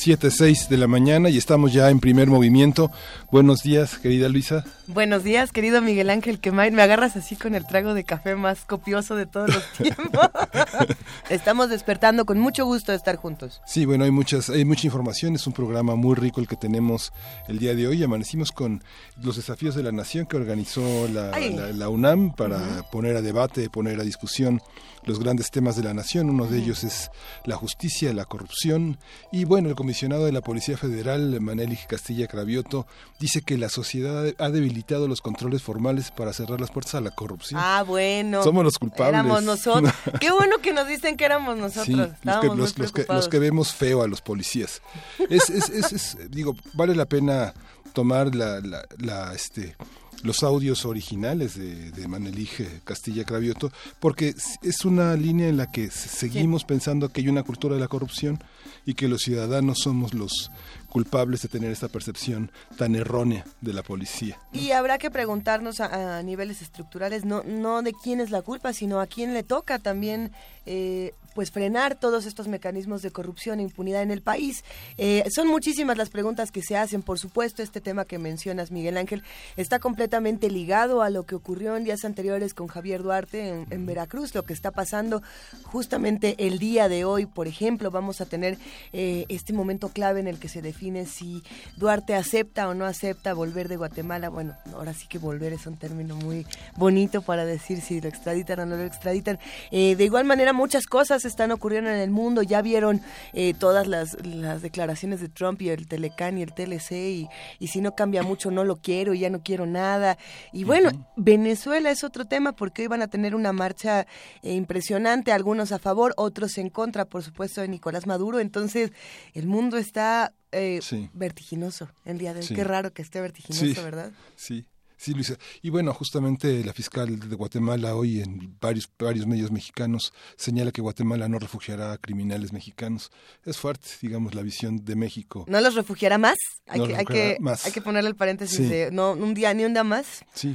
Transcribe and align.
7, 0.00 0.30
6 0.30 0.70
de 0.70 0.78
la 0.78 0.86
mañana 0.86 1.28
y 1.28 1.36
estamos 1.36 1.74
ya 1.74 1.90
en 1.90 2.00
primer 2.00 2.28
movimiento. 2.28 2.90
Buenos 3.30 3.62
días, 3.62 3.98
querida 3.98 4.30
Luisa. 4.30 4.64
Buenos 4.86 5.24
días, 5.24 5.52
querido 5.52 5.82
Miguel 5.82 6.08
Ángel 6.08 6.40
Quemay. 6.40 6.70
Me 6.70 6.80
agarras 6.80 7.16
así 7.16 7.36
con 7.36 7.54
el 7.54 7.66
trago 7.66 7.92
de 7.92 8.04
café 8.04 8.34
más 8.34 8.64
copioso 8.64 9.14
de 9.14 9.26
todos 9.26 9.54
los 9.54 9.72
tiempos. 9.72 10.30
Estamos 11.28 11.68
despertando 11.68 12.24
con 12.24 12.40
mucho 12.40 12.64
gusto 12.64 12.92
de 12.92 12.96
estar 12.96 13.16
juntos. 13.16 13.60
Sí, 13.66 13.84
bueno, 13.84 14.04
hay 14.04 14.10
muchas, 14.10 14.48
hay 14.48 14.64
mucha 14.64 14.86
información. 14.86 15.34
Es 15.34 15.46
un 15.46 15.52
programa 15.52 15.96
muy 15.96 16.14
rico 16.14 16.40
el 16.40 16.48
que 16.48 16.56
tenemos 16.56 17.12
el 17.46 17.58
día 17.58 17.74
de 17.74 17.86
hoy. 17.86 18.02
Amanecimos 18.02 18.52
con 18.52 18.82
los 19.22 19.36
desafíos 19.36 19.74
de 19.74 19.82
la 19.82 19.92
nación 19.92 20.24
que 20.24 20.38
organizó 20.38 21.08
la, 21.08 21.88
UNAM 21.90 22.34
para 22.34 22.58
poner 22.90 23.16
a 23.16 23.20
debate, 23.20 23.68
poner 23.68 24.00
a 24.00 24.02
discusión 24.02 24.62
los 25.04 25.18
grandes 25.20 25.50
temas 25.50 25.76
de 25.76 25.82
la 25.82 25.92
nación. 25.92 26.30
Uno 26.30 26.46
de 26.46 26.58
ellos 26.58 26.84
es 26.84 27.10
la 27.44 27.56
justicia, 27.56 28.12
la 28.14 28.24
corrupción. 28.24 28.98
Y 29.30 29.44
bueno, 29.44 29.68
el 29.68 29.74
comisionado 29.90 30.24
de 30.24 30.30
la 30.30 30.40
Policía 30.40 30.76
Federal, 30.76 31.40
Manelich 31.40 31.88
Castilla 31.88 32.28
Cravioto, 32.28 32.86
dice 33.18 33.42
que 33.42 33.58
la 33.58 33.68
sociedad 33.68 34.32
ha 34.38 34.50
debilitado 34.50 35.08
los 35.08 35.20
controles 35.20 35.62
formales 35.64 36.12
para 36.12 36.32
cerrar 36.32 36.60
las 36.60 36.70
puertas 36.70 36.94
a 36.94 37.00
la 37.00 37.10
corrupción. 37.10 37.60
Ah, 37.60 37.82
bueno. 37.84 38.44
Somos 38.44 38.62
los 38.62 38.78
culpables. 38.78 39.08
Éramos 39.08 39.42
nosotros. 39.42 39.92
Qué 40.20 40.30
bueno 40.30 40.58
que 40.62 40.72
nos 40.72 40.86
dicen 40.86 41.16
que 41.16 41.24
éramos 41.24 41.58
nosotros. 41.58 42.10
los, 42.22 42.72
que, 42.72 43.04
los, 43.08 43.28
que, 43.28 43.38
vemos 43.40 43.74
feo 43.74 44.04
a 44.04 44.06
los 44.06 44.20
policías. 44.20 44.80
Es, 45.28 45.50
es, 45.50 45.68
es, 45.70 46.30
digo, 46.30 46.54
vale 46.74 46.94
la 46.94 47.06
pena 47.06 47.52
tomar 47.92 48.32
la, 48.32 48.60
la, 48.60 48.84
la 48.96 49.34
este 49.34 49.74
los 50.22 50.42
audios 50.42 50.84
originales 50.84 51.58
de, 51.58 51.90
de 51.90 52.08
Manelige 52.08 52.80
Castilla 52.84 53.24
Cravioto, 53.24 53.72
porque 53.98 54.34
es 54.62 54.84
una 54.84 55.14
línea 55.14 55.48
en 55.48 55.56
la 55.56 55.70
que 55.70 55.90
seguimos 55.90 56.64
pensando 56.64 57.08
que 57.08 57.20
hay 57.20 57.28
una 57.28 57.42
cultura 57.42 57.74
de 57.74 57.80
la 57.80 57.88
corrupción 57.88 58.42
y 58.86 58.94
que 58.94 59.08
los 59.08 59.22
ciudadanos 59.22 59.78
somos 59.82 60.14
los 60.14 60.50
culpables 60.90 61.40
de 61.42 61.48
tener 61.48 61.70
esta 61.70 61.88
percepción 61.88 62.50
tan 62.76 62.94
errónea 62.94 63.44
de 63.60 63.72
la 63.72 63.82
policía. 63.82 64.38
Y 64.52 64.72
habrá 64.72 64.98
que 64.98 65.10
preguntarnos 65.10 65.80
a, 65.80 66.22
niveles 66.22 66.60
estructurales 66.60 67.24
no, 67.24 67.42
no 67.44 67.82
de 67.82 67.92
quién 67.92 68.20
es 68.20 68.30
la 68.30 68.42
culpa, 68.42 68.72
sino 68.72 69.00
a 69.00 69.06
quién 69.06 69.32
le 69.32 69.42
toca 69.42 69.78
también 69.78 70.32
eh, 70.66 71.14
pues 71.34 71.52
frenar 71.52 71.94
todos 71.94 72.26
estos 72.26 72.48
mecanismos 72.48 73.02
de 73.02 73.10
corrupción 73.10 73.60
e 73.60 73.62
impunidad 73.62 74.02
en 74.02 74.10
el 74.10 74.20
país. 74.20 74.64
Eh, 74.98 75.24
son 75.32 75.46
muchísimas 75.46 75.96
las 75.96 76.10
preguntas 76.10 76.50
que 76.50 76.60
se 76.60 76.76
hacen, 76.76 77.02
por 77.02 77.18
supuesto, 77.18 77.62
este 77.62 77.80
tema 77.80 78.04
que 78.04 78.18
mencionas, 78.18 78.70
Miguel 78.70 78.96
Ángel, 78.96 79.22
está 79.56 79.78
completamente 79.78 80.50
ligado 80.50 81.02
a 81.02 81.10
lo 81.10 81.24
que 81.24 81.36
ocurrió 81.36 81.76
en 81.76 81.84
días 81.84 82.04
anteriores 82.04 82.52
con 82.52 82.66
Javier 82.66 83.02
Duarte 83.02 83.64
en, 83.70 83.86
Veracruz, 83.86 84.34
lo 84.34 84.42
que 84.44 84.52
está 84.52 84.70
pasando 84.72 85.22
justamente 85.64 86.34
el 86.38 86.58
día 86.58 86.88
de 86.88 87.04
hoy, 87.04 87.26
por 87.26 87.46
ejemplo, 87.46 87.90
vamos 87.90 88.20
a 88.20 88.26
tener 88.26 88.58
eh, 88.92 89.24
este 89.28 89.52
momento 89.52 89.88
clave 89.88 90.20
en 90.20 90.26
el 90.26 90.38
que 90.38 90.48
se 90.48 90.62
define 90.62 90.79
si 91.06 91.42
Duarte 91.76 92.14
acepta 92.14 92.68
o 92.68 92.74
no 92.74 92.86
acepta 92.86 93.34
volver 93.34 93.68
de 93.68 93.76
Guatemala. 93.76 94.30
Bueno, 94.30 94.56
ahora 94.74 94.94
sí 94.94 95.06
que 95.08 95.18
volver 95.18 95.52
es 95.52 95.66
un 95.66 95.76
término 95.76 96.16
muy 96.16 96.46
bonito 96.76 97.22
para 97.22 97.44
decir 97.44 97.80
si 97.80 98.00
lo 98.00 98.08
extraditan 98.08 98.60
o 98.60 98.66
no 98.66 98.76
lo 98.76 98.84
extraditan. 98.84 99.38
Eh, 99.70 99.94
de 99.96 100.04
igual 100.04 100.24
manera, 100.24 100.52
muchas 100.52 100.86
cosas 100.86 101.24
están 101.24 101.52
ocurriendo 101.52 101.90
en 101.90 101.96
el 101.96 102.10
mundo. 102.10 102.42
Ya 102.42 102.62
vieron 102.62 103.02
eh, 103.32 103.54
todas 103.54 103.86
las, 103.86 104.16
declaraciones 104.62 105.20
de 105.20 105.28
Trump 105.28 105.60
y 105.62 105.68
el 105.68 105.86
Telecán 105.86 106.38
y 106.38 106.42
el 106.42 106.52
TLC 106.52 106.92
y, 106.92 107.28
y, 107.58 107.68
si 107.68 107.80
no 107.80 107.94
cambia 107.94 108.22
mucho 108.22 108.50
no 108.50 108.64
lo 108.64 108.76
quiero, 108.76 109.14
ya 109.14 109.30
no 109.30 109.42
quiero 109.42 109.66
nada. 109.66 110.16
Y 110.52 110.64
bueno, 110.64 110.90
Venezuela 111.16 111.90
es 111.90 112.04
otro 112.04 112.24
tema 112.24 112.52
porque 112.52 112.82
hoy 112.82 112.88
van 112.88 113.02
a 113.02 113.08
tener 113.08 113.34
una 113.34 113.52
marcha 113.52 114.06
eh, 114.42 114.54
impresionante, 114.54 115.32
algunos 115.32 115.72
a 115.72 115.78
favor, 115.78 116.14
otros 116.16 116.56
en 116.58 116.70
contra, 116.70 117.04
por 117.04 117.22
supuesto, 117.22 117.60
de 117.60 117.68
Nicolás 117.68 118.06
Maduro. 118.06 118.40
Entonces, 118.40 118.92
el 119.34 119.46
mundo 119.46 119.76
está 119.76 120.32
eh, 120.52 120.80
vertiginoso 121.12 121.88
el 122.04 122.18
día 122.18 122.34
de 122.34 122.40
hoy. 122.40 122.48
Qué 122.48 122.64
raro 122.64 122.92
que 122.92 123.02
esté 123.02 123.20
vertiginoso, 123.20 123.82
¿verdad? 123.82 124.12
Sí. 124.36 124.66
Sí, 124.96 125.14
Luisa. 125.14 125.34
Y 125.62 125.70
bueno, 125.70 125.94
justamente 125.94 126.62
la 126.62 126.74
fiscal 126.74 127.18
de 127.18 127.34
Guatemala 127.34 127.96
hoy 127.96 128.20
en 128.20 128.58
varios, 128.60 128.86
varios 128.98 129.26
medios 129.26 129.50
mexicanos 129.50 130.12
señala 130.36 130.72
que 130.72 130.82
Guatemala 130.82 131.26
no 131.26 131.38
refugiará 131.38 131.92
a 131.92 131.96
criminales 131.96 132.52
mexicanos. 132.52 133.10
Es 133.46 133.56
fuerte, 133.56 133.88
digamos, 134.02 134.34
la 134.34 134.42
visión 134.42 134.84
de 134.84 134.96
México. 134.96 135.46
¿No 135.48 135.58
los 135.62 135.74
refugiará 135.74 136.18
más? 136.18 136.36
Hay, 136.66 136.86
que, 136.86 136.96
hay, 136.96 137.06
que, 137.06 137.38
hay 137.64 137.72
que 137.72 137.80
ponerle 137.80 138.10
el 138.10 138.14
paréntesis 138.14 138.68
de 138.68 138.90
no, 138.90 139.12
un 139.12 139.32
día 139.32 139.54
ni 139.54 139.64
un 139.64 139.72
día 139.72 139.84
más. 139.84 140.22
Sí 140.34 140.54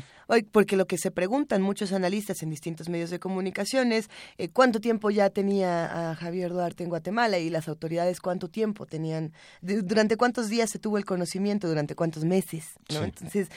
porque 0.51 0.75
lo 0.75 0.87
que 0.87 0.97
se 0.97 1.11
preguntan 1.11 1.61
muchos 1.61 1.93
analistas 1.93 2.43
en 2.43 2.49
distintos 2.49 2.89
medios 2.89 3.09
de 3.09 3.19
comunicación 3.19 3.91
es 3.91 4.09
eh, 4.37 4.49
cuánto 4.49 4.79
tiempo 4.79 5.09
ya 5.09 5.29
tenía 5.29 6.11
a 6.11 6.15
Javier 6.15 6.51
Duarte 6.51 6.83
en 6.83 6.89
Guatemala 6.89 7.39
y 7.39 7.49
las 7.49 7.67
autoridades 7.67 8.19
cuánto 8.19 8.49
tiempo 8.49 8.85
tenían, 8.85 9.33
durante 9.61 10.17
cuántos 10.17 10.49
días 10.49 10.69
se 10.69 10.79
tuvo 10.79 10.97
el 10.97 11.05
conocimiento, 11.05 11.67
durante 11.67 11.95
cuántos 11.95 12.25
meses. 12.25 12.73
¿no? 12.93 13.03
Entonces, 13.03 13.49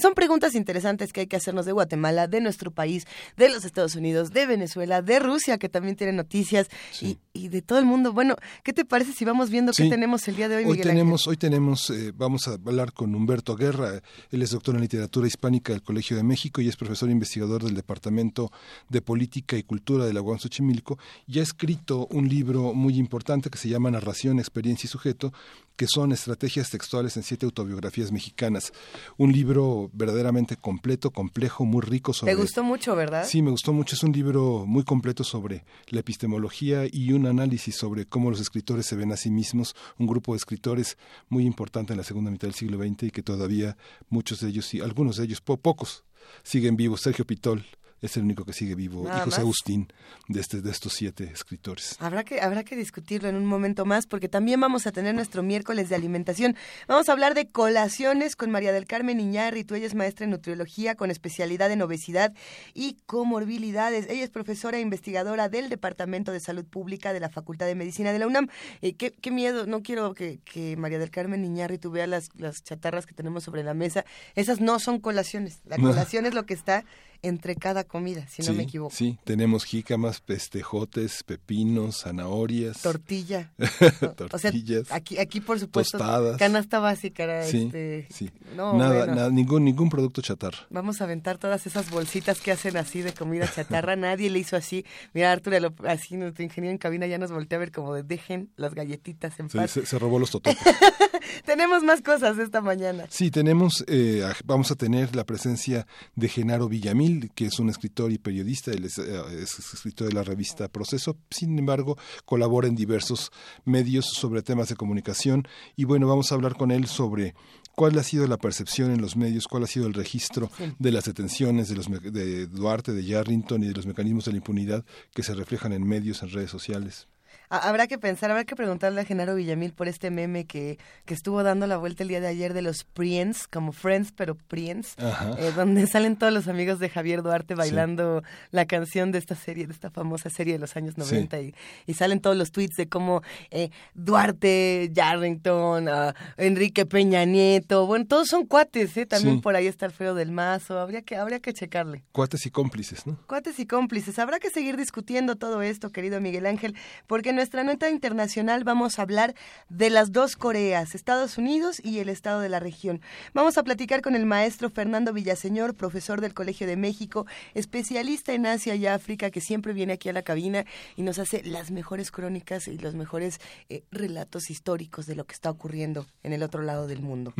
son, 0.00 0.14
preguntas 0.14 0.54
interesantes 0.54 1.12
que 1.12 1.20
hay 1.20 1.26
que 1.26 1.36
hacernos 1.36 1.66
de 1.66 1.72
Guatemala, 1.72 2.26
de 2.28 2.40
nuestro 2.40 2.70
país, 2.70 3.06
de 3.36 3.48
los 3.48 3.64
Estados 3.64 3.94
Unidos, 3.94 4.32
de 4.32 4.46
Venezuela, 4.46 5.02
de 5.02 5.18
Rusia, 5.18 5.58
que 5.58 5.68
también 5.68 5.96
tiene 5.96 6.12
noticias, 6.12 6.68
y, 7.00 7.18
y, 7.32 7.48
de 7.48 7.62
todo 7.62 7.78
el 7.78 7.84
mundo. 7.84 8.12
Bueno, 8.12 8.36
¿qué 8.62 8.72
te 8.72 8.84
parece 8.84 9.12
si 9.12 9.24
vamos 9.24 9.50
viendo 9.50 9.72
qué 9.72 9.88
tenemos 9.88 10.26
el 10.28 10.36
día 10.36 10.48
de 10.48 10.56
hoy, 10.56 10.64
hoy 10.64 10.80
Tenemos, 10.80 11.26
hoy 11.26 11.36
tenemos, 11.36 11.90
eh, 11.90 12.12
vamos 12.14 12.48
a 12.48 12.52
hablar 12.52 12.92
con 12.92 13.14
Humberto 13.14 13.56
Guerra, 13.56 14.00
él 14.30 14.42
es 14.42 14.50
doctor 14.50 14.74
en 14.74 14.82
literatura 14.82 15.26
hispánica 15.26 15.72
del 15.72 15.82
Colegio 15.82 16.11
de 16.16 16.22
México 16.22 16.60
y 16.60 16.68
es 16.68 16.76
profesor 16.76 17.10
investigador 17.10 17.64
del 17.64 17.74
Departamento 17.74 18.50
de 18.88 19.02
Política 19.02 19.56
y 19.56 19.62
Cultura 19.62 20.04
de 20.04 20.12
la 20.12 20.22
UAM 20.22 20.38
Xochimilco 20.38 20.98
y 21.26 21.38
ha 21.38 21.42
escrito 21.42 22.06
un 22.10 22.28
libro 22.28 22.74
muy 22.74 22.96
importante 22.96 23.50
que 23.50 23.58
se 23.58 23.68
llama 23.68 23.90
Narración, 23.90 24.38
Experiencia 24.38 24.86
y 24.86 24.90
Sujeto, 24.90 25.32
que 25.76 25.86
son 25.86 26.12
estrategias 26.12 26.70
textuales 26.70 27.16
en 27.16 27.22
siete 27.22 27.46
autobiografías 27.46 28.12
mexicanas. 28.12 28.72
Un 29.16 29.32
libro 29.32 29.90
verdaderamente 29.92 30.56
completo, 30.56 31.10
complejo, 31.10 31.64
muy 31.64 31.82
rico 31.82 32.12
sobre... 32.12 32.34
¿Te 32.34 32.40
gustó 32.40 32.62
mucho, 32.62 32.94
verdad? 32.94 33.24
Sí, 33.26 33.42
me 33.42 33.50
gustó 33.50 33.72
mucho. 33.72 33.96
Es 33.96 34.02
un 34.02 34.12
libro 34.12 34.64
muy 34.66 34.84
completo 34.84 35.24
sobre 35.24 35.64
la 35.88 36.00
epistemología 36.00 36.84
y 36.90 37.12
un 37.12 37.26
análisis 37.26 37.76
sobre 37.76 38.06
cómo 38.06 38.30
los 38.30 38.40
escritores 38.40 38.86
se 38.86 38.96
ven 38.96 39.12
a 39.12 39.16
sí 39.16 39.30
mismos, 39.30 39.74
un 39.98 40.06
grupo 40.06 40.32
de 40.32 40.38
escritores 40.38 40.98
muy 41.28 41.46
importante 41.46 41.92
en 41.92 41.98
la 41.98 42.04
segunda 42.04 42.30
mitad 42.30 42.48
del 42.48 42.54
siglo 42.54 42.78
XX 42.78 43.04
y 43.04 43.10
que 43.10 43.22
todavía 43.22 43.76
muchos 44.08 44.40
de 44.40 44.48
ellos, 44.48 44.72
y 44.74 44.80
algunos 44.80 45.16
de 45.16 45.24
ellos, 45.24 45.40
pocos, 45.40 46.01
siguen 46.42 46.76
vivos. 46.76 47.00
Sergio 47.00 47.24
Pitol 47.24 47.64
es 48.02 48.16
el 48.16 48.24
único 48.24 48.44
que 48.44 48.52
sigue 48.52 48.74
vivo, 48.74 49.06
y 49.06 49.20
José 49.20 49.40
Agustín, 49.40 49.92
de, 50.28 50.40
este, 50.40 50.60
de 50.60 50.70
estos 50.70 50.92
siete 50.92 51.30
escritores. 51.32 51.96
Habrá 52.00 52.24
que, 52.24 52.40
habrá 52.40 52.64
que 52.64 52.74
discutirlo 52.74 53.28
en 53.28 53.36
un 53.36 53.46
momento 53.46 53.84
más, 53.84 54.06
porque 54.06 54.28
también 54.28 54.60
vamos 54.60 54.86
a 54.88 54.92
tener 54.92 55.14
nuestro 55.14 55.44
miércoles 55.44 55.88
de 55.88 55.94
alimentación. 55.94 56.56
Vamos 56.88 57.08
a 57.08 57.12
hablar 57.12 57.34
de 57.34 57.48
colaciones 57.48 58.34
con 58.34 58.50
María 58.50 58.72
del 58.72 58.86
Carmen 58.86 59.20
Iñarri, 59.20 59.62
tú 59.62 59.76
ella 59.76 59.86
es 59.86 59.94
maestra 59.94 60.24
en 60.24 60.30
nutriología 60.30 60.96
con 60.96 61.10
especialidad 61.12 61.70
en 61.70 61.80
obesidad 61.82 62.34
y 62.74 62.96
comorbilidades. 63.06 64.08
Ella 64.10 64.24
es 64.24 64.30
profesora 64.30 64.78
e 64.78 64.80
investigadora 64.80 65.48
del 65.48 65.68
Departamento 65.68 66.32
de 66.32 66.40
Salud 66.40 66.64
Pública 66.64 67.12
de 67.12 67.20
la 67.20 67.28
Facultad 67.28 67.66
de 67.66 67.76
Medicina 67.76 68.12
de 68.12 68.18
la 68.18 68.26
UNAM. 68.26 68.48
Eh, 68.80 68.94
qué, 68.94 69.12
qué, 69.12 69.30
miedo, 69.30 69.66
no 69.66 69.82
quiero 69.82 70.14
que, 70.14 70.40
que 70.44 70.76
María 70.76 70.98
del 70.98 71.10
Carmen 71.10 71.44
Iñarri 71.44 71.78
vea 71.90 72.06
las, 72.06 72.28
las 72.36 72.64
chatarras 72.64 73.06
que 73.06 73.14
tenemos 73.14 73.44
sobre 73.44 73.62
la 73.62 73.74
mesa. 73.74 74.04
Esas 74.34 74.60
no 74.60 74.78
son 74.80 74.98
colaciones. 74.98 75.60
La 75.64 75.78
colación 75.78 76.26
es 76.26 76.34
lo 76.34 76.44
que 76.46 76.54
está 76.54 76.84
entre 77.22 77.56
cada 77.56 77.84
comida, 77.84 78.26
si 78.28 78.42
no 78.42 78.52
me 78.52 78.64
equivoco. 78.64 78.94
Sí, 78.94 79.18
tenemos 79.24 79.64
jícamas, 79.64 80.20
pestejotes, 80.20 81.22
pepinos, 81.22 82.02
zanahorias. 82.02 82.82
Tortilla. 82.82 83.52
Tortillas. 84.16 84.90
aquí, 84.90 85.18
aquí, 85.18 85.40
por 85.40 85.58
supuesto, 85.58 85.98
canasta 86.38 86.80
básica. 86.80 87.44
Sí, 87.44 87.64
este, 87.66 88.06
sí. 88.10 88.30
nada, 88.54 89.06
nada, 89.06 89.30
ningún, 89.30 89.64
ningún 89.64 89.88
producto 89.88 90.20
chatarra. 90.20 90.58
Vamos 90.70 91.00
a 91.00 91.04
aventar 91.04 91.38
todas 91.38 91.66
esas 91.66 91.90
bolsitas 91.90 92.40
que 92.40 92.52
hacen 92.52 92.76
así 92.76 93.02
de 93.02 93.12
comida 93.12 93.50
chatarra. 93.50 93.96
Nadie 93.96 94.28
le 94.30 94.40
hizo 94.40 94.56
así. 94.56 94.84
Mira, 95.14 95.32
Arturo, 95.32 95.72
así 95.86 96.16
nuestro 96.16 96.44
ingeniero 96.44 96.72
en 96.72 96.78
cabina 96.78 97.06
ya 97.06 97.18
nos 97.18 97.30
voltea 97.30 97.56
a 97.56 97.60
ver 97.60 97.72
como 97.72 97.94
de 97.94 98.02
dejen 98.02 98.50
las 98.56 98.74
galletitas 98.74 99.38
en 99.38 99.48
paz. 99.48 99.70
Se, 99.70 99.86
se, 99.86 99.98
robó 99.98 100.18
los 100.18 100.30
totopos. 100.30 100.62
tenemos 101.44 101.82
más 101.82 102.02
cosas 102.02 102.38
esta 102.38 102.60
mañana. 102.60 103.06
Sí, 103.10 103.30
tenemos, 103.30 103.84
eh, 103.86 104.24
vamos 104.44 104.70
a 104.70 104.74
tener 104.74 105.14
la 105.14 105.24
presencia 105.24 105.86
de 106.14 106.28
Genaro 106.28 106.68
Villamil, 106.68 107.30
que 107.34 107.46
es 107.46 107.58
un 107.58 107.68
escritor 107.68 108.12
y 108.12 108.18
periodista, 108.18 108.70
él 108.72 108.84
es, 108.84 108.98
eh, 108.98 109.22
escritor 109.42 110.08
de 110.08 110.14
la 110.14 110.22
revista 110.22 110.68
Proceso, 110.68 111.16
sin 111.30 111.58
embargo, 111.58 111.96
colabora 112.24 112.68
en 112.68 112.76
diversos 112.76 113.30
medios 113.64 114.06
sobre 114.06 114.42
temas 114.42 114.68
de 114.68 114.76
comunicación 114.76 115.46
y 115.76 115.84
bueno, 115.84 116.06
vamos 116.08 116.32
a 116.32 116.34
hablar 116.34 116.54
con 116.56 116.70
él 116.70 116.86
sobre 116.86 117.34
cuál 117.74 117.98
ha 117.98 118.02
sido 118.02 118.26
la 118.26 118.36
percepción 118.36 118.90
en 118.90 119.00
los 119.00 119.16
medios, 119.16 119.48
cuál 119.48 119.64
ha 119.64 119.66
sido 119.66 119.86
el 119.86 119.94
registro 119.94 120.50
de 120.78 120.92
las 120.92 121.04
detenciones 121.04 121.68
de, 121.68 121.76
los, 121.76 121.88
de 121.90 122.46
Duarte, 122.46 122.92
de 122.92 123.04
Yarrington 123.04 123.62
y 123.62 123.68
de 123.68 123.74
los 123.74 123.86
mecanismos 123.86 124.24
de 124.26 124.32
la 124.32 124.38
impunidad 124.38 124.84
que 125.14 125.22
se 125.22 125.34
reflejan 125.34 125.72
en 125.72 125.86
medios, 125.86 126.22
en 126.22 126.30
redes 126.30 126.50
sociales. 126.50 127.08
Habrá 127.54 127.86
que 127.86 127.98
pensar, 127.98 128.30
habrá 128.30 128.44
que 128.44 128.56
preguntarle 128.56 129.02
a 129.02 129.04
Genaro 129.04 129.34
Villamil 129.34 129.74
por 129.74 129.86
este 129.86 130.10
meme 130.10 130.46
que, 130.46 130.78
que 131.04 131.12
estuvo 131.12 131.42
dando 131.42 131.66
la 131.66 131.76
vuelta 131.76 132.02
el 132.02 132.08
día 132.08 132.18
de 132.18 132.26
ayer 132.26 132.54
de 132.54 132.62
los 132.62 132.84
Priens, 132.84 133.46
como 133.46 133.72
Friends, 133.72 134.10
pero 134.16 134.36
Priens, 134.36 134.94
eh, 135.36 135.52
donde 135.54 135.86
salen 135.86 136.16
todos 136.16 136.32
los 136.32 136.48
amigos 136.48 136.78
de 136.78 136.88
Javier 136.88 137.22
Duarte 137.22 137.54
bailando 137.54 138.22
la 138.52 138.64
canción 138.64 139.12
de 139.12 139.18
esta 139.18 139.34
serie, 139.34 139.66
de 139.66 139.74
esta 139.74 139.90
famosa 139.90 140.30
serie 140.30 140.54
de 140.54 140.60
los 140.60 140.76
años 140.76 140.96
90, 140.96 141.40
y, 141.40 141.54
salen 141.92 142.20
todos 142.20 142.38
los 142.38 142.52
tweets 142.52 142.76
de 142.76 142.88
cómo 142.88 143.22
eh, 143.50 143.68
Duarte, 143.92 144.90
Yarrington, 144.90 145.88
uh, 145.88 146.12
Enrique 146.38 146.86
Peña 146.86 147.26
Nieto, 147.26 147.86
bueno, 147.86 148.06
todos 148.06 148.28
son 148.28 148.46
cuates, 148.46 148.96
¿eh? 148.96 149.04
También 149.04 149.42
por 149.42 149.56
ahí 149.56 149.66
está 149.66 149.84
el 149.84 149.92
feo 149.92 150.14
del 150.14 150.32
mazo, 150.32 150.78
habría 150.78 151.02
que, 151.02 151.16
habría 151.16 151.38
que 151.40 151.52
checarle. 151.52 152.02
Cuates 152.12 152.46
y 152.46 152.50
cómplices, 152.50 153.06
¿no? 153.06 153.18
Cuates 153.26 153.58
y 153.58 153.66
cómplices. 153.66 154.18
Habrá 154.18 154.38
que 154.38 154.48
seguir 154.48 154.78
discutiendo 154.78 155.36
todo 155.36 155.60
esto, 155.60 155.90
querido 155.90 156.18
Miguel 156.18 156.46
Ángel, 156.46 156.74
porque 157.06 157.34
nuestra 157.42 157.64
nota 157.64 157.90
internacional 157.90 158.62
vamos 158.62 159.00
a 159.00 159.02
hablar 159.02 159.34
de 159.68 159.90
las 159.90 160.12
dos 160.12 160.36
Coreas, 160.36 160.94
Estados 160.94 161.38
Unidos 161.38 161.80
y 161.82 161.98
el 161.98 162.08
Estado 162.08 162.38
de 162.38 162.48
la 162.48 162.60
región. 162.60 163.00
Vamos 163.34 163.58
a 163.58 163.64
platicar 163.64 164.00
con 164.00 164.14
el 164.14 164.26
maestro 164.26 164.70
Fernando 164.70 165.12
Villaseñor, 165.12 165.74
profesor 165.74 166.20
del 166.20 166.34
Colegio 166.34 166.68
de 166.68 166.76
México, 166.76 167.26
especialista 167.54 168.32
en 168.32 168.46
Asia 168.46 168.76
y 168.76 168.86
África, 168.86 169.32
que 169.32 169.40
siempre 169.40 169.72
viene 169.72 169.94
aquí 169.94 170.08
a 170.08 170.12
la 170.12 170.22
cabina 170.22 170.66
y 170.94 171.02
nos 171.02 171.18
hace 171.18 171.42
las 171.42 171.72
mejores 171.72 172.12
crónicas 172.12 172.68
y 172.68 172.78
los 172.78 172.94
mejores 172.94 173.40
eh, 173.68 173.82
relatos 173.90 174.48
históricos 174.48 175.06
de 175.06 175.16
lo 175.16 175.24
que 175.24 175.34
está 175.34 175.50
ocurriendo 175.50 176.06
en 176.22 176.32
el 176.32 176.44
otro 176.44 176.62
lado 176.62 176.86
del 176.86 177.02
mundo. 177.02 177.34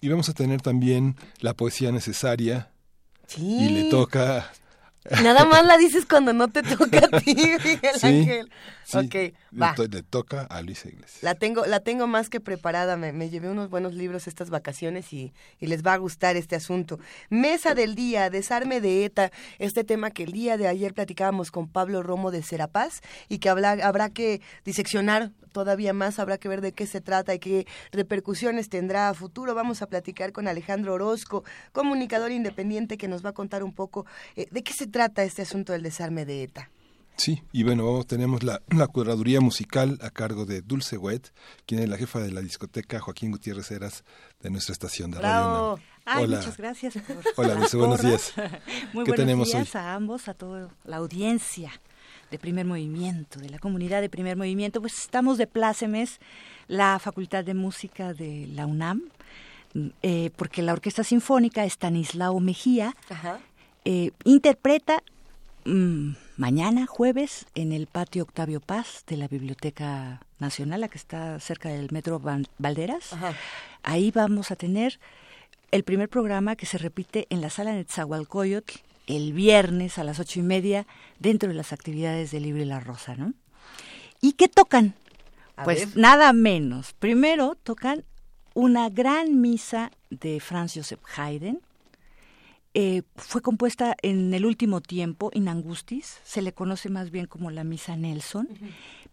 Y 0.00 0.08
vamos 0.08 0.30
a 0.30 0.32
tener 0.32 0.62
también 0.62 1.14
la 1.40 1.52
poesía 1.52 1.92
necesaria. 1.92 2.70
Y 3.36 3.68
le 3.68 3.90
toca 3.90 4.50
Nada 5.22 5.44
más 5.44 5.64
la 5.64 5.76
dices 5.78 6.06
cuando 6.06 6.32
no 6.32 6.48
te 6.48 6.62
toca 6.62 6.98
a 6.98 7.20
ti, 7.20 7.34
Miguel 7.34 7.96
Ángel. 8.02 8.50
ok, 8.94 9.34
va. 9.60 9.74
Le, 9.90 10.02
toca 10.02 10.42
a 10.42 10.62
Luisa 10.62 10.88
Iglesias. 10.88 11.22
La 11.22 11.34
tengo, 11.34 11.66
la 11.66 11.80
tengo 11.80 12.06
más 12.06 12.30
que 12.30 12.40
preparada. 12.40 12.96
Me, 12.96 13.12
me 13.12 13.28
llevé 13.28 13.50
unos 13.50 13.68
buenos 13.68 13.94
libros 13.94 14.28
estas 14.28 14.50
vacaciones 14.50 15.12
y, 15.12 15.32
y, 15.58 15.66
les 15.66 15.84
va 15.84 15.94
a 15.94 15.96
gustar 15.96 16.36
este 16.36 16.54
asunto. 16.54 17.00
Mesa 17.30 17.74
del 17.74 17.94
día, 17.94 18.30
desarme 18.30 18.80
de 18.80 19.04
ETA. 19.04 19.32
Este 19.58 19.82
tema 19.82 20.10
que 20.10 20.22
el 20.22 20.32
día 20.32 20.56
de 20.56 20.68
ayer 20.68 20.94
platicábamos 20.94 21.50
con 21.50 21.68
Pablo 21.68 22.02
Romo 22.02 22.30
de 22.30 22.42
Serapaz 22.42 23.00
y 23.28 23.38
que 23.38 23.48
habrá 23.48 24.10
que 24.10 24.40
diseccionar 24.64 25.32
todavía 25.52 25.92
más, 25.92 26.18
habrá 26.18 26.38
que 26.38 26.48
ver 26.48 26.60
de 26.60 26.72
qué 26.72 26.86
se 26.86 27.00
trata 27.00 27.34
y 27.34 27.38
qué 27.38 27.66
repercusiones 27.92 28.68
tendrá 28.68 29.08
a 29.08 29.14
futuro. 29.14 29.54
Vamos 29.54 29.82
a 29.82 29.86
platicar 29.86 30.32
con 30.32 30.48
Alejandro 30.48 30.94
Orozco, 30.94 31.44
comunicador 31.72 32.32
independiente, 32.32 32.98
que 32.98 33.08
nos 33.08 33.24
va 33.24 33.30
a 33.30 33.34
contar 33.34 33.62
un 33.62 33.72
poco 33.72 34.06
eh, 34.34 34.48
de 34.50 34.62
qué 34.64 34.72
se 34.72 34.86
trata 34.92 35.24
este 35.24 35.42
asunto 35.42 35.72
del 35.72 35.82
desarme 35.82 36.24
de 36.24 36.44
ETA. 36.44 36.70
Sí, 37.16 37.42
y 37.52 37.62
bueno, 37.62 38.02
tenemos 38.04 38.42
la, 38.42 38.62
la 38.68 38.86
curaduría 38.86 39.40
musical 39.40 39.98
a 40.02 40.10
cargo 40.10 40.46
de 40.46 40.62
Dulce 40.62 40.96
Wet, 40.96 41.32
quien 41.66 41.82
es 41.82 41.88
la 41.88 41.96
jefa 41.96 42.20
de 42.20 42.30
la 42.30 42.40
discoteca 42.40 43.00
Joaquín 43.00 43.32
Gutiérrez 43.32 43.70
Heras 43.70 44.04
de 44.40 44.50
nuestra 44.50 44.72
estación 44.72 45.10
de 45.10 45.20
radio. 45.20 45.78
Hola. 46.06 46.38
muchas 46.38 46.56
gracias. 46.56 46.94
Hola, 47.36 47.54
Dulce, 47.54 47.76
buenos 47.76 48.02
días. 48.02 48.32
Muy 48.92 49.04
¿Qué 49.04 49.10
buenos 49.10 49.16
tenemos 49.16 49.52
días 49.52 49.76
a 49.76 49.94
ambos, 49.94 50.28
a 50.28 50.34
toda 50.34 50.70
la 50.84 50.96
audiencia 50.96 51.70
de 52.30 52.38
primer 52.38 52.64
movimiento, 52.64 53.38
de 53.38 53.50
la 53.50 53.58
comunidad 53.58 54.00
de 54.00 54.08
primer 54.08 54.36
movimiento, 54.38 54.80
pues 54.80 54.98
estamos 54.98 55.36
de 55.36 55.46
plácemes 55.46 56.18
la 56.66 56.98
Facultad 56.98 57.44
de 57.44 57.52
Música 57.52 58.14
de 58.14 58.48
la 58.50 58.66
UNAM, 58.66 59.02
eh, 60.02 60.30
porque 60.36 60.62
la 60.62 60.72
Orquesta 60.72 61.04
Sinfónica 61.04 61.64
Estanislao 61.64 62.40
Mejía 62.40 62.96
eh, 63.84 64.10
interpreta 64.24 65.02
mm, 65.64 66.12
mañana, 66.36 66.86
jueves, 66.86 67.46
en 67.54 67.72
el 67.72 67.86
patio 67.86 68.24
Octavio 68.24 68.60
Paz 68.60 69.04
de 69.06 69.16
la 69.16 69.28
Biblioteca 69.28 70.20
Nacional, 70.38 70.82
la 70.82 70.88
que 70.88 70.98
está 70.98 71.38
cerca 71.40 71.68
del 71.68 71.90
Metro 71.90 72.20
Valderas. 72.58 73.10
Ahí 73.82 74.10
vamos 74.10 74.50
a 74.50 74.56
tener 74.56 74.98
el 75.70 75.84
primer 75.84 76.08
programa 76.08 76.56
que 76.56 76.66
se 76.66 76.78
repite 76.78 77.26
en 77.30 77.40
la 77.40 77.50
sala 77.50 77.72
de 77.72 77.84
Tzahualcoyotl 77.84 78.80
el 79.06 79.32
viernes 79.32 79.98
a 79.98 80.04
las 80.04 80.20
ocho 80.20 80.40
y 80.40 80.42
media 80.42 80.86
dentro 81.18 81.48
de 81.48 81.54
las 81.54 81.72
actividades 81.72 82.30
de 82.30 82.40
Libre 82.40 82.64
La 82.64 82.80
Rosa, 82.80 83.16
¿no? 83.16 83.34
¿Y 84.20 84.34
qué 84.34 84.48
tocan? 84.48 84.94
pues 85.64 85.96
nada 85.96 86.32
menos. 86.32 86.92
Primero 86.94 87.56
tocan 87.62 88.04
una 88.54 88.88
gran 88.88 89.40
misa 89.40 89.90
de 90.10 90.40
Franz 90.40 90.74
Joseph 90.74 91.00
Haydn. 91.16 91.60
Eh, 92.74 93.02
fue 93.16 93.42
compuesta 93.42 93.96
en 94.00 94.32
el 94.32 94.46
último 94.46 94.80
tiempo, 94.80 95.30
in 95.34 95.48
Angustis, 95.48 96.20
se 96.24 96.40
le 96.40 96.52
conoce 96.52 96.88
más 96.88 97.10
bien 97.10 97.26
como 97.26 97.50
la 97.50 97.64
misa 97.64 97.96
Nelson. 97.96 98.48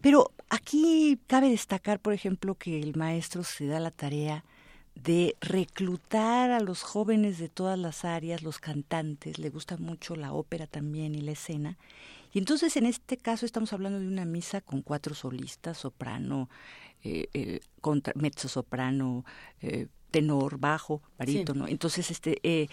Pero 0.00 0.32
aquí 0.48 1.18
cabe 1.26 1.50
destacar, 1.50 2.00
por 2.00 2.14
ejemplo, 2.14 2.54
que 2.54 2.80
el 2.80 2.96
maestro 2.96 3.44
se 3.44 3.66
da 3.66 3.78
la 3.80 3.90
tarea 3.90 4.44
de 4.94 5.36
reclutar 5.40 6.50
a 6.50 6.60
los 6.60 6.82
jóvenes 6.82 7.38
de 7.38 7.48
todas 7.48 7.78
las 7.78 8.04
áreas, 8.04 8.42
los 8.42 8.58
cantantes, 8.58 9.38
le 9.38 9.50
gusta 9.50 9.76
mucho 9.76 10.16
la 10.16 10.32
ópera 10.32 10.66
también 10.66 11.14
y 11.14 11.20
la 11.20 11.32
escena. 11.32 11.78
Y 12.32 12.38
entonces 12.38 12.76
en 12.76 12.86
este 12.86 13.16
caso 13.16 13.44
estamos 13.44 13.72
hablando 13.72 13.98
de 13.98 14.06
una 14.06 14.24
misa 14.24 14.60
con 14.60 14.82
cuatro 14.82 15.14
solistas, 15.14 15.78
soprano, 15.78 16.48
eh, 17.02 17.28
eh 17.34 17.60
mezzo 18.14 18.48
soprano, 18.48 19.24
eh, 19.62 19.88
tenor, 20.10 20.58
bajo, 20.58 21.02
barítono. 21.18 21.66
Entonces 21.66 22.10
este 22.10 22.38
eh, 22.42 22.68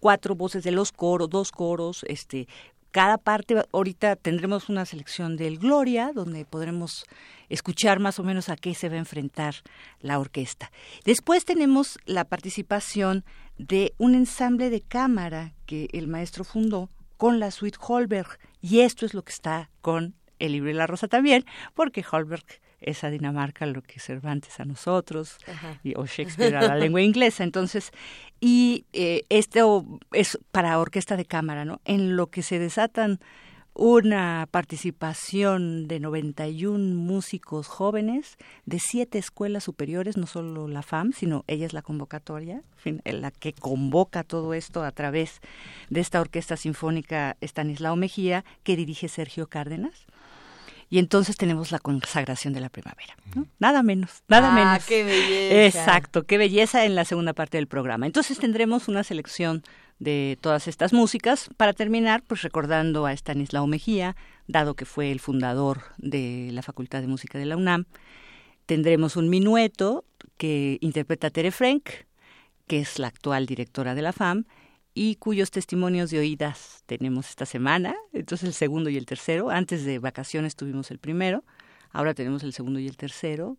cuatro 0.00 0.34
voces 0.34 0.64
de 0.64 0.72
los 0.72 0.90
coros, 0.92 1.30
dos 1.30 1.52
coros, 1.52 2.04
este 2.08 2.48
cada 2.90 3.18
parte, 3.18 3.54
ahorita 3.72 4.16
tendremos 4.16 4.68
una 4.68 4.84
selección 4.84 5.36
del 5.36 5.58
Gloria, 5.58 6.10
donde 6.12 6.44
podremos 6.44 7.04
escuchar 7.48 8.00
más 8.00 8.18
o 8.18 8.24
menos 8.24 8.48
a 8.48 8.56
qué 8.56 8.74
se 8.74 8.88
va 8.88 8.96
a 8.96 8.98
enfrentar 8.98 9.54
la 10.00 10.18
orquesta. 10.18 10.72
Después 11.04 11.44
tenemos 11.44 11.98
la 12.04 12.24
participación 12.24 13.24
de 13.58 13.94
un 13.98 14.16
ensamble 14.16 14.70
de 14.70 14.80
cámara 14.80 15.52
que 15.66 15.88
el 15.92 16.08
maestro 16.08 16.42
fundó 16.42 16.88
con 17.16 17.38
la 17.38 17.52
suite 17.52 17.78
Holberg, 17.80 18.38
y 18.60 18.80
esto 18.80 19.06
es 19.06 19.14
lo 19.14 19.22
que 19.22 19.32
está 19.32 19.70
con 19.82 20.14
el 20.40 20.52
libro 20.52 20.70
y 20.70 20.74
la 20.74 20.88
rosa 20.88 21.06
también, 21.06 21.44
porque 21.74 22.04
Holberg 22.10 22.44
es 22.80 23.04
a 23.04 23.10
Dinamarca 23.10 23.66
lo 23.66 23.82
que 23.82 24.00
Cervantes 24.00 24.60
a 24.60 24.64
nosotros 24.64 25.38
y, 25.82 25.94
o 25.96 26.06
Shakespeare 26.06 26.56
a 26.56 26.62
la 26.62 26.76
lengua 26.76 27.02
inglesa. 27.02 27.44
Entonces, 27.44 27.92
y 28.40 28.84
eh, 28.92 29.24
esto 29.28 29.86
es 30.12 30.38
para 30.50 30.78
orquesta 30.78 31.16
de 31.16 31.24
cámara, 31.24 31.64
¿no? 31.64 31.80
En 31.84 32.16
lo 32.16 32.28
que 32.28 32.42
se 32.42 32.58
desatan 32.58 33.20
una 33.74 34.48
participación 34.50 35.86
de 35.86 36.00
91 36.00 36.94
músicos 36.96 37.68
jóvenes 37.68 38.36
de 38.66 38.78
siete 38.80 39.18
escuelas 39.18 39.64
superiores, 39.64 40.16
no 40.16 40.26
solo 40.26 40.66
la 40.68 40.82
FAM, 40.82 41.12
sino 41.12 41.44
ella 41.46 41.66
es 41.66 41.72
la 41.72 41.82
convocatoria, 41.82 42.62
la 43.04 43.30
que 43.30 43.52
convoca 43.52 44.24
todo 44.24 44.54
esto 44.54 44.82
a 44.82 44.90
través 44.90 45.40
de 45.88 46.00
esta 46.00 46.20
orquesta 46.20 46.56
sinfónica 46.56 47.36
Estanislao 47.40 47.96
Mejía, 47.96 48.44
que 48.64 48.76
dirige 48.76 49.08
Sergio 49.08 49.46
Cárdenas 49.46 50.06
y 50.90 50.98
entonces 50.98 51.36
tenemos 51.36 51.70
la 51.70 51.78
consagración 51.78 52.52
de 52.52 52.60
la 52.60 52.68
primavera. 52.68 53.16
Nada 53.60 53.84
menos, 53.84 54.24
nada 54.26 54.50
ah, 54.50 54.54
menos. 54.54 54.84
¡Qué 54.84 55.04
belleza! 55.04 55.66
Exacto, 55.66 56.24
qué 56.24 56.36
belleza 56.36 56.84
en 56.84 56.96
la 56.96 57.04
segunda 57.04 57.32
parte 57.32 57.58
del 57.58 57.68
programa. 57.68 58.06
Entonces 58.06 58.38
tendremos 58.38 58.88
una 58.88 59.04
selección 59.04 59.62
de 60.00 60.36
todas 60.40 60.66
estas 60.66 60.92
músicas. 60.92 61.48
Para 61.56 61.74
terminar, 61.74 62.24
pues 62.26 62.42
recordando 62.42 63.06
a 63.06 63.12
Stanislao 63.12 63.68
Mejía, 63.68 64.16
dado 64.48 64.74
que 64.74 64.84
fue 64.84 65.12
el 65.12 65.20
fundador 65.20 65.82
de 65.98 66.48
la 66.52 66.62
Facultad 66.62 67.02
de 67.02 67.06
Música 67.06 67.38
de 67.38 67.46
la 67.46 67.56
UNAM, 67.56 67.84
tendremos 68.66 69.16
un 69.16 69.28
minueto 69.28 70.04
que 70.38 70.78
interpreta 70.80 71.30
Tere 71.30 71.52
Frank, 71.52 71.88
que 72.66 72.80
es 72.80 72.98
la 72.98 73.06
actual 73.06 73.46
directora 73.46 73.94
de 73.94 74.02
la 74.02 74.12
FAM, 74.12 74.44
y 75.02 75.16
cuyos 75.16 75.50
testimonios 75.50 76.10
de 76.10 76.18
oídas 76.18 76.82
tenemos 76.84 77.30
esta 77.30 77.46
semana, 77.46 77.96
entonces 78.12 78.48
el 78.48 78.52
segundo 78.52 78.90
y 78.90 78.98
el 78.98 79.06
tercero. 79.06 79.48
Antes 79.48 79.86
de 79.86 79.98
vacaciones 79.98 80.56
tuvimos 80.56 80.90
el 80.90 80.98
primero, 80.98 81.42
ahora 81.90 82.12
tenemos 82.12 82.42
el 82.42 82.52
segundo 82.52 82.80
y 82.80 82.86
el 82.86 82.98
tercero. 82.98 83.56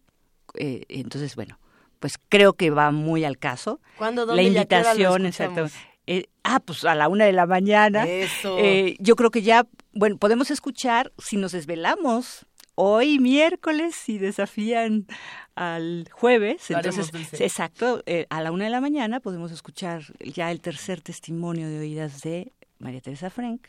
Eh, 0.53 0.83
entonces, 0.87 1.35
bueno, 1.35 1.57
pues 1.99 2.19
creo 2.29 2.53
que 2.53 2.69
va 2.69 2.91
muy 2.91 3.25
al 3.25 3.39
caso. 3.39 3.81
¿Cuándo, 3.97 4.27
dónde, 4.27 4.43
La 4.43 4.47
invitación, 4.47 5.25
exacto. 5.25 5.65
Eh, 6.05 6.27
ah, 6.43 6.59
pues 6.59 6.85
a 6.85 6.93
la 6.93 7.07
una 7.07 7.25
de 7.25 7.31
la 7.31 7.47
mañana. 7.47 8.07
Eso. 8.07 8.59
Eh, 8.59 8.95
yo 8.99 9.15
creo 9.15 9.31
que 9.31 9.41
ya, 9.41 9.65
bueno, 9.93 10.17
podemos 10.19 10.51
escuchar 10.51 11.11
si 11.17 11.37
nos 11.37 11.53
desvelamos 11.53 12.45
hoy 12.83 13.19
miércoles 13.19 13.95
si 13.95 14.17
desafían 14.17 15.05
al 15.53 16.09
jueves. 16.11 16.71
Entonces, 16.71 17.11
exacto, 17.39 18.01
eh, 18.07 18.25
a 18.31 18.41
la 18.41 18.51
una 18.51 18.63
de 18.63 18.71
la 18.71 18.81
mañana 18.81 19.19
podemos 19.19 19.51
escuchar 19.51 20.01
ya 20.19 20.51
el 20.51 20.61
tercer 20.61 20.99
testimonio 20.99 21.69
de 21.69 21.77
oídas 21.77 22.21
de 22.21 22.51
María 22.79 22.99
Teresa 22.99 23.29
Frank. 23.29 23.61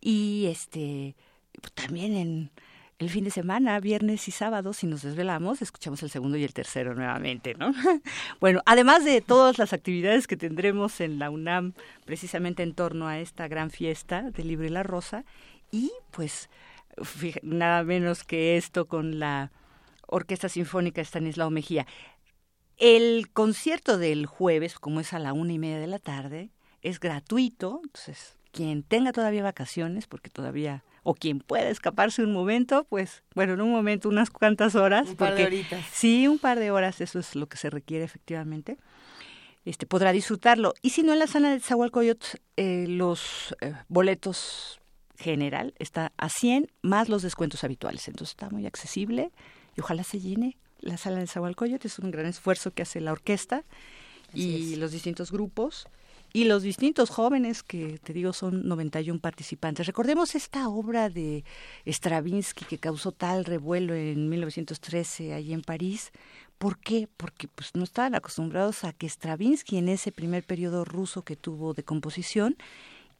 Y 0.00 0.46
este 0.46 1.14
también 1.74 2.16
en 2.16 2.50
el 2.98 3.10
fin 3.10 3.24
de 3.24 3.30
semana, 3.30 3.78
viernes 3.80 4.26
y 4.28 4.30
sábado, 4.30 4.72
si 4.72 4.86
nos 4.86 5.02
desvelamos, 5.02 5.60
escuchamos 5.60 6.02
el 6.02 6.08
segundo 6.08 6.38
y 6.38 6.44
el 6.44 6.54
tercero 6.54 6.94
nuevamente, 6.94 7.54
¿no? 7.54 7.74
bueno, 8.40 8.62
además 8.64 9.04
de 9.04 9.20
todas 9.20 9.58
las 9.58 9.74
actividades 9.74 10.26
que 10.26 10.38
tendremos 10.38 11.02
en 11.02 11.18
la 11.18 11.28
UNAM 11.28 11.74
precisamente 12.06 12.62
en 12.62 12.72
torno 12.72 13.08
a 13.08 13.18
esta 13.18 13.46
gran 13.46 13.70
fiesta 13.70 14.30
del 14.30 14.48
libro 14.48 14.66
y 14.66 14.70
la 14.70 14.84
rosa, 14.84 15.26
y 15.70 15.90
pues 16.12 16.48
nada 17.42 17.84
menos 17.84 18.24
que 18.24 18.56
esto 18.56 18.86
con 18.86 19.18
la 19.18 19.52
Orquesta 20.06 20.48
Sinfónica 20.48 21.00
Estanislao 21.00 21.50
Mejía. 21.50 21.86
El 22.76 23.30
concierto 23.32 23.98
del 23.98 24.26
jueves, 24.26 24.78
como 24.78 25.00
es 25.00 25.12
a 25.12 25.18
la 25.18 25.32
una 25.32 25.52
y 25.52 25.58
media 25.58 25.78
de 25.78 25.86
la 25.86 25.98
tarde, 25.98 26.50
es 26.82 26.98
gratuito, 27.00 27.80
entonces 27.84 28.36
quien 28.52 28.82
tenga 28.82 29.12
todavía 29.12 29.42
vacaciones, 29.42 30.06
porque 30.06 30.30
todavía, 30.30 30.84
o 31.02 31.14
quien 31.14 31.40
pueda 31.40 31.70
escaparse 31.70 32.22
un 32.22 32.32
momento, 32.32 32.84
pues, 32.84 33.24
bueno, 33.34 33.54
en 33.54 33.62
un 33.62 33.72
momento, 33.72 34.08
unas 34.08 34.30
cuantas 34.30 34.74
horas. 34.74 35.08
Un 35.08 35.16
par 35.16 35.34
de 35.34 35.46
horitas. 35.46 35.84
Sí, 35.90 36.28
un 36.28 36.38
par 36.38 36.58
de 36.58 36.70
horas, 36.70 37.00
eso 37.00 37.18
es 37.18 37.34
lo 37.34 37.48
que 37.48 37.56
se 37.56 37.70
requiere 37.70 38.04
efectivamente. 38.04 38.76
Este, 39.64 39.86
podrá 39.86 40.12
disfrutarlo. 40.12 40.74
Y 40.82 40.90
si 40.90 41.02
no, 41.02 41.12
en 41.12 41.20
la 41.20 41.26
sala 41.26 41.50
de 41.50 41.60
Zahualcoyot, 41.60 42.40
eh, 42.56 42.84
los 42.88 43.56
eh, 43.60 43.72
boletos 43.88 44.81
general 45.22 45.74
está 45.78 46.12
a 46.16 46.28
100 46.28 46.70
más 46.82 47.08
los 47.08 47.22
descuentos 47.22 47.64
habituales. 47.64 48.08
Entonces 48.08 48.32
está 48.32 48.50
muy 48.50 48.66
accesible 48.66 49.30
y 49.76 49.80
ojalá 49.80 50.04
se 50.04 50.20
llene 50.20 50.58
la 50.80 50.96
sala 50.96 51.20
de 51.20 51.26
Zahualcoyot. 51.26 51.84
Es 51.84 51.98
un 51.98 52.10
gran 52.10 52.26
esfuerzo 52.26 52.72
que 52.72 52.82
hace 52.82 53.00
la 53.00 53.12
orquesta 53.12 53.64
y 54.34 54.76
los 54.76 54.92
distintos 54.92 55.30
grupos 55.30 55.86
y 56.34 56.44
los 56.44 56.62
distintos 56.62 57.10
jóvenes 57.10 57.62
que 57.62 57.98
te 57.98 58.12
digo 58.14 58.32
son 58.32 58.66
91 58.66 59.20
participantes. 59.20 59.86
Recordemos 59.86 60.34
esta 60.34 60.68
obra 60.68 61.10
de 61.10 61.44
Stravinsky 61.86 62.64
que 62.64 62.78
causó 62.78 63.12
tal 63.12 63.44
revuelo 63.44 63.94
en 63.94 64.30
1913 64.30 65.34
allí 65.34 65.52
en 65.52 65.62
París. 65.62 66.10
¿Por 66.56 66.78
qué? 66.78 67.08
Porque 67.16 67.48
pues 67.48 67.74
no 67.74 67.84
estaban 67.84 68.14
acostumbrados 68.14 68.84
a 68.84 68.92
que 68.92 69.08
Stravinsky 69.08 69.76
en 69.76 69.88
ese 69.88 70.10
primer 70.10 70.44
periodo 70.44 70.84
ruso 70.84 71.22
que 71.22 71.36
tuvo 71.36 71.74
de 71.74 71.82
composición 71.82 72.56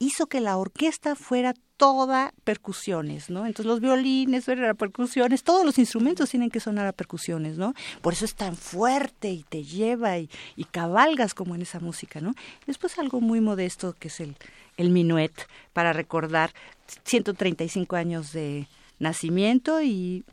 hizo 0.02 0.26
que 0.26 0.40
la 0.40 0.56
orquesta 0.56 1.14
fuera 1.14 1.54
toda 1.76 2.34
percusiones, 2.42 3.30
¿no? 3.30 3.46
Entonces 3.46 3.66
los 3.66 3.80
violines 3.80 4.48
eran 4.48 4.76
percusiones, 4.76 5.44
todos 5.44 5.64
los 5.64 5.78
instrumentos 5.78 6.30
tienen 6.30 6.50
que 6.50 6.58
sonar 6.58 6.88
a 6.88 6.92
percusiones, 6.92 7.56
¿no? 7.56 7.72
Por 8.00 8.12
eso 8.12 8.24
es 8.24 8.34
tan 8.34 8.56
fuerte 8.56 9.30
y 9.30 9.44
te 9.44 9.62
lleva 9.62 10.18
y, 10.18 10.28
cabalgas 10.72 11.34
como 11.34 11.54
en 11.54 11.62
esa 11.62 11.78
música, 11.78 12.20
¿no? 12.20 12.34
Después 12.66 12.98
algo 12.98 13.20
muy 13.20 13.40
modesto 13.40 13.94
que 13.98 14.08
es 14.08 14.20
el, 14.20 14.36
el 14.76 14.90
minuet 14.90 15.32
para 15.72 15.92
recordar 15.92 16.52
135 17.04 17.94
años 17.94 18.32
de 18.32 18.66
nacimiento 18.98 19.82
y 19.82 20.24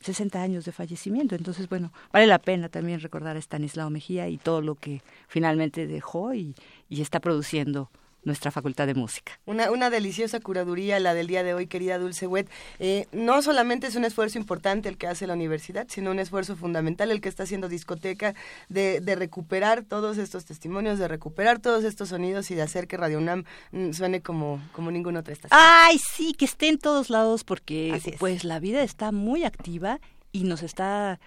60 0.00 0.40
años 0.40 0.64
de 0.64 0.72
fallecimiento. 0.72 1.34
Entonces, 1.34 1.68
bueno, 1.68 1.92
vale 2.12 2.26
la 2.26 2.38
pena 2.38 2.68
también 2.68 3.00
recordar 3.00 3.36
a 3.36 3.40
Stanislao 3.40 3.90
Mejía 3.90 4.28
y 4.28 4.36
todo 4.36 4.60
lo 4.60 4.74
que 4.74 5.02
finalmente 5.28 5.86
dejó 5.86 6.34
y, 6.34 6.54
y 6.88 7.00
está 7.00 7.20
produciendo 7.20 7.90
nuestra 8.24 8.50
Facultad 8.50 8.86
de 8.86 8.94
Música. 8.94 9.38
Una, 9.46 9.70
una 9.70 9.90
deliciosa 9.90 10.40
curaduría 10.40 11.00
la 11.00 11.14
del 11.14 11.26
día 11.26 11.42
de 11.42 11.54
hoy, 11.54 11.66
querida 11.66 11.98
Dulce 11.98 12.26
Wet. 12.26 12.50
Eh, 12.78 13.06
no 13.12 13.42
solamente 13.42 13.86
es 13.86 13.96
un 13.96 14.04
esfuerzo 14.04 14.38
importante 14.38 14.88
el 14.88 14.98
que 14.98 15.06
hace 15.06 15.26
la 15.26 15.34
universidad, 15.34 15.86
sino 15.88 16.10
un 16.10 16.18
esfuerzo 16.18 16.56
fundamental 16.56 17.10
el 17.10 17.20
que 17.20 17.28
está 17.28 17.44
haciendo 17.44 17.68
discoteca 17.68 18.34
de, 18.68 19.00
de 19.00 19.14
recuperar 19.14 19.84
todos 19.84 20.18
estos 20.18 20.44
testimonios, 20.44 20.98
de 20.98 21.08
recuperar 21.08 21.58
todos 21.58 21.84
estos 21.84 22.10
sonidos 22.10 22.50
y 22.50 22.54
de 22.54 22.62
hacer 22.62 22.86
que 22.86 22.96
Radio 22.96 23.18
UNAM 23.18 23.44
mm, 23.72 23.92
suene 23.92 24.20
como, 24.20 24.60
como 24.72 24.90
ninguna 24.90 25.20
otra 25.20 25.32
estación. 25.32 25.58
Ay, 25.60 25.98
sí, 25.98 26.34
que 26.34 26.44
esté 26.44 26.68
en 26.68 26.78
todos 26.78 27.10
lados 27.10 27.44
porque 27.44 28.00
pues 28.18 28.44
la 28.44 28.58
vida 28.60 28.82
está 28.82 29.12
muy 29.12 29.44
activa 29.44 30.00
y 30.32 30.44
nos 30.44 30.62
está 30.62 31.20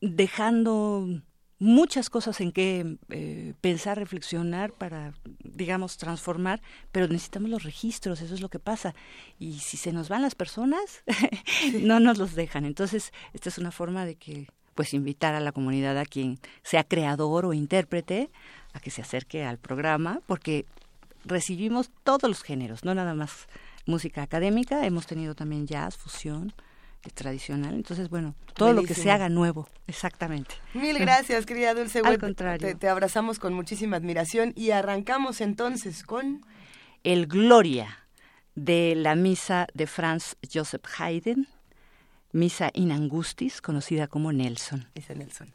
dejando 0.00 1.22
muchas 1.58 2.10
cosas 2.10 2.40
en 2.40 2.52
que 2.52 2.98
eh, 3.10 3.54
pensar, 3.60 3.98
reflexionar 3.98 4.72
para, 4.72 5.14
digamos, 5.42 5.96
transformar, 5.96 6.60
pero 6.92 7.08
necesitamos 7.08 7.50
los 7.50 7.62
registros, 7.62 8.20
eso 8.20 8.34
es 8.34 8.40
lo 8.40 8.48
que 8.48 8.58
pasa. 8.58 8.94
Y 9.38 9.60
si 9.60 9.76
se 9.76 9.92
nos 9.92 10.08
van 10.08 10.22
las 10.22 10.34
personas, 10.34 11.02
no 11.82 12.00
nos 12.00 12.18
los 12.18 12.34
dejan. 12.34 12.64
Entonces, 12.64 13.12
esta 13.32 13.48
es 13.48 13.58
una 13.58 13.70
forma 13.70 14.04
de 14.04 14.16
que, 14.16 14.48
pues, 14.74 14.92
invitar 14.92 15.34
a 15.34 15.40
la 15.40 15.52
comunidad, 15.52 15.98
a 15.98 16.04
quien 16.04 16.38
sea 16.62 16.84
creador 16.84 17.46
o 17.46 17.52
intérprete, 17.52 18.30
a 18.72 18.80
que 18.80 18.90
se 18.90 19.02
acerque 19.02 19.44
al 19.44 19.58
programa, 19.58 20.20
porque 20.26 20.66
recibimos 21.24 21.90
todos 22.04 22.28
los 22.28 22.42
géneros, 22.42 22.84
no 22.84 22.94
nada 22.94 23.14
más 23.14 23.48
música 23.86 24.22
académica, 24.22 24.84
hemos 24.84 25.06
tenido 25.06 25.34
también 25.34 25.66
jazz, 25.66 25.96
fusión, 25.96 26.52
tradicional. 27.10 27.74
Entonces, 27.74 28.08
bueno, 28.08 28.34
todo 28.54 28.72
lo 28.72 28.82
que 28.82 28.94
se 28.94 29.10
haga 29.10 29.28
nuevo, 29.28 29.68
exactamente. 29.86 30.54
Mil 30.74 30.98
gracias, 30.98 31.46
querida 31.46 31.74
Dulce. 31.74 32.00
Al 32.04 32.18
contrario. 32.18 32.76
Te, 32.76 32.88
abrazamos 32.88 33.38
con 33.38 33.54
muchísima 33.54 33.96
admiración 33.96 34.52
y 34.56 34.70
arrancamos 34.70 35.40
entonces 35.40 36.02
con... 36.02 36.44
El 37.04 37.26
Gloria 37.26 38.00
de 38.56 38.94
la 38.96 39.14
misa 39.14 39.68
de 39.74 39.86
Franz 39.86 40.36
Joseph 40.52 40.84
Haydn, 40.98 41.46
Misa 42.32 42.70
in 42.74 42.90
Angustis, 42.90 43.60
conocida 43.60 44.08
como 44.08 44.32
Nelson. 44.32 44.88
Misa 44.94 45.14
Nelson. 45.14 45.54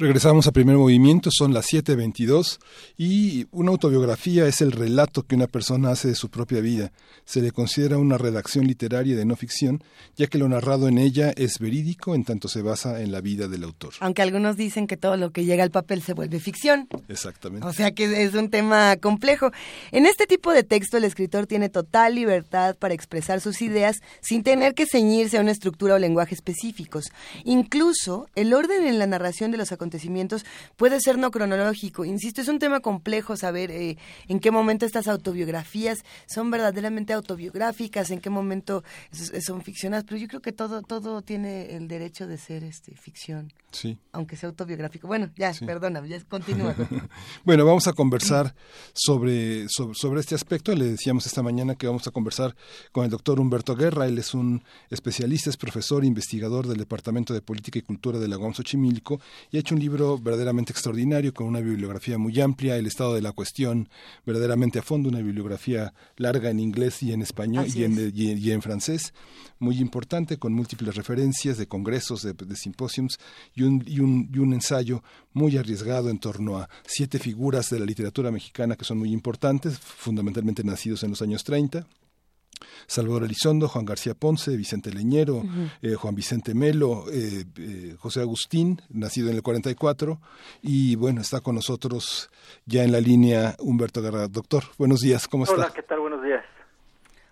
Regresamos 0.00 0.46
a 0.46 0.52
primer 0.52 0.76
movimiento, 0.76 1.28
son 1.32 1.52
las 1.52 1.72
7.22 1.72 2.60
y 2.96 3.48
una 3.50 3.72
autobiografía 3.72 4.46
es 4.46 4.60
el 4.60 4.70
relato 4.70 5.24
que 5.24 5.34
una 5.34 5.48
persona 5.48 5.90
hace 5.90 6.06
de 6.06 6.14
su 6.14 6.28
propia 6.28 6.60
vida. 6.60 6.92
Se 7.24 7.42
le 7.42 7.50
considera 7.50 7.98
una 7.98 8.16
redacción 8.16 8.68
literaria 8.68 9.16
de 9.16 9.24
no 9.24 9.34
ficción, 9.34 9.82
ya 10.14 10.28
que 10.28 10.38
lo 10.38 10.48
narrado 10.48 10.86
en 10.86 10.98
ella 10.98 11.32
es 11.36 11.58
verídico 11.58 12.14
en 12.14 12.22
tanto 12.22 12.46
se 12.46 12.62
basa 12.62 13.02
en 13.02 13.10
la 13.10 13.20
vida 13.20 13.48
del 13.48 13.64
autor. 13.64 13.94
Aunque 13.98 14.22
algunos 14.22 14.56
dicen 14.56 14.86
que 14.86 14.96
todo 14.96 15.16
lo 15.16 15.32
que 15.32 15.44
llega 15.44 15.64
al 15.64 15.72
papel 15.72 16.00
se 16.00 16.14
vuelve 16.14 16.38
ficción. 16.38 16.86
Exactamente. 17.08 17.66
O 17.66 17.72
sea 17.72 17.90
que 17.90 18.22
es 18.22 18.34
un 18.34 18.50
tema 18.50 18.98
complejo. 18.98 19.50
En 19.90 20.06
este 20.06 20.28
tipo 20.28 20.52
de 20.52 20.62
texto 20.62 20.96
el 20.96 21.02
escritor 21.02 21.48
tiene 21.48 21.70
total 21.70 22.14
libertad 22.14 22.76
para 22.78 22.94
expresar 22.94 23.40
sus 23.40 23.60
ideas 23.62 23.96
sin 24.20 24.44
tener 24.44 24.74
que 24.74 24.86
ceñirse 24.86 25.38
a 25.38 25.40
una 25.40 25.50
estructura 25.50 25.96
o 25.96 25.98
lenguaje 25.98 26.36
específicos. 26.36 27.06
Incluso 27.42 28.28
el 28.36 28.54
orden 28.54 28.86
en 28.86 29.00
la 29.00 29.08
narración 29.08 29.50
de 29.50 29.56
los 29.56 29.72
acontecimientos 29.72 29.87
acontecimientos 29.88 30.44
puede 30.76 31.00
ser 31.00 31.18
no 31.18 31.30
cronológico. 31.30 32.04
Insisto, 32.04 32.40
es 32.40 32.48
un 32.48 32.58
tema 32.58 32.80
complejo 32.80 33.36
saber 33.36 33.70
eh, 33.70 33.96
en 34.28 34.38
qué 34.38 34.50
momento 34.50 34.84
estas 34.84 35.08
autobiografías 35.08 36.04
son 36.26 36.50
verdaderamente 36.50 37.12
autobiográficas, 37.12 38.10
en 38.10 38.20
qué 38.20 38.30
momento 38.30 38.84
son 39.40 39.62
ficcionadas, 39.62 40.04
pero 40.04 40.18
yo 40.18 40.28
creo 40.28 40.42
que 40.42 40.52
todo 40.52 40.82
todo 40.82 41.22
tiene 41.22 41.74
el 41.74 41.88
derecho 41.88 42.26
de 42.26 42.36
ser 42.36 42.64
este 42.64 42.94
ficción. 42.94 43.52
Sí. 43.70 43.98
Aunque 44.12 44.36
sea 44.36 44.48
autobiográfico. 44.48 45.06
Bueno, 45.06 45.30
ya, 45.36 45.52
perdona, 45.66 46.04
ya 46.06 46.22
continúa. 46.24 46.74
bueno, 47.44 47.66
vamos 47.66 47.86
a 47.86 47.92
conversar 47.92 48.54
sobre, 48.94 49.66
sobre, 49.68 50.20
este 50.20 50.34
aspecto. 50.34 50.74
Le 50.74 50.86
decíamos 50.86 51.26
esta 51.26 51.42
mañana 51.42 51.74
que 51.74 51.86
vamos 51.86 52.06
a 52.06 52.10
conversar 52.10 52.56
con 52.92 53.04
el 53.04 53.10
doctor 53.10 53.40
Humberto 53.40 53.76
Guerra. 53.76 54.06
Él 54.06 54.18
es 54.18 54.32
un 54.32 54.64
especialista, 54.90 55.50
es 55.50 55.58
profesor, 55.58 56.04
investigador 56.04 56.66
del 56.66 56.78
Departamento 56.78 57.34
de 57.34 57.42
Política 57.42 57.78
y 57.78 57.82
Cultura 57.82 58.18
de 58.18 58.28
la 58.28 58.38
UAM 58.38 58.54
Xochimilco 58.54 59.20
y 59.50 59.58
ha 59.58 59.60
hecho 59.60 59.74
un 59.78 59.82
libro 59.82 60.18
verdaderamente 60.18 60.72
extraordinario 60.72 61.32
con 61.32 61.46
una 61.46 61.60
bibliografía 61.60 62.18
muy 62.18 62.40
amplia, 62.40 62.76
el 62.76 62.88
estado 62.88 63.14
de 63.14 63.22
la 63.22 63.30
cuestión 63.30 63.88
verdaderamente 64.26 64.80
a 64.80 64.82
fondo, 64.82 65.08
una 65.08 65.20
bibliografía 65.20 65.94
larga 66.16 66.50
en 66.50 66.58
inglés 66.58 67.00
y 67.04 67.12
en 67.12 67.22
español 67.22 67.66
y 67.72 67.84
en, 67.84 68.12
y, 68.12 68.50
en, 68.50 68.60
francés, 68.60 69.14
muy 69.60 69.78
importante, 69.78 70.36
con 70.36 70.52
múltiples 70.52 70.96
referencias 70.96 71.58
de 71.58 71.68
congresos, 71.68 72.22
de, 72.22 72.32
de 72.32 72.56
simposiums 72.56 73.18
y 73.54 73.62
un, 73.62 73.84
y, 73.86 74.00
un, 74.00 74.28
y 74.34 74.38
un 74.40 74.52
ensayo 74.52 75.04
muy 75.32 75.56
arriesgado 75.56 76.10
en 76.10 76.18
torno 76.18 76.58
a 76.58 76.68
siete 76.84 77.20
figuras 77.20 77.70
de 77.70 77.78
la 77.78 77.86
literatura 77.86 78.32
mexicana 78.32 78.74
que 78.74 78.84
son 78.84 78.98
muy 78.98 79.12
importantes, 79.12 79.78
fundamentalmente 79.78 80.64
nacidos 80.64 81.04
en 81.04 81.10
los 81.10 81.22
años 81.22 81.44
30. 81.44 81.86
Salvador 82.86 83.24
Elizondo, 83.24 83.68
Juan 83.68 83.84
García 83.84 84.14
Ponce, 84.14 84.56
Vicente 84.56 84.90
Leñero, 84.90 85.42
eh, 85.82 85.94
Juan 85.94 86.14
Vicente 86.14 86.54
Melo, 86.54 87.04
eh, 87.12 87.44
eh, 87.58 87.96
José 87.98 88.20
Agustín, 88.20 88.80
nacido 88.88 89.30
en 89.30 89.36
el 89.36 89.42
44, 89.42 90.18
y 90.62 90.96
bueno, 90.96 91.20
está 91.20 91.40
con 91.40 91.54
nosotros 91.54 92.30
ya 92.66 92.84
en 92.84 92.92
la 92.92 93.00
línea 93.00 93.54
Humberto 93.58 94.02
Guerra. 94.02 94.28
Doctor, 94.28 94.64
buenos 94.78 95.00
días, 95.00 95.28
¿cómo 95.28 95.44
está? 95.44 95.56
Hola, 95.56 95.72
¿qué 95.74 95.82
tal? 95.82 96.00
Buenos 96.00 96.22
días. 96.22 96.44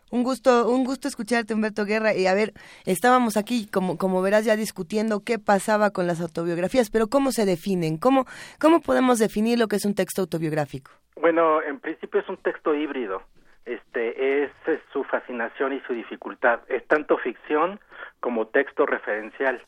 Un 0.09 0.23
gusto, 0.23 0.69
un 0.69 0.85
gusto 0.85 1.09
escucharte, 1.09 1.53
Humberto 1.53 1.85
Guerra. 1.85 2.15
Y 2.15 2.27
a 2.29 2.35
ver, 2.35 2.53
estábamos 2.85 3.37
aquí, 3.37 3.67
como, 3.67 3.99
como 3.99 4.23
verás, 4.23 4.45
ya 4.45 4.55
discutiendo 4.55 5.21
qué 5.25 5.41
pasaba 5.41 5.91
con 5.91 6.07
las 6.07 6.21
autobiografías, 6.21 6.91
pero 6.91 7.09
¿cómo 7.09 7.33
se 7.33 7.45
definen? 7.45 7.99
¿Cómo, 7.99 8.25
¿Cómo 8.61 8.81
podemos 8.81 9.19
definir 9.19 9.59
lo 9.59 9.67
que 9.67 9.77
es 9.77 9.85
un 9.85 9.95
texto 9.95 10.23
autobiográfico? 10.23 10.93
Bueno, 11.21 11.61
en 11.63 11.81
principio 11.81 12.21
es 12.21 12.29
un 12.29 12.37
texto 12.37 12.73
híbrido. 12.75 13.23
Este 13.67 14.45
es, 14.45 14.53
su 14.93 15.03
fascinación 15.05 15.73
y 15.73 15.81
su 15.81 15.93
dificultad. 15.93 16.61
Es 16.69 16.87
tanto 16.87 17.19
ficción 17.19 17.81
como 18.21 18.47
texto 18.47 18.87
referencial. 18.87 19.61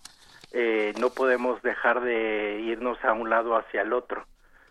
Eh, 0.53 0.95
no 1.01 1.11
podemos 1.11 1.61
dejar 1.63 2.01
de 2.01 2.61
irnos 2.61 2.97
a 3.05 3.13
un 3.13 3.29
lado 3.29 3.57
hacia 3.57 3.83
el 3.83 3.93
otro. 3.93 4.25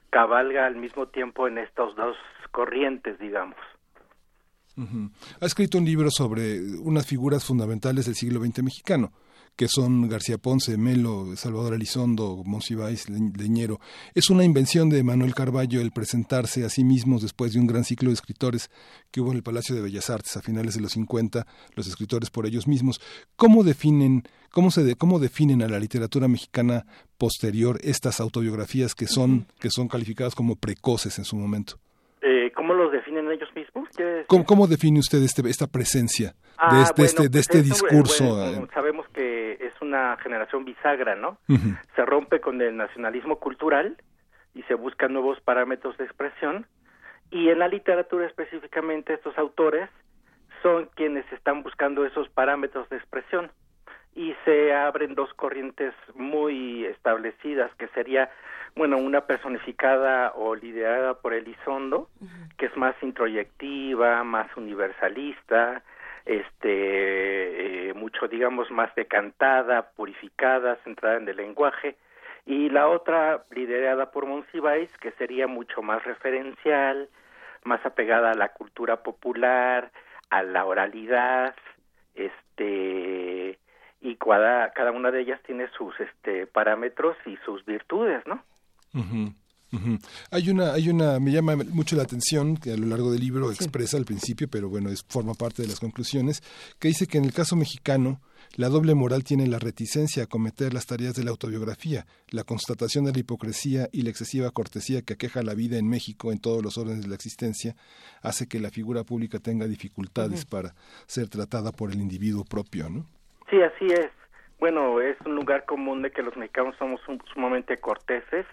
Cabalga 0.09 0.65
al 0.65 0.77
mismo 0.77 1.07
tiempo 1.07 1.47
en 1.47 1.57
estas 1.57 1.93
dos 1.95 2.15
corrientes, 2.51 3.19
digamos. 3.19 3.57
Ha 5.41 5.45
escrito 5.45 5.77
un 5.77 5.85
libro 5.85 6.09
sobre 6.11 6.59
unas 6.79 7.05
figuras 7.05 7.43
fundamentales 7.43 8.05
del 8.05 8.15
siglo 8.15 8.39
XX 8.39 8.63
mexicano, 8.63 9.11
que 9.57 9.67
son 9.67 10.07
García 10.07 10.37
Ponce, 10.37 10.77
Melo, 10.77 11.35
Salvador 11.35 11.73
Elizondo, 11.73 12.43
Monsiváis, 12.45 13.09
Leñero. 13.09 13.81
Es 14.13 14.29
una 14.29 14.43
invención 14.43 14.87
de 14.89 15.03
Manuel 15.03 15.33
Carballo 15.33 15.81
el 15.81 15.91
presentarse 15.91 16.63
a 16.63 16.69
sí 16.69 16.83
mismos 16.83 17.23
después 17.23 17.53
de 17.53 17.59
un 17.59 17.65
gran 17.65 17.83
ciclo 17.83 18.09
de 18.09 18.13
escritores 18.13 18.69
que 19.09 19.19
hubo 19.19 19.31
en 19.31 19.37
el 19.37 19.43
Palacio 19.43 19.75
de 19.75 19.81
Bellas 19.81 20.11
Artes 20.11 20.37
a 20.37 20.43
finales 20.43 20.75
de 20.75 20.81
los 20.81 20.91
50, 20.91 21.47
los 21.75 21.87
escritores 21.87 22.29
por 22.29 22.45
ellos 22.45 22.67
mismos. 22.67 23.01
¿Cómo 23.35 23.63
definen, 23.63 24.23
cómo 24.51 24.69
se 24.69 24.95
cómo 24.95 25.17
definen 25.17 25.63
a 25.63 25.67
la 25.67 25.79
literatura 25.79 26.27
mexicana 26.27 26.85
posterior 27.17 27.79
estas 27.83 28.19
autobiografías 28.19 28.93
que 28.93 29.07
son, 29.07 29.47
que 29.59 29.71
son 29.71 29.87
calificadas 29.87 30.35
como 30.35 30.55
precoces 30.55 31.17
en 31.17 31.25
su 31.25 31.35
momento? 31.35 31.79
¿Cómo 32.67 32.84
los 32.84 32.91
definen 32.91 33.32
ellos 33.32 33.49
mismos? 33.56 33.88
¿Cómo, 34.27 34.67
define 34.67 34.99
usted 34.99 35.19
este, 35.19 35.41
esta 35.47 35.67
presencia 35.67 36.34
de 36.69 36.82
este, 36.82 37.03
este, 37.03 37.30
de 37.30 37.39
este 37.39 37.60
pues 37.60 37.69
discurso? 37.69 38.67
sabemos 38.73 39.08
que 39.13 39.53
es 39.53 39.73
una 39.82 40.17
generación 40.17 40.65
bisagra, 40.65 41.15
¿no? 41.15 41.38
Se 41.95 42.06
rompe 42.06 42.41
con 42.41 42.62
el 42.62 42.75
nacionalismo 42.75 43.39
cultural 43.39 43.95
y 44.53 44.63
se 44.63 44.73
buscan 44.73 45.13
nuevos 45.13 45.39
parámetros 45.39 45.97
de 45.97 46.03
expresión. 46.03 46.65
Y 47.32 47.47
en 47.47 47.60
la 47.60 47.69
literatura 47.69 48.27
específicamente 48.27 49.13
estos 49.13 49.38
autores 49.38 49.89
son 50.62 50.89
quienes 50.93 51.23
están 51.32 51.63
buscando 51.63 52.06
esos 52.06 52.27
parámetros 52.27 52.89
de 52.89 52.97
expresión 52.97 53.49
y 54.13 54.36
se 54.43 54.73
abren 54.73 55.15
dos 55.15 55.34
corrientes 55.36 55.93
muy 56.15 56.84
establecidas 56.86 57.73
que 57.75 57.88
sería 57.89 58.30
bueno, 58.77 58.97
una 58.97 59.21
personificada 59.21 60.31
o 60.35 60.55
liderada 60.55 61.15
por 61.15 61.33
Elizondo, 61.33 62.09
que 62.57 62.67
es 62.67 62.77
más 62.77 62.95
introyectiva, 63.01 64.23
más 64.23 64.55
universalista, 64.55 65.81
este, 66.25 67.89
eh, 67.89 67.93
mucho, 67.93 68.27
digamos, 68.27 68.69
más 68.71 68.93
decantada, 68.95 69.89
purificada, 69.95 70.77
centrada 70.83 71.17
en 71.17 71.27
el 71.27 71.37
lenguaje, 71.37 71.95
y 72.45 72.69
la 72.69 72.87
otra 72.87 73.43
liderada 73.51 74.11
por 74.11 74.25
Monsiváis, 74.25 74.91
que 74.97 75.11
sería 75.11 75.47
mucho 75.47 75.81
más 75.81 76.03
referencial, 76.03 77.09
más 77.63 77.85
apegada 77.85 78.31
a 78.31 78.35
la 78.35 78.49
cultura 78.49 78.97
popular, 79.03 79.91
a 80.29 80.43
la 80.43 80.65
oralidad, 80.65 81.55
este, 82.15 83.57
y 84.01 84.15
cada, 84.15 84.71
cada 84.71 84.91
una 84.91 85.11
de 85.11 85.21
ellas 85.21 85.41
tiene 85.43 85.67
sus 85.69 85.99
este, 85.99 86.47
parámetros 86.47 87.17
y 87.25 87.37
sus 87.37 87.65
virtudes, 87.65 88.25
¿no? 88.27 88.43
Hay 90.32 90.50
una, 90.50 90.73
hay 90.73 90.89
una, 90.89 91.19
me 91.19 91.32
llama 91.32 91.56
mucho 91.56 91.95
la 91.95 92.04
atención 92.04 92.56
que 92.56 92.71
a 92.71 92.78
lo 92.78 92.88
largo 92.88 93.12
del 93.12 93.21
libro 93.21 93.52
expresa 93.52 93.97
al 93.97 94.06
principio, 94.06 94.47
pero 94.47 94.69
bueno, 94.69 94.89
es, 94.89 95.04
forma 95.08 95.34
parte 95.34 95.62
de 95.62 95.67
las 95.67 95.80
conclusiones, 95.80 96.41
que 96.80 96.88
dice 96.88 97.08
que 97.08 97.17
en 97.17 97.26
el 97.26 97.34
caso 97.34 97.56
mexicano 97.56 98.21
la 98.56 98.69
doble 98.69 98.95
moral 98.95 99.23
tiene 99.23 99.45
la 99.47 99.60
reticencia 99.60 100.23
a 100.23 100.28
cometer 100.28 100.73
las 100.73 100.86
tareas 100.86 101.15
de 101.15 101.23
la 101.23 101.32
autobiografía, 101.32 102.06
la 102.30 102.43
constatación 102.43 103.04
de 103.04 103.12
la 103.12 103.19
hipocresía 103.19 103.89
y 103.91 104.04
la 104.04 104.10
excesiva 104.10 104.52
cortesía 104.52 105.02
que 105.02 105.13
aqueja 105.13 105.43
la 105.43 105.54
vida 105.54 105.78
en 105.78 105.89
México 105.89 106.32
en 106.32 106.39
todos 106.39 106.63
los 106.63 106.78
órdenes 106.78 107.04
de 107.04 107.10
la 107.10 107.15
existencia, 107.15 107.76
hace 108.21 108.47
que 108.47 108.60
la 108.60 108.71
figura 108.71 109.04
pública 109.04 109.39
tenga 109.39 109.67
dificultades 109.67 110.45
para 110.45 110.76
ser 111.08 111.28
tratada 111.28 111.71
por 111.71 111.91
el 111.91 112.00
individuo 112.00 112.45
propio, 112.45 112.89
¿no? 112.89 113.06
Sí, 113.50 113.58
así 113.62 113.86
es. 113.93 114.16
Bueno, 114.59 115.01
es 115.01 115.17
un 115.25 115.35
lugar 115.35 115.65
común 115.65 116.01
de 116.01 116.11
que 116.11 116.23
los 116.23 116.35
mexicanos 116.35 116.75
somos 116.77 116.99
sumamente 117.33 117.77
corteses 117.77 118.45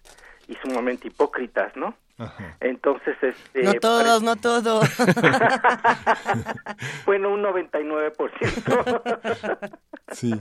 y 0.46 0.54
sumamente 0.56 1.08
hipócritas, 1.08 1.74
¿no? 1.76 1.96
Entonces, 2.60 3.16
este... 3.22 3.62
No 3.62 3.72
todos, 3.74 4.22
no 4.22 4.36
todos. 4.36 4.88
bueno, 7.06 7.30
un 7.30 7.42
99%. 7.42 9.78
sí. 10.12 10.32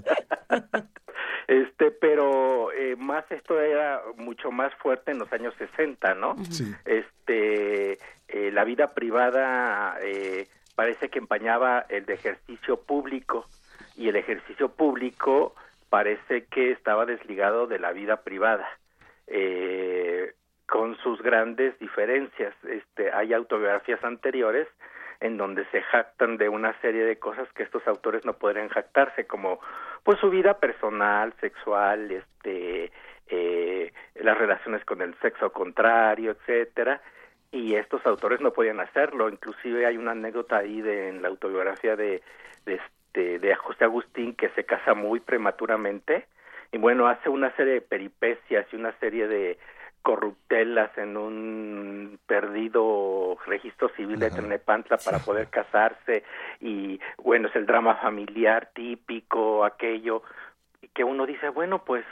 Este, 1.48 1.92
pero 1.92 2.72
eh, 2.72 2.96
más 2.96 3.30
esto 3.32 3.60
era 3.60 4.02
mucho 4.18 4.52
más 4.52 4.74
fuerte 4.76 5.12
en 5.12 5.20
los 5.20 5.32
años 5.34 5.54
60, 5.58 6.14
¿no? 6.16 6.36
Sí. 6.50 6.74
Este, 6.86 8.00
eh, 8.28 8.52
la 8.52 8.64
vida 8.64 8.94
privada 8.94 9.98
eh, 10.02 10.48
parece 10.76 11.10
que 11.10 11.20
empañaba 11.20 11.86
el 11.90 12.06
de 12.06 12.14
ejercicio 12.14 12.82
público 12.82 13.46
y 13.96 14.10
el 14.10 14.16
ejercicio 14.16 14.70
público 14.70 15.56
parece 15.90 16.46
que 16.46 16.72
estaba 16.72 17.06
desligado 17.06 17.68
de 17.68 17.80
la 17.80 17.92
vida 17.92 18.24
privada. 18.24 18.68
Eh, 19.28 20.34
con 20.68 20.98
sus 20.98 21.22
grandes 21.22 21.78
diferencias. 21.80 22.54
Este, 22.64 23.12
hay 23.12 23.34
autobiografías 23.34 24.04
anteriores 24.04 24.68
en 25.20 25.38
donde 25.38 25.66
se 25.66 25.82
jactan 25.82 26.38
de 26.38 26.50
una 26.50 26.74
serie 26.82 27.06
de 27.06 27.18
cosas 27.18 27.48
que 27.54 27.64
estos 27.64 27.86
autores 27.88 28.26
no 28.26 28.34
podrían 28.34 28.70
jactarse, 28.70 29.26
como 29.26 29.60
pues 30.04 30.20
su 30.20 30.30
vida 30.30 30.56
personal, 30.56 31.34
sexual, 31.40 32.12
este, 32.12 32.92
eh, 33.28 33.94
las 34.16 34.38
relaciones 34.38 34.84
con 34.84 35.02
el 35.02 35.14
sexo 35.20 35.52
contrario, 35.52 36.32
etcétera, 36.32 37.02
y 37.52 37.76
estos 37.76 38.06
autores 38.06 38.42
no 38.42 38.52
podían 38.52 38.80
hacerlo. 38.80 39.30
Inclusive 39.30 39.86
hay 39.86 39.98
una 39.98 40.12
anécdota 40.12 40.58
ahí 40.58 40.82
de, 40.82 41.10
en 41.10 41.22
la 41.22 41.30
autobiografía 41.30 41.96
de, 41.96 42.22
de, 42.66 42.82
este, 43.14 43.40
de 43.40 43.56
José 43.56 43.84
Agustín 43.84 44.34
que 44.34 44.50
se 44.50 44.66
casa 44.66 44.94
muy 44.94 45.20
prematuramente 45.20 46.26
y 46.72 46.78
bueno, 46.80 47.08
hace 47.08 47.30
una 47.30 47.56
serie 47.56 47.76
de 47.76 47.82
peripecias 47.82 48.66
y 48.72 48.76
una 48.76 48.92
serie 49.00 49.28
de 49.28 49.60
corruptelas 50.02 50.98
en 50.98 51.16
un 51.16 52.20
perdido 52.26 53.38
registro 53.46 53.90
civil 53.90 54.20
de 54.20 54.32
Ternepantla 54.32 54.98
para 54.98 55.20
poder 55.20 55.48
casarse 55.50 56.24
y 56.60 57.00
bueno, 57.18 57.48
es 57.50 57.56
el 57.56 57.68
drama 57.68 57.96
familiar 57.98 58.72
típico, 58.74 59.64
aquello 59.64 60.24
que 60.94 61.04
uno 61.04 61.26
dice, 61.26 61.50
bueno, 61.50 61.84
pues 61.86 62.04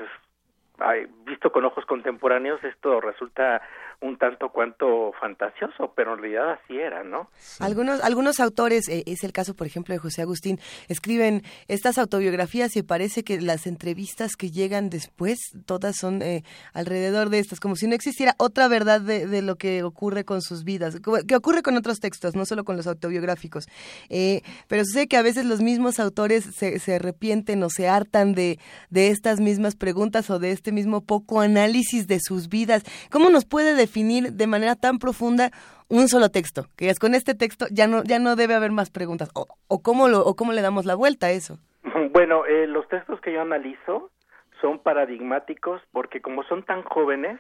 visto 1.26 1.52
con 1.52 1.66
ojos 1.66 1.86
contemporáneos 1.86 2.64
esto 2.64 3.00
resulta 3.02 3.62
un 4.02 4.18
tanto 4.18 4.50
cuanto 4.50 5.12
fantasioso, 5.20 5.94
pero 5.96 6.14
en 6.14 6.22
realidad 6.22 6.52
así 6.54 6.76
era, 6.76 7.04
¿no? 7.04 7.30
Algunos, 7.60 8.04
algunos 8.04 8.40
autores, 8.40 8.90
eh, 8.90 9.04
es 9.06 9.24
el 9.24 9.32
caso 9.32 9.54
por 9.54 9.68
ejemplo 9.68 9.94
de 9.94 10.00
José 10.00 10.24
Agustín, 10.24 10.60
escriben 10.88 11.44
estas 11.68 12.00
autobiografías 12.00 12.76
y 12.76 12.82
parece 12.82 13.24
que 13.24 13.40
las 13.40 13.68
entrevistas 13.68 14.36
que 14.36 14.50
llegan 14.50 14.90
después, 14.90 15.38
todas 15.68 15.98
son 15.98 16.24
eh, 16.24 16.44
alrededor 16.74 17.30
de 17.30 17.40
estas, 17.40 17.60
como 17.60 17.76
si 17.76 17.88
no 17.88 17.94
existiera 17.94 18.34
otra 18.38 18.68
verdad 18.68 19.02
de, 19.02 19.42
lo 19.42 19.56
que 19.56 19.84
ocurre 19.84 20.26
con 20.26 20.42
sus 20.42 20.64
vidas, 20.64 20.98
que 21.28 21.36
ocurre 21.36 21.62
con 21.62 21.78
otros 21.78 22.00
textos, 22.00 22.36
no 22.36 22.46
solo 22.46 22.64
con 22.64 22.78
los 22.78 22.88
autobiográficos. 22.88 23.66
Eh, 24.10 24.42
pero 24.68 24.84
sé 24.84 25.08
que 25.08 25.18
a 25.18 25.22
veces 25.22 25.46
los 25.46 25.62
mismos 25.62 26.00
autores 26.00 26.44
se, 26.44 26.80
se 26.80 26.96
arrepienten 26.96 27.62
o 27.64 27.70
se 27.70 27.88
hartan 27.88 28.34
de, 28.34 28.60
de 28.90 29.10
estas 29.10 29.40
mismas 29.40 29.76
preguntas 29.76 30.30
o 30.30 30.40
de 30.40 30.52
este 30.52 30.71
mismo 30.72 31.02
poco 31.06 31.42
análisis 31.42 32.08
de 32.08 32.20
sus 32.20 32.50
vidas. 32.50 32.84
¿Cómo 33.12 33.30
nos 33.30 33.46
puede 33.46 33.76
definir 33.76 34.34
de 34.34 34.48
manera 34.48 34.76
tan 34.76 35.00
profunda 35.00 35.52
un 35.90 36.08
solo 36.08 36.30
texto, 36.30 36.66
que 36.78 36.90
es 36.90 37.00
con 37.00 37.14
este 37.14 37.36
texto 37.36 37.66
ya 37.70 37.86
no 37.86 38.04
ya 38.04 38.18
no 38.18 38.36
debe 38.36 38.56
haber 38.56 38.72
más 38.72 38.90
preguntas 38.90 39.30
o, 39.36 39.46
o 39.68 39.82
cómo 39.82 40.08
lo 40.08 40.22
o 40.22 40.36
cómo 40.36 40.54
le 40.54 40.62
damos 40.62 40.86
la 40.86 40.96
vuelta 40.96 41.28
a 41.28 41.32
eso. 41.32 41.58
Bueno, 42.12 42.46
eh, 42.46 42.68
los 42.68 42.88
textos 42.90 43.22
que 43.22 43.32
yo 43.32 43.42
analizo 43.42 44.12
son 44.60 44.80
paradigmáticos 44.80 45.82
porque 45.92 46.22
como 46.22 46.44
son 46.44 46.64
tan 46.64 46.84
jóvenes 46.84 47.40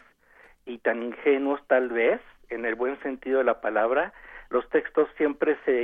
y 0.65 0.77
tan 0.77 1.03
ingenuos 1.03 1.59
tal 1.67 1.89
vez 1.89 2.21
en 2.49 2.65
el 2.65 2.75
buen 2.75 2.99
sentido 3.01 3.39
de 3.39 3.43
la 3.43 3.61
palabra, 3.61 4.13
los 4.49 4.67
textos 4.69 5.07
siempre 5.17 5.57
se 5.65 5.83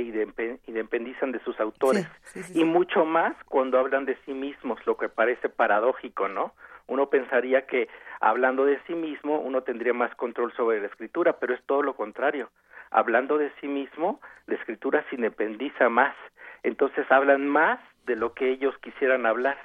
independizan 0.66 1.32
de 1.32 1.40
sus 1.40 1.58
autores 1.58 2.06
y 2.54 2.64
mucho 2.64 3.04
más 3.04 3.34
cuando 3.46 3.78
hablan 3.78 4.04
de 4.04 4.16
sí 4.26 4.34
mismos, 4.34 4.78
lo 4.86 4.96
que 4.96 5.08
parece 5.08 5.48
paradójico, 5.48 6.28
¿no? 6.28 6.52
Uno 6.88 7.10
pensaría 7.10 7.66
que 7.66 7.88
hablando 8.20 8.64
de 8.64 8.80
sí 8.86 8.94
mismo 8.94 9.38
uno 9.38 9.62
tendría 9.62 9.92
más 9.92 10.14
control 10.16 10.52
sobre 10.54 10.80
la 10.80 10.88
escritura, 10.88 11.34
pero 11.34 11.54
es 11.54 11.62
todo 11.64 11.82
lo 11.82 11.94
contrario. 11.94 12.50
Hablando 12.90 13.38
de 13.38 13.52
sí 13.60 13.68
mismo, 13.68 14.20
la 14.46 14.56
escritura 14.56 15.04
se 15.08 15.16
independiza 15.16 15.88
más. 15.88 16.16
Entonces 16.62 17.06
hablan 17.10 17.46
más 17.46 17.78
de 18.06 18.16
lo 18.16 18.32
que 18.32 18.48
ellos 18.48 18.76
quisieran 18.78 19.26
hablar. 19.26 19.58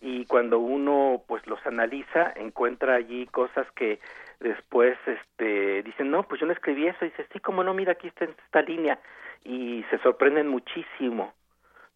Y 0.00 0.24
cuando 0.26 0.58
uno 0.58 1.22
pues 1.28 1.46
los 1.46 1.64
analiza, 1.66 2.32
encuentra 2.36 2.94
allí 2.94 3.26
cosas 3.26 3.66
que 3.72 4.00
después 4.40 4.96
este 5.06 5.82
dicen, 5.82 6.10
"No, 6.10 6.22
pues 6.24 6.40
yo 6.40 6.46
no 6.46 6.52
escribí 6.52 6.86
eso." 6.86 7.04
Y 7.04 7.10
dice, 7.10 7.26
"Sí, 7.32 7.40
como 7.40 7.62
no, 7.62 7.74
mira, 7.74 7.92
aquí 7.92 8.08
está 8.08 8.24
esta 8.24 8.62
línea." 8.62 8.98
Y 9.44 9.84
se 9.90 9.98
sorprenden 9.98 10.48
muchísimo 10.48 11.34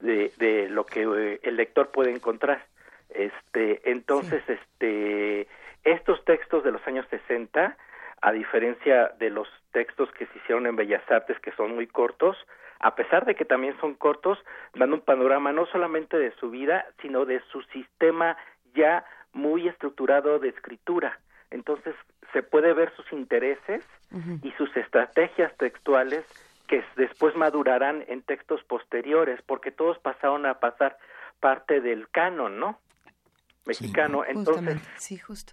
de, 0.00 0.32
de 0.36 0.68
lo 0.68 0.84
que 0.84 1.02
eh, 1.02 1.40
el 1.42 1.56
lector 1.56 1.90
puede 1.90 2.10
encontrar. 2.10 2.62
Este, 3.10 3.90
entonces, 3.90 4.42
este, 4.48 5.48
estos 5.84 6.24
textos 6.24 6.64
de 6.64 6.72
los 6.72 6.86
años 6.86 7.06
60, 7.10 7.76
a 8.20 8.32
diferencia 8.32 9.12
de 9.18 9.30
los 9.30 9.48
textos 9.72 10.10
que 10.12 10.26
se 10.26 10.38
hicieron 10.38 10.66
en 10.66 10.76
Bellas 10.76 11.02
Artes, 11.10 11.38
que 11.40 11.52
son 11.52 11.74
muy 11.74 11.86
cortos, 11.86 12.36
a 12.80 12.94
pesar 12.94 13.24
de 13.24 13.34
que 13.34 13.44
también 13.44 13.76
son 13.80 13.94
cortos, 13.94 14.38
dan 14.74 14.92
un 14.92 15.00
panorama 15.00 15.52
no 15.52 15.66
solamente 15.66 16.16
de 16.16 16.32
su 16.32 16.50
vida, 16.50 16.86
sino 17.00 17.24
de 17.24 17.40
su 17.50 17.62
sistema 17.62 18.36
ya 18.74 19.04
muy 19.32 19.68
estructurado 19.68 20.38
de 20.38 20.48
escritura. 20.50 21.18
Entonces, 21.50 21.94
se 22.32 22.42
puede 22.42 22.72
ver 22.74 22.92
sus 22.94 23.10
intereses 23.12 23.84
y 24.42 24.52
sus 24.52 24.74
estrategias 24.76 25.54
textuales 25.56 26.24
que 26.66 26.84
después 26.96 27.34
madurarán 27.34 28.04
en 28.08 28.22
textos 28.22 28.62
posteriores, 28.64 29.40
porque 29.42 29.70
todos 29.70 29.98
pasaron 29.98 30.46
a 30.46 30.60
pasar 30.60 30.98
parte 31.40 31.80
del 31.80 32.08
canon, 32.10 32.60
¿no? 32.60 32.78
Mexicano. 33.68 34.24
Entonces, 34.26 34.80
sí, 34.96 35.16
justo. 35.18 35.52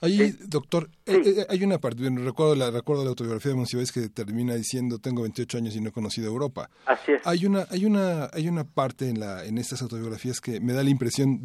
Ahí, 0.00 0.32
doctor, 0.48 0.88
eh, 1.06 1.22
eh, 1.24 1.46
hay 1.48 1.62
una 1.62 1.78
parte, 1.78 2.02
recuerdo 2.10 2.56
la, 2.56 2.72
recuerdo 2.72 3.04
la 3.04 3.10
autobiografía 3.10 3.52
de 3.52 3.56
Monsiváis 3.56 3.92
que 3.92 4.08
termina 4.08 4.54
diciendo, 4.54 4.98
tengo 4.98 5.22
28 5.22 5.58
años 5.58 5.76
y 5.76 5.80
no 5.80 5.90
he 5.90 5.92
conocido 5.92 6.26
Europa. 6.26 6.68
Así 6.86 7.12
es. 7.12 7.24
Hay 7.24 7.46
una, 7.46 7.66
hay 7.70 7.84
una, 7.84 8.28
hay 8.32 8.48
una 8.48 8.64
parte 8.64 9.08
en, 9.08 9.20
la, 9.20 9.44
en 9.44 9.58
estas 9.58 9.80
autobiografías 9.80 10.40
que 10.40 10.58
me 10.58 10.72
da 10.72 10.82
la 10.82 10.90
impresión, 10.90 11.40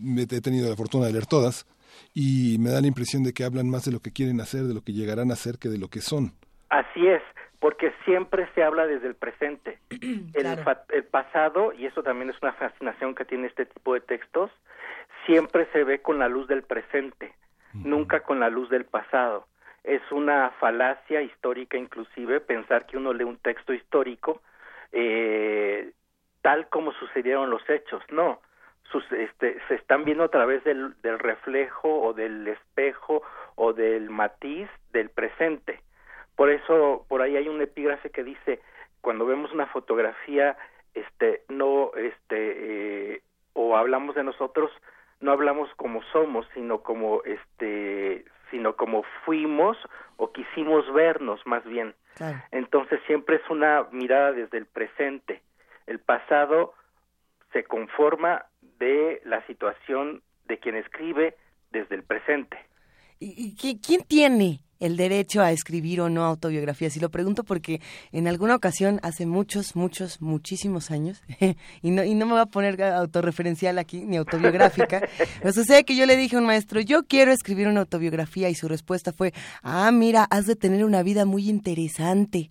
me 0.00 0.22
he 0.22 0.26
tenido 0.26 0.70
la 0.70 0.76
fortuna 0.76 1.06
de 1.06 1.12
leer 1.12 1.26
todas, 1.26 1.66
y 2.14 2.56
me 2.58 2.70
da 2.70 2.80
la 2.80 2.86
impresión 2.86 3.22
de 3.22 3.34
que 3.34 3.44
hablan 3.44 3.68
más 3.68 3.84
de 3.84 3.92
lo 3.92 4.00
que 4.00 4.12
quieren 4.12 4.40
hacer, 4.40 4.64
de 4.64 4.72
lo 4.72 4.80
que 4.80 4.94
llegarán 4.94 5.30
a 5.30 5.36
ser, 5.36 5.58
que 5.58 5.68
de 5.68 5.76
lo 5.76 5.88
que 5.88 6.00
son. 6.00 6.32
Así 6.70 7.06
es 7.06 7.20
porque 7.64 7.94
siempre 8.04 8.46
se 8.54 8.62
habla 8.62 8.86
desde 8.86 9.06
el 9.06 9.14
presente. 9.14 9.78
El, 10.34 11.04
pasado, 11.04 11.72
y 11.72 11.86
eso 11.86 12.02
también 12.02 12.28
es 12.28 12.36
una 12.42 12.52
fascinación 12.52 13.14
que 13.14 13.24
tiene 13.24 13.46
este 13.46 13.64
tipo 13.64 13.94
de 13.94 14.02
textos, 14.02 14.50
siempre 15.24 15.66
se 15.72 15.82
ve 15.82 16.02
con 16.02 16.18
la 16.18 16.28
luz 16.28 16.46
del 16.46 16.62
presente, 16.62 17.32
nunca 17.72 18.20
con 18.20 18.38
la 18.38 18.50
luz 18.50 18.68
del 18.68 18.84
pasado. 18.84 19.46
Es 19.82 20.02
una 20.12 20.50
falacia 20.60 21.22
histórica 21.22 21.78
inclusive 21.78 22.40
pensar 22.40 22.84
que 22.84 22.98
uno 22.98 23.14
lee 23.14 23.24
un 23.24 23.38
texto 23.38 23.72
histórico 23.72 24.42
eh, 24.92 25.92
tal 26.42 26.68
como 26.68 26.92
sucedieron 26.92 27.48
los 27.48 27.62
hechos. 27.70 28.02
No, 28.10 28.42
sus, 28.92 29.10
este, 29.10 29.56
se 29.68 29.76
están 29.76 30.04
viendo 30.04 30.24
a 30.24 30.28
través 30.28 30.62
del, 30.64 31.00
del 31.00 31.18
reflejo 31.18 32.02
o 32.02 32.12
del 32.12 32.46
espejo 32.46 33.22
o 33.54 33.72
del 33.72 34.10
matiz 34.10 34.68
del 34.92 35.08
presente 35.08 35.80
por 36.36 36.50
eso, 36.50 37.06
por 37.08 37.22
ahí 37.22 37.36
hay 37.36 37.48
un 37.48 37.60
epígrafe 37.62 38.10
que 38.10 38.24
dice, 38.24 38.60
cuando 39.00 39.26
vemos 39.26 39.52
una 39.52 39.66
fotografía, 39.66 40.56
este, 40.94 41.42
no, 41.48 41.92
este, 41.96 43.14
eh, 43.14 43.22
o 43.52 43.76
hablamos 43.76 44.14
de 44.14 44.24
nosotros, 44.24 44.70
no 45.20 45.32
hablamos 45.32 45.68
como 45.76 46.02
somos, 46.12 46.46
sino 46.54 46.82
como, 46.82 47.22
este, 47.24 48.24
sino 48.50 48.76
como 48.76 49.04
fuimos 49.24 49.76
o 50.16 50.32
quisimos 50.32 50.92
vernos 50.92 51.40
más 51.46 51.64
bien. 51.64 51.94
Entonces 52.52 53.00
siempre 53.06 53.36
es 53.36 53.50
una 53.50 53.88
mirada 53.90 54.32
desde 54.32 54.58
el 54.58 54.66
presente. 54.66 55.42
El 55.86 55.98
pasado 55.98 56.74
se 57.52 57.64
conforma 57.64 58.46
de 58.78 59.20
la 59.24 59.44
situación 59.46 60.22
de 60.46 60.58
quien 60.58 60.76
escribe 60.76 61.36
desde 61.72 61.96
el 61.96 62.04
presente. 62.04 62.56
¿Y, 63.18 63.56
y 63.60 63.80
quién 63.80 64.02
tiene 64.04 64.60
el 64.84 64.96
derecho 64.96 65.42
a 65.42 65.50
escribir 65.50 66.00
o 66.00 66.10
no 66.10 66.24
autobiografías. 66.24 66.96
Y 66.96 67.00
lo 67.00 67.10
pregunto 67.10 67.42
porque 67.44 67.80
en 68.12 68.28
alguna 68.28 68.54
ocasión, 68.54 69.00
hace 69.02 69.24
muchos, 69.26 69.76
muchos, 69.76 70.20
muchísimos 70.20 70.90
años, 70.90 71.22
y, 71.82 71.90
no, 71.90 72.04
y 72.04 72.14
no 72.14 72.26
me 72.26 72.32
voy 72.32 72.40
a 72.42 72.46
poner 72.46 72.80
autorreferencial 72.82 73.78
aquí, 73.78 74.04
ni 74.04 74.16
autobiográfica, 74.16 75.02
pero 75.40 75.52
sucede 75.52 75.84
que 75.84 75.96
yo 75.96 76.04
le 76.06 76.16
dije 76.16 76.36
a 76.36 76.38
un 76.38 76.46
maestro, 76.46 76.80
yo 76.80 77.04
quiero 77.04 77.32
escribir 77.32 77.68
una 77.68 77.80
autobiografía, 77.80 78.50
y 78.50 78.54
su 78.54 78.68
respuesta 78.68 79.12
fue, 79.12 79.32
ah, 79.62 79.90
mira, 79.90 80.24
has 80.24 80.46
de 80.46 80.56
tener 80.56 80.84
una 80.84 81.02
vida 81.02 81.24
muy 81.24 81.48
interesante. 81.48 82.50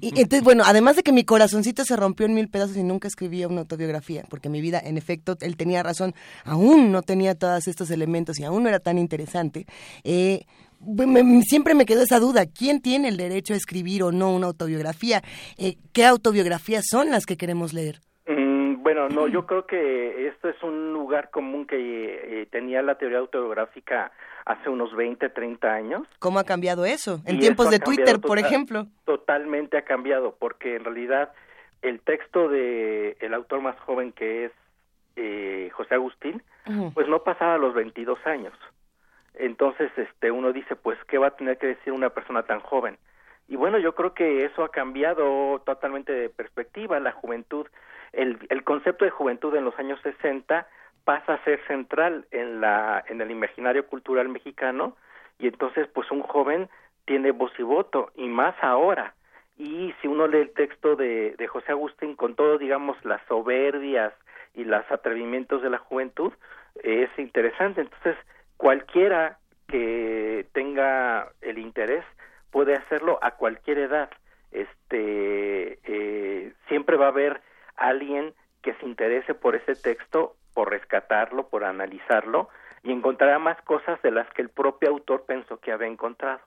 Y 0.00 0.08
entonces, 0.08 0.42
bueno, 0.42 0.64
además 0.66 0.96
de 0.96 1.02
que 1.02 1.12
mi 1.12 1.24
corazoncito 1.24 1.84
se 1.84 1.96
rompió 1.96 2.26
en 2.26 2.34
mil 2.34 2.48
pedazos 2.48 2.76
y 2.76 2.82
nunca 2.82 3.06
escribía 3.06 3.46
una 3.46 3.60
autobiografía, 3.60 4.24
porque 4.28 4.48
mi 4.48 4.60
vida, 4.60 4.80
en 4.82 4.98
efecto, 4.98 5.36
él 5.40 5.56
tenía 5.56 5.82
razón, 5.82 6.14
aún 6.44 6.90
no 6.90 7.02
tenía 7.02 7.34
todos 7.34 7.68
estos 7.68 7.90
elementos 7.90 8.40
y 8.40 8.44
aún 8.44 8.64
no 8.64 8.68
era 8.68 8.80
tan 8.80 8.98
interesante, 8.98 9.66
eh, 10.02 10.46
siempre 11.42 11.74
me 11.74 11.86
quedó 11.86 12.02
esa 12.02 12.18
duda, 12.18 12.44
¿quién 12.46 12.80
tiene 12.80 13.08
el 13.08 13.16
derecho 13.16 13.54
a 13.54 13.56
escribir 13.56 14.02
o 14.02 14.12
no 14.12 14.34
una 14.34 14.46
autobiografía? 14.46 15.22
Eh, 15.58 15.76
¿Qué 15.92 16.04
autobiografías 16.04 16.84
son 16.90 17.10
las 17.10 17.26
que 17.26 17.36
queremos 17.36 17.72
leer? 17.72 18.00
Mm, 18.26 18.82
bueno, 18.82 19.08
no, 19.08 19.26
yo 19.28 19.46
creo 19.46 19.66
que 19.66 20.28
esto 20.28 20.48
es 20.48 20.62
un 20.62 20.92
lugar 20.92 21.30
común 21.30 21.66
que 21.66 21.76
eh, 21.76 22.46
tenía 22.50 22.82
la 22.82 22.96
teoría 22.96 23.18
autobiográfica 23.18 24.12
hace 24.46 24.70
unos 24.70 24.94
20, 24.96 25.28
30 25.28 25.72
años. 25.72 26.06
¿Cómo 26.18 26.38
ha 26.38 26.44
cambiado 26.44 26.84
eso? 26.84 27.20
En 27.26 27.38
tiempos 27.38 27.70
de 27.70 27.78
Twitter, 27.78 28.20
por 28.20 28.38
ejemplo. 28.38 28.86
Totalmente 29.04 29.76
ha 29.76 29.82
cambiado, 29.82 30.34
porque 30.38 30.76
en 30.76 30.84
realidad 30.84 31.32
el 31.82 32.00
texto 32.00 32.48
de 32.48 33.16
el 33.20 33.34
autor 33.34 33.60
más 33.60 33.78
joven 33.80 34.12
que 34.12 34.46
es 34.46 34.52
eh, 35.16 35.70
José 35.72 35.94
Agustín, 35.94 36.42
pues 36.94 37.08
no 37.08 37.24
pasaba 37.24 37.58
los 37.58 37.74
22 37.74 38.18
años 38.26 38.52
entonces 39.34 39.90
este 39.96 40.30
uno 40.30 40.52
dice 40.52 40.76
pues 40.76 40.98
qué 41.06 41.18
va 41.18 41.28
a 41.28 41.36
tener 41.36 41.58
que 41.58 41.68
decir 41.68 41.92
una 41.92 42.10
persona 42.10 42.42
tan 42.42 42.60
joven 42.60 42.98
y 43.50 43.56
bueno 43.56 43.78
yo 43.78 43.96
creo 43.96 44.14
que 44.14 44.44
eso 44.44 44.62
ha 44.62 44.70
cambiado 44.70 45.60
totalmente 45.66 46.12
de 46.12 46.30
perspectiva. 46.30 47.00
La 47.00 47.10
juventud 47.10 47.66
el, 48.12 48.38
el 48.48 48.62
concepto 48.62 49.04
de 49.04 49.10
juventud 49.10 49.54
en 49.56 49.64
los 49.64 49.76
años 49.78 50.00
60 50.02 50.66
pasa 51.04 51.34
a 51.34 51.44
ser 51.44 51.60
central 51.66 52.26
en 52.30 52.60
la 52.60 53.04
en 53.08 53.20
el 53.20 53.30
imaginario 53.32 53.86
cultural 53.88 54.28
mexicano. 54.28 54.96
Y 55.40 55.48
entonces 55.48 55.88
pues 55.92 56.08
un 56.12 56.22
joven 56.22 56.68
tiene 57.06 57.32
voz 57.32 57.50
y 57.58 57.64
voto 57.64 58.12
y 58.14 58.28
más 58.28 58.54
ahora. 58.62 59.14
Y 59.58 59.92
si 60.00 60.06
uno 60.06 60.28
lee 60.28 60.38
el 60.38 60.52
texto 60.52 60.94
de, 60.94 61.34
de 61.36 61.46
José 61.48 61.72
Agustín 61.72 62.14
con 62.14 62.36
todo 62.36 62.56
digamos 62.56 63.04
las 63.04 63.20
soberbias 63.26 64.12
y 64.54 64.62
los 64.62 64.88
atrevimientos 64.92 65.60
de 65.60 65.70
la 65.70 65.78
juventud 65.78 66.32
es 66.84 67.10
interesante. 67.18 67.80
Entonces 67.80 68.16
cualquiera 68.60 69.38
que 69.68 70.46
tenga 70.52 71.32
el 71.40 71.58
interés 71.58 72.04
puede 72.50 72.74
hacerlo 72.74 73.18
a 73.22 73.30
cualquier 73.30 73.78
edad. 73.78 74.10
Este 74.50 75.78
eh, 75.82 76.52
siempre 76.68 76.98
va 76.98 77.06
a 77.06 77.08
haber 77.08 77.40
alguien 77.76 78.34
que 78.60 78.74
se 78.74 78.84
interese 78.84 79.32
por 79.32 79.56
ese 79.56 79.74
texto 79.76 80.36
por 80.52 80.68
rescatarlo 80.68 81.48
por 81.48 81.64
analizarlo 81.64 82.50
y 82.82 82.92
encontrará 82.92 83.38
más 83.38 83.58
cosas 83.62 84.00
de 84.02 84.10
las 84.10 84.28
que 84.34 84.42
el 84.42 84.50
propio 84.50 84.90
autor 84.90 85.24
pensó 85.24 85.58
que 85.58 85.72
había 85.72 85.88
encontrado. 85.88 86.40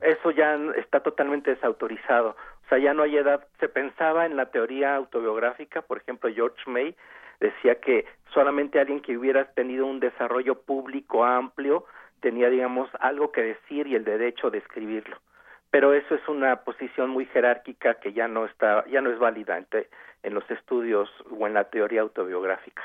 Eso 0.00 0.30
ya 0.30 0.54
está 0.76 1.00
totalmente 1.00 1.54
desautorizado. 1.54 2.30
O 2.30 2.68
sea 2.70 2.78
ya 2.78 2.94
no 2.94 3.02
hay 3.02 3.18
edad. 3.18 3.46
Se 3.60 3.68
pensaba 3.68 4.24
en 4.24 4.36
la 4.36 4.46
teoría 4.46 4.94
autobiográfica 4.94 5.82
por 5.82 5.98
ejemplo 5.98 6.32
George 6.32 6.62
May 6.66 6.96
decía 7.40 7.76
que 7.80 8.06
solamente 8.32 8.80
alguien 8.80 9.00
que 9.00 9.16
hubiera 9.16 9.44
tenido 9.52 9.86
un 9.86 10.00
desarrollo 10.00 10.60
público 10.60 11.24
amplio 11.24 11.84
tenía, 12.20 12.48
digamos, 12.50 12.90
algo 13.00 13.32
que 13.32 13.42
decir 13.42 13.86
y 13.86 13.94
el 13.94 14.04
derecho 14.04 14.50
de 14.50 14.58
escribirlo. 14.58 15.18
Pero 15.70 15.92
eso 15.92 16.14
es 16.14 16.26
una 16.28 16.56
posición 16.64 17.10
muy 17.10 17.26
jerárquica 17.26 17.94
que 17.94 18.12
ya 18.12 18.26
no 18.26 18.46
está, 18.46 18.84
ya 18.86 19.00
no 19.00 19.10
es 19.10 19.18
válida 19.18 19.62
en 20.22 20.34
los 20.34 20.50
estudios 20.50 21.10
o 21.30 21.46
en 21.46 21.54
la 21.54 21.64
teoría 21.64 22.00
autobiográfica. 22.00 22.82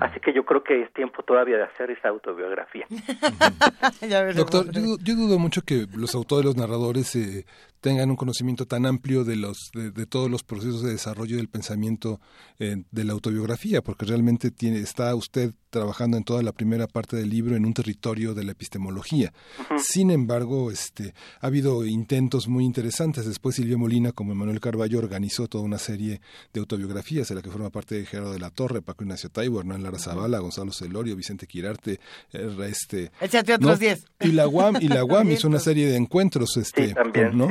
Así 0.00 0.18
que 0.20 0.32
yo 0.32 0.44
creo 0.44 0.64
que 0.64 0.82
es 0.82 0.92
tiempo 0.92 1.22
todavía 1.22 1.56
de 1.56 1.62
hacer 1.62 1.90
esa 1.92 2.08
autobiografía. 2.08 2.86
Doctor, 4.34 4.70
yo, 4.72 4.96
dudo 4.96 5.38
mucho 5.38 5.62
que 5.62 5.86
los 5.94 6.14
autores, 6.16 6.44
los 6.44 6.56
narradores, 6.56 7.14
eh, 7.14 7.44
tengan 7.80 8.10
un 8.10 8.16
conocimiento 8.16 8.66
tan 8.66 8.84
amplio 8.84 9.24
de 9.24 9.36
los 9.36 9.70
de, 9.72 10.06
todos 10.06 10.30
los 10.30 10.42
procesos 10.42 10.82
de 10.82 10.92
desarrollo 10.92 11.36
del 11.36 11.48
pensamiento 11.48 12.20
eh, 12.58 12.76
de 12.90 13.04
la 13.04 13.12
autobiografía 13.12 13.80
porque 13.80 14.04
realmente 14.04 14.50
tiene 14.50 14.80
está 14.80 15.14
usted 15.14 15.52
trabajando 15.70 16.16
en 16.16 16.24
toda 16.24 16.42
la 16.42 16.52
primera 16.52 16.86
parte 16.86 17.16
del 17.16 17.30
libro 17.30 17.56
en 17.56 17.64
un 17.64 17.72
territorio 17.72 18.34
de 18.34 18.44
la 18.44 18.52
epistemología. 18.52 19.32
Sin 19.78 20.10
embargo 20.10 20.70
este 20.70 21.14
ha 21.40 21.46
habido 21.46 21.86
intentos 21.86 22.48
muy 22.48 22.64
interesantes. 22.64 23.26
Después 23.26 23.56
Silvia 23.56 23.78
Molina 23.78 24.12
como 24.12 24.34
Manuel 24.34 24.60
Carballo 24.60 24.98
organizó 24.98 25.48
toda 25.48 25.64
una 25.64 25.78
serie 25.78 26.20
de 26.52 26.60
autobiografías 26.60 27.28
de 27.28 27.34
la 27.36 27.42
que 27.42 27.50
forma 27.50 27.70
parte 27.70 27.94
de 27.94 28.06
Gerardo 28.06 28.32
de 28.32 28.40
la 28.40 28.50
Torre 28.50 28.82
Paco 28.82 29.04
Ignacio 29.04 29.30
Taibo 29.30 29.59
Hernán 29.60 29.82
Lara 29.82 29.98
Zavala 29.98 30.38
Gonzalo 30.38 30.72
Celorio 30.72 31.16
Vicente 31.16 31.46
Quirarte 31.46 32.00
eh, 32.32 32.56
este 32.68 33.10
otros 33.54 33.78
y 34.20 34.32
la 34.32 34.48
UAM 34.48 34.76
y 34.80 34.88
la 34.88 35.04
UAM 35.04 35.30
hizo 35.30 35.48
una 35.48 35.58
serie 35.58 35.86
de 35.86 35.96
encuentros 35.96 36.56
este 36.56 36.94
¿no? 37.32 37.48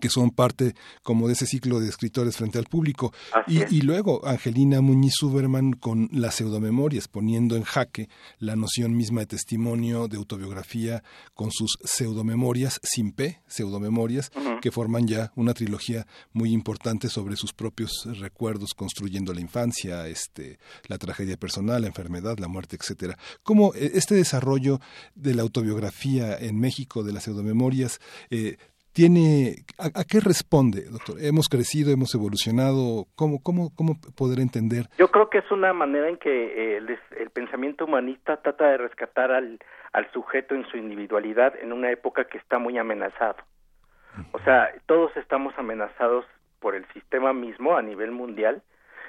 Que 0.00 0.08
son 0.08 0.30
parte 0.30 0.74
como 1.02 1.26
de 1.26 1.34
ese 1.34 1.46
ciclo 1.46 1.80
de 1.80 1.88
escritores 1.88 2.36
frente 2.36 2.58
al 2.58 2.64
público. 2.64 3.12
Y, 3.46 3.82
luego 3.82 4.26
Angelina 4.26 4.80
Muñiz 4.80 5.14
Suberman 5.16 5.72
con 5.72 6.08
las 6.12 6.36
pseudomemorias, 6.36 7.08
poniendo 7.08 7.56
en 7.56 7.62
jaque 7.62 8.08
la 8.38 8.56
noción 8.56 8.96
misma 8.96 9.20
de 9.20 9.26
testimonio, 9.26 10.08
de 10.08 10.16
autobiografía, 10.16 11.02
con 11.34 11.50
sus 11.50 11.78
pseudomemorias, 11.84 12.80
sin 12.82 13.12
P, 13.12 13.40
pseudomemorias, 13.46 14.30
que 14.60 14.70
forman 14.70 15.06
ya 15.06 15.32
una 15.36 15.54
trilogía 15.54 16.06
muy 16.32 16.52
importante 16.52 17.08
sobre 17.08 17.36
sus 17.36 17.52
propios 17.52 18.06
recuerdos, 18.18 18.74
construyendo 18.74 19.32
la 19.34 19.40
infancia, 19.40 20.06
este, 20.08 20.58
la 20.86 20.98
tragedia 20.98 21.36
personal, 21.36 21.82
la 21.82 21.88
enfermedad, 21.88 22.38
la 22.38 22.48
muerte, 22.48 22.76
etcétera. 22.76 23.18
¿Cómo 23.42 23.74
eh, 23.74 23.92
este 23.94 24.14
desarrollo 24.14 24.80
de 25.14 25.34
la 25.34 25.42
autobiografía 25.42 26.36
en 26.36 26.58
México, 26.58 27.02
de 27.02 27.12
las 27.12 27.24
pseudomemorias, 27.24 28.00
eh, 28.30 28.56
tiene 28.94 29.56
a, 29.78 30.04
qué 30.04 30.20
responde, 30.20 30.84
doctor? 30.88 31.16
Hemos 31.20 31.48
crecido, 31.48 31.92
hemos 31.92 32.14
evolucionado. 32.14 33.06
¿Cómo, 33.16 33.42
cómo, 33.42 33.70
cómo 33.76 33.96
poder 34.16 34.38
entender? 34.38 34.86
Yo 34.96 35.10
creo 35.10 35.28
que 35.28 35.38
es 35.38 35.50
una 35.50 35.72
manera 35.72 36.08
en 36.08 36.16
que 36.16 36.76
el, 36.76 36.88
el 37.18 37.30
pensamiento 37.30 37.84
humanista 37.84 38.40
trata 38.40 38.68
de 38.68 38.78
rescatar 38.78 39.32
al, 39.32 39.58
al 39.92 40.10
sujeto 40.12 40.54
en 40.54 40.64
su 40.66 40.76
individualidad 40.76 41.54
en 41.60 41.72
una 41.72 41.90
época 41.90 42.24
que 42.26 42.38
está 42.38 42.58
muy 42.58 42.78
amenazado. 42.78 43.36
O 44.30 44.38
sea, 44.40 44.70
todos 44.86 45.16
estamos 45.16 45.54
amenazados 45.58 46.24
por 46.60 46.76
el 46.76 46.86
sistema 46.92 47.32
mismo 47.32 47.76
a 47.76 47.82
nivel 47.82 48.12
mundial 48.12 48.62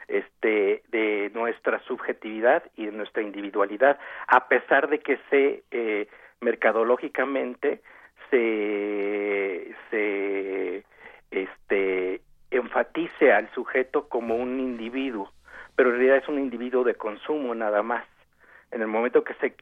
este 0.07 0.83
de 0.89 1.31
nuestra 1.33 1.79
subjetividad 1.87 2.63
y 2.75 2.85
de 2.85 2.91
nuestra 2.91 3.23
individualidad 3.23 3.97
a 4.27 4.47
pesar 4.47 4.89
de 4.89 4.99
que 4.99 5.17
se 5.29 5.63
eh, 5.71 6.07
mercadológicamente 6.41 7.81
se, 8.29 9.75
se 9.89 10.83
este, 11.31 12.21
enfatice 12.51 13.33
al 13.33 13.51
sujeto 13.53 14.07
como 14.07 14.35
un 14.35 14.59
individuo, 14.59 15.31
pero 15.75 15.89
en 15.89 15.95
realidad 15.97 16.17
es 16.17 16.27
un 16.27 16.39
individuo 16.39 16.83
de 16.83 16.95
consumo 16.95 17.53
nada 17.55 17.83
más. 17.83 18.05
En 18.71 18.81
el 18.81 18.87
momento 18.87 19.23
que 19.23 19.33
se, 19.35 19.55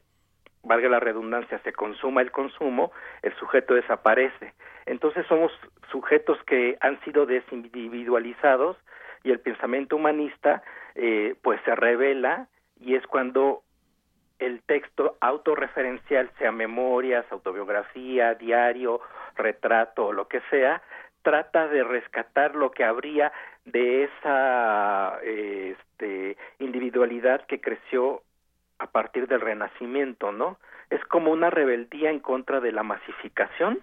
valga 0.63 0.89
la 0.89 0.99
redundancia, 0.99 1.60
se 1.60 1.73
consuma 1.73 2.21
el 2.21 2.32
consumo, 2.32 2.91
el 3.21 3.34
sujeto 3.36 3.73
desaparece. 3.73 4.54
Entonces 4.86 5.26
somos 5.28 5.52
sujetos 5.91 6.41
que 6.45 6.78
han 6.82 6.99
sido 7.02 7.26
desindividualizados 7.26 8.78
y 9.23 9.32
el 9.32 9.39
pensamiento 9.39 9.97
humanista 9.97 10.63
eh, 10.95 11.36
pues 11.41 11.60
se 11.65 11.76
revela 11.76 12.47
y 12.80 12.95
es 12.95 13.06
cuando 13.08 13.63
el 14.39 14.62
texto 14.63 15.17
autorreferencial, 15.22 16.30
sea 16.38 16.52
memorias, 16.52 17.26
autobiografía, 17.32 18.36
diario, 18.36 19.02
retrato 19.36 20.08
o 20.08 20.13
lo 20.13 20.28
que 20.28 20.41
sea, 20.50 20.82
trata 21.22 21.67
de 21.67 21.84
rescatar 21.84 22.56
lo 22.56 22.72
que 22.72 22.84
habría 22.84 23.32
de 23.65 24.04
esa 24.04 25.19
este, 25.24 26.38
individualidad 26.60 27.46
que 27.46 27.62
creció 27.62 28.22
a 28.80 28.88
partir 28.88 29.28
del 29.28 29.41
Renacimiento, 29.41 30.32
¿no? 30.32 30.58
Es 30.89 31.04
como 31.06 31.32
una 31.32 31.50
rebeldía 31.50 32.12
en 32.12 32.19
contra 32.19 32.60
de 32.60 32.72
la 32.72 32.84
masificación 32.84 33.80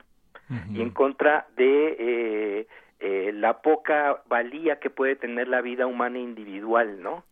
y 0.73 0.83
en 0.83 0.91
contra 0.91 1.47
de 1.55 1.97
eh, 1.99 2.67
eh, 2.99 3.31
la 3.33 3.63
poca 3.63 4.21
valía 4.27 4.81
que 4.81 4.91
puede 4.91 5.15
tener 5.15 5.47
la 5.47 5.61
vida 5.61 5.87
humana 5.87 6.19
individual, 6.19 7.01
¿no? 7.01 7.25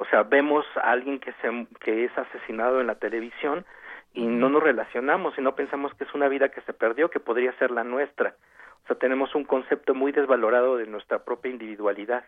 O 0.00 0.04
sea, 0.04 0.22
vemos 0.22 0.64
a 0.76 0.92
alguien 0.92 1.18
que, 1.18 1.32
se, 1.42 1.66
que 1.80 2.04
es 2.04 2.16
asesinado 2.16 2.80
en 2.80 2.86
la 2.86 2.94
televisión 2.94 3.66
y 4.14 4.26
no 4.26 4.48
nos 4.48 4.62
relacionamos 4.62 5.36
y 5.36 5.40
no 5.40 5.56
pensamos 5.56 5.92
que 5.94 6.04
es 6.04 6.14
una 6.14 6.28
vida 6.28 6.50
que 6.50 6.60
se 6.60 6.72
perdió, 6.72 7.10
que 7.10 7.18
podría 7.18 7.52
ser 7.58 7.72
la 7.72 7.82
nuestra. 7.82 8.36
O 8.84 8.86
sea, 8.86 8.96
tenemos 8.96 9.34
un 9.34 9.42
concepto 9.42 9.94
muy 9.94 10.12
desvalorado 10.12 10.76
de 10.76 10.86
nuestra 10.86 11.24
propia 11.24 11.50
individualidad. 11.50 12.24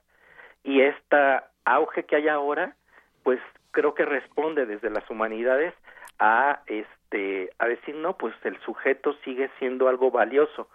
Y 0.64 0.80
este 0.80 1.40
auge 1.64 2.02
que 2.06 2.16
hay 2.16 2.26
ahora, 2.26 2.74
pues 3.22 3.38
creo 3.70 3.94
que 3.94 4.04
responde 4.04 4.66
desde 4.66 4.90
las 4.90 5.08
humanidades 5.08 5.72
a 6.18 6.62
este 6.66 7.50
a 7.60 7.68
decir 7.68 7.94
no, 7.94 8.16
pues 8.16 8.34
el 8.42 8.58
sujeto 8.62 9.14
sigue 9.24 9.48
siendo 9.60 9.88
algo 9.88 10.10
valioso, 10.10 10.68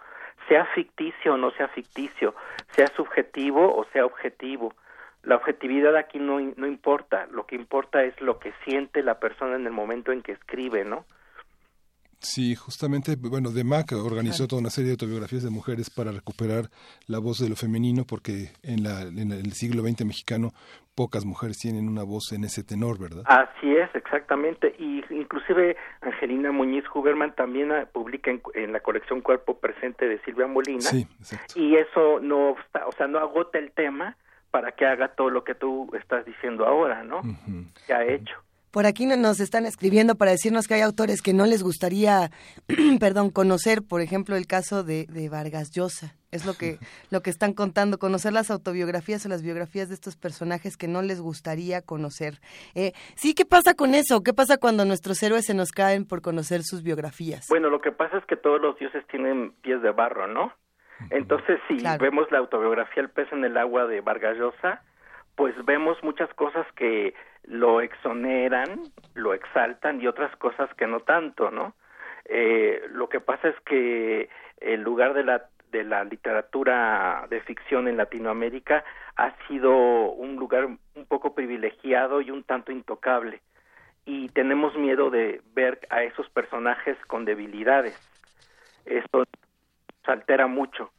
sea 0.48 0.64
ficticio 0.74 1.34
o 1.34 1.36
no 1.36 1.50
sea 1.50 1.68
ficticio, 1.68 2.34
sea 2.70 2.86
subjetivo 2.88 3.76
o 3.76 3.84
sea 3.92 4.06
objetivo 4.06 4.72
la 5.26 5.36
objetividad 5.36 5.96
aquí 5.96 6.18
no, 6.18 6.40
no 6.56 6.66
importa, 6.66 7.26
lo 7.26 7.46
que 7.46 7.56
importa 7.56 8.04
es 8.04 8.18
lo 8.20 8.38
que 8.38 8.52
siente 8.64 9.02
la 9.02 9.18
persona 9.18 9.56
en 9.56 9.66
el 9.66 9.72
momento 9.72 10.12
en 10.12 10.22
que 10.22 10.32
escribe, 10.32 10.84
¿no? 10.84 11.04
Sí, 12.20 12.54
justamente, 12.54 13.16
bueno, 13.16 13.50
Mac 13.64 13.92
organizó 13.92 14.46
toda 14.48 14.60
una 14.60 14.70
serie 14.70 14.88
de 14.88 14.92
autobiografías 14.92 15.42
de 15.42 15.50
mujeres 15.50 15.90
para 15.90 16.12
recuperar 16.12 16.70
la 17.08 17.18
voz 17.18 17.40
de 17.40 17.48
lo 17.48 17.56
femenino, 17.56 18.04
porque 18.08 18.52
en, 18.62 18.84
la, 18.84 19.02
en 19.02 19.32
el 19.32 19.52
siglo 19.52 19.82
XX 19.82 20.06
mexicano 20.06 20.52
pocas 20.94 21.26
mujeres 21.26 21.58
tienen 21.58 21.88
una 21.88 22.04
voz 22.04 22.32
en 22.32 22.44
ese 22.44 22.64
tenor, 22.64 22.98
¿verdad? 22.98 23.22
Así 23.26 23.76
es, 23.76 23.94
exactamente. 23.94 24.74
Y 24.78 25.04
inclusive 25.10 25.76
Angelina 26.00 26.52
Muñiz 26.52 26.84
Huberman 26.94 27.34
también 27.34 27.70
ah, 27.70 27.86
publica 27.92 28.30
en, 28.30 28.72
la 28.72 28.80
colección 28.80 29.20
Cuerpo 29.20 29.58
Presente 29.58 30.08
de 30.08 30.18
Silvia 30.22 30.46
Molina. 30.46 30.80
Sí, 30.80 31.06
Y 31.54 31.76
eso 31.76 32.20
no, 32.20 32.52
o 32.52 32.92
sea, 32.96 33.06
no 33.08 33.18
agota 33.18 33.58
el 33.58 33.72
tema, 33.72 34.16
para 34.56 34.72
que 34.72 34.86
haga 34.86 35.08
todo 35.08 35.28
lo 35.28 35.44
que 35.44 35.54
tú 35.54 35.86
estás 36.00 36.24
diciendo 36.24 36.64
ahora, 36.64 37.04
¿no? 37.04 37.20
Que 37.86 37.92
ha 37.92 38.06
hecho. 38.06 38.34
Por 38.70 38.86
aquí 38.86 39.04
nos 39.04 39.38
están 39.38 39.66
escribiendo 39.66 40.14
para 40.14 40.30
decirnos 40.30 40.66
que 40.66 40.72
hay 40.72 40.80
autores 40.80 41.20
que 41.20 41.34
no 41.34 41.44
les 41.44 41.62
gustaría, 41.62 42.30
perdón, 42.98 43.28
conocer, 43.28 43.82
por 43.86 44.00
ejemplo, 44.00 44.34
el 44.34 44.46
caso 44.46 44.82
de, 44.82 45.04
de, 45.10 45.28
Vargas 45.28 45.72
Llosa. 45.72 46.14
Es 46.30 46.46
lo 46.46 46.54
que, 46.54 46.78
lo 47.10 47.20
que 47.20 47.28
están 47.28 47.52
contando, 47.52 47.98
conocer 47.98 48.32
las 48.32 48.50
autobiografías 48.50 49.26
o 49.26 49.28
las 49.28 49.42
biografías 49.42 49.90
de 49.90 49.94
estos 49.94 50.16
personajes 50.16 50.78
que 50.78 50.88
no 50.88 51.02
les 51.02 51.20
gustaría 51.20 51.82
conocer. 51.82 52.40
Eh, 52.74 52.94
sí, 53.14 53.34
¿qué 53.34 53.44
pasa 53.44 53.74
con 53.74 53.94
eso? 53.94 54.22
¿Qué 54.22 54.32
pasa 54.32 54.56
cuando 54.56 54.86
nuestros 54.86 55.22
héroes 55.22 55.44
se 55.44 55.52
nos 55.52 55.70
caen 55.70 56.06
por 56.06 56.22
conocer 56.22 56.62
sus 56.62 56.82
biografías? 56.82 57.44
Bueno, 57.50 57.68
lo 57.68 57.82
que 57.82 57.92
pasa 57.92 58.16
es 58.16 58.24
que 58.24 58.36
todos 58.36 58.58
los 58.58 58.78
dioses 58.78 59.06
tienen 59.08 59.52
pies 59.60 59.82
de 59.82 59.90
barro, 59.90 60.26
¿no? 60.26 60.54
Entonces, 61.10 61.60
si 61.68 61.78
vemos 62.00 62.30
la 62.30 62.38
autobiografía 62.38 63.02
El 63.02 63.10
pez 63.10 63.30
en 63.32 63.44
el 63.44 63.56
agua 63.56 63.86
de 63.86 64.00
Vargas 64.00 64.36
Llosa, 64.36 64.82
pues 65.34 65.54
vemos 65.64 66.02
muchas 66.02 66.32
cosas 66.34 66.66
que 66.74 67.14
lo 67.44 67.80
exoneran, 67.80 68.80
lo 69.14 69.34
exaltan 69.34 70.00
y 70.00 70.06
otras 70.06 70.34
cosas 70.36 70.72
que 70.74 70.86
no 70.86 71.00
tanto, 71.00 71.50
¿no? 71.50 71.74
Eh, 72.24 72.82
lo 72.90 73.08
que 73.08 73.20
pasa 73.20 73.48
es 73.48 73.60
que 73.60 74.28
el 74.60 74.82
lugar 74.82 75.14
de 75.14 75.24
la 75.24 75.46
de 75.70 75.84
la 75.84 76.04
literatura 76.04 77.26
de 77.28 77.40
ficción 77.40 77.88
en 77.88 77.96
Latinoamérica 77.96 78.84
ha 79.16 79.34
sido 79.46 79.72
un 80.12 80.36
lugar 80.36 80.64
un 80.66 81.06
poco 81.06 81.34
privilegiado 81.34 82.20
y 82.20 82.30
un 82.30 82.44
tanto 82.44 82.70
intocable 82.72 83.42
y 84.06 84.28
tenemos 84.28 84.74
miedo 84.76 85.10
de 85.10 85.42
ver 85.52 85.80
a 85.90 86.04
esos 86.04 86.30
personajes 86.30 86.96
con 87.08 87.24
debilidades. 87.24 87.98
Esto 88.86 89.24
altera 90.08 90.46
mucho, 90.46 90.90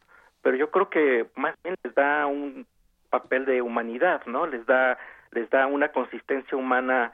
pero 0.41 0.57
yo 0.57 0.71
creo 0.71 0.89
que 0.89 1.27
más 1.35 1.55
bien 1.63 1.75
les 1.83 1.93
da 1.95 2.25
un 2.25 2.65
papel 3.09 3.45
de 3.45 3.61
humanidad, 3.61 4.25
¿no? 4.25 4.47
Les 4.47 4.65
da 4.65 4.97
les 5.31 5.49
da 5.49 5.67
una 5.67 5.89
consistencia 5.91 6.57
humana 6.57 7.11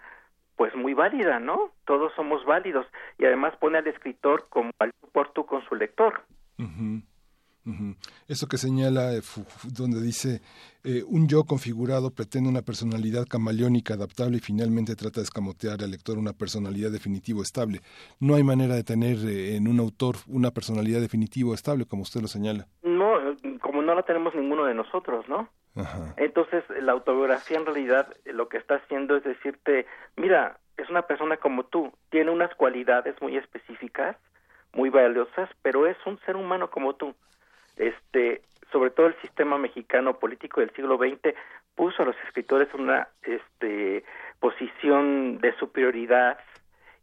pues 0.56 0.76
muy 0.76 0.94
válida, 0.94 1.40
¿no? 1.40 1.72
Todos 1.86 2.14
somos 2.16 2.46
válidos 2.46 2.86
y 3.18 3.26
además 3.26 3.56
pone 3.58 3.80
al 3.80 3.88
escritor 3.88 4.46
como 4.50 4.72
al 4.80 4.92
tú 5.34 5.46
con 5.46 5.64
su 5.66 5.76
lector. 5.76 6.22
Eso 8.28 8.48
que 8.48 8.58
señala, 8.58 9.14
eh, 9.14 9.22
donde 9.64 10.02
dice, 10.02 10.42
eh, 10.84 11.02
un 11.08 11.28
yo 11.30 11.46
configurado 11.46 12.12
pretende 12.12 12.50
una 12.50 12.62
personalidad 12.62 13.26
camaleónica, 13.26 13.94
adaptable 13.94 14.38
y 14.38 14.42
finalmente 14.42 14.96
trata 14.96 15.22
de 15.22 15.24
escamotear 15.24 15.82
al 15.82 15.92
lector 15.92 16.18
una 16.18 16.34
personalidad 16.34 16.92
definitiva 16.92 17.42
estable. 17.42 17.80
No 18.20 18.36
hay 18.36 18.44
manera 18.44 18.76
de 18.76 18.84
tener 18.84 19.18
eh, 19.26 19.56
en 19.56 19.68
un 19.68 19.80
autor 19.80 20.16
una 20.28 20.52
personalidad 20.52 21.00
definitiva 21.00 21.54
estable, 21.54 21.86
como 21.86 22.02
usted 22.02 22.22
lo 22.22 22.28
señala. 22.28 22.68
No, 22.84 23.14
como 23.62 23.82
no 23.82 23.96
la 23.96 24.04
tenemos 24.04 24.36
ninguno 24.36 24.66
de 24.66 24.74
nosotros, 24.74 25.28
¿no? 25.30 25.50
Entonces, 26.18 26.64
la 26.82 26.92
autobiografía 26.92 27.58
en 27.58 27.66
realidad 27.66 28.14
lo 28.26 28.48
que 28.48 28.58
está 28.58 28.76
haciendo 28.76 29.16
es 29.16 29.24
decirte, 29.24 29.88
mira, 30.18 30.60
es 30.78 30.88
una 30.90 31.04
persona 31.04 31.38
como 31.38 31.64
tú, 31.64 31.92
tiene 32.12 32.30
unas 32.30 32.54
cualidades 32.54 33.16
muy 33.22 33.38
específicas, 33.38 34.18
muy 34.74 34.90
valiosas, 34.90 35.50
pero 35.64 35.88
es 35.88 35.98
un 36.06 36.20
ser 36.26 36.36
humano 36.36 36.70
como 36.70 36.94
tú 36.94 37.16
este 37.78 38.42
sobre 38.72 38.90
todo 38.90 39.08
el 39.08 39.16
sistema 39.22 39.58
mexicano 39.58 40.18
político 40.18 40.60
del 40.60 40.72
siglo 40.72 40.98
XX 40.98 41.36
puso 41.76 42.02
a 42.02 42.06
los 42.06 42.16
escritores 42.28 42.74
una 42.74 43.08
este 43.24 44.04
posición 44.40 45.38
de 45.40 45.56
superioridad 45.58 46.38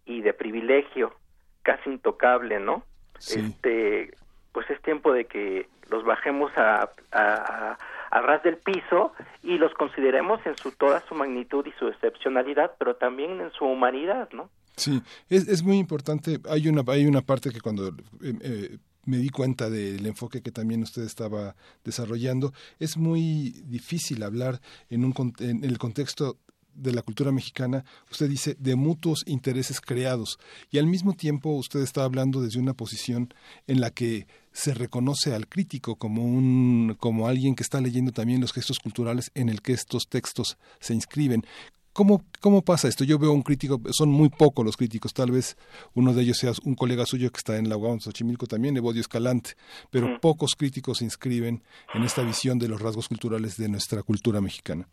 y 0.05 0.21
de 0.23 0.33
privilegio 0.35 1.15
casi 1.63 1.91
intocable, 1.91 2.59
¿no? 2.59 2.85
Este, 3.19 4.11
pues 4.53 4.69
es 4.71 4.81
tiempo 4.83 5.13
de 5.13 5.27
que 5.27 5.69
los 5.91 6.05
bajemos 6.05 6.51
a, 6.57 6.91
a, 7.13 7.79
a, 8.11 8.21
ras 8.23 8.43
del 8.43 8.57
piso 8.57 9.13
y 9.43 9.59
los 9.59 9.73
consideremos 9.75 10.45
en 10.47 10.57
su 10.57 10.73
toda 10.73 11.01
su 11.07 11.15
magnitud 11.15 11.67
y 11.67 11.73
su 11.73 11.89
excepcionalidad, 11.89 12.73
pero 12.79 12.97
también 12.97 13.41
en 13.41 13.53
su 13.53 13.65
humanidad, 13.67 14.31
¿no? 14.33 14.51
Sí, 14.77 15.03
es, 15.29 15.49
es 15.49 15.63
muy 15.63 15.79
importante. 15.79 16.39
Hay 16.49 16.69
una 16.69 16.83
hay 16.89 17.07
una 17.07 17.21
parte 17.21 17.51
que 17.51 17.61
cuando 17.61 17.89
eh, 17.89 17.93
eh 18.41 18.79
me 19.05 19.19
di 19.19 19.31
cuenta 19.31 19.71
del 19.71 20.07
enfoque 20.07 20.43
que 20.43 20.53
también 20.53 20.83
usted 20.83 21.03
estaba 21.03 21.57
desarrollando. 21.85 22.53
Es 22.79 22.97
muy 22.97 23.51
difícil 23.67 24.23
hablar 24.23 24.61
en, 24.89 25.05
un, 25.05 25.15
el 25.39 25.79
contexto 25.79 26.39
de 26.75 26.93
la 26.93 27.03
cultura 27.03 27.33
mexicana, 27.33 27.85
usted 28.11 28.29
dice, 28.29 28.57
de 28.59 28.77
mutuos 28.77 29.25
intereses 29.27 29.81
creados. 29.81 30.39
Y 30.71 30.79
al 30.79 30.87
mismo 30.87 31.15
tiempo 31.15 31.51
usted 31.51 31.81
está 31.81 32.05
hablando 32.05 32.41
desde 32.41 32.61
una 32.61 32.75
posición 32.75 33.33
en 33.67 33.81
la 33.81 33.91
que 33.91 34.27
se 34.53 34.75
reconoce 34.75 35.35
al 35.35 35.49
crítico 35.49 35.97
como 35.97 36.25
un 36.25 36.97
como 36.99 37.29
alguien 37.29 37.55
que 37.55 37.63
está 37.63 37.81
leyendo 37.81 38.13
también 38.13 38.41
los 38.41 38.53
gestos 38.53 38.79
culturales 38.79 39.31
en 39.35 39.49
el 39.49 39.63
que 39.63 39.73
estos 39.73 40.09
textos 40.09 40.59
se 40.81 40.95
inscriben. 40.95 41.45
¿Cómo, 41.93 42.23
¿Cómo 42.41 42.63
pasa 42.63 42.89
esto? 42.89 43.05
Yo 43.05 43.19
veo 43.19 43.33
un 43.33 43.43
crítico, 43.43 43.81
son 43.91 44.11
muy 44.11 44.29
pocos 44.29 44.65
los 44.65 44.77
críticos, 44.77 45.13
tal 45.13 45.33
vez 45.33 45.57
uno 45.95 46.13
de 46.13 46.23
ellos 46.23 46.39
sea 46.39 46.53
un 46.65 46.75
colega 46.75 47.05
suyo 47.05 47.31
que 47.31 47.39
está 47.39 47.57
en 47.57 47.69
la 47.69 47.77
UAM 47.77 47.99
Xochimilco 47.99 48.47
también, 48.47 48.77
Evodio 48.77 49.01
Escalante, 49.01 49.53
pero 49.91 50.21
pocos 50.21 50.55
críticos 50.57 50.99
se 50.99 51.05
inscriben 51.05 51.63
en 51.95 52.03
esta 52.05 52.23
visión 52.23 52.59
de 52.59 52.69
los 52.69 52.81
rasgos 52.81 53.09
culturales 53.09 53.57
de 53.57 53.69
nuestra 53.69 54.03
cultura 54.03 54.41
mexicana. 54.41 54.87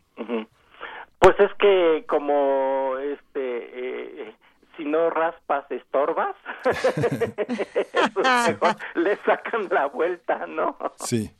Pues 1.20 1.34
es 1.40 1.50
que 1.58 2.04
como 2.08 2.96
este 2.98 3.42
eh, 3.42 4.34
si 4.78 4.84
no 4.84 5.10
raspas 5.10 5.70
estorbas, 5.70 6.34
le 8.94 9.16
sacan 9.16 9.68
la 9.70 9.86
vuelta, 9.86 10.46
¿no? 10.46 10.78
Sí. 10.96 11.30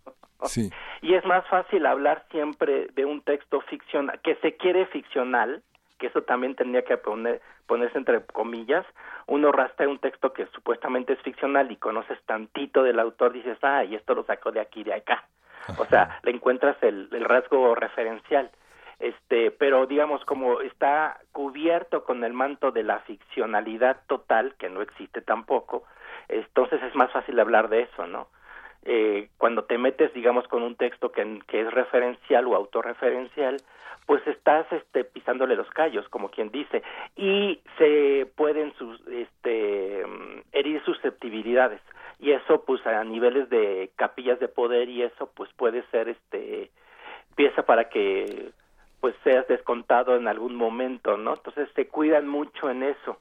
Sí. 0.44 0.70
Y 1.03 1.14
es 1.14 1.24
más 1.24 1.46
fácil 1.48 1.87
hablar 1.87 2.24
siempre 2.31 2.88
de 2.94 3.05
un 3.05 3.22
texto 3.22 3.61
ficcional, 3.62 4.20
que 4.22 4.37
se 4.37 4.57
quiere 4.57 4.87
ficcional, 4.87 5.62
que 5.98 6.07
eso 6.07 6.22
también 6.22 6.55
tendría 6.55 6.83
que 6.83 6.96
poner, 6.96 7.40
ponerse 7.66 7.98
entre 7.98 8.24
comillas. 8.24 8.87
Uno 9.27 9.51
rastra 9.51 9.88
un 9.88 9.98
texto 9.98 10.33
que 10.33 10.46
supuestamente 10.55 11.14
es 11.14 11.22
ficcional 11.22 11.70
y 11.72 11.77
conoces 11.77 12.18
tantito 12.24 12.83
del 12.83 13.01
autor, 13.01 13.33
dices, 13.33 13.59
ah, 13.62 13.85
y 13.85 13.94
esto 13.94 14.14
lo 14.14 14.24
sacó 14.24 14.53
de 14.53 14.61
aquí, 14.61 14.85
de 14.85 14.94
acá. 14.94 15.24
O 15.77 15.85
sea, 15.87 16.20
le 16.22 16.31
encuentras 16.31 16.77
el, 16.83 17.09
el 17.12 17.24
rasgo 17.24 17.74
referencial 17.74 18.51
este 18.98 19.51
pero 19.53 19.87
digamos 19.87 20.24
como 20.24 20.61
está 20.61 21.20
cubierto 21.33 22.05
con 22.05 22.24
el 22.24 22.33
manto 22.33 22.72
de 22.72 22.83
la 22.83 22.98
ficcionalidad 23.01 23.98
total 24.09 24.55
que 24.59 24.68
no 24.68 24.83
existe 24.83 25.20
tampoco 25.20 25.85
entonces 26.29 26.83
es 26.83 26.94
más 26.96 27.11
fácil 27.12 27.38
hablar 27.38 27.68
de 27.68 27.83
eso 27.83 28.07
no 28.07 28.29
eh, 28.90 29.29
cuando 29.37 29.64
te 29.64 29.77
metes, 29.77 30.14
digamos, 30.14 30.48
con 30.48 30.62
un 30.62 30.74
texto 30.74 31.12
que, 31.12 31.42
es 31.53 31.70
referencial 31.70 32.46
o 32.46 32.57
autorreferencial, 32.57 33.59
pues 34.07 34.27
estás 34.27 34.66
este, 34.72 35.05
pisándole 35.05 35.57
los 35.57 35.68
callos, 35.68 36.09
como 36.09 36.31
quien 36.31 36.51
dice, 36.51 36.83
y 37.14 37.61
se 37.77 38.27
pueden 38.35 38.72
sus, 38.79 38.98
este, 39.09 40.03
herir 40.53 40.83
susceptibilidades. 40.85 41.83
Y 42.18 42.33
eso, 42.33 42.64
pues, 42.64 42.85
a 42.87 43.05
niveles 43.05 43.51
de 43.51 43.90
capillas 43.94 44.40
de 44.40 44.48
poder 44.48 44.88
y 44.88 45.03
eso, 45.03 45.31
pues, 45.37 45.53
puede 45.53 45.83
ser, 45.90 46.09
este, 46.09 46.70
pieza 47.37 47.64
para 47.64 47.90
que, 47.90 48.53
pues, 49.03 49.14
seas 49.22 49.46
descontado 49.48 50.16
en 50.16 50.29
algún 50.29 50.57
momento, 50.57 51.18
¿no? 51.18 51.34
Entonces, 51.34 51.68
se 51.74 51.89
cuidan 51.89 52.26
mucho 52.26 52.70
en 52.70 52.84
eso. 52.84 53.18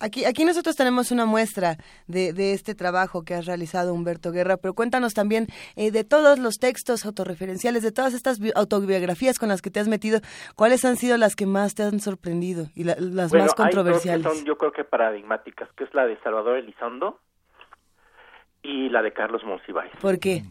Aquí, 0.00 0.24
aquí 0.24 0.44
nosotros 0.44 0.76
tenemos 0.76 1.10
una 1.10 1.26
muestra 1.26 1.76
de, 2.06 2.32
de, 2.32 2.52
este 2.52 2.76
trabajo 2.76 3.24
que 3.24 3.34
has 3.34 3.46
realizado 3.46 3.92
Humberto 3.92 4.30
Guerra, 4.30 4.56
pero 4.56 4.72
cuéntanos 4.72 5.12
también 5.12 5.48
eh, 5.74 5.90
de 5.90 6.04
todos 6.04 6.38
los 6.38 6.58
textos 6.58 7.04
autorreferenciales, 7.04 7.82
de 7.82 7.90
todas 7.90 8.14
estas 8.14 8.38
autobiografías 8.54 9.40
con 9.40 9.48
las 9.48 9.60
que 9.60 9.70
te 9.70 9.80
has 9.80 9.88
metido, 9.88 10.20
¿cuáles 10.54 10.84
han 10.84 10.96
sido 10.96 11.16
las 11.16 11.34
que 11.34 11.46
más 11.46 11.74
te 11.74 11.82
han 11.82 11.98
sorprendido 11.98 12.66
y 12.76 12.84
las 12.84 13.32
más 13.32 13.54
controversiales? 13.54 14.24
Hay 14.24 14.36
son, 14.36 14.44
yo 14.44 14.56
creo 14.56 14.70
que 14.70 14.84
paradigmáticas, 14.84 15.68
que 15.72 15.82
es 15.82 15.92
la 15.92 16.06
de 16.06 16.16
Salvador 16.20 16.58
Elizondo 16.58 17.18
y 18.62 18.90
la 18.90 19.02
de 19.02 19.12
Carlos 19.12 19.42
Monsiváis. 19.42 19.90
¿Por 20.00 20.20
qué? 20.20 20.42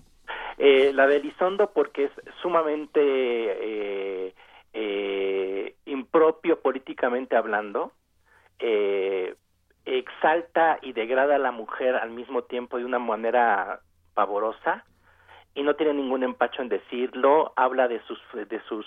Eh, 0.57 0.91
la 0.93 1.07
de 1.07 1.17
Elizondo 1.17 1.71
porque 1.71 2.05
es 2.05 2.11
sumamente 2.41 2.99
eh, 3.01 4.33
eh 4.73 5.75
impropio 5.85 6.59
políticamente 6.59 7.37
hablando 7.37 7.93
eh, 8.59 9.35
exalta 9.85 10.79
y 10.81 10.93
degrada 10.93 11.35
a 11.35 11.39
la 11.39 11.51
mujer 11.51 11.95
al 11.95 12.11
mismo 12.11 12.43
tiempo 12.43 12.77
de 12.77 12.85
una 12.85 12.99
manera 12.99 13.81
pavorosa 14.13 14.83
y 15.55 15.63
no 15.63 15.75
tiene 15.75 15.93
ningún 15.93 16.23
empacho 16.23 16.61
en 16.61 16.69
decirlo, 16.69 17.53
habla 17.55 17.87
de 17.87 17.99
sus 18.01 18.19
de 18.33 18.61
sus 18.67 18.85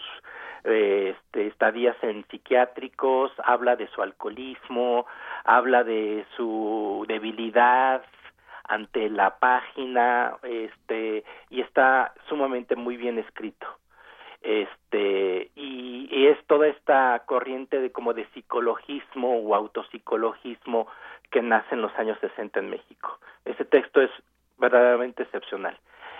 eh, 0.64 1.16
este, 1.16 1.48
estadías 1.48 1.96
en 2.02 2.24
psiquiátricos, 2.28 3.32
habla 3.44 3.76
de 3.76 3.88
su 3.88 4.02
alcoholismo, 4.02 5.06
habla 5.44 5.82
de 5.82 6.24
su 6.36 7.04
debilidad 7.08 8.02
ante 8.64 9.08
la 9.10 9.38
página, 9.38 10.36
este, 10.44 11.24
y 11.48 11.60
está 11.60 12.14
sumamente 12.28 12.76
muy 12.76 12.96
bien 12.96 13.18
escrito 13.18 13.66
este 14.42 15.50
y, 15.54 16.26
es 16.26 16.38
toda 16.46 16.68
esta 16.68 17.22
corriente 17.26 17.80
de 17.80 17.90
como 17.90 18.12
de 18.12 18.26
psicologismo 18.34 19.38
o 19.40 19.54
autopsicologismo 19.54 20.86
que 21.30 21.42
nace 21.42 21.74
en 21.74 21.82
los 21.82 21.92
años 21.98 22.18
60 22.20 22.60
en 22.60 22.70
México. 22.70 23.18
Ese 23.44 23.64
texto 23.64 24.00
es 24.00 24.10
verdaderamente 24.58 25.22
excepcional. 25.22 25.76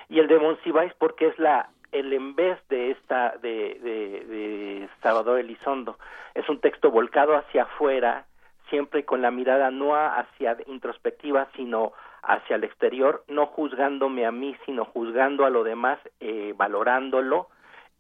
Y 0.09 0.19
el 0.19 0.27
de 0.27 0.39
Monsiváis 0.39 0.93
porque 0.95 1.29
es 1.29 1.39
la 1.39 1.69
el 1.93 2.13
en 2.13 2.35
vez 2.35 2.59
de 2.69 2.93
esta 2.93 3.37
de, 3.43 3.79
de, 3.83 4.89
Salvador 5.03 5.41
Elizondo 5.41 5.99
es 6.35 6.49
un 6.49 6.61
texto 6.61 6.91
volcado 6.91 7.37
hacia 7.37 7.65
afuera 7.65 8.27
siempre 8.69 9.05
con 9.05 9.23
la 9.23 9.33
mirada 9.33 9.71
no 9.71 9.97
hacia 9.97 10.57
introspectiva 10.67 11.49
sino 11.57 11.93
hacia 12.23 12.57
el 12.57 12.65
exterior 12.65 13.25
no 13.27 13.47
juzgándome 13.47 14.25
a 14.25 14.31
mí 14.31 14.57
sino 14.67 14.85
juzgando 14.85 15.45
a 15.45 15.51
lo 15.51 15.65
demás 15.65 15.99
eh, 16.21 16.55
valorándolo 16.57 17.49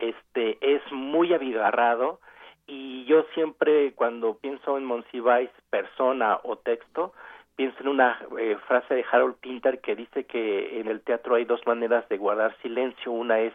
este 0.01 0.59
es 0.61 0.83
muy 0.91 1.33
abigarrado 1.33 2.21
y 2.67 3.05
yo 3.05 3.25
siempre 3.35 3.93
cuando 3.95 4.39
pienso 4.39 4.79
en 4.79 4.85
Monsiváis 4.85 5.51
persona 5.71 6.39
o 6.43 6.57
texto 6.57 7.13
pienso 7.57 7.81
en 7.81 7.89
una 7.89 8.19
eh, 8.39 8.57
frase 8.67 8.95
de 8.95 9.05
Harold 9.11 9.37
Pinter 9.37 9.81
que 9.81 9.97
dice 9.97 10.25
que 10.25 10.81
en 10.81 10.89
el 10.89 11.01
teatro 11.03 11.35
hay 11.35 11.45
dos 11.45 11.61
maneras 11.67 12.09
de 12.09 12.17
guardar 12.17 12.57
silencio 12.63 13.13
una 13.13 13.41
es 13.41 13.53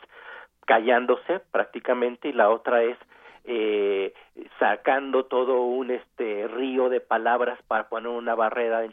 callándose 0.66 1.40
prácticamente 1.52 2.30
y 2.30 2.34
la 2.34 2.50
otra 2.50 2.84
es 2.84 2.98
eh, 3.46 4.14
sacando 4.60 5.26
todo 5.26 5.62
un 5.62 5.92
este 5.92 6.48
río 6.48 6.90
de 6.90 7.00
palabras 7.00 7.60
para 7.68 7.88
poner 7.88 8.10
una 8.10 8.34
barrera 8.34 8.84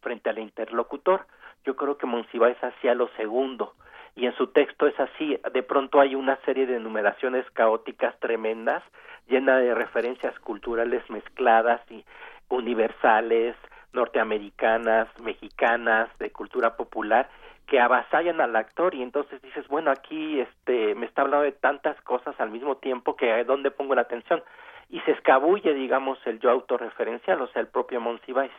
frente 0.00 0.28
al 0.28 0.38
interlocutor. 0.38 1.26
Yo 1.64 1.74
creo 1.74 1.96
que 1.96 2.06
Monsiváis 2.06 2.62
hacía 2.62 2.94
lo 2.94 3.08
segundo 3.16 3.74
y 4.16 4.26
en 4.26 4.34
su 4.36 4.48
texto 4.48 4.86
es 4.86 4.98
así, 4.98 5.38
de 5.52 5.62
pronto 5.62 6.00
hay 6.00 6.14
una 6.14 6.36
serie 6.44 6.66
de 6.66 6.76
enumeraciones 6.76 7.48
caóticas 7.50 8.18
tremendas, 8.20 8.82
llena 9.28 9.58
de 9.58 9.74
referencias 9.74 10.38
culturales 10.40 11.02
mezcladas 11.10 11.80
y 11.90 12.04
universales, 12.48 13.56
norteamericanas, 13.92 15.08
mexicanas, 15.20 16.08
de 16.18 16.30
cultura 16.30 16.76
popular, 16.76 17.28
que 17.66 17.80
avasallan 17.80 18.40
al 18.40 18.54
actor. 18.56 18.94
Y 18.94 19.02
entonces 19.02 19.40
dices, 19.42 19.66
bueno, 19.68 19.90
aquí 19.90 20.40
este 20.40 20.94
me 20.94 21.06
está 21.06 21.22
hablando 21.22 21.44
de 21.44 21.52
tantas 21.52 22.00
cosas 22.02 22.38
al 22.38 22.50
mismo 22.50 22.76
tiempo 22.76 23.16
que 23.16 23.44
dónde 23.44 23.70
pongo 23.70 23.94
la 23.94 24.02
atención. 24.02 24.42
Y 24.90 25.00
se 25.00 25.12
escabulle, 25.12 25.72
digamos, 25.72 26.18
el 26.26 26.38
yo 26.40 26.50
autorreferencial, 26.50 27.40
o 27.40 27.48
sea, 27.48 27.62
el 27.62 27.68
propio 27.68 28.00
Monsiváis. 28.00 28.52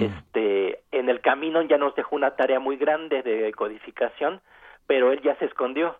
Este, 0.00 0.80
en 0.90 1.10
el 1.10 1.20
camino 1.20 1.60
ya 1.60 1.76
nos 1.76 1.94
dejó 1.94 2.16
una 2.16 2.30
tarea 2.30 2.58
muy 2.58 2.76
grande 2.76 3.22
de 3.22 3.52
codificación, 3.52 4.40
pero 4.86 5.12
él 5.12 5.20
ya 5.22 5.36
se 5.38 5.46
escondió, 5.46 5.96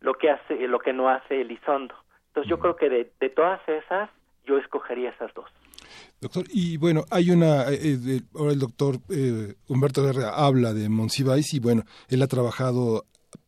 lo 0.00 0.14
que 0.14 0.30
hace, 0.30 0.66
lo 0.68 0.78
que 0.78 0.92
no 0.92 1.08
hace 1.08 1.40
Elizondo. 1.40 1.94
Entonces 2.28 2.50
yo 2.50 2.58
creo 2.58 2.76
que 2.76 2.88
de, 2.88 3.12
de 3.18 3.30
todas 3.30 3.60
esas, 3.68 4.10
yo 4.44 4.58
escogería 4.58 5.10
esas 5.10 5.32
dos. 5.34 5.50
Doctor, 6.20 6.44
y 6.48 6.76
bueno, 6.76 7.04
hay 7.10 7.30
una, 7.30 7.70
eh, 7.70 7.78
eh, 7.82 8.20
ahora 8.34 8.52
el 8.52 8.58
doctor 8.58 8.96
eh, 9.10 9.54
Humberto 9.68 10.02
Guerra 10.02 10.30
habla 10.34 10.72
de 10.72 10.88
Monsiváis 10.88 11.52
y 11.54 11.60
bueno, 11.60 11.82
él 12.08 12.22
ha 12.22 12.26
trabajado 12.26 13.04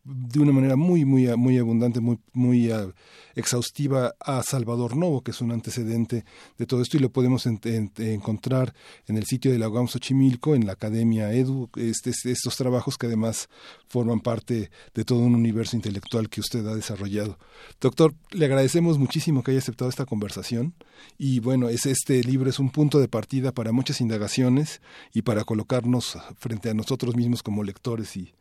de 0.09 0.41
una 0.41 0.53
manera 0.53 0.77
muy, 0.77 1.05
muy, 1.05 1.27
muy 1.37 1.59
abundante, 1.59 2.01
muy, 2.01 2.19
muy 2.33 2.73
uh, 2.73 2.93
exhaustiva 3.35 4.15
a 4.21 4.43
Salvador 4.43 4.97
Novo, 4.97 5.23
que 5.23 5.33
es 5.33 5.41
un 5.43 5.53
antecedente 5.53 6.25
de 6.57 6.67
todo 6.67 6.81
esto, 6.81 6.97
y 6.97 7.01
lo 7.01 7.11
podemos 7.11 7.45
encontrar 7.47 8.75
en 9.07 9.19
el 9.19 9.25
sitio 9.27 9.53
de 9.53 9.59
la 9.59 9.69
UAM 9.69 9.87
Xochimilco, 9.87 10.55
en 10.55 10.67
la 10.67 10.73
Academia 10.73 11.33
Edu, 11.33 11.69
este, 11.77 12.11
estos 12.11 12.57
trabajos 12.57 12.97
que 12.97 13.07
además 13.07 13.49
forman 13.87 14.21
parte 14.21 14.71
de 14.95 15.05
todo 15.05 15.21
un 15.21 15.35
universo 15.35 15.77
intelectual 15.77 16.31
que 16.31 16.41
usted 16.41 16.67
ha 16.67 16.75
desarrollado. 16.75 17.39
Doctor, 17.81 18.15
le 18.31 18.47
agradecemos 18.47 18.99
muchísimo 18.99 19.43
que 19.43 19.51
haya 19.51 19.61
aceptado 19.61 19.91
esta 19.91 20.07
conversación, 20.07 20.75
y 21.19 21.41
bueno, 21.41 21.69
es, 21.69 21.85
este 21.85 22.23
libro 22.25 22.49
es 22.49 22.59
un 22.59 22.71
punto 22.71 22.99
de 22.99 23.09
partida 23.09 23.53
para 23.53 23.73
muchas 23.73 24.01
indagaciones 24.01 24.81
y 25.13 25.23
para 25.23 25.45
colocarnos 25.45 26.19
frente 26.39 26.71
a 26.71 26.75
nosotros 26.75 27.15
mismos 27.15 27.43
como 27.43 27.63
lectores 27.63 28.17
y 28.17 28.33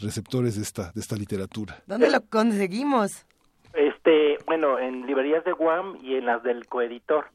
receptores 0.00 0.56
de 0.56 0.62
esta, 0.62 0.92
de 0.92 1.00
esta 1.00 1.16
literatura. 1.16 1.82
¿Dónde 1.86 2.10
lo 2.10 2.20
conseguimos? 2.22 3.26
Este, 3.74 4.38
bueno, 4.46 4.78
en 4.78 5.06
librerías 5.06 5.44
de 5.44 5.52
Guam 5.52 5.98
y 6.02 6.14
en 6.14 6.26
las 6.26 6.42
del 6.42 6.66
coeditor, 6.66 7.26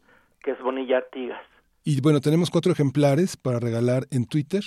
que 0.42 0.52
es 0.52 0.62
Bonilla 0.62 0.98
Artigas. 0.98 1.42
Y 1.86 2.00
bueno, 2.00 2.22
tenemos 2.22 2.50
cuatro 2.50 2.72
ejemplares 2.72 3.36
para 3.36 3.60
regalar 3.60 4.08
en 4.10 4.26
Twitter 4.26 4.64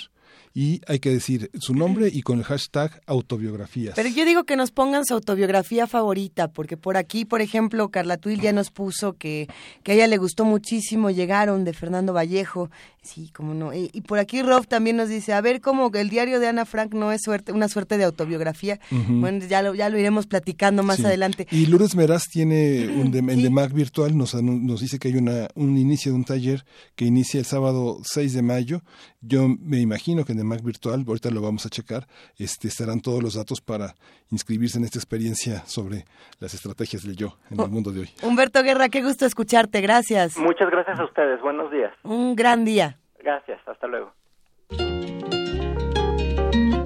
y 0.53 0.81
hay 0.87 0.99
que 0.99 1.09
decir 1.09 1.49
su 1.59 1.73
nombre 1.73 2.09
y 2.11 2.21
con 2.21 2.39
el 2.39 2.43
hashtag 2.43 3.01
autobiografías. 3.05 3.95
Pero 3.95 4.09
yo 4.09 4.25
digo 4.25 4.43
que 4.43 4.55
nos 4.55 4.71
pongan 4.71 5.05
su 5.05 5.13
autobiografía 5.13 5.87
favorita, 5.87 6.47
porque 6.47 6.77
por 6.77 6.97
aquí, 6.97 7.25
por 7.25 7.41
ejemplo, 7.41 7.89
Carla 7.89 8.17
Tuil 8.17 8.39
ya 8.39 8.53
nos 8.53 8.71
puso 8.71 9.13
que, 9.13 9.47
que 9.83 9.91
a 9.91 9.95
ella 9.95 10.07
le 10.07 10.17
gustó 10.17 10.45
muchísimo 10.45 11.09
Llegaron 11.09 11.63
de 11.63 11.73
Fernando 11.73 12.13
Vallejo. 12.13 12.69
Sí, 13.07 13.31
como 13.33 13.53
no. 13.53 13.73
Y, 13.73 13.89
por 14.01 14.19
aquí 14.19 14.41
Rob 14.41 14.67
también 14.67 14.97
nos 14.97 15.07
dice, 15.07 15.31
a 15.31 15.39
ver, 15.39 15.61
cómo 15.61 15.89
el 15.93 16.09
diario 16.09 16.41
de 16.41 16.47
Ana 16.47 16.65
Frank 16.65 16.93
no 16.93 17.13
es 17.13 17.21
suerte, 17.21 17.53
una 17.53 17.69
suerte 17.69 17.97
de 17.97 18.03
autobiografía. 18.03 18.79
Bueno, 18.91 19.45
ya 19.45 19.61
lo, 19.61 19.73
ya 19.73 19.89
lo 19.89 19.97
iremos 19.97 20.27
platicando 20.27 20.83
más 20.83 21.03
adelante. 21.05 21.47
Y 21.51 21.67
Lourdes 21.67 21.95
Meraz 21.95 22.23
tiene 22.25 22.89
un 22.89 23.11
de, 23.11 23.21
de 23.21 23.49
Mac 23.49 23.71
Virtual, 23.71 24.17
nos, 24.17 24.33
nos 24.35 24.81
dice 24.81 24.99
que 24.99 25.07
hay 25.07 25.15
una, 25.15 25.47
un 25.55 25.77
inicio 25.77 26.11
de 26.11 26.17
un 26.17 26.25
taller 26.25 26.65
que 26.95 27.05
inicia 27.05 27.39
el 27.39 27.45
sábado 27.45 27.99
6 28.03 28.33
de 28.33 28.41
mayo. 28.41 28.81
Yo 29.21 29.47
me 29.47 29.79
imagino 29.79 30.25
que 30.25 30.33
en 30.33 30.45
Mac 30.45 30.61
Virtual, 30.61 31.05
ahorita 31.07 31.29
lo 31.31 31.41
vamos 31.41 31.65
a 31.65 31.69
checar, 31.69 32.07
este, 32.37 32.67
estarán 32.67 32.99
todos 32.99 33.23
los 33.23 33.35
datos 33.35 33.61
para 33.61 33.95
inscribirse 34.31 34.77
en 34.77 34.83
esta 34.83 34.99
experiencia 34.99 35.63
sobre 35.65 36.05
las 36.39 36.53
estrategias 36.53 37.03
del 37.03 37.15
yo 37.15 37.37
en 37.49 37.59
el 37.59 37.65
oh, 37.65 37.69
mundo 37.69 37.91
de 37.91 38.01
hoy. 38.01 38.09
Humberto 38.21 38.61
Guerra, 38.63 38.89
qué 38.89 39.01
gusto 39.01 39.25
escucharte, 39.25 39.79
gracias. 39.79 40.37
Muchas 40.37 40.69
gracias 40.69 40.99
a 40.99 41.05
ustedes, 41.05 41.41
buenos 41.41 41.71
días. 41.71 41.93
Un 42.03 42.35
gran 42.35 42.65
día. 42.65 42.96
Gracias, 43.27 43.59
hasta 43.67 43.87
luego. 43.87 44.13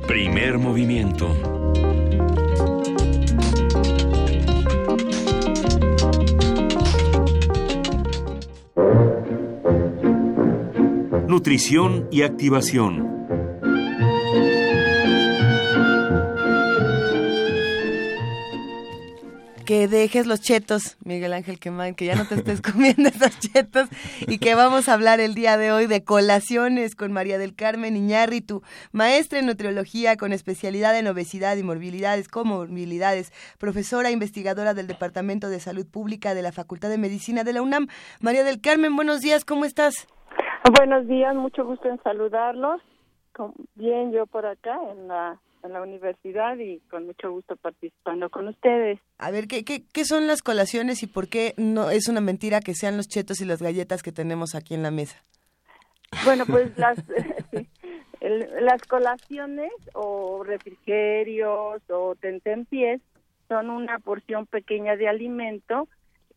Primer 0.08 0.58
movimiento. 0.58 1.28
Nutrición 11.28 12.08
y 12.10 12.24
activación. 12.24 13.21
Que 19.72 19.88
dejes 19.88 20.28
los 20.28 20.42
chetos, 20.42 20.98
Miguel 21.06 21.32
Ángel 21.32 21.58
Quemán, 21.58 21.96
que 21.96 22.04
ya 22.04 22.16
no 22.16 22.26
te 22.26 22.36
estés 22.36 22.62
comiendo 22.74 23.08
esos 23.08 23.40
chetos 23.40 23.88
y 24.28 24.38
que 24.38 24.54
vamos 24.54 24.90
a 24.90 24.94
hablar 24.94 25.22
el 25.22 25.34
día 25.34 25.56
de 25.56 25.72
hoy 25.72 25.88
de 25.88 26.04
colaciones 26.04 26.94
con 26.94 27.14
María 27.14 27.38
del 27.38 27.56
Carmen 27.56 27.96
Iñárritu, 27.96 28.64
maestra 28.92 29.40
en 29.40 29.46
nutriología 29.46 30.18
con 30.18 30.34
especialidad 30.34 31.00
en 31.00 31.08
obesidad 31.08 31.56
y 31.56 31.64
morbilidades, 31.64 32.28
comorbilidades, 32.28 33.32
profesora 33.60 34.12
investigadora 34.12 34.74
del 34.74 34.88
Departamento 34.88 35.48
de 35.48 35.62
Salud 35.62 35.86
Pública 35.90 36.34
de 36.34 36.42
la 36.42 36.52
Facultad 36.52 36.90
de 36.90 36.98
Medicina 36.98 37.46
de 37.46 37.54
la 37.54 37.62
UNAM. 37.62 37.88
María 38.20 38.44
del 38.44 38.60
Carmen, 38.60 38.94
buenos 38.98 39.22
días, 39.22 39.46
¿cómo 39.46 39.64
estás? 39.64 40.06
Buenos 40.78 41.08
días, 41.08 41.34
mucho 41.34 41.64
gusto 41.64 41.88
en 41.88 41.98
saludarlos. 42.04 42.82
Bien, 43.76 44.12
yo 44.12 44.28
por 44.28 44.46
acá 44.46 44.78
en 44.92 45.08
la 45.08 45.40
en 45.64 45.74
la 45.74 45.82
universidad 45.82 46.58
y 46.58 46.80
con 46.90 47.06
mucho 47.06 47.32
gusto 47.32 47.56
participando 47.56 48.30
con 48.30 48.48
ustedes. 48.48 49.00
A 49.18 49.32
ver, 49.32 49.48
¿qué, 49.48 49.64
qué, 49.64 49.84
qué 49.92 50.06
son 50.06 50.28
las 50.28 50.42
colaciones 50.42 51.04
y 51.04 51.08
por 51.08 51.28
qué 51.28 51.54
no 51.58 51.90
es 51.90 52.08
una 52.08 52.22
mentira 52.22 52.60
que 52.62 52.74
sean 52.74 52.98
los 52.98 53.08
chetos 53.08 53.42
y 53.42 53.46
las 53.46 53.62
galletas 53.62 54.04
que 54.04 54.12
tenemos 54.12 54.56
aquí 54.56 54.74
en 54.74 54.84
la 54.84 54.92
mesa? 54.92 55.24
Bueno, 56.26 56.46
pues 56.46 56.72
las, 56.78 56.98
las 58.22 58.82
colaciones 58.84 59.72
o 59.94 60.44
refrigerios 60.44 61.82
o 61.90 62.16
tentempiés 62.16 63.02
son 63.48 63.70
una 63.70 64.00
porción 64.00 64.46
pequeña 64.46 64.96
de 64.96 65.08
alimento 65.08 65.88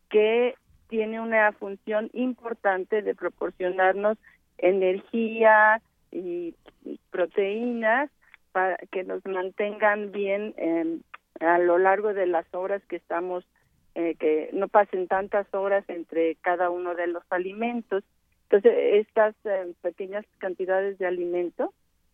que 0.09 0.55
tiene 0.87 1.19
una 1.19 1.51
función 1.53 2.09
importante 2.13 3.01
de 3.01 3.15
proporcionarnos 3.15 4.17
energía 4.57 5.81
y 6.11 6.55
proteínas 7.09 8.09
para 8.55 8.77
que 8.89 9.03
nos 9.03 9.25
mantengan 9.25 10.13
bien 10.13 10.53
em, 10.55 11.01
a 11.41 11.59
lo 11.59 11.77
largo 11.77 12.13
de 12.13 12.25
las 12.25 12.45
horas 12.55 12.81
que 12.87 12.95
estamos, 12.95 13.45
eh, 13.95 14.15
que 14.17 14.49
no 14.53 14.69
pasen 14.69 15.09
tantas 15.09 15.45
horas 15.53 15.83
entre 15.89 16.35
cada 16.35 16.69
uno 16.69 16.95
de 16.95 17.07
los 17.07 17.23
alimentos. 17.31 18.05
Entonces, 18.43 18.71
estas 19.05 19.35
em, 19.43 19.73
pequeñas 19.81 20.25
cantidades 20.37 20.97
de 20.99 21.05
alimento 21.05 21.73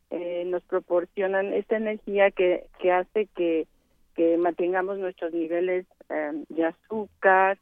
eh, 0.10 0.44
nos 0.48 0.64
proporcionan 0.64 1.54
esta 1.54 1.78
energía 1.78 2.32
que, 2.32 2.66
que 2.80 2.92
hace 2.92 3.28
que, 3.36 3.68
que 4.16 4.36
mantengamos 4.38 4.98
nuestros 4.98 5.34
niveles 5.34 5.86
em, 6.10 6.46
de 6.50 6.66
azúcar, 6.66 7.60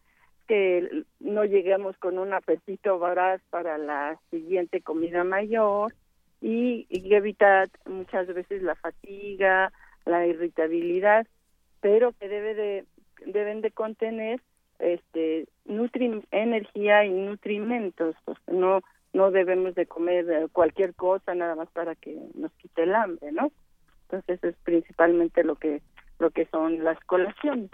que 0.48 1.04
no 1.20 1.44
lleguemos 1.44 1.98
con 1.98 2.18
un 2.18 2.32
apetito 2.32 2.98
voraz 2.98 3.42
para 3.50 3.78
la 3.78 4.18
siguiente 4.32 4.80
comida 4.80 5.26
mayor 5.26 5.94
y, 6.42 6.88
y 6.90 7.14
evitar 7.14 7.70
muchas 7.86 8.28
veces 8.28 8.62
la 8.62 8.76
fatiga, 8.76 9.72
la 10.06 10.26
irritabilidad, 10.26 11.28
pero 11.82 12.14
que 12.14 12.28
debe 12.28 12.56
de 12.56 12.86
deben 13.26 13.62
de 13.62 13.72
contener 13.72 14.42
este 14.80 15.48
nutri 15.66 16.22
energía 16.32 17.06
y 17.06 17.12
nutrimentos, 17.12 18.16
pues 18.26 18.38
no 18.48 18.82
no 19.12 19.32
debemos 19.32 19.76
de 19.76 19.88
comer 19.88 20.30
eh, 20.30 20.48
cualquier 20.52 20.94
cosa 20.94 21.34
nada 21.34 21.56
más 21.56 21.70
para 21.72 21.96
que 21.96 22.18
nos 22.36 22.52
quite 22.54 22.84
el 22.84 22.96
hambre, 22.96 23.32
¿no? 23.32 23.52
Entonces 24.04 24.44
es 24.44 24.56
principalmente 24.64 25.44
lo 25.44 25.56
que 25.56 25.82
lo 26.20 26.32
que 26.32 26.46
son 26.46 26.84
las 26.84 27.00
colaciones. 27.06 27.70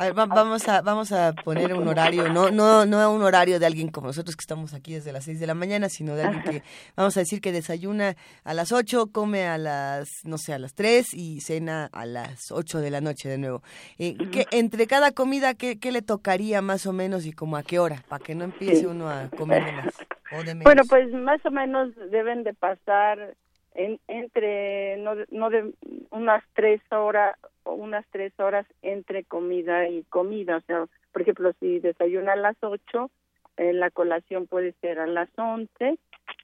A 0.00 0.04
ver, 0.04 0.14
vamos 0.14 0.66
a 0.66 0.80
vamos 0.80 1.12
a 1.12 1.34
poner 1.34 1.74
un 1.74 1.86
horario, 1.86 2.32
no 2.32 2.50
no 2.50 2.86
no 2.86 3.12
un 3.12 3.22
horario 3.22 3.60
de 3.60 3.66
alguien 3.66 3.88
como 3.88 4.06
nosotros 4.06 4.34
que 4.34 4.40
estamos 4.40 4.72
aquí 4.72 4.94
desde 4.94 5.12
las 5.12 5.24
6 5.24 5.38
de 5.38 5.46
la 5.46 5.52
mañana, 5.52 5.90
sino 5.90 6.16
de 6.16 6.22
alguien 6.22 6.42
que 6.42 6.62
vamos 6.96 7.14
a 7.18 7.20
decir 7.20 7.42
que 7.42 7.52
desayuna 7.52 8.16
a 8.42 8.54
las 8.54 8.72
8, 8.72 9.10
come 9.12 9.46
a 9.46 9.58
las 9.58 10.08
no 10.24 10.38
sé, 10.38 10.54
a 10.54 10.58
las 10.58 10.72
3 10.72 11.12
y 11.12 11.42
cena 11.42 11.90
a 11.92 12.06
las 12.06 12.50
8 12.50 12.78
de 12.78 12.90
la 12.90 13.02
noche 13.02 13.28
de 13.28 13.36
nuevo. 13.36 13.62
Eh, 13.98 14.16
que 14.32 14.46
entre 14.52 14.86
cada 14.86 15.12
comida 15.12 15.52
¿qué, 15.52 15.78
¿qué, 15.78 15.92
le 15.92 16.00
tocaría 16.00 16.62
más 16.62 16.86
o 16.86 16.94
menos 16.94 17.26
y 17.26 17.32
como 17.32 17.58
a 17.58 17.62
qué 17.62 17.78
hora 17.78 18.02
para 18.08 18.24
que 18.24 18.34
no 18.34 18.44
empiece 18.44 18.86
uno 18.86 19.10
a 19.10 19.28
comer 19.28 19.66
de 19.66 19.72
más 19.72 19.94
o 20.32 20.38
de 20.38 20.54
menos? 20.54 20.64
Bueno, 20.64 20.82
pues 20.88 21.12
más 21.12 21.44
o 21.44 21.50
menos 21.50 21.90
deben 22.10 22.42
de 22.42 22.54
pasar 22.54 23.36
en, 23.74 24.00
entre 24.08 24.96
no, 24.98 25.14
no 25.30 25.50
de 25.50 25.72
unas 26.10 26.42
tres 26.54 26.80
horas 26.90 27.36
unas 27.64 28.04
tres 28.10 28.32
horas 28.38 28.66
entre 28.82 29.24
comida 29.24 29.88
y 29.88 30.02
comida. 30.04 30.56
O 30.56 30.60
sea, 30.62 30.86
por 31.12 31.22
ejemplo, 31.22 31.52
si 31.60 31.78
desayuna 31.80 32.32
a 32.32 32.36
las 32.36 32.56
ocho, 32.62 33.10
eh, 33.56 33.72
la 33.72 33.90
colación 33.90 34.46
puede 34.46 34.72
ser 34.80 34.98
a 34.98 35.06
las 35.06 35.28
once 35.36 35.98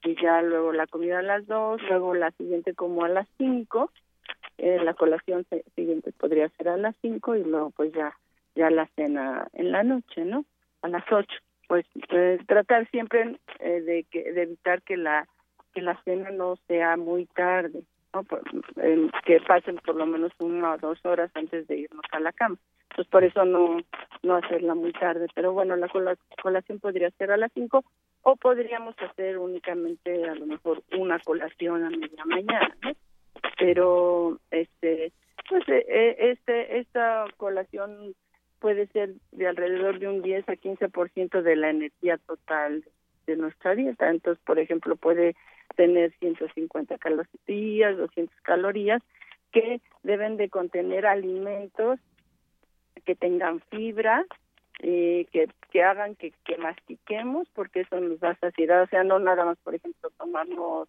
y 0.05 0.21
ya 0.21 0.43
luego 0.43 0.73
la 0.73 0.87
comida 0.87 1.21
a 1.21 1.23
las 1.23 1.47
dos, 1.47 1.81
luego 1.89 2.15
la 2.15 2.31
siguiente 2.33 2.75
como 2.75 3.05
a 3.05 3.09
las 3.09 3.29
cinco, 3.39 3.91
eh, 4.59 4.79
la 4.83 4.95
colación 4.95 5.47
siguiente 5.75 6.13
podría 6.13 6.49
ser 6.51 6.69
a 6.69 6.77
las 6.77 6.95
cinco 7.03 7.35
y 7.37 7.45
luego 7.45 7.71
pues 7.71 7.93
ya 7.93 8.17
ya 8.55 8.71
la 8.71 8.87
cena 8.97 9.49
en 9.53 9.71
la 9.71 9.83
noche, 9.83 10.25
¿no? 10.25 10.45
A 10.83 10.89
las 10.89 11.05
ocho. 11.11 11.37
Pues 11.69 11.85
eh, 12.11 12.39
tratar 12.47 12.89
siempre 12.91 13.39
eh, 13.59 13.81
de 13.81 14.05
que 14.05 14.33
de 14.33 14.43
evitar 14.43 14.83
que 14.83 14.97
la 14.97 15.29
que 15.77 15.83
la 15.83 16.03
cena 16.05 16.31
no 16.31 16.57
sea 16.69 16.97
muy 16.97 17.27
tarde, 17.27 17.83
¿no? 18.15 18.25
que 19.27 19.41
pasen 19.47 19.77
por 19.85 19.95
lo 19.95 20.07
menos 20.07 20.33
una 20.39 20.73
o 20.73 20.79
dos 20.79 20.99
horas 21.05 21.31
antes 21.35 21.69
de 21.69 21.77
irnos 21.77 22.05
a 22.13 22.21
la 22.21 22.33
cama. 22.33 22.57
Entonces 22.89 23.11
por 23.11 23.23
eso 23.25 23.45
no 23.45 23.77
no 24.23 24.37
hacerla 24.37 24.75
muy 24.75 24.93
tarde. 24.93 25.27
Pero 25.35 25.53
bueno, 25.53 25.77
la 25.77 25.89
colación 26.43 26.81
podría 26.81 27.11
ser 27.11 27.31
a 27.31 27.37
las 27.37 27.53
cinco 27.53 27.85
o 28.23 28.37
podríamos 28.37 28.95
hacer 29.03 29.37
únicamente 29.37 30.27
a 30.27 30.35
lo 30.35 30.47
mejor 30.47 30.83
una 30.97 31.19
colación 31.19 31.85
a 31.85 31.91
media 31.91 32.25
mañana. 32.25 32.75
Pero 33.59 34.39
este 34.51 35.13
pues 35.47 35.63
eh, 35.69 36.17
este 36.19 36.79
esta 36.79 37.27
colación 37.37 38.15
puede 38.61 38.87
ser 38.87 39.13
de 39.33 39.47
alrededor 39.47 39.99
de 39.99 40.09
un 40.09 40.23
10 40.23 40.49
a 40.49 40.55
15% 40.55 41.43
de 41.43 41.57
la 41.57 41.69
energía 41.69 42.17
total 42.17 42.83
de 43.27 43.37
nuestra 43.37 43.75
dieta. 43.75 44.09
Entonces, 44.09 44.43
por 44.45 44.59
ejemplo, 44.59 44.97
puede 44.97 45.37
tener 45.77 46.13
150 46.19 46.99
calorías, 46.99 47.97
200 47.97 48.41
calorías, 48.43 49.03
que 49.53 49.81
deben 50.03 50.37
de 50.37 50.49
contener 50.49 51.07
alimentos 51.07 52.01
que 53.05 53.15
tengan 53.15 53.61
fibra, 53.71 54.25
eh, 54.81 55.27
que, 55.33 55.49
que 55.71 55.83
hagan 55.83 56.17
que, 56.17 56.33
que 56.45 56.59
mastiquemos, 56.59 57.49
porque 57.55 57.81
eso 57.81 58.01
nos 58.01 58.21
da 58.21 58.35
saciedad. 58.37 58.83
O 58.83 58.87
sea, 58.89 59.05
no 59.05 59.19
nada 59.19 59.45
más, 59.45 59.59
por 59.59 59.75
ejemplo, 59.75 60.11
tomarnos 60.19 60.89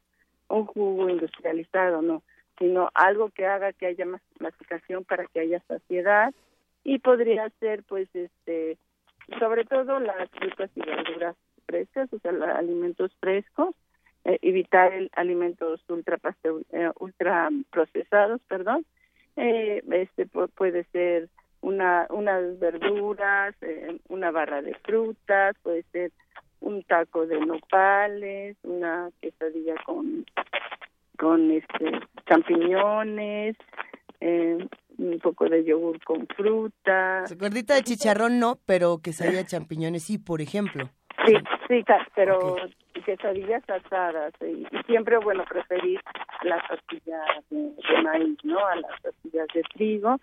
un 0.50 0.66
jugo 0.66 1.10
industrializado, 1.10 2.02
no, 2.02 2.24
sino 2.58 2.90
algo 2.94 3.30
que 3.30 3.46
haga 3.46 3.74
que 3.74 3.88
haya 3.88 4.06
masticación 4.40 5.04
para 5.04 5.26
que 5.28 5.42
haya 5.42 5.62
saciedad 5.68 6.34
y 6.84 7.00
podría 7.00 7.50
ser 7.60 7.84
pues 7.84 8.08
este 8.14 8.78
sobre 9.40 9.66
todo 9.66 10.00
las 10.00 10.30
frutas 10.32 10.70
y 10.76 10.82
verduras 10.82 11.36
frescas 11.66 12.12
o 12.14 12.20
sea 12.20 12.32
alimentos 12.56 13.12
frescos 13.20 13.76
eh, 14.28 14.38
evitar 14.42 14.94
el, 14.94 15.10
alimentos 15.16 15.82
ultra 15.90 16.20
eh, 16.72 16.92
ultra 17.00 17.50
procesados 17.72 18.42
perdón 18.48 18.86
eh, 19.36 19.82
este 19.92 20.28
puede 20.28 20.84
ser 20.92 21.30
una 21.62 22.06
unas 22.10 22.60
verduras 22.60 23.56
eh, 23.62 23.98
una 24.10 24.30
barra 24.32 24.62
de 24.62 24.76
frutas 24.84 25.56
puede 25.64 25.84
ser 25.92 26.12
un 26.60 26.84
taco 26.84 27.26
de 27.26 27.40
nopales 27.40 28.58
una 28.64 29.10
quesadilla 29.22 29.76
con 29.86 30.26
con 31.18 31.50
este 31.50 31.92
champiñones 32.28 33.56
eh, 34.20 34.68
un 34.98 35.20
poco 35.20 35.48
de 35.48 35.64
yogur 35.64 36.04
con 36.04 36.28
fruta. 36.28 37.24
Gordita 37.38 37.76
de 37.76 37.84
chicharrón 37.84 38.40
no, 38.40 38.58
pero 38.66 39.00
quesadilla 39.00 39.40
de 39.40 39.46
champiñones 39.46 40.04
sí, 40.04 40.18
por 40.18 40.42
ejemplo. 40.42 40.90
Sí, 41.26 41.34
sí, 41.68 41.84
pero 42.16 42.56
quesadillas 43.02 43.64
asadas 43.70 44.34
y, 44.42 44.66
siempre, 44.86 45.18
bueno, 45.18 45.44
preferir 45.46 46.02
las 46.44 46.68
tortillas 46.68 47.50
de, 47.50 48.02
maíz, 48.04 48.38
¿no? 48.44 48.66
A 48.66 48.76
las 48.76 49.02
tortillas 49.02 49.48
de 49.54 49.62
trigo. 49.74 50.18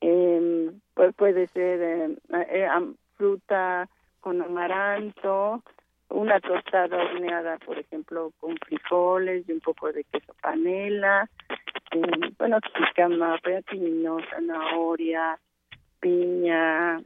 Eh, 0.00 0.70
pues 0.94 1.14
puede 1.14 1.46
ser 1.48 1.80
em, 1.80 2.16
eh, 2.32 2.68
fruta 3.16 3.88
con 4.20 4.42
amaranto, 4.42 5.62
una 6.08 6.40
tostada 6.40 6.96
horneada, 6.96 7.58
por 7.58 7.78
ejemplo, 7.78 8.32
con 8.40 8.56
frijoles 8.58 9.48
y 9.48 9.52
un 9.52 9.60
poco 9.60 9.92
de 9.92 10.04
queso 10.04 10.34
panela, 10.40 11.28
eh, 11.90 12.32
bueno, 12.38 12.58
jícama, 12.74 13.38
pepino, 13.38 14.18
zanahoria, 14.30 15.38
piña, 16.00 16.98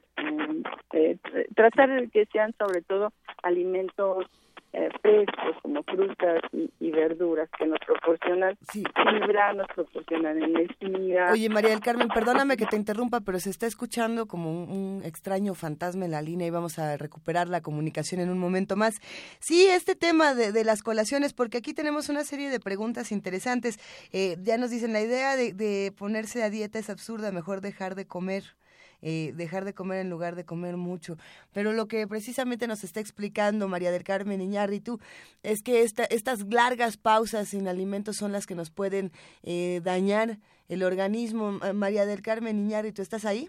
eh, 0.92 1.16
eh, 1.34 1.46
tratar 1.54 1.88
de 2.00 2.08
que 2.08 2.26
sean 2.26 2.54
sobre 2.58 2.82
todo 2.82 3.12
alimentos 3.42 4.26
eh, 4.72 4.88
frescos 5.00 5.56
como 5.62 5.82
frutas 5.82 6.42
y, 6.52 6.90
verduras 6.90 7.48
que 7.56 7.66
nos 7.66 7.78
proporcionan 7.86 8.56
fibra, 8.70 9.52
nos 9.52 9.66
proporcionan 9.68 10.42
energía. 10.42 11.28
Oye, 11.32 11.48
María 11.48 11.70
del 11.70 11.80
Carmen, 11.80 12.08
perdóname 12.08 12.56
que 12.56 12.66
te 12.66 12.76
interrumpa, 12.76 13.20
pero 13.20 13.38
se 13.38 13.50
está 13.50 13.66
escuchando 13.66 14.26
como 14.26 14.50
un, 14.50 15.02
extraño 15.04 15.54
fantasma 15.54 16.06
en 16.06 16.10
la 16.10 16.22
línea 16.22 16.46
y 16.46 16.50
vamos 16.50 16.78
a 16.78 16.96
recuperar 16.96 17.48
la 17.48 17.60
comunicación 17.60 18.20
en 18.20 18.30
un 18.30 18.38
momento 18.38 18.76
más. 18.76 19.00
Sí, 19.38 19.66
este 19.66 19.94
tema 19.94 20.34
de, 20.34 20.64
las 20.64 20.82
colaciones, 20.82 21.32
porque 21.32 21.58
aquí 21.58 21.72
tenemos 21.72 22.08
una 22.08 22.24
serie 22.24 22.50
de 22.50 22.60
preguntas 22.60 23.12
interesantes. 23.12 23.78
Eh, 24.12 24.36
ya 24.42 24.58
nos 24.58 24.70
dicen, 24.70 24.92
la 24.92 25.00
idea 25.00 25.36
de, 25.36 25.52
de 25.52 25.92
ponerse 25.96 26.42
a 26.42 26.50
dieta 26.50 26.78
es 26.78 26.90
absurda, 26.90 27.32
mejor 27.32 27.60
dejar 27.60 27.94
de 27.94 28.06
comer. 28.06 28.57
Eh, 29.00 29.32
dejar 29.36 29.64
de 29.64 29.74
comer 29.74 30.00
en 30.00 30.10
lugar 30.10 30.34
de 30.34 30.44
comer 30.44 30.76
mucho. 30.76 31.16
Pero 31.52 31.72
lo 31.72 31.86
que 31.86 32.06
precisamente 32.08 32.66
nos 32.66 32.82
está 32.82 33.00
explicando 33.00 33.68
María 33.68 33.92
del 33.92 34.02
Carmen 34.02 34.40
Iñárritu 34.40 34.98
es 35.42 35.62
que 35.62 35.82
esta, 35.82 36.04
estas 36.04 36.40
largas 36.48 36.96
pausas 36.96 37.48
sin 37.48 37.68
alimentos 37.68 38.16
son 38.16 38.32
las 38.32 38.46
que 38.46 38.56
nos 38.56 38.70
pueden 38.70 39.12
eh, 39.44 39.80
dañar 39.84 40.38
el 40.68 40.82
organismo. 40.82 41.60
María 41.74 42.06
del 42.06 42.22
Carmen 42.22 42.58
Iñárritu, 42.58 43.02
¿estás 43.02 43.24
ahí? 43.24 43.48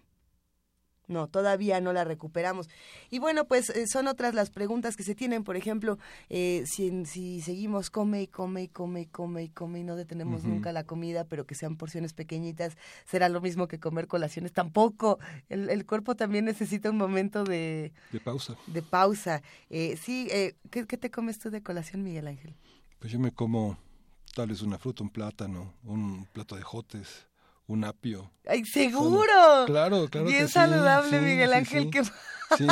No, 1.09 1.27
todavía 1.27 1.81
no 1.81 1.91
la 1.91 2.03
recuperamos. 2.03 2.69
Y 3.09 3.17
bueno, 3.17 3.45
pues 3.45 3.71
eh, 3.71 3.87
son 3.87 4.07
otras 4.07 4.35
las 4.35 4.51
preguntas 4.51 4.95
que 4.95 5.03
se 5.03 5.15
tienen. 5.15 5.43
Por 5.43 5.57
ejemplo, 5.57 5.97
eh, 6.29 6.63
si, 6.67 7.05
si 7.05 7.41
seguimos 7.41 7.89
come 7.89 8.21
y 8.21 8.27
come 8.27 8.63
y 8.63 8.67
come 8.67 9.01
y 9.01 9.05
come 9.07 9.43
y 9.43 9.49
come 9.49 9.79
y 9.79 9.83
no 9.83 9.95
detenemos 9.95 10.43
nunca 10.43 10.71
la 10.71 10.83
comida, 10.83 11.25
pero 11.25 11.47
que 11.47 11.55
sean 11.55 11.77
porciones 11.77 12.13
pequeñitas, 12.13 12.77
será 13.05 13.27
lo 13.27 13.41
mismo 13.41 13.67
que 13.67 13.79
comer 13.79 14.07
colaciones. 14.07 14.53
Tampoco. 14.53 15.17
El, 15.49 15.69
el 15.71 15.85
cuerpo 15.87 16.15
también 16.15 16.45
necesita 16.45 16.91
un 16.91 16.97
momento 16.97 17.43
de... 17.43 17.91
De 18.11 18.19
pausa. 18.19 18.55
De 18.67 18.83
pausa. 18.83 19.41
Eh, 19.71 19.97
sí, 19.99 20.27
eh, 20.31 20.55
¿qué, 20.69 20.85
¿qué 20.85 20.97
te 20.97 21.09
comes 21.09 21.39
tú 21.39 21.49
de 21.49 21.63
colación, 21.63 22.03
Miguel 22.03 22.27
Ángel? 22.27 22.55
Pues 22.99 23.11
yo 23.11 23.19
me 23.19 23.31
como 23.31 23.79
tal 24.35 24.49
vez 24.49 24.61
una 24.61 24.77
fruta, 24.77 25.03
un 25.03 25.09
plátano, 25.09 25.73
un 25.83 26.27
plato 26.31 26.55
de 26.55 26.61
jotes 26.61 27.28
un 27.69 27.85
apio. 27.85 28.31
¡Ay, 28.47 28.65
seguro! 28.65 29.65
claro, 29.67 30.07
claro. 30.09 30.27
Bien 30.27 30.47
saludable, 30.47 31.21
Miguel 31.21 31.53
Ángel. 31.53 31.89
Sí, 32.57 32.65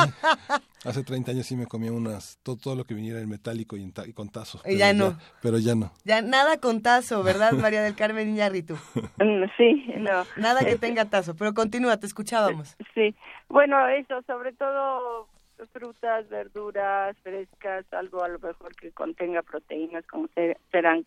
hace 0.86 1.04
30 1.04 1.32
años 1.32 1.46
sí 1.46 1.56
me 1.56 1.68
comía 1.68 1.92
unas, 1.92 2.40
todo, 2.42 2.58
todo 2.58 2.76
lo 2.76 2.84
que 2.84 2.96
viniera 2.96 3.20
en 3.22 3.30
metálico 3.30 3.78
y, 3.78 3.92
con 4.14 4.30
tazo. 4.30 4.60
Y 4.66 4.78
ya 4.78 4.92
no. 4.92 5.16
pero 5.40 5.60
ya 5.60 5.76
no. 5.76 5.92
Ya 6.04 6.24
nada 6.24 6.60
con 6.60 6.82
tazo, 6.82 7.22
¿verdad, 7.22 7.52
María 7.52 7.84
del 7.84 7.96
Carmen 7.96 8.30
Iñárritu? 8.30 8.76
Mm, 9.20 9.46
sí, 9.58 9.86
no. 9.98 10.26
Nada 10.36 10.64
que 10.64 10.78
tenga 10.78 11.06
tazo, 11.06 11.36
pero 11.36 11.54
continúa, 11.54 11.98
te 11.98 12.08
escuchábamos. 12.08 12.76
Sí, 12.96 13.16
bueno, 13.50 13.88
eso, 13.90 14.22
sobre 14.24 14.54
todo 14.54 15.28
frutas, 15.74 16.28
verduras 16.30 17.16
frescas, 17.22 17.86
algo 17.94 18.24
a 18.24 18.28
lo 18.28 18.40
mejor 18.40 18.76
que 18.76 18.92
contenga 18.92 19.44
proteínas, 19.44 20.06
como 20.08 20.28
serán 20.72 21.06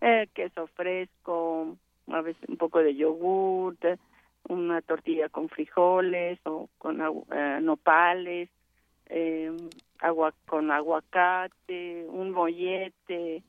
eh, 0.00 0.28
queso 0.34 0.66
fresco, 0.68 1.76
a 2.12 2.20
veces 2.20 2.48
un 2.48 2.56
poco 2.56 2.80
de 2.80 2.94
yogur, 2.94 3.76
una 4.48 4.80
tortilla 4.82 5.28
con 5.28 5.48
frijoles 5.48 6.38
o 6.44 6.68
con 6.78 7.00
eh, 7.00 7.58
nopales, 7.60 8.48
eh, 9.06 9.50
agua 10.00 10.32
con 10.46 10.70
aguacate, 10.70 12.06
un 12.08 12.30
mollete, 12.30 13.42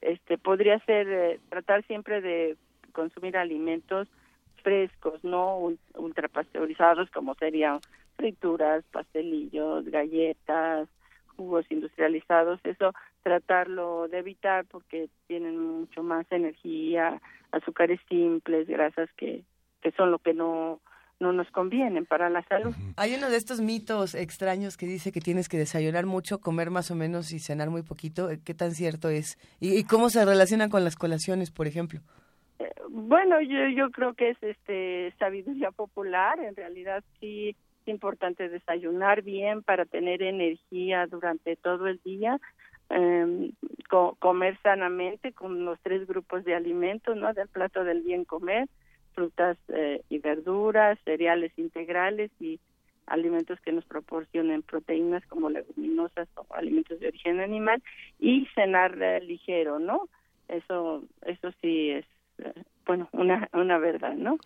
este 0.00 0.38
podría 0.38 0.78
ser 0.80 1.08
eh, 1.08 1.40
tratar 1.48 1.84
siempre 1.86 2.20
de 2.20 2.56
consumir 2.92 3.36
alimentos 3.36 4.08
frescos, 4.62 5.22
no 5.24 5.58
ultrapasteurizados 5.94 7.10
como 7.10 7.34
serían 7.34 7.80
frituras, 8.16 8.84
pastelillos, 8.90 9.84
galletas, 9.86 10.88
jugos 11.36 11.64
industrializados, 11.70 12.60
eso 12.64 12.92
tratarlo 13.22 14.08
de 14.08 14.18
evitar 14.18 14.64
porque 14.66 15.08
tienen 15.26 15.58
mucho 15.58 16.02
más 16.02 16.26
energía, 16.30 17.20
azúcares 17.52 18.00
simples, 18.08 18.66
grasas 18.68 19.08
que, 19.16 19.44
que 19.82 19.90
son 19.92 20.10
lo 20.10 20.18
que 20.18 20.34
no 20.34 20.80
no 21.20 21.32
nos 21.32 21.50
convienen 21.50 22.06
para 22.06 22.30
la 22.30 22.42
salud. 22.44 22.74
Hay 22.96 23.14
uno 23.14 23.28
de 23.28 23.36
estos 23.36 23.60
mitos 23.60 24.14
extraños 24.14 24.76
que 24.76 24.86
dice 24.86 25.12
que 25.12 25.20
tienes 25.20 25.48
que 25.48 25.58
desayunar 25.58 26.06
mucho, 26.06 26.40
comer 26.40 26.70
más 26.70 26.90
o 26.90 26.94
menos 26.94 27.32
y 27.32 27.40
cenar 27.40 27.70
muy 27.70 27.82
poquito. 27.82 28.28
¿Qué 28.44 28.54
tan 28.54 28.72
cierto 28.72 29.08
es? 29.08 29.36
¿Y, 29.60 29.84
cómo 29.84 30.10
se 30.10 30.24
relaciona 30.24 30.68
con 30.68 30.84
las 30.84 30.96
colaciones, 30.96 31.50
por 31.50 31.66
ejemplo? 31.66 32.00
Eh, 32.60 32.70
bueno, 32.88 33.40
yo, 33.40 33.68
yo 33.76 33.90
creo 33.90 34.14
que 34.14 34.30
es 34.30 34.42
este 34.42 35.12
sabiduría 35.18 35.72
popular. 35.72 36.38
En 36.38 36.54
realidad 36.54 37.02
sí 37.18 37.50
es 37.82 37.88
importante 37.88 38.48
desayunar 38.48 39.22
bien 39.22 39.62
para 39.62 39.86
tener 39.86 40.22
energía 40.22 41.06
durante 41.06 41.56
todo 41.56 41.88
el 41.88 42.00
día 42.04 42.38
eh, 42.90 43.50
comer 44.18 44.58
sanamente 44.62 45.32
con 45.32 45.64
los 45.64 45.78
tres 45.80 46.06
grupos 46.06 46.44
de 46.44 46.54
alimentos, 46.54 47.16
¿no? 47.16 47.32
Del 47.32 47.48
plato 47.48 47.84
del 47.84 48.02
bien 48.02 48.24
comer, 48.24 48.68
frutas 49.14 49.56
eh, 49.68 50.02
y 50.08 50.18
verduras, 50.18 50.98
cereales 51.04 51.52
integrales 51.58 52.30
y 52.40 52.60
alimentos 53.06 53.58
que 53.60 53.72
nos 53.72 53.84
proporcionen 53.84 54.62
proteínas 54.62 55.24
como 55.26 55.48
leguminosas 55.48 56.28
o 56.36 56.46
alimentos 56.54 57.00
de 57.00 57.08
origen 57.08 57.40
animal 57.40 57.82
y 58.18 58.46
cenar 58.54 58.96
ligero, 59.22 59.78
¿no? 59.78 60.08
Eso 60.48 61.02
eso 61.22 61.50
sí 61.60 61.90
es 61.90 62.06
bueno, 62.86 63.08
una 63.12 63.48
una 63.52 63.78
verdad, 63.78 64.14
¿no? 64.14 64.38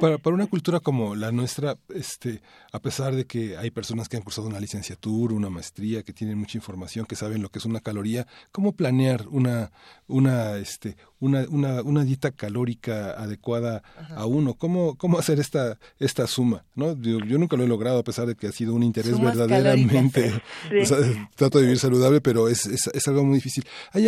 Para, 0.00 0.18
para, 0.18 0.34
una 0.34 0.46
cultura 0.46 0.80
como 0.80 1.14
la 1.14 1.30
nuestra, 1.30 1.76
este, 1.94 2.40
a 2.72 2.80
pesar 2.80 3.14
de 3.14 3.26
que 3.26 3.56
hay 3.56 3.70
personas 3.70 4.08
que 4.08 4.16
han 4.16 4.22
cursado 4.22 4.48
una 4.48 4.58
licenciatura, 4.58 5.34
una 5.34 5.50
maestría, 5.50 6.02
que 6.02 6.12
tienen 6.12 6.36
mucha 6.36 6.58
información, 6.58 7.06
que 7.06 7.14
saben 7.14 7.42
lo 7.42 7.48
que 7.48 7.58
es 7.58 7.64
una 7.64 7.80
caloría, 7.80 8.26
¿cómo 8.50 8.72
planear 8.72 9.26
una, 9.28 9.70
una, 10.08 10.56
este, 10.56 10.96
una, 11.20 11.44
una, 11.48 11.82
una 11.82 12.02
dieta 12.04 12.32
calórica 12.32 13.12
adecuada 13.12 13.82
a 14.16 14.26
uno? 14.26 14.54
¿Cómo, 14.54 14.96
cómo 14.96 15.18
hacer 15.18 15.38
esta, 15.38 15.78
esta 15.98 16.26
suma? 16.26 16.64
¿no? 16.74 17.00
Yo, 17.00 17.38
nunca 17.38 17.56
lo 17.56 17.62
he 17.62 17.68
logrado, 17.68 18.00
a 18.00 18.04
pesar 18.04 18.26
de 18.26 18.34
que 18.34 18.48
ha 18.48 18.52
sido 18.52 18.74
un 18.74 18.82
interés 18.82 19.20
verdaderamente. 19.20 20.32
trato 21.36 21.58
de 21.58 21.64
vivir 21.64 21.78
saludable, 21.78 22.20
pero 22.20 22.48
es, 22.48 22.66
es, 22.66 22.88
es 22.88 23.08
algo 23.08 23.24
muy 23.24 23.36
difícil. 23.36 23.64
¿Hay 23.92 24.06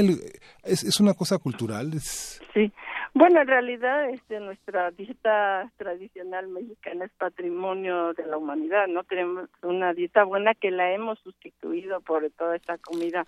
es, 0.65 0.83
es 0.83 1.01
una 1.01 1.15
cosa 1.15 1.39
cultural? 1.39 1.95
Es... 1.95 2.41
Sí. 2.53 2.73
Bueno, 3.19 3.41
en 3.41 3.47
realidad 3.47 4.11
este, 4.11 4.41
nuestra 4.41 4.91
dieta 4.91 5.73
tradicional 5.79 6.49
mexicana 6.49 7.07
es 7.07 7.13
patrimonio 7.13 8.13
de 8.13 8.27
la 8.27 8.37
humanidad, 8.37 8.89
¿no? 8.89 9.05
Tenemos 9.05 9.49
una 9.63 9.95
dieta 9.95 10.25
buena 10.25 10.53
que 10.53 10.71
la 10.71 10.93
hemos 10.93 11.19
sustituido 11.21 12.03
por 12.03 12.31
toda 12.33 12.57
esta 12.57 12.77
comida 12.77 13.25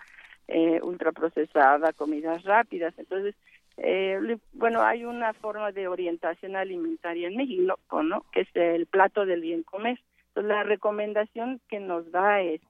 eh, 0.47 0.79
ultraprocesada, 0.83 1.91
comidas 1.93 2.43
rápidas. 2.43 2.93
Entonces, 2.99 3.33
eh, 3.77 4.37
bueno, 4.53 4.83
hay 4.83 5.05
una 5.05 5.33
forma 5.33 5.71
de 5.71 5.87
orientación 5.87 6.55
alimentaria 6.55 7.27
en 7.27 7.37
México, 7.37 8.03
¿no? 8.03 8.25
Que 8.31 8.41
es 8.41 8.49
el 8.53 8.85
plato 8.85 9.25
del 9.25 9.41
bien 9.41 9.63
comer. 9.63 9.99
Entonces, 10.27 10.49
la 10.49 10.61
recomendación 10.61 11.61
que 11.67 11.79
nos 11.79 12.11
da 12.11 12.41
es 12.41 12.61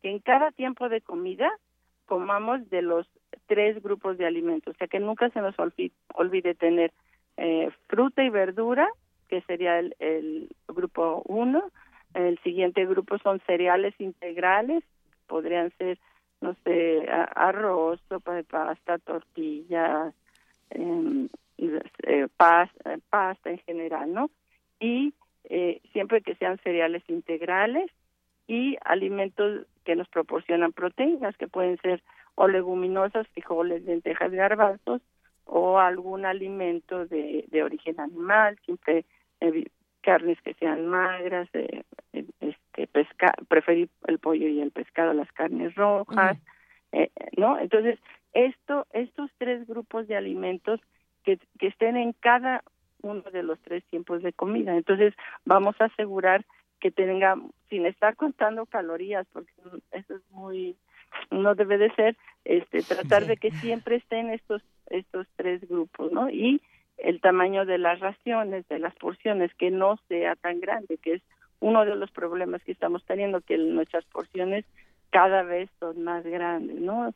que 0.00 0.10
en 0.10 0.20
cada 0.20 0.50
tiempo 0.52 0.88
de 0.88 1.02
comida 1.02 1.52
comamos 2.12 2.68
de 2.68 2.82
los 2.82 3.06
tres 3.46 3.82
grupos 3.82 4.18
de 4.18 4.26
alimentos, 4.26 4.74
o 4.74 4.76
sea 4.76 4.86
que 4.86 5.00
nunca 5.00 5.30
se 5.30 5.40
nos 5.40 5.54
olvide, 5.58 6.54
tener 6.54 6.92
eh, 7.38 7.70
fruta 7.88 8.22
y 8.22 8.28
verdura, 8.28 8.86
que 9.30 9.40
sería 9.48 9.78
el, 9.78 9.96
el 9.98 10.50
grupo 10.68 11.22
uno, 11.24 11.70
el 12.12 12.38
siguiente 12.40 12.84
grupo 12.84 13.16
son 13.16 13.40
cereales 13.46 13.94
integrales, 13.98 14.84
podrían 15.26 15.72
ser, 15.78 15.98
no 16.42 16.54
sé, 16.64 17.08
arroz, 17.34 17.98
sopa 18.10 18.34
de 18.34 18.44
pasta, 18.44 18.98
tortillas, 18.98 20.12
em, 20.68 21.30
eh, 21.56 22.28
pasta, 22.36 22.98
pasta 23.08 23.50
en 23.50 23.58
general, 23.60 24.12
¿no? 24.12 24.30
Y 24.80 25.14
eh, 25.44 25.80
siempre 25.94 26.20
que 26.20 26.34
sean 26.34 26.58
cereales 26.58 27.02
integrales 27.08 27.90
y 28.46 28.76
alimentos 28.84 29.66
que 29.82 29.96
nos 29.96 30.08
proporcionan 30.08 30.72
proteínas, 30.72 31.36
que 31.36 31.48
pueden 31.48 31.78
ser 31.78 32.02
o 32.34 32.48
leguminosas, 32.48 33.28
frijoles, 33.28 33.84
lentejas, 33.84 34.32
garbanzos 34.32 35.02
o 35.44 35.78
algún 35.78 36.24
alimento 36.24 37.06
de, 37.06 37.44
de 37.48 37.62
origen 37.62 38.00
animal, 38.00 38.58
siempre 38.64 39.04
eh, 39.40 39.66
carnes 40.00 40.40
que 40.42 40.54
sean 40.54 40.86
magras, 40.86 41.48
eh, 41.52 41.82
este 42.12 42.86
pesca, 42.86 43.34
preferir 43.48 43.88
el 44.06 44.18
pollo 44.18 44.48
y 44.48 44.60
el 44.60 44.70
pescado, 44.70 45.12
las 45.12 45.30
carnes 45.32 45.74
rojas, 45.74 46.38
eh, 46.92 47.10
¿no? 47.36 47.58
Entonces, 47.58 47.98
esto, 48.32 48.86
estos 48.92 49.30
tres 49.38 49.66
grupos 49.66 50.08
de 50.08 50.16
alimentos 50.16 50.80
que, 51.24 51.38
que 51.58 51.68
estén 51.68 51.96
en 51.96 52.12
cada 52.14 52.62
uno 53.02 53.22
de 53.32 53.42
los 53.42 53.60
tres 53.60 53.84
tiempos 53.86 54.22
de 54.22 54.32
comida. 54.32 54.76
Entonces, 54.76 55.14
vamos 55.44 55.74
a 55.80 55.86
asegurar 55.86 56.44
que 56.82 56.90
tenga, 56.90 57.36
sin 57.70 57.86
estar 57.86 58.16
contando 58.16 58.66
calorías, 58.66 59.24
porque 59.32 59.52
eso 59.92 60.16
es 60.16 60.30
muy 60.30 60.76
no 61.30 61.54
debe 61.54 61.78
de 61.78 61.94
ser 61.94 62.16
este 62.44 62.82
tratar 62.82 63.26
de 63.26 63.36
que 63.36 63.50
siempre 63.52 63.96
estén 63.96 64.30
estos 64.30 64.62
estos 64.86 65.26
tres 65.36 65.60
grupos 65.68 66.10
no 66.10 66.28
y 66.30 66.60
el 66.96 67.20
tamaño 67.20 67.66
de 67.66 67.76
las 67.76 68.00
raciones 68.00 68.66
de 68.68 68.78
las 68.78 68.94
porciones 68.94 69.54
que 69.54 69.70
no 69.70 69.98
sea 70.08 70.36
tan 70.36 70.58
grande 70.60 70.96
que 70.96 71.14
es 71.14 71.22
uno 71.60 71.84
de 71.84 71.94
los 71.94 72.10
problemas 72.10 72.64
que 72.64 72.72
estamos 72.72 73.04
teniendo 73.04 73.42
que 73.42 73.58
nuestras 73.58 74.06
porciones 74.06 74.64
cada 75.10 75.42
vez 75.42 75.68
son 75.78 76.02
más 76.02 76.24
grandes 76.24 76.80
no 76.80 77.12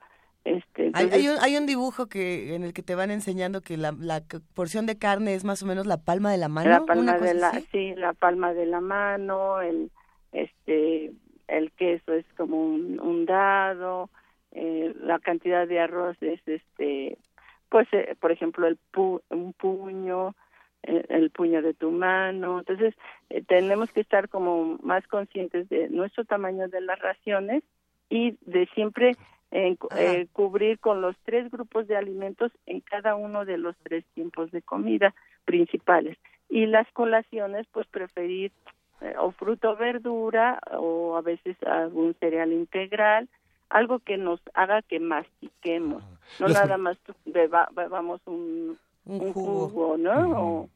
este, 0.46 0.92
hay, 0.94 1.28
un, 1.28 1.36
hay 1.40 1.56
un 1.56 1.66
dibujo 1.66 2.06
que 2.06 2.54
en 2.54 2.62
el 2.62 2.72
que 2.72 2.82
te 2.82 2.94
van 2.94 3.10
enseñando 3.10 3.62
que 3.62 3.76
la, 3.76 3.92
la 3.98 4.22
porción 4.54 4.86
de 4.86 4.96
carne 4.96 5.34
es 5.34 5.44
más 5.44 5.62
o 5.62 5.66
menos 5.66 5.86
la 5.86 5.98
palma 5.98 6.30
de 6.30 6.38
la 6.38 6.48
mano 6.48 6.70
la 6.70 6.84
palma 6.84 7.18
de 7.18 7.34
la 7.34 7.52
sí 7.72 7.94
la 7.96 8.12
palma 8.12 8.54
de 8.54 8.66
la 8.66 8.80
mano 8.80 9.60
el 9.60 9.90
este 10.30 11.12
el 11.48 11.72
queso 11.72 12.12
es 12.12 12.24
como 12.36 12.58
un, 12.58 13.26
dado, 13.26 14.10
eh, 14.52 14.94
la 15.00 15.18
cantidad 15.18 15.66
de 15.66 15.80
arroz 15.80 16.16
es 16.20 16.40
este, 16.46 17.18
pues 17.68 17.88
eh, 17.92 18.16
por 18.20 18.32
ejemplo 18.32 18.66
el 18.66 18.78
un 19.30 19.52
puño, 19.52 20.34
eh, 20.82 21.04
el 21.08 21.30
puño 21.30 21.62
de 21.62 21.74
tu 21.74 21.90
mano, 21.90 22.58
entonces 22.58 22.94
tenemos 23.46 23.90
que 23.92 24.00
estar 24.00 24.28
como 24.28 24.78
más 24.82 25.06
conscientes 25.08 25.68
de 25.68 25.88
nuestro 25.88 26.24
tamaño 26.24 26.68
de 26.68 26.80
las 26.80 26.98
raciones 26.98 27.62
y 28.08 28.36
de 28.42 28.66
siempre 28.74 29.16
cubrir 30.32 30.78
con 30.78 31.00
los 31.00 31.16
tres 31.24 31.50
grupos 31.50 31.86
de 31.86 31.96
alimentos 31.96 32.52
en 32.66 32.80
cada 32.80 33.14
uno 33.14 33.44
de 33.44 33.58
los 33.58 33.76
tres 33.82 34.04
tiempos 34.14 34.50
de 34.50 34.62
comida 34.62 35.14
principales. 35.44 36.18
Y 36.48 36.66
las 36.66 36.90
colaciones 36.92 37.66
pues 37.72 37.86
preferir 37.86 38.52
eh, 39.00 39.14
o 39.18 39.30
fruto 39.32 39.76
verdura 39.76 40.58
o 40.78 41.16
a 41.16 41.22
veces 41.22 41.56
algún 41.64 42.14
cereal 42.14 42.52
integral 42.52 43.28
algo 43.68 43.98
que 43.98 44.16
nos 44.16 44.40
haga 44.54 44.82
que 44.82 45.00
mastiquemos. 45.00 46.04
No 46.38 46.48
nada 46.48 46.78
más 46.78 46.96
bebamos 47.24 48.20
un, 48.26 48.78
un, 49.04 49.32
jugo. 49.32 49.96
no 49.96 50.68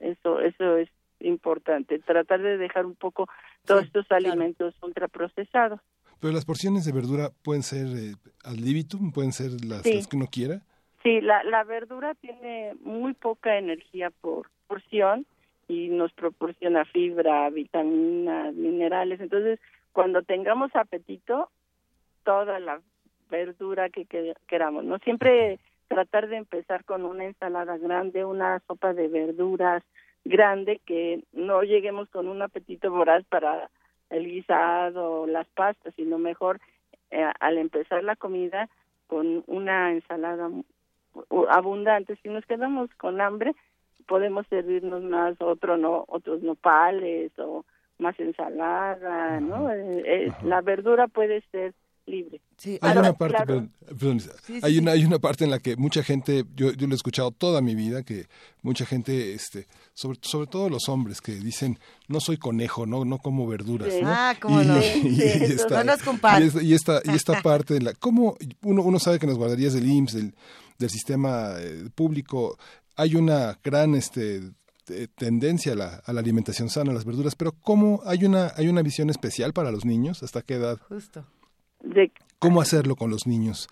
eso 0.00 0.40
eso 0.40 0.76
es 0.76 0.88
importante 1.20 1.98
tratar 1.98 2.40
de 2.42 2.56
dejar 2.56 2.86
un 2.86 2.94
poco 2.94 3.28
todos 3.64 3.84
estos 3.84 4.10
alimentos 4.10 4.74
ultraprocesados 4.82 5.80
pero 6.20 6.32
las 6.32 6.44
porciones 6.44 6.84
de 6.84 6.92
verdura 6.92 7.30
pueden 7.42 7.62
ser 7.62 7.86
eh, 7.86 8.14
al 8.44 8.56
libitum 8.56 9.12
pueden 9.12 9.32
ser 9.32 9.52
las, 9.64 9.86
las 9.86 10.06
que 10.06 10.16
uno 10.16 10.26
quiera 10.30 10.62
sí 11.02 11.20
la 11.20 11.42
la 11.44 11.64
verdura 11.64 12.14
tiene 12.14 12.74
muy 12.82 13.14
poca 13.14 13.58
energía 13.58 14.10
por 14.20 14.50
porción 14.66 15.26
y 15.68 15.88
nos 15.88 16.12
proporciona 16.12 16.84
fibra, 16.84 17.48
vitaminas, 17.50 18.54
minerales. 18.54 19.20
Entonces, 19.20 19.58
cuando 19.92 20.22
tengamos 20.22 20.74
apetito, 20.74 21.50
toda 22.24 22.60
la 22.60 22.80
verdura 23.30 23.88
que, 23.90 24.06
queramos, 24.46 24.84
¿no? 24.84 24.98
Siempre 24.98 25.58
tratar 25.88 26.28
de 26.28 26.36
empezar 26.36 26.84
con 26.84 27.04
una 27.04 27.24
ensalada 27.24 27.76
grande, 27.78 28.24
una 28.24 28.60
sopa 28.66 28.92
de 28.92 29.08
verduras 29.08 29.82
grande, 30.24 30.80
que 30.84 31.22
no 31.32 31.62
lleguemos 31.62 32.08
con 32.10 32.28
un 32.28 32.42
apetito 32.42 32.90
voraz 32.90 33.24
para 33.28 33.70
el 34.10 34.24
guisado, 34.24 35.26
las 35.26 35.46
pastas, 35.48 35.94
sino 35.94 36.18
mejor 36.18 36.60
eh, 37.10 37.30
al 37.40 37.58
empezar 37.58 38.04
la 38.04 38.16
comida 38.16 38.68
con 39.06 39.44
una 39.46 39.92
ensalada 39.92 40.50
abundante. 41.50 42.16
Si 42.22 42.28
nos 42.28 42.44
quedamos 42.46 42.92
con 42.96 43.20
hambre, 43.20 43.54
podemos 44.06 44.46
servirnos 44.48 45.02
más 45.02 45.40
otro 45.40 45.76
no 45.76 46.04
otros 46.08 46.42
nopales 46.42 47.32
o 47.38 47.64
más 47.98 48.18
ensalada 48.20 49.40
no 49.40 49.70
eh, 49.72 50.32
la 50.44 50.60
verdura 50.60 51.08
puede 51.08 51.42
ser 51.50 51.72
libre. 52.06 52.40
Sí, 52.56 52.78
hay 52.80 52.96
una 52.96 53.12
parte 53.12 53.68
hay 54.62 54.78
una 54.78 54.92
hay 54.92 55.04
una 55.04 55.18
parte 55.18 55.44
en 55.44 55.50
la 55.50 55.58
que 55.58 55.76
mucha 55.76 56.02
gente 56.02 56.44
yo 56.54 56.72
yo 56.72 56.86
lo 56.86 56.94
he 56.94 56.96
escuchado 56.96 57.30
toda 57.32 57.60
mi 57.60 57.74
vida 57.74 58.02
que 58.02 58.26
mucha 58.62 58.86
gente 58.86 59.34
este 59.34 59.66
sobre 59.92 60.18
sobre 60.22 60.46
todo 60.46 60.70
los 60.70 60.88
hombres 60.88 61.20
que 61.20 61.32
dicen 61.32 61.78
no 62.08 62.20
soy 62.20 62.38
conejo 62.38 62.86
no 62.86 63.04
no 63.04 63.18
como 63.18 63.46
verduras 63.46 63.92
ah 64.04 64.34
cómo 64.40 64.62
no. 64.62 64.78
y, 65.04 65.20
esta, 65.22 65.84
y, 66.62 66.74
esta, 66.74 67.02
y 67.04 67.10
esta 67.10 67.42
parte 67.42 67.74
de 67.74 67.82
la 67.82 67.92
cómo 67.92 68.36
uno 68.62 68.82
uno 68.82 68.98
sabe 68.98 69.18
que 69.18 69.26
en 69.26 69.30
las 69.30 69.38
guarderías 69.38 69.74
del 69.74 69.86
IMSS 69.86 70.14
del 70.14 70.34
del 70.78 70.90
sistema 70.90 71.54
eh, 71.58 71.88
público 71.94 72.58
hay 72.96 73.16
una 73.16 73.58
gran 73.62 73.94
este 73.94 74.52
tendencia 75.16 75.72
a 75.72 75.74
la, 75.74 76.02
a 76.04 76.12
la, 76.12 76.20
alimentación 76.20 76.70
sana, 76.70 76.92
a 76.92 76.94
las 76.94 77.04
verduras, 77.04 77.34
pero 77.34 77.50
¿cómo 77.50 78.02
hay 78.04 78.24
una 78.24 78.52
hay 78.56 78.68
una 78.68 78.82
visión 78.82 79.10
especial 79.10 79.52
para 79.52 79.72
los 79.72 79.84
niños? 79.84 80.22
¿Hasta 80.22 80.42
qué 80.42 80.54
edad? 80.54 80.78
Justo. 80.88 81.26
¿Cómo 82.38 82.60
hacerlo 82.60 82.96
con 82.96 83.10
los 83.10 83.26
niños? 83.26 83.68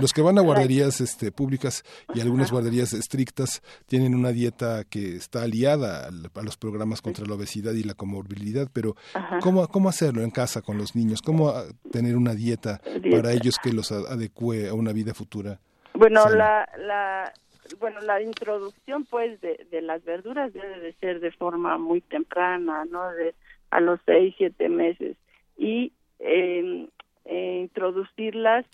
los 0.00 0.12
que 0.12 0.22
van 0.22 0.38
a 0.38 0.40
guarderías 0.40 1.00
este, 1.00 1.30
públicas 1.30 1.84
y 2.14 2.20
algunas 2.20 2.50
guarderías 2.50 2.92
estrictas 2.92 3.62
tienen 3.86 4.14
una 4.14 4.30
dieta 4.30 4.84
que 4.84 5.16
está 5.16 5.42
aliada 5.42 6.08
a, 6.08 6.42
los 6.42 6.56
programas 6.56 7.02
contra 7.02 7.26
la 7.26 7.34
obesidad 7.34 7.72
y 7.74 7.82
la 7.82 7.94
comorbilidad, 7.94 8.68
pero 8.72 8.96
¿cómo, 9.42 9.68
¿cómo 9.68 9.88
hacerlo 9.88 10.22
en 10.22 10.30
casa 10.30 10.62
con 10.62 10.78
los 10.78 10.96
niños? 10.96 11.20
¿Cómo 11.20 11.52
tener 11.92 12.16
una 12.16 12.34
dieta, 12.34 12.80
para 13.10 13.32
ellos 13.32 13.56
que 13.62 13.72
los 13.72 13.92
adecue 13.92 14.68
a 14.68 14.74
una 14.74 14.92
vida 14.92 15.14
futura? 15.14 15.60
Bueno, 15.94 16.28
la, 16.30 16.68
la, 16.78 17.32
bueno, 17.78 18.00
la 18.00 18.22
introducción 18.22 19.04
pues 19.04 19.40
de, 19.40 19.66
de 19.70 19.82
las 19.82 20.04
verduras 20.04 20.52
debe 20.52 20.80
de 20.80 20.92
ser 20.94 21.20
de 21.20 21.32
forma 21.32 21.76
muy 21.76 22.00
temprana, 22.00 22.84
¿no? 22.86 23.10
De 23.12 23.34
a 23.70 23.80
los 23.80 24.00
seis, 24.06 24.34
siete 24.38 24.68
meses 24.68 25.16
y 25.56 25.92
eh, 26.20 26.88
introducirlas 27.28 28.66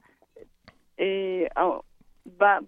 eh, 0.97 1.49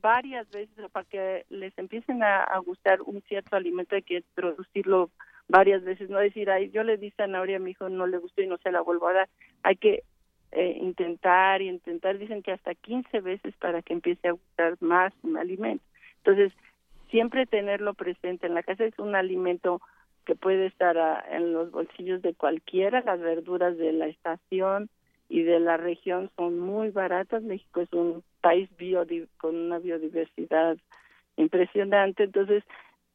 varias 0.00 0.50
veces 0.50 0.90
para 0.90 1.06
que 1.08 1.46
les 1.48 1.76
empiecen 1.78 2.22
a, 2.22 2.58
gustar 2.64 3.00
un 3.02 3.22
cierto 3.22 3.56
alimento 3.56 3.94
hay 3.94 4.02
que 4.02 4.16
introducirlo 4.16 5.10
varias 5.48 5.84
veces 5.84 6.10
no 6.10 6.18
decir 6.18 6.50
ay 6.50 6.70
yo 6.70 6.82
le 6.82 6.96
di 6.96 7.10
zanahoria 7.12 7.56
a 7.56 7.60
mi 7.60 7.70
hijo 7.70 7.88
no 7.88 8.06
le 8.06 8.18
gustó 8.18 8.42
y 8.42 8.46
no 8.46 8.58
se 8.58 8.72
la 8.72 8.80
vuelvo 8.80 9.08
a 9.08 9.12
dar 9.12 9.28
hay 9.62 9.76
que 9.76 10.02
eh, 10.52 10.78
intentar 10.80 11.60
y 11.62 11.68
intentar 11.68 12.18
dicen 12.18 12.42
que 12.42 12.52
hasta 12.52 12.74
15 12.74 13.20
veces 13.20 13.54
para 13.56 13.82
que 13.82 13.92
empiece 13.92 14.28
a 14.28 14.32
gustar 14.32 14.76
más 14.80 15.12
un 15.22 15.36
alimento. 15.36 15.84
Entonces 16.18 16.52
siempre 17.10 17.46
tenerlo 17.46 17.94
presente 17.94 18.46
en 18.46 18.54
la 18.54 18.62
casa 18.62 18.84
es 18.84 18.98
un 18.98 19.14
alimento 19.14 19.80
que 20.24 20.34
puede 20.34 20.66
estar 20.66 20.96
en 21.30 21.52
los 21.52 21.70
bolsillos 21.70 22.22
de 22.22 22.34
cualquiera 22.34 23.02
las 23.02 23.20
verduras 23.20 23.76
de 23.76 23.92
la 23.92 24.06
estación 24.06 24.88
y 25.28 25.42
de 25.42 25.60
la 25.60 25.76
región 25.76 26.30
son 26.36 26.58
muy 26.58 26.90
baratas. 26.90 27.42
México 27.42 27.80
es 27.80 27.92
un 27.92 28.22
país 28.40 28.68
con 29.38 29.56
una 29.56 29.78
biodiversidad 29.78 30.76
impresionante, 31.36 32.24
entonces 32.24 32.64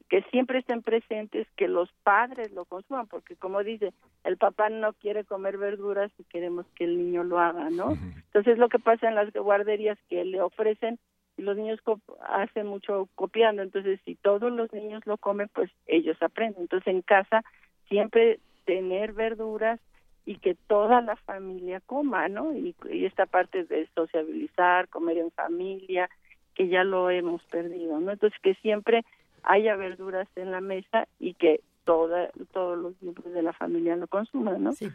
que 0.10 0.24
siempre 0.24 0.60
estén 0.60 0.82
presentes, 0.82 1.48
que 1.56 1.70
los 1.70 1.90
padres 2.04 2.52
lo 2.52 2.66
consuman, 2.66 3.08
porque 3.08 3.38
como 3.38 3.64
dice, 3.64 3.94
el 4.26 4.36
papá 4.36 4.68
no 4.70 4.92
quiere 4.92 5.24
comer 5.24 5.58
verduras 5.58 6.12
y 6.20 6.26
queremos 6.26 6.66
que 6.76 6.84
el 6.84 6.98
niño 6.98 7.24
lo 7.24 7.40
haga, 7.40 7.70
¿no? 7.70 7.94
Entonces 8.26 8.58
lo 8.58 8.68
que 8.68 8.78
pasa 8.78 9.08
en 9.08 9.16
las 9.16 9.32
guarderías 9.32 9.98
que 10.10 10.26
le 10.26 10.42
ofrecen 10.42 11.00
y 11.38 11.44
los 11.44 11.56
niños 11.56 11.80
hacen 12.28 12.68
mucho 12.68 13.08
copiando, 13.16 13.62
entonces 13.62 14.02
si 14.04 14.16
todos 14.16 14.52
los 14.52 14.74
niños 14.74 15.02
lo 15.06 15.18
comen, 15.18 15.48
pues 15.54 15.72
ellos 15.88 16.18
aprenden. 16.22 16.64
Entonces 16.64 16.94
en 16.94 17.02
casa 17.04 17.46
siempre 17.88 18.40
tener 18.66 19.14
verduras 19.14 19.80
y 20.26 20.36
que 20.38 20.56
toda 20.68 21.02
la 21.02 21.16
familia 21.16 21.82
coma, 21.82 22.28
¿no? 22.28 22.54
Y, 22.56 22.76
esta 23.06 23.26
parte 23.26 23.64
de 23.64 23.88
sociabilizar, 23.96 24.88
comer 24.90 25.18
en 25.18 25.32
familia, 25.32 26.10
que 26.56 26.68
ya 26.68 26.84
lo 26.84 27.10
hemos 27.10 27.44
perdido, 27.46 28.00
¿no? 28.00 28.12
Entonces 28.12 28.40
que 28.42 28.56
siempre 28.56 29.04
haya 29.44 29.76
verduras 29.76 30.28
en 30.36 30.52
la 30.52 30.62
mesa 30.62 31.08
y 31.20 31.34
que 31.34 31.62
toda, 31.84 32.30
todos 32.54 32.78
los 32.78 33.02
miembros 33.02 33.34
de 33.34 33.42
la 33.42 33.54
familia 33.54 33.96
lo 33.96 34.08
consuman, 34.08 34.64
¿no? 34.64 34.74
Sí. 34.74 34.90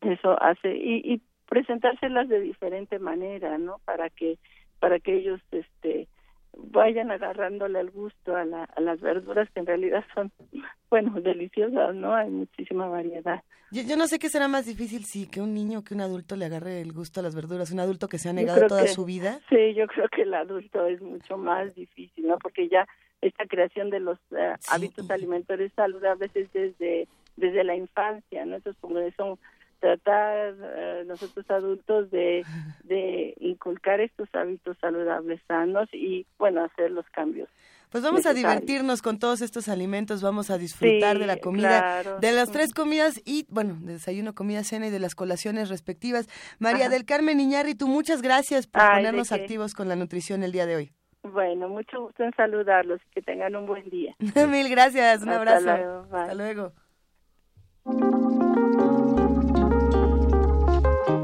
Eso 0.00 0.40
hace 0.42 0.76
y, 0.76 1.12
y 1.12 1.22
presentárselas 1.48 2.28
de 2.28 2.40
diferente 2.40 2.98
manera, 2.98 3.58
¿no? 3.58 3.78
Para 3.84 4.10
que 4.10 4.38
para 4.80 4.98
que 4.98 5.14
ellos 5.14 5.40
este 5.52 6.08
vayan 6.56 7.10
agarrándole 7.10 7.80
el 7.80 7.90
gusto 7.90 8.36
a, 8.36 8.44
la, 8.44 8.64
a 8.64 8.80
las 8.80 9.00
verduras 9.00 9.48
que 9.50 9.60
en 9.60 9.66
realidad 9.66 10.04
son, 10.14 10.32
bueno, 10.90 11.20
deliciosas, 11.20 11.94
¿no? 11.94 12.14
Hay 12.14 12.30
muchísima 12.30 12.88
variedad. 12.88 13.42
Yo, 13.70 13.96
no 13.96 14.06
sé 14.06 14.18
qué 14.18 14.28
será 14.28 14.48
más 14.48 14.66
difícil 14.66 15.04
si 15.04 15.26
que 15.26 15.40
un 15.40 15.54
niño 15.54 15.82
que 15.82 15.94
un 15.94 16.02
adulto 16.02 16.36
le 16.36 16.44
agarre 16.44 16.82
el 16.82 16.92
gusto 16.92 17.20
a 17.20 17.22
las 17.22 17.34
verduras, 17.34 17.70
un 17.70 17.80
adulto 17.80 18.06
que 18.06 18.18
se 18.18 18.28
ha 18.28 18.34
negado 18.34 18.66
toda 18.66 18.86
su 18.86 19.06
vida. 19.06 19.40
Sí, 19.48 19.72
yo 19.74 19.86
creo 19.86 20.08
que 20.14 20.22
el 20.22 20.34
adulto 20.34 20.86
es 20.86 21.00
mucho 21.00 21.38
más 21.38 21.74
difícil, 21.74 22.26
¿no? 22.26 22.36
Porque 22.38 22.68
ya 22.68 22.86
esta 23.22 23.46
creación 23.46 23.88
de 23.88 24.00
los 24.00 24.18
eh, 24.32 24.54
hábitos 24.70 25.10
alimentarios 25.10 25.72
saludables 25.74 26.30
es 26.34 26.52
desde 26.52 27.08
desde 27.36 27.64
la 27.64 27.74
infancia, 27.74 28.44
¿no? 28.44 28.56
Entonces, 28.56 28.80
como 28.80 28.98
son 29.16 29.38
tratar 29.82 30.54
eh, 30.62 31.04
nosotros 31.06 31.44
adultos 31.50 32.10
de, 32.12 32.44
de 32.84 33.34
inculcar 33.40 34.00
estos 34.00 34.28
hábitos 34.32 34.78
saludables 34.80 35.40
sanos 35.48 35.88
y 35.92 36.24
bueno 36.38 36.64
hacer 36.64 36.92
los 36.92 37.04
cambios 37.10 37.48
pues 37.90 38.02
vamos 38.02 38.24
a 38.24 38.32
divertirnos 38.32 39.02
con 39.02 39.18
todos 39.18 39.42
estos 39.42 39.68
alimentos, 39.68 40.22
vamos 40.22 40.48
a 40.48 40.56
disfrutar 40.56 41.18
de 41.18 41.26
la 41.26 41.36
comida, 41.36 42.02
de 42.20 42.32
las 42.32 42.50
tres 42.50 42.72
comidas 42.72 43.20
y, 43.26 43.44
bueno, 43.50 43.76
de 43.82 43.92
desayuno, 43.92 44.34
comida, 44.34 44.64
cena 44.64 44.86
y 44.86 44.90
de 44.90 44.98
las 44.98 45.14
colaciones 45.14 45.68
respectivas. 45.68 46.26
María 46.58 46.88
del 46.88 47.04
Carmen 47.04 47.38
tú 47.76 47.88
muchas 47.88 48.22
gracias 48.22 48.66
por 48.66 48.80
ponernos 48.82 49.30
activos 49.30 49.74
con 49.74 49.88
la 49.88 49.96
nutrición 49.96 50.42
el 50.42 50.52
día 50.52 50.64
de 50.64 50.76
hoy. 50.76 50.92
Bueno, 51.22 51.68
mucho 51.68 52.00
gusto 52.00 52.24
en 52.24 52.32
saludarlos, 52.34 52.98
que 53.14 53.20
tengan 53.20 53.54
un 53.56 53.66
buen 53.66 53.88
día. 53.90 54.16
Mil 54.48 54.70
gracias, 54.70 55.22
un 55.22 55.28
abrazo. 55.28 56.06
Hasta 56.10 56.34
luego. 56.34 56.72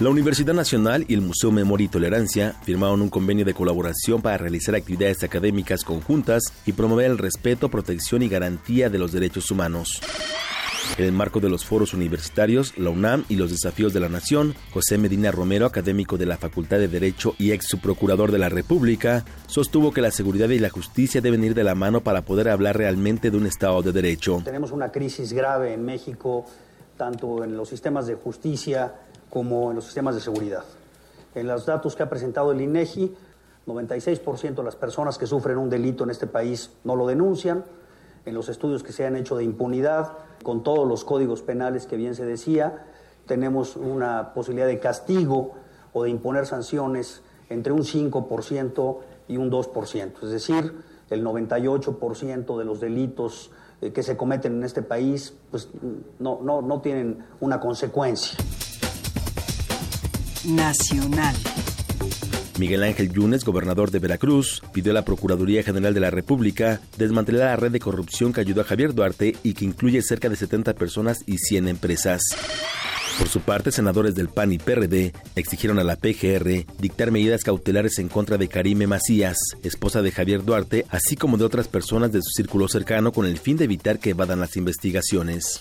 La 0.00 0.10
Universidad 0.10 0.54
Nacional 0.54 1.04
y 1.08 1.14
el 1.14 1.22
Museo 1.22 1.50
Memoria 1.50 1.86
y 1.86 1.88
Tolerancia 1.88 2.54
firmaron 2.62 3.02
un 3.02 3.08
convenio 3.08 3.44
de 3.44 3.52
colaboración 3.52 4.22
para 4.22 4.38
realizar 4.38 4.76
actividades 4.76 5.24
académicas 5.24 5.82
conjuntas 5.82 6.44
y 6.64 6.70
promover 6.70 7.06
el 7.06 7.18
respeto, 7.18 7.68
protección 7.68 8.22
y 8.22 8.28
garantía 8.28 8.90
de 8.90 8.98
los 8.98 9.10
derechos 9.10 9.50
humanos. 9.50 10.00
En 10.98 11.04
el 11.04 11.10
marco 11.10 11.40
de 11.40 11.50
los 11.50 11.64
foros 11.64 11.94
universitarios, 11.94 12.78
la 12.78 12.90
UNAM 12.90 13.24
y 13.28 13.34
los 13.34 13.50
desafíos 13.50 13.92
de 13.92 13.98
la 13.98 14.08
nación, 14.08 14.54
José 14.72 14.98
Medina 14.98 15.32
Romero, 15.32 15.66
académico 15.66 16.16
de 16.16 16.26
la 16.26 16.36
Facultad 16.36 16.78
de 16.78 16.86
Derecho 16.86 17.34
y 17.36 17.50
ex 17.50 17.66
subprocurador 17.66 18.30
de 18.30 18.38
la 18.38 18.48
República, 18.48 19.24
sostuvo 19.48 19.92
que 19.92 20.00
la 20.00 20.12
seguridad 20.12 20.48
y 20.50 20.60
la 20.60 20.70
justicia 20.70 21.20
deben 21.20 21.42
ir 21.42 21.56
de 21.56 21.64
la 21.64 21.74
mano 21.74 22.02
para 22.02 22.22
poder 22.22 22.50
hablar 22.50 22.78
realmente 22.78 23.32
de 23.32 23.36
un 23.36 23.46
Estado 23.46 23.82
de 23.82 23.90
Derecho. 23.90 24.42
Tenemos 24.44 24.70
una 24.70 24.92
crisis 24.92 25.32
grave 25.32 25.74
en 25.74 25.84
México, 25.84 26.46
tanto 26.96 27.42
en 27.42 27.56
los 27.56 27.68
sistemas 27.68 28.06
de 28.06 28.14
justicia, 28.14 28.94
como 29.30 29.70
en 29.70 29.76
los 29.76 29.84
sistemas 29.84 30.14
de 30.14 30.20
seguridad. 30.20 30.64
En 31.34 31.46
los 31.46 31.66
datos 31.66 31.94
que 31.94 32.02
ha 32.02 32.10
presentado 32.10 32.52
el 32.52 32.60
INEGI, 32.60 33.14
96% 33.66 34.54
de 34.54 34.62
las 34.62 34.76
personas 34.76 35.18
que 35.18 35.26
sufren 35.26 35.58
un 35.58 35.68
delito 35.68 36.04
en 36.04 36.10
este 36.10 36.26
país 36.26 36.70
no 36.84 36.96
lo 36.96 37.06
denuncian. 37.06 37.64
En 38.24 38.34
los 38.34 38.48
estudios 38.48 38.82
que 38.82 38.92
se 38.92 39.06
han 39.06 39.16
hecho 39.16 39.36
de 39.36 39.44
impunidad, 39.44 40.12
con 40.42 40.62
todos 40.62 40.88
los 40.88 41.04
códigos 41.04 41.42
penales 41.42 41.86
que 41.86 41.96
bien 41.96 42.14
se 42.14 42.24
decía, 42.24 42.86
tenemos 43.26 43.76
una 43.76 44.32
posibilidad 44.34 44.66
de 44.66 44.80
castigo 44.80 45.52
o 45.92 46.02
de 46.04 46.10
imponer 46.10 46.46
sanciones 46.46 47.22
entre 47.50 47.72
un 47.72 47.82
5% 47.82 48.98
y 49.28 49.36
un 49.36 49.50
2%. 49.50 50.12
Es 50.22 50.30
decir, 50.30 50.82
el 51.10 51.24
98% 51.24 52.58
de 52.58 52.64
los 52.64 52.80
delitos 52.80 53.50
eh, 53.80 53.92
que 53.92 54.02
se 54.02 54.16
cometen 54.16 54.56
en 54.56 54.64
este 54.64 54.82
país 54.82 55.34
pues, 55.50 55.68
no, 56.18 56.40
no, 56.42 56.62
no 56.62 56.80
tienen 56.80 57.24
una 57.40 57.60
consecuencia. 57.60 58.38
Nacional. 60.48 61.34
Miguel 62.58 62.82
Ángel 62.82 63.12
Yunes, 63.12 63.44
gobernador 63.44 63.90
de 63.90 63.98
Veracruz, 63.98 64.62
pidió 64.72 64.92
a 64.92 64.94
la 64.94 65.04
Procuraduría 65.04 65.62
General 65.62 65.92
de 65.92 66.00
la 66.00 66.10
República 66.10 66.80
desmantelar 66.96 67.50
la 67.50 67.56
red 67.56 67.70
de 67.70 67.80
corrupción 67.80 68.32
que 68.32 68.40
ayudó 68.40 68.62
a 68.62 68.64
Javier 68.64 68.94
Duarte 68.94 69.36
y 69.42 69.54
que 69.54 69.64
incluye 69.64 70.00
cerca 70.02 70.28
de 70.28 70.36
70 70.36 70.74
personas 70.74 71.18
y 71.26 71.38
100 71.38 71.68
empresas. 71.68 72.22
Por 73.18 73.28
su 73.28 73.40
parte, 73.40 73.72
senadores 73.72 74.14
del 74.14 74.28
PAN 74.28 74.52
y 74.52 74.58
PRD 74.58 75.12
exigieron 75.36 75.78
a 75.78 75.84
la 75.84 75.96
PGR 75.96 76.64
dictar 76.78 77.10
medidas 77.10 77.42
cautelares 77.42 77.98
en 77.98 78.08
contra 78.08 78.38
de 78.38 78.48
Karime 78.48 78.86
Macías, 78.86 79.36
esposa 79.62 80.02
de 80.02 80.12
Javier 80.12 80.44
Duarte, 80.44 80.86
así 80.90 81.16
como 81.16 81.36
de 81.36 81.44
otras 81.44 81.68
personas 81.68 82.12
de 82.12 82.22
su 82.22 82.30
círculo 82.30 82.68
cercano 82.68 83.12
con 83.12 83.26
el 83.26 83.38
fin 83.38 83.56
de 83.56 83.64
evitar 83.64 83.98
que 83.98 84.10
evadan 84.10 84.40
las 84.40 84.56
investigaciones. 84.56 85.60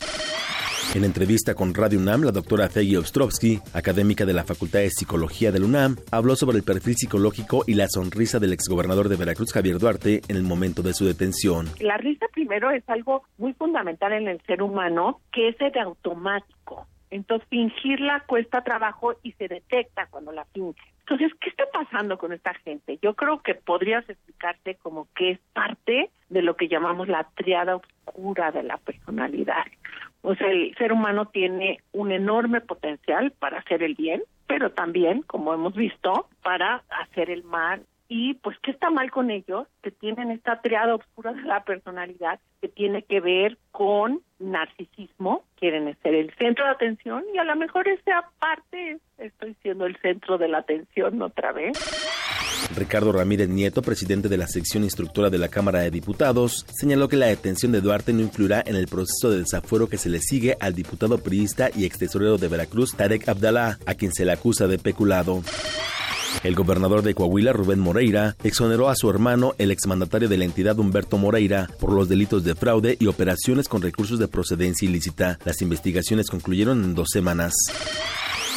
En 0.96 1.04
entrevista 1.04 1.54
con 1.54 1.74
Radio 1.76 2.00
UNAM, 2.00 2.24
la 2.24 2.32
doctora 2.32 2.70
Feggy 2.70 2.96
Ostrovsky, 2.96 3.60
académica 3.74 4.26
de 4.26 4.34
la 4.34 4.46
Facultad 4.46 4.80
de 4.80 4.90
Psicología 4.90 5.52
del 5.52 5.64
UNAM, 5.64 5.98
habló 6.12 6.36
sobre 6.36 6.58
el 6.58 6.64
perfil 6.64 6.96
psicológico 6.96 7.64
y 7.68 7.76
la 7.76 7.88
sonrisa 7.88 8.40
del 8.40 8.54
exgobernador 8.54 9.10
de 9.10 9.18
Veracruz, 9.18 9.54
Javier 9.54 9.78
Duarte, 9.80 10.22
en 10.28 10.38
el 10.38 10.44
momento 10.44 10.82
de 10.82 10.94
su 10.94 11.06
detención. 11.06 11.68
La 11.80 11.98
risa 11.98 12.26
primero 12.34 12.72
es 12.72 12.88
algo 12.90 13.24
muy 13.38 13.54
fundamental 13.54 14.14
en 14.14 14.28
el 14.28 14.42
ser 14.48 14.64
humano, 14.64 15.20
que 15.32 15.50
es 15.50 15.58
de 15.58 15.80
automático. 15.80 16.88
Entonces, 17.10 17.48
fingirla 17.50 18.24
cuesta 18.26 18.64
trabajo 18.64 19.14
y 19.24 19.34
se 19.34 19.48
detecta 19.48 20.08
cuando 20.10 20.32
la 20.32 20.46
finge. 20.46 20.82
Entonces, 21.02 21.32
¿qué 21.40 21.50
está 21.50 21.64
pasando 21.72 22.18
con 22.18 22.34
esta 22.34 22.54
gente? 22.66 23.00
Yo 23.02 23.14
creo 23.14 23.42
que 23.42 23.56
podrías 23.56 24.08
explicarte 24.10 24.76
como 24.76 25.08
que 25.16 25.32
es 25.32 25.40
parte 25.54 26.10
de 26.30 26.42
lo 26.42 26.58
que 26.58 26.68
llamamos 26.68 27.08
la 27.08 27.30
triada 27.36 27.78
oscura 27.78 28.52
de 28.52 28.64
la 28.64 28.78
personalidad. 28.78 29.64
O 30.28 30.34
el 30.34 30.76
ser 30.76 30.92
humano 30.92 31.28
tiene 31.28 31.80
un 31.94 32.12
enorme 32.12 32.60
potencial 32.60 33.32
para 33.40 33.60
hacer 33.60 33.82
el 33.82 33.96
bien, 33.96 34.24
pero 34.46 34.72
también, 34.72 35.22
como 35.22 35.54
hemos 35.54 35.74
visto, 35.74 36.28
para 36.44 36.84
hacer 36.90 37.30
el 37.30 37.46
mal. 37.46 37.86
Y 38.10 38.34
pues, 38.34 38.58
¿qué 38.62 38.72
está 38.72 38.90
mal 38.90 39.10
con 39.10 39.32
ellos? 39.32 39.70
Que 39.82 39.90
tienen 39.90 40.32
esta 40.32 40.60
triada 40.60 40.96
oscura 40.96 41.32
de 41.32 41.44
la 41.44 41.64
personalidad 41.64 42.42
que 42.60 42.68
tiene 42.68 43.04
que 43.04 43.22
ver 43.22 43.58
con 43.72 44.20
narcisismo, 44.40 45.46
quieren 45.56 45.96
ser 46.04 46.14
el 46.14 46.34
centro 46.36 46.66
de 46.66 46.72
atención 46.72 47.24
y 47.34 47.38
a 47.38 47.46
lo 47.46 47.56
mejor 47.56 47.88
esa 47.88 48.30
parte 48.38 48.98
estoy 49.18 49.56
siendo 49.62 49.86
el 49.86 49.96
centro 50.02 50.38
de 50.38 50.50
la 50.50 50.58
atención 50.58 51.22
otra 51.22 51.54
vez. 51.54 51.78
Ricardo 52.76 53.12
Ramírez 53.12 53.50
Nieto, 53.50 53.82
presidente 53.82 54.30
de 54.30 54.38
la 54.38 54.48
sección 54.48 54.84
instructora 54.84 55.30
de 55.30 55.38
la 55.38 55.48
Cámara 55.48 55.80
de 55.80 55.92
Diputados, 55.92 56.66
señaló 56.74 57.08
que 57.08 57.18
la 57.18 57.28
detención 57.28 57.72
de 57.72 57.82
Duarte 57.82 58.14
no 58.14 58.22
incluirá 58.22 58.64
en 58.66 58.76
el 58.76 58.88
proceso 58.88 59.30
de 59.30 59.40
desafuero 59.40 59.90
que 59.90 59.98
se 59.98 60.10
le 60.10 60.22
sigue 60.22 60.58
al 60.60 60.76
diputado 60.76 61.18
priista 61.18 61.70
y 61.76 61.86
ex 61.86 61.98
tesorero 61.98 62.38
de 62.38 62.48
Veracruz, 62.48 62.96
Tarek 62.96 63.28
Abdalá, 63.28 63.80
a 63.86 63.96
quien 63.96 64.14
se 64.14 64.26
le 64.26 64.32
acusa 64.32 64.68
de 64.68 64.78
peculado. 64.78 65.44
El 66.44 66.56
gobernador 66.56 67.02
de 67.02 67.16
Coahuila, 67.16 67.52
Rubén 67.52 67.80
Moreira, 67.80 68.36
exoneró 68.44 68.90
a 68.90 68.96
su 68.96 69.10
hermano, 69.10 69.56
el 69.58 69.72
exmandatario 69.72 70.30
de 70.30 70.38
la 70.38 70.46
entidad 70.46 70.78
Humberto 70.78 71.18
Moreira, 71.18 71.70
por 71.80 71.92
los 71.92 72.10
delitos 72.10 72.44
de 72.44 72.56
fraude 72.56 72.96
y 73.00 73.08
operaciones 73.08 73.68
con 73.68 73.82
recursos 73.82 74.20
de 74.20 74.28
procedencia 74.28 74.88
ilícita. 74.88 75.40
Las 75.46 75.62
investigaciones 75.62 76.30
concluyeron 76.30 76.84
en 76.84 76.96
dos 76.96 77.08
semanas. 77.12 77.54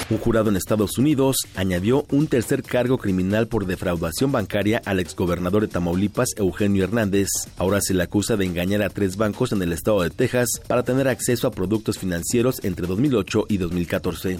Un 0.08 0.18
jurado 0.18 0.50
en 0.50 0.56
Estados 0.56 0.98
Unidos 0.98 1.36
añadió 1.54 2.04
un 2.10 2.26
tercer 2.26 2.62
cargo 2.62 2.98
criminal 2.98 3.46
por 3.46 3.66
defraudación 3.66 4.32
bancaria 4.32 4.82
al 4.84 5.00
exgobernador 5.00 5.62
de 5.62 5.68
Tamaulipas, 5.68 6.30
Eugenio 6.36 6.84
Hernández. 6.84 7.28
Ahora 7.58 7.80
se 7.80 7.94
le 7.94 8.02
acusa 8.02 8.36
de 8.36 8.46
engañar 8.46 8.82
a 8.82 8.90
tres 8.90 9.16
bancos 9.16 9.52
en 9.52 9.62
el 9.62 9.72
estado 9.72 10.02
de 10.02 10.10
Texas 10.10 10.48
para 10.66 10.82
tener 10.82 11.08
acceso 11.08 11.46
a 11.46 11.50
productos 11.50 11.98
financieros 11.98 12.60
entre 12.64 12.86
2008 12.86 13.46
y 13.48 13.58
2014. 13.58 14.38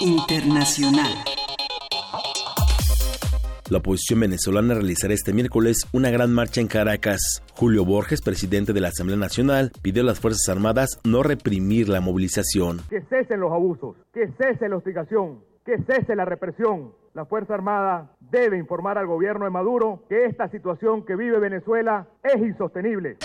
Internacional. 0.00 1.12
La 3.70 3.78
oposición 3.78 4.20
venezolana 4.20 4.72
realizará 4.72 5.12
este 5.12 5.34
miércoles 5.34 5.86
una 5.92 6.10
gran 6.10 6.32
marcha 6.32 6.62
en 6.62 6.68
Caracas. 6.68 7.42
Julio 7.52 7.84
Borges, 7.84 8.22
presidente 8.22 8.72
de 8.72 8.80
la 8.80 8.88
Asamblea 8.88 9.18
Nacional, 9.18 9.72
pidió 9.82 10.02
a 10.02 10.06
las 10.06 10.20
Fuerzas 10.20 10.48
Armadas 10.48 10.98
no 11.04 11.22
reprimir 11.22 11.90
la 11.90 12.00
movilización. 12.00 12.80
Que 12.88 13.02
cesen 13.02 13.40
los 13.40 13.52
abusos, 13.52 13.96
que 14.14 14.28
cese 14.38 14.70
la 14.70 14.76
hostigación, 14.76 15.40
que 15.66 15.76
cese 15.82 16.16
la 16.16 16.24
represión. 16.24 16.94
La 17.12 17.26
Fuerza 17.26 17.52
Armada 17.52 18.16
debe 18.20 18.56
informar 18.56 18.96
al 18.96 19.06
gobierno 19.06 19.44
de 19.44 19.50
Maduro 19.50 20.04
que 20.08 20.24
esta 20.24 20.48
situación 20.48 21.04
que 21.04 21.14
vive 21.14 21.38
Venezuela 21.38 22.08
es 22.22 22.40
insostenible. 22.40 23.18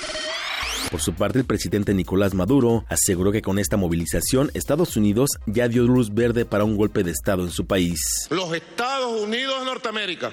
Por 0.91 1.01
su 1.01 1.13
parte, 1.13 1.39
el 1.39 1.45
presidente 1.45 1.93
Nicolás 1.93 2.33
Maduro 2.33 2.85
aseguró 2.87 3.31
que 3.31 3.41
con 3.41 3.57
esta 3.57 3.77
movilización 3.77 4.51
Estados 4.53 4.95
Unidos 4.95 5.31
ya 5.47 5.67
dio 5.67 5.83
luz 5.83 6.13
verde 6.13 6.45
para 6.45 6.63
un 6.63 6.77
golpe 6.77 7.03
de 7.03 7.11
Estado 7.11 7.43
en 7.43 7.51
su 7.51 7.65
país. 7.65 8.27
Los 8.29 8.53
Estados 8.53 9.21
Unidos 9.21 9.59
de 9.59 9.65
Norteamérica, 9.65 10.31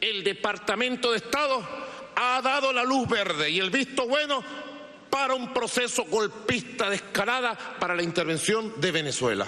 el 0.00 0.22
Departamento 0.22 1.10
de 1.10 1.16
Estado 1.16 1.60
ha 2.14 2.40
dado 2.42 2.72
la 2.72 2.84
luz 2.84 3.08
verde 3.08 3.50
y 3.50 3.58
el 3.58 3.70
visto 3.70 4.06
bueno 4.06 4.42
para 5.10 5.34
un 5.34 5.52
proceso 5.52 6.04
golpista 6.04 6.88
de 6.88 6.96
escalada 6.96 7.58
para 7.80 7.94
la 7.94 8.02
intervención 8.02 8.72
de 8.80 8.92
Venezuela. 8.92 9.46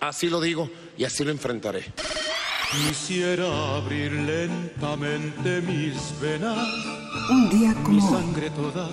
Así 0.00 0.28
lo 0.28 0.40
digo 0.40 0.70
y 0.96 1.04
así 1.04 1.24
lo 1.24 1.30
enfrentaré. 1.30 1.92
Quisiera 2.70 3.76
abrir 3.76 4.12
lentamente 4.12 5.60
mis 5.62 6.20
venas. 6.20 6.58
Un 7.30 7.50
día 7.50 7.74
como 7.82 7.88
mi 7.88 8.00
sangre 8.00 8.50
toda 8.50 8.88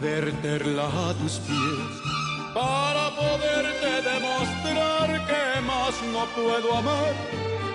verterla 0.00 0.86
a 0.86 1.14
tus 1.14 1.38
pies 1.40 2.18
para 2.54 3.10
poderte 3.16 4.08
demostrar 4.08 5.26
que 5.26 5.60
más 5.62 5.94
no 6.12 6.24
puedo 6.34 6.74
amar 6.76 7.14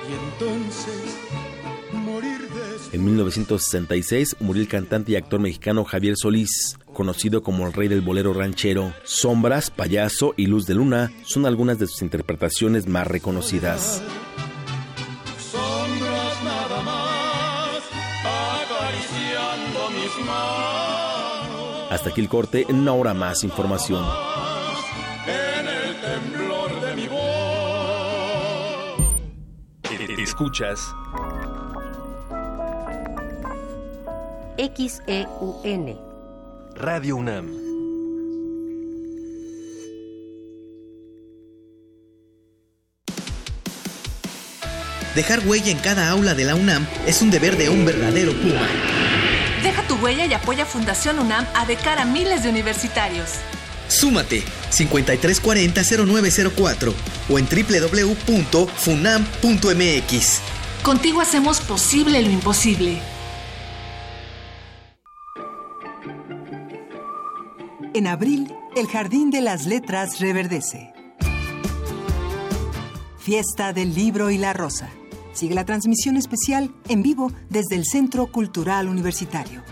y 0.09 0.13
entonces 0.31 1.17
morir 1.91 2.39
de 2.49 2.95
En 2.95 3.05
1966 3.05 4.37
murió 4.39 4.61
el 4.61 4.67
cantante 4.67 5.11
y 5.11 5.15
actor 5.15 5.39
mexicano 5.39 5.83
Javier 5.83 6.15
Solís, 6.17 6.77
conocido 6.93 7.43
como 7.43 7.67
el 7.67 7.73
rey 7.73 7.87
del 7.87 8.01
bolero 8.01 8.33
ranchero. 8.33 8.93
Sombras, 9.03 9.69
Payaso 9.69 10.33
y 10.37 10.47
Luz 10.47 10.65
de 10.65 10.75
Luna 10.75 11.11
son 11.23 11.45
algunas 11.45 11.79
de 11.79 11.87
sus 11.87 12.01
interpretaciones 12.01 12.87
más 12.87 13.07
reconocidas. 13.07 14.01
Sombras 15.51 16.43
nada 16.43 16.81
más 16.81 17.81
acariciando 18.23 19.89
mis 19.91 20.25
manos 20.25 20.72
hasta 21.93 22.09
aquí 22.09 22.21
el 22.21 22.29
corte, 22.29 22.65
en 22.67 22.79
una 22.79 22.93
hora 22.93 23.13
más 23.13 23.43
información. 23.43 24.03
En 25.27 25.67
el 25.67 26.01
temblor 26.01 26.81
de 26.81 26.95
mi 26.95 27.07
voz. 27.07 27.19
Escuchas 30.17 30.79
XEUN 34.57 35.97
Radio 36.75 37.15
UNAM. 37.17 37.63
Dejar 45.15 45.45
huella 45.45 45.71
en 45.71 45.77
cada 45.77 46.09
aula 46.09 46.33
de 46.33 46.45
la 46.45 46.55
UNAM 46.55 46.87
es 47.05 47.21
un 47.21 47.29
deber 47.29 47.55
de 47.55 47.69
un 47.69 47.85
verdadero 47.85 48.31
Puma. 48.33 48.92
Huella 50.03 50.25
y 50.25 50.33
apoya 50.33 50.65
Fundación 50.65 51.17
UNAM 51.17 51.47
a 51.55 51.65
de 51.65 51.77
cara 51.77 52.01
a 52.01 52.05
miles 52.05 52.43
de 52.43 52.49
universitarios. 52.49 53.29
Súmate 53.87 54.43
5340-0904 54.71 56.93
o 57.29 57.39
en 57.39 57.45
www.funam.mx. 57.45 60.41
Contigo 60.83 61.21
hacemos 61.21 61.61
posible 61.61 62.21
lo 62.21 62.29
imposible. 62.29 63.01
En 67.93 68.07
abril, 68.07 68.53
el 68.75 68.87
Jardín 68.87 69.29
de 69.29 69.39
las 69.39 69.65
Letras 69.65 70.19
reverdece. 70.19 70.91
Fiesta 73.19 73.71
del 73.71 73.95
Libro 73.95 74.31
y 74.31 74.37
la 74.37 74.51
Rosa. 74.51 74.89
Sigue 75.31 75.55
la 75.55 75.63
transmisión 75.63 76.17
especial 76.17 76.75
en 76.89 77.03
vivo 77.03 77.31
desde 77.49 77.75
el 77.75 77.85
Centro 77.85 78.27
Cultural 78.27 78.89
Universitario. 78.89 79.63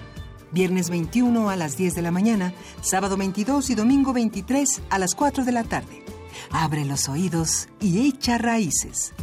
Viernes 0.51 0.89
21 0.89 1.49
a 1.49 1.55
las 1.55 1.77
10 1.77 1.95
de 1.95 2.01
la 2.01 2.11
mañana, 2.11 2.53
sábado 2.81 3.15
22 3.15 3.69
y 3.69 3.75
domingo 3.75 4.11
23 4.11 4.81
a 4.89 4.99
las 4.99 5.15
4 5.15 5.45
de 5.45 5.51
la 5.51 5.63
tarde. 5.63 6.03
Abre 6.51 6.83
los 6.83 7.07
oídos 7.07 7.69
y 7.79 8.07
echa 8.07 8.37
raíces. 8.37 9.13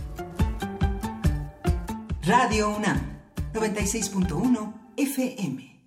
Radio 2.22 2.70
UNAM, 2.76 3.00
96.1 3.52 4.74
FM. 4.96 5.80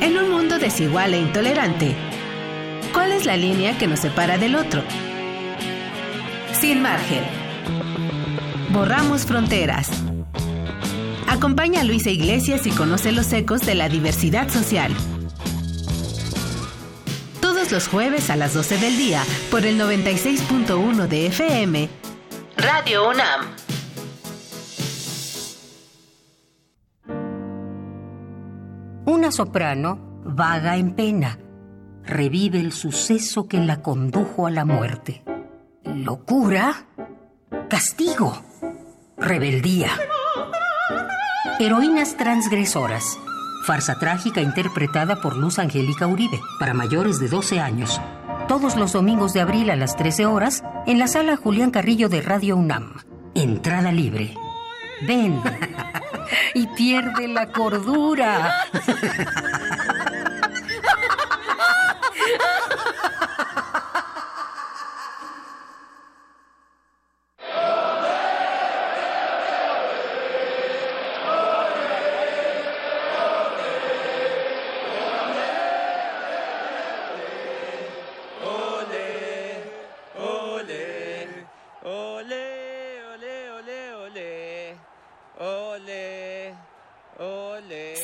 En 0.00 0.16
un 0.16 0.30
mundo 0.30 0.58
desigual 0.58 1.12
e 1.12 1.20
intolerante, 1.20 1.94
¿cuál 2.94 3.12
es 3.12 3.26
la 3.26 3.36
línea 3.36 3.76
que 3.76 3.86
nos 3.86 4.00
separa 4.00 4.38
del 4.38 4.54
otro? 4.54 4.82
Sin 6.58 6.80
margen. 6.80 7.24
Borramos 8.72 9.26
fronteras. 9.26 9.90
Acompaña 11.28 11.82
a 11.82 11.84
Luisa 11.84 12.08
Iglesias 12.08 12.66
y 12.66 12.70
conoce 12.70 13.12
los 13.12 13.30
ecos 13.34 13.60
de 13.60 13.74
la 13.74 13.90
diversidad 13.90 14.48
social. 14.48 14.94
Todos 17.40 17.70
los 17.70 17.86
jueves 17.86 18.30
a 18.30 18.36
las 18.36 18.54
12 18.54 18.78
del 18.78 18.96
día 18.96 19.22
por 19.50 19.66
el 19.66 19.78
96.1 19.78 21.06
de 21.06 21.26
FM. 21.26 21.88
Radio 22.56 23.10
UNAM. 23.10 23.46
Una 29.04 29.30
soprano 29.30 30.22
vaga 30.24 30.76
en 30.76 30.94
pena. 30.94 31.38
Revive 32.04 32.58
el 32.58 32.72
suceso 32.72 33.48
que 33.48 33.58
la 33.58 33.82
condujo 33.82 34.46
a 34.46 34.50
la 34.50 34.64
muerte. 34.64 35.22
Locura. 35.84 36.86
Castigo. 37.68 38.42
Rebeldía. 39.18 39.90
Heroínas 41.60 42.16
transgresoras. 42.16 43.18
Farsa 43.66 43.98
trágica 43.98 44.40
interpretada 44.40 45.20
por 45.20 45.36
Luz 45.36 45.58
Angélica 45.58 46.06
Uribe 46.06 46.40
para 46.60 46.72
mayores 46.72 47.18
de 47.18 47.28
12 47.28 47.58
años. 47.58 48.00
Todos 48.46 48.76
los 48.76 48.92
domingos 48.92 49.32
de 49.32 49.40
abril 49.40 49.70
a 49.70 49.76
las 49.76 49.96
13 49.96 50.26
horas 50.26 50.62
en 50.86 50.98
la 50.98 51.08
sala 51.08 51.36
Julián 51.36 51.70
Carrillo 51.70 52.08
de 52.08 52.22
Radio 52.22 52.56
UNAM. 52.56 52.94
Entrada 53.34 53.90
libre. 53.90 54.34
Ven 55.06 55.40
y 56.54 56.66
pierde 56.68 57.26
la 57.26 57.50
cordura. 57.50 58.54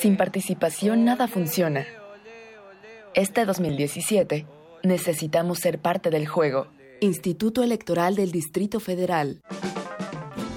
Sin 0.04 0.18
participación 0.18 1.06
nada 1.06 1.28
funciona. 1.28 1.86
Este 3.14 3.46
2017 3.46 4.44
necesitamos 4.82 5.60
ser 5.60 5.78
parte 5.78 6.10
del 6.10 6.28
juego. 6.28 6.66
Instituto 7.00 7.62
Electoral 7.62 8.14
del 8.14 8.30
Distrito 8.30 8.80
Federal. 8.80 9.40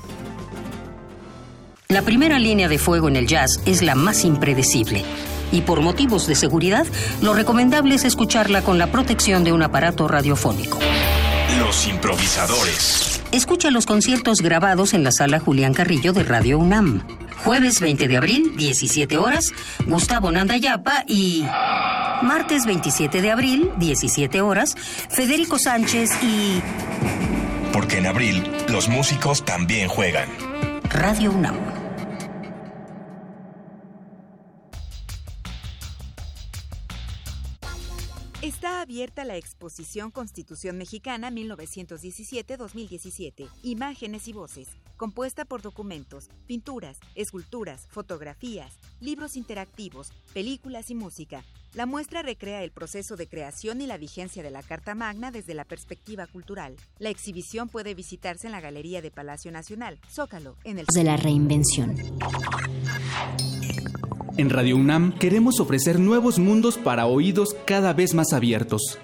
La 1.88 2.02
primera 2.02 2.38
línea 2.38 2.68
de 2.68 2.78
fuego 2.78 3.09
en 3.09 3.16
el 3.16 3.26
jazz 3.26 3.61
es 3.66 3.82
la 3.82 3.94
más 3.94 4.24
impredecible. 4.24 5.05
Y 5.52 5.61
por 5.61 5.82
motivos 5.82 6.26
de 6.26 6.34
seguridad, 6.34 6.86
lo 7.20 7.34
recomendable 7.34 7.94
es 7.94 8.05
escucharla 8.05 8.62
con 8.62 8.78
la 8.78 8.90
protección 8.90 9.44
de 9.44 9.52
un 9.52 9.62
aparato 9.62 10.09
radiofónico. 10.09 10.78
Los 11.75 11.89
improvisadores. 11.89 13.20
Escucha 13.33 13.68
los 13.72 13.85
conciertos 13.85 14.43
grabados 14.43 14.95
en 14.95 15.03
la 15.03 15.11
sala 15.11 15.41
Julián 15.41 15.75
Carrillo 15.75 16.12
de 16.12 16.22
Radio 16.22 16.57
UNAM. 16.61 17.03
Jueves 17.45 17.81
20 17.81 18.07
de 18.07 18.16
abril, 18.16 18.53
17 18.57 19.18
horas, 19.18 19.53
Gustavo 19.85 20.31
Nandayapa 20.31 21.03
y... 21.09 21.45
Martes 22.22 22.64
27 22.64 23.20
de 23.20 23.33
abril, 23.33 23.72
17 23.79 24.41
horas, 24.41 24.77
Federico 24.77 25.59
Sánchez 25.59 26.11
y... 26.22 26.62
Porque 27.72 27.99
en 27.99 28.07
abril 28.07 28.49
los 28.68 28.89
músicos 28.89 29.45
también 29.45 29.89
juegan. 29.89 30.29
Radio 30.91 31.33
UNAM. 31.33 31.74
Abierta 38.81 39.25
la 39.25 39.37
exposición 39.37 40.11
Constitución 40.11 40.77
Mexicana 40.77 41.31
1917-2017, 41.31 43.49
Imágenes 43.62 44.27
y 44.29 44.33
Voces, 44.33 44.68
compuesta 44.97 45.45
por 45.45 45.62
documentos, 45.62 46.29
pinturas, 46.47 46.99
esculturas, 47.14 47.87
fotografías, 47.91 48.79
libros 49.01 49.37
interactivos, 49.37 50.12
películas 50.33 50.91
y 50.91 50.95
música. 50.95 51.45
La 51.75 51.87
muestra 51.87 52.22
recrea 52.22 52.62
el 52.62 52.70
proceso 52.70 53.16
de 53.16 53.27
creación 53.27 53.81
y 53.81 53.89
la 53.89 53.99
vigencia 53.99 54.45
de 54.45 54.51
la 54.53 54.62
Carta 54.62 54.95
Magna 54.95 55.33
desde 55.33 55.55
la 55.55 55.64
perspectiva 55.64 56.29
cultural. 56.29 56.77
La 57.01 57.11
exhibición 57.11 57.68
puede 57.68 57.95
visitarse 57.95 58.47
en 58.47 58.53
la 58.53 58.61
Galería 58.61 59.03
de 59.03 59.11
Palacio 59.11 59.51
Nacional, 59.51 59.99
Zócalo, 60.14 60.57
en 60.62 60.79
el... 60.79 60.87
De 60.95 61.03
la 61.03 61.16
reinvención. 61.16 61.97
En 64.37 64.51
Radio 64.51 64.77
UNAM 64.77 65.18
queremos 65.18 65.59
ofrecer 65.59 65.99
nuevos 65.99 66.39
mundos 66.39 66.79
para 66.79 67.07
oídos 67.07 67.57
cada 67.66 67.93
vez 67.93 68.14
más 68.14 68.33
abiertos. 68.33 69.01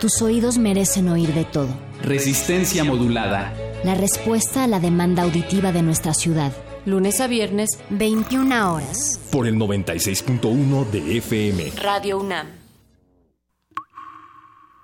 Tus 0.00 0.22
oídos 0.22 0.56
merecen 0.56 1.10
oír 1.10 1.34
de 1.34 1.44
todo. 1.44 1.68
Resistencia 2.02 2.84
modulada. 2.84 3.52
La 3.84 3.94
respuesta 3.94 4.64
a 4.64 4.66
la 4.66 4.80
demanda 4.80 5.24
auditiva 5.24 5.72
de 5.72 5.82
nuestra 5.82 6.14
ciudad. 6.14 6.52
Lunes 6.84 7.20
a 7.20 7.28
viernes, 7.28 7.78
21 7.90 8.74
horas. 8.74 9.20
Por 9.30 9.46
el 9.46 9.54
96.1 9.54 10.90
de 10.90 11.18
FM. 11.18 11.70
Radio 11.80 12.18
UNAM. 12.18 12.48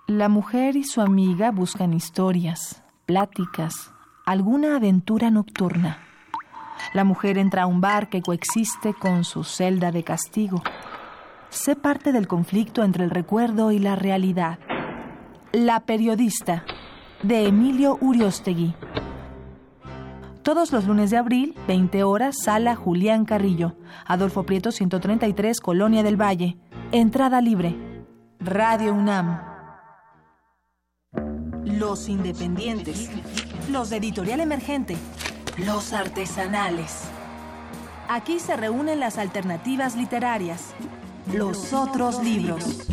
La 0.07 0.29
mujer 0.29 0.77
y 0.77 0.85
su 0.85 1.01
amiga 1.01 1.51
buscan 1.51 1.93
historias, 1.93 2.85
pláticas, 3.05 3.91
alguna 4.25 4.77
aventura 4.77 5.33
nocturna. 5.33 5.99
La 6.95 7.03
mujer 7.03 7.37
entra 7.37 7.65
a 7.65 7.67
un 7.67 7.81
bar 7.81 8.09
que 8.09 8.23
coexiste 8.23 8.95
con 8.95 9.25
su 9.25 9.43
celda 9.43 9.91
de 9.91 10.05
castigo. 10.05 10.63
Sé 11.51 11.75
parte 11.75 12.13
del 12.13 12.29
conflicto 12.29 12.85
entre 12.85 13.03
el 13.03 13.11
recuerdo 13.11 13.73
y 13.73 13.81
la 13.81 13.97
realidad. 13.97 14.61
La 15.51 15.81
periodista, 15.81 16.65
de 17.25 17.49
Emilio 17.49 17.99
Uriostegui. 18.01 18.77
Todos 20.49 20.73
los 20.73 20.87
lunes 20.87 21.11
de 21.11 21.19
abril, 21.19 21.55
20 21.67 22.05
horas, 22.05 22.39
sala 22.43 22.75
Julián 22.75 23.27
Carrillo, 23.27 23.77
Adolfo 24.07 24.45
Prieto 24.45 24.73
133, 24.73 25.61
Colonia 25.61 26.03
del 26.03 26.19
Valle. 26.19 26.57
Entrada 26.91 27.43
libre. 27.43 27.77
Radio 28.41 28.95
UNAM. 28.95 29.43
Los 31.67 32.09
independientes. 32.09 33.11
Los 33.71 33.91
de 33.91 33.99
editorial 33.99 34.41
emergente 34.41 34.97
los 35.59 35.93
artesanales. 35.93 37.03
Aquí 38.09 38.39
se 38.39 38.57
reúnen 38.57 39.01
las 39.01 39.19
alternativas 39.19 39.97
literarias, 39.97 40.73
los 41.31 41.75
otros 41.75 42.25
libros. 42.25 42.89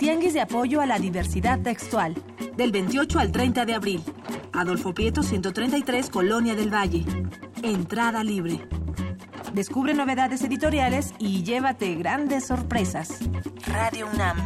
Tianguis 0.00 0.34
de 0.34 0.40
apoyo 0.40 0.80
a 0.80 0.86
la 0.86 0.98
diversidad 0.98 1.60
textual, 1.60 2.16
del 2.56 2.72
28 2.72 3.18
al 3.18 3.32
30 3.32 3.64
de 3.64 3.74
abril. 3.74 4.02
Adolfo 4.52 4.94
Prieto 4.94 5.22
133, 5.22 6.10
Colonia 6.10 6.54
del 6.54 6.72
Valle. 6.72 7.04
Entrada 7.62 8.24
libre. 8.24 8.66
Descubre 9.54 9.94
novedades 9.94 10.42
editoriales 10.42 11.14
y 11.18 11.42
llévate 11.42 11.94
grandes 11.94 12.46
sorpresas. 12.46 13.20
Radio 13.66 14.06
UNAM. 14.12 14.36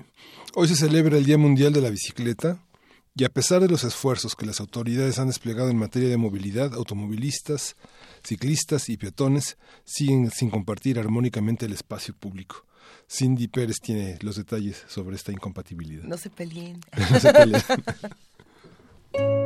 hoy 0.55 0.69
se 0.69 0.77
celebra 0.77 1.19
el 1.19 1.25
Día 1.25 1.39
Mundial 1.39 1.73
de 1.73 1.81
la 1.81 1.91
Bicicleta 1.91 2.62
y 3.14 3.25
a 3.25 3.29
pesar 3.31 3.62
de 3.62 3.69
los 3.69 3.83
esfuerzos 3.85 4.37
que 4.37 4.47
las 4.47 4.61
autoridades 4.61 5.19
han 5.19 5.29
desplegado 5.29 5.71
en 5.71 5.79
materia 5.79 6.09
de 6.09 6.17
movilidad, 6.17 6.75
automovilistas, 6.75 7.77
ciclistas 8.23 8.89
y 8.89 8.97
peatones 8.97 9.57
siguen 9.85 10.31
sin 10.31 10.51
compartir 10.51 10.99
armónicamente 10.99 11.67
el 11.67 11.73
espacio 11.73 12.14
público. 12.14 12.67
Cindy 13.09 13.49
Pérez 13.49 13.77
tiene 13.81 14.19
los 14.21 14.37
detalles 14.37 14.85
sobre 14.89 15.17
esta 15.17 15.33
incompatibilidad. 15.33 16.05
No 16.05 16.17
se 16.17 16.31
peleen. 16.31 16.81
no 17.11 17.21
se 17.21 17.33
peleen. 17.33 17.62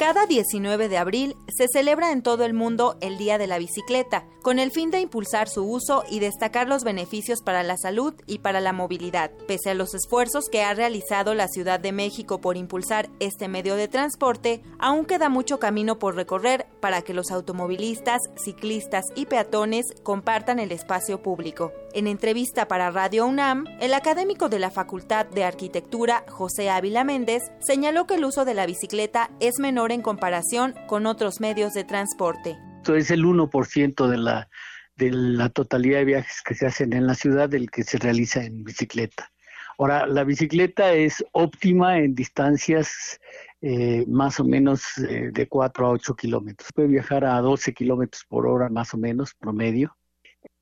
Cada 0.00 0.24
19 0.24 0.88
de 0.88 0.96
abril 0.96 1.36
se 1.46 1.66
celebra 1.70 2.10
en 2.10 2.22
todo 2.22 2.46
el 2.46 2.54
mundo 2.54 2.96
el 3.02 3.18
Día 3.18 3.36
de 3.36 3.46
la 3.46 3.58
Bicicleta, 3.58 4.24
con 4.40 4.58
el 4.58 4.70
fin 4.70 4.90
de 4.90 4.98
impulsar 4.98 5.46
su 5.46 5.62
uso 5.70 6.04
y 6.08 6.20
destacar 6.20 6.66
los 6.68 6.84
beneficios 6.84 7.42
para 7.42 7.62
la 7.62 7.76
salud 7.76 8.14
y 8.26 8.38
para 8.38 8.62
la 8.62 8.72
movilidad. 8.72 9.30
Pese 9.46 9.68
a 9.68 9.74
los 9.74 9.94
esfuerzos 9.94 10.48
que 10.48 10.62
ha 10.62 10.72
realizado 10.72 11.34
la 11.34 11.48
Ciudad 11.48 11.78
de 11.78 11.92
México 11.92 12.40
por 12.40 12.56
impulsar 12.56 13.10
este 13.20 13.46
medio 13.46 13.76
de 13.76 13.88
transporte, 13.88 14.62
aún 14.78 15.04
queda 15.04 15.28
mucho 15.28 15.58
camino 15.58 15.98
por 15.98 16.14
recorrer 16.14 16.66
para 16.80 17.02
que 17.02 17.12
los 17.12 17.30
automovilistas, 17.30 18.22
ciclistas 18.42 19.04
y 19.14 19.26
peatones 19.26 19.84
compartan 20.02 20.60
el 20.60 20.72
espacio 20.72 21.20
público. 21.20 21.72
En 21.92 22.06
entrevista 22.06 22.68
para 22.68 22.92
Radio 22.92 23.26
UNAM, 23.26 23.64
el 23.80 23.94
académico 23.94 24.48
de 24.48 24.60
la 24.60 24.70
Facultad 24.70 25.26
de 25.26 25.42
Arquitectura, 25.42 26.24
José 26.28 26.70
Ávila 26.70 27.02
Méndez, 27.02 27.42
señaló 27.58 28.06
que 28.06 28.14
el 28.14 28.24
uso 28.24 28.44
de 28.44 28.54
la 28.54 28.64
bicicleta 28.64 29.28
es 29.40 29.58
menor 29.58 29.90
en 29.90 30.00
comparación 30.00 30.74
con 30.86 31.06
otros 31.06 31.40
medios 31.40 31.72
de 31.72 31.82
transporte. 31.82 32.56
Esto 32.76 32.94
es 32.94 33.10
el 33.10 33.24
1% 33.24 34.06
de 34.06 34.16
la, 34.18 34.48
de 34.94 35.10
la 35.10 35.48
totalidad 35.48 35.98
de 35.98 36.04
viajes 36.04 36.42
que 36.44 36.54
se 36.54 36.66
hacen 36.66 36.92
en 36.92 37.08
la 37.08 37.14
ciudad 37.14 37.48
del 37.48 37.68
que 37.68 37.82
se 37.82 37.98
realiza 37.98 38.44
en 38.44 38.62
bicicleta. 38.62 39.32
Ahora, 39.76 40.06
la 40.06 40.22
bicicleta 40.22 40.92
es 40.92 41.24
óptima 41.32 41.98
en 41.98 42.14
distancias 42.14 43.18
eh, 43.62 44.04
más 44.06 44.38
o 44.38 44.44
menos 44.44 44.96
eh, 44.98 45.30
de 45.32 45.48
4 45.48 45.86
a 45.86 45.90
8 45.90 46.14
kilómetros. 46.14 46.70
Puede 46.72 46.86
viajar 46.86 47.24
a 47.24 47.40
12 47.40 47.74
kilómetros 47.74 48.24
por 48.28 48.46
hora 48.46 48.68
más 48.68 48.94
o 48.94 48.96
menos, 48.96 49.34
promedio, 49.34 49.96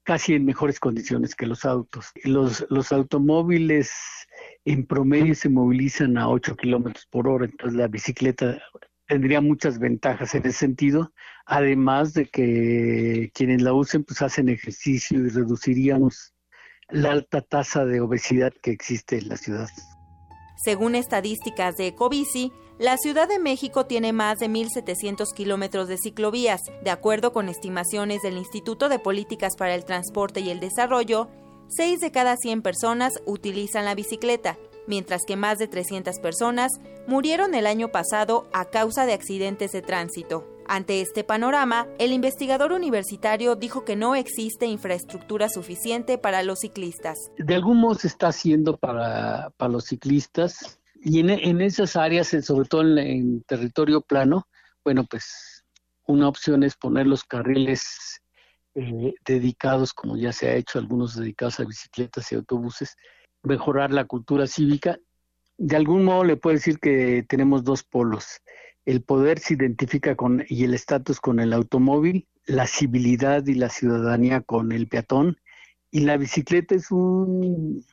casi 0.08 0.32
en 0.32 0.46
mejores 0.46 0.80
condiciones 0.80 1.34
que 1.34 1.44
los 1.44 1.66
autos. 1.66 2.12
Los, 2.24 2.64
los 2.70 2.92
automóviles 2.92 3.92
en 4.64 4.86
promedio 4.86 5.34
se 5.34 5.50
movilizan 5.50 6.16
a 6.16 6.30
8 6.30 6.56
kilómetros 6.56 7.04
por 7.10 7.28
hora, 7.28 7.44
entonces 7.44 7.78
la 7.78 7.88
bicicleta 7.88 8.58
tendría 9.06 9.42
muchas 9.42 9.78
ventajas 9.78 10.34
en 10.34 10.46
ese 10.46 10.60
sentido, 10.60 11.12
además 11.44 12.14
de 12.14 12.24
que 12.24 13.30
quienes 13.34 13.60
la 13.60 13.74
usen 13.74 14.02
pues 14.02 14.22
hacen 14.22 14.48
ejercicio 14.48 15.20
y 15.20 15.28
reduciríamos 15.28 16.32
la 16.88 17.12
alta 17.12 17.42
tasa 17.42 17.84
de 17.84 18.00
obesidad 18.00 18.54
que 18.62 18.70
existe 18.70 19.18
en 19.18 19.28
la 19.28 19.36
ciudad. 19.36 19.68
Según 20.62 20.94
estadísticas 20.94 21.76
de 21.76 21.86
Ecobici, 21.86 22.52
la 22.78 22.96
Ciudad 22.96 23.28
de 23.28 23.38
México 23.38 23.86
tiene 23.86 24.12
más 24.12 24.38
de 24.38 24.48
1.700 24.48 25.32
kilómetros 25.34 25.88
de 25.88 25.98
ciclovías. 25.98 26.60
De 26.82 26.90
acuerdo 26.90 27.32
con 27.32 27.48
estimaciones 27.48 28.22
del 28.22 28.36
Instituto 28.36 28.88
de 28.88 28.98
Políticas 28.98 29.56
para 29.56 29.74
el 29.74 29.84
Transporte 29.84 30.40
y 30.40 30.50
el 30.50 30.60
Desarrollo, 30.60 31.28
6 31.68 32.00
de 32.00 32.10
cada 32.10 32.36
100 32.36 32.62
personas 32.62 33.14
utilizan 33.24 33.84
la 33.84 33.94
bicicleta 33.94 34.58
mientras 34.88 35.22
que 35.24 35.36
más 35.36 35.58
de 35.58 35.68
300 35.68 36.18
personas 36.18 36.72
murieron 37.06 37.54
el 37.54 37.66
año 37.66 37.88
pasado 37.88 38.48
a 38.52 38.64
causa 38.64 39.06
de 39.06 39.12
accidentes 39.12 39.70
de 39.70 39.82
tránsito. 39.82 40.44
Ante 40.70 41.00
este 41.00 41.24
panorama, 41.24 41.88
el 41.98 42.12
investigador 42.12 42.72
universitario 42.72 43.56
dijo 43.56 43.86
que 43.86 43.96
no 43.96 44.14
existe 44.14 44.66
infraestructura 44.66 45.48
suficiente 45.48 46.18
para 46.18 46.42
los 46.42 46.58
ciclistas. 46.58 47.16
De 47.38 47.54
algún 47.54 47.78
modo 47.78 47.94
se 47.94 48.08
está 48.08 48.28
haciendo 48.28 48.76
para, 48.76 49.50
los 49.58 49.84
ciclistas 49.84 50.78
y 51.00 51.20
en, 51.20 51.62
esas 51.62 51.96
áreas, 51.96 52.36
sobre 52.42 52.68
todo 52.68 52.82
en, 52.82 53.40
territorio 53.44 54.02
plano, 54.02 54.46
bueno, 54.84 55.06
pues 55.08 55.64
una 56.06 56.28
opción 56.28 56.62
es 56.62 56.76
poner 56.76 57.06
los 57.06 57.24
carriles 57.24 58.20
eh, 58.74 59.14
dedicados, 59.24 59.94
como 59.94 60.18
ya 60.18 60.32
se 60.32 60.48
ha 60.48 60.54
hecho, 60.54 60.78
algunos 60.78 61.16
dedicados 61.16 61.60
a 61.60 61.64
bicicletas 61.64 62.30
y 62.30 62.34
autobuses, 62.34 62.94
mejorar 63.42 63.90
la 63.90 64.04
cultura 64.04 64.46
cívica. 64.46 64.98
De 65.56 65.76
algún 65.76 66.04
modo 66.04 66.24
le 66.24 66.36
puedo 66.36 66.54
decir 66.54 66.78
que 66.78 67.24
tenemos 67.26 67.64
dos 67.64 67.82
polos. 67.84 68.42
El 68.88 69.02
poder 69.02 69.38
se 69.38 69.52
identifica 69.52 70.16
con 70.16 70.46
y 70.48 70.64
el 70.64 70.72
estatus 70.72 71.20
con 71.20 71.40
el 71.40 71.52
automóvil, 71.52 72.26
la 72.46 72.66
civilidad 72.66 73.46
y 73.46 73.52
la 73.52 73.68
ciudadanía 73.68 74.40
con 74.40 74.72
el 74.72 74.88
peatón, 74.88 75.36
y 75.90 76.00
la 76.00 76.16
bicicleta 76.16 76.74
es 76.74 76.90
un, 76.90 77.84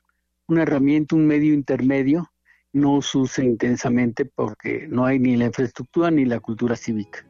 una 0.47 0.61
herramienta, 0.61 1.17
un 1.17 1.27
medio 1.27 1.53
intermedio, 1.53 2.31
no 2.71 3.01
se 3.01 3.17
usa 3.17 3.43
intensamente 3.43 4.23
porque 4.23 4.87
no 4.87 5.05
hay 5.05 5.19
ni 5.19 5.35
la 5.35 5.47
infraestructura 5.47 6.11
ni 6.11 6.23
la 6.23 6.39
cultura 6.39 6.77
cívica. 6.77 7.27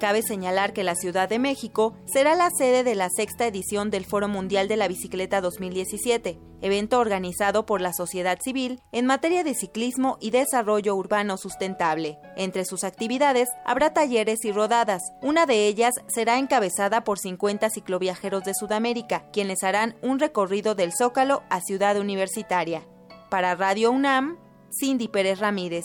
Cabe 0.00 0.22
señalar 0.22 0.72
que 0.72 0.84
la 0.84 0.96
Ciudad 0.96 1.28
de 1.28 1.38
México 1.38 1.94
será 2.04 2.34
la 2.34 2.50
sede 2.50 2.82
de 2.84 2.94
la 2.94 3.08
sexta 3.14 3.46
edición 3.46 3.90
del 3.90 4.04
Foro 4.04 4.28
Mundial 4.28 4.68
de 4.68 4.76
la 4.76 4.88
Bicicleta 4.88 5.40
2017, 5.40 6.38
evento 6.60 6.98
organizado 6.98 7.64
por 7.64 7.80
la 7.80 7.92
sociedad 7.92 8.38
civil 8.42 8.80
en 8.92 9.06
materia 9.06 9.44
de 9.44 9.54
ciclismo 9.54 10.18
y 10.20 10.30
desarrollo 10.30 10.96
urbano 10.96 11.36
sustentable. 11.36 12.18
Entre 12.36 12.64
sus 12.64 12.84
actividades 12.84 13.48
habrá 13.64 13.92
talleres 13.92 14.44
y 14.44 14.52
rodadas. 14.52 15.02
Una 15.22 15.46
de 15.46 15.66
ellas 15.68 15.94
será 16.08 16.38
encabezada 16.38 17.04
por 17.04 17.18
50 17.18 17.70
cicloviajeros 17.70 18.44
de 18.44 18.54
Sudamérica, 18.54 19.30
quienes 19.32 19.62
harán 19.62 19.96
un 20.02 20.18
recorrido 20.18 20.74
del 20.74 20.92
Zócalo 20.92 21.42
a 21.50 21.60
Ciudad 21.60 21.96
Universitaria. 21.98 22.82
Para 23.30 23.54
Radio 23.54 23.90
UNAM, 23.90 24.38
Cindy 24.70 25.08
Pérez 25.08 25.38
Ramírez. 25.38 25.84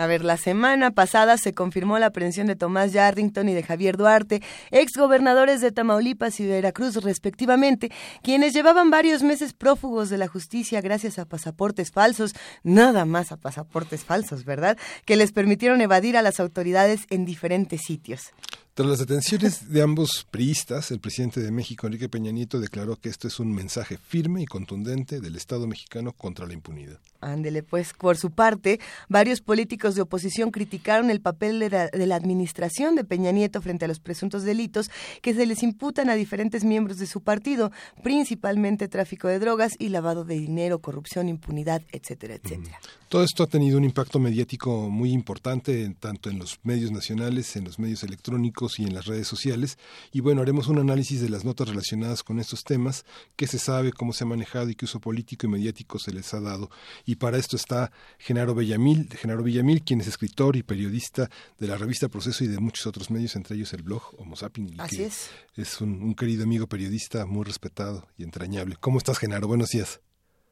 A 0.00 0.06
ver, 0.06 0.24
la 0.24 0.38
semana 0.38 0.92
pasada 0.92 1.36
se 1.36 1.52
confirmó 1.52 1.98
la 1.98 2.06
aprehensión 2.06 2.46
de 2.46 2.56
Tomás 2.56 2.94
Yardington 2.94 3.50
y 3.50 3.52
de 3.52 3.62
Javier 3.62 3.98
Duarte, 3.98 4.40
ex 4.70 4.96
gobernadores 4.96 5.60
de 5.60 5.72
Tamaulipas 5.72 6.40
y 6.40 6.46
Veracruz 6.46 6.94
respectivamente, 7.04 7.92
quienes 8.22 8.54
llevaban 8.54 8.88
varios 8.88 9.22
meses 9.22 9.52
prófugos 9.52 10.08
de 10.08 10.16
la 10.16 10.26
justicia 10.26 10.80
gracias 10.80 11.18
a 11.18 11.26
pasaportes 11.26 11.90
falsos, 11.90 12.32
nada 12.62 13.04
más 13.04 13.30
a 13.30 13.36
pasaportes 13.36 14.02
falsos, 14.02 14.46
¿verdad? 14.46 14.78
Que 15.04 15.16
les 15.16 15.32
permitieron 15.32 15.82
evadir 15.82 16.16
a 16.16 16.22
las 16.22 16.40
autoridades 16.40 17.02
en 17.10 17.26
diferentes 17.26 17.82
sitios. 17.82 18.30
Tras 18.72 18.88
las 18.88 19.00
detenciones 19.00 19.70
de 19.70 19.82
ambos 19.82 20.26
priistas, 20.30 20.90
el 20.92 21.00
presidente 21.00 21.40
de 21.40 21.50
México, 21.50 21.86
Enrique 21.86 22.08
Peña 22.08 22.32
Nieto, 22.32 22.58
declaró 22.58 22.96
que 22.96 23.10
esto 23.10 23.28
es 23.28 23.38
un 23.38 23.52
mensaje 23.52 23.98
firme 23.98 24.40
y 24.40 24.46
contundente 24.46 25.20
del 25.20 25.36
Estado 25.36 25.66
mexicano 25.66 26.14
contra 26.14 26.46
la 26.46 26.54
impunidad. 26.54 27.00
Ándele, 27.20 27.62
pues, 27.62 27.92
por 27.92 28.16
su 28.16 28.30
parte, 28.30 28.80
varios 29.08 29.40
políticos 29.40 29.94
de 29.94 30.02
oposición 30.02 30.50
criticaron 30.50 31.10
el 31.10 31.20
papel 31.20 31.58
de 31.58 31.70
la, 31.70 32.16
administración 32.16 32.94
de 32.94 33.04
Peña 33.04 33.30
Nieto 33.30 33.60
frente 33.62 33.84
a 33.84 33.88
los 33.88 34.00
presuntos 34.00 34.42
delitos 34.42 34.90
que 35.22 35.34
se 35.34 35.46
les 35.46 35.62
imputan 35.62 36.10
a 36.10 36.14
diferentes 36.14 36.64
miembros 36.64 36.98
de 36.98 37.06
su 37.06 37.22
partido, 37.22 37.70
principalmente 38.02 38.88
tráfico 38.88 39.28
de 39.28 39.38
drogas 39.38 39.72
y 39.78 39.88
lavado 39.88 40.24
de 40.24 40.34
dinero, 40.34 40.80
corrupción, 40.80 41.28
impunidad, 41.28 41.82
etcétera, 41.92 42.34
etcétera. 42.34 42.78
Todo 43.10 43.24
esto 43.24 43.42
ha 43.42 43.48
tenido 43.48 43.76
un 43.76 43.82
impacto 43.82 44.20
mediático 44.20 44.88
muy 44.88 45.10
importante, 45.10 45.92
tanto 45.98 46.30
en 46.30 46.38
los 46.38 46.60
medios 46.62 46.92
nacionales, 46.92 47.56
en 47.56 47.64
los 47.64 47.80
medios 47.80 48.04
electrónicos 48.04 48.78
y 48.78 48.84
en 48.84 48.94
las 48.94 49.06
redes 49.06 49.26
sociales. 49.26 49.78
Y 50.12 50.20
bueno, 50.20 50.42
haremos 50.42 50.68
un 50.68 50.78
análisis 50.78 51.20
de 51.20 51.28
las 51.28 51.44
notas 51.44 51.68
relacionadas 51.68 52.22
con 52.22 52.38
estos 52.38 52.62
temas, 52.62 53.04
qué 53.34 53.48
se 53.48 53.58
sabe, 53.58 53.92
cómo 53.92 54.12
se 54.12 54.22
ha 54.22 54.28
manejado 54.28 54.70
y 54.70 54.76
qué 54.76 54.84
uso 54.84 55.00
político 55.00 55.46
y 55.46 55.50
mediático 55.50 55.98
se 55.98 56.12
les 56.12 56.32
ha 56.34 56.40
dado. 56.40 56.70
Y 57.10 57.16
para 57.16 57.38
esto 57.38 57.56
está 57.56 57.90
Genaro 58.20 58.54
Villamil, 58.54 59.08
Genaro 59.10 59.42
Villamil, 59.42 59.82
quien 59.82 59.98
es 60.00 60.06
escritor 60.06 60.54
y 60.54 60.62
periodista 60.62 61.28
de 61.58 61.66
la 61.66 61.76
revista 61.76 62.08
Proceso 62.08 62.44
y 62.44 62.46
de 62.46 62.60
muchos 62.60 62.86
otros 62.86 63.10
medios, 63.10 63.34
entre 63.34 63.56
ellos 63.56 63.72
el 63.72 63.82
blog 63.82 64.14
Homo 64.16 64.36
Sapiens. 64.36 64.78
Así 64.78 65.02
es. 65.02 65.28
Es 65.56 65.80
un, 65.80 66.00
un 66.04 66.14
querido 66.14 66.44
amigo 66.44 66.68
periodista 66.68 67.26
muy 67.26 67.42
respetado 67.44 68.06
y 68.16 68.22
entrañable. 68.22 68.76
¿Cómo 68.78 68.98
estás, 68.98 69.18
Genaro? 69.18 69.48
Buenos 69.48 69.70
días. 69.70 70.00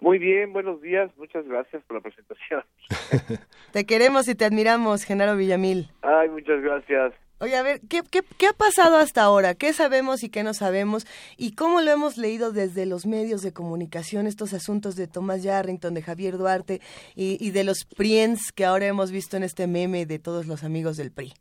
Muy 0.00 0.18
bien, 0.18 0.52
buenos 0.52 0.82
días, 0.82 1.16
muchas 1.16 1.46
gracias 1.46 1.80
por 1.84 1.98
la 1.98 2.02
presentación. 2.02 2.64
te 3.72 3.86
queremos 3.86 4.26
y 4.26 4.34
te 4.34 4.44
admiramos, 4.44 5.04
Genaro 5.04 5.36
Villamil. 5.36 5.92
Ay, 6.02 6.28
muchas 6.28 6.60
gracias. 6.60 7.14
Oye, 7.40 7.56
a 7.56 7.62
ver, 7.62 7.80
¿qué, 7.88 8.02
¿qué, 8.10 8.22
qué, 8.36 8.48
ha 8.48 8.52
pasado 8.52 8.96
hasta 8.96 9.22
ahora? 9.22 9.54
¿Qué 9.54 9.72
sabemos 9.72 10.24
y 10.24 10.28
qué 10.28 10.42
no 10.42 10.54
sabemos? 10.54 11.06
¿Y 11.36 11.54
cómo 11.54 11.80
lo 11.80 11.90
hemos 11.90 12.16
leído 12.16 12.50
desde 12.50 12.84
los 12.84 13.06
medios 13.06 13.42
de 13.42 13.52
comunicación, 13.52 14.26
estos 14.26 14.54
asuntos 14.54 14.96
de 14.96 15.06
Tomás 15.06 15.44
Yarrington, 15.44 15.94
de 15.94 16.02
Javier 16.02 16.36
Duarte 16.36 16.80
y, 17.14 17.38
y 17.40 17.52
de 17.52 17.62
los 17.62 17.84
PRIENS 17.84 18.50
que 18.50 18.64
ahora 18.64 18.86
hemos 18.86 19.12
visto 19.12 19.36
en 19.36 19.44
este 19.44 19.68
meme 19.68 20.04
de 20.04 20.18
todos 20.18 20.46
los 20.46 20.64
amigos 20.64 20.96
del 20.96 21.12
PRI? 21.12 21.32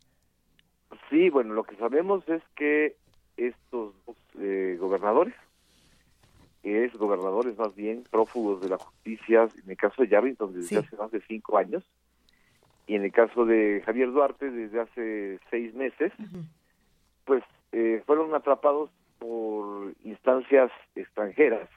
Sí, 1.10 1.30
bueno, 1.30 1.54
lo 1.54 1.64
que 1.64 1.74
sabemos 1.76 2.22
es 2.28 2.42
que 2.54 2.96
estos 3.36 3.94
dos 4.06 4.16
eh, 4.38 4.76
gobernadores 4.78 5.34
es 6.62 6.92
gobernadores 6.94 7.56
más 7.56 7.74
bien 7.74 8.04
prófugos 8.10 8.60
de 8.60 8.68
la 8.68 8.78
justicia, 8.78 9.48
en 9.64 9.70
el 9.70 9.76
caso 9.76 10.02
de 10.02 10.08
Yarrington 10.08 10.52
desde 10.52 10.78
hace 10.78 10.96
más 10.96 11.10
de 11.10 11.20
cinco 11.22 11.56
años, 11.56 11.82
y 12.88 12.96
en 12.96 13.04
el 13.04 13.12
caso 13.12 13.44
de 13.44 13.82
Javier 13.84 14.10
Duarte 14.10 14.50
desde 14.50 14.80
hace 14.80 15.38
seis 15.50 15.74
meses, 15.74 16.10
pues 17.26 17.44
eh, 17.72 18.02
fueron 18.06 18.34
atrapados 18.34 18.90
por 19.18 19.92
instancias 20.04 20.72
extranjeras, 20.96 21.68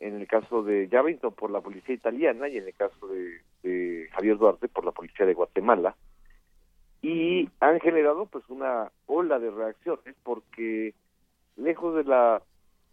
en 0.00 0.20
el 0.20 0.26
caso 0.26 0.64
de 0.64 0.88
Yarrington 0.88 1.32
por 1.34 1.50
la 1.50 1.60
policía 1.60 1.94
italiana 1.94 2.48
y 2.48 2.58
en 2.58 2.66
el 2.66 2.74
caso 2.74 3.06
de, 3.06 3.40
de 3.62 4.08
Javier 4.12 4.36
Duarte 4.36 4.68
por 4.68 4.84
la 4.84 4.90
policía 4.90 5.24
de 5.24 5.34
Guatemala, 5.34 5.94
y 7.00 7.48
han 7.60 7.78
generado 7.80 8.26
pues 8.26 8.44
una 8.48 8.90
ola 9.06 9.38
de 9.38 9.52
reacciones 9.52 10.16
porque 10.24 10.94
lejos 11.56 11.94
de 11.94 12.04
la 12.04 12.42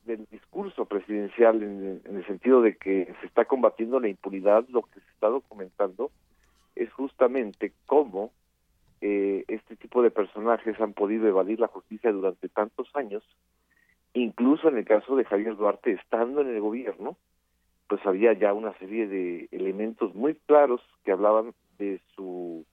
del 0.05 0.25
discurso 0.31 0.85
presidencial 0.85 1.61
en, 1.63 2.01
el 2.05 2.25
sentido 2.25 2.61
de 2.61 2.75
que 2.75 3.13
se 3.19 3.27
está 3.27 3.45
combatiendo 3.45 3.99
la 3.99 4.09
impunidad, 4.09 4.65
lo 4.69 4.81
que 4.83 4.99
se 4.99 5.09
está 5.11 5.27
documentando 5.27 6.11
es 6.75 6.91
justamente 6.93 7.73
cómo 7.85 8.31
eh, 9.01 9.45
este 9.47 9.75
tipo 9.75 10.01
de 10.01 10.11
personajes 10.11 10.79
han 10.79 10.93
podido 10.93 11.27
evadir 11.27 11.59
la 11.59 11.67
justicia 11.67 12.11
durante 12.11 12.49
tantos 12.49 12.89
años, 12.93 13.23
incluso 14.13 14.69
en 14.69 14.77
el 14.77 14.85
caso 14.85 15.15
de 15.15 15.25
Javier 15.25 15.55
Duarte 15.55 15.91
estando 15.91 16.41
en 16.41 16.49
el 16.49 16.61
gobierno, 16.61 17.17
pues 17.87 18.05
había 18.05 18.33
ya 18.33 18.53
una 18.53 18.73
serie 18.77 19.07
de 19.07 19.49
elementos 19.51 20.15
muy 20.15 20.35
claros 20.45 20.81
que 21.03 21.11
hablaban 21.11 21.53
de 21.77 21.99
su 22.15 22.65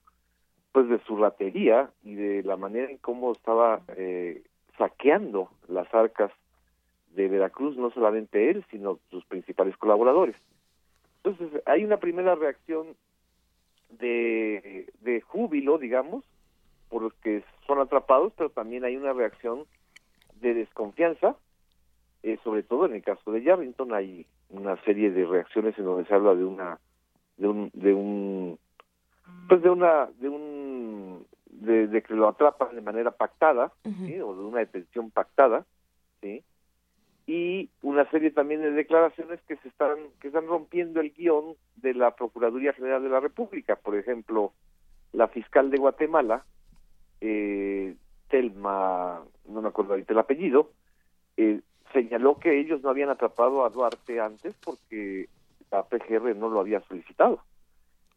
pues 0.71 0.87
de 0.87 0.99
su 0.99 1.17
ratería 1.17 1.89
y 2.03 2.13
de 2.13 2.43
la 2.43 2.55
manera 2.55 2.89
en 2.91 2.97
cómo 2.99 3.31
estaba 3.31 3.81
eh, 3.97 4.43
saqueando 4.77 5.49
las 5.67 5.91
arcas 5.93 6.31
de 7.15 7.27
Veracruz, 7.27 7.75
no 7.75 7.89
solamente 7.91 8.51
él, 8.51 8.63
sino 8.69 8.99
sus 9.09 9.25
principales 9.25 9.75
colaboradores. 9.77 10.35
Entonces, 11.23 11.61
hay 11.65 11.83
una 11.83 11.97
primera 11.97 12.35
reacción 12.35 12.95
de, 13.89 14.91
de 15.01 15.21
júbilo, 15.21 15.77
digamos, 15.77 16.23
por 16.89 17.03
los 17.03 17.13
que 17.15 17.43
son 17.67 17.79
atrapados, 17.79 18.33
pero 18.35 18.49
también 18.49 18.83
hay 18.83 18.95
una 18.95 19.13
reacción 19.13 19.65
de 20.41 20.53
desconfianza, 20.53 21.35
eh, 22.23 22.37
sobre 22.43 22.63
todo 22.63 22.85
en 22.85 22.95
el 22.95 23.03
caso 23.03 23.31
de 23.31 23.43
Yarrington. 23.43 23.93
Hay 23.93 24.25
una 24.49 24.81
serie 24.83 25.11
de 25.11 25.25
reacciones 25.25 25.77
en 25.77 25.85
donde 25.85 26.05
se 26.05 26.13
habla 26.13 26.35
de 26.35 26.43
una 26.43 26.79
de 27.37 27.47
un 27.47 27.71
de 27.73 27.93
un 27.93 28.59
pues 29.47 29.61
de 29.61 29.69
una 29.69 30.07
de 30.19 30.29
un 30.29 31.25
de, 31.45 32.03
que 32.03 32.13
lo 32.13 32.27
atrapan 32.27 32.75
de 32.75 32.81
manera 32.81 33.11
pactada 33.11 33.71
o 33.85 33.89
de 34.35 34.43
una 34.43 34.59
detención 34.59 35.11
pactada 35.11 35.65
sí 36.21 36.43
y 37.29 37.69
una 37.83 38.09
serie 38.09 38.31
también 38.31 38.63
de 38.63 38.71
declaraciones 38.71 39.39
que 39.47 39.55
se 39.57 39.67
están 39.67 39.97
que 40.19 40.29
están 40.29 40.47
rompiendo 40.47 40.99
el 40.99 41.11
guion 41.11 41.55
de 41.75 41.93
la 41.93 42.15
Procuraduría 42.15 42.73
General 42.73 43.03
de 43.03 43.09
la 43.09 43.19
República. 43.19 43.75
Por 43.75 43.95
ejemplo, 43.95 44.51
la 45.13 45.27
fiscal 45.27 45.69
de 45.69 45.77
Guatemala, 45.77 46.43
eh, 47.21 47.95
Telma, 48.29 49.21
no 49.47 49.61
me 49.61 49.67
acuerdo 49.67 49.91
ahorita 49.91 50.13
el 50.13 50.19
apellido, 50.19 50.71
eh, 51.37 51.61
señaló 51.93 52.39
que 52.39 52.59
ellos 52.59 52.81
no 52.81 52.89
habían 52.89 53.09
atrapado 53.09 53.63
a 53.63 53.69
Duarte 53.69 54.19
antes 54.19 54.55
porque 54.65 55.29
la 55.69 55.83
PGR 55.83 56.35
no 56.35 56.49
lo 56.49 56.59
había 56.59 56.81
solicitado. 56.87 57.43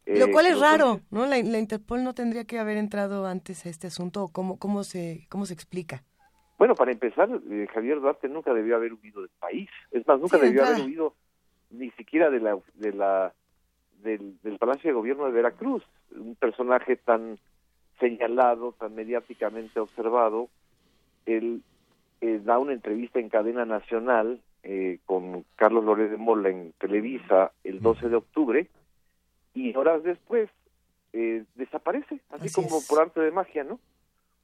Lo 0.07 0.31
cual 0.31 0.47
es 0.47 0.57
eh, 0.57 0.59
raro, 0.59 1.01
¿no? 1.11 1.27
La, 1.27 1.37
la, 1.37 1.59
Interpol 1.59 2.03
no 2.03 2.15
tendría 2.15 2.45
que 2.45 2.57
haber 2.57 2.77
entrado 2.77 3.27
antes 3.27 3.67
a 3.67 3.69
este 3.69 3.85
asunto. 3.85 4.29
¿Cómo, 4.33 4.57
cómo, 4.57 4.83
se, 4.83 5.27
cómo 5.29 5.45
se 5.45 5.53
explica? 5.53 6.03
Bueno, 6.63 6.75
para 6.75 6.93
empezar, 6.93 7.27
eh, 7.51 7.67
Javier 7.73 7.99
Duarte 7.99 8.29
nunca 8.29 8.53
debió 8.53 8.77
haber 8.77 8.93
huido 8.93 9.19
del 9.19 9.31
país. 9.37 9.69
Es 9.91 10.07
más, 10.07 10.17
nunca 10.21 10.37
debió 10.37 10.63
haber 10.63 10.85
huido 10.85 11.13
ni 11.71 11.91
siquiera 11.91 12.29
de 12.29 12.39
la, 12.39 12.57
de 12.75 12.93
la, 12.93 13.33
del, 14.01 14.37
Palacio 14.57 14.89
de 14.89 14.93
Gobierno 14.93 15.25
de 15.25 15.33
Veracruz. 15.33 15.83
Un 16.15 16.35
personaje 16.35 16.95
tan 16.95 17.37
señalado, 17.99 18.71
tan 18.79 18.95
mediáticamente 18.95 19.77
observado. 19.81 20.47
Él 21.25 21.63
eh, 22.21 22.39
da 22.41 22.59
una 22.59 22.71
entrevista 22.71 23.19
en 23.19 23.27
cadena 23.27 23.65
nacional 23.65 24.39
eh, 24.63 24.99
con 25.05 25.43
Carlos 25.57 25.83
Lórez 25.83 26.11
de 26.11 26.17
Mola 26.17 26.47
en 26.47 26.71
Televisa 26.79 27.51
el 27.65 27.81
12 27.81 28.07
de 28.07 28.15
octubre 28.15 28.69
y 29.53 29.75
horas 29.75 30.01
después 30.01 30.49
desaparece, 31.55 32.21
así, 32.29 32.49
como 32.53 32.81
por 32.87 33.01
arte 33.01 33.19
de 33.19 33.31
magia, 33.31 33.65
¿no? 33.65 33.81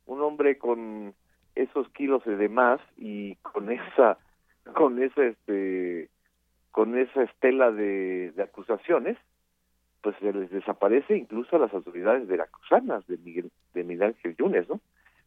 Un 0.06 0.22
hombre 0.22 0.58
con 0.58 1.16
esos 1.62 1.90
kilos 1.90 2.24
de 2.26 2.50
más 2.50 2.80
y 2.98 3.36
con 3.38 3.72
esa 3.72 4.18
con 4.74 5.02
esa 5.02 5.26
este 5.26 6.10
con 6.72 6.98
esa 6.98 7.24
estela 7.24 7.72
de, 7.72 8.34
acusaciones 8.42 9.18
pues 10.02 10.16
se 10.20 10.32
les 10.32 10.50
desaparece 10.50 11.18
incluso 11.18 11.56
a 11.56 11.60
las 11.60 11.74
autoridades 11.74 12.28
veracruzanas 12.28 13.06
de 13.08 13.18
Miguel 13.18 13.52
de 13.74 13.84
Miguel 13.84 14.16
Ángel 14.16 14.36
Yunes 14.38 14.70
no 14.70 14.80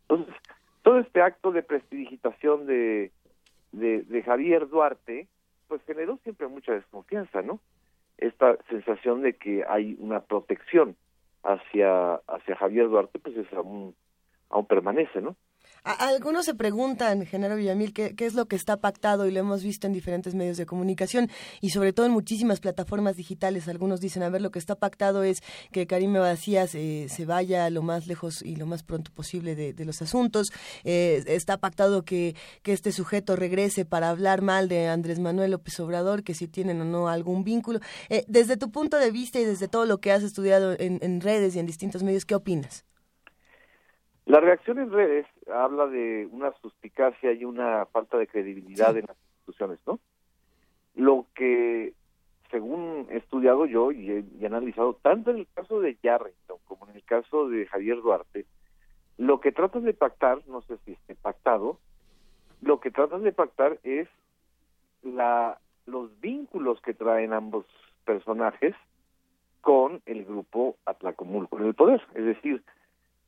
entonces 0.08 0.34
todo 0.82 0.98
este 0.98 1.22
acto 1.22 1.52
de 1.52 1.62
prestidigitación 1.62 2.66
de, 2.66 3.12
de, 3.72 4.02
de 4.02 4.22
Javier 4.22 4.68
Duarte 4.68 5.28
pues 5.68 5.82
generó 5.84 6.18
siempre 6.22 6.48
mucha 6.48 6.72
desconfianza 6.72 7.42
no 7.42 7.60
esta 8.16 8.56
sensación 8.70 9.22
de 9.22 9.34
que 9.34 9.64
hay 9.68 9.96
una 9.98 10.20
protección 10.20 10.96
hacia 11.42 12.14
hacia 12.14 12.56
Javier 12.56 12.88
Duarte 12.88 13.18
pues 13.18 13.36
es 13.36 13.52
aún 13.52 13.94
aún 14.48 14.66
permanece 14.66 15.20
no 15.20 15.36
algunos 15.84 16.44
se 16.44 16.54
preguntan, 16.54 17.26
Genaro 17.26 17.56
Villamil, 17.56 17.92
¿qué, 17.92 18.14
¿qué, 18.14 18.26
es 18.26 18.34
lo 18.34 18.46
que 18.46 18.56
está 18.56 18.76
pactado 18.76 19.26
y 19.26 19.32
lo 19.32 19.40
hemos 19.40 19.62
visto 19.62 19.86
en 19.86 19.92
diferentes 19.92 20.34
medios 20.34 20.56
de 20.56 20.66
comunicación 20.66 21.28
y 21.60 21.70
sobre 21.70 21.92
todo 21.92 22.06
en 22.06 22.12
muchísimas 22.12 22.60
plataformas 22.60 23.16
digitales. 23.16 23.66
Algunos 23.68 24.00
dicen, 24.00 24.22
a 24.22 24.28
ver, 24.28 24.42
lo 24.42 24.50
que 24.50 24.58
está 24.58 24.76
pactado 24.76 25.24
es 25.24 25.42
que 25.72 25.86
Karime 25.86 26.20
Vacías 26.20 26.74
eh, 26.74 27.06
se 27.08 27.26
vaya 27.26 27.68
lo 27.70 27.82
más 27.82 28.06
lejos 28.06 28.42
y 28.42 28.56
lo 28.56 28.66
más 28.66 28.82
pronto 28.82 29.10
posible 29.12 29.56
de, 29.56 29.84
los 29.84 30.00
asuntos. 30.00 30.52
Eh, 30.84 31.24
está 31.26 31.56
pactado 31.58 32.04
que, 32.04 32.36
que 32.62 32.72
este 32.72 32.92
sujeto 32.92 33.34
regrese 33.34 33.84
para 33.84 34.10
hablar 34.10 34.42
mal 34.42 34.68
de 34.68 34.86
Andrés 34.86 35.18
Manuel 35.18 35.50
López 35.50 35.78
Obrador, 35.80 36.22
que 36.22 36.34
si 36.34 36.46
tienen 36.46 36.80
o 36.80 36.84
no 36.84 37.08
algún 37.08 37.42
vínculo. 37.42 37.80
Eh, 38.08 38.24
desde 38.28 38.56
tu 38.56 38.70
punto 38.70 38.98
de 38.98 39.10
vista 39.10 39.40
y 39.40 39.44
desde 39.44 39.66
todo 39.66 39.86
lo 39.86 39.98
que 39.98 40.12
has 40.12 40.22
estudiado 40.22 40.76
en 40.78 41.20
redes 41.20 41.56
y 41.56 41.58
en 41.58 41.66
distintos 41.66 42.04
medios, 42.04 42.24
¿qué 42.24 42.36
opinas? 42.36 42.84
La 44.26 44.40
reacción 44.40 44.78
en 44.78 44.92
redes 44.92 45.26
habla 45.52 45.86
de 45.86 46.28
una 46.30 46.52
suspicacia 46.60 47.32
y 47.32 47.44
una 47.44 47.86
falta 47.86 48.18
de 48.18 48.28
credibilidad 48.28 48.96
en 48.96 49.06
las 49.06 49.16
instituciones, 49.16 49.80
¿no? 49.86 49.98
Lo 50.94 51.26
que, 51.34 51.92
según 52.50 53.08
he 53.10 53.16
estudiado 53.16 53.66
yo 53.66 53.90
y 53.90 54.10
he, 54.10 54.46
analizado 54.46 54.94
tanto 55.02 55.30
en 55.30 55.38
el 55.38 55.46
caso 55.54 55.80
de 55.80 55.96
Yarrington 56.02 56.58
como 56.66 56.88
en 56.88 56.96
el 56.96 57.02
caso 57.02 57.48
de 57.48 57.66
Javier 57.66 58.00
Duarte, 58.00 58.46
lo 59.18 59.40
que 59.40 59.52
tratan 59.52 59.84
de 59.84 59.94
pactar, 59.94 60.40
no 60.46 60.62
sé 60.62 60.78
si 60.84 60.92
esté 60.92 61.14
pactado, 61.16 61.78
lo 62.60 62.78
que 62.80 62.90
tratan 62.90 63.24
de 63.24 63.32
pactar 63.32 63.78
es 63.82 64.08
la 65.02 65.58
los 65.86 66.20
vínculos 66.20 66.80
que 66.80 66.94
traen 66.94 67.32
ambos 67.32 67.66
personajes 68.04 68.74
con 69.60 70.00
el 70.06 70.24
grupo 70.24 70.76
Atlacomulco 70.86 71.58
en 71.58 71.66
el 71.66 71.74
poder, 71.74 72.00
es 72.14 72.24
decir, 72.24 72.62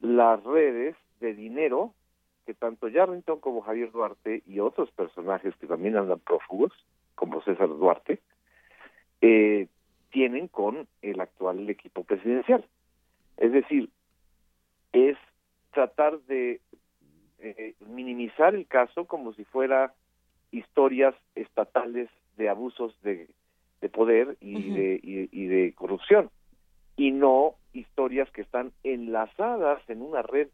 las 0.00 0.42
redes 0.44 0.96
de 1.20 1.34
dinero 1.34 1.94
que 2.46 2.54
tanto 2.54 2.88
Yarrington 2.88 3.40
como 3.40 3.62
Javier 3.62 3.90
Duarte 3.90 4.42
y 4.46 4.60
otros 4.60 4.90
personajes 4.90 5.54
que 5.56 5.66
también 5.66 5.96
andan 5.96 6.20
prófugos, 6.20 6.72
como 7.14 7.42
César 7.42 7.68
Duarte, 7.68 8.20
eh, 9.20 9.68
tienen 10.10 10.48
con 10.48 10.86
el 11.00 11.20
actual 11.20 11.68
equipo 11.70 12.04
presidencial. 12.04 12.64
Es 13.36 13.52
decir, 13.52 13.88
es 14.92 15.16
tratar 15.72 16.20
de 16.22 16.60
eh, 17.38 17.74
minimizar 17.88 18.54
el 18.54 18.66
caso 18.66 19.06
como 19.06 19.32
si 19.32 19.44
fuera 19.44 19.94
historias 20.50 21.14
estatales 21.34 22.10
de 22.36 22.48
abusos 22.48 22.94
de, 23.02 23.28
poder 23.92 24.36
y, 24.40 24.70
de, 24.70 25.00
y 25.02 25.46
de 25.46 25.74
corrupción 25.74 26.30
y 26.96 27.10
no 27.10 27.54
historias 27.74 28.30
que 28.30 28.42
están 28.42 28.72
enlazadas 28.82 29.82
en 29.88 30.02
una 30.02 30.22
red 30.22 30.48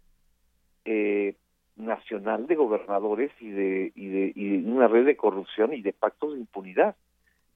eh, 0.84 1.36
nacional 1.76 2.46
de 2.46 2.56
gobernadores 2.56 3.30
y 3.40 3.50
de, 3.50 3.92
y 3.94 4.08
de 4.08 4.32
y 4.34 4.56
una 4.66 4.88
red 4.88 5.06
de 5.06 5.16
corrupción 5.16 5.72
y 5.72 5.82
de 5.82 5.92
pactos 5.92 6.32
de 6.32 6.40
impunidad 6.40 6.96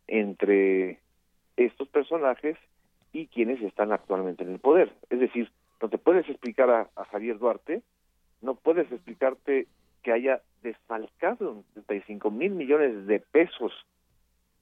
entre 0.06 1.00
estos 1.56 1.88
personajes 1.88 2.56
y 3.12 3.26
quienes 3.28 3.60
están 3.62 3.92
actualmente 3.92 4.44
en 4.44 4.52
el 4.52 4.58
poder. 4.58 4.92
Es 5.10 5.20
decir, 5.20 5.50
no 5.80 5.88
te 5.88 5.98
puedes 5.98 6.28
explicar 6.28 6.70
a, 6.70 7.04
Javier 7.06 7.38
Duarte, 7.38 7.82
no 8.42 8.54
puedes 8.54 8.90
explicarte 8.90 9.66
que 10.02 10.12
haya 10.12 10.42
desfalcado 10.62 11.52
en 11.52 11.84
35 11.84 12.30
mil 12.30 12.52
millones 12.52 13.06
de 13.06 13.20
pesos 13.20 13.72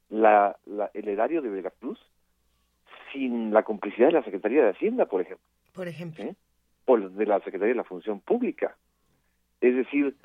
la, 0.08 0.56
la, 0.66 0.90
el 0.94 1.08
erario 1.08 1.42
de 1.42 1.48
Veracruz 1.48 1.98
sin 3.12 3.52
la 3.52 3.62
complicidad 3.62 4.08
de 4.08 4.14
la 4.14 4.24
Secretaría 4.24 4.64
de 4.64 4.70
Hacienda, 4.70 5.06
por 5.06 5.20
ejemplo. 5.20 5.44
Por 5.72 5.88
ejemplo. 5.88 6.24
¿Eh? 6.24 6.34
O 6.86 6.98
de 6.98 7.26
la 7.26 7.38
Secretaría 7.40 7.74
de 7.74 7.76
la 7.76 7.84
Función 7.84 8.20
Pública. 8.20 8.76
Es 9.60 9.74
decir, 9.76 10.16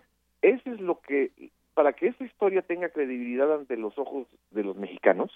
eso 0.42 0.72
es 0.72 0.80
lo 0.80 1.00
que, 1.00 1.32
para 1.74 1.94
que 1.94 2.08
esta 2.08 2.26
historia 2.26 2.62
tenga 2.62 2.90
credibilidad 2.90 3.54
ante 3.54 3.78
los 3.78 3.98
ojos 3.98 4.28
de 4.52 4.64
los 4.64 4.76
mexicanos, 4.76 5.32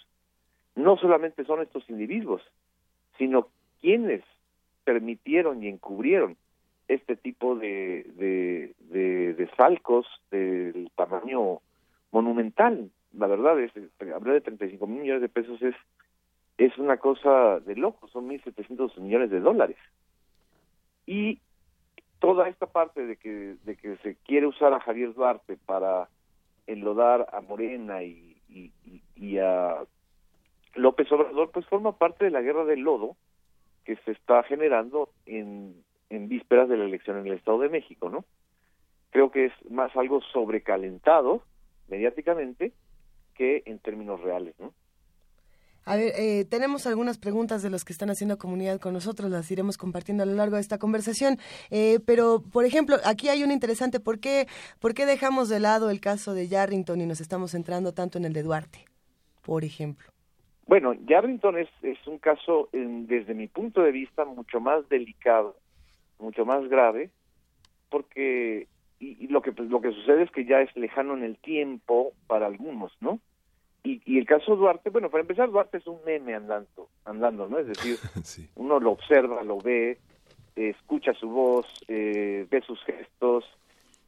no 0.75 0.97
solamente 0.97 1.45
son 1.45 1.61
estos 1.61 1.87
individuos, 1.89 2.41
sino 3.17 3.49
quienes 3.81 4.23
permitieron 4.83 5.63
y 5.63 5.67
encubrieron 5.67 6.37
este 6.87 7.15
tipo 7.15 7.55
de, 7.55 8.05
de, 8.15 8.73
de, 8.79 9.33
de 9.33 9.49
salcos 9.55 10.05
del 10.29 10.91
tamaño 10.95 11.59
monumental. 12.11 12.89
La 13.13 13.27
verdad, 13.27 13.59
es, 13.59 13.71
hablar 14.13 14.35
de 14.35 14.41
35 14.41 14.87
mil 14.87 15.01
millones 15.01 15.21
de 15.21 15.29
pesos 15.29 15.61
es, 15.61 15.75
es 16.65 16.77
una 16.77 16.97
cosa 16.97 17.59
de 17.61 17.75
loco, 17.75 18.07
son 18.09 18.29
1.700 18.29 18.97
millones 18.99 19.31
de 19.31 19.39
dólares. 19.39 19.77
Y 21.07 21.39
toda 22.19 22.47
esta 22.49 22.67
parte 22.67 23.05
de 23.05 23.15
que, 23.17 23.55
de 23.63 23.75
que 23.75 23.97
se 23.97 24.15
quiere 24.17 24.45
usar 24.45 24.71
a 24.73 24.79
Javier 24.79 25.13
Duarte 25.15 25.57
para 25.57 26.07
enlodar 26.67 27.27
a 27.33 27.41
Morena 27.41 28.03
y, 28.03 28.37
y, 28.47 28.71
y 29.15 29.37
a 29.39 29.83
López 30.75 31.11
Obrador, 31.11 31.49
pues 31.51 31.65
forma 31.65 31.97
parte 31.97 32.25
de 32.25 32.31
la 32.31 32.41
guerra 32.41 32.63
del 32.63 32.81
lodo 32.81 33.17
que 33.83 33.95
se 34.05 34.11
está 34.11 34.43
generando 34.43 35.09
en, 35.25 35.83
en 36.11 36.29
vísperas 36.29 36.69
de 36.69 36.77
la 36.77 36.85
elección 36.85 37.17
en 37.17 37.25
el 37.25 37.33
Estado 37.33 37.57
de 37.59 37.69
México, 37.69 38.09
¿no? 38.09 38.23
Creo 39.09 39.31
que 39.31 39.45
es 39.45 39.71
más 39.71 39.95
algo 39.95 40.21
sobrecalentado 40.21 41.41
mediáticamente 41.87 42.71
que 43.33 43.63
en 43.65 43.79
términos 43.79 44.21
reales, 44.21 44.53
¿no? 44.59 44.73
A 45.85 45.95
ver, 45.95 46.13
eh, 46.15 46.45
tenemos 46.45 46.85
algunas 46.85 47.17
preguntas 47.17 47.63
de 47.63 47.69
los 47.69 47.83
que 47.83 47.93
están 47.93 48.09
haciendo 48.09 48.37
comunidad 48.37 48.79
con 48.79 48.93
nosotros, 48.93 49.31
las 49.31 49.49
iremos 49.49 49.77
compartiendo 49.77 50.23
a 50.23 50.27
lo 50.27 50.33
largo 50.33 50.55
de 50.55 50.61
esta 50.61 50.77
conversación. 50.77 51.37
Eh, 51.71 51.99
pero, 52.05 52.43
por 52.53 52.65
ejemplo, 52.65 52.97
aquí 53.03 53.29
hay 53.29 53.43
un 53.43 53.51
interesante, 53.51 53.99
¿por 53.99 54.19
qué, 54.19 54.47
¿por 54.79 54.93
qué 54.93 55.05
dejamos 55.05 55.49
de 55.49 55.59
lado 55.59 55.89
el 55.89 55.99
caso 55.99 56.33
de 56.33 56.47
Yarrington 56.47 57.01
y 57.01 57.05
nos 57.07 57.19
estamos 57.19 57.51
centrando 57.51 57.93
tanto 57.93 58.17
en 58.17 58.25
el 58.25 58.33
de 58.33 58.43
Duarte, 58.43 58.85
por 59.43 59.63
ejemplo? 59.63 60.09
Bueno, 60.67 60.93
Yarrington 60.93 61.57
es, 61.57 61.69
es 61.81 61.97
un 62.07 62.19
caso, 62.19 62.69
desde 62.71 63.33
mi 63.33 63.47
punto 63.47 63.81
de 63.81 63.91
vista, 63.91 64.23
mucho 64.23 64.59
más 64.59 64.87
delicado, 64.87 65.57
mucho 66.19 66.45
más 66.45 66.67
grave, 66.69 67.09
porque 67.89 68.67
y, 69.01 69.27
lo 69.27 69.41
que 69.41 69.51
pues, 69.51 69.69
lo 69.69 69.81
que 69.81 69.91
sucede 69.91 70.23
es 70.23 70.31
que 70.31 70.45
ya 70.45 70.61
es 70.61 70.73
lejano 70.75 71.15
en 71.15 71.23
el 71.23 71.37
tiempo 71.37 72.13
para 72.27 72.45
algunos, 72.45 72.95
¿no? 73.01 73.19
Y, 73.83 74.01
y 74.05 74.19
el 74.19 74.25
caso 74.25 74.55
Duarte, 74.55 74.89
bueno, 74.89 75.09
para 75.09 75.21
empezar, 75.21 75.49
Duarte 75.49 75.77
es 75.77 75.87
un 75.87 76.03
meme 76.05 76.35
andando, 76.35 76.89
andando, 77.05 77.47
¿no? 77.47 77.57
Es 77.59 77.67
decir, 77.67 77.97
uno 78.55 78.79
lo 78.79 78.91
observa, 78.91 79.43
lo 79.43 79.57
ve, 79.57 79.97
escucha 80.55 81.13
su 81.13 81.29
voz, 81.29 81.65
eh, 81.87 82.45
ve 82.49 82.61
sus 82.61 82.83
gestos, 82.83 83.45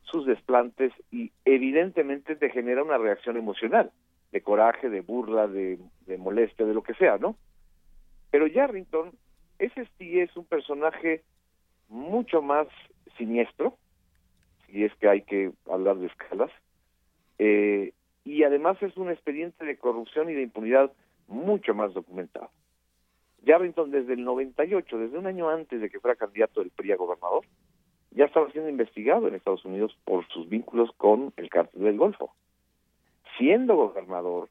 sus 0.04 0.26
desplantes 0.26 0.94
y 1.12 1.32
evidentemente 1.46 2.36
te 2.36 2.50
genera 2.50 2.84
una 2.84 2.98
reacción 2.98 3.38
emocional, 3.38 3.92
de 4.32 4.42
coraje, 4.42 4.90
de 4.90 5.02
burla, 5.02 5.48
de, 5.48 5.80
de 6.06 6.18
molestia, 6.18 6.66
de 6.66 6.74
lo 6.74 6.84
que 6.84 6.94
sea, 6.94 7.18
¿no? 7.18 7.36
Pero 8.30 8.48
Yarrington, 8.48 9.12
ese 9.60 9.88
sí 9.98 10.20
es 10.20 10.36
un 10.36 10.46
personaje 10.46 11.24
mucho 11.90 12.42
más 12.42 12.68
siniestro, 13.18 13.78
y 14.68 14.84
es 14.86 14.96
que 14.96 15.08
hay 15.08 15.22
que 15.22 15.52
hablar 15.70 15.98
de 15.98 16.08
escalas, 16.08 16.50
eh, 17.38 17.94
y 18.24 18.44
además 18.44 18.82
es 18.82 18.96
un 18.98 19.10
expediente 19.10 19.66
de 19.66 19.78
corrupción 19.78 20.30
y 20.30 20.34
de 20.34 20.44
impunidad 20.44 20.92
mucho 21.28 21.74
más 21.74 21.94
documentado. 21.94 22.50
Yarrington 23.44 23.92
desde 23.92 24.14
el 24.14 24.24
98, 24.24 24.98
desde 24.98 25.18
un 25.18 25.28
año 25.28 25.50
antes 25.50 25.82
de 25.82 25.90
que 25.90 26.00
fuera 26.00 26.16
candidato 26.16 26.62
del 26.62 26.72
PRI 26.72 26.94
a 26.94 26.96
gobernador, 26.96 27.44
ya 28.12 28.26
estaba 28.26 28.50
siendo 28.52 28.70
investigado 28.70 29.28
en 29.28 29.36
Estados 29.36 29.66
Unidos 29.66 29.98
por 30.06 30.26
sus 30.30 30.48
vínculos 30.48 30.92
con 30.98 31.34
el 31.36 31.50
cártel 31.50 31.84
del 31.84 31.98
Golfo. 31.98 32.34
Siendo 33.38 33.76
gobernador 33.76 34.50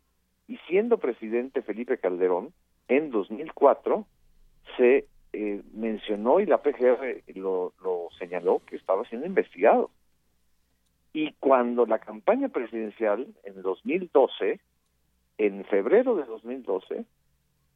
y 0.48 0.58
siendo 0.68 0.98
presidente 0.98 1.62
Felipe 1.62 1.98
Calderón, 1.98 2.52
en 2.88 3.10
2004 3.10 4.04
se 4.76 5.06
eh, 5.32 5.62
mencionó 5.72 6.40
y 6.40 6.46
la 6.46 6.58
PGR 6.58 7.22
lo 7.34 8.08
señaló 8.18 8.60
que 8.66 8.76
estaba 8.76 9.04
siendo 9.04 9.26
investigado. 9.26 9.90
Y 11.12 11.32
cuando 11.34 11.86
la 11.86 11.98
campaña 11.98 12.48
presidencial 12.48 13.26
en 13.44 13.62
2012, 13.62 14.60
en 15.38 15.64
febrero 15.66 16.16
de 16.16 16.24
2012, 16.24 17.04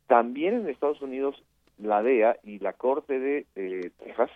también 0.07 0.55
en 0.55 0.69
Estados 0.69 1.03
Unidos 1.03 1.43
la 1.79 2.03
DEA 2.03 2.39
y 2.43 2.59
la 2.59 2.73
Corte 2.73 3.19
de 3.19 3.93
Texas, 3.99 4.31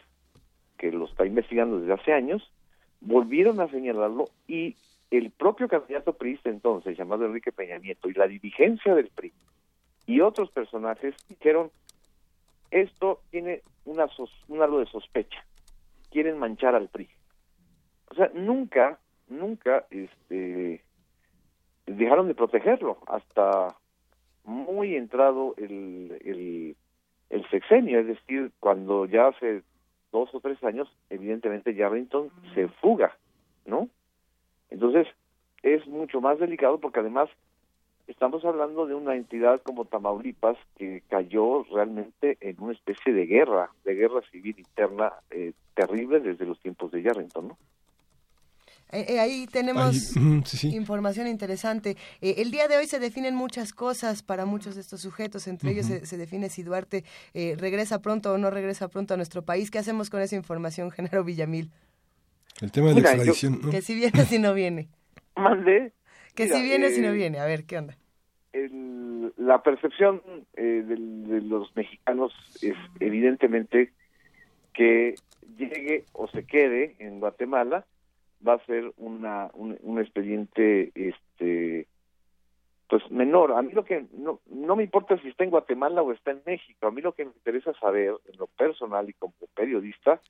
que 0.77 0.93
lo 0.93 1.06
está 1.06 1.24
investigando 1.27 1.81
desde 1.81 1.94
hace 1.94 2.12
años, 2.12 2.52
volvieron 3.01 3.60
a 3.60 3.70
señalarlo 3.70 4.27
y 4.47 4.77
el 5.10 5.31
propio 5.31 5.68
candidato 5.68 6.12
priista 6.12 6.51
entonces, 6.51 6.97
llamado 6.97 7.24
Enrique 7.24 7.52
Peña 7.52 7.78
Nieto, 7.78 8.09
y 8.09 8.14
la 8.14 8.28
dirigencia 8.28 8.94
del 8.94 9.09
PRI 9.09 9.32
y 10.06 10.20
otros 10.20 10.51
personajes 10.51 11.14
dijeron, 11.28 11.70
esto 12.70 13.20
tiene 13.31 13.62
una 13.85 14.06
un 14.48 14.62
algo 14.62 14.78
de 14.78 14.86
sospecha, 14.86 15.44
quieren 16.10 16.39
manchar 16.39 16.74
al 16.74 16.89
PRI. 16.89 17.09
O 18.11 18.15
sea, 18.15 18.31
nunca, 18.35 18.99
nunca 19.28 19.87
este, 19.91 20.82
dejaron 21.87 22.28
de 22.28 22.35
protegerlo 22.35 22.99
hasta 23.07 23.77
muy 24.45 24.97
entrado 24.97 25.55
el, 25.57 26.19
el, 26.24 26.77
el 27.31 27.51
sexenio, 27.51 28.01
es 28.01 28.07
decir, 28.07 28.51
cuando 28.59 29.07
ya 29.07 29.28
hace 29.28 29.62
dos 30.12 30.35
o 30.35 30.41
tres 30.41 30.62
años, 30.65 30.89
evidentemente 31.09 31.74
Yarrington 31.74 32.31
se 32.55 32.69
fuga, 32.69 33.16
¿no? 33.65 33.89
Entonces, 34.70 35.07
es 35.62 35.87
mucho 35.87 36.20
más 36.20 36.39
delicado 36.39 36.78
porque 36.78 37.01
además 37.01 37.28
estamos 38.07 38.45
hablando 38.45 38.87
de 38.87 38.95
una 38.95 39.15
entidad 39.15 39.61
como 39.62 39.85
Tamaulipas 39.85 40.57
que 40.77 41.03
cayó 41.09 41.65
realmente 41.65 42.39
en 42.41 42.57
una 42.61 42.73
especie 42.73 43.12
de 43.12 43.27
guerra, 43.27 43.70
de 43.85 43.95
guerra 43.95 44.20
civil 44.32 44.59
interna 44.59 45.12
eh, 45.31 45.53
terrible 45.74 46.20
desde 46.20 46.47
los 46.47 46.59
tiempos 46.61 46.91
de 46.91 47.03
Yarrington, 47.03 47.49
¿no? 47.49 47.59
Eh, 48.92 49.06
eh, 49.08 49.20
ahí 49.20 49.46
tenemos 49.46 50.16
información 50.64 51.26
interesante. 51.28 51.96
Eh, 52.20 52.36
el 52.38 52.50
día 52.50 52.66
de 52.66 52.76
hoy 52.76 52.86
se 52.86 52.98
definen 52.98 53.36
muchas 53.36 53.72
cosas 53.72 54.22
para 54.22 54.46
muchos 54.46 54.74
de 54.74 54.80
estos 54.80 55.00
sujetos, 55.00 55.46
entre 55.46 55.70
ellos 55.70 55.86
se, 55.86 56.16
define 56.16 56.48
si 56.48 56.62
Duarte 56.62 57.04
regresa 57.34 58.02
pronto 58.02 58.32
o 58.32 58.38
no 58.38 58.50
regresa 58.50 58.88
pronto 58.88 59.14
a 59.14 59.16
nuestro 59.16 59.42
país. 59.42 59.70
¿Qué 59.70 59.78
hacemos 59.78 60.10
con 60.10 60.20
esa 60.20 60.36
información, 60.36 60.90
Genaro 60.90 61.24
Villamil? 61.24 61.70
El 62.60 62.72
tema 62.72 62.88
de 62.88 62.94
la 62.94 63.00
extradición. 63.00 63.70
Que 63.70 63.80
si 63.80 63.94
viene, 63.94 64.24
si 64.24 64.38
no 64.38 64.54
viene. 64.54 64.88
Mande. 65.36 65.92
Que 66.34 66.48
si 66.48 66.60
viene, 66.62 66.90
si 66.90 67.00
no 67.00 67.12
viene. 67.12 67.38
A 67.38 67.44
ver, 67.44 67.64
¿qué 67.64 67.78
onda? 67.78 67.96
la 69.36 69.62
percepción 69.62 70.22
de, 70.54 70.82
de 70.82 71.40
los 71.40 71.74
mexicanos 71.76 72.32
es 72.60 72.74
evidentemente 72.98 73.92
que 74.74 75.14
llegue 75.56 76.04
o 76.12 76.28
se 76.28 76.44
quede 76.44 76.96
en 76.98 77.20
Guatemala 77.20 77.86
va 78.46 78.54
a 78.54 78.66
ser 78.66 78.92
una, 78.96 79.50
un, 79.54 79.98
expediente 79.98 80.92
este 80.94 81.86
pues 82.88 83.08
menor. 83.10 83.52
A 83.52 83.62
mí 83.62 83.72
lo 83.72 83.84
que 83.84 84.06
no, 84.12 84.40
no 84.46 84.76
me 84.76 84.82
importa 84.82 85.16
si 85.18 85.28
está 85.28 85.44
en 85.44 85.50
Guatemala 85.50 86.02
o 86.02 86.12
está 86.12 86.32
en 86.32 86.42
México, 86.44 86.86
a 86.86 86.90
mí 86.90 87.00
lo 87.00 87.12
que 87.12 87.24
me 87.24 87.30
interesa 87.30 87.72
saber 87.74 88.14
en 88.26 88.38
lo 88.38 88.46
personal 88.48 89.08
y 89.08 89.12
como 89.12 89.34
periodista 89.54 90.20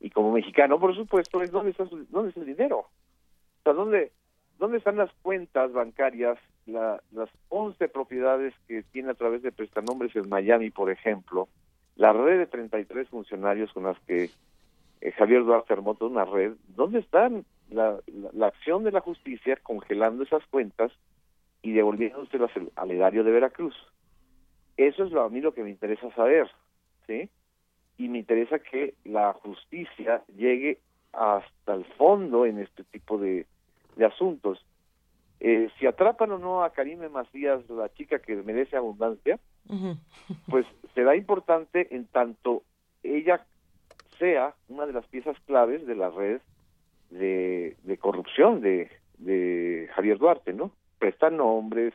y 0.00 0.10
como 0.10 0.32
mexicano, 0.32 0.80
por 0.80 0.96
supuesto, 0.96 1.40
es 1.42 1.52
dónde 1.52 1.70
está, 1.70 1.84
dónde 2.10 2.30
está 2.30 2.40
el 2.40 2.46
dinero. 2.46 2.78
O 2.78 3.62
sea, 3.62 3.72
dónde, 3.72 4.10
dónde 4.58 4.78
están 4.78 4.96
las 4.96 5.12
cuentas 5.22 5.72
bancarias, 5.72 6.38
la, 6.66 7.00
las 7.12 7.30
11 7.50 7.88
propiedades 7.88 8.52
que 8.66 8.82
tiene 8.82 9.10
a 9.10 9.14
través 9.14 9.42
de 9.42 9.52
prestanombres 9.52 10.14
en 10.16 10.28
Miami, 10.28 10.70
por 10.70 10.90
ejemplo, 10.90 11.48
la 11.94 12.12
red 12.12 12.38
de 12.38 12.46
33 12.46 13.08
funcionarios 13.08 13.72
con 13.72 13.84
las 13.84 13.98
que 14.00 14.30
eh, 15.02 15.10
Javier 15.12 15.44
Duarte 15.44 15.72
armó 15.72 15.96
una 16.00 16.24
red, 16.24 16.52
¿dónde 16.68 17.00
están 17.00 17.44
la, 17.70 17.98
la, 18.32 18.46
acción 18.46 18.84
de 18.84 18.92
la 18.92 19.00
justicia 19.00 19.56
congelando 19.56 20.22
esas 20.22 20.46
cuentas 20.46 20.92
y 21.60 21.72
devolviéndoselas 21.72 22.52
al 22.76 22.90
erario 22.92 23.24
de 23.24 23.32
Veracruz? 23.32 23.74
Eso 24.76 25.04
es 25.04 25.10
lo, 25.10 25.22
a 25.22 25.28
mí 25.28 25.40
lo 25.40 25.54
que 25.54 25.64
me 25.64 25.70
interesa 25.70 26.08
saber, 26.14 26.48
¿sí? 27.08 27.28
Y 27.98 28.08
me 28.08 28.18
interesa 28.18 28.60
que 28.60 28.94
la 29.04 29.32
justicia 29.32 30.22
llegue 30.36 30.78
hasta 31.12 31.74
el 31.74 31.84
fondo 31.96 32.46
en 32.46 32.60
este 32.60 32.84
tipo 32.84 33.18
de, 33.18 33.46
de 33.96 34.04
asuntos. 34.04 34.64
Eh, 35.40 35.68
si 35.80 35.86
atrapan 35.86 36.30
o 36.30 36.38
no 36.38 36.62
a 36.62 36.72
Karime 36.72 37.08
Macías, 37.08 37.68
la 37.68 37.92
chica 37.92 38.20
que 38.20 38.36
merece 38.36 38.76
abundancia, 38.76 39.40
pues 40.48 40.64
será 40.94 41.16
importante 41.16 41.88
en 41.94 42.06
tanto 42.06 42.62
ella 43.02 43.44
sea 44.22 44.54
una 44.68 44.86
de 44.86 44.92
las 44.92 45.04
piezas 45.06 45.36
claves 45.46 45.84
de 45.84 45.96
la 45.96 46.08
red 46.08 46.40
de, 47.10 47.98
corrupción 48.00 48.60
de, 48.60 48.88
de, 49.18 49.90
Javier 49.96 50.18
Duarte, 50.18 50.52
¿no? 50.52 50.70
Presta 51.00 51.28
nombres, 51.28 51.92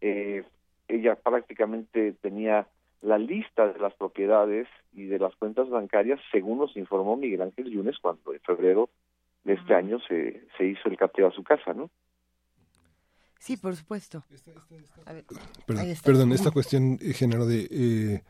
eh, 0.00 0.42
ella 0.88 1.14
prácticamente 1.14 2.12
tenía 2.14 2.66
la 3.02 3.18
lista 3.18 3.72
de 3.72 3.78
las 3.78 3.94
propiedades 3.94 4.66
y 4.92 5.04
de 5.04 5.20
las 5.20 5.36
cuentas 5.36 5.70
bancarias, 5.70 6.18
según 6.32 6.58
nos 6.58 6.76
informó 6.76 7.16
Miguel 7.16 7.42
Ángel 7.42 7.70
Yunes 7.70 7.98
cuando 8.00 8.34
en 8.34 8.40
febrero 8.40 8.90
de 9.44 9.52
este 9.52 9.74
año 9.74 10.00
se, 10.08 10.42
se 10.56 10.64
hizo 10.64 10.88
el 10.88 10.96
cateo 10.96 11.28
a 11.28 11.32
su 11.32 11.44
casa, 11.44 11.72
¿no? 11.72 11.88
Sí, 13.38 13.56
por 13.56 13.76
supuesto. 13.76 14.24
perdón, 16.04 16.32
esta 16.32 16.50
cuestión, 16.50 16.98
eh, 17.00 17.12
género 17.12 17.46
de... 17.46 17.68
Eh, 17.70 18.22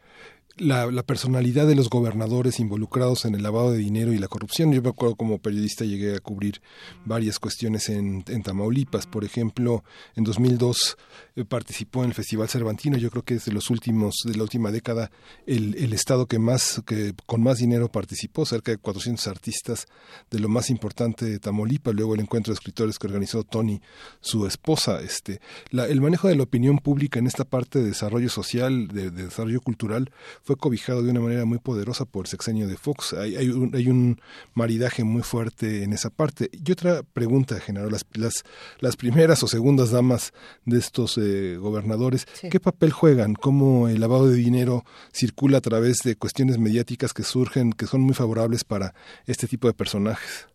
la, 0.58 1.02
personalidad 1.02 1.66
de 1.66 1.74
los 1.74 1.88
gobernadores 1.88 2.60
involucrados 2.60 3.24
en 3.24 3.34
el 3.34 3.42
lavado 3.42 3.72
de 3.72 3.78
dinero 3.78 4.12
y 4.12 4.18
la 4.18 4.28
corrupción. 4.28 4.72
Yo 4.72 4.82
me 4.82 4.90
acuerdo 4.90 5.16
como 5.16 5.38
periodista 5.38 5.84
llegué 5.84 6.16
a 6.16 6.20
cubrir 6.20 6.60
varias 7.04 7.38
cuestiones 7.38 7.88
en, 7.88 8.24
en 8.28 8.42
Tamaulipas. 8.42 9.06
Por 9.06 9.24
ejemplo, 9.24 9.84
en 10.16 10.24
2002 10.24 10.96
eh, 11.36 11.44
participó 11.44 12.02
en 12.02 12.10
el 12.10 12.14
Festival 12.14 12.48
Cervantino. 12.48 12.96
Yo 12.98 13.10
creo 13.10 13.22
que 13.22 13.34
es 13.34 13.44
de 13.44 13.52
los 13.52 13.70
últimos, 13.70 14.16
de 14.24 14.36
la 14.36 14.42
última 14.42 14.70
década, 14.70 15.10
el, 15.46 15.74
el 15.76 15.92
estado 15.92 16.26
que 16.26 16.38
más, 16.38 16.82
que 16.86 17.14
con 17.26 17.42
más 17.42 17.58
dinero 17.58 17.90
participó, 17.90 18.44
cerca 18.44 18.72
de 18.72 18.78
400 18.78 19.26
artistas 19.28 19.86
de 20.30 20.38
lo 20.38 20.48
más 20.48 20.70
importante 20.70 21.24
de 21.24 21.38
Tamaulipas. 21.38 21.94
Luego 21.94 22.14
el 22.14 22.20
encuentro 22.20 22.52
de 22.52 22.54
escritores 22.54 22.98
que 22.98 23.06
organizó 23.06 23.44
Tony, 23.44 23.80
su 24.20 24.46
esposa. 24.46 25.00
Este, 25.00 25.40
el 25.70 26.00
manejo 26.00 26.28
de 26.28 26.36
la 26.36 26.42
opinión 26.42 26.78
pública 26.78 27.18
en 27.18 27.26
esta 27.26 27.44
parte 27.44 27.78
de 27.78 27.86
desarrollo 27.86 28.28
social, 28.28 28.88
de, 28.88 29.10
de 29.10 29.24
desarrollo 29.24 29.60
cultural, 29.60 30.10
fue 30.48 30.56
cobijado 30.56 31.02
de 31.02 31.10
una 31.10 31.20
manera 31.20 31.44
muy 31.44 31.58
poderosa 31.58 32.06
por 32.06 32.24
el 32.24 32.28
sexenio 32.28 32.66
de 32.66 32.78
Fox. 32.78 33.12
Hay, 33.12 33.36
hay, 33.36 33.50
un, 33.50 33.70
hay 33.74 33.88
un 33.88 34.16
maridaje 34.54 35.04
muy 35.04 35.20
fuerte 35.20 35.82
en 35.82 35.92
esa 35.92 36.08
parte. 36.08 36.48
Y 36.50 36.72
otra 36.72 37.02
pregunta, 37.02 37.60
Genaro, 37.60 37.90
las, 37.90 38.06
las, 38.14 38.44
las 38.80 38.96
primeras 38.96 39.42
o 39.42 39.46
segundas 39.46 39.90
damas 39.90 40.32
de 40.64 40.78
estos 40.78 41.18
eh, 41.18 41.58
gobernadores, 41.58 42.24
sí. 42.32 42.48
¿qué 42.48 42.60
papel 42.60 42.92
juegan? 42.92 43.34
¿Cómo 43.34 43.88
el 43.88 44.00
lavado 44.00 44.26
de 44.26 44.36
dinero 44.36 44.84
circula 45.12 45.58
a 45.58 45.60
través 45.60 45.98
de 45.98 46.16
cuestiones 46.16 46.58
mediáticas 46.58 47.12
que 47.12 47.24
surgen, 47.24 47.74
que 47.74 47.84
son 47.84 48.00
muy 48.00 48.14
favorables 48.14 48.64
para 48.64 48.94
este 49.26 49.48
tipo 49.48 49.68
de 49.68 49.74
personajes? 49.74 50.48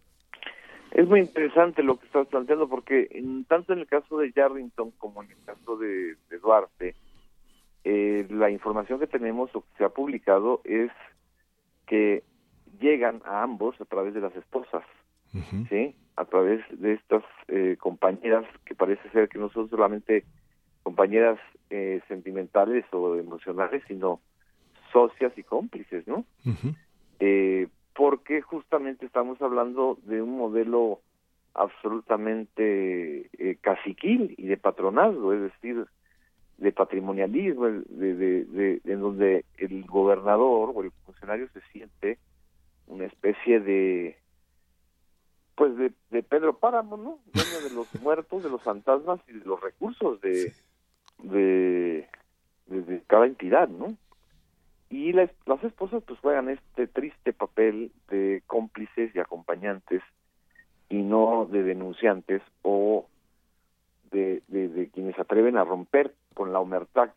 Es 0.90 1.08
muy 1.08 1.20
interesante 1.20 1.84
lo 1.84 2.00
que 2.00 2.08
estás 2.08 2.26
planteando 2.30 2.68
porque 2.68 3.10
en, 3.12 3.46
tanto 3.46 3.74
en 3.74 3.80
el 3.80 3.86
caso 3.86 4.18
de 4.18 4.32
Yarrington 4.32 4.90
como 4.98 5.22
en 5.22 5.30
el 5.30 5.46
caso 5.46 5.78
de, 5.78 6.16
de 6.32 6.40
Duarte, 6.42 6.96
eh, 7.86 8.26
la 8.30 8.50
información 8.50 9.00
que 9.00 9.08
tenemos 9.08 9.54
o 9.56 9.62
que 9.62 9.78
se 9.78 9.84
ha 9.84 9.90
publicado 9.90 10.62
es 10.64 10.92
que 11.86 12.24
llegan 12.80 13.22
a 13.26 13.44
ambos 13.44 13.80
a 13.82 13.86
través 13.86 14.14
de 14.14 14.22
las 14.22 14.34
esposas, 14.36 14.84
uh 15.34 15.38
-huh. 15.40 15.70
¿sí? 15.70 15.96
A 16.16 16.26
través 16.26 16.62
de 16.72 16.94
estas 16.94 17.24
eh, 17.50 17.76
compañeras 17.80 18.46
que 18.66 18.74
parece 18.76 19.10
ser 19.10 19.28
que 19.28 19.38
no 19.38 19.50
son 19.50 19.70
solamente 19.70 20.24
compañeras 20.84 21.40
eh, 21.70 22.02
sentimentales 22.08 22.86
o 22.94 23.16
emocionales, 23.16 23.84
sino 23.88 24.22
socias 24.94 25.34
y 25.38 25.44
cómplices, 25.44 26.08
¿no? 26.08 26.24
Uh 26.46 26.54
-huh. 26.54 27.70
porque 27.96 28.42
justamente 28.42 29.06
estamos 29.06 29.42
hablando 29.42 29.98
de 30.04 30.22
un 30.22 30.38
modelo 30.38 31.00
absolutamente 31.54 33.30
caciquil 33.62 34.34
y 34.38 34.48
de 34.48 34.58
patronazgo, 34.58 35.34
es 35.34 35.42
decir, 35.42 35.86
de 36.64 36.72
patrimonialismo, 36.72 37.66
de, 37.66 38.16
de, 38.16 38.46
de, 38.46 38.82
en 38.86 39.02
donde 39.02 39.44
el 39.58 39.86
gobernador 39.86 40.72
o 40.74 40.82
el 40.82 40.92
funcionario 41.06 41.50
se 41.50 41.60
siente 41.74 42.18
una 42.88 43.06
especie 43.06 43.60
de 43.60 44.18
pues 45.56 45.76
de, 45.78 45.92
de 46.10 46.24
Pedro 46.24 46.58
Páramo, 46.58 46.96
¿no? 46.98 47.20
Dueño 47.34 47.70
de 47.70 47.76
los 47.76 48.02
muertos, 48.02 48.44
de 48.44 48.50
los 48.50 48.64
fantasmas 48.64 49.20
y 49.28 49.34
de 49.34 49.46
los 49.46 49.60
recursos 49.60 50.22
de, 50.22 50.54
de, 51.22 52.08
de, 52.68 53.02
cada 53.08 53.26
entidad, 53.26 53.68
¿no? 53.68 53.98
Y 54.90 55.12
las, 55.12 55.30
las 55.46 55.62
esposas 55.66 56.02
pues 56.04 56.18
juegan 56.22 56.50
este 56.50 56.88
triste 56.88 57.34
papel 57.34 57.92
de 58.10 58.42
cómplices 58.48 59.14
y 59.14 59.20
acompañantes 59.20 60.02
y 60.88 61.02
no 61.02 61.46
de 61.46 61.62
denunciantes 61.64 62.42
o 62.62 63.06
de, 64.12 64.42
de, 64.48 64.70
de 64.70 64.90
quienes 64.90 65.20
atreven 65.20 65.58
a 65.58 65.66
romper 65.66 66.14
con 66.34 66.52
la 66.52 66.60
omertad, 66.60 67.12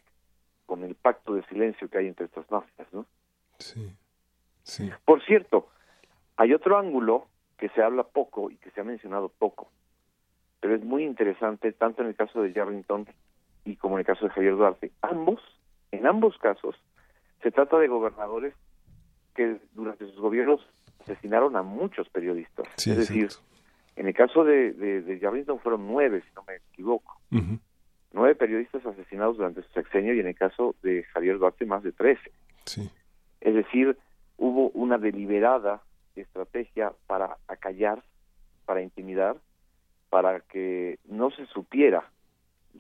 con 0.67 0.83
el 0.83 0.95
pacto 0.95 1.35
de 1.35 1.45
silencio 1.45 1.89
que 1.89 1.99
hay 1.99 2.09
entre 2.09 2.27
estas 2.27 2.51
mafias, 2.51 2.93
¿no? 2.93 3.07
Sí, 3.59 3.93
sí. 4.63 4.91
Por 5.05 5.25
cierto, 5.25 5.69
hay 6.37 6.53
otro 6.53 6.77
ángulo 6.79 7.27
que 7.57 7.69
se 7.71 7.83
habla 7.83 8.03
poco 8.03 8.51
y 8.51 8.57
que 8.57 8.71
se 8.71 8.81
ha 8.81 8.85
mencionado 8.85 9.29
poco, 9.29 9.69
pero 10.61 10.75
es 10.75 10.85
muy 10.85 11.05
interesante 11.05 11.73
tanto 11.73 12.03
en 12.03 12.09
el 12.09 12.17
caso 12.17 12.43
de 12.43 12.53
Yarrington 12.53 13.07
y 13.65 13.77
como 13.77 13.97
en 13.97 14.01
el 14.01 14.07
caso 14.07 14.27
de 14.27 14.31
Javier 14.33 14.57
Duarte. 14.57 14.93
Ambos, 15.03 15.41
en 15.91 16.07
ambos 16.07 16.37
casos, 16.39 16.77
se 17.43 17.51
trata 17.51 17.79
de 17.79 17.89
gobernadores 17.89 18.55
que 19.35 19.59
durante 19.73 20.05
sus 20.07 20.19
gobiernos 20.19 20.61
asesinaron 21.01 21.57
a 21.57 21.63
muchos 21.63 22.09
periodistas. 22.09 22.67
Sí, 22.77 22.91
es 22.91 22.99
decir, 22.99 23.29
en 23.97 24.09
el 24.09 24.15
caso 24.15 24.45
de, 24.45 24.73
de, 24.73 25.03
de 25.03 25.59
fueron 25.63 25.87
nueve, 25.87 26.23
si 26.23 26.35
no 26.35 26.43
me 26.47 26.57
equivoco. 26.57 27.21
Uh 27.31 27.37
-huh 27.37 27.61
nueve 28.13 28.35
periodistas 28.35 28.85
asesinados 28.87 29.37
durante 29.37 29.63
su 29.63 29.69
sexenio 29.71 30.15
y 30.15 30.21
en 30.21 30.29
el 30.29 30.35
caso 30.35 30.75
de 30.83 31.05
Javier 31.05 31.39
Duarte 31.39 31.67
más 31.67 31.83
de 31.83 31.93
trece. 31.93 32.31
Sí. 32.65 32.91
Es 33.41 33.55
decir, 33.55 33.97
hubo 34.37 34.71
una 34.71 34.99
deliberada 34.99 35.83
estrategia 36.15 36.93
para 37.07 37.37
acallar, 37.47 38.03
para 38.65 38.83
intimidar, 38.83 39.37
para 40.09 40.41
que 40.41 40.99
no 41.05 41.31
se 41.31 41.47
supiera 41.47 42.11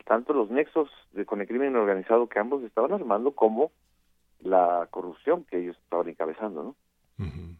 tanto 0.05 0.33
los 0.33 0.51
nexos 0.51 0.91
de, 1.13 1.25
con 1.25 1.41
el 1.41 1.49
crimen 1.49 1.77
organizado 1.77 2.29
que 2.29 2.39
ambos 2.39 2.63
estaban 2.63 2.93
armando 2.93 3.33
como 3.33 3.73
la 4.41 4.87
corrupción 4.91 5.45
que 5.45 5.59
ellos 5.59 5.77
estaban 5.85 6.09
encabezando, 6.09 6.63
¿no? 6.63 6.77
Uh 7.19 7.29
-huh 7.29 7.57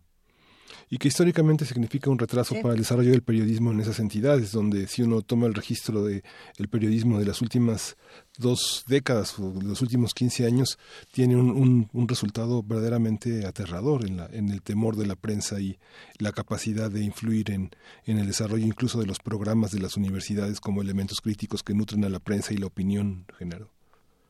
y 0.91 0.99
que 0.99 1.09
históricamente 1.09 1.65
significa 1.65 2.11
un 2.11 2.19
retraso 2.19 2.55
sí. 2.55 2.63
para 2.63 2.75
el 2.75 2.81
desarrollo 2.81 3.11
del 3.11 3.23
periodismo 3.23 3.73
en 3.73 3.81
esas 3.81 4.01
entidades, 4.01 4.53
donde 4.53 4.87
si 4.87 5.03
uno 5.03 5.23
toma 5.23 5.47
el 5.47 5.55
registro 5.55 6.05
de 6.05 6.23
el 6.59 6.69
periodismo 6.69 7.19
de 7.19 7.27
las 7.27 7.43
últimas 7.43 7.97
dos 8.39 8.85
décadas 8.87 9.39
o 9.39 9.55
los 9.63 9.83
últimos 9.83 10.15
15 10.15 10.47
años, 10.47 10.79
tiene 11.13 11.37
un, 11.37 11.51
un, 11.51 11.89
un 11.93 12.09
resultado 12.09 12.63
verdaderamente 12.63 13.47
aterrador 13.47 14.05
en, 14.05 14.17
la, 14.19 14.27
en 14.33 14.51
el 14.51 14.63
temor 14.63 14.97
de 14.97 15.07
la 15.07 15.17
prensa 15.17 15.61
y 15.61 15.79
la 16.19 16.33
capacidad 16.33 16.91
de 16.91 17.03
influir 17.03 17.51
en, 17.51 17.71
en 18.05 18.19
el 18.19 18.27
desarrollo 18.27 18.67
incluso 18.67 19.01
de 19.01 19.07
los 19.07 19.19
programas 19.19 19.71
de 19.71 19.81
las 19.81 19.97
universidades 19.97 20.61
como 20.61 20.83
elementos 20.83 21.21
críticos 21.21 21.63
que 21.63 21.75
nutren 21.75 22.05
a 22.05 22.09
la 22.09 22.21
prensa 22.21 22.53
y 22.53 22.59
la 22.59 22.67
opinión, 22.67 23.25
Genaro. 23.39 23.69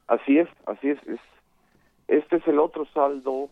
Así 0.09 0.39
es, 0.39 0.49
así 0.67 0.89
es. 0.89 0.99
es 1.09 1.21
este 2.09 2.37
es 2.37 2.47
el 2.47 2.59
otro 2.59 2.87
saldo 2.95 3.51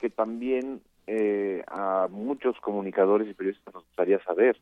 que 0.00 0.08
también 0.10 0.80
eh, 1.06 1.62
a 1.68 2.08
muchos 2.10 2.58
comunicadores 2.60 3.28
y 3.28 3.34
periodistas 3.34 3.74
nos 3.74 3.84
gustaría 3.84 4.22
saber 4.24 4.58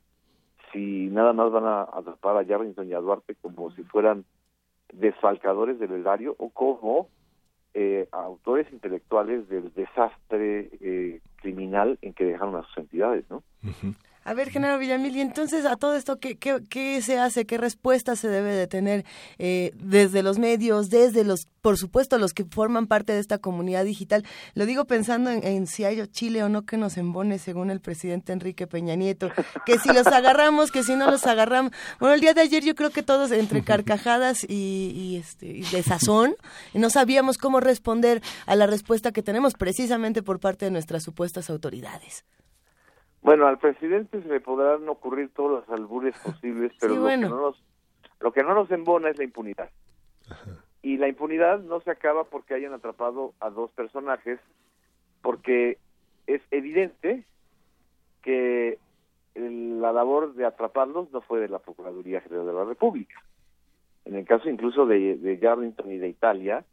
si 0.73 1.09
nada 1.09 1.33
más 1.33 1.51
van 1.53 1.65
a 1.65 1.83
atrapar 1.83 2.37
a 2.37 2.43
Yarrington 2.43 2.89
y 2.89 2.95
a 2.95 3.01
Duarte 3.01 3.35
como 3.37 3.71
si 3.73 3.83
fueran 3.85 4.25
desfalcadores 4.93 5.79
del 5.79 5.93
erario 5.93 6.35
o 6.39 6.51
como 6.51 7.09
eh, 7.75 8.09
autores 8.13 8.71
intelectuales 8.73 9.49
del 9.49 9.73
desastre 9.75 10.71
eh, 10.81 11.21
criminal 11.37 11.99
en 12.03 12.13
que 12.13 12.25
dejaron 12.25 12.57
a 12.57 12.65
sus 12.65 12.79
entidades, 12.79 13.25
¿no? 13.31 13.43
A 14.25 14.35
ver, 14.35 14.51
Genaro 14.51 14.79
Villamil, 14.79 15.17
y 15.17 15.21
entonces 15.21 15.67
a 15.67 15.77
todo 15.77 15.97
esto, 15.97 16.21
¿qué, 16.21 16.37
qué, 16.37 16.63
qué 16.69 17.03
se 17.03 17.19
hace? 17.19 17.45
¿Qué 17.45 17.59
respuesta 17.59 18.15
se 18.15 18.29
debe 18.29 18.55
de 18.55 18.69
tener 18.69 19.05
eh, 19.39 19.73
desde 19.75 20.23
los 20.23 20.39
medios, 20.39 20.91
desde 20.91 21.25
los, 21.25 21.49
por 21.61 21.77
supuesto, 21.77 22.19
los 22.19 22.33
que 22.33 22.45
forman 22.45 22.87
parte 22.87 23.13
de 23.13 23.19
esta 23.19 23.39
comunidad 23.39 23.85
digital? 23.85 24.25
Lo 24.55 24.65
digo 24.65 24.85
pensando 24.85 25.29
en, 25.31 25.45
en 25.45 25.67
si 25.67 25.83
hay 25.85 26.07
Chile 26.07 26.45
o 26.45 26.49
no 26.49 26.63
que 26.63 26.77
nos 26.77 26.99
embone, 26.99 27.41
según 27.41 27.71
el 27.71 27.81
presidente 27.81 28.33
Enrique 28.33 28.69
Peña 28.69 28.95
Nieto, 28.95 29.29
que 29.67 29.81
si 29.81 29.93
los 29.93 30.07
agarramos, 30.07 30.71
que 30.71 30.85
si 30.85 30.95
no 30.95 31.11
los 31.11 31.27
agarramos. 31.27 31.73
Bueno, 31.99 32.15
el 32.15 32.21
día 32.21 32.33
de 32.33 32.43
ayer 32.43 32.63
yo 32.63 32.77
creo 32.77 32.91
que 32.91 33.03
todos 33.03 33.33
entre 33.33 33.65
carcajadas 33.65 34.45
y, 34.45 34.93
y, 34.95 35.17
este, 35.17 35.47
y 35.47 35.63
de 35.63 35.83
sazón, 35.83 36.37
no 36.75 36.91
sabíamos 36.91 37.39
cómo 37.39 37.59
responder 37.59 38.23
a 38.47 38.55
la 38.55 38.69
respuesta 38.69 39.11
que 39.11 39.25
tenemos 39.25 39.55
precisamente 39.55 40.23
por 40.23 40.39
parte 40.39 40.67
de 40.67 40.71
nuestras 40.71 41.03
supuestas 41.03 41.51
autoridades. 41.51 42.25
Bueno, 43.23 43.47
al 43.47 43.59
presidente 43.59 44.21
se 44.21 44.29
le 44.29 44.41
podrán 44.41 44.89
ocurrir 44.89 45.33
todos 45.33 45.51
los 45.51 45.69
albures 45.69 46.17
posibles, 46.19 46.73
pero 46.81 46.95
sí, 46.95 46.99
lo, 46.99 47.03
bueno. 47.03 47.29
que 47.29 47.35
no 47.35 47.41
nos, 47.41 47.63
lo 48.21 48.33
que 48.33 48.43
no 48.43 48.55
nos 48.55 48.71
embona 48.71 49.11
es 49.11 49.19
la 49.19 49.25
impunidad. 49.25 49.71
Ajá. 50.29 50.65
Y 50.83 50.97
la 50.97 51.07
impunidad 51.07 51.61
no 51.61 51.81
se 51.81 51.93
acaba 51.93 52.25
porque 52.25 52.55
hayan 52.55 52.73
atrapado 52.73 53.35
a 53.39 53.51
dos 53.51 53.71
personajes, 53.71 54.41
porque 55.23 55.79
es 56.27 56.43
evidente 56.51 57.25
que 58.23 58.79
la 59.35 59.93
labor 59.93 60.35
de 60.35 60.45
atraparlos 60.45 61.11
no 61.13 61.21
fue 61.21 61.41
de 61.41 61.49
la 61.49 61.61
Procuraduría 61.61 62.21
General 62.21 62.47
de 62.47 62.53
la 62.53 62.65
República. 62.65 63.23
En 64.05 64.17
el 64.17 64.27
caso 64.27 64.49
incluso 64.49 64.85
de, 64.85 65.17
de 65.17 65.39
Yarrington 65.39 65.91
y 65.93 65.99
de 65.99 66.09
Italia, 66.09 66.65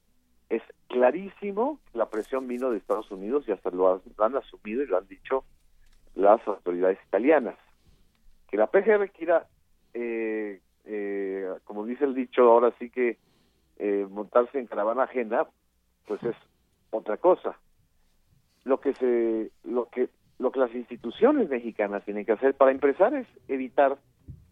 es 0.49 0.63
clarísimo 0.88 1.80
que 1.91 1.99
la 1.99 2.09
presión 2.09 2.47
vino 2.47 2.71
de 2.71 2.80
Estados 2.80 3.11
Unidos 3.11 3.45
y 3.47 3.51
hasta 3.51 3.69
lo 3.69 3.93
han, 3.93 4.01
lo 4.17 4.23
han 4.23 4.35
asumido 4.35 4.81
y 4.81 4.88
lo 4.88 4.97
han 4.97 5.07
dicho 5.07 5.45
las 6.19 6.45
autoridades 6.47 6.99
italianas. 7.07 7.55
Que 8.49 8.57
la 8.57 8.67
PGR 8.67 9.09
quiera, 9.11 9.47
eh, 9.93 10.61
eh, 10.85 11.49
como 11.63 11.85
dice 11.85 12.05
el 12.05 12.13
dicho, 12.13 12.43
ahora 12.43 12.73
sí 12.79 12.89
que 12.89 13.17
eh, 13.77 14.05
montarse 14.09 14.59
en 14.59 14.67
caravana 14.67 15.03
ajena, 15.03 15.47
pues 16.05 16.21
es 16.23 16.35
otra 16.91 17.17
cosa. 17.17 17.57
Lo 18.65 18.79
que 18.79 18.93
se, 18.95 19.51
lo 19.63 19.85
que, 19.89 20.09
lo 20.37 20.51
que 20.51 20.59
las 20.59 20.73
instituciones 20.75 21.49
mexicanas 21.49 22.03
tienen 22.03 22.25
que 22.25 22.33
hacer 22.33 22.53
para 22.55 22.71
empezar 22.71 23.13
es 23.13 23.27
evitar 23.47 23.97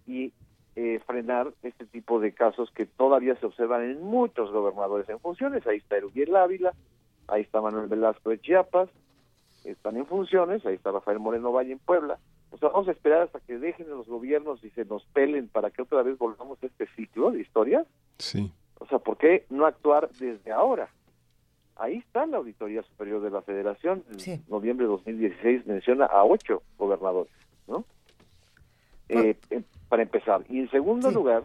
y 0.05 0.31
eh, 0.75 1.01
frenar 1.05 1.51
este 1.63 1.85
tipo 1.85 2.19
de 2.19 2.33
casos 2.33 2.71
que 2.71 2.85
todavía 2.85 3.35
se 3.35 3.45
observan 3.47 3.83
en 3.83 4.01
muchos 4.01 4.51
gobernadores 4.51 5.09
en 5.09 5.19
funciones. 5.19 5.65
Ahí 5.67 5.77
está 5.77 5.97
Erubiel 5.97 6.35
Ávila, 6.35 6.73
ahí 7.27 7.41
está 7.41 7.59
Manuel 7.61 7.87
Velasco 7.87 8.29
de 8.29 8.39
Chiapas, 8.39 8.87
están 9.71 9.97
en 9.97 10.05
funciones, 10.05 10.65
ahí 10.65 10.75
está 10.75 10.91
Rafael 10.91 11.19
Moreno 11.19 11.51
Valle 11.51 11.73
en 11.73 11.79
Puebla. 11.79 12.19
O 12.51 12.57
sea, 12.57 12.69
vamos 12.69 12.87
a 12.87 12.91
esperar 12.91 13.23
hasta 13.23 13.39
que 13.41 13.57
dejen 13.57 13.89
los 13.89 14.07
gobiernos 14.07 14.63
y 14.63 14.69
se 14.71 14.85
nos 14.85 15.03
pelen 15.07 15.47
para 15.49 15.69
que 15.69 15.81
otra 15.81 16.01
vez 16.03 16.17
volvamos 16.17 16.61
a 16.63 16.65
este 16.65 16.87
ciclo 16.95 17.31
de 17.31 17.41
historia. 17.41 17.85
Sí. 18.17 18.51
O 18.79 18.87
sea, 18.87 18.99
¿por 18.99 19.17
qué 19.17 19.45
no 19.49 19.65
actuar 19.65 20.09
desde 20.11 20.51
ahora? 20.51 20.89
Ahí 21.75 21.97
está 21.97 22.25
la 22.25 22.37
Auditoría 22.37 22.81
Superior 22.83 23.21
de 23.21 23.29
la 23.29 23.41
Federación. 23.41 24.03
En 24.25 24.43
noviembre 24.47 24.85
de 24.85 24.91
2016 24.91 25.67
menciona 25.67 26.05
a 26.05 26.23
ocho 26.23 26.63
gobernadores, 26.77 27.33
¿no? 27.67 27.85
Eh, 29.09 29.37
eh, 29.49 29.61
para 29.87 30.03
empezar. 30.03 30.43
Y 30.49 30.59
en 30.59 30.71
segundo 30.71 31.11
lugar, 31.11 31.43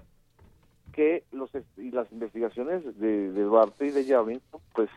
que 0.92 1.24
los 1.32 1.50
y 1.76 1.90
las 1.90 2.10
investigaciones 2.12 2.82
de, 2.98 3.32
de 3.32 3.42
Duarte 3.42 3.86
y 3.86 3.90
de 3.90 4.04
Yavin, 4.04 4.40
pues 4.74 4.88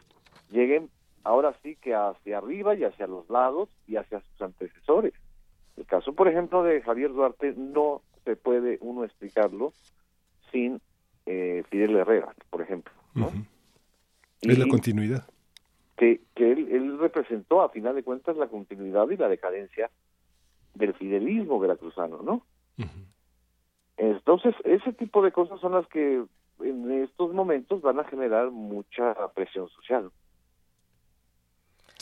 lleguen 0.52 0.90
ahora 1.26 1.54
sí 1.62 1.76
que 1.82 1.94
hacia 1.94 2.38
arriba 2.38 2.76
y 2.76 2.86
hacia 2.86 3.08
los 3.08 3.30
lados 3.30 3.68
y 3.88 3.98
hacia 3.98 4.22
sus 4.22 4.42
antecesores. 4.42 5.14
El 5.76 5.86
caso, 5.86 6.14
por 6.14 6.30
ejemplo, 6.30 6.64
de 6.64 6.82
Javier 6.82 7.12
Duarte 7.12 7.54
no 7.58 8.02
se 8.24 8.36
puede 8.36 8.78
uno 8.80 9.04
explicarlo 9.04 9.74
sin 10.52 10.80
eh, 11.26 11.64
Fidel 11.70 11.98
Herrera, 11.98 12.34
por 12.50 12.62
ejemplo. 12.62 12.94
¿no? 13.14 13.30
Es 14.42 14.58
la 14.58 14.68
continuidad. 14.68 15.28
Que, 15.98 16.22
que 16.36 16.52
él, 16.52 16.68
él, 16.72 17.00
representó, 17.00 17.62
a 17.62 17.70
final 17.70 17.96
de 17.96 18.04
cuentas, 18.04 18.38
la 18.38 18.48
continuidad 18.48 19.10
y 19.10 19.18
la 19.18 19.28
decadencia 19.28 19.90
del 20.76 20.94
fidelismo 20.94 21.60
veracruzano, 21.60 22.22
¿no? 22.22 22.46
Entonces, 23.98 24.54
ese 24.66 24.92
tipo 24.92 25.24
de 25.24 25.32
cosas 25.32 25.60
son 25.62 25.72
las 25.72 25.88
que 25.88 26.24
en 26.60 26.92
estos 27.04 27.34
momentos 27.34 27.82
van 27.82 28.00
a 28.00 28.04
generar 28.04 28.52
mucha 28.52 29.16
presión 29.34 29.70
social. 29.70 30.12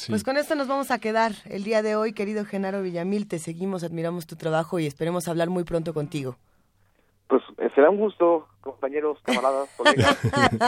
Pues 0.07 0.23
con 0.23 0.37
esto 0.37 0.55
nos 0.55 0.67
vamos 0.67 0.91
a 0.91 0.99
quedar 0.99 1.33
el 1.45 1.63
día 1.63 1.81
de 1.81 1.95
hoy, 1.95 2.13
querido 2.13 2.45
Genaro 2.45 2.81
Villamil. 2.81 3.27
Te 3.27 3.39
seguimos, 3.39 3.83
admiramos 3.83 4.27
tu 4.27 4.35
trabajo 4.35 4.79
y 4.79 4.87
esperemos 4.87 5.27
hablar 5.27 5.49
muy 5.49 5.63
pronto 5.63 5.93
contigo. 5.93 6.37
Pues 7.27 7.41
eh, 7.57 7.69
será 7.73 7.89
un 7.89 7.97
gusto, 7.97 8.47
compañeros, 8.61 9.19
camaradas, 9.23 9.69
colegas. 9.77 10.19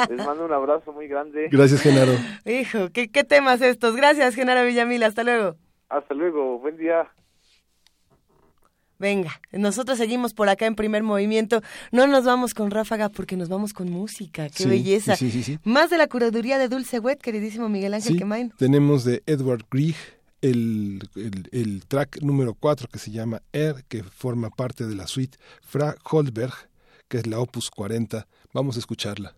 Les 0.10 0.26
mando 0.26 0.46
un 0.46 0.54
abrazo 0.54 0.94
muy 0.94 1.08
grande. 1.08 1.50
Gracias, 1.52 1.82
Genaro. 1.82 2.14
Hijo, 2.46 2.90
¿qué, 2.94 3.12
qué 3.12 3.24
temas 3.24 3.62
estos? 3.62 3.96
Gracias, 3.96 4.36
Genaro 4.36 4.66
Villamil. 4.66 5.04
Hasta 5.04 5.24
luego. 5.24 5.56
Hasta 5.90 6.14
luego. 6.14 6.60
Buen 6.60 6.78
día. 6.78 7.08
Venga, 8.98 9.42
nosotros 9.52 9.98
seguimos 9.98 10.34
por 10.34 10.50
acá 10.50 10.66
en 10.66 10.76
primer 10.76 11.04
movimiento. 11.04 11.62
No 11.92 12.08
nos 12.08 12.26
vamos 12.26 12.54
con 12.54 12.72
ráfaga 12.72 13.10
porque 13.10 13.36
nos 13.36 13.50
vamos 13.50 13.74
con 13.74 13.92
música. 13.92 14.50
¡Qué 14.50 14.66
belleza! 14.66 15.16
Sí, 15.16 15.32
sí, 15.32 15.60
Más 15.64 15.90
de 15.90 15.98
la 15.98 16.08
curaduría 16.08 16.58
de 16.58 16.70
Dulce 16.70 17.00
Wet, 17.00 17.20
queridísimo 17.20 17.70
Miguel 17.70 17.94
Ángel 17.94 18.18
Quemain. 18.18 18.54
Tenemos 18.58 19.04
de 19.04 19.22
Edward 19.26 19.66
Grieg 19.70 19.96
el, 20.42 21.02
el, 21.16 21.50
el, 21.52 21.86
track 21.88 22.22
número 22.22 22.54
4 22.54 22.88
que 22.88 23.00
se 23.00 23.12
llama 23.12 23.42
Air, 23.52 23.84
que 23.88 24.04
forma 24.04 24.50
parte 24.50 24.86
de 24.86 24.96
la 24.96 25.08
suite 25.08 25.38
Fra 25.62 25.96
Holberg, 26.10 26.54
que 27.08 27.18
es 27.18 27.28
la 27.28 27.40
Opus 27.40 27.70
40. 27.72 28.28
Vamos 28.54 28.76
a 28.76 28.80
escucharla. 28.80 29.36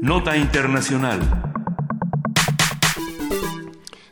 Nota 0.00 0.36
Internacional. 0.36 1.20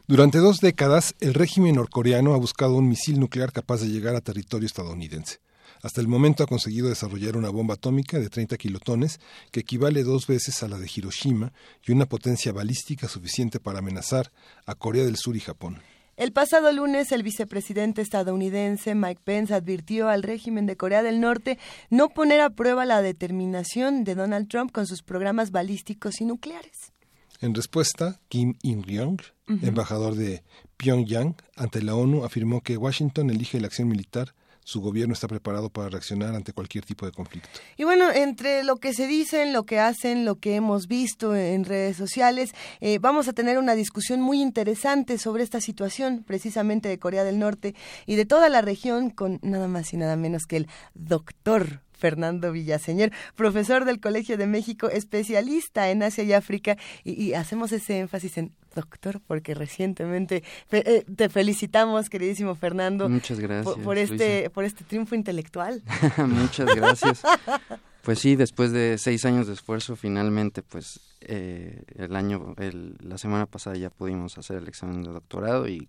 Durante 0.06 0.38
dos 0.38 0.60
décadas, 0.60 1.14
el 1.20 1.32
régimen 1.32 1.76
norcoreano 1.76 2.34
ha 2.34 2.36
buscado 2.36 2.74
un 2.74 2.88
misil 2.88 3.18
nuclear 3.18 3.52
capaz 3.52 3.80
de 3.80 3.88
llegar 3.88 4.14
a 4.14 4.20
territorio 4.20 4.66
estadounidense. 4.66 5.38
Hasta 5.82 6.00
el 6.00 6.08
momento 6.08 6.44
ha 6.44 6.46
conseguido 6.46 6.88
desarrollar 6.88 7.36
una 7.36 7.50
bomba 7.50 7.74
atómica 7.74 8.18
de 8.18 8.28
30 8.28 8.56
kilotones 8.56 9.20
que 9.50 9.60
equivale 9.60 10.04
dos 10.04 10.26
veces 10.26 10.62
a 10.62 10.68
la 10.68 10.78
de 10.78 10.90
Hiroshima 10.94 11.52
y 11.86 11.92
una 11.92 12.06
potencia 12.06 12.52
balística 12.52 13.08
suficiente 13.08 13.58
para 13.58 13.80
amenazar 13.80 14.32
a 14.66 14.74
Corea 14.74 15.04
del 15.04 15.16
Sur 15.16 15.36
y 15.36 15.40
Japón. 15.40 15.80
El 16.16 16.32
pasado 16.32 16.70
lunes, 16.72 17.10
el 17.10 17.22
vicepresidente 17.22 18.02
estadounidense 18.02 18.94
Mike 18.94 19.22
Pence 19.24 19.54
advirtió 19.54 20.08
al 20.08 20.22
régimen 20.22 20.66
de 20.66 20.76
Corea 20.76 21.02
del 21.02 21.20
Norte 21.20 21.58
no 21.88 22.10
poner 22.10 22.40
a 22.42 22.50
prueba 22.50 22.84
la 22.84 23.00
determinación 23.00 24.04
de 24.04 24.14
Donald 24.14 24.48
Trump 24.48 24.72
con 24.72 24.86
sus 24.86 25.02
programas 25.02 25.50
balísticos 25.52 26.20
y 26.20 26.26
nucleares. 26.26 26.92
En 27.40 27.54
respuesta, 27.54 28.20
Kim 28.28 28.54
Il-ryong, 28.62 29.20
embajador 29.62 30.14
de 30.14 30.44
Pyongyang 30.76 31.34
ante 31.56 31.82
la 31.82 31.94
ONU, 31.94 32.24
afirmó 32.24 32.60
que 32.60 32.76
Washington 32.76 33.30
elige 33.30 33.58
la 33.58 33.66
acción 33.66 33.88
militar 33.88 34.34
su 34.64 34.80
gobierno 34.80 35.14
está 35.14 35.28
preparado 35.28 35.70
para 35.70 35.88
reaccionar 35.88 36.34
ante 36.34 36.52
cualquier 36.52 36.84
tipo 36.84 37.06
de 37.06 37.12
conflicto. 37.12 37.48
Y 37.76 37.84
bueno, 37.84 38.10
entre 38.10 38.64
lo 38.64 38.76
que 38.76 38.94
se 38.94 39.06
dicen, 39.06 39.52
lo 39.52 39.64
que 39.64 39.78
hacen, 39.78 40.24
lo 40.24 40.36
que 40.36 40.54
hemos 40.54 40.86
visto 40.86 41.34
en 41.34 41.64
redes 41.64 41.96
sociales, 41.96 42.54
eh, 42.80 42.98
vamos 43.00 43.28
a 43.28 43.32
tener 43.32 43.58
una 43.58 43.74
discusión 43.74 44.20
muy 44.20 44.40
interesante 44.40 45.18
sobre 45.18 45.42
esta 45.42 45.60
situación 45.60 46.24
precisamente 46.26 46.88
de 46.88 46.98
Corea 46.98 47.24
del 47.24 47.38
Norte 47.38 47.74
y 48.06 48.16
de 48.16 48.26
toda 48.26 48.48
la 48.48 48.60
región 48.60 49.10
con 49.10 49.38
nada 49.42 49.68
más 49.68 49.92
y 49.92 49.96
nada 49.96 50.16
menos 50.16 50.46
que 50.46 50.56
el 50.56 50.68
doctor 50.94 51.80
Fernando 52.02 52.50
Villaseñor, 52.50 53.12
profesor 53.36 53.84
del 53.84 54.00
Colegio 54.00 54.36
de 54.36 54.48
México, 54.48 54.88
especialista 54.88 55.88
en 55.88 56.02
Asia 56.02 56.24
y 56.24 56.32
África, 56.32 56.76
y, 57.04 57.34
hacemos 57.34 57.70
ese 57.70 58.00
énfasis 58.00 58.38
en 58.38 58.52
doctor 58.74 59.20
porque 59.24 59.54
recientemente 59.54 60.42
eh, 60.72 61.04
te 61.14 61.28
felicitamos, 61.28 62.10
queridísimo 62.10 62.56
Fernando. 62.56 63.08
Muchas 63.08 63.38
gracias. 63.38 63.76
Por, 63.76 63.98
este, 63.98 64.50
por 64.50 64.64
este 64.64 64.82
triunfo 64.82 65.14
intelectual. 65.14 65.84
Muchas 66.26 66.74
gracias. 66.74 67.22
Pues 68.02 68.18
sí, 68.18 68.34
después 68.34 68.72
de 68.72 68.98
seis 68.98 69.24
años 69.24 69.46
de 69.46 69.52
esfuerzo, 69.52 69.94
finalmente, 69.94 70.62
pues 70.62 71.00
eh, 71.20 71.84
el 71.96 72.16
año, 72.16 72.56
la 73.00 73.16
semana 73.16 73.46
pasada 73.46 73.76
ya 73.76 73.90
pudimos 73.90 74.36
hacer 74.38 74.56
el 74.56 74.66
examen 74.66 75.02
de 75.04 75.10
doctorado 75.10 75.68
y, 75.68 75.86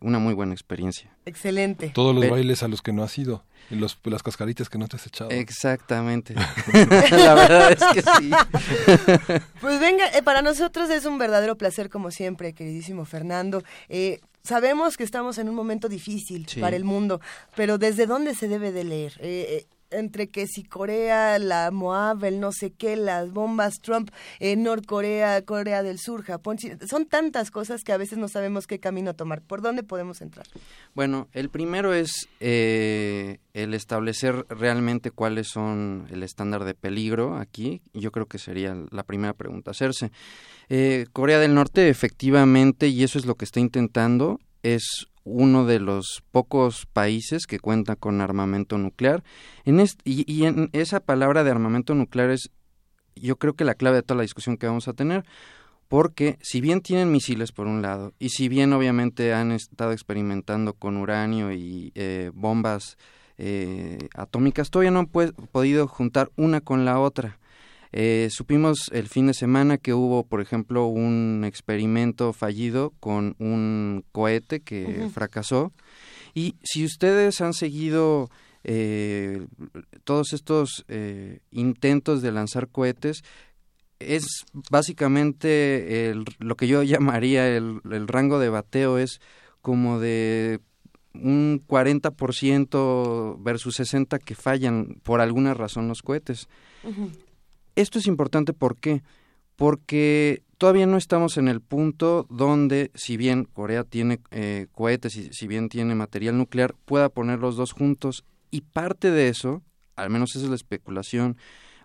una 0.00 0.20
muy 0.20 0.34
buena 0.34 0.52
experiencia. 0.52 1.10
Excelente. 1.26 1.90
Todos 1.90 2.14
los 2.14 2.30
bailes 2.30 2.62
a 2.62 2.68
los 2.68 2.80
que 2.80 2.92
no 2.92 3.02
has 3.02 3.18
ido, 3.18 3.44
y 3.70 3.74
los, 3.74 3.98
las 4.04 4.22
cascaritas 4.22 4.68
que 4.68 4.78
no 4.78 4.86
te 4.86 4.96
has 4.96 5.06
echado. 5.08 5.30
Exactamente. 5.30 6.34
la 7.10 7.34
verdad 7.34 7.72
es 7.72 7.84
que 7.92 8.02
sí. 8.02 8.30
pues 9.60 9.80
venga, 9.80 10.06
eh, 10.16 10.22
para 10.22 10.42
nosotros 10.42 10.88
es 10.90 11.06
un 11.06 11.18
verdadero 11.18 11.56
placer 11.56 11.90
como 11.90 12.12
siempre, 12.12 12.52
queridísimo 12.52 13.04
Fernando. 13.04 13.64
Eh, 13.88 14.20
sabemos 14.44 14.96
que 14.96 15.02
estamos 15.02 15.38
en 15.38 15.48
un 15.48 15.56
momento 15.56 15.88
difícil 15.88 16.46
para 16.60 16.76
el 16.76 16.84
mundo, 16.84 17.20
pero 17.56 17.78
¿desde 17.78 18.06
dónde 18.06 18.36
se 18.36 18.46
debe 18.46 18.70
de 18.70 18.84
leer? 18.84 19.14
Eh, 19.20 19.66
entre 19.90 20.28
que 20.28 20.46
si 20.46 20.64
Corea, 20.64 21.38
la 21.38 21.70
Moab, 21.70 22.24
el 22.24 22.40
no 22.40 22.52
sé 22.52 22.70
qué, 22.70 22.96
las 22.96 23.32
bombas, 23.32 23.74
Trump, 23.80 24.10
eh, 24.40 24.56
Norcorea, 24.56 25.42
Corea 25.42 25.82
del 25.82 25.98
Sur, 25.98 26.22
Japón, 26.22 26.58
son 26.88 27.06
tantas 27.06 27.50
cosas 27.50 27.84
que 27.84 27.92
a 27.92 27.96
veces 27.96 28.18
no 28.18 28.28
sabemos 28.28 28.66
qué 28.66 28.78
camino 28.78 29.14
tomar. 29.14 29.42
¿Por 29.42 29.62
dónde 29.62 29.82
podemos 29.82 30.20
entrar? 30.20 30.46
Bueno, 30.94 31.28
el 31.32 31.48
primero 31.48 31.94
es 31.94 32.28
eh, 32.40 33.38
el 33.54 33.74
establecer 33.74 34.46
realmente 34.48 35.10
cuáles 35.10 35.48
son 35.48 36.06
el 36.10 36.22
estándar 36.22 36.64
de 36.64 36.74
peligro 36.74 37.36
aquí. 37.36 37.82
Yo 37.92 38.12
creo 38.12 38.26
que 38.26 38.38
sería 38.38 38.76
la 38.90 39.02
primera 39.02 39.34
pregunta 39.34 39.70
hacerse. 39.70 40.10
Eh, 40.68 41.06
Corea 41.12 41.38
del 41.38 41.54
Norte, 41.54 41.88
efectivamente, 41.88 42.88
y 42.88 43.02
eso 43.02 43.18
es 43.18 43.26
lo 43.26 43.36
que 43.36 43.44
está 43.44 43.60
intentando, 43.60 44.38
es 44.62 45.08
uno 45.28 45.64
de 45.66 45.80
los 45.80 46.22
pocos 46.30 46.86
países 46.86 47.46
que 47.46 47.60
cuenta 47.60 47.96
con 47.96 48.20
armamento 48.20 48.78
nuclear. 48.78 49.22
En 49.64 49.84
y, 50.04 50.44
en 50.44 50.70
esa 50.72 51.00
palabra 51.00 51.44
de 51.44 51.50
armamento 51.50 51.94
nuclear 51.94 52.30
es, 52.30 52.50
yo 53.14 53.36
creo 53.36 53.54
que 53.54 53.64
la 53.64 53.74
clave 53.74 53.96
de 53.96 54.02
toda 54.02 54.16
la 54.16 54.22
discusión 54.22 54.56
que 54.56 54.66
vamos 54.66 54.88
a 54.88 54.94
tener, 54.94 55.24
porque 55.88 56.38
si 56.42 56.60
bien 56.60 56.80
tienen 56.80 57.12
misiles 57.12 57.52
por 57.52 57.66
un 57.66 57.82
lado, 57.82 58.12
y 58.18 58.30
si 58.30 58.48
bien 58.48 58.72
obviamente 58.72 59.32
han 59.34 59.52
estado 59.52 59.92
experimentando 59.92 60.74
con 60.74 60.96
uranio 60.96 61.52
y 61.52 61.92
eh, 61.94 62.30
bombas 62.34 62.96
eh, 63.38 63.98
atómicas, 64.14 64.70
todavía 64.70 64.90
no 64.90 65.00
han 65.00 65.06
podido 65.06 65.86
juntar 65.88 66.30
una 66.36 66.60
con 66.60 66.84
la 66.84 66.98
otra. 67.00 67.38
Eh, 67.92 68.28
supimos 68.30 68.90
el 68.92 69.08
fin 69.08 69.26
de 69.26 69.34
semana 69.34 69.78
que 69.78 69.94
hubo, 69.94 70.24
por 70.24 70.40
ejemplo, 70.40 70.86
un 70.86 71.44
experimento 71.46 72.32
fallido 72.32 72.92
con 73.00 73.34
un 73.38 74.04
cohete 74.12 74.60
que 74.60 75.08
fracasó. 75.12 75.72
Y 76.34 76.56
si 76.62 76.84
ustedes 76.84 77.40
han 77.40 77.54
seguido 77.54 78.30
eh, 78.64 79.46
todos 80.04 80.32
estos 80.32 80.84
eh, 80.88 81.40
intentos 81.50 82.20
de 82.22 82.32
lanzar 82.32 82.68
cohetes, 82.68 83.22
es 83.98 84.44
básicamente 84.70 86.14
lo 86.38 86.56
que 86.56 86.68
yo 86.68 86.82
llamaría 86.84 87.48
el, 87.48 87.80
rango 88.06 88.38
de 88.38 88.50
bateo 88.50 88.98
es 88.98 89.20
como 89.62 89.98
de 89.98 90.60
un 91.14 91.64
40% 91.66 93.42
versus 93.42 93.80
60% 93.80 94.22
que 94.22 94.34
fallan 94.34 95.00
por 95.02 95.20
alguna 95.20 95.54
razón 95.54 95.88
los 95.88 96.02
cohetes. 96.02 96.48
Esto 97.78 98.00
es 98.00 98.08
importante 98.08 98.52
¿por 98.54 98.76
qué? 98.76 99.04
Porque 99.54 100.42
todavía 100.58 100.86
no 100.86 100.96
estamos 100.96 101.36
en 101.36 101.46
el 101.46 101.60
punto 101.60 102.26
donde, 102.28 102.90
si 102.96 103.16
bien 103.16 103.44
Corea 103.44 103.84
tiene 103.84 104.18
eh, 104.32 104.66
cohetes 104.72 105.14
y 105.14 105.32
si 105.32 105.46
bien 105.46 105.68
tiene 105.68 105.94
material 105.94 106.36
nuclear, 106.36 106.74
pueda 106.84 107.08
poner 107.08 107.38
los 107.38 107.54
dos 107.54 107.70
juntos. 107.70 108.24
Y 108.50 108.62
parte 108.62 109.12
de 109.12 109.28
eso, 109.28 109.62
al 109.94 110.10
menos 110.10 110.34
esa 110.34 110.46
es 110.46 110.50
la 110.50 110.56
especulación 110.56 111.36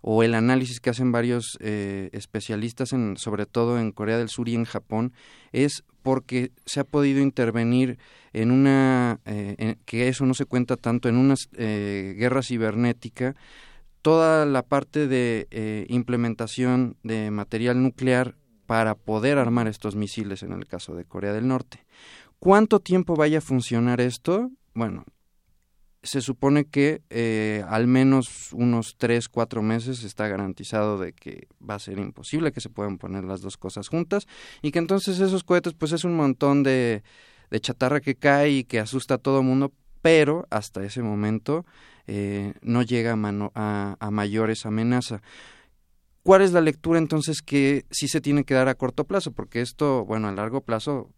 o 0.01 0.23
el 0.23 0.33
análisis 0.33 0.79
que 0.79 0.89
hacen 0.89 1.11
varios 1.11 1.59
eh, 1.61 2.09
especialistas, 2.11 2.91
en, 2.91 3.15
sobre 3.15 3.45
todo 3.45 3.77
en 3.77 3.91
Corea 3.91 4.17
del 4.17 4.29
Sur 4.29 4.49
y 4.49 4.55
en 4.55 4.65
Japón, 4.65 5.13
es 5.51 5.83
porque 6.01 6.51
se 6.65 6.79
ha 6.79 6.85
podido 6.85 7.21
intervenir 7.21 7.99
en 8.33 8.49
una, 8.49 9.19
eh, 9.25 9.75
que 9.85 10.07
eso 10.07 10.25
no 10.25 10.33
se 10.33 10.45
cuenta 10.45 10.75
tanto, 10.75 11.07
en 11.07 11.17
una 11.17 11.35
guerra 11.55 12.41
cibernética 12.41 13.35
toda 14.03 14.45
la 14.45 14.61
parte 14.61 15.07
de 15.07 15.47
eh, 15.49 15.85
implementación 15.89 16.97
de 17.03 17.31
material 17.31 17.81
nuclear 17.81 18.35
para 18.67 18.95
poder 18.95 19.39
armar 19.39 19.67
estos 19.67 19.95
misiles 19.95 20.43
en 20.43 20.51
el 20.51 20.67
caso 20.67 20.93
de 20.93 21.05
Corea 21.05 21.33
del 21.33 21.47
Norte. 21.47 21.85
¿Cuánto 22.37 22.81
tiempo 22.81 23.15
vaya 23.15 23.37
a 23.37 23.41
funcionar 23.41 24.01
esto? 24.01 24.51
Bueno, 24.73 25.05
se 26.03 26.19
supone 26.19 26.65
que 26.65 27.01
eh, 27.09 27.63
al 27.69 27.87
menos 27.87 28.51
unos 28.51 28.97
tres, 28.97 29.29
cuatro 29.29 29.61
meses 29.61 30.03
está 30.03 30.27
garantizado 30.27 30.97
de 30.97 31.13
que 31.13 31.47
va 31.67 31.75
a 31.75 31.79
ser 31.79 31.97
imposible 31.97 32.51
que 32.51 32.59
se 32.59 32.69
puedan 32.69 32.97
poner 32.97 33.23
las 33.23 33.39
dos 33.39 33.55
cosas 33.55 33.87
juntas 33.87 34.27
y 34.61 34.71
que 34.71 34.79
entonces 34.79 35.21
esos 35.21 35.45
cohetes 35.45 35.73
pues 35.73 35.93
es 35.93 36.03
un 36.03 36.15
montón 36.17 36.61
de, 36.61 37.03
de 37.49 37.59
chatarra 37.61 38.01
que 38.01 38.15
cae 38.15 38.49
y 38.49 38.63
que 38.65 38.81
asusta 38.81 39.13
a 39.13 39.17
todo 39.17 39.43
mundo, 39.43 39.71
pero 40.03 40.45
hasta 40.51 40.83
ese 40.83 41.01
momento 41.01 41.65
eh, 42.07 42.53
no 42.61 42.81
llega 42.83 43.13
a, 43.13 43.97
a, 43.97 44.11
mayores 44.11 44.65
amenaza. 44.65 45.21
¿Cuál 46.23 46.41
es 46.41 46.51
la 46.51 46.59
lectura 46.59 46.99
entonces 46.99 47.41
que 47.41 47.85
sí 47.89 48.09
se 48.09 48.19
tiene 48.19 48.43
que 48.43 48.53
dar 48.53 48.67
a 48.67 48.75
corto 48.75 49.05
plazo? 49.05 49.31
Porque 49.31 49.61
esto, 49.61 50.03
bueno, 50.03 50.27
a 50.27 50.33
largo 50.33 50.59
plazo 50.59 51.09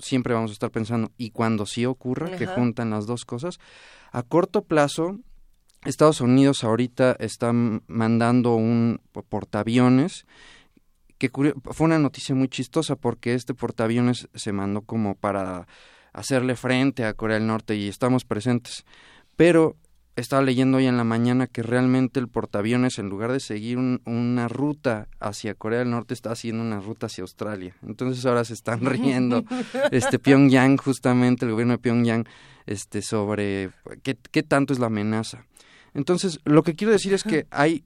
siempre 0.00 0.34
vamos 0.34 0.50
a 0.50 0.54
estar 0.54 0.72
pensando, 0.72 1.12
y 1.16 1.30
cuando 1.30 1.66
sí 1.66 1.86
ocurra, 1.86 2.36
que 2.36 2.46
juntan 2.46 2.90
las 2.90 3.06
dos 3.06 3.24
cosas, 3.24 3.60
a 4.10 4.24
corto 4.24 4.64
plazo, 4.64 5.20
Estados 5.84 6.20
Unidos 6.20 6.64
ahorita 6.64 7.16
está 7.20 7.52
mandando 7.52 8.56
un 8.56 9.00
portaaviones 9.28 10.26
que 11.18 11.30
fue 11.30 11.84
una 11.84 12.00
noticia 12.00 12.34
muy 12.34 12.48
chistosa 12.48 12.96
porque 12.96 13.34
este 13.34 13.54
portaaviones 13.54 14.28
se 14.34 14.52
mandó 14.52 14.82
como 14.82 15.14
para 15.14 15.68
hacerle 16.12 16.56
frente 16.56 17.04
a 17.04 17.14
Corea 17.14 17.38
del 17.38 17.46
Norte 17.46 17.76
y 17.76 17.88
estamos 17.88 18.24
presentes. 18.24 18.84
Pero 19.36 19.76
estaba 20.14 20.42
leyendo 20.42 20.76
hoy 20.78 20.86
en 20.86 20.96
la 20.96 21.04
mañana 21.04 21.46
que 21.46 21.62
realmente 21.62 22.20
el 22.20 22.28
portaaviones, 22.28 22.98
en 22.98 23.08
lugar 23.08 23.32
de 23.32 23.40
seguir 23.40 23.78
una 23.78 24.48
ruta 24.48 25.08
hacia 25.20 25.54
Corea 25.54 25.80
del 25.80 25.90
Norte, 25.90 26.14
está 26.14 26.32
haciendo 26.32 26.62
una 26.62 26.80
ruta 26.80 27.06
hacia 27.06 27.22
Australia. 27.22 27.76
Entonces 27.86 28.26
ahora 28.26 28.44
se 28.44 28.54
están 28.54 28.84
riendo, 28.84 29.44
este 29.90 30.18
Pyongyang, 30.18 30.76
justamente 30.76 31.46
el 31.46 31.52
gobierno 31.52 31.74
de 31.74 31.78
Pyongyang, 31.78 32.26
este, 32.66 33.00
sobre 33.02 33.70
qué, 34.02 34.16
qué 34.30 34.42
tanto 34.42 34.72
es 34.72 34.78
la 34.78 34.86
amenaza. 34.86 35.46
Entonces, 35.94 36.40
lo 36.44 36.62
que 36.62 36.74
quiero 36.74 36.92
decir 36.92 37.12
es 37.12 37.22
que 37.22 37.46
hay, 37.50 37.84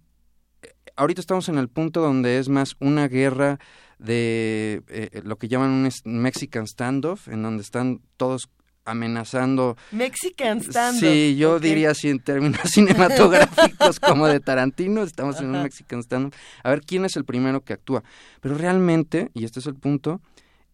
ahorita 0.96 1.20
estamos 1.20 1.48
en 1.48 1.58
el 1.58 1.68
punto 1.68 2.00
donde 2.00 2.38
es 2.38 2.48
más 2.48 2.76
una 2.80 3.08
guerra 3.08 3.58
de 3.98 4.82
eh, 4.88 5.22
lo 5.24 5.36
que 5.36 5.48
llaman 5.48 5.70
un 5.70 6.20
Mexican 6.20 6.66
standoff, 6.66 7.28
en 7.28 7.42
donde 7.42 7.62
están 7.62 8.00
todos 8.16 8.50
amenazando. 8.86 9.76
Mexican 9.90 10.62
standoff. 10.62 11.00
Sí, 11.00 11.36
yo 11.36 11.60
diría 11.60 11.90
así 11.90 12.08
en 12.08 12.20
términos 12.20 12.60
cinematográficos 12.64 14.00
como 14.00 14.26
de 14.26 14.40
Tarantino, 14.40 15.02
estamos 15.02 15.40
en 15.40 15.54
un 15.54 15.62
Mexican 15.62 16.02
standoff. 16.02 16.34
A 16.62 16.70
ver 16.70 16.80
quién 16.80 17.04
es 17.04 17.16
el 17.16 17.24
primero 17.24 17.62
que 17.62 17.74
actúa. 17.74 18.02
Pero 18.40 18.56
realmente, 18.56 19.30
y 19.34 19.44
este 19.44 19.60
es 19.60 19.66
el 19.66 19.74
punto, 19.74 20.20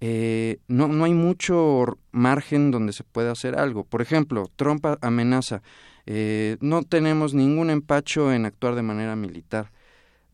eh, 0.00 0.58
no, 0.68 0.88
no 0.88 1.04
hay 1.04 1.14
mucho 1.14 1.98
margen 2.10 2.70
donde 2.70 2.92
se 2.92 3.04
pueda 3.04 3.32
hacer 3.32 3.58
algo. 3.58 3.84
Por 3.84 4.02
ejemplo, 4.02 4.50
Trump 4.56 4.84
amenaza, 5.00 5.62
eh, 6.06 6.56
no 6.60 6.82
tenemos 6.82 7.34
ningún 7.34 7.70
empacho 7.70 8.32
en 8.32 8.44
actuar 8.44 8.74
de 8.74 8.82
manera 8.82 9.16
militar. 9.16 9.70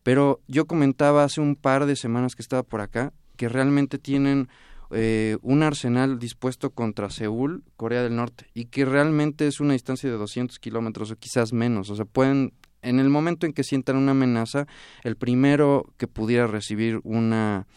Pero 0.03 0.39
yo 0.47 0.65
comentaba 0.65 1.23
hace 1.23 1.41
un 1.41 1.55
par 1.55 1.85
de 1.85 1.95
semanas 1.95 2.35
que 2.35 2.41
estaba 2.41 2.63
por 2.63 2.81
acá 2.81 3.13
que 3.35 3.49
realmente 3.49 3.97
tienen 3.97 4.49
eh, 4.91 5.37
un 5.41 5.63
arsenal 5.63 6.19
dispuesto 6.19 6.71
contra 6.71 7.09
Seúl, 7.09 7.63
Corea 7.77 8.03
del 8.03 8.15
Norte, 8.15 8.47
y 8.53 8.65
que 8.65 8.85
realmente 8.85 9.47
es 9.47 9.59
una 9.59 9.73
distancia 9.73 10.09
de 10.09 10.17
200 10.17 10.59
kilómetros 10.59 11.11
o 11.11 11.15
quizás 11.15 11.53
menos. 11.53 11.89
O 11.89 11.95
sea, 11.95 12.05
pueden, 12.05 12.53
en 12.81 12.99
el 12.99 13.09
momento 13.09 13.45
en 13.45 13.53
que 13.53 13.63
sientan 13.63 13.97
una 13.97 14.11
amenaza, 14.11 14.67
el 15.03 15.15
primero 15.15 15.93
que 15.97 16.07
pudiera 16.07 16.47
recibir 16.47 16.99
una 17.03 17.67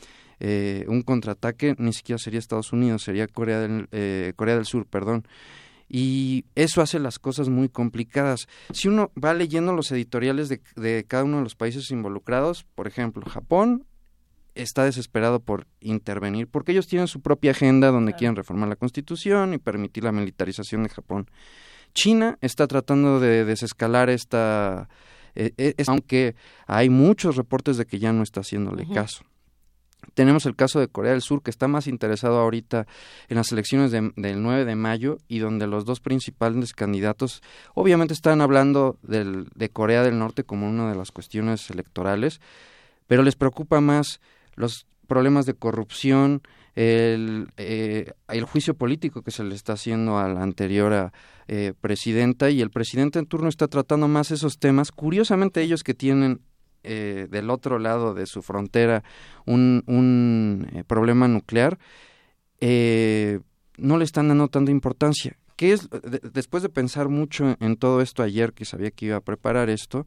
eh, 0.44 0.84
un 0.88 1.02
contraataque 1.02 1.76
ni 1.78 1.92
siquiera 1.92 2.18
sería 2.18 2.40
Estados 2.40 2.72
Unidos, 2.72 3.04
sería 3.04 3.28
Corea 3.28 3.60
del, 3.60 3.86
eh, 3.92 4.32
Corea 4.34 4.56
del 4.56 4.66
Sur, 4.66 4.86
perdón. 4.86 5.24
Y 5.94 6.46
eso 6.54 6.80
hace 6.80 6.98
las 6.98 7.18
cosas 7.18 7.50
muy 7.50 7.68
complicadas. 7.68 8.48
Si 8.72 8.88
uno 8.88 9.12
va 9.22 9.34
leyendo 9.34 9.74
los 9.74 9.92
editoriales 9.92 10.48
de, 10.48 10.62
de 10.74 11.04
cada 11.06 11.24
uno 11.24 11.36
de 11.36 11.42
los 11.42 11.54
países 11.54 11.90
involucrados, 11.90 12.64
por 12.74 12.86
ejemplo, 12.86 13.22
Japón 13.28 13.84
está 14.54 14.84
desesperado 14.84 15.40
por 15.40 15.66
intervenir 15.80 16.48
porque 16.48 16.72
ellos 16.72 16.86
tienen 16.86 17.08
su 17.08 17.20
propia 17.20 17.50
agenda 17.50 17.90
donde 17.90 18.14
quieren 18.14 18.36
reformar 18.36 18.70
la 18.70 18.76
constitución 18.76 19.52
y 19.52 19.58
permitir 19.58 20.04
la 20.04 20.12
militarización 20.12 20.82
de 20.82 20.88
Japón. 20.88 21.30
China 21.94 22.38
está 22.40 22.66
tratando 22.66 23.20
de 23.20 23.44
desescalar 23.44 24.08
esta, 24.08 24.88
eh, 25.34 25.52
eh, 25.58 25.74
aunque 25.86 26.36
hay 26.66 26.88
muchos 26.88 27.36
reportes 27.36 27.76
de 27.76 27.84
que 27.84 27.98
ya 27.98 28.14
no 28.14 28.22
está 28.22 28.40
haciéndole 28.40 28.86
caso. 28.88 29.24
Tenemos 30.14 30.46
el 30.46 30.56
caso 30.56 30.80
de 30.80 30.88
Corea 30.88 31.12
del 31.12 31.22
Sur, 31.22 31.42
que 31.42 31.50
está 31.50 31.68
más 31.68 31.86
interesado 31.86 32.38
ahorita 32.38 32.86
en 33.28 33.36
las 33.36 33.52
elecciones 33.52 33.90
del 33.90 34.42
9 34.42 34.64
de 34.64 34.74
mayo 34.74 35.18
y 35.28 35.38
donde 35.38 35.66
los 35.66 35.84
dos 35.84 36.00
principales 36.00 36.72
candidatos 36.74 37.42
obviamente 37.74 38.12
están 38.12 38.40
hablando 38.40 38.98
del, 39.02 39.48
de 39.54 39.70
Corea 39.70 40.02
del 40.02 40.18
Norte 40.18 40.44
como 40.44 40.68
una 40.68 40.90
de 40.90 40.96
las 40.96 41.12
cuestiones 41.12 41.70
electorales, 41.70 42.40
pero 43.06 43.22
les 43.22 43.36
preocupa 43.36 43.80
más 43.80 44.20
los 44.54 44.86
problemas 45.06 45.46
de 45.46 45.54
corrupción, 45.54 46.42
el, 46.74 47.48
eh, 47.58 48.12
juicio 48.46 48.74
político 48.74 49.22
que 49.22 49.30
se 49.30 49.44
le 49.44 49.54
está 49.54 49.74
haciendo 49.74 50.18
a 50.18 50.28
la 50.28 50.42
anterior 50.42 51.12
eh, 51.48 51.74
presidenta 51.80 52.50
y 52.50 52.62
el 52.62 52.70
presidente 52.70 53.18
en 53.18 53.26
turno 53.26 53.48
está 53.48 53.68
tratando 53.68 54.08
más 54.08 54.30
esos 54.30 54.58
temas. 54.58 54.90
Curiosamente 54.90 55.60
ellos 55.62 55.84
que 55.84 55.94
tienen 55.94 56.40
eh, 56.84 57.28
del 57.30 57.50
otro 57.50 57.78
lado 57.78 58.14
de 58.14 58.26
su 58.26 58.42
frontera 58.42 59.02
un, 59.46 59.82
un 59.86 60.84
problema 60.86 61.28
nuclear, 61.28 61.78
no 62.60 63.98
le 63.98 64.04
están 64.04 64.28
dando 64.28 64.48
tanta 64.48 64.70
importancia. 64.70 65.36
¿Qué 65.56 65.72
es, 65.72 65.88
después 66.32 66.62
de 66.62 66.68
pensar 66.68 67.08
mucho 67.08 67.56
en 67.60 67.76
todo 67.76 68.00
esto 68.00 68.22
ayer, 68.22 68.52
que 68.52 68.64
sabía 68.64 68.90
que 68.90 69.06
iba 69.06 69.16
a 69.16 69.20
preparar 69.20 69.68
esto, 69.70 70.06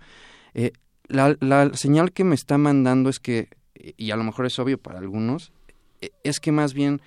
la, 1.07 1.35
la 1.39 1.73
señal 1.73 2.11
que 2.11 2.23
me 2.23 2.35
está 2.35 2.57
mandando 2.57 3.09
es 3.09 3.19
que 3.19 3.49
y 3.97 4.11
a 4.11 4.15
lo 4.15 4.23
mejor 4.23 4.45
es 4.45 4.57
obvio 4.59 4.77
para 4.77 4.99
algunos, 4.99 5.51
e, 6.01 6.11
es 6.23 6.39
que 6.39 6.51
más 6.51 6.73
bien 6.73 7.01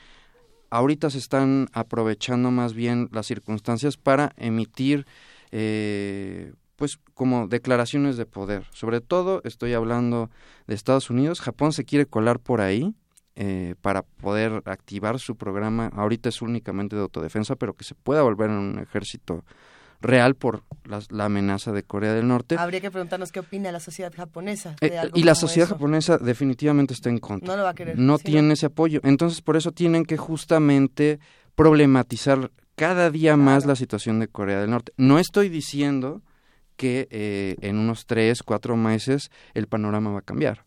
ahorita 0.71 1.11
se 1.11 1.19
están 1.19 1.69
aprovechando 1.73 2.51
más 2.51 2.75
bien 2.75 3.09
las 3.13 3.27
circunstancias 3.27 3.97
para 3.97 4.33
emitir 4.37 5.07
eh, 5.51 6.53
pues 6.79 7.01
como 7.13 7.49
declaraciones 7.49 8.17
de 8.17 8.25
poder. 8.25 8.65
Sobre 8.73 9.01
todo 9.01 9.43
estoy 9.43 9.75
hablando 9.75 10.31
de 10.69 10.77
Estados 10.77 11.11
Unidos. 11.11 11.41
Japón 11.41 11.73
se 11.73 11.85
quiere 11.85 12.07
colar 12.07 12.39
por 12.39 12.61
ahí 12.61 12.95
eh, 13.35 13.75
para 13.83 14.03
poder 14.03 14.63
activar 14.65 15.19
su 15.19 15.37
programa. 15.37 15.91
Ahorita 15.93 16.29
es 16.29 16.41
únicamente 16.41 16.95
de 16.95 17.03
autodefensa, 17.03 17.57
pero 17.57 17.75
que 17.75 17.83
se 17.83 17.97
pueda 17.97 18.23
volver 18.23 18.51
en 18.51 18.57
un 18.57 18.79
ejército 18.79 19.45
real 20.01 20.37
por 20.37 20.63
la, 20.85 21.25
amenaza 21.25 21.73
de 21.73 21.83
Corea 21.83 22.15
del 22.15 22.29
Norte. 22.29 22.55
Habría 22.57 22.81
que 22.81 22.93
preguntarnos 22.93 23.33
qué 23.33 23.41
opina 23.41 23.73
la 23.73 23.81
sociedad 23.81 24.15
japonesa. 24.15 24.77
Eh, 24.81 25.11
y 25.15 25.25
la 25.25 25.35
sociedad 25.35 25.69
japonesa 25.69 26.19
definitivamente 26.19 26.95
está 26.95 27.11
en 27.11 27.19
contra. 27.19 27.49
No 27.49 27.57
lo 27.57 27.65
va 27.65 27.71
a 27.71 27.75
querer. 27.75 27.99
No 27.99 28.21
tiene 28.21 28.55
ese 28.55 28.67
apoyo. 28.67 29.01
Entonces, 29.03 29.43
por 29.43 29.57
eso 29.57 29.73
tienen 29.73 30.05
que 30.05 30.17
justamente 30.17 31.19
problematizar 31.57 32.53
cada 32.77 33.11
día 33.11 33.37
más 33.37 33.67
la 33.67 33.75
situación 33.75 34.21
de 34.21 34.29
Corea 34.29 34.61
del 34.61 34.71
Norte. 34.71 34.93
No 34.97 35.19
estoy 35.19 35.49
diciendo 35.49 36.23
que 36.79 37.09
eh, 37.11 37.57
en 37.61 37.77
unos 37.77 38.07
tres, 38.07 38.43
cuatro 38.43 38.77
meses 38.77 39.31
el 39.53 39.67
panorama 39.67 40.13
va 40.13 40.21
a 40.21 40.23
cambiar. 40.23 40.65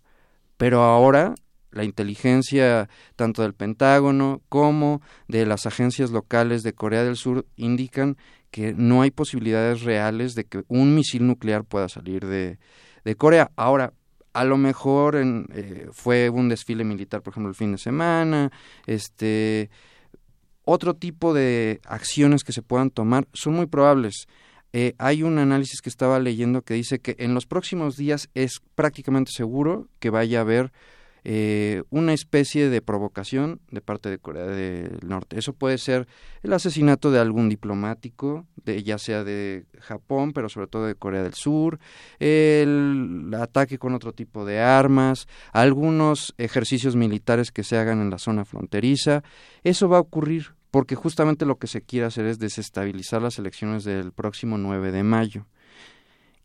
Pero 0.57 0.83
ahora 0.83 1.33
la 1.71 1.85
inteligencia 1.85 2.89
tanto 3.15 3.41
del 3.41 3.53
Pentágono 3.53 4.41
como 4.49 5.01
de 5.27 5.45
las 5.45 5.65
agencias 5.65 6.11
locales 6.11 6.63
de 6.63 6.73
Corea 6.73 7.03
del 7.03 7.15
Sur 7.15 7.45
indican 7.55 8.17
que 8.51 8.73
no 8.73 9.01
hay 9.01 9.11
posibilidades 9.11 9.81
reales 9.81 10.35
de 10.35 10.43
que 10.43 10.63
un 10.67 10.93
misil 10.93 11.25
nuclear 11.25 11.63
pueda 11.63 11.87
salir 11.87 12.25
de, 12.25 12.59
Corea. 13.17 13.51
Ahora, 13.55 13.93
a 14.33 14.43
lo 14.43 14.57
mejor 14.57 15.15
en, 15.15 15.47
eh, 15.53 15.87
fue 15.91 16.29
un 16.29 16.49
desfile 16.49 16.83
militar, 16.83 17.21
por 17.21 17.31
ejemplo, 17.31 17.49
el 17.49 17.55
fin 17.55 17.71
de 17.71 17.77
semana, 17.77 18.51
este 18.85 19.69
otro 20.63 20.93
tipo 20.93 21.33
de 21.33 21.79
acciones 21.85 22.43
que 22.43 22.51
se 22.51 22.61
puedan 22.61 22.91
tomar 22.91 23.27
son 23.33 23.53
muy 23.53 23.65
probables. 23.65 24.27
Eh, 24.73 24.95
hay 24.97 25.23
un 25.23 25.37
análisis 25.37 25.81
que 25.81 25.89
estaba 25.89 26.19
leyendo 26.19 26.61
que 26.61 26.73
dice 26.73 26.99
que 26.99 27.15
en 27.19 27.33
los 27.33 27.45
próximos 27.45 27.97
días 27.97 28.29
es 28.35 28.61
prácticamente 28.75 29.31
seguro 29.33 29.87
que 29.99 30.09
vaya 30.09 30.39
a 30.39 30.41
haber 30.41 30.71
eh, 31.23 31.83
una 31.91 32.13
especie 32.13 32.69
de 32.69 32.81
provocación 32.81 33.61
de 33.69 33.81
parte 33.81 34.09
de 34.09 34.17
Corea 34.17 34.45
del 34.45 34.97
Norte. 35.03 35.37
Eso 35.37 35.53
puede 35.53 35.77
ser 35.77 36.07
el 36.41 36.51
asesinato 36.51 37.11
de 37.11 37.19
algún 37.19 37.47
diplomático, 37.47 38.47
de, 38.63 38.81
ya 38.81 38.97
sea 38.97 39.23
de 39.23 39.65
Japón, 39.79 40.33
pero 40.33 40.49
sobre 40.49 40.67
todo 40.67 40.87
de 40.87 40.95
Corea 40.95 41.21
del 41.21 41.35
Sur, 41.35 41.79
el 42.19 43.31
ataque 43.39 43.77
con 43.77 43.93
otro 43.93 44.13
tipo 44.13 44.45
de 44.45 44.61
armas, 44.61 45.27
algunos 45.51 46.33
ejercicios 46.39 46.95
militares 46.95 47.51
que 47.51 47.63
se 47.63 47.77
hagan 47.77 48.01
en 48.01 48.09
la 48.09 48.17
zona 48.17 48.43
fronteriza. 48.43 49.21
Eso 49.63 49.89
va 49.89 49.97
a 49.97 50.01
ocurrir 50.01 50.55
porque 50.71 50.95
justamente 50.95 51.45
lo 51.45 51.57
que 51.57 51.67
se 51.67 51.81
quiere 51.81 52.07
hacer 52.07 52.25
es 52.25 52.39
desestabilizar 52.39 53.21
las 53.21 53.37
elecciones 53.37 53.83
del 53.83 54.13
próximo 54.13 54.57
9 54.57 54.91
de 54.91 55.03
mayo. 55.03 55.45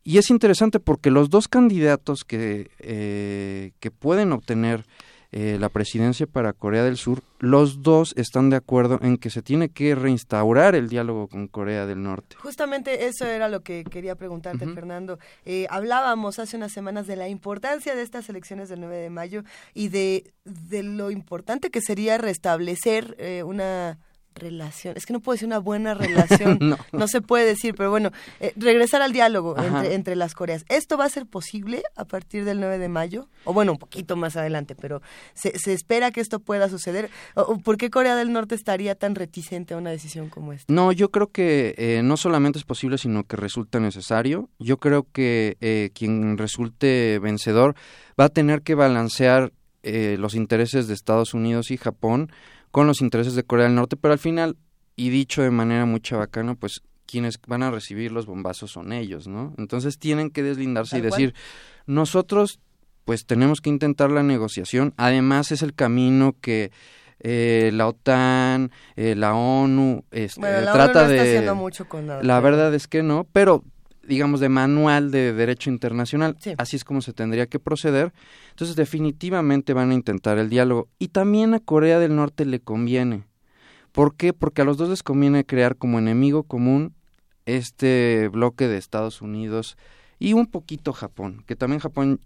Y 0.03 0.17
es 0.19 0.29
interesante 0.29 0.79
porque 0.79 1.11
los 1.11 1.29
dos 1.29 1.47
candidatos 1.47 2.23
que, 2.23 2.69
eh, 2.79 3.71
que 3.79 3.91
pueden 3.91 4.31
obtener 4.31 4.85
eh, 5.33 5.57
la 5.59 5.67
presidencia 5.67 6.25
para 6.25 6.53
Corea 6.53 6.83
del 6.83 6.95
Sur, 6.95 7.23
los 7.39 7.81
dos 7.83 8.13
están 8.15 8.49
de 8.49 8.55
acuerdo 8.55 8.99
en 9.01 9.17
que 9.17 9.29
se 9.29 9.41
tiene 9.41 9.67
que 9.67 9.95
reinstaurar 9.95 10.75
el 10.75 10.87
diálogo 10.87 11.27
con 11.27 11.49
Corea 11.49 11.85
del 11.85 12.01
Norte. 12.03 12.37
Justamente 12.37 13.07
eso 13.07 13.25
era 13.25 13.49
lo 13.49 13.63
que 13.63 13.83
quería 13.83 14.15
preguntarte, 14.15 14.65
Fernando. 14.67 15.19
Eh, 15.45 15.67
hablábamos 15.69 16.39
hace 16.39 16.55
unas 16.55 16.71
semanas 16.71 17.05
de 17.07 17.17
la 17.17 17.27
importancia 17.27 17.93
de 17.93 18.01
estas 18.01 18.29
elecciones 18.29 18.69
del 18.69 18.79
9 18.79 18.95
de 18.95 19.09
mayo 19.09 19.43
y 19.73 19.89
de, 19.89 20.31
de 20.45 20.83
lo 20.83 21.11
importante 21.11 21.69
que 21.69 21.81
sería 21.81 22.17
restablecer 22.17 23.17
una 23.45 23.99
relación, 24.37 24.95
es 24.95 25.05
que 25.05 25.13
no 25.13 25.19
puedo 25.19 25.35
decir 25.35 25.47
una 25.47 25.59
buena 25.59 25.93
relación, 25.93 26.59
no. 26.91 27.07
se 27.07 27.21
puede 27.21 27.45
decir, 27.45 27.75
pero 27.75 27.89
bueno, 27.89 28.11
eh, 28.39 28.53
regresar 28.55 29.01
al 29.01 29.11
diálogo 29.11 29.55
entre, 29.57 30.15
las 30.15 30.33
Coreas. 30.33 30.65
¿Esto 30.69 30.97
va 30.97 31.05
a 31.05 31.09
ser 31.09 31.25
posible 31.25 31.83
a 31.95 32.05
partir 32.05 32.45
del 32.45 32.59
9 32.59 32.77
de 32.77 32.89
mayo? 32.89 33.27
O 33.43 33.53
bueno, 33.53 33.73
un 33.73 33.77
poquito 33.77 34.15
más 34.15 34.35
adelante, 34.37 34.75
pero 34.75 35.01
¿se, 35.33 35.51
espera 35.71 36.11
que 36.11 36.21
esto 36.21 36.39
pueda 36.39 36.69
suceder? 36.69 37.09
¿O, 37.35 37.57
¿Por 37.57 37.77
qué 37.77 37.89
Corea 37.89 38.15
del 38.15 38.31
Norte 38.31 38.55
estaría 38.55 38.95
tan 38.95 39.15
reticente 39.15 39.73
a 39.73 39.77
una 39.77 39.89
decisión 39.89 40.29
como 40.29 40.53
esta? 40.53 40.71
No, 40.71 40.91
yo 40.91 41.11
creo 41.11 41.31
que 41.31 41.75
eh, 41.77 42.01
no 42.03 42.17
solamente 42.17 42.59
es 42.59 42.65
posible, 42.65 42.97
sino 42.97 43.25
que 43.25 43.35
resulta 43.35 43.79
necesario. 43.79 44.49
Yo 44.59 44.77
creo 44.77 45.07
que 45.11 45.57
eh, 45.61 45.91
quien 45.93 46.37
resulte 46.37 47.19
vencedor 47.19 47.75
va 48.19 48.25
a 48.25 48.29
tener 48.29 48.61
que 48.61 48.75
balancear 48.75 49.51
los 49.83 50.35
intereses 50.35 50.89
de 50.89 50.93
Estados 50.93 51.33
Unidos 51.33 51.71
y 51.71 51.77
Japón 51.77 52.29
con 52.71 52.87
los 52.87 53.01
intereses 53.01 53.35
de 53.35 53.43
Corea 53.43 53.65
del 53.65 53.75
Norte, 53.75 53.97
pero 53.97 54.13
al 54.13 54.19
final, 54.19 54.57
y 54.95 55.09
dicho 55.09 55.41
de 55.41 55.51
manera 55.51 55.85
muy 55.85 55.99
chabacana, 55.99 56.55
pues 56.55 56.81
quienes 57.05 57.39
van 57.47 57.63
a 57.63 57.71
recibir 57.71 58.11
los 58.11 58.25
bombazos 58.25 58.71
son 58.71 58.91
ellos, 58.93 59.27
¿no? 59.27 59.53
Entonces 59.57 59.97
tienen 59.97 60.29
que 60.29 60.43
deslindarse 60.43 60.97
y 60.97 61.01
decir, 61.01 61.33
nosotros 61.85 62.59
pues 63.05 63.25
tenemos 63.25 63.61
que 63.61 63.69
intentar 63.69 64.11
la 64.11 64.21
negociación, 64.21 64.93
además 64.97 65.53
es 65.53 65.61
el 65.61 65.73
camino 65.73 66.35
que 66.41 66.71
eh, 67.19 67.71
la 67.73 67.87
OTAN, 67.87 68.71
eh, 68.97 69.15
la 69.15 69.33
ONU, 69.33 70.03
este, 70.11 70.41
trata 70.41 71.07
de... 71.07 71.51
mucho 71.53 71.87
con 71.87 72.05
la 72.05 72.39
verdad 72.41 72.75
es 72.75 72.87
que 72.87 73.03
no, 73.03 73.25
pero 73.31 73.63
digamos, 74.07 74.39
de 74.39 74.49
manual 74.49 75.11
de 75.11 75.33
derecho 75.33 75.69
internacional. 75.69 76.37
Así 76.57 76.75
es 76.75 76.83
como 76.83 77.01
se 77.01 77.13
tendría 77.13 77.47
que 77.47 77.59
proceder. 77.59 78.13
Entonces, 78.51 78.75
definitivamente 78.75 79.73
van 79.73 79.91
a 79.91 79.93
intentar 79.93 80.37
el 80.37 80.49
diálogo. 80.49 80.87
Y 80.97 81.09
también 81.09 81.53
a 81.53 81.59
Corea 81.59 81.99
del 81.99 82.15
Norte 82.15 82.45
le 82.45 82.59
conviene. 82.59 83.25
¿Por 83.91 84.15
qué? 84.15 84.33
Porque 84.33 84.61
a 84.61 84.65
los 84.65 84.77
dos 84.77 84.89
les 84.89 85.03
conviene 85.03 85.45
crear 85.45 85.75
como 85.75 85.99
enemigo 85.99 86.43
común 86.43 86.93
este 87.45 88.29
bloque 88.29 88.67
de 88.67 88.77
Estados 88.77 89.21
Unidos 89.21 89.77
y 90.19 90.33
un 90.33 90.47
poquito 90.47 90.93
Japón, 90.93 91.43
que 91.47 91.55
también 91.55 91.79
Japón 91.79 92.19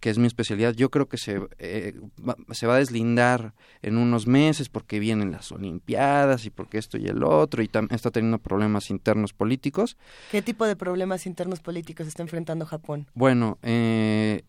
que 0.00 0.10
es 0.10 0.18
mi 0.18 0.26
especialidad, 0.26 0.74
yo 0.74 0.90
creo 0.90 1.08
que 1.08 1.16
se, 1.16 1.40
eh, 1.58 1.94
va, 2.26 2.36
se 2.52 2.66
va 2.66 2.76
a 2.76 2.78
deslindar 2.78 3.54
en 3.82 3.96
unos 3.96 4.26
meses 4.26 4.68
porque 4.68 4.98
vienen 4.98 5.32
las 5.32 5.52
Olimpiadas 5.52 6.44
y 6.44 6.50
porque 6.50 6.78
esto 6.78 6.98
y 6.98 7.06
el 7.06 7.22
otro 7.22 7.62
y 7.62 7.70
está 7.90 8.10
teniendo 8.10 8.38
problemas 8.38 8.90
internos 8.90 9.32
políticos. 9.32 9.96
¿Qué 10.30 10.42
tipo 10.42 10.66
de 10.66 10.76
problemas 10.76 11.26
internos 11.26 11.60
políticos 11.60 12.06
está 12.06 12.22
enfrentando 12.22 12.66
Japón? 12.66 13.06
Bueno, 13.14 13.58
eh, 13.62 14.42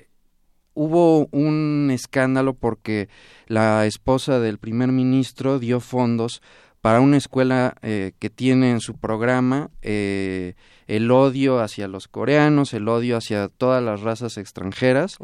hubo 0.73 1.27
un 1.31 1.89
escándalo 1.91 2.53
porque 2.53 3.09
la 3.47 3.85
esposa 3.85 4.39
del 4.39 4.57
primer 4.57 4.91
ministro 4.91 5.59
dio 5.59 5.79
fondos 5.79 6.41
para 6.81 6.99
una 6.99 7.17
escuela 7.17 7.75
eh, 7.83 8.13
que 8.19 8.29
tiene 8.29 8.71
en 8.71 8.81
su 8.81 8.97
programa 8.97 9.69
eh, 9.83 10.55
el 10.87 11.11
odio 11.11 11.59
hacia 11.59 11.87
los 11.87 12.07
coreanos, 12.07 12.73
el 12.73 12.87
odio 12.87 13.17
hacia 13.17 13.47
todas 13.49 13.83
las 13.83 14.01
razas 14.01 14.37
extranjeras 14.37 15.17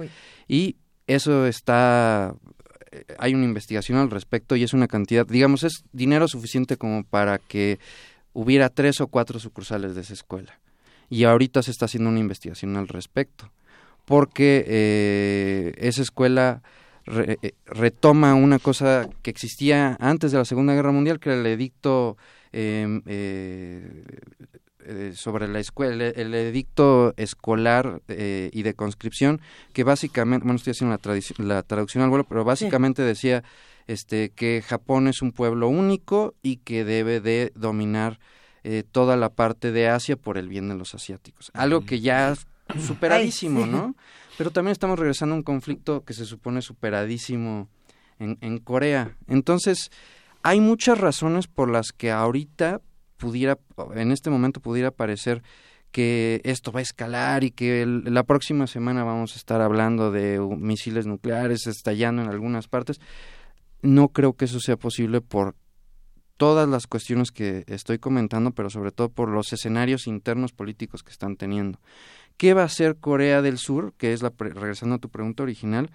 y 0.47 0.77
eso 1.07 1.47
está 1.47 2.35
eh, 2.91 3.05
hay 3.17 3.33
una 3.33 3.45
investigación 3.45 3.97
al 3.97 4.11
respecto 4.11 4.55
y 4.55 4.63
es 4.63 4.73
una 4.73 4.87
cantidad, 4.87 5.25
digamos, 5.25 5.63
es 5.63 5.83
dinero 5.91 6.27
suficiente 6.27 6.77
como 6.77 7.03
para 7.03 7.39
que 7.39 7.79
hubiera 8.33 8.69
tres 8.69 9.01
o 9.01 9.07
cuatro 9.07 9.39
sucursales 9.39 9.95
de 9.95 10.01
esa 10.01 10.13
escuela. 10.13 10.59
Y 11.09 11.23
ahorita 11.23 11.63
se 11.63 11.71
está 11.71 11.85
haciendo 11.85 12.09
una 12.09 12.19
investigación 12.19 12.77
al 12.77 12.87
respecto, 12.87 13.49
porque 14.05 15.73
esa 15.77 16.01
escuela 16.01 16.61
eh, 17.09 17.53
retoma 17.65 18.35
una 18.35 18.59
cosa 18.59 19.09
que 19.21 19.29
existía 19.29 19.95
antes 19.99 20.31
de 20.31 20.37
la 20.37 20.45
Segunda 20.45 20.73
Guerra 20.73 20.91
Mundial, 20.91 21.19
que 21.19 21.29
era 21.29 21.39
el 21.39 21.45
edicto 21.45 22.17
em, 22.51 23.01
eh, 23.05 24.03
eh, 24.85 25.11
sobre 25.15 25.47
la 25.47 25.59
escuela, 25.59 26.07
el, 26.07 26.33
edicto 26.33 27.13
escolar 27.15 28.01
y 28.07 28.61
de 28.61 28.73
conscripción, 28.73 29.41
que 29.73 29.83
básicamente, 29.83 30.43
bueno, 30.45 30.57
estoy 30.57 30.71
haciendo 30.71 30.97
la, 31.37 31.63
traducción 31.63 32.03
al 32.03 32.09
vuelo, 32.09 32.25
pero 32.25 32.43
básicamente 32.43 33.01
decía 33.03 33.43
este, 33.87 34.29
que 34.29 34.61
Japón 34.61 35.07
es 35.07 35.21
un 35.21 35.31
pueblo 35.31 35.69
único 35.69 36.35
y 36.41 36.57
que 36.57 36.83
debe 36.83 37.21
de 37.21 37.51
dominar 37.55 38.19
toda 38.91 39.15
la 39.15 39.29
parte 39.29 39.71
de 39.71 39.87
Asia 39.87 40.17
por 40.17 40.37
el 40.37 40.49
bien 40.49 40.67
de 40.67 40.75
los 40.75 40.93
asiáticos. 40.93 41.51
Algo 41.53 41.85
que 41.85 42.01
ya 42.01 42.35
superadísimo, 42.85 43.65
¿no? 43.65 43.95
Pero 44.37 44.51
también 44.51 44.71
estamos 44.71 44.99
regresando 44.99 45.33
a 45.33 45.37
un 45.37 45.43
conflicto 45.43 46.03
que 46.03 46.13
se 46.13 46.25
supone 46.25 46.61
superadísimo 46.61 47.69
en, 48.19 48.57
Corea. 48.59 49.15
Entonces, 49.27 49.91
hay 50.43 50.59
muchas 50.59 50.99
razones 50.99 51.47
por 51.47 51.69
las 51.69 51.91
que 51.91 52.11
ahorita 52.11 52.81
pudiera, 53.17 53.57
en 53.95 54.11
este 54.11 54.29
momento 54.29 54.59
pudiera 54.59 54.91
parecer 54.91 55.43
que 55.91 56.41
esto 56.43 56.71
va 56.71 56.79
a 56.79 56.83
escalar 56.83 57.43
y 57.43 57.51
que 57.51 57.85
la 57.85 58.23
próxima 58.23 58.67
semana 58.67 59.03
vamos 59.03 59.33
a 59.33 59.37
estar 59.37 59.61
hablando 59.61 60.11
de 60.11 60.39
misiles 60.39 61.07
nucleares 61.07 61.65
estallando 61.65 62.21
en 62.21 62.29
algunas 62.29 62.67
partes. 62.67 62.99
No 63.81 64.09
creo 64.09 64.33
que 64.33 64.45
eso 64.45 64.59
sea 64.59 64.77
posible 64.77 65.21
por 65.21 65.55
todas 66.37 66.69
las 66.69 66.85
cuestiones 66.85 67.31
que 67.31 67.63
estoy 67.67 67.97
comentando, 67.97 68.51
pero 68.51 68.69
sobre 68.69 68.91
todo 68.91 69.09
por 69.09 69.29
los 69.29 69.51
escenarios 69.53 70.07
internos 70.07 70.51
políticos 70.51 71.03
que 71.03 71.11
están 71.11 71.35
teniendo. 71.35 71.79
¿Qué 72.37 72.53
va 72.53 72.61
a 72.61 72.65
hacer 72.65 72.97
Corea 72.97 73.41
del 73.41 73.57
Sur? 73.57 73.93
Que 73.97 74.13
es 74.13 74.21
la 74.21 74.31
regresando 74.37 74.95
a 74.95 74.99
tu 74.99 75.09
pregunta 75.09 75.43
original 75.43 75.91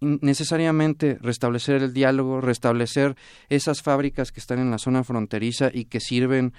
necesariamente 0.00 1.18
restablecer 1.20 1.82
el 1.82 1.92
diálogo, 1.92 2.40
restablecer 2.40 3.16
esas 3.48 3.82
fábricas 3.82 4.32
que 4.32 4.40
están 4.40 4.58
en 4.60 4.70
la 4.70 4.78
zona 4.78 5.04
fronteriza 5.04 5.70
y 5.72 5.86
que 5.86 6.00
sirven 6.00 6.52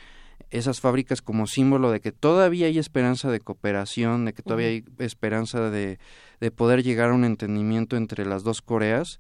esas 0.52 0.80
fábricas 0.80 1.22
como 1.22 1.48
símbolo 1.48 1.92
de 1.92 2.00
que 2.00 2.12
todavía 2.12 2.68
hay 2.68 2.80
esperanza 2.80 3.30
de 3.30 3.40
cooperación, 3.40 4.26
de 4.26 4.34
que 4.34 4.42
todavía 4.42 4.68
hay 4.68 4.84
esperanza 5.00 5.70
de, 5.70 6.00
de 6.40 6.52
poder 6.52 6.84
llegar 6.84 7.12
a 7.12 7.14
un 7.14 7.24
entendimiento 7.24 7.98
entre 7.98 8.26
las 8.26 8.44
dos 8.44 8.62
Coreas 8.62 9.20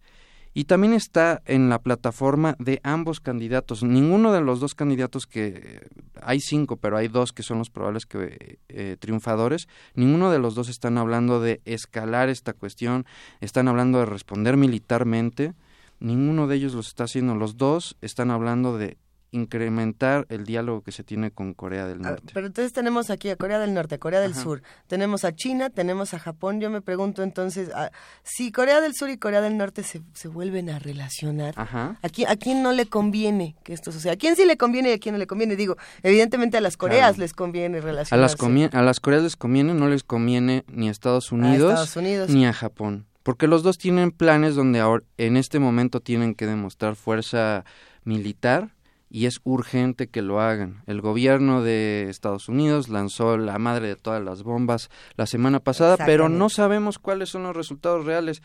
y 0.53 0.65
también 0.65 0.93
está 0.93 1.41
en 1.45 1.69
la 1.69 1.79
plataforma 1.79 2.55
de 2.59 2.79
ambos 2.83 3.19
candidatos. 3.19 3.83
Ninguno 3.83 4.33
de 4.33 4.41
los 4.41 4.59
dos 4.59 4.75
candidatos 4.75 5.27
que 5.27 5.87
hay 6.21 6.39
cinco, 6.39 6.77
pero 6.77 6.97
hay 6.97 7.07
dos 7.07 7.31
que 7.31 7.43
son 7.43 7.59
los 7.59 7.69
probables 7.69 8.05
que 8.05 8.59
eh, 8.69 8.97
triunfadores. 8.99 9.67
Ninguno 9.93 10.31
de 10.31 10.39
los 10.39 10.55
dos 10.55 10.69
están 10.69 10.97
hablando 10.97 11.39
de 11.39 11.61
escalar 11.65 12.29
esta 12.29 12.53
cuestión, 12.53 13.05
están 13.41 13.67
hablando 13.67 13.99
de 13.99 14.05
responder 14.05 14.57
militarmente. 14.57 15.53
Ninguno 15.99 16.47
de 16.47 16.55
ellos 16.55 16.73
los 16.73 16.87
está 16.87 17.03
haciendo. 17.03 17.35
Los 17.35 17.57
dos 17.57 17.97
están 18.01 18.31
hablando 18.31 18.77
de 18.77 18.97
incrementar 19.31 20.25
el 20.29 20.45
diálogo 20.45 20.81
que 20.81 20.91
se 20.91 21.03
tiene 21.03 21.31
con 21.31 21.53
Corea 21.53 21.85
del 21.87 21.99
ah, 21.99 22.11
Norte. 22.11 22.31
Pero 22.33 22.47
entonces 22.47 22.73
tenemos 22.73 23.09
aquí 23.09 23.29
a 23.29 23.35
Corea 23.35 23.59
del 23.59 23.73
Norte, 23.73 23.95
a 23.95 23.97
Corea 23.97 24.19
del 24.19 24.35
Sur, 24.35 24.61
tenemos 24.87 25.23
a 25.23 25.33
China, 25.33 25.69
tenemos 25.69 26.13
a 26.13 26.19
Japón. 26.19 26.59
Yo 26.59 26.69
me 26.69 26.81
pregunto 26.81 27.23
entonces, 27.23 27.69
ah, 27.75 27.91
si 28.23 28.51
Corea 28.51 28.81
del 28.81 28.95
Sur 28.95 29.09
y 29.09 29.17
Corea 29.17 29.41
del 29.41 29.57
Norte 29.57 29.83
se, 29.83 30.01
se 30.13 30.27
vuelven 30.27 30.69
a 30.69 30.79
relacionar, 30.79 31.53
¿a, 31.57 32.37
quién, 32.37 32.63
no 32.63 32.71
le 32.71 32.87
conviene 32.87 33.55
que 33.63 33.73
esto 33.73 33.91
suceda? 33.91 34.13
¿A 34.13 34.17
quién 34.17 34.35
sí 34.35 34.45
le 34.45 34.57
conviene 34.57 34.89
y 34.89 34.93
a 34.93 34.99
quién 34.99 35.13
no 35.13 35.19
le 35.19 35.27
conviene? 35.27 35.55
Digo, 35.55 35.77
evidentemente 36.03 36.57
a 36.57 36.61
las 36.61 36.77
Coreas 36.77 37.17
les 37.17 37.33
conviene 37.33 37.81
relacionarse. 37.81 38.15
A 38.15 38.49
las, 38.49 38.73
a 38.73 38.81
las 38.81 38.99
Coreas 38.99 39.23
les 39.23 39.35
conviene, 39.35 39.73
no 39.73 39.87
les 39.87 40.03
conviene 40.03 40.63
ni 40.67 40.87
a 40.87 40.91
Estados 40.91 41.31
Unidos, 41.31 41.89
ni 42.29 42.45
a 42.45 42.53
Japón. 42.53 43.05
Porque 43.23 43.47
los 43.47 43.63
dos 43.63 43.77
tienen 43.77 44.11
planes 44.11 44.55
donde 44.55 44.79
ahora, 44.79 45.03
en 45.17 45.37
este 45.37 45.59
momento 45.59 45.99
tienen 45.99 46.33
que 46.33 46.47
demostrar 46.47 46.95
fuerza 46.95 47.63
militar 48.03 48.71
y 49.09 49.25
es 49.25 49.39
urgente 49.43 50.07
que 50.07 50.21
lo 50.21 50.39
hagan. 50.39 50.83
El 50.85 51.01
gobierno 51.01 51.63
de 51.63 52.07
Estados 52.09 52.47
Unidos 52.47 52.89
lanzó 52.89 53.37
la 53.37 53.57
madre 53.57 53.87
de 53.87 53.95
todas 53.95 54.23
las 54.23 54.43
bombas 54.43 54.89
la 55.15 55.25
semana 55.25 55.59
pasada, 55.59 55.97
pero 55.97 56.29
no 56.29 56.49
sabemos 56.49 56.99
cuáles 56.99 57.29
son 57.29 57.43
los 57.43 57.55
resultados 57.55 58.05
reales. 58.05 58.41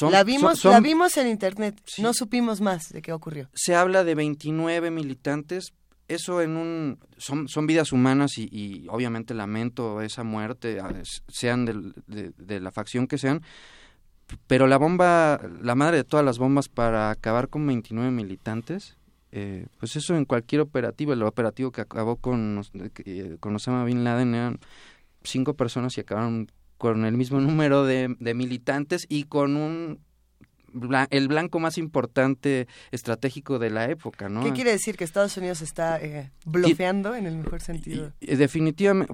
la, 0.00 0.24
vimos, 0.24 0.64
la 0.64 0.80
vimos 0.80 1.16
en 1.16 1.28
internet, 1.28 1.80
no 1.98 2.12
supimos 2.12 2.60
más 2.60 2.90
de 2.90 3.02
qué 3.02 3.12
ocurrió. 3.12 3.48
Se 3.54 3.76
habla 3.76 4.02
de 4.02 4.16
29 4.16 4.90
militantes, 4.90 5.72
eso 6.08 6.42
en 6.42 6.56
un 6.56 6.98
son, 7.16 7.48
son 7.48 7.66
vidas 7.66 7.92
humanas 7.92 8.38
y, 8.38 8.86
obviamente 8.88 9.32
lamento 9.32 10.02
esa 10.02 10.24
muerte, 10.24 10.80
sean 11.28 11.64
de, 12.06 12.32
de 12.36 12.60
la 12.60 12.72
facción 12.72 13.06
que 13.06 13.18
sean, 13.18 13.42
pero 14.46 14.66
la 14.66 14.76
bomba, 14.76 15.40
la 15.62 15.74
madre 15.74 15.98
de 15.98 16.04
todas 16.04 16.24
las 16.24 16.38
bombas 16.38 16.68
para 16.68 17.10
acabar 17.10 17.48
con 17.48 17.66
29 17.66 18.10
militantes, 18.10 18.97
eh, 19.30 19.66
pues 19.78 19.96
eso 19.96 20.16
en 20.16 20.24
cualquier 20.24 20.62
operativo, 20.62 21.12
el 21.12 21.22
operativo 21.22 21.70
que 21.70 21.82
acabó 21.82 22.16
con, 22.16 22.62
eh, 23.04 23.36
con 23.40 23.54
Osama 23.54 23.84
Bin 23.84 24.04
Laden 24.04 24.34
eran 24.34 24.60
cinco 25.22 25.54
personas 25.54 25.96
y 25.98 26.00
acabaron 26.00 26.50
con 26.78 27.04
el 27.04 27.16
mismo 27.16 27.40
número 27.40 27.84
de, 27.84 28.08
militantes 28.34 29.06
y 29.08 29.24
con 29.24 29.56
un 29.56 30.00
el 31.10 31.28
blanco 31.28 31.60
más 31.60 31.78
importante 31.78 32.68
estratégico 32.90 33.58
de 33.58 33.70
la 33.70 33.90
época, 33.90 34.28
¿no? 34.28 34.44
¿Qué 34.44 34.52
quiere 34.52 34.70
decir 34.70 34.98
que 34.98 35.04
Estados 35.04 35.34
Unidos 35.38 35.62
está 35.62 35.98
eh, 35.98 36.30
bloqueando 36.44 37.14
en 37.14 37.26
el 37.26 37.38
mejor 37.38 37.62
sentido? 37.62 38.12
definitivamente, 38.20 39.12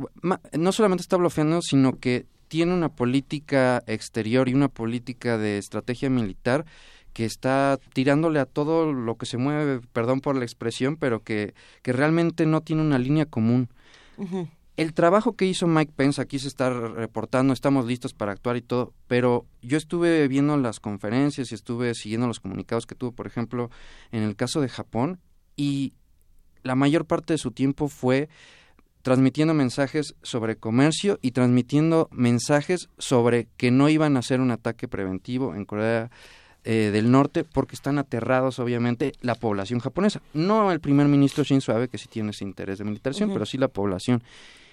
no 0.58 0.72
solamente 0.72 1.02
está 1.02 1.16
bloqueando, 1.16 1.62
sino 1.62 2.00
que 2.00 2.26
tiene 2.48 2.74
una 2.74 2.88
política 2.88 3.84
exterior 3.86 4.48
y 4.48 4.54
una 4.54 4.68
política 4.68 5.38
de 5.38 5.58
estrategia 5.58 6.10
militar 6.10 6.66
que 7.14 7.24
está 7.24 7.78
tirándole 7.94 8.40
a 8.40 8.44
todo 8.44 8.92
lo 8.92 9.16
que 9.16 9.24
se 9.24 9.38
mueve, 9.38 9.80
perdón 9.92 10.20
por 10.20 10.36
la 10.36 10.44
expresión, 10.44 10.96
pero 10.96 11.22
que, 11.22 11.54
que 11.82 11.92
realmente 11.92 12.44
no 12.44 12.60
tiene 12.60 12.82
una 12.82 12.98
línea 12.98 13.24
común. 13.24 13.68
El 14.76 14.92
trabajo 14.92 15.36
que 15.36 15.46
hizo 15.46 15.68
Mike 15.68 15.92
Pence, 15.94 16.20
aquí 16.20 16.40
se 16.40 16.48
está 16.48 16.68
reportando, 16.70 17.52
estamos 17.52 17.86
listos 17.86 18.12
para 18.12 18.32
actuar 18.32 18.56
y 18.56 18.62
todo, 18.62 18.92
pero 19.06 19.46
yo 19.62 19.78
estuve 19.78 20.26
viendo 20.26 20.56
las 20.56 20.80
conferencias 20.80 21.52
y 21.52 21.54
estuve 21.54 21.94
siguiendo 21.94 22.26
los 22.26 22.40
comunicados 22.40 22.84
que 22.84 22.96
tuvo, 22.96 23.12
por 23.12 23.28
ejemplo, 23.28 23.70
en 24.10 24.24
el 24.24 24.34
caso 24.34 24.60
de 24.60 24.68
Japón, 24.68 25.20
y 25.56 25.94
la 26.64 26.74
mayor 26.74 27.04
parte 27.06 27.34
de 27.34 27.38
su 27.38 27.52
tiempo 27.52 27.86
fue 27.86 28.28
transmitiendo 29.02 29.54
mensajes 29.54 30.16
sobre 30.22 30.56
comercio 30.56 31.20
y 31.22 31.30
transmitiendo 31.30 32.08
mensajes 32.10 32.88
sobre 32.98 33.46
que 33.56 33.70
no 33.70 33.88
iban 33.88 34.16
a 34.16 34.20
hacer 34.20 34.40
un 34.40 34.50
ataque 34.50 34.88
preventivo 34.88 35.54
en 35.54 35.66
Corea 35.66 36.10
eh, 36.64 36.90
del 36.92 37.10
norte 37.10 37.44
porque 37.44 37.74
están 37.74 37.98
aterrados 37.98 38.58
obviamente 38.58 39.12
la 39.20 39.34
población 39.34 39.80
japonesa. 39.80 40.22
No 40.32 40.72
el 40.72 40.80
primer 40.80 41.08
ministro 41.08 41.44
Shinzo 41.44 41.72
Abe 41.72 41.88
que 41.88 41.98
sí 41.98 42.08
tiene 42.08 42.30
ese 42.30 42.44
interés 42.44 42.78
de 42.78 42.84
militarización, 42.84 43.32
pero 43.32 43.44
sí 43.44 43.58
la 43.58 43.68
población. 43.68 44.22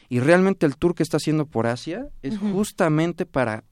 Y 0.08 0.20
realmente 0.20 0.66
el 0.66 0.78
tour 0.78 0.96
que 0.96 1.04
está 1.04 1.18
haciendo 1.18 1.46
por 1.46 1.68
Asia 1.68 2.08
es 2.22 2.38
justamente 2.38 3.26
para 3.26 3.64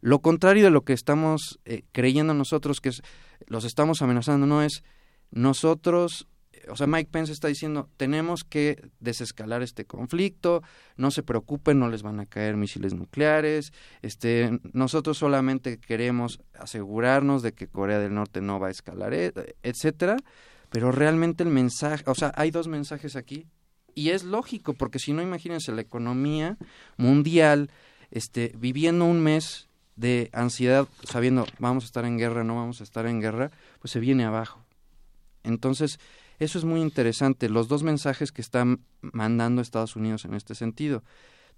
lo 0.00 0.20
contrario 0.20 0.64
de 0.64 0.70
lo 0.70 0.82
que 0.82 0.92
estamos 0.92 1.58
eh, 1.64 1.82
creyendo 1.92 2.34
nosotros 2.34 2.80
que 2.80 2.90
es 2.90 3.02
los 3.46 3.64
estamos 3.64 4.02
amenazando, 4.02 4.46
no 4.46 4.62
es 4.62 4.82
nosotros 5.30 6.26
o 6.70 6.76
sea, 6.76 6.86
Mike 6.86 7.10
Pence 7.10 7.32
está 7.32 7.48
diciendo, 7.48 7.88
tenemos 7.96 8.44
que 8.44 8.90
desescalar 9.00 9.62
este 9.62 9.84
conflicto, 9.84 10.62
no 10.96 11.10
se 11.10 11.22
preocupen, 11.22 11.78
no 11.78 11.88
les 11.88 12.02
van 12.02 12.20
a 12.20 12.26
caer 12.26 12.56
misiles 12.56 12.94
nucleares, 12.94 13.72
este, 14.02 14.60
nosotros 14.72 15.18
solamente 15.18 15.78
queremos 15.78 16.40
asegurarnos 16.58 17.42
de 17.42 17.52
que 17.52 17.68
Corea 17.68 17.98
del 17.98 18.14
Norte 18.14 18.40
no 18.40 18.60
va 18.60 18.68
a 18.68 18.72
escalar, 18.72 19.14
e, 19.14 19.32
etcétera, 19.62 20.16
pero 20.70 20.92
realmente 20.92 21.42
el 21.42 21.50
mensaje, 21.50 22.04
o 22.06 22.14
sea, 22.14 22.32
hay 22.36 22.50
dos 22.50 22.68
mensajes 22.68 23.16
aquí 23.16 23.46
y 23.94 24.10
es 24.10 24.22
lógico, 24.22 24.74
porque 24.74 24.98
si 24.98 25.12
no, 25.12 25.22
imagínense 25.22 25.72
la 25.72 25.80
economía 25.80 26.56
mundial, 26.96 27.70
este, 28.10 28.52
viviendo 28.56 29.04
un 29.04 29.20
mes 29.20 29.68
de 29.96 30.30
ansiedad, 30.32 30.86
sabiendo 31.02 31.46
vamos 31.58 31.82
a 31.82 31.86
estar 31.86 32.04
en 32.04 32.16
guerra, 32.16 32.44
no 32.44 32.54
vamos 32.54 32.80
a 32.80 32.84
estar 32.84 33.06
en 33.06 33.20
guerra, 33.20 33.50
pues 33.80 33.90
se 33.90 33.98
viene 33.98 34.24
abajo. 34.24 34.64
Entonces, 35.42 35.98
eso 36.38 36.58
es 36.58 36.64
muy 36.64 36.80
interesante, 36.80 37.48
los 37.48 37.68
dos 37.68 37.82
mensajes 37.82 38.32
que 38.32 38.42
están 38.42 38.80
mandando 39.00 39.60
Estados 39.60 39.96
Unidos 39.96 40.24
en 40.24 40.34
este 40.34 40.54
sentido. 40.54 41.02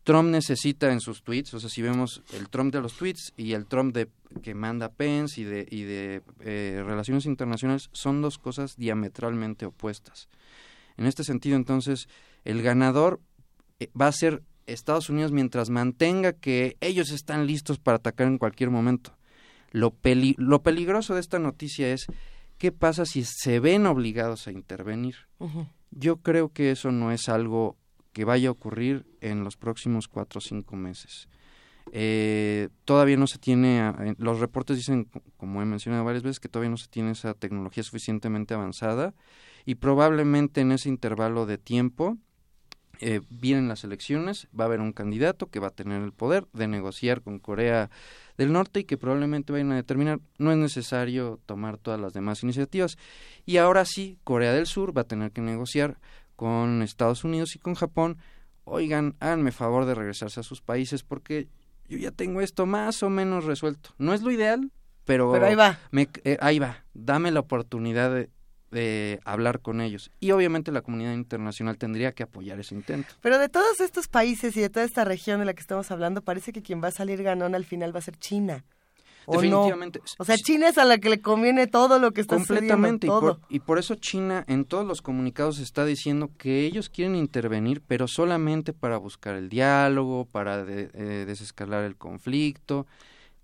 Trump 0.05 0.31
necesita 0.31 0.91
en 0.93 1.01
sus 1.01 1.23
tweets, 1.23 1.53
o 1.53 1.61
sea, 1.61 1.69
si 1.69 1.83
vemos 1.83 2.23
el 2.33 2.49
Trump 2.49 2.73
de 2.73 2.81
los 2.81 2.95
tweets 2.95 3.33
y 3.37 3.53
el 3.53 3.67
Trump 3.67 3.95
de 3.95 4.09
que 4.43 4.55
manda 4.55 4.89
Pence 4.89 5.41
y 5.41 5.45
de, 5.45 5.67
y 5.71 5.83
de 5.83 6.23
eh, 6.41 6.83
relaciones 6.85 7.27
internacionales, 7.27 7.91
son 7.93 8.23
dos 8.23 8.39
cosas 8.39 8.77
diametralmente 8.77 9.67
opuestas. 9.67 10.29
En 10.97 11.07
este 11.07 11.23
sentido, 11.25 11.57
entonces, 11.57 12.09
el 12.45 12.63
ganador 12.63 13.21
eh, 13.79 13.91
va 13.99 14.07
a 14.07 14.13
ser 14.13 14.43
Estados 14.67 15.11
Unidos 15.11 15.33
mientras 15.33 15.69
mantenga 15.69 16.33
que 16.33 16.77
ellos 16.81 17.11
están 17.11 17.47
listos 17.47 17.79
para 17.79 17.97
atacar 17.97 18.27
en 18.27 18.39
cualquier 18.39 18.71
momento. 18.71 19.17
Lo, 19.73 19.95
lo 20.37 20.63
peligroso 20.63 21.15
de 21.15 21.21
esta 21.21 21.39
noticia 21.39 21.93
es 21.93 22.07
qué 22.61 22.73
pasa 22.73 23.07
si 23.07 23.25
se 23.25 23.59
ven 23.59 23.87
obligados 23.87 24.47
a 24.47 24.53
intervenir. 24.53 25.17
Yo 25.91 26.19
creo 26.19 26.51
que 26.51 26.71
eso 26.71 26.93
no 26.93 27.11
es 27.11 27.31
algo 27.31 27.79
que 28.13 28.27
vaya 28.27 28.51
a 28.51 28.53
ocurrir 28.53 29.07
en 29.23 29.45
los 29.45 29.57
próximos 29.57 30.09
cuatro 30.09 30.39
o 30.39 30.41
cinco 30.43 30.77
meses. 30.77 31.27
Eh, 31.91 32.69
todavía 32.85 33.17
no 33.17 33.27
se 33.27 33.39
tiene, 33.39 34.15
los 34.19 34.41
reportes 34.41 34.77
dicen, 34.77 35.09
como 35.39 35.63
he 35.63 35.65
mencionado 35.65 36.05
varias 36.05 36.23
veces, 36.23 36.39
que 36.39 36.51
todavía 36.51 36.69
no 36.69 36.77
se 36.77 36.89
tiene 36.89 37.13
esa 37.13 37.33
tecnología 37.33 37.83
suficientemente 37.83 38.53
avanzada 38.53 39.15
y 39.65 39.77
probablemente 39.77 40.61
en 40.61 40.73
ese 40.73 40.91
intervalo 40.91 41.47
de 41.47 41.57
tiempo 41.57 42.19
eh, 43.03 43.23
vienen 43.31 43.67
las 43.67 43.83
elecciones, 43.83 44.47
va 44.59 44.65
a 44.65 44.67
haber 44.67 44.81
un 44.81 44.93
candidato 44.93 45.47
que 45.47 45.59
va 45.59 45.69
a 45.69 45.75
tener 45.75 46.03
el 46.03 46.13
poder 46.13 46.47
de 46.53 46.69
negociar 46.69 47.23
con 47.23 47.39
Corea 47.39 47.91
del 48.37 48.53
Norte 48.53 48.81
y 48.81 48.85
que 48.85 48.99
probablemente 48.99 49.53
vayan 49.53 49.73
a 49.73 49.77
determinar, 49.77 50.21
no 50.39 50.53
es 50.53 50.59
necesario 50.59 51.41
tomar 51.47 51.79
todas 51.79 51.99
las 51.99 52.13
demás 52.13 52.43
iniciativas. 52.43 52.99
Y 53.47 53.57
ahora 53.57 53.87
sí, 53.87 54.19
Corea 54.23 54.53
del 54.53 54.67
Sur 54.67 54.97
va 54.97 55.03
a 55.03 55.09
tener 55.09 55.33
que 55.33 55.41
negociar 55.41 55.99
con 56.37 56.83
Estados 56.83 57.25
Unidos 57.25 57.57
y 57.57 57.59
con 57.59 57.75
Japón, 57.75 58.19
oigan, 58.65 59.17
háganme 59.21 59.51
favor 59.51 59.87
de 59.87 59.95
regresarse 59.95 60.41
a 60.41 60.43
sus 60.43 60.61
países 60.61 61.03
porque 61.03 61.49
yo 61.89 61.97
ya 61.99 62.11
tengo 62.11 62.41
esto 62.41 62.67
más 62.67 63.03
o 63.03 63.11
menos 63.11 63.45
resuelto. 63.45 63.91
No 63.99 64.13
es 64.13 64.23
lo 64.23 64.31
ideal, 64.31 64.71
pero, 65.05 65.35
ahí 65.43 65.55
va. 65.55 65.79
Eh, 65.93 66.37
ahí 66.41 66.59
va. 66.59 66.85
Dame 66.95 67.31
la 67.31 67.41
oportunidad 67.41 68.15
de, 68.15 68.31
de 68.71 69.21
hablar 69.25 69.61
con 69.61 69.81
ellos. 69.81 70.11
Y 70.21 70.31
obviamente 70.31 70.73
la 70.73 70.83
comunidad 70.83 71.13
internacional 71.13 71.77
tendría 71.79 72.13
que 72.13 72.23
apoyar 72.23 72.61
ese 72.61 72.75
intento. 72.75 73.15
Pero 73.21 73.39
de 73.39 73.49
todos 73.49 73.81
estos 73.81 74.09
países 74.09 74.57
y 74.57 74.61
de 74.61 74.71
toda 74.71 74.85
esta 74.85 75.05
región 75.05 75.41
de 75.41 75.47
la 75.47 75.55
que 75.55 75.61
estamos 75.61 75.91
hablando, 75.91 76.23
parece 76.23 76.53
que 76.53 76.63
quien 76.63 76.83
va 76.83 76.89
a 76.89 76.93
salir 76.93 77.23
ganón 77.23 77.55
al 77.55 77.65
final 77.65 77.95
va 77.95 77.99
a 77.99 78.03
ser 78.03 78.17
China. 78.17 78.65
Definitivamente. 79.27 80.01
O 80.19 80.25
sea, 80.25 80.37
China 80.37 80.69
es 80.69 80.79
a 80.79 80.85
la 80.85 80.99
que 80.99 81.11
le 81.11 81.21
conviene 81.21 81.67
todo 81.67 81.99
lo 81.99 82.13
que 82.13 82.23
está 82.23 82.37
Completamente. 82.37 83.07
Y, 83.07 83.11
por, 83.11 83.41
y 83.49 83.61
por 83.61 83.79
eso 83.79 83.95
China 83.95 84.45
en 84.49 84.65
todos 84.65 84.87
los 84.87 85.03
comunicados 85.03 85.59
está 85.59 85.85
diciendo 85.85 86.31
que 86.39 86.65
ellos 86.65 86.89
quieren 86.89 87.17
intervenir, 87.17 87.83
pero 87.87 88.09
solamente 88.09 88.73
para 88.73 88.97
buscar 88.97 89.37
el 89.37 89.49
diálogo, 89.49 90.25
para 90.25 90.65
eh, 90.67 91.25
desescalar 91.27 91.85
el 91.85 91.97
conflicto. 91.97 92.87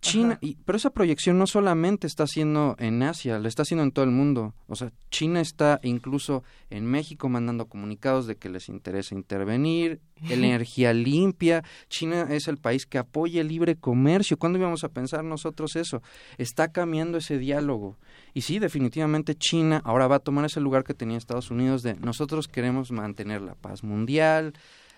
China, 0.00 0.38
y, 0.40 0.56
pero 0.64 0.76
esa 0.76 0.90
proyección 0.90 1.38
no 1.38 1.46
solamente 1.46 2.06
está 2.06 2.24
haciendo 2.24 2.76
en 2.78 3.02
Asia, 3.02 3.38
la 3.38 3.48
está 3.48 3.62
haciendo 3.62 3.82
en 3.82 3.92
todo 3.92 4.04
el 4.04 4.10
mundo. 4.10 4.54
O 4.68 4.76
sea, 4.76 4.92
China 5.10 5.40
está 5.40 5.80
incluso 5.82 6.44
en 6.70 6.86
México 6.86 7.28
mandando 7.28 7.66
comunicados 7.66 8.26
de 8.26 8.36
que 8.36 8.48
les 8.48 8.68
interesa 8.68 9.14
intervenir, 9.14 10.00
energía 10.28 10.92
limpia. 10.92 11.64
China 11.88 12.28
es 12.30 12.46
el 12.48 12.58
país 12.58 12.86
que 12.86 12.98
apoya 12.98 13.40
el 13.40 13.48
libre 13.48 13.76
comercio. 13.76 14.38
¿Cuándo 14.38 14.58
íbamos 14.58 14.84
a 14.84 14.90
pensar 14.90 15.24
nosotros 15.24 15.76
eso? 15.76 16.02
Está 16.38 16.72
cambiando 16.72 17.18
ese 17.18 17.38
diálogo. 17.38 17.98
Y 18.32 18.42
sí, 18.42 18.58
definitivamente 18.58 19.34
China 19.34 19.80
ahora 19.84 20.06
va 20.06 20.16
a 20.16 20.20
tomar 20.20 20.44
ese 20.44 20.60
lugar 20.60 20.84
que 20.84 20.94
tenía 20.94 21.18
Estados 21.18 21.50
Unidos 21.50 21.82
de 21.82 21.94
nosotros 21.96 22.48
queremos 22.48 22.90
mantener 22.90 23.42
la 23.42 23.54
paz 23.54 23.82
mundial, 23.82 24.54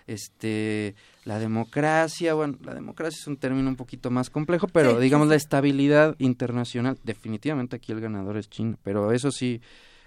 este 0.07 0.95
la 1.25 1.39
democracia, 1.39 2.33
bueno, 2.33 2.57
la 2.63 2.73
democracia 2.73 3.17
es 3.19 3.27
un 3.27 3.37
término 3.37 3.69
un 3.69 3.75
poquito 3.75 4.09
más 4.09 4.29
complejo, 4.29 4.67
pero 4.67 4.99
digamos 4.99 5.27
la 5.27 5.35
estabilidad 5.35 6.15
internacional, 6.19 6.97
definitivamente 7.03 7.75
aquí 7.75 7.91
el 7.91 8.01
ganador 8.01 8.37
es 8.37 8.49
China, 8.49 8.77
pero 8.83 9.11
eso 9.11 9.31
sí, 9.31 9.61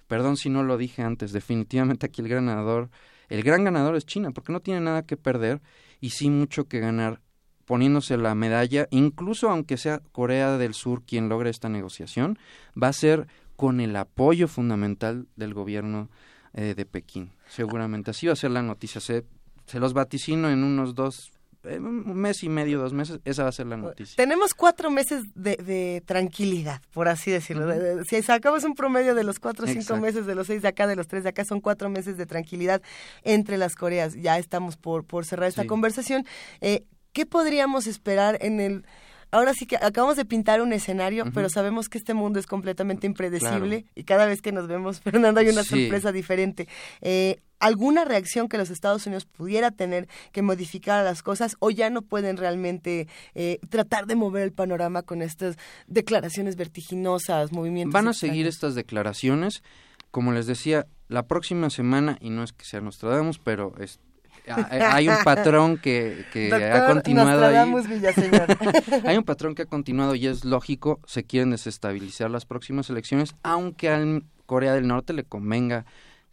perdón 0.06 0.36
si 0.36 0.48
no 0.48 0.62
lo 0.62 0.78
dije 0.78 1.02
antes, 1.02 1.32
definitivamente 1.32 2.06
aquí 2.06 2.22
el 2.22 2.28
ganador, 2.28 2.90
el 3.28 3.42
gran 3.42 3.64
ganador 3.64 3.96
es 3.96 4.06
China, 4.06 4.30
porque 4.30 4.52
no 4.52 4.60
tiene 4.60 4.80
nada 4.80 5.02
que 5.02 5.16
perder 5.16 5.60
y 6.00 6.10
sí 6.10 6.30
mucho 6.30 6.66
que 6.66 6.80
ganar 6.80 7.20
poniéndose 7.64 8.16
la 8.16 8.34
medalla, 8.34 8.88
incluso 8.90 9.48
aunque 9.48 9.76
sea 9.76 10.00
Corea 10.12 10.58
del 10.58 10.74
Sur 10.74 11.02
quien 11.04 11.28
logre 11.28 11.50
esta 11.50 11.68
negociación, 11.68 12.38
va 12.80 12.88
a 12.88 12.92
ser 12.92 13.28
con 13.56 13.80
el 13.80 13.94
apoyo 13.96 14.48
fundamental 14.48 15.28
del 15.36 15.54
gobierno 15.54 16.10
eh, 16.54 16.74
de 16.74 16.84
Pekín. 16.84 17.30
Seguramente 17.48 18.10
así 18.10 18.26
va 18.26 18.32
a 18.32 18.36
ser 18.36 18.50
la 18.50 18.62
noticia. 18.62 19.00
Se 19.00 19.24
se 19.72 19.80
los 19.80 19.94
vaticino 19.94 20.50
en 20.50 20.64
unos 20.64 20.94
dos 20.94 21.32
un 21.64 22.16
mes 22.16 22.42
y 22.42 22.48
medio, 22.48 22.78
dos 22.78 22.92
meses, 22.92 23.20
esa 23.24 23.44
va 23.44 23.48
a 23.48 23.52
ser 23.52 23.66
la 23.68 23.76
noticia. 23.76 24.16
Tenemos 24.16 24.52
cuatro 24.52 24.90
meses 24.90 25.22
de, 25.34 26.02
tranquilidad, 26.04 26.82
por 26.92 27.08
así 27.08 27.30
decirlo. 27.30 27.72
si 28.04 28.20
sacamos 28.20 28.64
un 28.64 28.74
promedio 28.74 29.14
de 29.14 29.22
los 29.22 29.38
cuatro 29.38 29.64
o 29.64 29.68
cinco 29.68 29.96
meses, 29.96 30.26
de 30.26 30.34
los 30.34 30.48
seis 30.48 30.60
de 30.60 30.68
acá, 30.68 30.88
de 30.88 30.96
los 30.96 31.06
tres 31.06 31.22
de 31.22 31.28
acá, 31.28 31.44
son 31.44 31.60
cuatro 31.60 31.88
meses 31.88 32.16
de 32.16 32.26
tranquilidad 32.26 32.82
entre 33.22 33.58
las 33.58 33.76
Coreas. 33.76 34.14
Ya 34.14 34.38
estamos 34.38 34.76
por, 34.76 35.04
por 35.04 35.24
cerrar 35.24 35.48
esta 35.48 35.64
conversación. 35.64 36.26
Eh, 36.60 36.84
¿Qué 37.12 37.24
podríamos 37.24 37.86
esperar 37.86 38.38
en 38.40 38.58
el 38.58 38.84
ahora 39.32 39.54
sí 39.54 39.66
que 39.66 39.76
acabamos 39.76 40.16
de 40.16 40.24
pintar 40.24 40.62
un 40.62 40.72
escenario, 40.72 41.24
pero 41.34 41.48
sabemos 41.48 41.88
que 41.88 41.98
este 41.98 42.14
mundo 42.14 42.38
es 42.38 42.46
completamente 42.46 43.06
impredecible 43.06 43.86
y 43.94 44.04
cada 44.04 44.26
vez 44.26 44.40
que 44.40 44.52
nos 44.52 44.68
vemos, 44.68 45.00
Fernando, 45.02 45.40
hay 45.40 45.48
una 45.48 45.64
sorpresa 45.64 46.12
diferente. 46.12 46.68
Eh, 47.00 47.40
¿Alguna 47.58 48.04
reacción 48.04 48.48
que 48.48 48.58
los 48.58 48.70
Estados 48.70 49.06
Unidos 49.06 49.24
pudiera 49.24 49.70
tener 49.70 50.08
que 50.32 50.42
modificar 50.42 51.04
las 51.04 51.22
cosas 51.22 51.56
o 51.60 51.70
ya 51.70 51.90
no 51.90 52.02
pueden 52.02 52.36
realmente 52.36 53.08
eh, 53.34 53.60
tratar 53.68 54.06
de 54.06 54.16
mover 54.16 54.42
el 54.42 54.52
panorama 54.52 55.02
con 55.02 55.22
estas 55.22 55.56
declaraciones 55.86 56.56
vertiginosas, 56.56 57.52
movimientos? 57.52 57.92
Van 57.92 58.08
a 58.08 58.14
seguir 58.14 58.46
estas 58.46 58.74
declaraciones. 58.74 59.62
Como 60.10 60.32
les 60.32 60.46
decía, 60.46 60.86
la 61.08 61.22
próxima 61.22 61.70
semana, 61.70 62.18
y 62.20 62.30
no 62.30 62.42
es 62.42 62.52
que 62.52 62.64
sea 62.64 62.80
Nostradamus, 62.80 63.38
pero 63.38 63.74
es, 63.78 64.00
hay 64.48 65.08
un 65.08 65.16
patrón 65.24 65.78
que, 65.78 66.24
que 66.32 66.52
ha 66.54 66.86
continuado 66.86 67.44
ahí. 67.46 67.56
hay 69.04 69.16
un 69.16 69.24
patrón 69.24 69.54
que 69.54 69.62
ha 69.62 69.66
continuado 69.66 70.14
y 70.14 70.26
es 70.26 70.44
lógico, 70.44 71.00
se 71.06 71.24
quieren 71.24 71.50
desestabilizar 71.50 72.30
las 72.30 72.44
próximas 72.44 72.90
elecciones, 72.90 73.34
aunque 73.42 73.90
a 73.90 74.02
Corea 74.46 74.74
del 74.74 74.86
Norte 74.86 75.12
le 75.12 75.24
convenga 75.24 75.84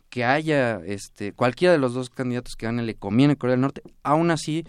que 0.10 0.26
haya 0.26 0.82
este 0.86 1.34
cualquiera 1.34 1.72
de 1.72 1.78
los 1.78 1.94
dos 1.94 2.10
candidatos 2.10 2.56
que 2.56 2.66
gane 2.66 2.82
le 2.84 2.96
conviene 2.96 3.34
a 3.34 3.36
Corea 3.36 3.54
del 3.54 3.62
Norte, 3.62 3.84
aún 4.04 4.32
así 4.32 4.66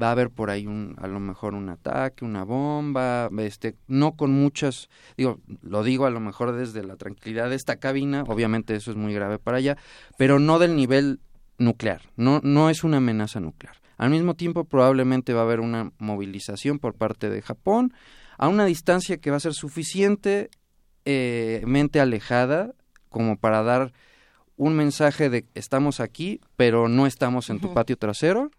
va 0.00 0.08
a 0.08 0.10
haber 0.12 0.30
por 0.30 0.50
ahí 0.50 0.66
un 0.66 0.96
a 1.00 1.06
lo 1.06 1.20
mejor 1.20 1.54
un 1.54 1.68
ataque, 1.68 2.24
una 2.24 2.44
bomba, 2.44 3.30
este 3.38 3.76
no 3.86 4.16
con 4.16 4.32
muchas, 4.32 4.88
digo, 5.16 5.40
lo 5.62 5.84
digo 5.84 6.06
a 6.06 6.10
lo 6.10 6.20
mejor 6.20 6.52
desde 6.52 6.82
la 6.84 6.96
tranquilidad 6.96 7.48
de 7.50 7.56
esta 7.56 7.76
cabina, 7.76 8.24
obviamente 8.26 8.74
eso 8.74 8.90
es 8.90 8.96
muy 8.96 9.14
grave 9.14 9.38
para 9.38 9.58
allá, 9.58 9.76
pero 10.18 10.40
no 10.40 10.58
del 10.58 10.74
nivel 10.74 11.20
nuclear, 11.58 12.02
no, 12.16 12.40
no 12.42 12.70
es 12.70 12.84
una 12.84 12.98
amenaza 12.98 13.40
nuclear. 13.40 13.76
Al 13.96 14.10
mismo 14.10 14.34
tiempo, 14.34 14.64
probablemente 14.64 15.32
va 15.32 15.40
a 15.40 15.44
haber 15.44 15.60
una 15.60 15.92
movilización 15.98 16.78
por 16.78 16.94
parte 16.94 17.30
de 17.30 17.42
Japón 17.42 17.94
a 18.38 18.48
una 18.48 18.64
distancia 18.64 19.18
que 19.18 19.30
va 19.30 19.36
a 19.36 19.40
ser 19.40 19.54
suficientemente 19.54 20.50
alejada 22.00 22.74
como 23.08 23.36
para 23.36 23.62
dar 23.62 23.92
un 24.56 24.74
mensaje 24.74 25.30
de 25.30 25.46
estamos 25.54 26.00
aquí, 26.00 26.40
pero 26.56 26.88
no 26.88 27.06
estamos 27.06 27.50
en 27.50 27.60
tu 27.60 27.72
patio 27.72 27.96
trasero. 27.96 28.50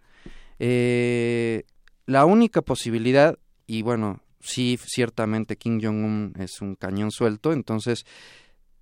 Eh, 0.59 1.63
la 2.05 2.25
única 2.25 2.61
posibilidad, 2.61 3.37
y 3.67 3.81
bueno, 3.81 4.21
sí, 4.39 4.79
ciertamente 4.81 5.57
Kim 5.57 5.81
Jong-un 5.81 6.33
es 6.39 6.61
un 6.61 6.75
cañón 6.75 7.11
suelto, 7.11 7.51
entonces, 7.51 8.05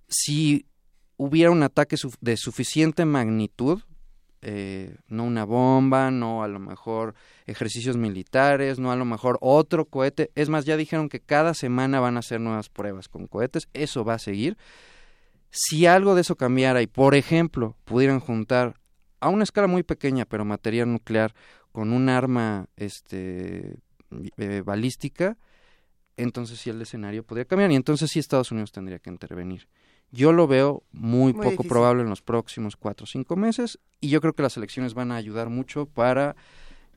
si 0.08 0.66
hubiera 1.16 1.50
un 1.50 1.62
ataque 1.62 1.96
de 2.20 2.36
suficiente 2.36 3.04
magnitud, 3.04 3.82
eh, 4.46 4.94
no 5.08 5.24
una 5.24 5.44
bomba, 5.44 6.10
no 6.10 6.42
a 6.42 6.48
lo 6.48 6.58
mejor 6.58 7.14
ejercicios 7.46 7.96
militares, 7.96 8.78
no 8.78 8.92
a 8.92 8.96
lo 8.96 9.04
mejor 9.04 9.38
otro 9.40 9.86
cohete. 9.86 10.30
Es 10.34 10.50
más, 10.50 10.66
ya 10.66 10.76
dijeron 10.76 11.08
que 11.08 11.20
cada 11.20 11.54
semana 11.54 11.98
van 11.98 12.16
a 12.16 12.20
hacer 12.20 12.40
nuevas 12.40 12.68
pruebas 12.68 13.08
con 13.08 13.26
cohetes. 13.26 13.68
Eso 13.72 14.04
va 14.04 14.14
a 14.14 14.18
seguir. 14.18 14.58
Si 15.50 15.86
algo 15.86 16.14
de 16.14 16.20
eso 16.20 16.36
cambiara 16.36 16.82
y, 16.82 16.86
por 16.86 17.14
ejemplo, 17.14 17.76
pudieran 17.84 18.20
juntar 18.20 18.74
a 19.20 19.28
una 19.28 19.44
escala 19.44 19.66
muy 19.66 19.82
pequeña, 19.82 20.26
pero 20.26 20.44
material 20.44 20.92
nuclear, 20.92 21.34
con 21.72 21.92
un 21.92 22.08
arma 22.10 22.66
este, 22.76 23.78
eh, 24.36 24.62
balística, 24.64 25.38
entonces 26.16 26.58
sí 26.60 26.70
el 26.70 26.82
escenario 26.82 27.24
podría 27.24 27.46
cambiar 27.46 27.72
y 27.72 27.76
entonces 27.76 28.10
sí 28.10 28.18
Estados 28.18 28.52
Unidos 28.52 28.72
tendría 28.72 28.98
que 28.98 29.10
intervenir. 29.10 29.68
Yo 30.14 30.32
lo 30.32 30.46
veo 30.46 30.84
muy, 30.92 31.32
poco 31.32 31.64
probable 31.64 32.02
en 32.02 32.08
los 32.08 32.22
próximos 32.22 32.76
cuatro 32.76 33.02
o 33.02 33.06
cinco 33.08 33.34
meses 33.34 33.80
y 34.00 34.10
yo 34.10 34.20
creo 34.20 34.32
que 34.32 34.42
las 34.42 34.56
elecciones 34.56 34.94
van 34.94 35.10
a 35.10 35.16
ayudar 35.16 35.50
mucho 35.50 35.86
para 35.86 36.36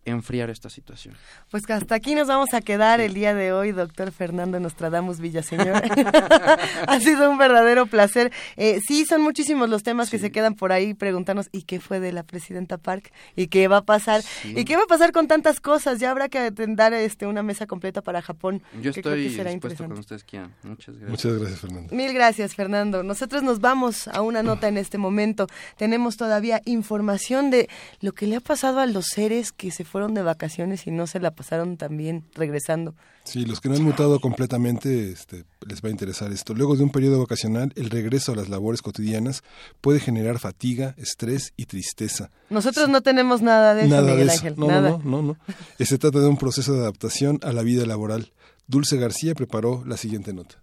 enfriar 0.08 0.50
esta 0.50 0.70
situación. 0.70 1.16
Pues 1.52 1.70
hasta 1.70 1.96
aquí 1.96 2.16
nos 2.16 2.28
vamos 2.28 2.54
a 2.54 2.62
quedar 2.62 3.02
el 3.02 3.14
día 3.14 3.36
de 3.36 3.52
hoy, 3.52 3.72
doctor 3.74 4.12
Fernando 4.12 4.60
Nostradamus 4.60 5.20
Villaseñor. 5.20 5.82
ha 6.88 7.00
sido 7.00 7.30
un 7.30 7.38
verdadero 7.38 7.86
placer. 7.88 8.32
Eh, 8.56 8.80
sí, 8.88 9.06
son 9.06 9.22
muchísimos 9.22 9.70
los 9.70 9.84
temas 9.84 10.10
que 10.10 10.18
se 10.18 10.32
quedan 10.32 10.56
por 10.56 10.72
ahí 10.72 10.94
preguntarnos, 10.94 11.50
¿y 11.52 11.64
qué 11.64 11.80
fue 11.80 12.00
de 12.00 12.14
la 12.14 12.24
presidenta 12.24 12.78
Park? 12.78 13.12
¿Y 13.36 13.48
qué 13.48 13.68
va 13.68 13.78
a 13.78 13.82
pasar? 13.84 14.22
¿Y 14.46 14.64
qué 14.66 14.78
va 14.78 14.84
a 14.84 14.88
pasar 14.88 15.12
con 15.12 15.28
tantas 15.28 15.60
cosas? 15.60 16.00
Ya 16.00 16.12
habrá 16.12 16.30
que 16.30 16.52
dar 16.52 16.94
este, 16.94 17.28
una 17.28 17.44
mesa 17.44 17.68
completa 17.68 18.02
para 18.02 18.22
Japón. 18.22 18.62
Yo 18.82 18.92
estoy 18.92 19.30
dispuesto 19.30 19.88
con 19.88 20.00
ustedes, 20.00 20.24
Kia. 20.24 20.50
Muchas 20.64 20.96
gracias. 20.96 21.10
Muchas 21.10 21.40
gracias, 21.40 21.60
Fernando. 21.60 21.96
Mil 21.96 22.14
gracias, 22.14 22.56
Fernando. 22.56 23.04
Nosotros 23.04 23.44
nos 23.44 23.60
vamos 23.60 24.08
a 24.08 24.22
una 24.22 24.42
nota 24.42 24.70
en 24.70 24.78
este 24.78 24.98
momento. 24.98 25.48
Tenemos 25.78 26.16
todavía 26.16 26.62
información 26.66 27.50
de 27.50 27.70
lo 28.00 28.14
que 28.14 28.26
le 28.28 28.38
ha 28.38 28.42
pasado 28.42 28.80
a 28.80 28.86
los 28.86 29.08
seres 29.08 29.52
que 29.52 29.72
se 29.72 29.84
fueron 29.84 29.97
de 29.98 30.22
vacaciones 30.22 30.86
y 30.88 30.92
no 30.92 31.08
se 31.08 31.20
la 31.20 31.32
pasaron 31.32 31.78
también 31.78 32.24
regresando. 32.34 32.96
Sí, 33.24 33.46
los 33.46 33.60
que 33.60 33.68
no 33.68 33.76
han 33.76 33.84
mutado 33.84 34.20
completamente 34.20 35.12
este, 35.12 35.44
les 35.68 35.82
va 35.82 35.90
a 35.90 35.92
interesar 35.92 36.32
esto. 36.32 36.54
Luego 36.54 36.76
de 36.76 36.84
un 36.84 36.92
periodo 36.92 37.20
vacacional, 37.20 37.74
el 37.76 37.90
regreso 37.90 38.32
a 38.32 38.36
las 38.36 38.48
labores 38.48 38.82
cotidianas 38.82 39.44
puede 39.82 40.00
generar 40.00 40.40
fatiga, 40.40 40.94
estrés 40.98 41.54
y 41.58 41.66
tristeza. 41.66 42.30
Nosotros 42.50 42.88
no 42.90 43.02
tenemos 43.02 43.42
nada 43.42 43.74
de 43.74 43.88
eso, 43.88 44.02
Miguel 44.04 44.30
Ángel. 44.30 44.54
No, 44.58 44.68
nada. 44.68 44.90
no, 44.92 45.02
no, 45.04 45.22
no. 45.22 45.38
Se 45.86 45.98
trata 45.98 46.20
de 46.20 46.28
un 46.28 46.38
proceso 46.38 46.74
de 46.74 46.82
adaptación 46.82 47.40
a 47.44 47.52
la 47.52 47.64
vida 47.64 47.86
laboral. 47.86 48.32
Dulce 48.68 48.98
García 48.98 49.34
preparó 49.34 49.84
la 49.86 49.98
siguiente 49.98 50.34
nota. 50.34 50.62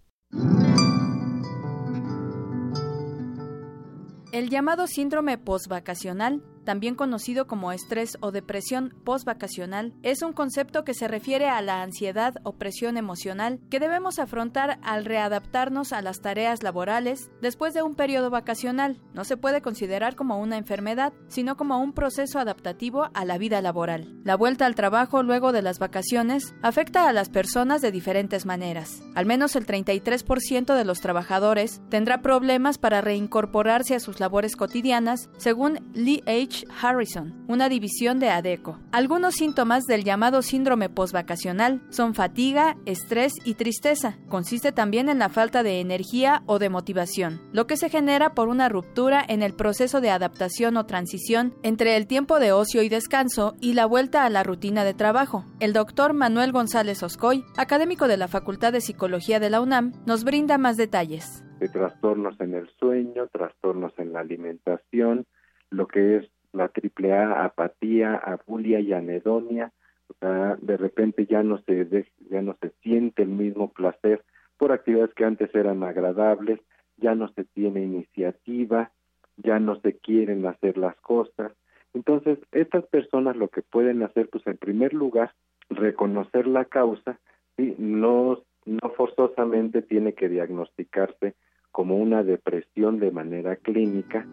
El 4.32 4.50
llamado 4.50 4.86
síndrome 4.86 5.38
postvacacional 5.38 6.42
también 6.64 6.94
conocido 6.94 7.46
como 7.46 7.72
estrés 7.72 8.16
o 8.20 8.32
depresión 8.32 8.94
postvacacional, 9.04 9.94
es 10.02 10.22
un 10.22 10.32
concepto 10.32 10.84
que 10.84 10.94
se 10.94 11.08
refiere 11.08 11.48
a 11.48 11.62
la 11.62 11.82
ansiedad 11.82 12.34
o 12.42 12.54
presión 12.54 12.96
emocional 12.96 13.60
que 13.70 13.80
debemos 13.80 14.18
afrontar 14.18 14.78
al 14.82 15.04
readaptarnos 15.04 15.92
a 15.92 16.02
las 16.02 16.20
tareas 16.20 16.62
laborales 16.62 17.30
después 17.40 17.74
de 17.74 17.82
un 17.82 17.94
periodo 17.94 18.30
vacacional. 18.30 19.00
No 19.12 19.24
se 19.24 19.36
puede 19.36 19.62
considerar 19.62 20.16
como 20.16 20.38
una 20.38 20.56
enfermedad, 20.56 21.12
sino 21.28 21.56
como 21.56 21.78
un 21.78 21.92
proceso 21.92 22.38
adaptativo 22.38 23.10
a 23.14 23.24
la 23.24 23.38
vida 23.38 23.60
laboral. 23.60 24.20
La 24.24 24.36
vuelta 24.36 24.66
al 24.66 24.74
trabajo 24.74 25.22
luego 25.22 25.52
de 25.52 25.62
las 25.62 25.78
vacaciones 25.78 26.54
afecta 26.62 27.08
a 27.08 27.12
las 27.12 27.28
personas 27.28 27.82
de 27.82 27.92
diferentes 27.92 28.46
maneras. 28.46 29.02
Al 29.14 29.26
menos 29.26 29.56
el 29.56 29.66
33% 29.66 30.74
de 30.74 30.84
los 30.84 31.00
trabajadores 31.00 31.82
tendrá 31.88 32.22
problemas 32.22 32.78
para 32.78 33.00
reincorporarse 33.00 33.94
a 33.94 34.00
sus 34.00 34.20
labores 34.20 34.56
cotidianas, 34.56 35.28
según 35.36 35.90
Lee 35.94 36.22
H. 36.26 36.53
Harrison, 36.80 37.44
una 37.48 37.68
división 37.68 38.18
de 38.18 38.30
ADECO. 38.30 38.78
Algunos 38.92 39.34
síntomas 39.34 39.84
del 39.84 40.04
llamado 40.04 40.42
síndrome 40.42 40.88
postvacacional 40.88 41.82
son 41.90 42.14
fatiga, 42.14 42.76
estrés 42.86 43.32
y 43.44 43.54
tristeza. 43.54 44.16
Consiste 44.28 44.72
también 44.72 45.08
en 45.08 45.18
la 45.18 45.28
falta 45.28 45.62
de 45.62 45.80
energía 45.80 46.42
o 46.46 46.58
de 46.58 46.68
motivación, 46.68 47.40
lo 47.52 47.66
que 47.66 47.76
se 47.76 47.90
genera 47.90 48.34
por 48.34 48.48
una 48.48 48.68
ruptura 48.68 49.24
en 49.26 49.42
el 49.42 49.54
proceso 49.54 50.00
de 50.00 50.10
adaptación 50.10 50.76
o 50.76 50.86
transición 50.86 51.54
entre 51.62 51.96
el 51.96 52.06
tiempo 52.06 52.38
de 52.38 52.52
ocio 52.52 52.82
y 52.82 52.88
descanso 52.88 53.54
y 53.60 53.72
la 53.74 53.86
vuelta 53.86 54.24
a 54.24 54.30
la 54.30 54.42
rutina 54.42 54.84
de 54.84 54.94
trabajo. 54.94 55.44
El 55.60 55.72
doctor 55.72 56.12
Manuel 56.12 56.52
González 56.52 57.02
Oscoy, 57.02 57.44
académico 57.56 58.08
de 58.08 58.16
la 58.16 58.28
Facultad 58.28 58.72
de 58.72 58.80
Psicología 58.80 59.40
de 59.40 59.50
la 59.50 59.60
UNAM, 59.60 59.92
nos 60.06 60.24
brinda 60.24 60.58
más 60.58 60.76
detalles. 60.76 61.44
De 61.60 61.68
trastornos 61.68 62.38
en 62.40 62.54
el 62.54 62.68
sueño, 62.78 63.28
trastornos 63.28 63.92
en 63.98 64.12
la 64.12 64.20
alimentación, 64.20 65.26
lo 65.70 65.86
que 65.86 66.16
es 66.18 66.30
la 66.54 66.68
triple 66.68 67.12
A, 67.12 67.44
apatía, 67.44 68.16
abulia 68.16 68.80
y 68.80 68.92
anedonia, 68.92 69.72
o 70.08 70.14
sea, 70.20 70.56
de 70.60 70.76
repente 70.76 71.26
ya 71.26 71.42
no 71.42 71.58
se 71.58 72.06
ya 72.30 72.42
no 72.42 72.56
se 72.60 72.70
siente 72.82 73.22
el 73.22 73.28
mismo 73.28 73.72
placer 73.72 74.22
por 74.56 74.72
actividades 74.72 75.14
que 75.14 75.24
antes 75.24 75.54
eran 75.54 75.82
agradables, 75.82 76.60
ya 76.96 77.14
no 77.14 77.28
se 77.32 77.44
tiene 77.44 77.82
iniciativa, 77.82 78.92
ya 79.36 79.58
no 79.58 79.80
se 79.80 79.98
quieren 79.98 80.46
hacer 80.46 80.78
las 80.78 80.96
cosas. 80.96 81.52
Entonces, 81.92 82.38
estas 82.52 82.84
personas 82.86 83.36
lo 83.36 83.48
que 83.48 83.62
pueden 83.62 84.02
hacer, 84.02 84.28
pues 84.28 84.46
en 84.46 84.56
primer 84.56 84.92
lugar, 84.94 85.32
reconocer 85.70 86.46
la 86.46 86.64
causa, 86.64 87.18
no, 87.56 88.42
no 88.64 88.90
forzosamente 88.96 89.82
tiene 89.82 90.12
que 90.12 90.28
diagnosticarse 90.28 91.34
como 91.70 91.96
una 91.96 92.22
depresión 92.22 93.00
de 93.00 93.10
manera 93.10 93.56
clínica, 93.56 94.26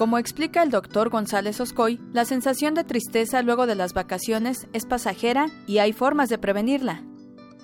como 0.00 0.16
explica 0.16 0.62
el 0.62 0.70
doctor 0.70 1.10
González 1.10 1.60
Oscoy, 1.60 2.00
la 2.14 2.24
sensación 2.24 2.72
de 2.72 2.84
tristeza 2.84 3.42
luego 3.42 3.66
de 3.66 3.74
las 3.74 3.92
vacaciones 3.92 4.66
es 4.72 4.86
pasajera 4.86 5.48
y 5.66 5.76
hay 5.76 5.92
formas 5.92 6.30
de 6.30 6.38
prevenirla. 6.38 7.02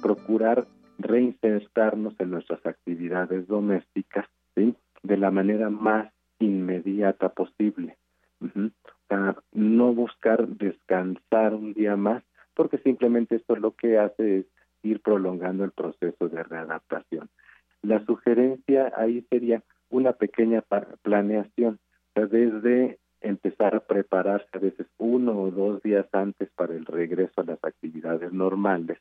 Procurar 0.02 0.68
reinsertarnos 0.98 2.12
en 2.18 2.32
nuestras 2.32 2.60
actividades 2.66 3.46
domésticas 3.48 4.26
¿sí? 4.54 4.76
de 5.02 5.16
la 5.16 5.30
manera 5.30 5.70
más 5.70 6.12
inmediata 6.38 7.30
posible. 7.30 7.96
no 9.52 9.94
buscar 9.94 10.46
descansar 10.46 11.54
un 11.54 11.72
día 11.72 11.96
más, 11.96 12.22
porque 12.52 12.76
simplemente 12.76 13.36
esto 13.36 13.56
lo 13.56 13.70
que 13.70 13.98
hace 13.98 14.40
es 14.40 14.46
ir 14.82 15.00
prolongando 15.00 15.64
el 15.64 15.70
proceso 15.70 16.28
de 16.28 16.42
readaptación. 16.42 17.30
La 17.80 18.04
sugerencia 18.04 18.92
ahí 18.94 19.22
sería 19.30 19.62
una 19.88 20.12
pequeña 20.12 20.62
planeación 21.00 21.78
desde 22.24 22.98
empezar 23.20 23.74
a 23.74 23.80
prepararse 23.80 24.48
a 24.52 24.59
veces 24.59 24.86
uno 24.97 25.38
o 25.38 25.51
dos 25.51 25.82
días 25.82 26.06
antes 26.12 26.48
para 26.55 26.74
el 26.74 26.86
regreso 26.86 27.40
a 27.40 27.44
las 27.44 27.62
actividades 27.62 28.32
normales, 28.32 28.98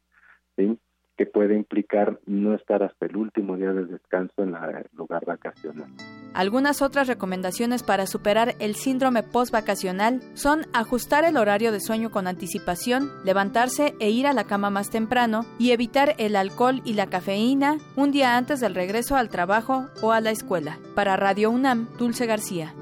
¿sí? 0.57 0.77
Que 1.17 1.25
puede 1.25 1.55
implicar 1.55 2.19
no 2.25 2.53
estar 2.53 2.83
hasta 2.83 3.05
el 3.05 3.15
último 3.15 3.57
día 3.57 3.71
de 3.71 3.85
descanso 3.85 4.43
en 4.43 4.55
el 4.55 4.87
lugar 4.93 5.25
vacacional. 5.25 5.89
Algunas 6.33 6.81
otras 6.81 7.07
recomendaciones 7.07 7.83
para 7.83 8.07
superar 8.07 8.55
el 8.59 8.75
síndrome 8.75 9.23
postvacacional 9.23 10.21
son 10.33 10.65
ajustar 10.73 11.23
el 11.23 11.37
horario 11.37 11.71
de 11.71 11.79
sueño 11.79 12.11
con 12.11 12.27
anticipación, 12.27 13.09
levantarse 13.23 13.93
e 14.01 14.09
ir 14.09 14.27
a 14.27 14.33
la 14.33 14.43
cama 14.43 14.69
más 14.69 14.89
temprano 14.89 15.45
y 15.57 15.71
evitar 15.71 16.13
el 16.17 16.35
alcohol 16.35 16.81
y 16.83 16.93
la 16.93 17.07
cafeína 17.07 17.77
un 17.95 18.11
día 18.11 18.35
antes 18.35 18.59
del 18.59 18.75
regreso 18.75 19.15
al 19.15 19.29
trabajo 19.29 19.85
o 20.01 20.11
a 20.11 20.19
la 20.19 20.31
escuela. 20.31 20.77
Para 20.93 21.15
Radio 21.15 21.51
UNAM, 21.51 21.87
Dulce 21.97 22.25
García. 22.25 22.73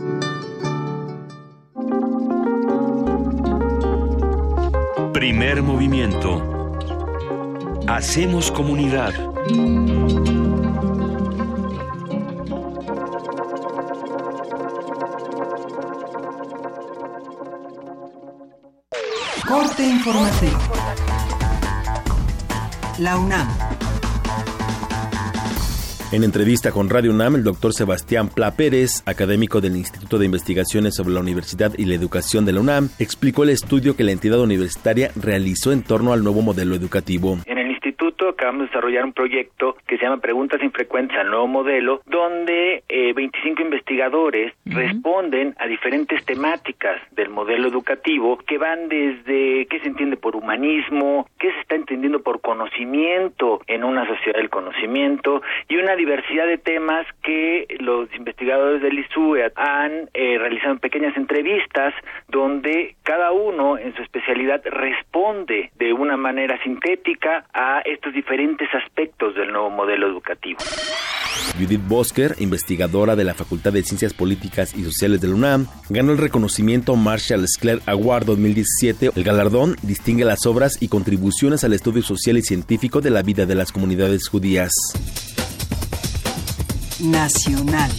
Primer 5.14 5.62
movimiento. 5.62 6.53
Hacemos 7.88 8.50
comunidad. 8.52 9.14
Corte 19.46 19.84
informativo. 19.84 20.60
La 23.00 23.18
UNAM. 23.18 23.48
En 26.14 26.24
entrevista 26.24 26.72
con 26.72 26.90
Radio 26.90 27.12
UNAM, 27.12 27.36
el 27.36 27.44
doctor 27.44 27.74
Sebastián 27.74 28.30
Pla 28.30 28.52
Pérez, 28.52 29.02
académico 29.06 29.62
del 29.62 29.76
Instituto 29.76 30.20
de 30.20 30.26
Investigaciones 30.26 30.96
sobre 30.96 31.14
la 31.14 31.20
Universidad 31.20 31.74
y 31.78 31.86
la 31.86 31.96
Educación 31.96 32.46
de 32.46 32.54
la 32.54 32.62
UNAM, 32.62 32.90
explicó 33.00 33.44
el 33.44 33.50
estudio 33.50 33.96
que 33.96 34.04
la 34.04 34.12
entidad 34.12 34.40
universitaria 34.40 35.12
realizó 35.16 35.72
en 35.72 35.82
torno 35.82 36.14
al 36.14 36.24
nuevo 36.24 36.42
modelo 36.42 36.76
educativo 36.76 37.40
acabamos 38.30 38.62
de 38.62 38.68
desarrollar 38.68 39.06
un 39.06 39.14
proyecto 39.14 39.76
que 39.88 39.98
se 39.98 40.04
llama 40.04 40.18
Preguntas 40.18 40.62
Infrecuentes 40.62 41.18
al 41.18 41.30
Nuevo 41.30 41.48
Modelo, 41.48 42.02
donde 42.06 42.84
25 42.90 43.62
eh, 43.62 43.66
investigadores 43.66 44.54
responden 44.66 45.56
a 45.60 45.68
diferentes 45.68 46.24
temáticas 46.26 47.02
del 47.12 47.30
modelo 47.30 47.68
educativo 47.68 48.38
que 48.38 48.58
van 48.58 48.90
desde 48.90 49.66
qué 49.68 49.80
se 49.82 49.88
entiende 49.88 50.18
por 50.18 50.36
humanismo, 50.36 51.28
qué 51.40 51.52
se 51.52 51.60
está 51.60 51.76
entendiendo 51.76 52.22
por 52.22 52.42
conocimiento 52.42 53.62
en 53.68 53.84
una 53.84 54.08
sociedad 54.08 54.38
del 54.38 54.50
conocimiento 54.50 55.42
y 55.68 55.78
una 55.78 55.96
diversidad 55.96 56.48
de 56.48 56.58
temas 56.58 57.06
que 57.24 57.68
los 57.80 58.14
investigadores 58.16 58.82
del 58.82 59.00
ISUE 59.00 59.52
han 59.56 60.10
eh, 60.14 60.38
realizado 60.38 60.74
en 60.74 60.80
pequeñas 60.80 61.16
entrevistas 61.18 61.94
donde 62.28 62.96
cada 63.04 63.32
uno 63.32 63.78
en 63.78 63.96
su 63.96 64.02
especialidad 64.02 64.62
responde 64.66 65.72
de 65.76 65.94
una 65.94 66.18
manera 66.18 66.62
sintética 66.64 67.46
a 67.54 67.73
estos 67.80 68.14
diferentes 68.14 68.68
aspectos 68.74 69.36
del 69.36 69.52
nuevo 69.52 69.70
modelo 69.70 70.08
educativo. 70.08 70.60
Judith 71.60 71.82
Bosker, 71.88 72.36
investigadora 72.40 73.16
de 73.16 73.24
la 73.24 73.34
Facultad 73.34 73.74
de 73.74 73.84
Ciencias 73.84 74.14
Políticas 74.14 74.76
y 74.76 74.84
Sociales 74.84 75.22
de 75.22 75.28
la 75.28 75.36
UNAM, 75.36 75.68
ganó 75.90 76.12
el 76.12 76.18
reconocimiento 76.18 76.96
Marshall 76.96 77.48
Skler 77.48 77.82
Award 77.86 78.26
2017. 78.26 79.12
El 79.16 79.24
galardón 79.24 79.76
distingue 79.82 80.26
las 80.26 80.46
obras 80.46 80.82
y 80.82 80.88
contribuciones 80.88 81.64
al 81.64 81.74
estudio 81.74 82.02
social 82.02 82.38
y 82.38 82.42
científico 82.42 83.02
de 83.02 83.10
la 83.10 83.22
vida 83.22 83.46
de 83.46 83.56
las 83.56 83.72
comunidades 83.72 84.28
judías. 84.28 84.72
Nacional. 87.00 87.92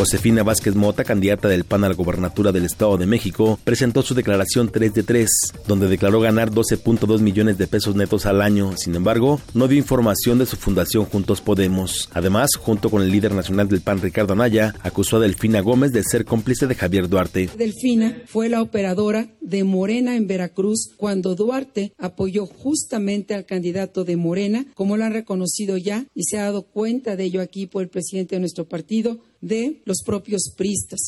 Josefina 0.00 0.42
Vázquez 0.42 0.76
Mota, 0.76 1.04
candidata 1.04 1.46
del 1.46 1.64
PAN 1.64 1.84
a 1.84 1.90
la 1.90 1.94
gobernatura 1.94 2.52
del 2.52 2.64
Estado 2.64 2.96
de 2.96 3.04
México, 3.04 3.60
presentó 3.64 4.00
su 4.00 4.14
declaración 4.14 4.70
3 4.72 4.94
de 4.94 5.02
3, 5.02 5.30
donde 5.68 5.88
declaró 5.88 6.20
ganar 6.20 6.50
12.2 6.50 7.20
millones 7.20 7.58
de 7.58 7.66
pesos 7.66 7.94
netos 7.96 8.24
al 8.24 8.40
año. 8.40 8.74
Sin 8.78 8.94
embargo, 8.94 9.42
no 9.52 9.68
dio 9.68 9.76
información 9.76 10.38
de 10.38 10.46
su 10.46 10.56
fundación 10.56 11.04
Juntos 11.04 11.42
Podemos. 11.42 12.08
Además, 12.14 12.48
junto 12.58 12.88
con 12.88 13.02
el 13.02 13.10
líder 13.10 13.34
nacional 13.34 13.68
del 13.68 13.82
PAN, 13.82 14.00
Ricardo 14.00 14.32
Anaya, 14.32 14.74
acusó 14.82 15.18
a 15.18 15.20
Delfina 15.20 15.60
Gómez 15.60 15.92
de 15.92 16.02
ser 16.02 16.24
cómplice 16.24 16.66
de 16.66 16.76
Javier 16.76 17.06
Duarte. 17.06 17.50
Delfina 17.54 18.22
fue 18.24 18.48
la 18.48 18.62
operadora 18.62 19.28
de 19.42 19.64
Morena 19.64 20.16
en 20.16 20.26
Veracruz 20.26 20.94
cuando 20.96 21.34
Duarte 21.34 21.92
apoyó 21.98 22.46
justamente 22.46 23.34
al 23.34 23.44
candidato 23.44 24.04
de 24.04 24.16
Morena, 24.16 24.64
como 24.72 24.96
lo 24.96 25.04
han 25.04 25.12
reconocido 25.12 25.76
ya 25.76 26.06
y 26.14 26.24
se 26.24 26.38
ha 26.38 26.44
dado 26.44 26.62
cuenta 26.62 27.16
de 27.16 27.24
ello 27.24 27.42
aquí 27.42 27.66
por 27.66 27.82
el 27.82 27.90
presidente 27.90 28.36
de 28.36 28.40
nuestro 28.40 28.66
partido, 28.66 29.18
de 29.40 29.82
los 29.84 30.02
propios 30.04 30.52
pristas. 30.56 31.00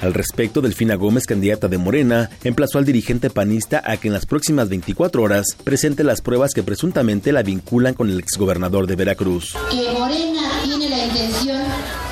Al 0.00 0.14
respecto, 0.14 0.60
Delfina 0.60 0.96
Gómez, 0.96 1.26
candidata 1.26 1.68
de 1.68 1.78
Morena, 1.78 2.30
emplazó 2.42 2.78
al 2.78 2.84
dirigente 2.84 3.30
panista 3.30 3.82
a 3.84 3.96
que 3.98 4.08
en 4.08 4.14
las 4.14 4.26
próximas 4.26 4.68
24 4.68 5.22
horas 5.22 5.46
presente 5.62 6.02
las 6.02 6.22
pruebas 6.22 6.54
que 6.54 6.62
presuntamente 6.62 7.30
la 7.30 7.42
vinculan 7.42 7.94
con 7.94 8.10
el 8.10 8.18
exgobernador 8.18 8.86
de 8.86 8.96
Veracruz. 8.96 9.54
Que 9.70 9.92
Morena 9.92 10.42
tiene 10.64 10.88
la 10.88 11.04
intención 11.04 11.62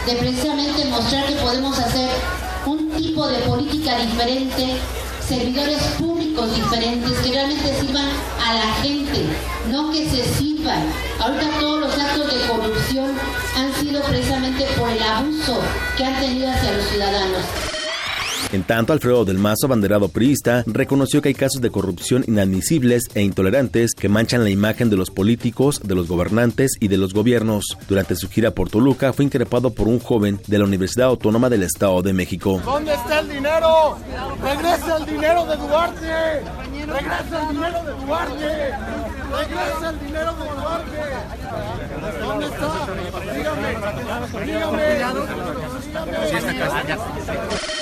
de 0.07 0.17
precisamente 0.17 0.85
mostrar 0.87 1.27
que 1.27 1.35
podemos 1.37 1.79
hacer 1.79 2.11
un 2.67 2.91
tipo 2.91 3.27
de 3.27 3.39
política 3.39 3.99
diferente, 3.99 4.77
servidores 5.27 5.83
públicos 5.99 6.55
diferentes 6.55 7.13
que 7.19 7.33
realmente 7.33 7.81
sirvan 7.81 8.09
a 8.45 8.55
la 8.55 8.75
gente, 8.83 9.25
no 9.71 9.91
que 9.91 10.09
se 10.09 10.25
sirvan. 10.35 10.85
Ahorita 11.19 11.59
todos 11.59 11.81
los 11.81 11.99
actos 11.99 12.27
de 12.27 12.47
corrupción 12.47 12.80
precisamente 14.21 14.67
por 14.79 14.91
el 14.91 15.03
abuso 15.03 15.63
que 15.97 16.05
han 16.05 16.21
tenido 16.21 16.51
hacia 16.51 16.73
los 16.73 16.85
ciudadanos. 16.89 17.70
En 18.53 18.65
tanto, 18.65 18.93
Alfredo 18.93 19.25
del 19.25 19.39
Mazo, 19.39 19.67
abanderado 19.67 20.09
priista, 20.09 20.65
reconoció 20.67 21.23
que 21.23 21.29
hay 21.29 21.35
casos 21.35 21.61
de 21.61 21.71
corrupción 21.71 22.25
inadmisibles 22.27 23.05
e 23.15 23.23
intolerantes 23.23 23.95
que 23.95 24.09
manchan 24.09 24.43
la 24.43 24.51
imagen 24.51 24.91
de 24.91 24.97
los 24.97 25.11
políticos, 25.11 25.81
de 25.85 25.95
los 25.95 26.09
gobernantes 26.09 26.73
y 26.81 26.89
de 26.89 26.99
los 26.99 27.15
gobiernos. 27.15 27.79
Durante 27.89 28.17
su 28.17 28.29
gira 28.29 28.51
por 28.51 28.69
Toluca 28.69 29.13
fue 29.13 29.25
increpado 29.25 29.71
por 29.71 29.87
un 29.87 30.01
joven 30.01 30.41
de 30.47 30.59
la 30.59 30.65
Universidad 30.65 31.09
Autónoma 31.09 31.49
del 31.49 31.63
Estado 31.63 32.03
de 32.03 32.13
México. 32.13 32.61
¿Dónde 32.65 32.93
está 32.95 33.21
el 33.21 33.29
dinero? 33.29 33.99
¡Regresa 34.43 34.97
el 34.97 35.07
dinero 35.07 35.47
de 35.47 35.57
Duarte! 35.57 36.43
¡Regresa 36.87 37.43
el 37.43 37.49
dinero 37.55 37.85
de 37.85 37.93
Duarte! 38.07 38.73
¡Regresa 39.31 39.91
el 39.91 40.01
dinero 40.07 40.35
de 40.35 40.45
Duarte! 40.61 41.01
¿Dónde 42.21 42.47
está? 42.47 42.71
Dígame. 43.37 43.69
Dígame. 44.45 44.85
Dígame. 46.07 47.81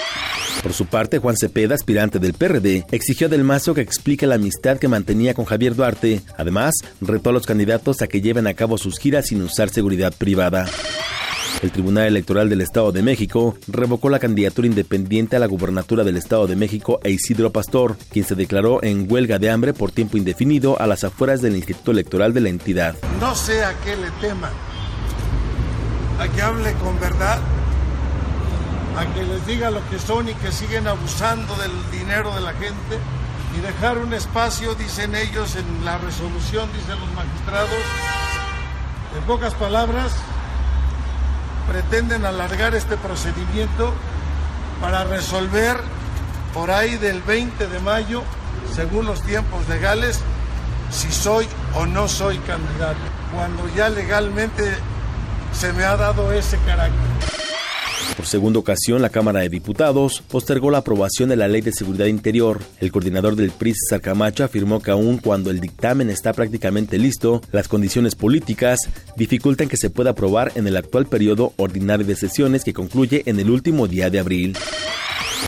Por 0.62 0.72
su 0.72 0.86
parte, 0.86 1.18
Juan 1.18 1.36
Cepeda, 1.36 1.74
aspirante 1.74 2.18
del 2.18 2.35
PRD, 2.35 2.85
exigió 2.90 3.28
a 3.28 3.30
Del 3.30 3.44
Mazo 3.44 3.74
que 3.74 3.80
explique 3.80 4.26
la 4.26 4.35
amistad 4.35 4.78
que 4.78 4.89
mantenía 4.89 5.35
con 5.35 5.44
Javier 5.44 5.74
Duarte. 5.74 6.20
Además, 6.36 6.74
retó 7.01 7.30
a 7.30 7.32
los 7.32 7.47
candidatos 7.47 8.02
a 8.02 8.09
que 8.09 8.20
lleven 8.20 8.47
a 8.47 8.55
cabo 8.55 8.76
sus 8.76 8.98
giras 8.98 9.26
sin 9.26 9.40
usar 9.43 9.70
seguridad 9.70 10.12
privada. 10.16 10.66
El 11.62 11.72
Tribunal 11.72 12.06
Electoral 12.06 12.48
del 12.48 12.60
Estado 12.60 12.93
de 12.93 13.02
México 13.02 13.56
revocó 13.66 14.10
la 14.10 14.18
candidatura 14.18 14.68
independiente 14.68 15.36
a 15.36 15.39
la 15.39 15.47
gubernatura 15.47 16.05
del 16.05 16.16
Estado 16.16 16.47
de 16.47 16.55
México 16.55 17.01
a 17.05 17.09
Isidro 17.09 17.51
Pastor, 17.51 17.97
quien 18.10 18.24
se 18.24 18.36
declaró 18.36 18.82
en 18.82 19.10
huelga 19.10 19.39
de 19.39 19.51
hambre 19.51 19.74
por 19.74 19.90
tiempo 19.90 20.16
indefinido 20.16 20.80
a 20.80 20.86
las 20.86 21.02
afueras 21.02 21.40
del 21.40 21.56
Instituto 21.56 21.90
Electoral 21.90 22.32
de 22.32 22.40
la 22.40 22.48
entidad. 22.48 22.94
No 23.20 23.35
sé 23.35 23.64
a 23.64 23.74
qué 23.80 23.97
le 23.97 24.10
teman, 24.20 24.52
a 26.20 26.28
que 26.28 26.43
hable 26.43 26.72
con 26.74 26.98
verdad 27.01 27.40
a 28.99 29.07
que 29.15 29.23
les 29.23 29.47
diga 29.47 29.70
lo 29.70 29.89
que 29.91 29.99
son 29.99 30.29
y 30.29 30.35
que 30.35 30.51
siguen 30.51 30.89
abusando 30.89 31.55
del 31.57 31.70
dinero 31.93 32.35
de 32.35 32.41
la 32.41 32.53
gente 32.55 32.99
y 33.57 33.61
dejar 33.61 33.97
un 33.99 34.12
espacio, 34.12 34.75
dicen 34.75 35.15
ellos 35.15 35.55
en 35.55 35.85
la 35.85 35.99
resolución, 35.99 36.69
dicen 36.73 36.99
los 36.99 37.12
magistrados, 37.12 37.79
en 39.16 39.23
pocas 39.23 39.55
palabras, 39.55 40.12
pretenden 41.69 42.25
alargar 42.25 42.75
este 42.75 42.97
procedimiento 42.97 43.95
para 44.81 45.05
resolver 45.05 45.77
por 46.53 46.73
ahí 46.73 46.97
del 46.97 47.23
20 47.23 47.69
de 47.69 47.79
mayo, 47.79 48.25
según 48.75 49.07
los 49.07 49.23
tiempos 49.23 49.69
legales, 49.69 50.20
si 50.91 51.12
soy 51.12 51.47
o 51.75 51.87
no 51.87 52.09
soy 52.09 52.39
candidato, 52.39 52.99
cuando 53.33 53.69
ya 53.77 53.91
legalmente 53.91 54.77
se 55.53 55.73
me 55.73 55.85
ha 55.85 55.97
dado 55.97 56.33
ese 56.33 56.59
carácter. 56.66 57.38
Por 58.16 58.26
segunda 58.26 58.59
ocasión, 58.59 59.01
la 59.01 59.10
Cámara 59.10 59.40
de 59.40 59.48
Diputados 59.48 60.22
postergó 60.28 60.70
la 60.70 60.78
aprobación 60.78 61.28
de 61.28 61.36
la 61.36 61.48
Ley 61.48 61.60
de 61.60 61.72
Seguridad 61.72 62.06
Interior. 62.06 62.60
El 62.80 62.90
coordinador 62.90 63.36
del 63.36 63.51
PRI, 63.51 63.74
Sarcamacho, 63.74 64.44
afirmó 64.44 64.80
que 64.80 64.90
aun 64.90 65.18
cuando 65.18 65.51
el 65.51 65.60
dictamen 65.60 66.10
está 66.10 66.32
prácticamente 66.32 66.98
listo, 66.98 67.43
las 67.52 67.68
condiciones 67.68 68.14
políticas 68.16 68.80
dificultan 69.16 69.68
que 69.68 69.76
se 69.76 69.90
pueda 69.90 70.10
aprobar 70.10 70.52
en 70.56 70.66
el 70.66 70.76
actual 70.76 71.06
periodo 71.06 71.52
ordinario 71.56 72.06
de 72.06 72.16
sesiones 72.16 72.64
que 72.64 72.72
concluye 72.72 73.22
en 73.26 73.39
el 73.39 73.51
último 73.51 73.86
día 73.86 74.10
de 74.10 74.18
abril. 74.18 74.56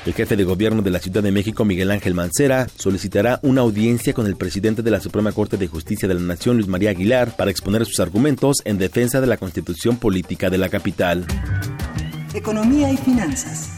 El 0.06 0.14
jefe 0.14 0.36
de 0.36 0.44
gobierno 0.44 0.80
de 0.80 0.90
la 0.90 0.98
Ciudad 0.98 1.22
de 1.22 1.30
México, 1.30 1.64
Miguel 1.64 1.90
Ángel 1.90 2.14
Mancera, 2.14 2.68
solicitará 2.76 3.38
una 3.42 3.60
audiencia 3.60 4.14
con 4.14 4.26
el 4.26 4.36
presidente 4.36 4.82
de 4.82 4.90
la 4.90 5.00
Suprema 5.00 5.32
Corte 5.32 5.56
de 5.58 5.66
Justicia 5.66 6.08
de 6.08 6.14
la 6.14 6.20
Nación, 6.20 6.56
Luis 6.56 6.68
María 6.68 6.90
Aguilar, 6.90 7.36
para 7.36 7.50
exponer 7.50 7.84
sus 7.84 8.00
argumentos 8.00 8.58
en 8.64 8.78
defensa 8.78 9.20
de 9.20 9.26
la 9.26 9.36
constitución 9.36 9.98
política 9.98 10.48
de 10.48 10.58
la 10.58 10.70
capital. 10.70 11.26
Economía 12.32 12.92
y 12.92 12.96
finanzas. 12.96 13.70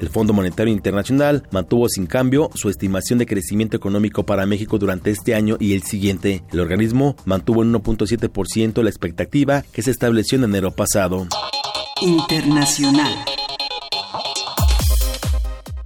El 0.00 0.08
Fondo 0.08 0.32
Monetario 0.32 0.72
Internacional 0.72 1.46
mantuvo 1.50 1.88
sin 1.88 2.06
cambio 2.06 2.50
su 2.54 2.68
estimación 2.68 3.18
de 3.18 3.26
crecimiento 3.26 3.76
económico 3.76 4.24
para 4.24 4.46
México 4.46 4.78
durante 4.78 5.10
este 5.10 5.34
año 5.34 5.56
y 5.60 5.74
el 5.74 5.82
siguiente. 5.84 6.42
El 6.52 6.60
organismo 6.60 7.16
mantuvo 7.24 7.62
en 7.62 7.72
1.7% 7.72 8.82
la 8.82 8.90
expectativa 8.90 9.62
que 9.72 9.82
se 9.82 9.90
estableció 9.90 10.38
en 10.38 10.44
enero 10.44 10.72
pasado. 10.72 11.26
Internacional. 12.00 13.14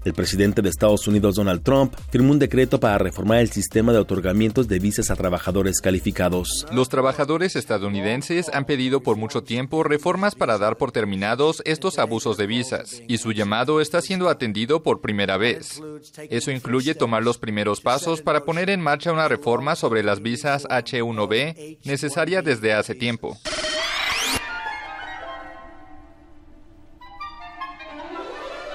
El 0.05 0.15
presidente 0.15 0.63
de 0.63 0.69
Estados 0.69 1.07
Unidos, 1.07 1.35
Donald 1.35 1.63
Trump, 1.63 1.95
firmó 2.11 2.33
un 2.33 2.39
decreto 2.39 2.81
para 2.81 2.99
reformar 2.99 3.39
el 3.39 3.51
sistema 3.51 3.93
de 3.93 3.99
otorgamientos 3.99 4.67
de 4.67 4.79
visas 4.79 5.11
a 5.11 5.17
trabajadores 5.17 5.81
calificados. 5.81 6.67
Los 6.73 6.89
trabajadores 6.89 7.57
estadounidenses 7.57 8.51
han 8.53 8.65
pedido 8.65 9.03
por 9.03 9.17
mucho 9.17 9.43
tiempo 9.43 9.83
reformas 9.83 10.35
para 10.35 10.59
dar 10.59 10.77
por 10.77 10.93
terminados 10.93 11.63
estos 11.65 11.99
abusos 11.99 12.37
de 12.37 12.47
visas, 12.47 13.03
y 13.09 13.19
su 13.19 13.33
llamado 13.33 13.81
está 13.81 14.01
siendo 14.01 14.29
atendido 14.29 14.83
por 14.83 15.01
primera 15.01 15.37
vez. 15.37 15.83
Eso 16.31 16.51
incluye 16.51 16.95
tomar 16.95 17.23
los 17.23 17.39
primeros 17.39 17.81
pasos 17.81 18.23
para 18.23 18.45
poner 18.45 18.71
en 18.71 18.81
marcha 18.81 19.13
una 19.13 19.29
reforma 19.29 19.77
sobre 19.77 20.03
las 20.03 20.23
visas 20.23 20.65
H1B 20.69 21.79
necesaria 21.85 22.43
desde 22.43 22.73
hace 22.73 22.95
tiempo. 22.95 23.37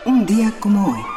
Un 0.05 0.23
día 0.27 0.53
como 0.59 0.91
hoy. 0.91 1.14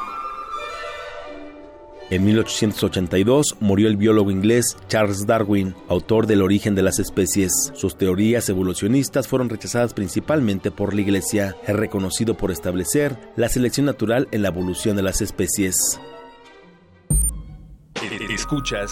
En 2.10 2.24
1882 2.24 3.56
murió 3.60 3.88
el 3.88 3.98
biólogo 3.98 4.30
inglés 4.30 4.76
Charles 4.88 5.26
Darwin, 5.26 5.74
autor 5.88 6.26
del 6.26 6.40
origen 6.40 6.74
de 6.74 6.82
las 6.82 6.98
especies. 6.98 7.52
Sus 7.74 7.98
teorías 7.98 8.48
evolucionistas 8.48 9.28
fueron 9.28 9.50
rechazadas 9.50 9.92
principalmente 9.92 10.70
por 10.70 10.94
la 10.94 11.02
Iglesia. 11.02 11.54
Es 11.66 11.76
reconocido 11.76 12.34
por 12.34 12.50
establecer 12.50 13.18
la 13.36 13.50
selección 13.50 13.84
natural 13.84 14.26
en 14.30 14.42
la 14.42 14.48
evolución 14.48 14.96
de 14.96 15.02
las 15.02 15.20
especies. 15.20 16.00
Escuchas 18.30 18.90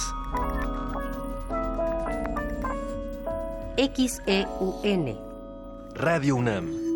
XEUN 3.76 5.18
Radio 5.94 6.36
UNAM. 6.36 6.95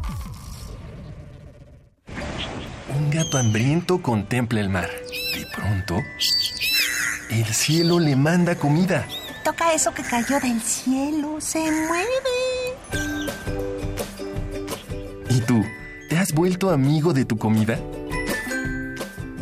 Un 3.11 3.17
gato 3.17 3.37
hambriento 3.37 4.01
contempla 4.01 4.61
el 4.61 4.69
mar. 4.69 4.89
De 5.35 5.45
pronto, 5.53 6.01
el 7.29 7.45
cielo 7.47 7.99
le 7.99 8.15
manda 8.15 8.55
comida. 8.55 9.05
Toca 9.43 9.73
eso 9.73 9.93
que 9.93 10.01
cayó 10.01 10.39
del 10.39 10.61
cielo. 10.61 11.35
Se 11.41 11.59
mueve. 11.59 12.07
¿Y 15.29 15.41
tú? 15.41 15.61
¿Te 16.07 16.17
has 16.17 16.31
vuelto 16.31 16.69
amigo 16.69 17.11
de 17.11 17.25
tu 17.25 17.37
comida? 17.37 17.77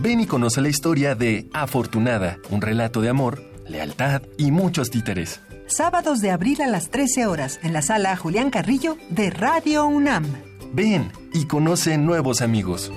Ven 0.02 0.22
y 0.22 0.26
conoce 0.26 0.62
la 0.62 0.70
historia 0.70 1.14
de 1.14 1.48
Afortunada, 1.54 2.40
un 2.50 2.62
relato 2.62 3.02
de 3.02 3.10
amor, 3.10 3.44
lealtad 3.68 4.24
y 4.36 4.50
muchos 4.50 4.90
títeres. 4.90 5.41
Sábados 5.68 6.22
de 6.22 6.32
abril 6.32 6.64
a 6.64 6.68
las 6.68 6.90
13 6.90 7.28
horas 7.28 7.60
en 7.62 7.74
la 7.74 7.84
sala 7.84 8.18
Julián 8.18 8.50
Carrillo 8.50 8.98
de 9.12 9.30
Radio 9.30 9.86
UNAM. 9.86 10.26
Ven 10.74 11.12
y 11.34 11.46
conoce 11.46 12.00
nuevos 12.00 12.41
amigos. 12.41 12.91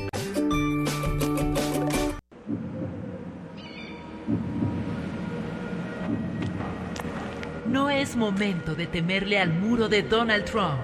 Es 8.02 8.16
momento 8.16 8.74
de 8.74 8.88
temerle 8.88 9.38
al 9.38 9.52
muro 9.52 9.88
de 9.88 10.02
Donald 10.02 10.44
Trump, 10.44 10.80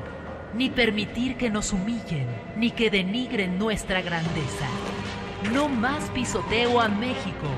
ni 0.54 0.70
permitir 0.70 1.36
que 1.36 1.50
nos 1.50 1.72
humillen, 1.72 2.28
ni 2.56 2.70
que 2.70 2.90
denigren 2.90 3.58
nuestra 3.58 4.02
grandeza. 4.02 4.68
No 5.52 5.68
más 5.68 6.10
pisoteo 6.10 6.80
a 6.80 6.88
México. 6.88 7.48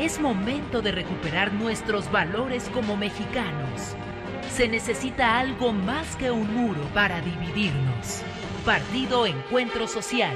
Es 0.00 0.18
momento 0.18 0.80
de 0.80 0.90
recuperar 0.90 1.52
nuestros 1.52 2.10
valores 2.10 2.70
como 2.72 2.96
mexicanos. 2.96 3.94
Se 4.50 4.68
necesita 4.68 5.38
algo 5.38 5.74
más 5.74 6.16
que 6.16 6.30
un 6.30 6.54
muro 6.54 6.80
para 6.94 7.20
dividirnos. 7.20 8.22
Partido 8.64 9.26
Encuentro 9.26 9.86
Social. 9.86 10.34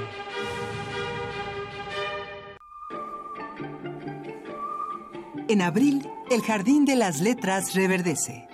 En 5.51 5.61
abril, 5.61 6.09
el 6.29 6.41
Jardín 6.43 6.85
de 6.85 6.95
las 6.95 7.19
Letras 7.19 7.73
reverdece. 7.73 8.47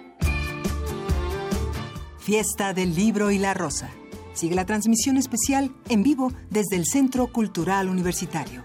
Fiesta 2.18 2.74
del 2.74 2.96
Libro 2.96 3.30
y 3.30 3.38
la 3.38 3.54
Rosa. 3.54 3.92
Sigue 4.34 4.56
la 4.56 4.66
transmisión 4.66 5.16
especial 5.16 5.72
en 5.90 6.02
vivo 6.02 6.34
desde 6.50 6.76
el 6.76 6.88
Centro 6.88 7.32
Cultural 7.32 7.88
Universitario. 7.88 8.64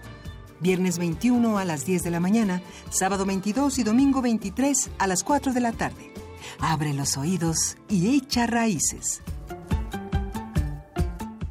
Viernes 0.59 0.97
21 0.97 1.59
a 1.59 1.63
las 1.63 1.85
10 1.85 2.01
de 2.01 2.09
la 2.09 2.19
mañana, 2.19 2.63
sábado 2.89 3.23
22 3.27 3.77
y 3.77 3.83
domingo 3.83 4.23
23 4.23 4.89
a 4.97 5.05
las 5.05 5.23
4 5.23 5.53
de 5.53 5.59
la 5.59 5.71
tarde. 5.71 6.11
Abre 6.57 6.95
los 6.95 7.17
oídos 7.17 7.77
y 7.87 8.15
echa 8.15 8.47
raíces. 8.47 9.21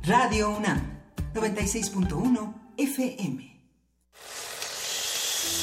Radio 0.03 0.57
UNAM, 0.57 0.81
96.1 1.33 2.55
FM. 2.77 3.52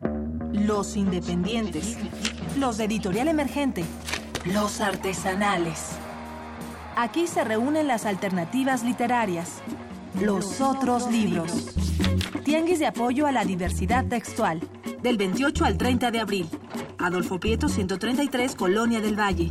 Los 0.00 0.96
independientes, 0.96 1.96
los 2.58 2.76
de 2.76 2.84
editorial 2.84 3.28
emergente, 3.28 3.84
los 4.44 4.80
artesanales. 4.80 5.92
Aquí 6.96 7.26
se 7.26 7.44
reúnen 7.44 7.86
las 7.86 8.04
alternativas 8.04 8.82
literarias, 8.82 9.62
los 10.20 10.60
otros 10.60 11.10
libros. 11.10 11.74
Tianguis 12.44 12.78
de 12.78 12.86
apoyo 12.86 13.26
a 13.26 13.32
la 13.32 13.44
diversidad 13.44 14.06
textual, 14.06 14.60
del 15.02 15.16
28 15.16 15.64
al 15.64 15.78
30 15.78 16.10
de 16.10 16.20
abril. 16.20 16.48
Adolfo 16.98 17.40
Prieto 17.40 17.68
133, 17.68 18.54
Colonia 18.54 19.00
del 19.00 19.18
Valle. 19.18 19.50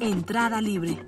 Entrada 0.00 0.60
libre. 0.60 0.98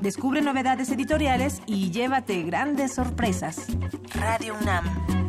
Descubre 0.00 0.40
novedades 0.40 0.90
editoriales 0.90 1.62
y 1.66 1.90
llévate 1.90 2.42
grandes 2.42 2.94
sorpresas. 2.94 3.66
Radio 4.14 4.54
UNAM. 4.60 5.27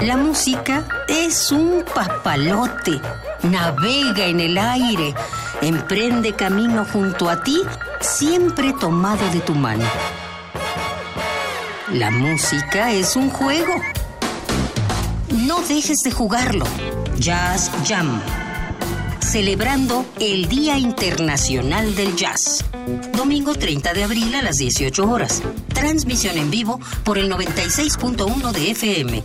La 0.00 0.16
música 0.16 0.88
es 1.06 1.52
un 1.52 1.84
papalote. 1.94 3.00
Navega 3.42 4.26
en 4.26 4.40
el 4.40 4.58
aire. 4.58 5.14
Emprende 5.60 6.32
camino 6.32 6.84
junto 6.84 7.28
a 7.28 7.42
ti, 7.42 7.62
siempre 8.00 8.72
tomado 8.72 9.28
de 9.30 9.40
tu 9.40 9.54
mano. 9.54 9.84
La 11.92 12.10
música 12.10 12.90
es 12.90 13.14
un 13.14 13.30
juego. 13.30 13.74
No 15.30 15.60
dejes 15.62 15.98
de 16.04 16.10
jugarlo. 16.10 16.64
Jazz 17.18 17.70
Jam. 17.86 18.20
Celebrando 19.20 20.04
el 20.18 20.48
Día 20.48 20.78
Internacional 20.78 21.94
del 21.94 22.16
Jazz. 22.16 22.64
Domingo 23.16 23.54
30 23.54 23.94
de 23.94 24.04
abril 24.04 24.34
a 24.34 24.42
las 24.42 24.56
18 24.56 25.08
horas. 25.08 25.42
Transmisión 25.68 26.38
en 26.38 26.50
vivo 26.50 26.80
por 27.04 27.18
el 27.18 27.30
96.1 27.30 28.50
de 28.50 28.70
FM. 28.72 29.24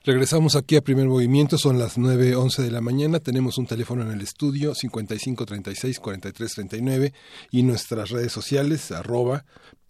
Regresamos 0.04 0.54
aquí 0.54 0.76
a 0.76 0.80
Primer 0.80 1.08
Movimiento, 1.08 1.58
son 1.58 1.80
las 1.80 1.98
9.11 1.98 2.62
de 2.62 2.70
la 2.70 2.80
mañana, 2.80 3.18
tenemos 3.18 3.58
un 3.58 3.66
teléfono 3.66 4.04
en 4.04 4.12
el 4.12 4.20
estudio 4.20 4.72
5536-4339 4.74 7.12
y 7.50 7.64
nuestras 7.64 8.10
redes 8.10 8.30
sociales, 8.30 8.92
arroba 8.92 9.44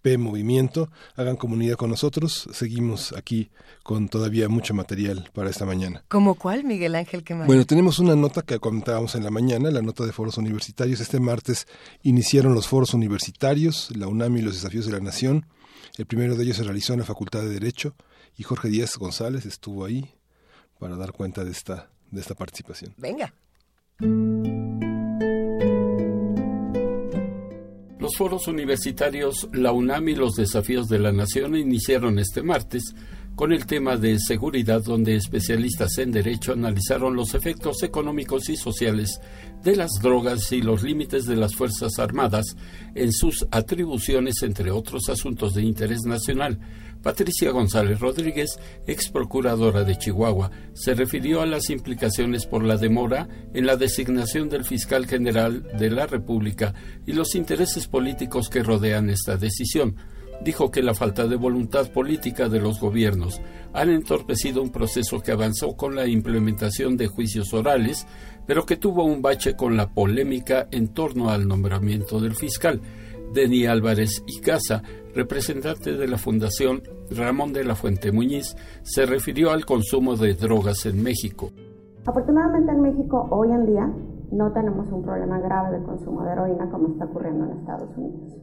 P 0.05 0.19
Movimiento, 0.19 0.91
hagan 1.15 1.35
comunidad 1.35 1.77
con 1.77 1.89
nosotros, 1.89 2.47
seguimos 2.53 3.11
aquí 3.13 3.49
con 3.81 4.07
todavía 4.07 4.47
mucho 4.49 4.75
material 4.75 5.31
para 5.33 5.49
esta 5.49 5.65
mañana. 5.65 6.03
¿Como 6.09 6.35
cuál, 6.35 6.63
Miguel 6.63 6.93
Ángel? 6.93 7.23
Bueno, 7.47 7.65
tenemos 7.65 7.97
una 7.97 8.15
nota 8.15 8.43
que 8.43 8.59
comentábamos 8.59 9.15
en 9.15 9.23
la 9.23 9.31
mañana, 9.31 9.71
la 9.71 9.81
nota 9.81 10.05
de 10.05 10.11
foros 10.11 10.37
universitarios. 10.37 10.99
Este 10.99 11.19
martes 11.19 11.67
iniciaron 12.03 12.53
los 12.53 12.67
foros 12.67 12.93
universitarios, 12.93 13.89
la 13.97 14.07
UNAM 14.07 14.37
y 14.37 14.41
los 14.43 14.53
desafíos 14.53 14.85
de 14.85 14.91
la 14.91 14.99
nación. 14.99 15.47
El 15.97 16.05
primero 16.05 16.35
de 16.35 16.43
ellos 16.43 16.57
se 16.57 16.63
realizó 16.63 16.93
en 16.93 16.99
la 16.99 17.05
Facultad 17.05 17.41
de 17.41 17.49
Derecho 17.49 17.95
y 18.37 18.43
Jorge 18.43 18.69
Díaz 18.69 18.97
González 18.97 19.47
estuvo 19.47 19.85
ahí 19.85 20.13
para 20.77 20.97
dar 20.97 21.13
cuenta 21.13 21.43
de 21.43 21.49
esta, 21.49 21.89
de 22.11 22.21
esta 22.21 22.35
participación. 22.35 22.93
Venga. 22.97 23.33
Los 28.05 28.17
foros 28.17 28.47
universitarios 28.47 29.49
La 29.51 29.71
UNAM 29.71 30.09
y 30.09 30.15
los 30.15 30.35
desafíos 30.35 30.87
de 30.89 30.99
la 30.99 31.11
nación 31.11 31.55
iniciaron 31.55 32.19
este 32.19 32.43
martes 32.43 32.93
con 33.33 33.51
el 33.51 33.65
tema 33.65 33.97
de 33.97 34.19
seguridad 34.19 34.83
donde 34.83 35.15
especialistas 35.15 35.97
en 35.97 36.11
derecho 36.11 36.53
analizaron 36.53 37.15
los 37.15 37.33
efectos 37.33 37.81
económicos 37.81 38.47
y 38.49 38.57
sociales 38.57 39.19
de 39.63 39.75
las 39.75 39.89
drogas 40.03 40.51
y 40.51 40.61
los 40.61 40.83
límites 40.83 41.25
de 41.25 41.35
las 41.35 41.55
Fuerzas 41.55 41.97
Armadas 41.97 42.55
en 42.93 43.11
sus 43.11 43.47
atribuciones, 43.49 44.43
entre 44.43 44.69
otros 44.69 45.09
asuntos 45.09 45.55
de 45.55 45.63
interés 45.63 46.03
nacional. 46.03 46.59
Patricia 47.05 47.51
González 47.51 47.99
Rodríguez, 47.99 48.57
ex 48.87 49.11
procuradora 49.11 49.83
de 49.83 49.95
Chihuahua, 49.95 50.49
se 50.73 50.95
refirió 50.95 51.41
a 51.41 51.45
las 51.45 51.69
implicaciones 51.69 52.47
por 52.47 52.63
la 52.63 52.77
demora 52.77 53.27
en 53.53 53.67
la 53.67 53.75
designación 53.75 54.49
del 54.49 54.63
fiscal 54.63 55.05
general 55.05 55.67
de 55.77 55.91
la 55.91 56.07
República 56.07 56.73
y 57.05 57.13
los 57.13 57.35
intereses 57.35 57.85
políticos 57.85 58.49
que 58.49 58.63
rodean 58.63 59.11
esta 59.11 59.37
decisión 59.37 59.97
dijo 60.41 60.71
que 60.71 60.81
la 60.81 60.95
falta 60.95 61.27
de 61.27 61.35
voluntad 61.35 61.91
política 61.91 62.49
de 62.49 62.59
los 62.59 62.79
gobiernos 62.79 63.39
han 63.71 63.91
entorpecido 63.91 64.63
un 64.63 64.71
proceso 64.71 65.21
que 65.21 65.31
avanzó 65.31 65.77
con 65.77 65.95
la 65.95 66.07
implementación 66.07 66.97
de 66.97 67.05
juicios 67.05 67.53
orales, 67.53 68.07
pero 68.47 68.65
que 68.65 68.77
tuvo 68.77 69.03
un 69.03 69.21
bache 69.21 69.55
con 69.55 69.77
la 69.77 69.89
polémica 69.89 70.67
en 70.71 70.87
torno 70.87 71.29
al 71.29 71.47
nombramiento 71.47 72.19
del 72.19 72.35
fiscal. 72.35 72.81
Deni 73.33 73.65
Álvarez 73.65 74.23
y 74.27 74.41
Casa, 74.41 74.81
representante 75.13 75.95
de 75.95 76.07
la 76.07 76.17
Fundación 76.17 76.81
Ramón 77.09 77.53
de 77.53 77.63
la 77.63 77.75
Fuente 77.75 78.11
Muñiz, 78.11 78.55
se 78.83 79.05
refirió 79.05 79.51
al 79.51 79.65
consumo 79.65 80.15
de 80.15 80.33
drogas 80.33 80.85
en 80.85 81.03
México. 81.03 81.51
Afortunadamente 82.05 82.71
en 82.71 82.81
México 82.81 83.27
hoy 83.31 83.51
en 83.51 83.65
día 83.65 83.91
no 84.31 84.51
tenemos 84.51 84.87
un 84.91 85.03
problema 85.03 85.39
grave 85.39 85.77
de 85.77 85.85
consumo 85.85 86.23
de 86.23 86.31
heroína 86.31 86.69
como 86.69 86.89
está 86.89 87.05
ocurriendo 87.05 87.45
en 87.45 87.59
Estados 87.59 87.89
Unidos. 87.97 88.37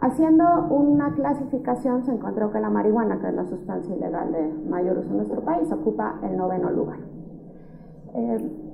Haciendo 0.00 0.44
una 0.70 1.14
clasificación 1.14 2.04
se 2.04 2.12
encontró 2.12 2.52
que 2.52 2.60
la 2.60 2.68
marihuana, 2.68 3.18
que 3.20 3.28
es 3.28 3.34
la 3.34 3.46
sustancia 3.46 3.94
ilegal 3.96 4.30
de 4.30 4.68
mayor 4.68 4.98
uso 4.98 5.08
en 5.08 5.16
nuestro 5.16 5.42
país, 5.42 5.70
ocupa 5.72 6.20
el 6.22 6.36
noveno 6.36 6.70
lugar. 6.70 6.98
Eh, 8.14 8.65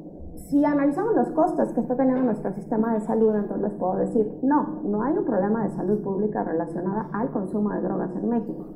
si 0.53 0.63
analizamos 0.63 1.15
los 1.15 1.31
costes 1.31 1.73
que 1.73 1.81
está 1.81 1.97
teniendo 1.97 2.25
nuestro 2.25 2.53
sistema 2.53 2.93
de 2.93 3.01
salud, 3.01 3.35
entonces 3.35 3.71
les 3.71 3.79
puedo 3.79 3.97
decir, 3.97 4.27
no, 4.43 4.83
no 4.85 5.03
hay 5.03 5.17
un 5.17 5.25
problema 5.25 5.65
de 5.65 5.75
salud 5.75 6.03
pública 6.03 6.45
relacionada 6.45 7.09
al 7.15 7.31
consumo 7.31 7.71
de 7.71 7.81
drogas 7.81 8.11
en 8.17 8.29
México. 8.29 8.69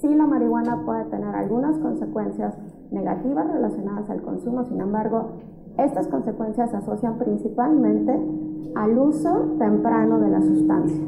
Sí, 0.00 0.08
la 0.14 0.26
marihuana 0.26 0.82
puede 0.82 1.04
tener 1.10 1.34
algunas 1.34 1.78
consecuencias 1.78 2.56
negativas 2.90 3.52
relacionadas 3.52 4.08
al 4.08 4.22
consumo, 4.22 4.64
sin 4.64 4.80
embargo, 4.80 5.36
estas 5.76 6.08
consecuencias 6.08 6.70
se 6.70 6.78
asocian 6.78 7.18
principalmente 7.18 8.12
al 8.74 8.98
uso 8.98 9.56
temprano 9.58 10.20
de 10.20 10.30
la 10.30 10.40
sustancia. 10.40 11.06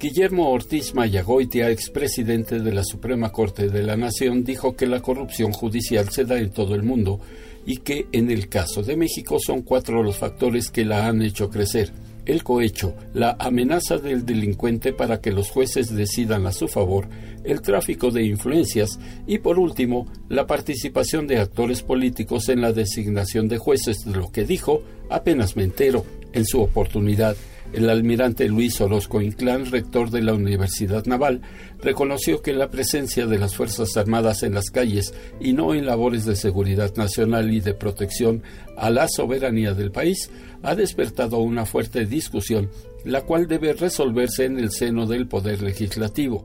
Guillermo 0.00 0.50
Ortiz 0.50 0.96
Mayagoitia, 0.96 1.70
expresidente 1.70 2.58
de 2.58 2.72
la 2.72 2.82
Suprema 2.82 3.30
Corte 3.30 3.68
de 3.68 3.84
la 3.84 3.96
Nación, 3.96 4.42
dijo 4.42 4.74
que 4.74 4.86
la 4.86 5.00
corrupción 5.00 5.52
judicial 5.52 6.08
se 6.08 6.24
da 6.24 6.38
en 6.38 6.50
todo 6.50 6.74
el 6.74 6.82
mundo 6.82 7.20
y 7.66 7.78
que 7.78 8.06
en 8.12 8.30
el 8.30 8.48
caso 8.48 8.82
de 8.82 8.96
México 8.96 9.38
son 9.38 9.62
cuatro 9.62 10.02
los 10.02 10.18
factores 10.18 10.70
que 10.70 10.84
la 10.84 11.06
han 11.06 11.22
hecho 11.22 11.50
crecer. 11.50 11.92
El 12.26 12.42
cohecho, 12.42 12.94
la 13.12 13.36
amenaza 13.38 13.98
del 13.98 14.24
delincuente 14.24 14.94
para 14.94 15.20
que 15.20 15.30
los 15.30 15.50
jueces 15.50 15.94
decidan 15.94 16.46
a 16.46 16.52
su 16.52 16.68
favor, 16.68 17.06
el 17.44 17.60
tráfico 17.60 18.10
de 18.10 18.24
influencias 18.24 18.98
y, 19.26 19.38
por 19.38 19.58
último, 19.58 20.06
la 20.30 20.46
participación 20.46 21.26
de 21.26 21.38
actores 21.38 21.82
políticos 21.82 22.48
en 22.48 22.62
la 22.62 22.72
designación 22.72 23.48
de 23.48 23.58
jueces, 23.58 24.04
de 24.06 24.12
lo 24.12 24.32
que 24.32 24.44
dijo 24.44 24.82
apenas 25.10 25.54
me 25.54 25.64
entero 25.64 26.06
en 26.32 26.46
su 26.46 26.62
oportunidad 26.62 27.36
el 27.74 27.90
almirante 27.90 28.48
Luis 28.48 28.80
Orozco 28.80 29.20
Inclán, 29.20 29.66
rector 29.66 30.10
de 30.10 30.22
la 30.22 30.32
Universidad 30.32 31.06
Naval, 31.06 31.42
reconoció 31.82 32.40
que 32.40 32.52
la 32.52 32.70
presencia 32.70 33.26
de 33.26 33.38
las 33.38 33.56
Fuerzas 33.56 33.96
Armadas 33.96 34.44
en 34.44 34.54
las 34.54 34.70
calles 34.70 35.12
y 35.40 35.54
no 35.54 35.74
en 35.74 35.84
labores 35.84 36.24
de 36.24 36.36
seguridad 36.36 36.94
nacional 36.96 37.52
y 37.52 37.60
de 37.60 37.74
protección 37.74 38.42
a 38.76 38.90
la 38.90 39.08
soberanía 39.08 39.74
del 39.74 39.90
país 39.90 40.30
ha 40.62 40.76
despertado 40.76 41.38
una 41.38 41.66
fuerte 41.66 42.06
discusión, 42.06 42.70
la 43.04 43.22
cual 43.22 43.48
debe 43.48 43.72
resolverse 43.72 44.44
en 44.44 44.58
el 44.58 44.70
seno 44.70 45.06
del 45.06 45.26
Poder 45.26 45.60
Legislativo. 45.60 46.44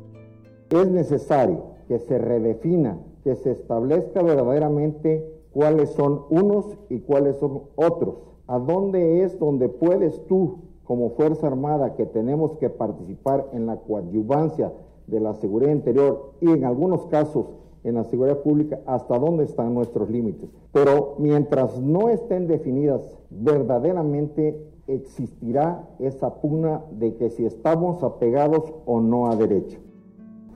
Es 0.71 0.87
necesario 0.87 1.75
que 1.87 1.99
se 1.99 2.17
redefina, 2.17 2.97
que 3.23 3.35
se 3.35 3.51
establezca 3.51 4.23
verdaderamente 4.23 5.23
cuáles 5.51 5.91
son 5.91 6.21
unos 6.29 6.77
y 6.89 6.99
cuáles 6.99 7.37
son 7.37 7.63
otros. 7.75 8.15
¿A 8.47 8.57
dónde 8.57 9.23
es 9.23 9.37
donde 9.37 9.69
puedes 9.69 10.25
tú 10.27 10.68
como 10.89 11.11
Fuerza 11.11 11.45
Armada 11.45 11.93
que 11.95 12.07
tenemos 12.07 12.57
que 12.57 12.71
participar 12.71 13.47
en 13.53 13.67
la 13.67 13.75
coadyuvancia 13.75 14.73
de 15.05 15.19
la 15.19 15.35
seguridad 15.35 15.71
interior 15.71 16.33
y 16.41 16.49
en 16.49 16.65
algunos 16.65 17.05
casos 17.05 17.45
en 17.83 17.93
la 17.93 18.05
seguridad 18.05 18.39
pública, 18.39 18.79
hasta 18.87 19.19
dónde 19.19 19.43
están 19.43 19.75
nuestros 19.75 20.09
límites. 20.09 20.49
Pero 20.73 21.15
mientras 21.19 21.79
no 21.79 22.09
estén 22.09 22.47
definidas 22.47 23.01
verdaderamente 23.29 24.59
existirá 24.87 25.87
esa 25.99 26.41
pugna 26.41 26.81
de 26.91 27.15
que 27.17 27.29
si 27.29 27.45
estamos 27.45 28.01
apegados 28.01 28.73
o 28.87 28.99
no 28.99 29.29
a 29.29 29.35
derecho. 29.35 29.77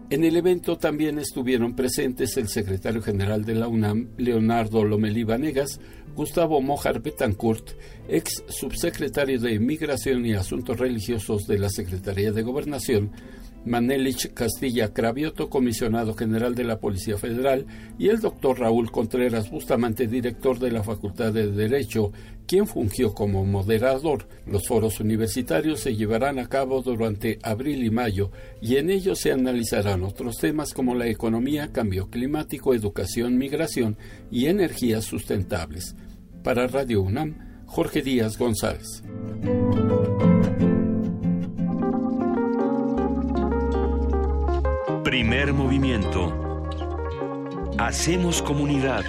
En 0.09 0.23
el 0.23 0.35
evento 0.35 0.77
también 0.77 1.17
estuvieron 1.17 1.75
presentes 1.75 2.37
el 2.37 2.47
secretario 2.47 3.03
general 3.03 3.45
de 3.45 3.55
la 3.55 3.67
UNAM, 3.67 4.09
Leonardo 4.17 4.83
Lomelí 4.83 5.23
Vanegas, 5.23 5.79
Gustavo 6.15 6.61
Mojar 6.61 7.01
Betancourt, 7.01 7.71
ex 8.07 8.43
subsecretario 8.47 9.39
de 9.39 9.59
Migración 9.59 10.25
y 10.25 10.33
Asuntos 10.33 10.79
Religiosos 10.79 11.47
de 11.47 11.57
la 11.57 11.69
Secretaría 11.69 12.31
de 12.31 12.43
Gobernación, 12.43 13.11
Manelich 13.65 14.33
Castilla 14.33 14.93
Cravioto, 14.93 15.49
comisionado 15.49 16.13
general 16.13 16.53
de 16.53 16.65
la 16.65 16.79
Policía 16.79 17.17
Federal, 17.17 17.65
y 17.97 18.09
el 18.09 18.19
doctor 18.19 18.59
Raúl 18.59 18.91
Contreras 18.91 19.49
Bustamante, 19.49 20.07
director 20.07 20.59
de 20.59 20.71
la 20.71 20.83
Facultad 20.83 21.31
de 21.31 21.49
Derecho, 21.49 22.11
quien 22.45 22.67
fungió 22.67 23.13
como 23.13 23.45
moderador. 23.45 24.27
Los 24.45 24.67
foros 24.67 24.99
universitarios 24.99 25.79
se 25.79 25.95
llevarán 25.95 26.39
a 26.39 26.49
cabo 26.49 26.81
durante 26.81 27.39
abril 27.41 27.83
y 27.85 27.89
mayo, 27.89 28.31
y 28.61 28.75
en 28.75 28.89
ellos 28.89 29.19
se 29.19 29.31
analizarán 29.31 30.03
otros 30.03 30.37
temas 30.37 30.73
como 30.73 30.93
la 30.93 31.07
economía, 31.07 31.71
cambio 31.71 32.09
climático, 32.09 32.73
educación, 32.73 33.37
migración 33.37 33.97
y 34.29 34.47
energías 34.47 35.05
sustentables. 35.05 35.95
Para 36.43 36.67
Radio 36.67 37.01
UNAM, 37.01 37.35
Jorge 37.65 38.01
Díaz 38.01 38.37
González. 38.37 39.01
Primer 45.05 45.53
movimiento. 45.53 46.67
Hacemos 47.77 48.41
comunidad. 48.41 49.05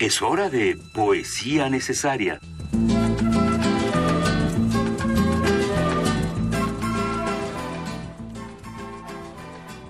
Es 0.00 0.20
hora 0.20 0.50
de 0.50 0.76
poesía 0.92 1.70
necesaria. 1.70 2.40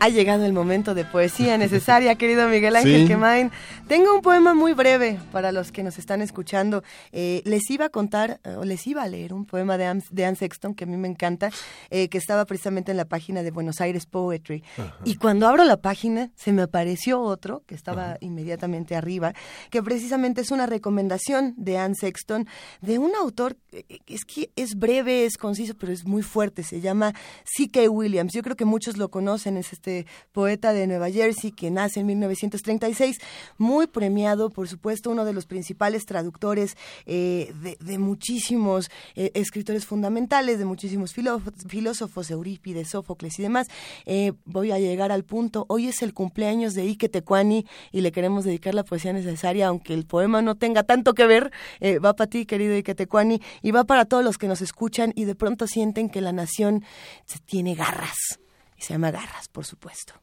Ha 0.01 0.09
llegado 0.09 0.47
el 0.47 0.55
momento 0.55 0.94
de 0.94 1.05
poesía 1.05 1.59
necesaria, 1.59 2.14
querido 2.14 2.48
Miguel 2.48 2.74
Ángel 2.74 3.06
Quemain. 3.06 3.51
Tengo 3.90 4.14
un 4.14 4.22
poema 4.22 4.54
muy 4.54 4.72
breve 4.72 5.18
para 5.32 5.50
los 5.50 5.72
que 5.72 5.82
nos 5.82 5.98
están 5.98 6.22
escuchando. 6.22 6.84
Eh, 7.10 7.42
les 7.44 7.68
iba 7.70 7.86
a 7.86 7.88
contar, 7.88 8.38
o 8.56 8.64
les 8.64 8.86
iba 8.86 9.02
a 9.02 9.08
leer 9.08 9.34
un 9.34 9.46
poema 9.46 9.76
de 9.76 9.86
Anne, 9.86 10.36
Sexton 10.36 10.76
que 10.76 10.84
a 10.84 10.86
mí 10.86 10.96
me 10.96 11.08
encanta, 11.08 11.50
eh, 11.90 12.08
que 12.08 12.16
estaba 12.16 12.44
precisamente 12.44 12.92
en 12.92 12.96
la 12.96 13.04
página 13.04 13.42
de 13.42 13.50
Buenos 13.50 13.80
Aires 13.80 14.06
Poetry. 14.06 14.62
Y 15.04 15.16
cuando 15.16 15.48
abro 15.48 15.64
la 15.64 15.78
página, 15.78 16.30
se 16.36 16.52
me 16.52 16.62
apareció 16.62 17.20
otro, 17.20 17.64
que 17.66 17.74
estaba 17.74 18.16
inmediatamente 18.20 18.94
arriba, 18.94 19.34
que 19.70 19.82
precisamente 19.82 20.42
es 20.42 20.52
una 20.52 20.66
recomendación 20.66 21.54
de 21.56 21.78
Anne 21.78 21.96
Sexton, 21.96 22.46
de 22.80 23.00
un 23.00 23.10
autor, 23.16 23.56
eh, 23.72 23.98
es 24.06 24.24
que 24.24 24.52
es 24.54 24.76
breve, 24.76 25.24
es 25.24 25.36
conciso, 25.36 25.74
pero 25.76 25.92
es 25.92 26.04
muy 26.04 26.22
fuerte. 26.22 26.62
Se 26.62 26.80
llama 26.80 27.12
C.K. 27.44 27.90
Williams. 27.90 28.32
Yo 28.32 28.42
creo 28.42 28.54
que 28.54 28.64
muchos 28.64 28.96
lo 28.96 29.10
conocen, 29.10 29.56
es 29.56 29.72
este 29.72 29.80
este 29.80 30.06
poeta 30.32 30.72
de 30.72 30.86
Nueva 30.86 31.10
Jersey 31.10 31.52
que 31.52 31.70
nace 31.70 32.00
en 32.00 32.06
1936, 32.06 33.18
muy 33.58 33.80
premiado, 33.86 34.51
por 34.51 34.69
supuesto, 34.69 35.11
uno 35.11 35.24
de 35.24 35.32
los 35.32 35.47
principales 35.47 36.07
traductores 36.07 36.77
eh, 37.07 37.52
de, 37.81 37.98
muchísimos 37.98 38.90
eh, 39.15 39.31
escritores 39.35 39.86
fundamentales, 39.86 40.59
de 40.59 40.65
muchísimos 40.65 41.15
filósofos, 41.15 42.31
Eurípides, 42.31 42.90
Sófocles 42.90 43.39
y 43.39 43.43
demás. 43.43 43.69
Eh, 44.07 44.32
voy 44.44 44.70
a 44.70 44.78
llegar 44.78 45.12
al 45.12 45.24
punto, 45.24 45.66
hoy 45.69 45.89
es 45.89 46.02
el 46.02 46.15
cumpleaños 46.15 46.74
de 46.74 46.82
Ike 46.82 47.09
Tecuani 47.09 47.66
y 47.93 48.01
le 48.01 48.12
queremos 48.12 48.44
dedicar 48.44 48.74
la 48.74 48.85
poesía 48.85 49.12
necesaria, 49.12 49.69
aunque 49.69 49.94
el 49.94 50.07
poema 50.07 50.43
no 50.43 50.57
tenga 50.57 50.82
tanto 50.82 51.15
que 51.15 51.27
ver, 51.27 51.52
va 52.05 52.15
para 52.15 52.31
ti, 52.31 52.47
querido 52.47 52.74
Ike 52.74 52.94
Tecuani, 52.94 53.40
y 53.62 53.70
va 53.70 53.85
para 53.85 54.05
todos 54.05 54.24
los 54.24 54.39
que 54.39 54.48
nos 54.48 54.61
escuchan 54.61 55.12
y 55.16 55.24
de 55.24 55.35
pronto 55.35 55.66
sienten 55.66 56.09
que 56.09 56.20
la 56.20 56.32
nación 56.32 56.85
tiene 57.47 57.74
garras 57.74 58.39
y 58.81 58.82
se 58.82 58.94
llama 58.94 59.11
Garras, 59.11 59.48
por 59.48 59.66
supuesto. 59.66 60.15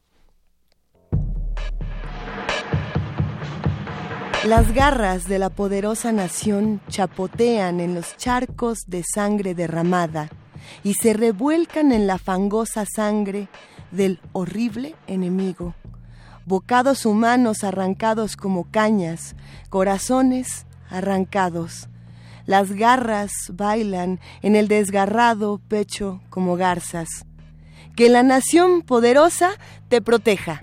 Las 4.44 4.72
garras 4.72 5.26
de 5.26 5.38
la 5.38 5.50
poderosa 5.50 6.12
nación 6.12 6.80
chapotean 6.88 7.80
en 7.80 7.94
los 7.94 8.16
charcos 8.16 8.78
de 8.86 9.02
sangre 9.02 9.54
derramada 9.54 10.30
y 10.84 10.94
se 10.94 11.12
revuelcan 11.12 11.90
en 11.90 12.06
la 12.06 12.18
fangosa 12.18 12.84
sangre 12.86 13.48
del 13.90 14.20
horrible 14.32 14.94
enemigo. 15.06 15.74
Bocados 16.46 17.04
humanos 17.04 17.64
arrancados 17.64 18.36
como 18.36 18.70
cañas, 18.70 19.34
corazones 19.70 20.66
arrancados. 20.88 21.88
Las 22.46 22.72
garras 22.72 23.32
bailan 23.52 24.20
en 24.42 24.54
el 24.54 24.68
desgarrado 24.68 25.60
pecho 25.68 26.22
como 26.30 26.56
garzas 26.56 27.26
que 27.98 28.08
la 28.08 28.22
nación 28.22 28.82
poderosa 28.82 29.50
te 29.88 30.00
proteja. 30.00 30.62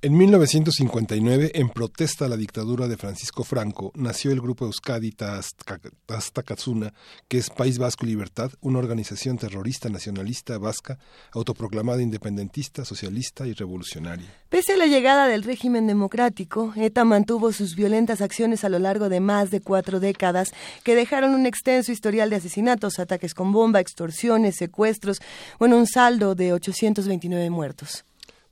En 0.00 0.16
1959, 0.16 1.50
en 1.54 1.70
protesta 1.70 2.26
a 2.26 2.28
la 2.28 2.36
dictadura 2.36 2.86
de 2.86 2.96
Francisco 2.96 3.42
Franco, 3.42 3.90
nació 3.96 4.30
el 4.30 4.40
grupo 4.40 4.64
Euskadi 4.64 5.10
Tastakatsuna, 5.10 6.94
que 7.26 7.38
es 7.38 7.50
País 7.50 7.78
Vasco 7.78 8.06
y 8.06 8.10
Libertad, 8.10 8.52
una 8.60 8.78
organización 8.78 9.38
terrorista 9.38 9.88
nacionalista 9.88 10.56
vasca, 10.58 11.00
autoproclamada 11.32 12.00
independentista, 12.00 12.84
socialista 12.84 13.44
y 13.48 13.54
revolucionaria. 13.54 14.32
Pese 14.48 14.74
a 14.74 14.76
la 14.76 14.86
llegada 14.86 15.26
del 15.26 15.42
régimen 15.42 15.88
democrático, 15.88 16.72
ETA 16.76 17.04
mantuvo 17.04 17.50
sus 17.50 17.74
violentas 17.74 18.20
acciones 18.20 18.62
a 18.62 18.68
lo 18.68 18.78
largo 18.78 19.08
de 19.08 19.18
más 19.18 19.50
de 19.50 19.60
cuatro 19.60 19.98
décadas, 19.98 20.52
que 20.84 20.94
dejaron 20.94 21.34
un 21.34 21.44
extenso 21.44 21.90
historial 21.90 22.30
de 22.30 22.36
asesinatos, 22.36 23.00
ataques 23.00 23.34
con 23.34 23.50
bomba, 23.50 23.80
extorsiones, 23.80 24.54
secuestros, 24.54 25.18
bueno, 25.58 25.76
un 25.76 25.88
saldo 25.88 26.36
de 26.36 26.52
829 26.52 27.50
muertos. 27.50 28.04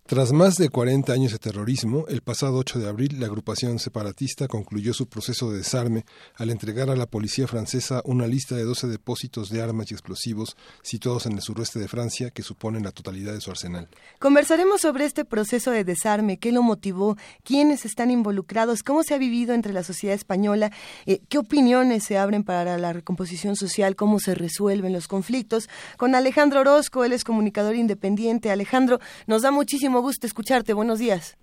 Tras 0.07 0.31
más 0.31 0.55
de 0.55 0.69
40 0.69 1.13
años 1.13 1.33
de 1.33 1.41
terrorismo, 1.41 2.05
el 2.07 2.21
pasado 2.21 2.59
8 2.59 2.79
de 2.79 2.89
abril 2.89 3.19
la 3.19 3.27
agrupación 3.27 3.81
separatista 3.81 4.47
concluyó 4.47 4.95
su 4.95 5.09
proceso 5.09 5.51
de 5.51 5.59
desarme 5.59 6.05
al 6.37 6.51
entregar 6.51 6.91
a 6.91 6.95
la 6.95 7.07
policía 7.07 7.49
francesa 7.49 8.03
una 8.05 8.29
lista 8.29 8.55
de 8.55 8.63
12 8.63 8.87
depósitos 8.87 9.51
de 9.51 9.63
armas 9.63 9.91
y 9.91 9.95
explosivos 9.95 10.57
situados 10.83 11.27
en 11.27 11.33
el 11.33 11.41
suroeste 11.41 11.81
de 11.81 11.89
Francia 11.89 12.31
que 12.31 12.45
suponen 12.45 12.85
la 12.85 12.93
totalidad 12.93 13.33
de 13.33 13.41
su 13.41 13.51
arsenal. 13.51 13.89
Conversaremos 14.21 14.81
sobre 14.83 15.07
este 15.07 15.25
proceso 15.25 15.73
de 15.73 15.83
desarme, 15.83 16.39
qué 16.39 16.53
lo 16.53 16.63
motivó, 16.63 17.17
quiénes 17.43 17.85
están 17.85 18.13
involucrados, 18.13 18.85
cómo 18.85 19.03
se 19.03 19.13
ha 19.13 19.19
vivido 19.19 19.55
entre 19.55 19.73
la 19.73 19.83
sociedad 19.83 20.15
española, 20.15 20.71
eh, 21.07 21.21
qué 21.29 21.39
opiniones 21.39 22.05
se 22.05 22.17
abren 22.17 22.45
para 22.45 22.79
la 22.79 22.93
recomposición 22.93 23.57
social, 23.57 23.97
cómo 23.97 24.21
se 24.21 24.37
resuelven 24.37 24.93
los 24.93 25.09
conflictos. 25.09 25.69
Con 25.97 26.15
Alejandro 26.15 26.61
Orozco, 26.61 27.05
él 27.05 27.13
es 27.13 27.25
comunicador 27.25 27.75
independiente. 27.75 28.53
Alejandro, 28.53 29.01
nos 29.27 29.43
da 29.43 29.51
muchísimo 29.51 29.96
gusto 30.01 30.27
escucharte. 30.27 30.73
Buenos 30.73 30.99
días. 30.99 31.37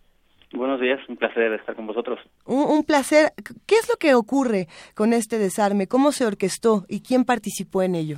Buenos 0.54 0.80
días, 0.80 1.00
un 1.10 1.18
placer 1.18 1.52
estar 1.54 1.76
con 1.76 1.88
vosotros. 1.88 2.20
Un, 2.46 2.84
placer. 2.84 3.32
¿Qué 3.66 3.76
es 3.76 3.90
lo 3.90 3.96
que 3.96 4.14
ocurre 4.14 4.68
con 4.96 5.12
este 5.12 5.40
desarme? 5.40 5.88
¿Cómo 5.88 6.12
se 6.12 6.28
orquestó 6.28 6.86
y 6.88 7.02
quién 7.02 7.26
participó 7.26 7.82
en 7.82 7.96
ello? 7.96 8.18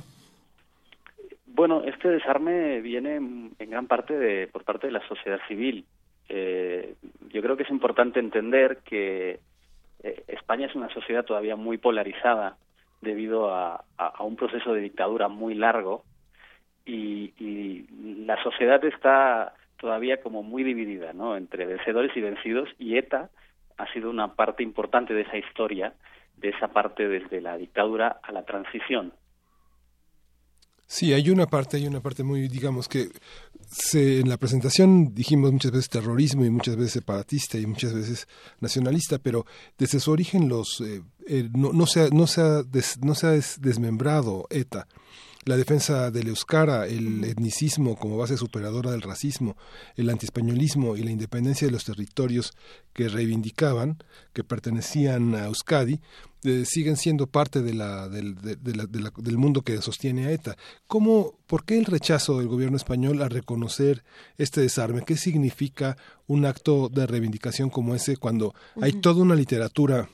Bueno, 1.46 1.82
este 1.84 2.10
desarme 2.10 2.82
viene 2.82 3.16
en 3.16 3.70
gran 3.70 3.86
parte 3.86 4.18
de, 4.18 4.48
por 4.48 4.64
parte 4.64 4.86
de 4.86 4.92
la 4.92 5.08
sociedad 5.08 5.38
civil. 5.48 5.86
Eh, 6.28 6.94
yo 7.28 7.40
creo 7.40 7.56
que 7.56 7.62
es 7.62 7.70
importante 7.70 8.20
entender 8.20 8.80
que 8.84 9.40
eh, 10.02 10.24
España 10.28 10.66
es 10.66 10.74
una 10.74 10.92
sociedad 10.92 11.24
todavía 11.24 11.56
muy 11.56 11.78
polarizada 11.78 12.58
debido 13.00 13.54
a, 13.54 13.84
un 14.20 14.36
proceso 14.36 14.74
de 14.74 14.80
dictadura 14.80 15.28
muy 15.28 15.54
largo 15.54 16.04
y, 16.84 17.32
y 17.38 17.86
la 18.26 18.42
sociedad 18.42 18.84
está 18.84 19.54
todavía 19.78 20.20
como 20.22 20.42
muy 20.42 20.62
dividida, 20.64 21.12
¿no? 21.12 21.36
Entre 21.36 21.66
vencedores 21.66 22.16
y 22.16 22.20
vencidos 22.20 22.68
y 22.78 22.96
ETA 22.96 23.30
ha 23.76 23.92
sido 23.92 24.10
una 24.10 24.34
parte 24.34 24.62
importante 24.62 25.14
de 25.14 25.22
esa 25.22 25.36
historia, 25.36 25.94
de 26.36 26.50
esa 26.50 26.68
parte 26.68 27.08
desde 27.08 27.40
la 27.40 27.56
dictadura 27.56 28.20
a 28.22 28.32
la 28.32 28.44
transición. 28.44 29.12
Sí, 30.88 31.12
hay 31.12 31.30
una 31.30 31.46
parte, 31.46 31.78
hay 31.78 31.86
una 31.86 32.00
parte 32.00 32.22
muy, 32.22 32.46
digamos 32.48 32.88
que 32.88 33.08
se, 33.68 34.20
en 34.20 34.28
la 34.28 34.36
presentación 34.36 35.12
dijimos 35.14 35.52
muchas 35.52 35.72
veces 35.72 35.88
terrorismo 35.88 36.44
y 36.44 36.50
muchas 36.50 36.76
veces 36.76 36.92
separatista 36.92 37.58
y 37.58 37.66
muchas 37.66 37.92
veces 37.92 38.28
nacionalista, 38.60 39.18
pero 39.18 39.44
desde 39.76 39.98
su 39.98 40.12
origen 40.12 40.48
los 40.48 40.80
eh, 40.80 41.02
eh, 41.26 41.48
no, 41.52 41.72
no, 41.72 41.86
se 41.86 42.08
no, 42.10 42.24
ha 42.24 42.62
no 43.02 43.14
se 43.14 43.26
ha 43.26 43.30
desmembrado 43.60 44.46
ETA 44.48 44.86
la 45.46 45.56
defensa 45.56 46.10
del 46.10 46.26
euskara, 46.26 46.86
el 46.88 47.22
etnicismo 47.22 47.94
como 47.94 48.16
base 48.16 48.36
superadora 48.36 48.90
del 48.90 49.00
racismo, 49.00 49.56
el 49.94 50.10
antiespañolismo 50.10 50.96
y 50.96 51.04
la 51.04 51.12
independencia 51.12 51.68
de 51.68 51.72
los 51.72 51.84
territorios 51.84 52.52
que 52.92 53.08
reivindicaban, 53.08 54.02
que 54.32 54.42
pertenecían 54.42 55.36
a 55.36 55.46
Euskadi, 55.46 56.00
eh, 56.42 56.64
siguen 56.66 56.96
siendo 56.96 57.28
parte 57.28 57.62
de 57.62 57.74
la, 57.74 58.08
del, 58.08 58.34
del 58.34 59.38
mundo 59.38 59.62
que 59.62 59.80
sostiene 59.80 60.26
a 60.26 60.32
ETA. 60.32 60.56
¿Cómo, 60.88 61.38
¿Por 61.46 61.64
qué 61.64 61.78
el 61.78 61.84
rechazo 61.84 62.38
del 62.38 62.48
gobierno 62.48 62.76
español 62.76 63.22
a 63.22 63.28
reconocer 63.28 64.02
este 64.38 64.60
desarme? 64.60 65.04
¿Qué 65.06 65.16
significa 65.16 65.96
un 66.26 66.44
acto 66.44 66.88
de 66.88 67.06
reivindicación 67.06 67.70
como 67.70 67.94
ese 67.94 68.16
cuando 68.16 68.52
hay 68.82 68.94
toda 68.94 69.22
una 69.22 69.36
literatura 69.36 70.08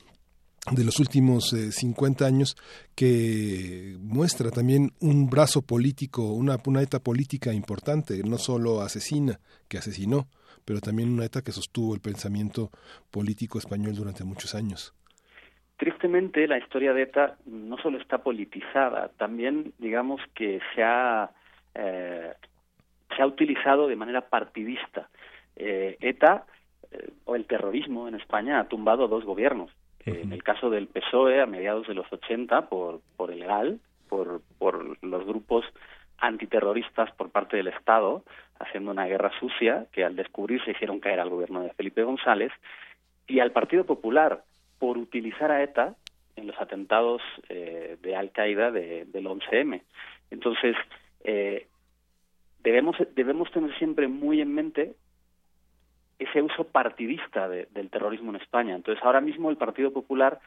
de 0.70 0.84
los 0.84 1.00
últimos 1.00 1.50
50 1.50 2.24
eh, 2.24 2.28
años 2.28 2.56
que 2.94 3.96
muestra 4.00 4.50
también 4.50 4.90
un 5.00 5.28
brazo 5.28 5.62
político, 5.62 6.32
una, 6.32 6.56
una 6.64 6.82
ETA 6.82 7.00
política 7.00 7.52
importante, 7.52 8.22
no 8.24 8.38
solo 8.38 8.80
asesina, 8.80 9.40
que 9.68 9.78
asesinó, 9.78 10.28
pero 10.64 10.80
también 10.80 11.12
una 11.12 11.24
ETA 11.24 11.42
que 11.42 11.50
sostuvo 11.50 11.94
el 11.94 12.00
pensamiento 12.00 12.70
político 13.10 13.58
español 13.58 13.96
durante 13.96 14.22
muchos 14.24 14.54
años. 14.54 14.94
Tristemente, 15.78 16.46
la 16.46 16.58
historia 16.58 16.92
de 16.92 17.02
ETA 17.02 17.36
no 17.46 17.76
solo 17.78 17.98
está 17.98 18.18
politizada, 18.18 19.08
también 19.18 19.72
digamos 19.78 20.20
que 20.32 20.60
se 20.76 20.84
ha, 20.84 21.32
eh, 21.74 22.34
se 23.16 23.22
ha 23.22 23.26
utilizado 23.26 23.88
de 23.88 23.96
manera 23.96 24.28
partidista. 24.28 25.08
Eh, 25.56 25.96
ETA 26.00 26.46
o 27.24 27.34
el 27.34 27.46
terrorismo 27.46 28.06
en 28.06 28.14
España 28.14 28.60
ha 28.60 28.68
tumbado 28.68 29.08
dos 29.08 29.24
gobiernos 29.24 29.70
en 30.06 30.32
el 30.32 30.42
caso 30.42 30.70
del 30.70 30.88
PSOE, 30.88 31.40
a 31.40 31.46
mediados 31.46 31.86
de 31.86 31.94
los 31.94 32.10
80, 32.12 32.68
por, 32.68 33.00
por 33.16 33.30
el 33.30 33.44
GAL, 33.44 33.80
por, 34.08 34.40
por 34.58 35.02
los 35.04 35.26
grupos 35.26 35.64
antiterroristas 36.18 37.10
por 37.12 37.30
parte 37.30 37.56
del 37.56 37.68
Estado, 37.68 38.22
haciendo 38.58 38.90
una 38.90 39.06
guerra 39.06 39.32
sucia 39.40 39.86
que 39.92 40.04
al 40.04 40.16
descubrirse 40.16 40.70
hicieron 40.70 41.00
caer 41.00 41.20
al 41.20 41.30
gobierno 41.30 41.62
de 41.62 41.72
Felipe 41.74 42.02
González, 42.02 42.52
y 43.26 43.40
al 43.40 43.52
Partido 43.52 43.84
Popular 43.84 44.44
por 44.78 44.98
utilizar 44.98 45.50
a 45.50 45.62
ETA 45.62 45.94
en 46.36 46.46
los 46.46 46.60
atentados 46.60 47.22
eh, 47.48 47.96
de 48.02 48.16
Al-Qaeda 48.16 48.70
del 48.70 49.26
11M. 49.26 49.82
Entonces, 50.30 50.76
eh, 51.24 51.66
debemos, 52.62 52.96
debemos 53.14 53.50
tener 53.52 53.76
siempre 53.78 54.08
muy 54.08 54.40
en 54.40 54.54
mente 54.54 54.94
ese 56.22 56.42
uso 56.42 56.64
partidista 56.64 57.48
del 57.48 57.90
terrorismo 57.90 58.30
en 58.30 58.40
España. 58.40 58.74
Entonces, 58.74 59.02
ahora 59.04 59.20
mismo 59.20 59.50
el 59.50 59.56
Partido 59.56 59.92
Popular 59.92 60.40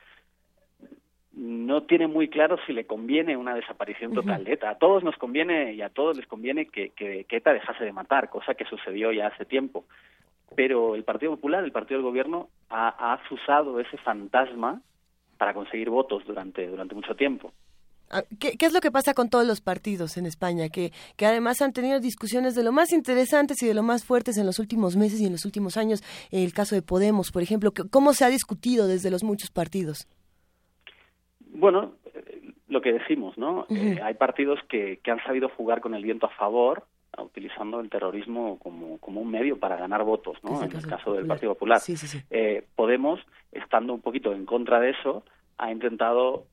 no 1.33 1.83
tiene 1.83 2.07
muy 2.07 2.29
claro 2.29 2.57
si 2.65 2.71
le 2.71 2.85
conviene 2.85 3.35
una 3.35 3.53
desaparición 3.53 4.13
total 4.13 4.45
de 4.45 4.53
ETA. 4.53 4.69
A 4.69 4.77
todos 4.77 5.03
nos 5.03 5.17
conviene 5.17 5.73
y 5.73 5.81
a 5.81 5.89
todos 5.89 6.15
les 6.15 6.25
conviene 6.27 6.67
que, 6.67 6.91
que, 6.91 7.25
ETA 7.29 7.53
dejase 7.53 7.83
de 7.83 7.91
matar, 7.91 8.29
cosa 8.29 8.53
que 8.53 8.65
sucedió 8.65 9.11
ya 9.11 9.27
hace 9.27 9.45
tiempo. 9.45 9.85
Pero 10.55 10.95
el 10.95 11.03
Partido 11.03 11.35
Popular, 11.35 11.63
el 11.63 11.73
partido 11.73 11.99
del 11.99 12.09
gobierno, 12.09 12.47
ha, 12.69 13.13
ha 13.13 13.19
usado 13.29 13.79
ese 13.79 13.97
fantasma 13.97 14.81
para 15.37 15.53
conseguir 15.53 15.89
votos 15.89 16.25
durante, 16.25 16.67
durante 16.67 16.95
mucho 16.95 17.15
tiempo. 17.15 17.51
Ah, 18.09 18.23
¿Qué, 18.39 18.55
es 18.59 18.73
lo 18.73 18.81
que 18.81 18.91
pasa 18.91 19.13
con 19.13 19.29
todos 19.29 19.45
los 19.45 19.61
partidos 19.61 20.17
en 20.17 20.25
España? 20.25 20.69
Que, 20.69 20.91
que 21.17 21.25
además 21.25 21.61
han 21.61 21.73
tenido 21.73 21.99
discusiones 21.99 22.55
de 22.55 22.63
lo 22.63 22.71
más 22.71 22.93
interesantes 22.93 23.61
y 23.63 23.67
de 23.67 23.73
lo 23.73 23.83
más 23.83 24.05
fuertes 24.05 24.37
en 24.37 24.45
los 24.45 24.59
últimos 24.59 24.95
meses 24.95 25.19
y 25.21 25.25
en 25.25 25.31
los 25.31 25.45
últimos 25.45 25.77
años. 25.77 26.03
El 26.31 26.53
caso 26.53 26.75
de 26.75 26.81
Podemos, 26.81 27.31
por 27.31 27.41
ejemplo, 27.41 27.73
¿cómo 27.89 28.13
se 28.13 28.25
ha 28.25 28.29
discutido 28.29 28.87
desde 28.87 29.11
los 29.11 29.23
muchos 29.23 29.49
partidos? 29.51 30.07
Bueno, 31.39 31.93
lo 32.67 32.81
que 32.81 32.93
decimos, 32.93 33.37
¿no? 33.37 33.65
Eh, 33.69 33.99
hay 34.03 34.13
partidos 34.15 34.59
que, 34.69 34.99
que 35.03 35.11
han 35.11 35.23
sabido 35.23 35.49
jugar 35.49 35.81
con 35.81 35.93
el 35.93 36.03
viento 36.03 36.25
a 36.25 36.29
favor, 36.29 36.85
utilizando 37.23 37.79
el 37.79 37.89
terrorismo 37.89 38.59
como, 38.59 38.97
como 38.99 39.21
un 39.21 39.31
medio 39.31 39.57
para 39.59 39.77
ganar 39.77 40.03
votos, 40.03 40.37
¿no? 40.43 40.61
En 40.61 40.71
el 40.71 40.85
caso 40.85 41.13
del 41.13 41.25
Partido 41.25 41.53
Popular. 41.53 41.81
Eh, 42.29 42.65
Podemos, 42.75 43.19
estando 43.51 43.93
un 43.93 44.01
poquito 44.01 44.33
en 44.33 44.45
contra 44.45 44.79
de 44.79 44.91
eso, 44.91 45.23
ha 45.57 45.71
intentado, 45.71 46.45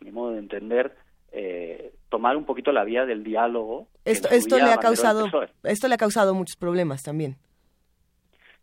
a 0.00 0.04
mi 0.04 0.12
modo 0.12 0.32
de 0.32 0.38
entender, 0.38 0.96
eh, 1.32 1.92
tomar 2.08 2.36
un 2.36 2.44
poquito 2.44 2.72
la 2.72 2.84
vía 2.84 3.04
del 3.04 3.22
diálogo. 3.22 3.88
Esto, 4.04 4.28
esto 4.30 4.58
le 4.58 4.72
ha 4.72 4.78
causado, 4.78 5.28
esto 5.62 5.88
le 5.88 5.94
ha 5.94 5.98
causado 5.98 6.34
muchos 6.34 6.56
problemas 6.56 7.02
también 7.02 7.36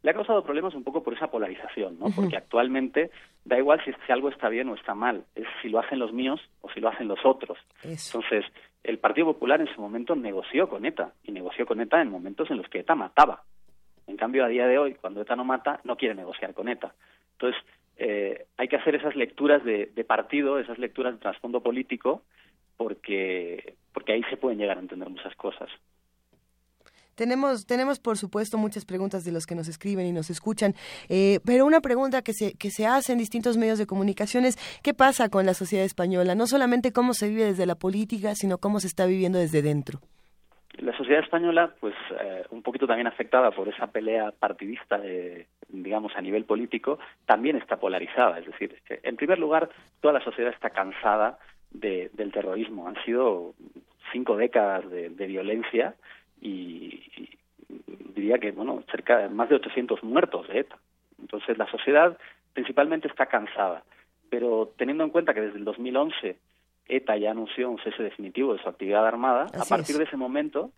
le 0.08 0.12
ha 0.12 0.14
causado 0.14 0.44
problemas 0.44 0.74
un 0.74 0.86
poco 0.86 1.04
por 1.04 1.14
esa 1.14 1.30
polarización, 1.30 2.00
¿no? 2.00 2.08
Porque 2.16 2.38
actualmente 2.38 3.12
da 3.44 3.58
igual 3.58 3.82
si, 3.84 3.92
algo 4.12 4.30
está 4.30 4.48
bien 4.48 4.70
o 4.70 4.76
está 4.76 4.94
mal, 4.94 5.26
es 5.36 5.46
si 5.62 5.70
lo 5.70 5.80
hacen 5.80 6.00
los 6.00 6.14
míos 6.14 6.40
o 6.62 6.72
si 6.72 6.80
lo 6.80 6.90
hacen 6.90 7.10
los 7.10 7.20
otros. 7.26 7.58
Entonces, 7.84 8.46
el 8.84 9.00
Partido 9.00 9.28
Popular 9.28 9.60
en 9.60 9.74
su 9.74 9.82
momento 9.82 10.16
negoció 10.16 10.70
con 10.70 10.86
ETA, 10.86 11.14
y 11.24 11.32
negoció 11.32 11.66
con 11.66 11.82
ETA 11.82 12.02
en 12.02 12.10
momentos 12.10 12.50
en 12.50 12.56
los 12.58 12.68
que 12.70 12.80
ETA 12.80 12.96
mataba. 12.96 13.44
En 14.06 14.16
cambio, 14.16 14.46
a 14.46 14.48
día 14.48 14.68
de 14.68 14.78
hoy, 14.78 14.94
cuando 14.94 15.22
ETA 15.22 15.36
no 15.36 15.44
mata, 15.44 15.82
no 15.84 15.98
quiere 15.98 16.16
negociar 16.16 16.54
con 16.54 16.70
ETA. 16.70 16.94
Entonces, 17.34 17.62
eh, 17.98 18.46
hay 18.58 18.68
que 18.68 18.76
hacer 18.76 18.96
esas 18.96 19.16
lecturas 19.16 19.64
de, 19.64 19.88
partido, 20.08 20.60
esas 20.60 20.78
lecturas 20.78 21.14
de 21.14 21.20
trasfondo 21.20 21.62
político, 21.62 22.24
porque, 22.78 23.76
porque 23.94 24.14
ahí 24.14 24.24
se 24.30 24.38
pueden 24.38 24.60
llegar 24.60 24.78
a 24.78 24.82
entender 24.82 25.10
muchas 25.10 25.36
cosas. 25.36 25.70
Tenemos, 27.16 27.66
tenemos 27.66 28.00
por 28.00 28.16
supuesto 28.16 28.60
muchas 28.60 28.86
preguntas 28.86 29.24
de 29.24 29.32
los 29.32 29.48
que 29.48 29.56
nos 29.56 29.68
escriben 29.68 30.06
y 30.06 30.12
nos 30.12 30.30
escuchan, 30.30 30.76
eh, 31.10 31.40
pero 31.44 31.66
una 31.66 31.82
pregunta 31.82 32.22
que 32.22 32.34
se, 32.34 32.54
que 32.54 32.70
se 32.70 32.86
hace 32.86 33.14
en 33.14 33.18
distintos 33.18 33.58
medios 33.58 33.80
de 33.80 33.88
comunicación 33.88 34.46
es 34.46 34.60
¿qué 34.84 34.94
pasa 34.94 35.28
con 35.30 35.48
la 35.48 35.56
sociedad 35.56 35.84
española? 35.84 36.36
No 36.36 36.46
solamente 36.46 36.92
cómo 36.92 37.16
se 37.16 37.30
vive 37.30 37.46
desde 37.46 37.66
la 37.66 37.74
política, 37.74 38.36
sino 38.36 38.60
cómo 38.60 38.80
se 38.80 38.86
está 38.86 39.08
viviendo 39.08 39.40
desde 39.40 39.64
dentro. 39.64 40.00
La 40.78 40.96
sociedad 40.96 41.24
española, 41.24 41.74
pues 41.80 41.96
eh, 42.20 42.44
un 42.52 42.62
poquito 42.62 42.86
también 42.88 43.08
afectada 43.08 43.52
por 43.52 43.68
esa 43.68 43.88
pelea 43.88 44.32
partidista, 44.32 45.02
digamos, 45.70 46.16
a 46.16 46.22
nivel 46.22 46.46
político, 46.46 47.00
también 47.26 47.58
está 47.58 47.78
polarizada. 47.78 48.40
Es 48.40 48.46
decir, 48.46 48.80
en 48.90 49.16
primer 49.16 49.40
lugar, 49.40 49.70
toda 50.02 50.14
la 50.14 50.24
sociedad 50.24 50.54
está 50.54 50.70
cansada 50.70 51.40
del 51.72 52.32
terrorismo. 52.32 52.88
Han 52.88 53.04
sido 53.04 53.54
cinco 54.12 54.38
décadas 54.38 54.90
de 54.90 55.28
violencia 55.28 55.96
y, 56.42 57.30
diría 58.18 58.40
que, 58.40 58.52
bueno, 58.52 58.84
cerca 58.92 59.18
de 59.20 59.30
más 59.30 59.50
de 59.50 59.56
800 59.56 60.04
muertos 60.04 60.48
de 60.48 60.60
ETA. 60.60 60.78
Entonces, 61.20 61.58
la 61.58 61.70
sociedad 61.70 62.18
principalmente 62.54 63.08
está 63.08 63.28
cansada, 63.28 63.84
pero 64.30 64.72
teniendo 64.78 65.04
en 65.04 65.10
cuenta 65.10 65.34
que 65.34 65.42
desde 65.42 65.58
el 65.58 65.66
2011 65.66 66.38
ETA 66.88 67.18
ya 67.18 67.32
anunció 67.32 67.70
un 67.70 67.80
cese 67.80 68.04
definitivo 68.04 68.54
de 68.54 68.62
su 68.62 68.70
actividad 68.70 69.06
armada, 69.06 69.48
a 69.54 69.66
partir 69.66 69.98
de 69.98 70.06
ese 70.06 70.18
momento 70.18 70.72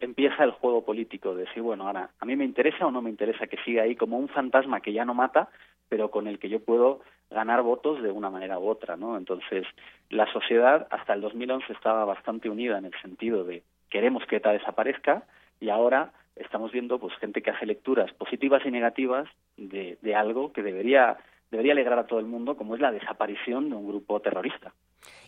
empieza 0.00 0.44
el 0.44 0.50
juego 0.50 0.84
político 0.84 1.34
de 1.34 1.44
decir, 1.44 1.62
bueno, 1.62 1.86
ahora, 1.86 2.10
¿a 2.18 2.24
mí 2.24 2.36
me 2.36 2.44
interesa 2.44 2.86
o 2.86 2.90
no 2.90 3.00
me 3.00 3.10
interesa 3.10 3.46
que 3.46 3.56
siga 3.64 3.82
ahí 3.82 3.96
como 3.96 4.18
un 4.18 4.28
fantasma 4.28 4.80
que 4.80 4.92
ya 4.92 5.04
no 5.04 5.14
mata, 5.14 5.48
pero 5.88 6.10
con 6.10 6.26
el 6.26 6.38
que 6.38 6.48
yo 6.48 6.60
puedo 6.60 7.00
ganar 7.30 7.62
votos 7.62 8.02
de 8.02 8.10
una 8.10 8.30
manera 8.30 8.58
u 8.58 8.68
otra, 8.68 8.96
¿no? 8.96 9.16
Entonces, 9.16 9.66
la 10.10 10.30
sociedad 10.32 10.86
hasta 10.90 11.14
el 11.14 11.20
2011 11.20 11.72
estaba 11.72 12.04
bastante 12.04 12.48
unida 12.48 12.78
en 12.78 12.86
el 12.86 12.94
sentido 13.00 13.44
de 13.44 13.62
queremos 13.90 14.24
que 14.26 14.36
ETA 14.36 14.52
desaparezca 14.52 15.24
y 15.60 15.70
ahora 15.70 16.12
estamos 16.36 16.72
viendo 16.72 16.98
pues 16.98 17.14
gente 17.16 17.42
que 17.42 17.50
hace 17.50 17.66
lecturas 17.66 18.12
positivas 18.14 18.64
y 18.66 18.70
negativas 18.70 19.28
de, 19.56 19.98
de 20.02 20.14
algo 20.14 20.52
que 20.52 20.62
debería 20.62 21.16
debería 21.50 21.72
alegrar 21.72 21.98
a 22.00 22.06
todo 22.06 22.18
el 22.18 22.26
mundo 22.26 22.56
como 22.56 22.74
es 22.74 22.80
la 22.80 22.90
desaparición 22.90 23.70
de 23.70 23.76
un 23.76 23.86
grupo 23.86 24.18
terrorista. 24.20 24.72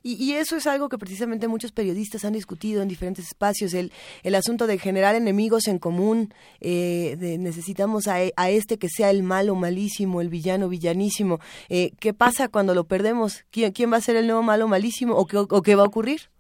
Y, 0.03 0.35
eso 0.35 0.57
es 0.57 0.69
algo 0.69 0.89
que 0.89 0.99
precisamente 0.99 1.49
muchos 1.49 1.73
periodistas 1.73 2.25
han 2.25 2.33
discutido 2.33 2.81
en 2.81 2.87
diferentes 2.87 3.27
espacios, 3.27 3.75
el, 3.75 3.93
el 4.23 4.37
asunto 4.37 4.69
de 4.69 4.79
generar 4.79 5.17
enemigos 5.17 5.67
en 5.67 5.81
común, 5.81 6.33
eh, 6.61 7.17
de 7.19 7.39
necesitamos 7.39 8.07
a, 8.07 8.19
a, 8.37 8.51
este 8.51 8.79
que 8.79 8.89
sea 8.89 9.11
el 9.11 9.25
malo 9.25 9.57
malísimo, 9.57 10.21
el 10.21 10.29
villano 10.29 10.69
villanísimo. 10.69 11.41
Eh, 11.69 11.91
¿Qué 11.99 12.15
pasa 12.15 12.47
cuando 12.47 12.73
lo 12.73 12.85
perdemos? 12.85 13.45
¿Quién, 13.51 13.73
¿Quién 13.73 13.93
va 13.93 13.97
a 13.97 14.01
ser 14.01 14.15
el 14.15 14.27
nuevo 14.27 14.43
malo 14.43 14.69
malísimo 14.69 15.17
o 15.17 15.27
qué, 15.27 15.39
o 15.39 15.63
qué 15.63 15.75
va 15.75 15.83
a 15.83 15.87
ocurrir? 15.87 16.31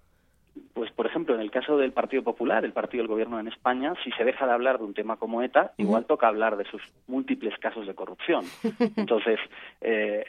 Pues 0.74 0.90
por 0.92 1.06
ejemplo, 1.06 1.34
en 1.34 1.40
el 1.40 1.50
caso 1.50 1.76
del 1.76 1.92
Partido 1.92 2.22
Popular, 2.22 2.64
el 2.64 2.72
partido 2.72 3.02
del 3.02 3.08
gobierno 3.08 3.40
en 3.40 3.48
España, 3.48 3.94
si 4.04 4.10
se 4.12 4.24
deja 4.24 4.46
de 4.46 4.52
hablar 4.52 4.78
de 4.78 4.84
un 4.84 4.94
tema 4.94 5.16
como 5.16 5.42
ETA, 5.42 5.72
igual 5.78 6.04
toca 6.06 6.28
hablar 6.28 6.56
de 6.56 6.64
sus 6.64 6.82
múltiples 7.06 7.58
casos 7.58 7.86
de 7.86 7.94
corrupción. 7.94 8.44
Entonces, 8.96 9.38
eh, 9.80 10.24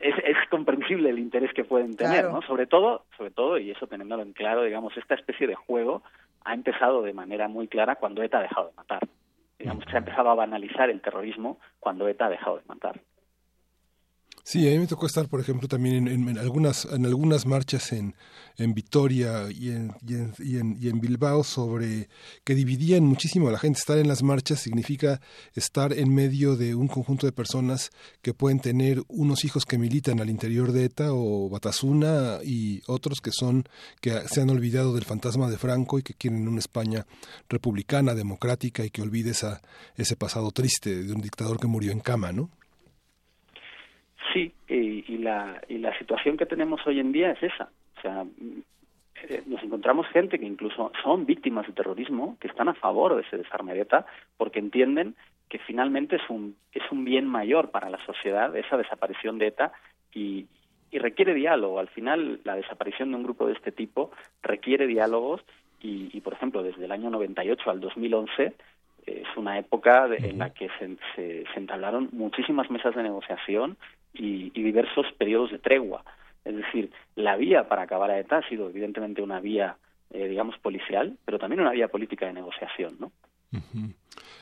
es, 0.00 0.14
es, 0.24 0.36
comprensible 0.50 1.10
el 1.10 1.18
interés 1.18 1.52
que 1.52 1.64
pueden 1.64 1.96
tener, 1.96 2.30
¿no? 2.30 2.42
Sobre 2.42 2.66
todo, 2.66 3.04
sobre 3.16 3.30
todo, 3.30 3.58
y 3.58 3.70
eso 3.70 3.86
teniéndolo 3.86 4.22
en 4.22 4.32
claro, 4.32 4.62
digamos, 4.62 4.96
esta 4.96 5.14
especie 5.14 5.46
de 5.46 5.54
juego 5.54 6.02
ha 6.44 6.54
empezado 6.54 7.02
de 7.02 7.12
manera 7.12 7.48
muy 7.48 7.68
clara 7.68 7.96
cuando 7.96 8.22
ETA 8.22 8.38
ha 8.38 8.42
dejado 8.42 8.68
de 8.68 8.74
matar. 8.74 9.00
Digamos, 9.58 9.84
se 9.84 9.96
ha 9.96 9.98
empezado 9.98 10.30
a 10.30 10.34
banalizar 10.34 10.90
el 10.90 11.00
terrorismo 11.00 11.58
cuando 11.80 12.08
ETA 12.08 12.26
ha 12.26 12.30
dejado 12.30 12.56
de 12.58 12.64
matar. 12.66 13.00
Sí, 14.46 14.68
a 14.68 14.72
mí 14.72 14.78
me 14.78 14.86
tocó 14.86 15.06
estar, 15.06 15.26
por 15.26 15.40
ejemplo, 15.40 15.68
también 15.68 16.06
en, 16.06 16.38
algunas 16.38 16.84
en 16.84 17.06
algunas 17.06 17.46
marchas 17.46 17.92
en, 17.92 18.14
en 18.58 18.74
Vitoria 18.74 19.50
y 19.50 19.70
en, 19.70 19.94
y, 20.06 20.16
en, 20.16 20.76
y, 20.78 20.88
en, 20.90 21.00
Bilbao 21.00 21.42
sobre 21.42 22.10
que 22.44 22.54
dividían 22.54 23.04
muchísimo 23.04 23.48
a 23.48 23.52
la 23.52 23.58
gente. 23.58 23.78
Estar 23.78 23.96
en 23.96 24.06
las 24.06 24.22
marchas 24.22 24.60
significa 24.60 25.22
estar 25.54 25.94
en 25.94 26.14
medio 26.14 26.56
de 26.56 26.74
un 26.74 26.88
conjunto 26.88 27.26
de 27.26 27.32
personas 27.32 27.90
que 28.20 28.34
pueden 28.34 28.60
tener 28.60 29.02
unos 29.08 29.46
hijos 29.46 29.64
que 29.64 29.78
militan 29.78 30.20
al 30.20 30.28
interior 30.28 30.72
de 30.72 30.84
ETA 30.84 31.14
o 31.14 31.48
Batasuna 31.48 32.40
y 32.44 32.82
otros 32.86 33.22
que 33.22 33.30
son 33.32 33.64
que 34.02 34.28
se 34.28 34.42
han 34.42 34.50
olvidado 34.50 34.92
del 34.92 35.04
fantasma 35.04 35.48
de 35.48 35.56
Franco 35.56 35.98
y 35.98 36.02
que 36.02 36.12
quieren 36.12 36.46
una 36.46 36.58
España 36.58 37.06
republicana, 37.48 38.14
democrática 38.14 38.84
y 38.84 38.90
que 38.90 39.00
olvide 39.00 39.30
esa, 39.30 39.62
ese 39.96 40.16
pasado 40.16 40.50
triste 40.50 41.02
de 41.02 41.14
un 41.14 41.22
dictador 41.22 41.58
que 41.58 41.66
murió 41.66 41.92
en 41.92 42.00
cama, 42.00 42.30
¿no? 42.30 42.50
Sí, 44.34 44.52
y, 44.66 45.18
la, 45.18 45.62
y 45.68 45.78
la 45.78 45.96
situación 45.96 46.36
que 46.36 46.44
tenemos 46.44 46.84
hoy 46.88 46.98
en 46.98 47.12
día 47.12 47.30
es 47.30 47.42
esa. 47.44 47.70
O 47.96 48.00
sea, 48.00 48.26
eh, 49.28 49.42
nos 49.46 49.62
encontramos 49.62 50.08
gente 50.08 50.40
que 50.40 50.44
incluso 50.44 50.90
son 51.04 51.24
víctimas 51.24 51.68
de 51.68 51.72
terrorismo, 51.72 52.36
que 52.40 52.48
están 52.48 52.68
a 52.68 52.74
favor 52.74 53.14
de 53.14 53.22
ese 53.22 53.38
desarme 53.38 53.74
de 53.74 53.82
ETA, 53.82 54.06
porque 54.36 54.58
entienden 54.58 55.14
que 55.48 55.60
finalmente 55.60 56.16
es 56.16 56.28
un, 56.28 56.56
es 56.72 56.82
un 56.90 57.04
bien 57.04 57.28
mayor 57.28 57.70
para 57.70 57.90
la 57.90 58.04
sociedad 58.04 58.56
esa 58.56 58.76
desaparición 58.76 59.38
de 59.38 59.46
ETA 59.46 59.72
y, 60.12 60.46
y 60.90 60.98
requiere 60.98 61.32
diálogo. 61.32 61.78
Al 61.78 61.88
final, 61.88 62.40
la 62.42 62.56
desaparición 62.56 63.10
de 63.10 63.16
un 63.18 63.22
grupo 63.22 63.46
de 63.46 63.52
este 63.52 63.70
tipo 63.70 64.10
requiere 64.42 64.88
diálogos 64.88 65.42
y, 65.80 66.10
y 66.12 66.20
por 66.22 66.32
ejemplo, 66.32 66.64
desde 66.64 66.84
el 66.86 66.90
año 66.90 67.08
98 67.08 67.70
al 67.70 67.80
2011 67.80 68.52
es 69.06 69.36
una 69.36 69.58
época 69.58 70.08
en 70.16 70.38
la 70.38 70.50
que 70.50 70.68
se, 70.78 70.96
se, 71.14 71.44
se, 71.52 71.58
entablaron 71.58 72.08
muchísimas 72.12 72.70
mesas 72.70 72.94
de 72.94 73.02
negociación 73.02 73.76
y, 74.14 74.50
diversos 74.50 75.06
periodos 75.18 75.50
de 75.50 75.58
tregua. 75.58 76.04
Es 76.44 76.56
decir, 76.56 76.90
la 77.16 77.36
vía 77.36 77.68
para 77.68 77.82
acabar 77.82 78.10
a 78.10 78.18
ETA 78.18 78.38
ha 78.38 78.48
sido 78.48 78.68
evidentemente 78.68 79.22
una 79.22 79.40
vía, 79.40 79.76
eh, 80.10 80.28
digamos, 80.28 80.58
policial, 80.58 81.16
pero 81.24 81.38
también 81.38 81.60
una 81.60 81.72
vía 81.72 81.88
política 81.88 82.26
de 82.26 82.32
negociación, 82.32 82.96
¿no? 82.98 83.12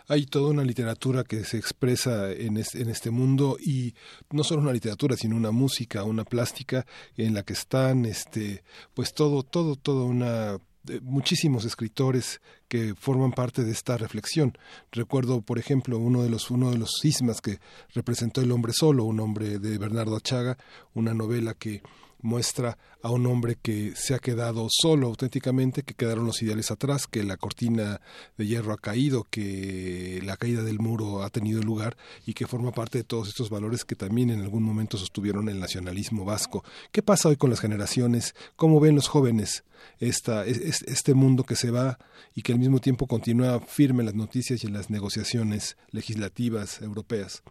Hay 0.09 0.27
toda 0.27 0.51
una 0.51 0.65
literatura 0.65 1.23
que 1.23 1.45
se 1.45 1.59
expresa 1.59 2.33
en 2.33 2.57
este, 2.57 2.83
en 2.83 2.89
este 2.89 3.11
mundo 3.11 3.57
y 3.61 3.95
no 4.31 4.43
solo 4.43 4.63
una 4.63 4.73
literatura, 4.73 5.17
sino 5.17 5.37
una 5.37 5.51
música, 5.51 6.05
una 6.05 6.25
plástica 6.25 6.85
en 7.17 7.35
la 7.35 7.43
que 7.43 7.53
están, 7.53 8.05
este, 8.05 8.63
pues 8.95 9.15
todo, 9.15 9.43
todo, 9.43 9.77
toda 9.77 10.05
una 10.05 10.59
muchísimos 11.03 11.65
escritores 11.65 12.41
que 12.69 12.95
forman 12.95 13.33
parte 13.33 13.65
de 13.65 13.71
esta 13.71 13.97
reflexión. 13.97 14.57
Recuerdo, 14.91 15.43
por 15.43 15.59
ejemplo, 15.59 15.99
uno 15.99 16.23
de 16.23 16.31
los 16.31 16.51
uno 16.51 16.71
de 16.71 16.79
los 16.79 16.93
sismas 17.01 17.41
que 17.41 17.61
representó 17.95 18.41
El 18.41 18.53
hombre 18.53 18.73
solo, 18.73 19.05
un 19.05 19.21
hombre 19.21 19.59
de 19.59 19.79
Bernardo 19.79 20.17
Achaga, 20.17 20.59
una 20.95 21.15
novela 21.15 21.55
que 21.55 21.83
muestra 22.23 22.79
a 23.03 23.11
un 23.11 23.27
hombre 23.27 23.57
que 23.61 23.93
se 23.97 24.15
ha 24.15 24.19
quedado 24.19 24.69
solo 24.71 25.09
auténticamente, 25.09 25.83
que 25.83 25.95
quedaron 25.95 26.25
los 26.25 26.41
ideales 26.43 26.71
atrás, 26.71 27.07
que 27.07 27.23
la 27.25 27.37
cortina 27.37 28.01
de 28.39 28.47
hierro 28.47 28.73
ha 28.73 28.79
caído, 28.79 29.27
que 29.29 30.21
la 30.25 30.37
caída 30.37 30.63
del 30.63 30.79
muro 30.79 31.23
ha 31.23 31.31
tenido 31.31 31.61
lugar 31.63 31.97
y 32.25 32.35
que 32.35 32.47
forma 32.47 32.73
parte 32.73 32.99
de 32.99 33.05
todos 33.05 33.29
estos 33.29 33.51
valores 33.51 33.85
que 33.85 33.97
también 33.97 34.31
en 34.31 34.41
algún 34.41 34.63
momento 34.63 34.97
sostuvieron 34.97 35.49
el 35.49 35.61
nacionalismo 35.61 36.25
vasco. 36.25 36.65
¿Qué 36.93 37.03
pasa 37.03 37.29
hoy 37.29 37.37
con 37.37 37.51
las 37.51 37.61
generaciones? 37.61 38.35
¿Cómo 38.57 38.81
ven 38.81 38.95
los 38.95 39.09
jóvenes 39.09 39.65
esta, 39.99 40.47
este 40.47 41.15
mundo 41.15 41.45
que 41.45 41.57
se 41.57 41.71
va 41.71 41.99
y 42.35 42.43
que 42.43 42.53
al 42.53 42.59
mismo 42.59 42.79
tiempo 42.79 43.07
continúa 43.07 43.61
firme 43.61 44.01
en 44.01 44.07
las 44.07 44.15
noticias 44.15 44.63
y 44.63 44.69
en 44.69 44.75
las 44.75 44.91
negociaciones 44.91 45.77
legislativas 45.91 46.81
europeas? 46.81 47.43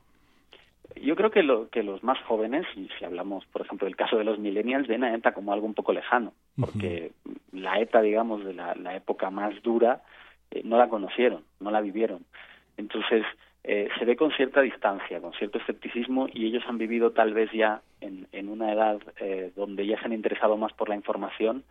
Yo 0.95 1.15
creo 1.15 1.31
que, 1.31 1.43
lo, 1.43 1.69
que 1.69 1.83
los 1.83 2.03
más 2.03 2.19
jóvenes, 2.23 2.65
y 2.75 2.89
si 2.97 3.05
hablamos, 3.05 3.45
por 3.47 3.61
ejemplo, 3.61 3.85
del 3.85 3.95
caso 3.95 4.17
de 4.17 4.23
los 4.23 4.39
millennials, 4.39 4.87
ven 4.87 5.03
a 5.03 5.13
ETA 5.13 5.33
como 5.33 5.53
algo 5.53 5.65
un 5.65 5.73
poco 5.73 5.93
lejano, 5.93 6.33
porque 6.59 7.11
la 7.51 7.79
ETA, 7.79 8.01
digamos, 8.01 8.43
de 8.43 8.53
la, 8.53 8.95
época 8.95 9.29
más 9.29 9.61
dura, 9.63 10.01
eh, 10.51 10.61
no 10.63 10.77
la 10.77 10.89
conocieron, 10.89 11.43
no 11.59 11.71
la 11.71 11.81
vivieron. 11.81 12.25
Entonces, 12.77 13.25
eh, 13.63 13.89
se 13.97 14.05
ve 14.05 14.15
con 14.15 14.31
cierta 14.31 14.61
distancia, 14.61 15.21
con 15.21 15.33
cierto 15.33 15.59
escepticismo, 15.59 16.27
y 16.33 16.45
ellos 16.47 16.63
han 16.67 16.77
vivido 16.77 17.11
tal 17.11 17.33
vez 17.33 17.51
ya 17.51 17.81
en, 17.99 18.27
en 18.31 18.49
una 18.49 18.71
edad 18.71 18.99
eh, 19.19 19.51
donde 19.55 19.85
ya 19.85 19.99
se 19.99 20.05
han 20.05 20.13
interesado 20.13 20.57
más 20.57 20.73
por 20.73 20.89
la 20.89 20.95
información, 20.95 21.63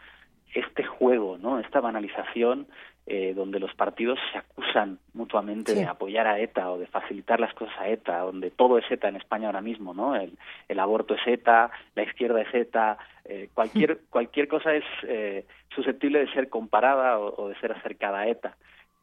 este 0.54 0.84
juego, 0.84 1.38
¿no? 1.38 1.58
Esta 1.60 1.80
banalización 1.80 2.66
eh, 3.12 3.34
donde 3.34 3.58
los 3.58 3.74
partidos 3.74 4.20
se 4.30 4.38
acusan 4.38 5.00
mutuamente 5.14 5.74
de 5.74 5.84
apoyar 5.84 6.28
a 6.28 6.38
ETA 6.38 6.70
o 6.70 6.78
de 6.78 6.86
facilitar 6.86 7.40
las 7.40 7.52
cosas 7.54 7.74
a 7.80 7.88
ETA, 7.88 8.20
donde 8.20 8.52
todo 8.52 8.78
es 8.78 8.88
ETA 8.88 9.08
en 9.08 9.16
España 9.16 9.48
ahora 9.48 9.60
mismo, 9.60 9.92
¿no? 9.92 10.14
El, 10.14 10.78
aborto 10.78 11.16
es 11.16 11.26
ETA, 11.26 11.72
la 11.96 12.04
izquierda 12.04 12.40
es 12.40 12.54
ETA, 12.54 12.98
eh, 13.24 13.48
cualquier 13.52 14.02
cualquier 14.10 14.46
cosa 14.46 14.74
es 14.74 14.84
eh, 15.02 15.44
susceptible 15.74 16.20
de 16.20 16.32
ser 16.32 16.48
comparada 16.48 17.18
o, 17.18 17.48
de 17.48 17.58
ser 17.58 17.72
acercada 17.72 18.20
a 18.20 18.28
ETA. 18.28 18.56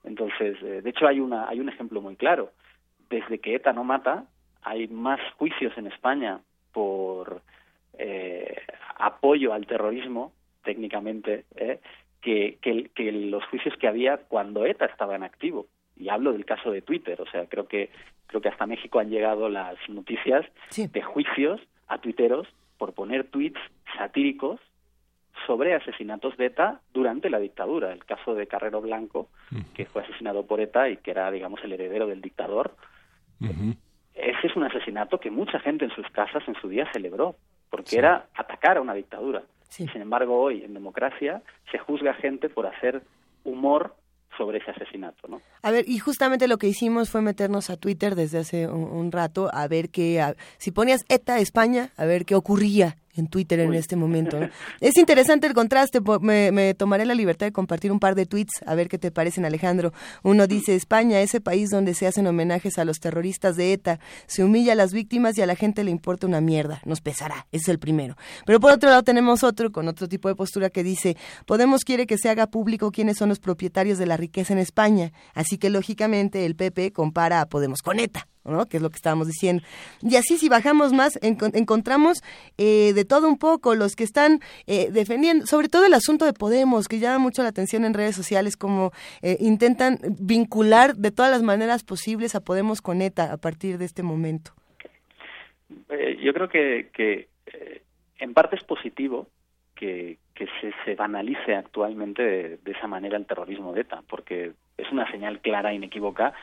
Entonces, 0.06 0.56
de 0.62 0.90
hecho 0.90 1.06
hay 1.06 1.20
una 1.20 1.50
hay 1.50 1.60
un 1.60 1.68
ejemplo 1.68 2.00
muy 2.00 2.16
claro. 2.16 2.54
Desde 3.10 3.40
que 3.40 3.56
ETA 3.56 3.74
no 3.74 3.84
mata, 3.84 4.24
hay 4.62 4.88
más 4.88 5.20
juicios 5.34 5.78
en 5.78 5.88
España 5.88 6.40
por 6.72 7.42
apoyo 9.00 9.52
al 9.52 9.68
terrorismo 9.68 10.32
técnicamente, 10.64 11.44
¿eh? 11.58 11.82
Que, 12.28 12.90
que, 12.94 13.12
los 13.12 13.46
juicios 13.46 13.76
que 13.78 13.88
había 13.88 14.18
cuando 14.18 14.66
ETA 14.66 14.86
estaba 14.86 15.16
en 15.16 15.24
activo. 15.24 15.68
Y 15.96 16.10
hablo 16.10 16.34
del 16.34 16.46
caso 16.46 16.72
de 16.72 16.82
Twitter, 16.82 17.20
o 17.22 17.26
sea, 17.30 17.46
creo 17.48 17.68
que 17.68 17.90
creo 18.28 18.42
que 18.42 18.50
hasta 18.50 18.66
México 18.66 19.00
han 19.00 19.10
llegado 19.10 19.48
las 19.48 19.78
noticias 19.88 20.46
de 20.76 21.02
juicios 21.02 21.62
a 21.88 22.00
tuiteros 22.00 22.48
por 22.78 22.94
poner 22.94 23.24
tweets 23.30 23.60
satíricos 23.98 24.60
sobre 25.46 25.74
asesinatos 25.74 26.36
de 26.36 26.48
ETA 26.48 26.82
durante 26.94 27.30
la 27.30 27.40
dictadura. 27.40 27.94
El 27.94 28.04
caso 28.04 28.36
de 28.36 28.48
Carrero 28.48 28.82
Blanco, 28.82 29.30
que 29.74 29.86
fue 29.86 30.02
asesinado 30.02 30.46
por 30.46 30.60
ETA 30.60 30.90
y 30.90 30.98
que 30.98 31.12
era, 31.12 31.32
digamos, 31.32 31.64
el 31.64 31.72
heredero 31.72 32.08
del 32.08 32.22
dictador. 32.22 32.76
Ese 34.14 34.48
es 34.48 34.56
un 34.56 34.64
asesinato 34.66 35.20
que 35.20 35.32
mucha 35.32 35.60
gente 35.60 35.86
en 35.86 35.92
sus 35.92 36.08
casas 36.10 36.44
en 36.48 36.56
su 36.56 36.68
día 36.68 36.92
celebró, 36.92 37.38
porque 37.70 37.98
era 37.98 38.28
atacar 38.36 38.78
a 38.78 38.82
una 38.82 38.94
dictadura. 38.94 39.44
Sin 39.70 39.90
embargo, 39.96 40.40
hoy 40.40 40.64
en 40.64 40.74
democracia 40.74 41.42
se 41.72 41.78
juzga 41.78 42.12
a 42.12 42.16
gente 42.16 42.50
por 42.50 42.66
hacer 42.66 43.02
humor 43.44 43.96
sobre 44.38 44.60
ese 44.60 44.72
asesinato, 44.72 45.28
¿no? 45.28 45.42
A 45.64 45.72
ver, 45.72 45.86
y 45.88 45.98
justamente 45.98 46.48
lo 46.48 46.58
que 46.58 46.68
hicimos 46.68 47.10
fue 47.10 47.22
meternos 47.22 47.70
a 47.70 47.78
Twitter 47.78 48.16
desde 48.16 48.40
hace 48.40 48.68
un, 48.68 49.12
rato 49.12 49.50
a 49.52 49.68
ver 49.68 49.90
qué, 49.90 50.24
si 50.58 50.72
ponías 50.72 51.06
ETA 51.10 51.40
España, 51.40 51.90
a 51.98 52.06
ver 52.06 52.26
qué 52.26 52.36
ocurría 52.36 52.98
en 53.18 53.28
Twitter 53.28 53.60
en 53.60 53.74
este 53.74 53.96
momento. 53.96 54.38
Es 54.80 54.98
interesante 54.98 55.48
el 55.48 55.54
contraste, 55.54 56.00
me, 56.22 56.74
tomaré 56.74 57.06
la 57.06 57.16
libertad 57.16 57.48
de 57.48 57.52
compartir 57.52 57.92
un 57.92 58.00
par 58.00 58.16
de 58.16 58.26
tweets, 58.26 58.62
a 58.66 58.76
ver 58.76 58.90
qué 58.90 58.98
te 58.98 59.12
parecen 59.12 59.46
Alejandro. 59.46 59.92
Uno 60.24 60.48
dice, 60.48 60.76
España, 60.76 61.20
ese 61.22 61.42
país 61.42 61.70
donde 61.70 61.94
se 61.94 62.08
hacen 62.08 62.28
homenajes 62.28 62.78
a 62.78 62.86
los 62.86 63.00
terroristas 63.00 63.56
de 63.56 63.74
ETA, 63.74 64.00
se 64.28 64.44
humilla 64.44 64.74
a 64.74 64.76
las 64.76 64.94
víctimas 64.94 65.38
y 65.38 65.42
a 65.42 65.46
la 65.46 65.56
gente 65.56 65.84
le 65.84 65.92
importa 65.92 66.28
una 66.28 66.42
mierda, 66.42 66.82
nos 66.86 67.02
pesará, 67.02 67.48
ese 67.52 67.64
es 67.64 67.70
el 67.70 67.80
primero. 67.80 68.16
Pero 68.46 68.60
por 68.60 68.72
otro 68.72 68.90
lado 68.90 69.04
tenemos 69.04 69.44
otro 69.44 69.72
con 69.72 69.88
otro 69.88 70.08
tipo 70.08 70.30
de 70.30 70.36
postura 70.36 70.70
que 70.70 70.84
dice, 70.84 71.18
Podemos 71.46 71.84
quiere 71.84 72.08
que 72.08 72.18
se 72.18 72.30
haga 72.30 72.48
público 72.48 72.92
quiénes 72.92 73.18
son 73.18 73.30
los 73.30 73.40
propietarios 73.40 73.98
de 73.98 74.06
la 74.06 74.18
riqueza 74.18 74.54
en 74.54 74.60
España, 74.60 75.12
así 75.34 75.58
que 75.58 75.70
lógicamente 75.70 76.46
el 76.46 76.56
PP 76.56 76.92
compara 76.94 77.42
a 77.42 77.48
Podemos 77.48 77.82
con 77.82 78.00
ETA. 78.00 78.28
¿No? 78.48 78.66
que 78.68 78.78
es 78.78 78.84
lo 78.84 78.90
que 78.90 78.96
estábamos 78.96 79.28
diciendo. 79.28 79.64
Y 80.02 80.16
así 80.16 80.38
si 80.38 80.50
bajamos 80.50 80.94
más, 80.94 81.20
encontramos 81.22 82.24
eh, 82.58 82.94
de 82.94 83.06
todo 83.06 83.28
un 83.28 83.38
poco 83.38 83.76
los 83.76 83.96
que 83.96 84.04
están 84.04 84.40
eh, 84.66 84.90
defendiendo, 84.92 85.46
sobre 85.46 85.70
todo 85.70 85.86
el 85.86 85.94
asunto 85.94 86.26
de 86.26 86.34
Podemos, 86.34 86.88
que 86.88 87.00
llama 87.00 87.20
mucho 87.20 87.44
la 87.44 87.50
atención 87.50 87.86
en 87.86 87.94
redes 87.94 88.16
sociales, 88.16 88.58
como 88.58 88.92
eh, 89.22 89.38
intentan 89.40 90.00
vincular 90.20 90.96
de 90.96 91.12
todas 91.12 91.32
las 91.32 91.44
maneras 91.44 91.84
posibles 91.84 92.36
a 92.36 92.44
Podemos 92.44 92.82
con 92.82 93.02
ETA 93.02 93.34
a 93.34 93.38
partir 93.38 93.78
de 93.78 93.86
este 93.86 94.04
momento. 94.04 94.52
yo 96.22 96.34
creo 96.34 96.50
que, 96.50 96.90
que 96.94 97.28
en 98.20 98.34
parte 98.34 98.56
es 98.56 98.64
positivo 98.64 99.28
que, 99.76 100.18
que 100.34 100.48
se, 100.60 100.74
se 100.86 100.96
banalice 100.96 101.56
actualmente 101.56 102.24
de, 102.24 102.58
de, 102.58 102.72
esa 102.72 102.88
manera 102.88 103.18
el 103.18 103.26
terrorismo 103.26 103.74
de 103.74 103.82
ETA, 103.82 104.04
porque 104.10 104.54
es 104.78 104.92
una 104.92 105.10
señal 105.12 105.40
clara 105.40 105.72
e 105.72 105.76
inequívoca 105.76 106.34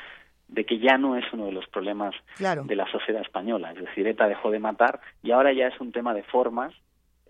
de 0.54 0.64
que 0.64 0.78
ya 0.78 0.96
no 0.96 1.16
es 1.16 1.24
uno 1.32 1.46
de 1.46 1.52
los 1.52 1.66
problemas 1.66 2.14
de 2.38 2.76
la 2.76 2.90
sociedad 2.90 3.20
española. 3.20 3.72
Es 3.72 3.84
decir, 3.84 4.06
ETA 4.06 4.28
dejó 4.28 4.52
de 4.52 4.60
matar 4.60 5.00
y 5.22 5.32
ahora 5.32 5.52
ya 5.52 5.66
es 5.66 5.80
un 5.80 5.90
tema 5.90 6.14
de 6.14 6.22
formas. 6.22 6.72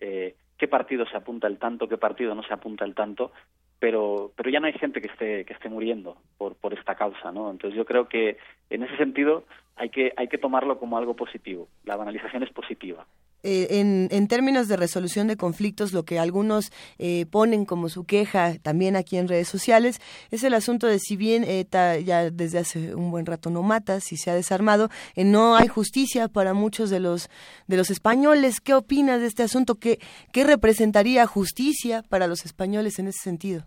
Eh, 0.00 0.34
¿Qué 0.58 0.68
partido 0.68 1.06
se 1.06 1.16
apunta 1.16 1.46
el 1.46 1.58
tanto? 1.58 1.88
¿Qué 1.88 1.96
partido 1.96 2.34
no 2.34 2.42
se 2.42 2.52
apunta 2.52 2.84
el 2.84 2.94
tanto? 2.94 3.32
Pero, 3.78 4.32
pero 4.36 4.50
ya 4.50 4.60
no 4.60 4.66
hay 4.66 4.74
gente 4.74 5.00
que 5.00 5.08
esté, 5.08 5.44
que 5.46 5.54
esté 5.54 5.70
muriendo 5.70 6.18
por, 6.36 6.54
por 6.54 6.74
esta 6.74 6.94
causa, 6.94 7.32
¿no? 7.32 7.50
Entonces 7.50 7.76
yo 7.76 7.86
creo 7.86 8.08
que 8.08 8.36
en 8.68 8.82
ese 8.82 8.96
sentido 8.98 9.44
hay 9.76 9.88
que, 9.88 10.12
hay 10.16 10.28
que 10.28 10.38
tomarlo 10.38 10.78
como 10.78 10.98
algo 10.98 11.16
positivo. 11.16 11.68
La 11.84 11.96
banalización 11.96 12.42
es 12.42 12.50
positiva. 12.50 13.06
Eh, 13.46 13.78
en, 13.78 14.08
en, 14.10 14.26
términos 14.26 14.68
de 14.68 14.78
resolución 14.78 15.28
de 15.28 15.36
conflictos, 15.36 15.92
lo 15.92 16.04
que 16.04 16.18
algunos 16.18 16.72
eh, 16.98 17.26
ponen 17.30 17.66
como 17.66 17.90
su 17.90 18.06
queja 18.06 18.58
también 18.62 18.96
aquí 18.96 19.18
en 19.18 19.28
redes 19.28 19.48
sociales 19.48 20.00
es 20.30 20.44
el 20.44 20.54
asunto 20.54 20.86
de 20.86 20.98
si 20.98 21.18
bien 21.18 21.44
ETA 21.44 21.98
ya 21.98 22.30
desde 22.30 22.58
hace 22.58 22.94
un 22.94 23.10
buen 23.10 23.26
rato 23.26 23.50
no 23.50 23.62
mata, 23.62 24.00
si 24.00 24.16
se 24.16 24.30
ha 24.30 24.34
desarmado, 24.34 24.88
eh, 25.14 25.24
no 25.24 25.56
hay 25.56 25.68
justicia 25.68 26.28
para 26.28 26.54
muchos 26.54 26.88
de 26.88 27.00
los 27.00 27.28
de 27.68 27.76
los 27.76 27.90
españoles. 27.90 28.62
¿Qué 28.62 28.72
opinas 28.72 29.20
de 29.20 29.26
este 29.26 29.42
asunto? 29.42 29.74
¿Qué, 29.74 29.98
¿Qué 30.32 30.44
representaría 30.44 31.26
justicia 31.26 32.02
para 32.08 32.26
los 32.26 32.46
españoles 32.46 32.98
en 32.98 33.08
ese 33.08 33.20
sentido? 33.24 33.64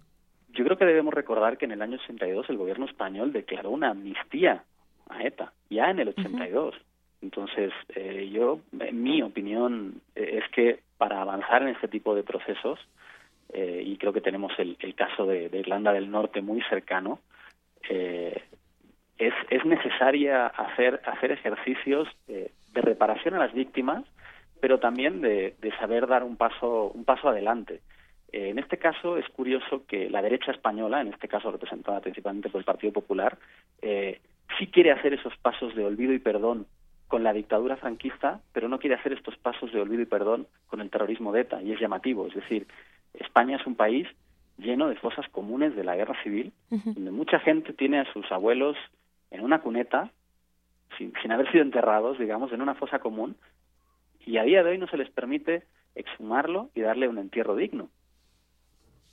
Yo 0.53 0.65
creo 0.65 0.77
que 0.79 0.85
debemos 0.85 1.13
recordar 1.13 1.59
que 1.59 1.65
en 1.65 1.73
el 1.73 1.83
año 1.83 1.99
82 2.03 2.49
el 2.49 2.57
gobierno 2.57 2.87
español 2.87 3.31
declaró 3.31 3.69
una 3.69 3.91
amnistía 3.91 4.63
a 5.07 5.23
ETA, 5.23 5.53
ya 5.69 5.91
en 5.91 5.99
el 5.99 6.09
82. 6.09 6.73
Entonces, 7.21 7.73
eh, 7.95 8.29
yo, 8.31 8.59
en 8.79 9.01
mi 9.01 9.21
opinión, 9.21 10.01
eh, 10.15 10.41
es 10.43 10.51
que 10.51 10.79
para 10.97 11.21
avanzar 11.21 11.63
en 11.63 11.69
este 11.69 11.87
tipo 11.87 12.15
de 12.15 12.23
procesos, 12.23 12.79
eh, 13.53 13.81
y 13.85 13.97
creo 13.97 14.13
que 14.13 14.21
tenemos 14.21 14.51
el, 14.57 14.77
el 14.79 14.93
caso 14.93 15.25
de, 15.25 15.49
Irlanda 15.53 15.93
del 15.93 16.11
Norte 16.11 16.41
muy 16.41 16.61
cercano, 16.69 17.19
es, 17.89 19.33
es 19.49 19.65
necesaria 19.65 20.47
hacer, 20.47 21.01
hacer 21.05 21.31
ejercicios 21.31 22.09
de 22.27 22.81
reparación 22.81 23.35
a 23.35 23.39
las 23.39 23.53
víctimas, 23.53 24.03
pero 24.59 24.79
también 24.79 25.21
de, 25.21 25.55
de 25.61 25.71
saber 25.77 26.05
dar 26.05 26.25
un 26.25 26.35
paso, 26.35 26.91
un 26.93 27.05
paso 27.05 27.29
adelante. 27.29 27.79
en 28.33 28.59
este 28.59 28.77
caso 28.77 29.17
es 29.17 29.25
curioso 29.29 29.85
que 29.87 30.09
la 30.09 30.21
derecha 30.21 30.51
española, 30.51 30.99
en 30.99 31.13
este 31.13 31.29
caso 31.29 31.49
representada 31.49 32.01
principalmente 32.01 32.49
por 32.49 32.59
el 32.59 32.65
Partido 32.65 32.91
Popular, 32.91 33.37
sí 33.81 34.67
quiere 34.67 34.91
hacer 34.91 35.13
esos 35.13 35.37
pasos 35.37 35.73
de 35.73 35.85
olvido 35.85 36.11
y 36.11 36.19
perdón 36.19 36.67
con 37.07 37.23
la 37.23 37.33
dictadura 37.33 37.77
franquista, 37.77 38.41
pero 38.51 38.67
no 38.67 38.79
quiere 38.79 38.95
hacer 38.95 39.13
estos 39.13 39.37
pasos 39.37 39.71
de 39.71 39.79
olvido 39.79 40.01
y 40.01 40.05
perdón 40.05 40.47
con 40.67 40.81
el 40.81 40.89
terrorismo 40.89 41.31
de 41.31 41.41
ETA, 41.41 41.61
y 41.61 41.71
es 41.71 41.79
llamativo. 41.79 42.27
Es 42.27 42.35
decir, 42.35 42.67
España 43.13 43.57
es 43.57 43.65
un 43.65 43.75
país 43.75 44.07
lleno 44.57 44.89
de 44.89 44.95
fosas 44.95 45.27
comunes 45.29 45.75
de 45.75 45.83
la 45.83 45.95
guerra 45.95 46.21
civil, 46.23 46.51
donde 46.69 47.11
mucha 47.11 47.39
gente 47.39 47.73
tiene 47.73 47.99
a 47.99 48.11
sus 48.11 48.29
abuelos 48.31 48.75
en 49.31 49.41
una 49.41 49.61
cuneta, 49.61 50.11
sin, 50.97 51.13
sin 51.21 51.31
haber 51.31 51.49
sido 51.51 51.63
enterrados, 51.63 52.17
digamos, 52.17 52.51
en 52.51 52.61
una 52.61 52.75
fosa 52.75 52.99
común, 52.99 53.37
y 54.25 54.37
a 54.37 54.43
día 54.43 54.63
de 54.63 54.71
hoy 54.71 54.77
no 54.77 54.87
se 54.87 54.97
les 54.97 55.09
permite 55.09 55.63
exhumarlo 55.95 56.69
y 56.75 56.81
darle 56.81 57.07
un 57.07 57.17
entierro 57.17 57.55
digno. 57.55 57.89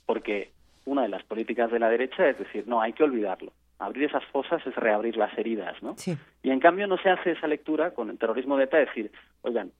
Porque 0.05 0.51
una 0.83 1.03
de 1.03 1.09
las 1.09 1.23
políticas 1.23 1.71
de 1.71 1.79
la 1.79 1.89
derecha 1.89 2.27
es 2.27 2.37
decir, 2.37 2.67
no, 2.67 2.81
hay 2.81 2.93
que 2.93 3.03
olvidarlo 3.03 3.53
abrir 3.79 4.05
esas 4.05 4.23
fosas 4.25 4.65
es 4.65 4.75
reabrir 4.75 5.17
las 5.17 5.37
heridas, 5.37 5.81
¿no? 5.81 5.95
Y 6.43 6.49
en 6.49 6.59
cambio 6.59 6.87
no 6.87 6.97
se 6.97 7.09
hace 7.09 7.31
esa 7.31 7.47
lectura 7.47 7.93
con 7.93 8.09
el 8.09 8.17
terrorismo 8.17 8.57
de 8.57 8.65
ETA, 8.65 8.77
decir, 8.77 9.11
oigan, 9.41 9.71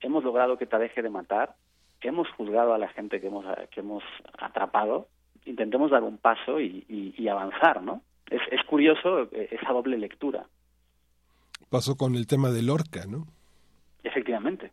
hemos 0.00 0.24
logrado 0.24 0.58
que 0.58 0.64
ETA 0.64 0.78
deje 0.78 1.02
de 1.02 1.10
matar, 1.10 1.54
hemos 2.00 2.28
juzgado 2.30 2.74
a 2.74 2.78
la 2.78 2.88
gente 2.88 3.20
que 3.20 3.28
hemos, 3.28 3.44
que 3.70 3.80
hemos 3.80 4.02
atrapado, 4.38 5.08
intentemos 5.44 5.90
dar 5.90 6.02
un 6.02 6.18
paso 6.18 6.60
y, 6.60 7.28
avanzar, 7.28 7.82
¿no? 7.82 8.02
Es, 8.28 8.40
es 8.50 8.64
curioso 8.66 9.28
eh, 9.32 9.48
esa 9.50 9.72
doble 9.72 9.98
lectura. 9.98 10.46
Pasó 11.70 11.96
con 11.96 12.16
el 12.16 12.26
tema 12.26 12.50
de 12.50 12.62
Lorca, 12.62 13.06
¿no? 13.06 13.26
Efectivamente 14.02 14.72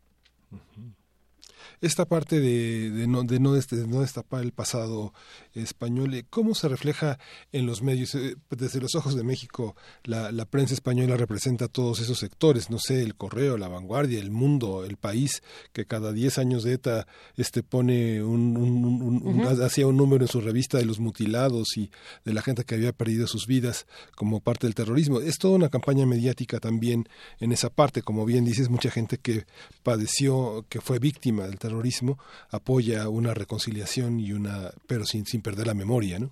esta 1.82 2.06
parte 2.06 2.40
de, 2.40 2.91
de, 2.91 3.08
no, 3.08 3.24
de, 3.24 3.40
no, 3.40 3.53
no 3.88 4.01
destapar 4.01 4.43
el 4.43 4.51
pasado 4.51 5.14
español, 5.53 6.14
eh, 6.14 6.25
¿cómo 6.30 6.53
se 6.53 6.67
refleja 6.67 7.19
en 7.51 7.66
los 7.66 7.82
medios? 7.82 8.16
Eh, 8.16 8.35
desde 8.49 8.82
los 8.82 8.95
ojos 8.95 9.16
de 9.16 9.24
México, 9.24 9.75
la, 10.03 10.32
la 10.32 10.45
prensa 10.45 10.74
española 10.74 11.16
representa 11.16 11.67
todos 11.67 12.01
esos 12.01 12.19
sectores, 12.19 12.69
no 12.69 12.80
sé, 12.80 13.01
el 13.01 13.16
correo, 13.16 13.58
la 13.58 13.69
vanguardia, 13.69 14.19
el 14.19 14.32
mundo, 14.32 14.83
el 14.83 14.98
país, 14.98 15.41
que 15.72 15.85
cada 15.85 16.11
10 16.11 16.38
años 16.40 16.64
de 16.64 16.74
ETA 16.74 17.08
este, 17.38 17.64
pone 17.64 18.22
un, 18.24 18.58
un, 18.58 19.41
hacía 19.64 19.88
un 19.88 19.95
número 19.95 20.25
en 20.25 20.30
su 20.30 20.41
revista 20.41 20.77
de 20.77 20.85
los 20.85 20.99
mutilados 20.99 21.77
y 21.77 21.91
de 22.25 22.33
la 22.33 22.41
gente 22.41 22.66
que 22.66 22.75
había 22.75 22.91
perdido 22.91 23.25
sus 23.27 23.48
vidas 23.48 23.88
como 24.16 24.41
parte 24.41 24.67
del 24.67 24.75
terrorismo. 24.75 25.22
Es 25.22 25.38
toda 25.38 25.56
una 25.56 25.69
campaña 25.69 26.06
mediática 26.06 26.59
también 26.59 27.08
en 27.40 27.53
esa 27.53 27.69
parte, 27.69 28.01
como 28.01 28.25
bien 28.25 28.43
dices, 28.43 28.69
mucha 28.69 28.91
gente 28.91 29.17
que 29.17 29.45
padeció, 29.83 30.66
que 30.67 30.82
fue 30.82 30.99
víctima 30.99 31.43
del 31.43 31.58
terrorismo 31.58 31.68
terrorismo 31.69 32.17
apoya 32.51 33.07
una 33.09 33.33
reconciliación 33.33 34.19
y 34.19 34.33
una 34.33 34.72
pero 34.88 35.06
sin 35.06 35.25
sin 35.25 35.41
perder 35.41 35.67
la 35.67 35.73
memoria, 35.73 36.19
¿no? 36.19 36.31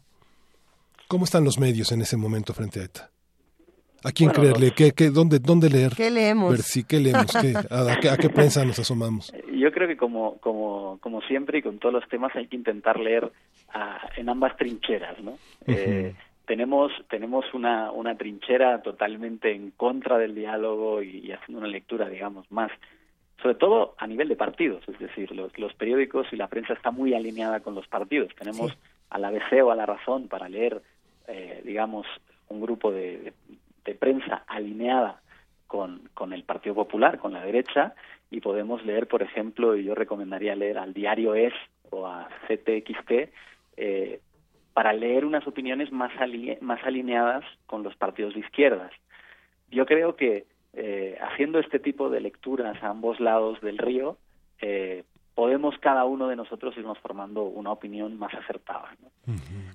¿Cómo 1.07 1.23
están 1.23 1.45
los 1.45 1.57
medios 1.57 1.91
en 1.91 2.01
ese 2.01 2.17
momento 2.17 2.53
frente 2.53 2.81
a 2.81 2.83
ETA? 2.83 3.09
¿A 4.03 4.11
quién 4.11 4.29
creerle? 4.29 4.71
¿Qué, 4.75 4.91
qué, 4.91 5.09
dónde, 5.09 5.39
¿Dónde 5.39 5.69
leer? 5.69 5.93
¿Qué 5.95 6.11
leemos? 6.11 6.51
Ver 6.51 6.61
si, 6.61 6.83
¿Qué 6.83 6.99
leemos? 6.99 7.31
¿Qué, 7.31 7.53
a, 7.55 7.99
qué, 7.99 8.09
¿A 8.09 8.17
qué 8.17 8.29
prensa 8.29 8.63
nos 8.65 8.77
asomamos? 8.79 9.33
Yo 9.53 9.71
creo 9.71 9.87
que 9.87 9.97
como, 9.97 10.37
como, 10.37 10.99
como 11.01 11.21
siempre 11.21 11.59
y 11.59 11.61
con 11.61 11.79
todos 11.79 11.93
los 11.93 12.07
temas 12.09 12.35
hay 12.35 12.47
que 12.47 12.55
intentar 12.55 12.99
leer 12.99 13.31
en 14.15 14.29
ambas 14.29 14.55
trincheras, 14.57 15.21
¿no? 15.21 15.37
eh, 15.65 16.13
tenemos 16.45 16.91
tenemos 17.09 17.45
una, 17.53 17.91
una 17.91 18.15
trinchera 18.15 18.81
totalmente 18.81 19.53
en 19.53 19.71
contra 19.71 20.17
del 20.17 20.33
diálogo 20.35 21.03
y, 21.03 21.17
y 21.19 21.31
haciendo 21.31 21.59
una 21.59 21.67
lectura, 21.67 22.07
digamos, 22.07 22.49
más 22.51 22.71
sobre 23.41 23.55
todo 23.55 23.95
a 23.97 24.07
nivel 24.07 24.29
de 24.29 24.35
partidos, 24.35 24.83
es 24.87 24.97
decir, 24.99 25.31
los, 25.31 25.57
los 25.57 25.73
periódicos 25.73 26.27
y 26.31 26.35
la 26.35 26.47
prensa 26.47 26.73
está 26.73 26.91
muy 26.91 27.13
alineada 27.13 27.59
con 27.59 27.75
los 27.75 27.87
partidos. 27.87 28.33
Tenemos 28.35 28.75
a 29.09 29.19
la 29.19 29.27
ABC 29.27 29.63
o 29.63 29.71
a 29.71 29.75
la 29.75 29.85
Razón 29.85 30.27
para 30.27 30.49
leer, 30.49 30.81
eh, 31.27 31.61
digamos, 31.63 32.07
un 32.49 32.61
grupo 32.61 32.91
de, 32.91 33.33
de, 33.85 33.95
prensa 33.95 34.43
alineada 34.47 35.21
con, 35.67 36.09
con 36.13 36.33
el 36.33 36.43
Partido 36.43 36.75
Popular, 36.75 37.19
con 37.19 37.33
la 37.33 37.43
derecha, 37.43 37.93
y 38.31 38.41
podemos 38.41 38.85
leer, 38.85 39.07
por 39.07 39.21
ejemplo, 39.21 39.75
y 39.75 39.83
yo 39.83 39.95
recomendaría 39.95 40.55
leer 40.55 40.77
al 40.77 40.93
diario 40.93 41.35
ES 41.35 41.53
o 41.89 42.07
a 42.07 42.27
CTXT, 42.47 43.29
eh, 43.77 44.19
para 44.73 44.93
leer 44.93 45.25
unas 45.25 45.47
opiniones 45.47 45.91
más, 45.91 46.11
más 46.61 46.83
alineadas 46.83 47.43
con 47.65 47.83
los 47.83 47.95
partidos 47.95 48.33
de 48.33 48.41
izquierdas. 48.41 48.91
Yo 49.71 49.85
creo 49.85 50.15
que 50.15 50.45
eh, 50.79 51.17
haciendo 51.19 51.57
este 51.57 51.79
tipo 51.79 52.11
de 52.11 52.21
lecturas 52.21 52.77
a 52.83 52.89
ambos 52.89 53.19
lados 53.19 53.59
del 53.61 53.79
río, 53.79 54.17
eh, 54.61 55.03
podemos 55.33 55.73
cada 55.79 56.05
uno 56.05 56.27
de 56.27 56.35
nosotros 56.35 56.77
irnos 56.77 56.99
formando 56.99 57.45
una 57.45 57.71
opinión 57.71 58.17
más 58.19 58.31
acertada. 58.35 58.95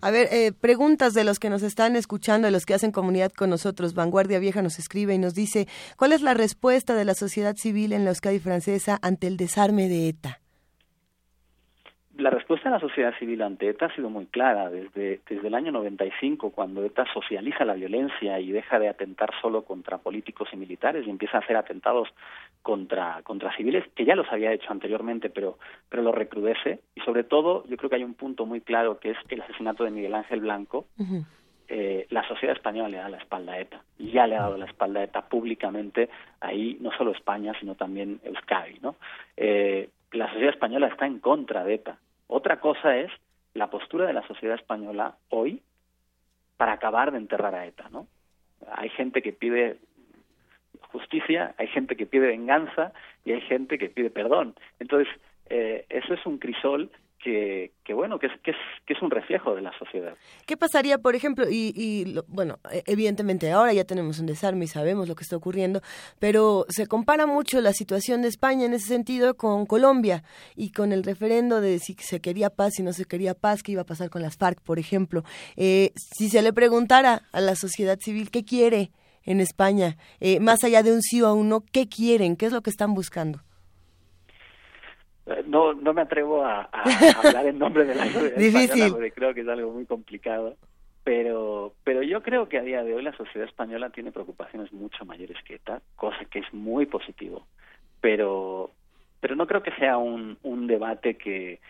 A 0.01 0.11
ver, 0.13 0.29
eh, 0.31 0.53
preguntas 0.53 1.13
de 1.13 1.25
los 1.25 1.41
que 1.41 1.51
nos 1.51 1.65
están 1.65 1.97
escuchando, 1.97 2.47
de 2.47 2.53
los 2.53 2.67
que 2.67 2.75
hacen 2.75 2.93
comunidad 2.93 3.33
con 3.33 3.51
nosotros. 3.51 3.95
Vanguardia 3.95 4.39
Vieja 4.39 4.63
nos 4.63 4.79
escribe 4.79 5.13
y 5.15 5.19
nos 5.19 5.35
dice, 5.35 5.67
¿cuál 5.97 6.13
es 6.13 6.23
la 6.23 6.35
respuesta 6.35 6.95
de 6.95 7.05
la 7.05 7.15
sociedad 7.15 7.57
civil 7.57 7.93
en 7.93 8.05
la 8.05 8.11
Euskadi 8.11 8.39
francesa 8.39 8.99
ante 9.03 9.27
el 9.27 9.37
desarme 9.37 9.89
de 9.89 10.09
ETA? 10.09 10.42
La 12.19 12.31
respuesta 12.31 12.69
de 12.69 12.75
la 12.75 12.81
sociedad 12.81 13.15
civil 13.19 13.41
ante 13.43 13.69
ETA 13.69 13.87
ha 13.87 13.95
sido 13.95 14.11
muy 14.11 14.27
clara. 14.27 14.69
Desde, 14.69 15.21
desde 15.29 15.49
el 15.49 15.55
año 15.55 15.73
95, 15.73 16.51
cuando 16.51 16.85
ETA 16.85 17.07
socializa 17.13 17.65
la 17.65 17.75
violencia 17.75 18.39
y 18.39 18.53
deja 18.53 18.79
de 18.79 18.89
atentar 18.89 19.31
solo 19.41 19.63
contra 19.65 19.99
políticos 19.99 20.49
y 20.53 20.57
militares 20.57 21.07
y 21.07 21.11
empieza 21.11 21.39
a 21.39 21.41
hacer 21.41 21.57
atentados 21.57 22.09
contra, 22.61 23.23
contra 23.23 23.55
civiles, 23.57 23.85
que 23.95 24.05
ya 24.05 24.15
los 24.15 24.31
había 24.31 24.53
hecho 24.53 24.71
anteriormente, 24.71 25.31
pero, 25.31 25.59
pero 25.89 26.03
lo 26.03 26.13
recrudece. 26.13 26.81
Y 26.95 27.01
sobre 27.01 27.25
todo, 27.25 27.65
yo 27.69 27.77
creo 27.77 27.89
que 27.89 27.97
hay 27.97 28.05
un 28.05 28.15
punto 28.15 28.45
muy 28.45 28.61
claro 28.61 28.99
que 28.99 29.11
es 29.11 29.19
el 29.29 29.41
asesinato 29.41 29.85
de 29.85 29.91
Miguel 29.91 30.15
Ángel 30.15 30.41
Blanco. 30.41 30.87
Eh, 31.69 32.07
la 32.11 32.27
sociedad 32.29 32.55
española 32.55 32.89
le 32.91 32.99
da 32.99 33.09
la 33.09 33.17
espalda 33.17 33.53
a 33.53 33.61
ETA. 33.61 33.83
Y 33.99 34.11
ya 34.11 34.27
le 34.27 34.37
ha 34.37 34.43
dado 34.43 34.59
la 34.59 34.67
espalda 34.67 35.01
a 35.01 35.05
ETA 35.05 35.23
públicamente, 35.23 36.11
ahí 36.41 36.77
no 36.81 36.91
solo 36.93 37.13
España, 37.13 37.55
sino 37.59 37.75
también 37.75 38.21
Euskadi. 38.25 38.79
¿no? 38.81 38.97
Eh, 39.37 39.89
la 40.13 40.29
sociedad 40.29 40.55
española 40.55 40.89
está 40.89 41.07
en 41.07 41.19
contra 41.19 41.65
de 41.65 41.75
ETA. 41.75 41.99
Otra 42.27 42.61
cosa 42.61 42.97
es 42.97 43.11
la 43.55 43.69
postura 43.71 44.07
de 44.07 44.13
la 44.13 44.27
sociedad 44.27 44.57
española 44.57 45.17
hoy 45.29 45.63
para 46.57 46.73
acabar 46.73 47.13
de 47.13 47.19
enterrar 47.19 47.55
a 47.55 47.67
ETA, 47.67 47.89
¿no? 47.91 48.07
Hay 48.71 48.89
gente 48.91 49.23
que 49.23 49.33
pide 49.33 49.79
justicia, 50.93 51.55
hay 51.59 51.67
gente 51.69 51.97
que 51.97 52.07
pide 52.07 52.29
venganza 52.29 52.93
y 53.25 53.33
hay 53.33 53.41
gente 53.43 53.79
que 53.79 53.89
pide 53.89 54.11
perdón. 54.11 54.55
Entonces, 54.79 55.09
eh, 55.51 55.87
eso 55.89 56.15
es 56.15 56.25
un 56.27 56.39
crisol 56.39 56.91
que, 57.23 57.73
que 57.85 57.95
bueno, 57.95 58.19
que 58.19 58.27
es, 58.27 58.33
que, 58.43 58.51
es, 58.51 58.57
que 58.87 58.95
es 58.95 59.03
un 59.03 59.11
reflejo 59.11 59.55
de 59.55 59.63
la 59.63 59.77
sociedad. 59.79 60.15
¿Qué 60.47 60.57
pasaría, 60.57 60.99
por 60.99 61.15
ejemplo, 61.15 61.49
y, 61.49 61.73
y 61.75 62.19
bueno, 62.27 62.59
e, 62.71 62.83
evidentemente 62.87 63.51
ahora 63.53 63.73
ya 63.73 63.85
tenemos 63.85 64.19
un 64.19 64.27
desarme 64.27 64.65
y 64.65 64.69
sabemos 64.69 65.09
lo 65.09 65.15
que 65.15 65.23
está 65.23 65.37
ocurriendo, 65.37 65.81
pero 66.19 66.67
se 66.69 66.87
compara 66.87 67.27
mucho 67.27 67.61
la 67.61 67.73
situación 67.73 68.23
de 68.23 68.29
España 68.29 68.67
en 68.67 68.75
ese 68.75 68.89
sentido 68.89 69.35
con 69.35 69.67
Colombia 69.67 70.25
y 70.57 70.73
con 70.73 70.93
el 70.93 71.05
referendo 71.05 71.61
de 71.61 71.79
si 71.79 71.95
se 72.01 72.21
quería 72.21 72.51
paz, 72.51 72.75
si 72.77 72.83
no 72.83 72.93
se 72.93 73.05
quería 73.05 73.35
paz, 73.35 73.63
qué 73.63 73.73
iba 73.73 73.83
a 73.83 73.87
pasar 73.87 74.11
con 74.11 74.23
las 74.23 74.37
FARC, 74.37 74.61
por 74.61 74.79
ejemplo. 74.79 75.23
Eh, 75.57 75.93
si 75.95 76.29
se 76.29 76.43
le 76.43 76.53
preguntara 76.53 77.23
a 77.33 77.41
la 77.41 77.55
sociedad 77.55 77.99
civil 78.01 78.31
qué 78.31 78.45
quiere 78.45 78.91
en 79.25 79.41
España, 79.41 79.97
eh, 80.21 80.41
más 80.41 80.65
allá 80.65 80.83
de 80.83 80.93
un 80.93 81.03
sí 81.03 81.23
o 81.23 81.33
un 81.33 81.49
no, 81.49 81.61
¿qué 81.61 81.89
quieren? 81.89 82.37
¿Qué 82.37 82.47
es 82.47 82.53
lo 82.53 82.63
que 82.63 82.71
están 82.71 82.95
buscando? 82.95 83.41
Eh, 85.27 85.45
no, 85.47 85.73
no 85.73 85.93
me 85.95 86.03
atrevo 86.03 86.45
a, 86.45 86.63
hablar 87.25 87.47
en 87.47 87.59
nombre 87.59 87.85
de 87.85 87.95
la 87.95 88.07
sociedad 88.07 88.39
española 88.39 88.89
porque 88.91 89.13
creo 89.13 89.35
que 89.35 89.41
es 89.43 89.49
algo 89.49 89.73
muy 89.73 89.87
complicado. 89.87 90.57
Pero, 91.05 91.75
pero 91.83 92.03
yo 92.03 92.23
creo 92.23 92.49
que 92.49 92.59
a 92.59 92.63
día 92.63 92.85
de 92.85 92.95
hoy 92.95 93.03
la 93.03 93.17
sociedad 93.17 93.49
española 93.49 93.91
tiene 93.91 94.13
preocupaciones 94.13 94.73
mucho 94.73 95.05
mayores 95.05 95.37
que 95.45 95.57
esta, 95.57 95.83
cosa 95.97 96.25
que 96.27 96.39
es 96.39 96.55
muy 96.55 96.87
positivo. 96.87 97.47
Pero, 98.01 98.71
pero 99.21 99.35
no 99.35 99.47
creo 99.47 99.63
que 99.63 99.73
sea 99.73 99.99
un, 99.99 100.39
un 100.45 100.69
debate 100.69 101.17
que, 101.17 101.61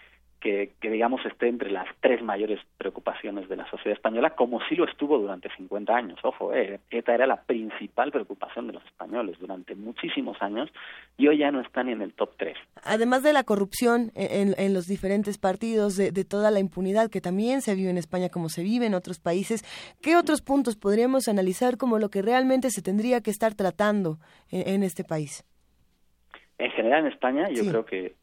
que, 0.42 0.72
digamos 0.82 1.24
esté 1.24 1.48
entre 1.48 1.70
las 1.70 1.86
tres 2.00 2.22
mayores 2.22 2.58
preocupaciones 2.76 3.48
de 3.48 3.56
la 3.56 3.68
sociedad 3.70 3.96
española, 3.96 4.30
como 4.30 4.60
sí 4.68 4.74
lo 4.74 4.84
estuvo 4.84 5.18
durante 5.18 5.48
50 5.56 5.94
años. 5.94 6.18
Ojo, 6.24 6.52
eh, 6.52 6.80
ETA 6.90 7.14
era 7.14 7.26
la 7.26 7.42
principal 7.42 8.10
preocupación 8.10 8.66
de 8.66 8.72
los 8.74 8.84
españoles 8.84 9.38
durante 9.38 9.74
muchísimos 9.74 10.36
años 10.42 10.68
y 11.16 11.28
hoy 11.28 11.38
ya 11.38 11.52
no 11.52 11.60
está 11.60 11.84
ni 11.84 11.92
en 11.92 12.02
el 12.02 12.12
top 12.12 12.30
3. 12.36 12.56
Además 12.82 13.22
de 13.22 13.32
la 13.32 13.44
corrupción 13.44 14.10
en, 14.14 14.54
en 14.58 14.74
los 14.74 14.86
diferentes 14.86 15.38
partidos, 15.38 15.96
de, 15.96 16.10
de, 16.10 16.24
toda 16.24 16.50
la 16.50 16.58
impunidad 16.58 17.08
que 17.08 17.20
también 17.20 17.62
se 17.62 17.74
vive 17.74 17.90
en 17.90 17.98
España 17.98 18.28
como 18.28 18.48
se 18.48 18.62
vive 18.62 18.86
en 18.86 18.94
otros 18.94 19.20
países, 19.20 19.62
¿qué 20.02 20.16
otros 20.16 20.42
puntos 20.42 20.76
podríamos 20.76 21.28
analizar 21.28 21.76
como 21.76 21.98
lo 21.98 22.10
que 22.10 22.20
realmente 22.20 22.70
se 22.70 22.82
tendría 22.82 23.20
que 23.20 23.30
estar 23.30 23.54
tratando 23.54 24.18
en, 24.50 24.68
en 24.68 24.82
este 24.82 25.04
país? 25.04 25.44
En 26.58 26.70
general 26.72 27.06
en 27.06 27.12
España 27.12 27.48
yo 27.50 27.62
sí. 27.62 27.68
creo 27.68 27.84
que 27.84 28.21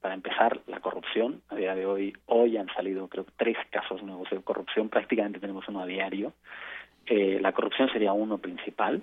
para 0.00 0.14
empezar, 0.14 0.60
la 0.66 0.80
corrupción. 0.80 1.42
A 1.48 1.56
día 1.56 1.74
de 1.74 1.86
hoy, 1.86 2.12
hoy 2.26 2.56
han 2.56 2.68
salido 2.68 3.08
creo 3.08 3.26
tres 3.36 3.56
casos 3.70 4.02
nuevos 4.02 4.28
de 4.30 4.40
corrupción, 4.40 4.88
prácticamente 4.88 5.40
tenemos 5.40 5.68
uno 5.68 5.80
a 5.80 5.86
diario. 5.86 6.32
Eh, 7.06 7.38
la 7.40 7.52
corrupción 7.52 7.90
sería 7.92 8.12
uno 8.12 8.38
principal. 8.38 9.02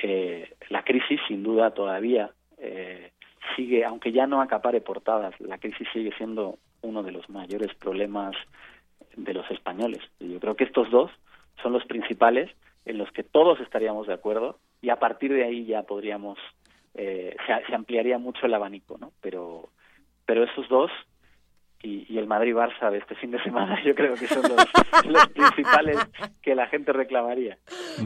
Eh, 0.00 0.54
la 0.68 0.84
crisis, 0.84 1.20
sin 1.26 1.42
duda, 1.42 1.72
todavía 1.72 2.30
eh, 2.58 3.10
sigue, 3.56 3.84
aunque 3.84 4.12
ya 4.12 4.26
no 4.26 4.40
acapare 4.40 4.80
portadas, 4.80 5.38
la 5.40 5.58
crisis 5.58 5.88
sigue 5.92 6.12
siendo 6.16 6.58
uno 6.82 7.02
de 7.02 7.12
los 7.12 7.28
mayores 7.28 7.74
problemas 7.74 8.36
de 9.16 9.34
los 9.34 9.50
españoles. 9.50 10.00
Yo 10.20 10.38
creo 10.38 10.54
que 10.54 10.64
estos 10.64 10.90
dos 10.90 11.10
son 11.62 11.72
los 11.72 11.84
principales 11.86 12.50
en 12.84 12.98
los 12.98 13.10
que 13.10 13.24
todos 13.24 13.58
estaríamos 13.60 14.06
de 14.06 14.14
acuerdo 14.14 14.58
y 14.80 14.90
a 14.90 14.96
partir 14.96 15.32
de 15.32 15.44
ahí 15.44 15.66
ya 15.66 15.82
podríamos, 15.82 16.38
eh, 16.94 17.36
se, 17.46 17.66
se 17.66 17.74
ampliaría 17.74 18.18
mucho 18.18 18.46
el 18.46 18.54
abanico, 18.54 18.96
¿no? 18.98 19.12
Pero 19.20 19.70
pero 20.28 20.44
esos 20.44 20.68
dos 20.68 20.90
y, 21.82 22.12
y, 22.12 22.18
el 22.18 22.26
Madrid-Barça 22.26 22.90
de 22.90 22.98
este 22.98 23.14
fin 23.14 23.30
de 23.30 23.42
semana 23.42 23.82
yo 23.86 23.94
creo 23.94 24.14
que 24.14 24.26
son 24.26 24.42
los, 24.42 24.66
los 25.06 25.28
principales 25.28 25.96
que 26.42 26.54
la 26.54 26.66
gente 26.66 26.92
reclamaría. 26.92 27.56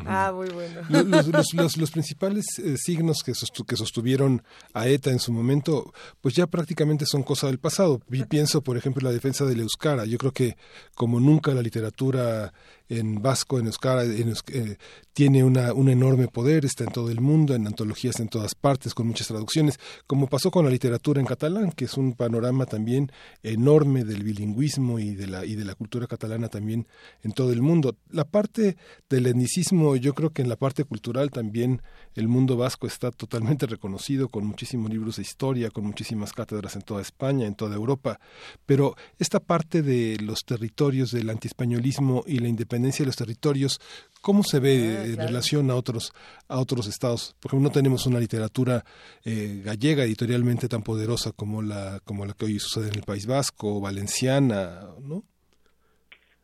Ah, 0.07 0.31
muy 0.33 0.49
bueno. 0.51 0.83
Los, 0.91 1.27
los, 1.27 1.55
los, 1.55 1.77
los 1.79 1.91
principales 1.91 2.45
eh, 2.59 2.77
signos 2.77 3.23
que, 3.25 3.35
sostu 3.35 3.65
que 3.65 3.77
sostuvieron 3.77 4.43
a 4.75 4.87
ETA 4.87 5.11
en 5.11 5.19
su 5.19 5.33
momento, 5.33 5.93
pues 6.21 6.35
ya 6.35 6.47
prácticamente 6.47 7.07
son 7.07 7.23
cosa 7.23 7.47
del 7.47 7.59
pasado. 7.59 8.01
Pienso, 8.29 8.63
por 8.63 8.77
ejemplo, 8.77 9.01
en 9.01 9.07
la 9.07 9.13
defensa 9.13 9.47
del 9.47 9.61
Euskara. 9.61 10.05
Yo 10.05 10.19
creo 10.19 10.33
que 10.33 10.55
como 10.95 11.19
nunca 11.19 11.55
la 11.55 11.63
literatura 11.63 12.53
en 12.99 13.23
vasco, 13.23 13.59
en 13.59 13.67
euskara, 13.67 14.05
eh, 14.05 14.77
tiene 15.15 15.45
una, 15.45 15.73
un 15.73 15.89
enorme 15.89 16.29
poder, 16.29 16.67
está 16.67 16.85
en 16.85 16.91
todo 16.91 17.11
el 17.11 17.21
mundo, 17.21 17.55
en 17.55 17.67
antologías 17.67 18.21
en 18.21 18.29
todas 18.29 18.55
partes, 18.55 18.93
con 18.93 19.07
muchas 19.07 19.29
traducciones, 19.29 19.79
como 20.07 20.27
pasó 20.27 20.51
con 20.51 20.67
la 20.67 20.71
literatura 20.71 21.19
en 21.19 21.27
catalán, 21.27 21.73
que 21.73 21.87
es 21.87 21.97
un 21.97 22.13
panorama 22.13 22.67
también 22.67 23.11
enorme 23.43 24.05
del 24.05 24.23
bilingüismo 24.23 24.99
y 24.99 25.15
de 25.15 25.27
la, 25.27 25.47
y 25.47 25.55
de 25.55 25.65
la 25.65 25.75
cultura 25.75 26.07
catalana 26.07 26.49
también 26.49 26.87
en 27.23 27.33
todo 27.33 27.53
el 27.53 27.63
mundo. 27.63 27.97
La 28.11 28.25
parte 28.25 28.77
del 29.09 29.27
etnicismo, 29.27 29.97
yo 29.97 30.13
creo 30.15 30.31
que 30.31 30.43
en 30.43 30.51
la 30.51 30.57
parte 30.57 30.85
cultural 30.85 31.31
también 31.31 31.81
el 32.15 32.29
mundo 32.29 32.59
vasco 32.59 32.87
está 32.87 33.11
totalmente 33.11 33.67
reconocido, 33.67 34.29
con 34.29 34.47
muchísimos 34.47 34.91
libros 34.91 35.17
de 35.17 35.23
historia, 35.23 35.71
con 35.71 35.85
muchísimas 35.85 36.33
cátedras 36.33 36.77
en 36.77 36.83
toda 36.83 37.01
España, 37.01 37.47
en 37.47 37.55
toda 37.55 37.75
Europa, 37.75 38.21
pero 38.67 38.97
esta 39.19 39.41
parte 39.41 39.81
de 39.81 40.19
los 40.21 40.41
territorios 40.41 41.11
del 41.11 41.31
antiespañolismo 41.31 42.25
y 42.27 42.39
la 42.39 42.49
independencia 42.49 42.82
de 42.83 43.07
los 43.07 43.17
territorios, 43.17 43.81
¿cómo 44.21 44.43
se 44.43 44.61
ve 44.61 44.97
ah, 44.99 45.05
en 45.05 45.17
relación 45.17 45.71
a 45.71 45.75
otros, 45.75 46.13
a 46.49 46.59
otros 46.59 46.87
estados? 46.87 47.35
Por 47.41 47.51
ejemplo, 47.51 47.69
no 47.69 47.73
tenemos 47.73 48.07
una 48.07 48.21
literatura 48.21 48.85
eh, 49.25 49.63
gallega 49.65 50.05
editorialmente 50.05 50.69
tan 50.69 50.83
poderosa 50.83 51.33
como 51.33 51.63
la, 51.63 52.01
como 52.05 52.27
la 52.27 52.35
que 52.35 52.47
hoy 52.47 52.59
sucede 52.59 52.89
en 52.89 52.97
el 52.97 53.03
País 53.03 53.27
Vasco, 53.27 53.81
valenciana, 53.81 54.81
¿no? 55.01 55.23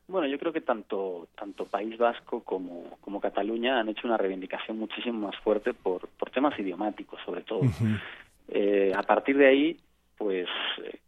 Bueno, 0.08 0.26
yo 0.26 0.39
creo 0.39 0.55
que 0.55 0.62
tanto, 0.62 1.28
tanto 1.39 1.67
País 1.67 1.99
Vasco 1.99 2.42
como, 2.42 2.97
como 3.02 3.20
Cataluña 3.20 3.78
han 3.78 3.91
hecho 3.91 4.07
una 4.07 4.17
reivindicación 4.17 4.78
muchísimo 4.78 5.26
más 5.26 5.36
fuerte 5.41 5.75
por, 5.75 6.08
por 6.08 6.31
temas 6.31 6.58
idiomáticos, 6.58 7.20
sobre 7.26 7.42
todo. 7.42 7.60
eh, 8.49 8.92
a 8.97 9.02
partir 9.02 9.36
de 9.36 9.49
ahí, 9.49 9.76
pues 10.17 10.49
eh, 10.83 10.99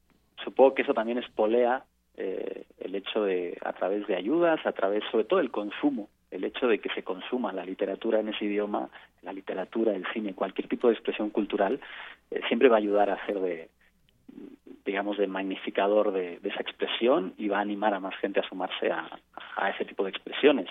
supongo 0.45 0.75
que 0.75 0.83
eso 0.83 0.93
también 0.93 1.17
espolea 1.17 1.83
eh, 2.23 2.65
el 2.79 2.95
hecho 2.95 3.25
de, 3.25 3.57
a 3.65 3.73
través 3.73 4.07
de 4.07 4.15
ayudas, 4.15 4.65
a 4.67 4.73
través 4.73 5.03
sobre 5.11 5.25
todo 5.25 5.39
del 5.39 5.51
consumo, 5.51 6.09
el 6.31 6.45
hecho 6.45 6.69
de 6.69 6.79
que 6.79 6.91
se 6.91 7.03
consuma 7.03 7.53
la 7.53 7.65
literatura 7.65 8.21
en 8.21 8.29
ese 8.29 8.45
idioma, 8.45 8.91
la 9.23 9.33
literatura, 9.33 9.95
el 9.95 10.07
cine, 10.13 10.35
cualquier 10.35 10.69
tipo 10.69 10.89
de 10.89 10.95
expresión 10.95 11.31
cultural, 11.31 11.81
eh, 12.31 12.41
siempre 12.49 12.69
va 12.69 12.77
a 12.77 12.79
ayudar 12.79 13.11
a 13.11 13.15
hacer 13.15 13.41
de, 13.41 13.69
digamos, 14.85 15.19
de 15.19 15.27
magnificador 15.27 16.13
de, 16.13 16.41
esa 16.45 16.61
expresión 16.61 17.35
y 17.39 17.49
va 17.49 17.59
a 17.59 17.63
animar 17.63 17.95
a 17.95 18.01
más 18.01 18.17
gente 18.17 18.41
a 18.41 18.49
sumarse 18.49 18.91
a, 18.91 19.09
ese 19.75 19.85
tipo 19.85 20.05
de 20.05 20.11
expresiones. 20.11 20.69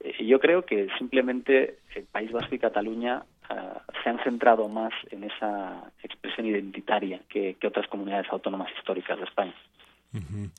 Eh, 0.00 0.24
yo 0.24 0.38
creo 0.40 0.64
que 0.64 0.88
simplemente 0.98 1.78
el 1.94 2.04
País 2.04 2.32
Vasco 2.32 2.54
y 2.54 2.58
Cataluña 2.58 3.22
ah, 3.48 3.82
se 4.02 4.10
han 4.10 4.22
centrado 4.24 4.68
más 4.68 4.92
en 5.10 5.24
esa 5.24 5.92
expresión 6.02 6.46
identitaria 6.46 7.20
que, 7.28 7.56
otras 7.66 7.86
comunidades 7.88 8.26
autónomas 8.30 8.70
históricas 8.78 9.18
de 9.18 9.24
España. 9.24 9.54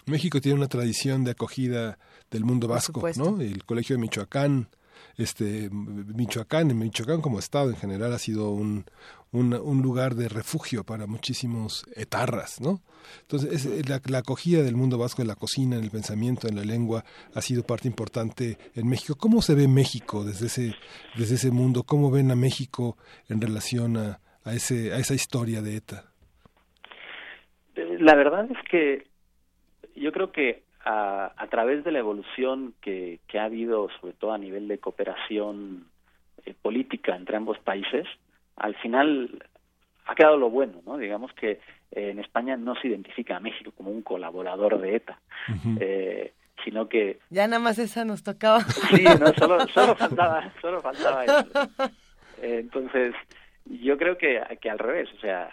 México 0.06 0.40
tiene 0.40 0.58
una 0.58 0.68
tradición 0.68 1.24
de 1.24 1.32
acogida 1.32 1.98
del 2.30 2.46
mundo 2.46 2.68
vasco, 2.68 3.02
¿no? 3.18 3.42
El 3.42 3.66
Colegio 3.66 3.96
de 3.96 4.02
Michoacán, 4.02 4.70
este 5.18 5.70
Michoacán, 5.72 6.72
en 6.72 6.80
Michoacán 6.80 7.22
como 7.22 7.40
estado 7.40 7.70
en 7.70 7.76
general 7.76 8.14
ha 8.14 8.20
sido 8.20 8.52
un, 8.52 8.86
un, 9.32 9.82
lugar 9.82 10.16
de 10.16 10.30
refugio 10.30 10.84
para 10.84 11.06
muchísimos 11.08 11.86
etarras, 11.96 12.62
¿no? 12.62 12.82
Entonces, 13.22 13.66
es, 13.66 13.90
la, 13.90 14.02
la, 14.06 14.20
acogida 14.20 14.64
del 14.64 14.76
mundo 14.76 14.98
vasco 14.98 15.22
en 15.22 15.28
la 15.28 15.36
cocina, 15.36 15.78
en 15.78 15.84
el 15.84 15.92
pensamiento, 15.92 16.48
en 16.48 16.56
la 16.56 16.64
lengua, 16.64 17.04
ha 17.34 17.42
sido 17.42 17.64
parte 17.64 17.88
importante 17.88 18.58
en 18.76 18.88
México. 18.88 19.16
¿Cómo 19.16 19.42
se 19.42 19.56
ve 19.56 19.68
México 19.68 20.24
desde 20.24 20.48
ese, 20.48 20.76
desde 21.18 21.36
ese 21.36 21.52
mundo? 21.52 21.84
¿Cómo 21.84 22.12
ven 22.12 22.32
a 22.32 22.36
México 22.36 22.98
en 23.28 23.42
relación 23.42 23.98
a, 23.98 24.20
a, 24.44 24.54
ese, 24.54 24.94
a 24.94 24.98
esa 24.98 25.14
historia 25.14 25.62
de 25.62 25.76
ETA? 25.76 26.06
La 27.76 28.16
verdad 28.16 28.48
es 28.52 28.58
que 28.70 29.11
yo 29.96 30.12
creo 30.12 30.32
que 30.32 30.64
a, 30.84 31.32
a 31.36 31.48
través 31.48 31.84
de 31.84 31.92
la 31.92 32.00
evolución 32.00 32.74
que, 32.82 33.20
que, 33.28 33.40
ha 33.40 33.46
habido, 33.46 33.90
sobre 34.00 34.14
todo 34.14 34.34
a 34.34 34.38
nivel 34.38 34.68
de 34.68 34.80
cooperación 34.80 35.86
eh, 36.46 36.54
política 36.60 37.16
entre 37.16 37.38
ambos 37.38 37.60
países, 37.60 38.08
al 38.56 38.76
final 38.76 39.44
ha 40.06 40.16
quedado 40.16 40.38
lo 40.38 40.50
bueno, 40.50 40.82
¿no? 40.86 40.98
Digamos 40.98 41.32
que 41.34 41.52
eh, 41.52 41.60
en 41.92 42.20
España 42.20 42.58
no 42.58 42.76
se 42.76 42.88
identifica 42.88 43.38
a 43.38 43.40
México 43.40 43.72
como 43.76 43.92
un 43.92 44.02
colaborador 44.02 44.80
de 44.82 44.96
ETA, 44.96 45.20
eh, 45.80 46.34
sino 46.64 46.90
que... 46.90 47.20
Ya 47.30 47.48
nada 47.48 47.62
más 47.62 47.78
esa 47.80 48.04
nos 48.06 48.24
tocaba. 48.24 48.62
Sí, 48.62 49.04
no, 49.20 49.34
solo, 49.34 49.68
solo 49.68 49.96
faltaba, 49.96 50.52
solo 50.62 50.82
faltaba 50.82 51.26
eso. 51.26 51.48
entonces, 52.42 53.14
yo 53.66 53.98
creo 53.98 54.18
que, 54.18 54.42
que 54.60 54.70
al 54.70 54.80
revés, 54.80 55.10
o 55.16 55.20
sea, 55.20 55.50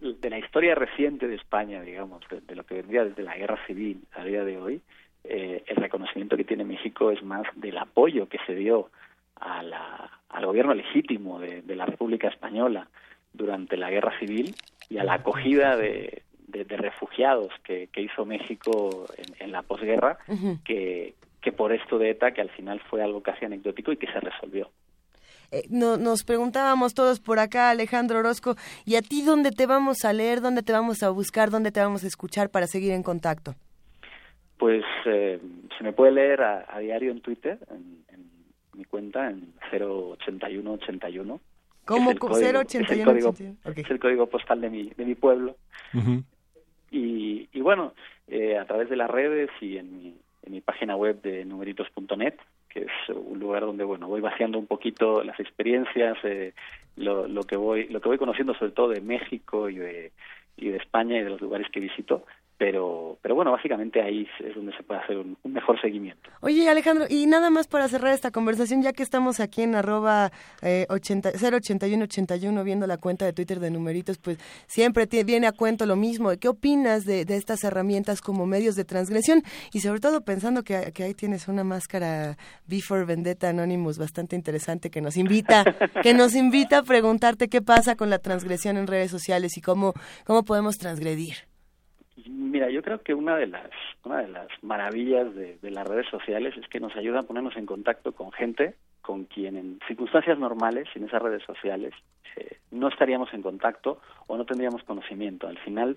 de 0.00 0.30
la 0.30 0.38
historia 0.38 0.74
reciente 0.74 1.26
de 1.26 1.34
España, 1.36 1.82
digamos, 1.82 2.22
de, 2.46 2.54
lo 2.54 2.64
que 2.64 2.74
vendría 2.74 3.04
desde 3.04 3.22
la 3.22 3.36
guerra 3.36 3.58
civil 3.66 4.02
a 4.12 4.24
día 4.24 4.44
de 4.44 4.58
hoy, 4.58 4.80
eh, 5.24 5.62
el 5.66 5.76
reconocimiento 5.76 6.36
que 6.36 6.44
tiene 6.44 6.64
México 6.64 7.10
es 7.10 7.22
más 7.22 7.46
del 7.56 7.78
apoyo 7.78 8.28
que 8.28 8.38
se 8.46 8.54
dio 8.54 8.90
a 9.36 9.62
la, 9.62 10.10
al 10.28 10.46
gobierno 10.46 10.74
legítimo 10.74 11.38
de, 11.40 11.62
la 11.74 11.86
República 11.86 12.28
Española 12.28 12.88
durante 13.32 13.76
la 13.76 13.90
guerra 13.90 14.18
civil 14.18 14.54
y 14.88 14.98
a 14.98 15.04
la 15.04 15.14
acogida 15.14 15.76
de, 15.76 16.22
refugiados 16.48 17.52
que, 17.62 17.88
hizo 17.96 18.24
México 18.24 19.06
en, 19.38 19.52
la 19.52 19.62
posguerra, 19.62 20.18
que, 20.64 21.14
que 21.40 21.52
por 21.52 21.72
esto 21.72 21.98
de 21.98 22.10
ETA, 22.10 22.32
que 22.32 22.40
al 22.40 22.50
final 22.50 22.80
fue 22.88 23.02
algo 23.02 23.22
casi 23.22 23.44
anecdótico 23.44 23.92
y 23.92 23.96
que 23.96 24.06
se 24.06 24.20
resolvió. 24.20 24.70
Eh, 25.50 25.62
no, 25.70 25.96
nos 25.96 26.24
preguntábamos 26.24 26.94
todos 26.94 27.20
por 27.20 27.38
acá, 27.38 27.70
Alejandro 27.70 28.18
Orozco, 28.18 28.56
¿y 28.84 28.96
a 28.96 29.02
ti 29.02 29.22
dónde 29.22 29.50
te 29.50 29.66
vamos 29.66 30.04
a 30.04 30.12
leer, 30.12 30.40
dónde 30.40 30.62
te 30.62 30.72
vamos 30.72 31.02
a 31.02 31.10
buscar, 31.10 31.50
dónde 31.50 31.72
te 31.72 31.80
vamos 31.80 32.04
a 32.04 32.06
escuchar 32.06 32.50
para 32.50 32.66
seguir 32.66 32.92
en 32.92 33.02
contacto? 33.02 33.54
Pues 34.58 34.84
eh, 35.06 35.40
se 35.76 35.84
me 35.84 35.92
puede 35.92 36.12
leer 36.12 36.42
a, 36.42 36.78
diario 36.80 37.12
en 37.12 37.20
Twitter, 37.20 37.58
en, 37.70 37.98
mi 38.74 38.84
cuenta, 38.84 39.30
en 39.30 39.54
08181. 39.72 41.40
¿Cómo? 41.84 42.10
08181. 42.10 43.56
Es 43.74 43.90
el 43.90 43.98
código 43.98 44.26
postal 44.26 44.60
de 44.60 44.70
mi, 44.70 44.90
de 44.90 45.04
mi 45.04 45.14
pueblo. 45.14 45.56
y, 46.90 47.48
y 47.52 47.60
bueno, 47.60 47.94
eh, 48.28 48.58
a 48.58 48.66
través 48.66 48.90
de 48.90 48.96
las 48.96 49.10
redes 49.10 49.50
y 49.60 49.78
en 49.78 49.96
mi, 49.96 50.14
en 50.42 50.52
mi 50.52 50.60
página 50.60 50.96
web 50.96 51.22
de 51.22 51.44
numeritos.net 51.44 52.34
que 52.68 52.80
es 52.80 53.16
un 53.16 53.38
lugar 53.38 53.62
donde 53.62 53.84
bueno 53.84 54.08
voy 54.08 54.20
vaciando 54.20 54.58
un 54.58 54.66
poquito 54.66 55.22
las 55.22 55.38
experiencias 55.40 56.16
eh, 56.24 56.52
lo, 56.96 57.26
lo 57.26 57.42
que 57.44 57.56
voy 57.56 57.88
lo 57.88 58.00
que 58.00 58.08
voy 58.08 58.18
conociendo 58.18 58.54
sobre 58.54 58.72
todo 58.72 58.88
de 58.88 59.00
México 59.00 59.68
y 59.68 59.76
de 59.76 60.12
y 60.56 60.68
de 60.68 60.76
España 60.76 61.18
y 61.18 61.22
de 61.22 61.30
los 61.30 61.40
lugares 61.40 61.68
que 61.70 61.80
visito 61.80 62.24
pero 62.58 63.18
pero 63.22 63.36
bueno 63.36 63.52
básicamente 63.52 64.02
ahí 64.02 64.26
es 64.40 64.54
donde 64.54 64.76
se 64.76 64.82
puede 64.82 65.00
hacer 65.00 65.16
un, 65.16 65.38
mejor 65.44 65.80
seguimiento. 65.80 66.28
Oye 66.40 66.68
Alejandro 66.68 67.06
y 67.08 67.26
nada 67.26 67.50
más 67.50 67.68
para 67.68 67.88
cerrar 67.88 68.12
esta 68.12 68.30
conversación 68.32 68.82
ya 68.82 68.92
que 68.92 69.04
estamos 69.04 69.40
aquí 69.40 69.62
en 69.62 69.76
arroba 69.76 70.32
eh, 70.60 70.86
80, 70.90 71.30
08181 71.30 72.64
viendo 72.64 72.86
la 72.86 72.98
cuenta 72.98 73.24
de 73.24 73.32
Twitter 73.32 73.60
de 73.60 73.70
numeritos 73.70 74.18
pues 74.18 74.38
siempre 74.66 75.06
viene 75.24 75.46
a 75.46 75.52
cuento 75.52 75.86
lo 75.86 75.96
mismo. 75.96 76.30
¿qué 76.40 76.48
opinas 76.48 77.04
de, 77.04 77.24
de, 77.24 77.36
estas 77.36 77.62
herramientas 77.62 78.20
como 78.20 78.44
medios 78.44 78.74
de 78.74 78.84
transgresión 78.84 79.42
y 79.72 79.80
sobre 79.80 80.00
todo 80.00 80.22
pensando 80.22 80.64
que, 80.64 80.92
que 80.92 81.04
ahí 81.04 81.14
tienes 81.14 81.46
una 81.46 81.62
máscara 81.62 82.36
Before 82.66 83.04
Vendetta 83.04 83.50
Anonymous 83.50 83.98
bastante 83.98 84.34
interesante 84.34 84.90
que 84.90 85.00
nos 85.00 85.16
invita 85.16 85.64
que 86.02 86.12
nos 86.12 86.34
invita 86.34 86.78
a 86.78 86.82
preguntarte 86.82 87.48
qué 87.48 87.62
pasa 87.62 87.94
con 87.94 88.10
la 88.10 88.18
transgresión 88.18 88.76
en 88.76 88.88
redes 88.88 89.10
sociales 89.12 89.56
y 89.56 89.60
cómo 89.60 89.94
cómo 90.24 90.44
podemos 90.44 90.76
transgredir 90.78 91.48
Mira, 92.28 92.68
yo 92.68 92.82
creo 92.82 93.02
que 93.02 93.14
una 93.14 93.36
de 93.36 93.46
las 93.46 93.70
maravillas 94.62 95.34
de, 95.34 95.58
las 95.62 95.86
redes 95.86 96.06
sociales 96.10 96.54
es 96.58 96.68
que 96.68 96.78
nos 96.78 96.94
ayudan 96.94 97.20
a 97.20 97.26
ponernos 97.26 97.56
en 97.56 97.64
contacto 97.64 98.12
con 98.12 98.32
gente 98.32 98.74
con 99.00 99.24
quien 99.24 99.56
en 99.56 99.78
circunstancias 99.86 100.38
normales, 100.38 100.86
sin 100.92 101.04
esas 101.04 101.22
redes 101.22 101.42
sociales, 101.44 101.94
eh, 102.36 102.58
no 102.70 102.88
estaríamos 102.88 103.32
en 103.32 103.40
contacto 103.40 104.02
o 104.26 104.36
no 104.36 104.44
tendríamos 104.44 104.82
conocimiento. 104.82 105.48
Al 105.48 105.56
final 105.58 105.96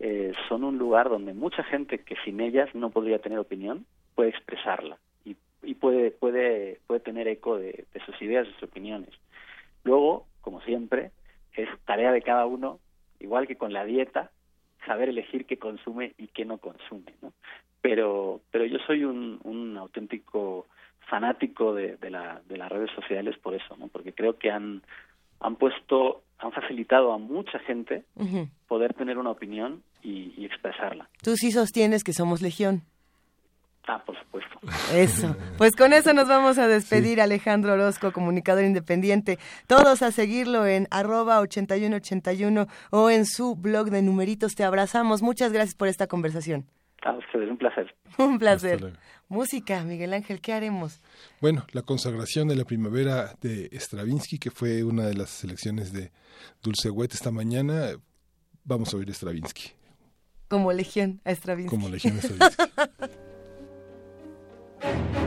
eh, 0.00 0.32
son 0.48 0.64
un 0.64 0.78
lugar 0.78 1.10
donde 1.10 1.34
mucha 1.34 1.62
gente 1.62 1.98
que 1.98 2.16
sin 2.24 2.40
ellas 2.40 2.74
no 2.74 2.88
podría 2.88 3.18
tener 3.18 3.38
opinión 3.38 3.84
puede 4.14 4.30
expresarla 4.30 4.96
y, 5.26 5.36
y 5.62 5.74
puede 5.74 6.10
puede 6.10 6.80
puede 6.86 7.00
tener 7.00 7.28
eco 7.28 7.58
de, 7.58 7.84
de 7.92 8.00
sus 8.06 8.20
ideas, 8.22 8.46
de 8.46 8.54
sus 8.54 8.62
opiniones. 8.62 9.10
Luego, 9.84 10.26
como 10.40 10.62
siempre, 10.62 11.10
es 11.54 11.68
tarea 11.84 12.12
de 12.12 12.22
cada 12.22 12.46
uno, 12.46 12.80
igual 13.20 13.46
que 13.46 13.56
con 13.56 13.74
la 13.74 13.84
dieta, 13.84 14.30
saber 14.86 15.08
elegir 15.08 15.46
qué 15.46 15.58
consume 15.58 16.14
y 16.16 16.28
qué 16.28 16.44
no 16.44 16.58
consume, 16.58 17.14
¿no? 17.20 17.32
Pero, 17.82 18.40
pero 18.50 18.64
yo 18.64 18.78
soy 18.86 19.04
un, 19.04 19.38
un 19.44 19.76
auténtico 19.76 20.66
fanático 21.08 21.74
de, 21.74 21.96
de, 21.96 22.10
la, 22.10 22.40
de 22.48 22.56
las 22.56 22.70
redes 22.70 22.90
sociales 22.94 23.36
por 23.38 23.54
eso, 23.54 23.76
¿no? 23.76 23.88
Porque 23.88 24.12
creo 24.12 24.38
que 24.38 24.50
han, 24.50 24.82
han 25.40 25.56
puesto, 25.56 26.22
han 26.38 26.52
facilitado 26.52 27.12
a 27.12 27.18
mucha 27.18 27.58
gente 27.60 28.04
poder 28.66 28.94
tener 28.94 29.18
una 29.18 29.30
opinión 29.30 29.82
y, 30.02 30.32
y 30.36 30.44
expresarla. 30.44 31.08
Tú 31.22 31.36
sí 31.36 31.52
sostienes 31.52 32.02
que 32.02 32.12
somos 32.12 32.42
legión. 32.42 32.82
Ah, 33.86 34.02
por 34.04 34.18
supuesto. 34.18 34.58
Eso. 34.92 35.36
Pues 35.58 35.76
con 35.76 35.92
eso 35.92 36.12
nos 36.12 36.26
vamos 36.28 36.58
a 36.58 36.66
despedir, 36.66 37.20
Alejandro 37.20 37.74
Orozco, 37.74 38.12
comunicador 38.12 38.64
independiente. 38.64 39.38
Todos 39.68 40.02
a 40.02 40.10
seguirlo 40.10 40.66
en 40.66 40.88
arroba 40.90 41.40
8181 41.40 42.66
o 42.90 43.10
en 43.10 43.26
su 43.26 43.54
blog 43.54 43.90
de 43.90 44.02
numeritos. 44.02 44.56
Te 44.56 44.64
abrazamos. 44.64 45.22
Muchas 45.22 45.52
gracias 45.52 45.76
por 45.76 45.86
esta 45.86 46.08
conversación. 46.08 46.66
A 47.02 47.12
ustedes, 47.12 47.48
un 47.48 47.56
placer. 47.56 47.94
Un 48.18 48.38
placer. 48.38 48.92
Música, 49.28 49.84
Miguel 49.84 50.12
Ángel, 50.14 50.40
¿qué 50.40 50.52
haremos? 50.52 51.00
Bueno, 51.40 51.64
la 51.72 51.82
consagración 51.82 52.48
de 52.48 52.56
la 52.56 52.64
primavera 52.64 53.34
de 53.40 53.68
Stravinsky, 53.72 54.38
que 54.38 54.50
fue 54.50 54.82
una 54.82 55.04
de 55.06 55.14
las 55.14 55.30
selecciones 55.30 55.92
de 55.92 56.10
Dulce 56.62 56.90
Wet 56.90 57.12
esta 57.14 57.30
mañana. 57.30 57.90
Vamos 58.64 58.92
a 58.92 58.96
oír 58.96 59.10
Stravinsky. 59.10 59.70
Como 60.48 60.72
legión 60.72 61.20
a 61.24 61.30
Stravinsky. 61.30 61.70
Como 61.76 61.88
legión 61.88 62.18
a 62.18 62.22
Stravinsky. 62.22 62.64
thank 64.80 65.16
you 65.16 65.25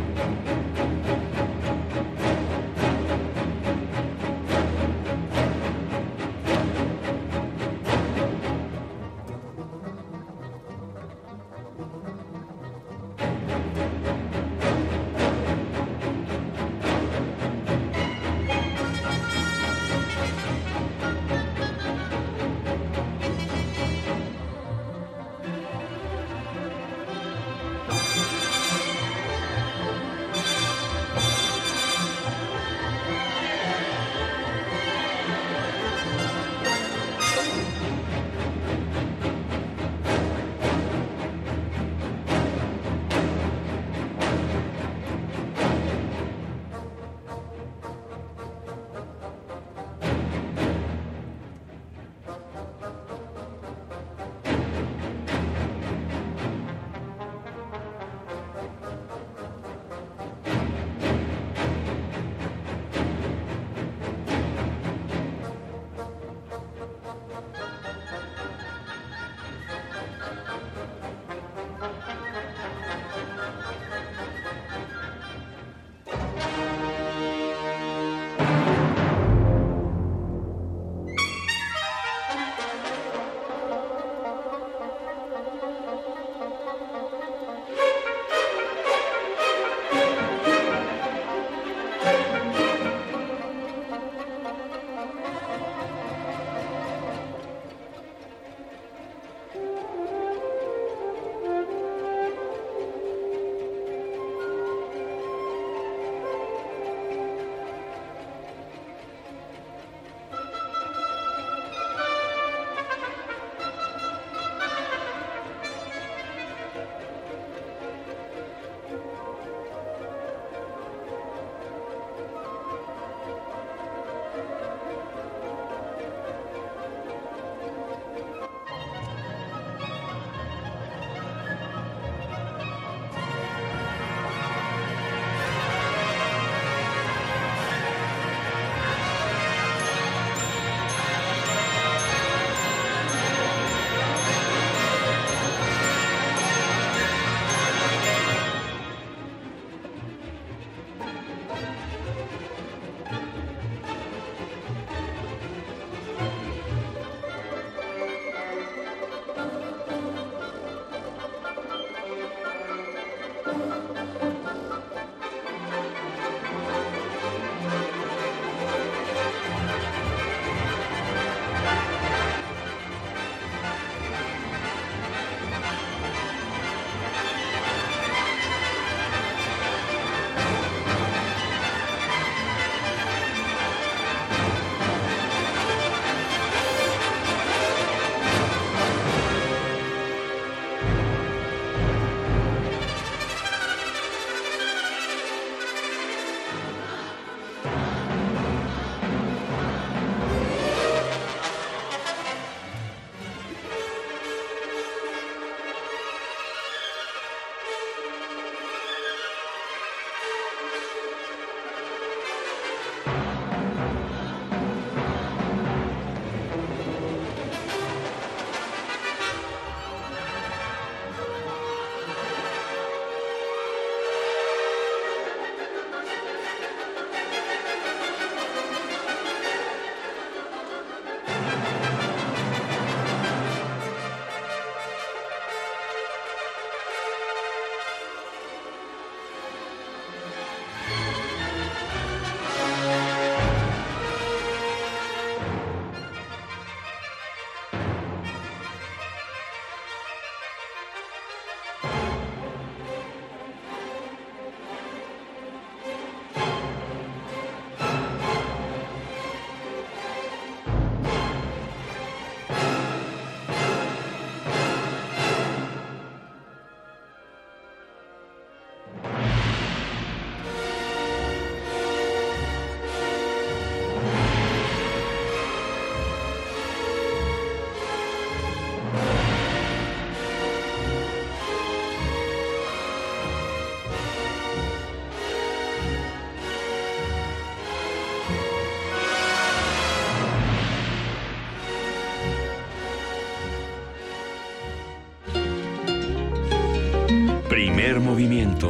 Movimiento. 298.00 298.70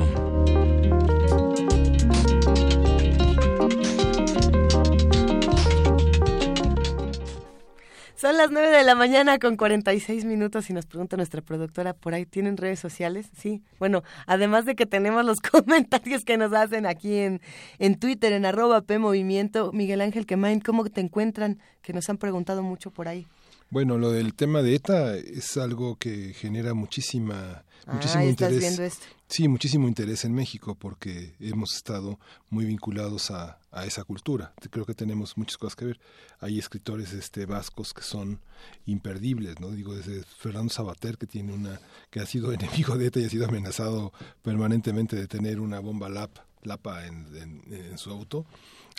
Son 8.16 8.35
las 8.35 8.51
9 8.51 8.69
de 8.69 8.83
la 8.83 8.95
mañana 8.95 9.40
con 9.40 9.56
46 9.56 10.25
minutos 10.25 10.69
y 10.69 10.74
nos 10.74 10.85
pregunta 10.85 11.16
nuestra 11.16 11.41
productora, 11.41 11.93
¿por 11.93 12.14
ahí 12.14 12.25
tienen 12.25 12.58
redes 12.58 12.80
sociales? 12.80 13.30
Sí. 13.38 13.64
Bueno, 13.80 14.03
además 14.27 14.66
de 14.66 14.75
que 14.75 14.85
tenemos 14.85 15.24
los 15.24 15.40
comentarios 15.51 16.25
que 16.25 16.38
nos 16.38 16.51
hacen 16.51 16.85
aquí 16.85 17.17
en, 17.17 17.40
en 17.77 17.98
Twitter, 17.98 18.33
en 18.33 18.45
arroba 18.45 18.82
P 18.82 18.99
Movimiento, 18.99 19.72
Miguel 19.72 20.01
Ángel 20.01 20.25
Quemain, 20.25 20.59
¿cómo 20.59 20.83
te 20.85 21.01
encuentran? 21.01 21.59
Que 21.82 21.93
nos 21.93 22.09
han 22.09 22.17
preguntado 22.17 22.61
mucho 22.61 22.91
por 22.91 23.08
ahí. 23.08 23.25
Bueno, 23.72 24.00
lo 24.00 24.12
del 24.12 24.34
tema 24.34 24.64
de 24.64 24.74
ETA 24.76 25.16
es 25.16 25.56
algo 25.58 25.96
que 25.96 26.34
genera 26.34 26.74
muchísima, 26.74 27.64
muchísimo 27.86 28.24
interés. 28.24 29.00
Sí, 29.28 29.48
muchísimo 29.48 29.88
interés 29.88 30.26
en 30.26 30.34
México 30.34 30.74
porque 30.74 31.36
hemos 31.40 31.76
estado 31.76 32.20
muy 32.50 32.66
vinculados 32.66 33.30
a, 33.30 33.60
a, 33.72 33.86
esa 33.86 34.04
cultura. 34.04 34.54
Creo 34.72 34.88
que 34.88 34.96
tenemos 34.96 35.38
muchas 35.38 35.58
cosas 35.58 35.76
que 35.76 35.86
ver. 35.86 36.00
Hay 36.40 36.58
escritores 36.58 37.14
este 37.14 37.46
vascos 37.46 37.94
que 37.94 38.02
son 38.02 38.42
imperdibles, 38.88 39.60
¿no? 39.60 39.70
Digo 39.70 39.94
desde 39.94 40.24
Fernando 40.24 40.74
Sabater 40.74 41.20
que 41.20 41.28
tiene 41.28 41.54
una 41.54 41.80
que 42.10 42.22
ha 42.22 42.26
sido 42.26 42.52
enemigo 42.54 42.98
de 42.98 43.06
ETA 43.06 43.20
y 43.20 43.26
ha 43.26 43.30
sido 43.30 43.46
amenazado 43.46 44.14
permanentemente 44.42 45.16
de 45.16 45.28
tener 45.28 45.60
una 45.60 45.80
bomba 45.80 46.10
LAP, 46.10 46.40
LAPA 46.64 47.06
en, 47.06 47.62
en 47.72 47.98
su 48.00 48.10
auto 48.10 48.48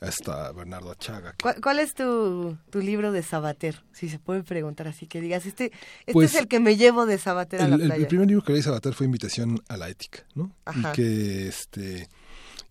hasta 0.00 0.52
Bernardo 0.52 0.90
Achaga. 0.90 1.34
¿Cuál, 1.62 1.78
es 1.78 1.94
tu, 1.94 2.56
tu, 2.70 2.80
libro 2.80 3.12
de 3.12 3.22
Sabater? 3.22 3.82
Si 3.92 4.08
se 4.08 4.18
puede 4.18 4.42
preguntar 4.42 4.88
así, 4.88 5.06
que 5.06 5.20
digas, 5.20 5.46
este, 5.46 5.66
este 6.00 6.12
pues 6.12 6.34
es 6.34 6.40
el 6.40 6.48
que 6.48 6.60
me 6.60 6.76
llevo 6.76 7.06
de 7.06 7.18
Sabater 7.18 7.62
a 7.62 7.68
la 7.68 7.76
playa. 7.76 7.94
El 7.96 8.06
primer 8.06 8.26
libro 8.26 8.42
que 8.42 8.52
leí 8.52 8.60
de 8.60 8.64
Sabater 8.64 8.94
fue 8.94 9.06
Invitación 9.06 9.62
a 9.68 9.76
la 9.76 9.88
Ética, 9.88 10.24
¿no? 10.34 10.54
Y 10.74 10.82
que, 10.92 11.48
este, 11.48 12.08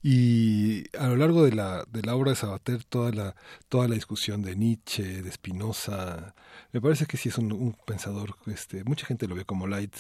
y 0.01 0.85
a 0.98 1.08
lo 1.08 1.17
largo 1.17 1.43
de 1.43 1.51
la, 1.51 1.83
de 1.90 2.01
la 2.01 2.16
obra 2.16 2.32
de 2.32 2.35
Sabater, 2.35 2.83
toda 2.83 3.11
la, 3.11 3.35
toda 3.67 3.88
la 3.88 3.95
discusión 3.95 4.41
de 4.41 4.56
Nietzsche, 4.56 5.22
de 5.22 5.32
Spinoza, 5.32 6.33
me 6.72 6.82
parece 6.82 7.06
que 7.06 7.17
sí 7.17 7.30
es 7.30 7.38
un, 7.38 7.51
un 7.51 7.75
pensador, 7.85 8.38
este, 8.48 8.83
mucha 8.83 9.06
gente 9.06 9.27
lo 9.27 9.35
ve 9.35 9.45
como 9.45 9.67
light, 9.67 9.95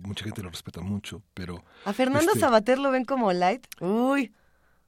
mucha 0.00 0.24
gente 0.24 0.42
lo 0.42 0.50
respeta 0.50 0.80
mucho, 0.80 1.22
pero... 1.34 1.64
¿A 1.84 1.92
Fernando 1.92 2.32
este, 2.32 2.40
Sabater 2.40 2.78
lo 2.78 2.90
ven 2.90 3.04
como 3.04 3.32
light? 3.32 3.66
Uy... 3.80 4.32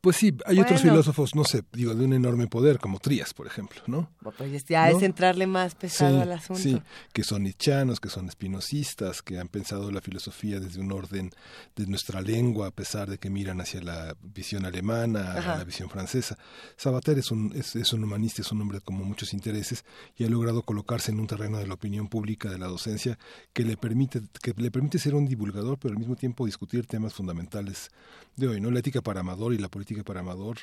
Pues 0.04 0.16
sí, 0.16 0.36
hay 0.44 0.60
otros 0.60 0.82
filósofos, 0.82 1.34
no 1.34 1.44
sé, 1.44 1.64
digo, 1.72 1.94
de 1.94 2.04
un 2.04 2.12
enorme 2.12 2.46
poder, 2.46 2.78
como 2.78 2.98
Trías, 2.98 3.32
por 3.32 3.46
ejemplo, 3.46 3.80
¿no? 3.86 4.10
Pues 4.36 4.62
ya 4.66 4.90
es 4.90 5.02
entrarle 5.02 5.46
más 5.46 5.74
pesado 5.74 6.20
al 6.20 6.30
asunto. 6.30 6.60
Sí, 6.60 6.78
que 7.14 7.24
son 7.24 7.44
nichanos, 7.44 8.00
que 8.00 8.10
son 8.10 8.28
espinosistas, 8.28 9.22
que 9.22 9.38
han 9.38 9.48
pensado 9.48 9.90
la 9.90 10.02
filosofía 10.02 10.60
desde 10.60 10.78
un 10.78 10.92
orden 10.92 11.30
de 11.74 11.86
nuestra 11.86 12.20
lengua, 12.20 12.66
a 12.66 12.70
pesar 12.70 13.08
de 13.08 13.16
que 13.16 13.30
miran 13.30 13.62
hacia 13.62 13.80
la 13.80 14.14
visión 14.20 14.66
alemana, 14.66 15.40
la 15.40 15.64
visión 15.64 15.88
francesa. 15.88 16.36
Sabater 16.76 17.18
es 17.18 17.30
un, 17.30 17.54
es, 17.56 17.74
es, 17.74 17.90
un 17.94 18.04
humanista, 18.04 18.42
es 18.42 18.52
un 18.52 18.60
hombre 18.60 18.82
con 18.82 18.96
muchos 18.96 19.32
intereses 19.32 19.86
y 20.18 20.24
ha 20.24 20.28
logrado 20.28 20.64
colocarse 20.64 21.12
en 21.12 21.20
un 21.20 21.26
terreno 21.26 21.56
de 21.56 21.66
la 21.66 21.72
opinión 21.72 22.08
pública, 22.08 22.50
de 22.50 22.58
la 22.58 22.66
docencia, 22.66 23.18
que 23.54 23.64
le 23.64 23.78
permite, 23.78 24.20
que 24.42 24.52
le 24.54 24.70
permite 24.70 24.98
ser 24.98 25.14
un 25.14 25.24
divulgador, 25.24 25.78
pero 25.78 25.92
al 25.92 25.98
mismo 25.98 26.14
tiempo 26.14 26.44
discutir 26.44 26.86
temas 26.86 27.14
fundamentales 27.14 27.90
de 28.36 28.48
hoy, 28.48 28.60
¿no? 28.60 28.70
La 28.70 28.80
ética 28.80 29.00
para 29.00 29.20
Amador 29.20 29.54
y 29.54 29.58
la 29.58 29.68
política 29.68 29.93
para 30.02 30.20
Amador, 30.20 30.58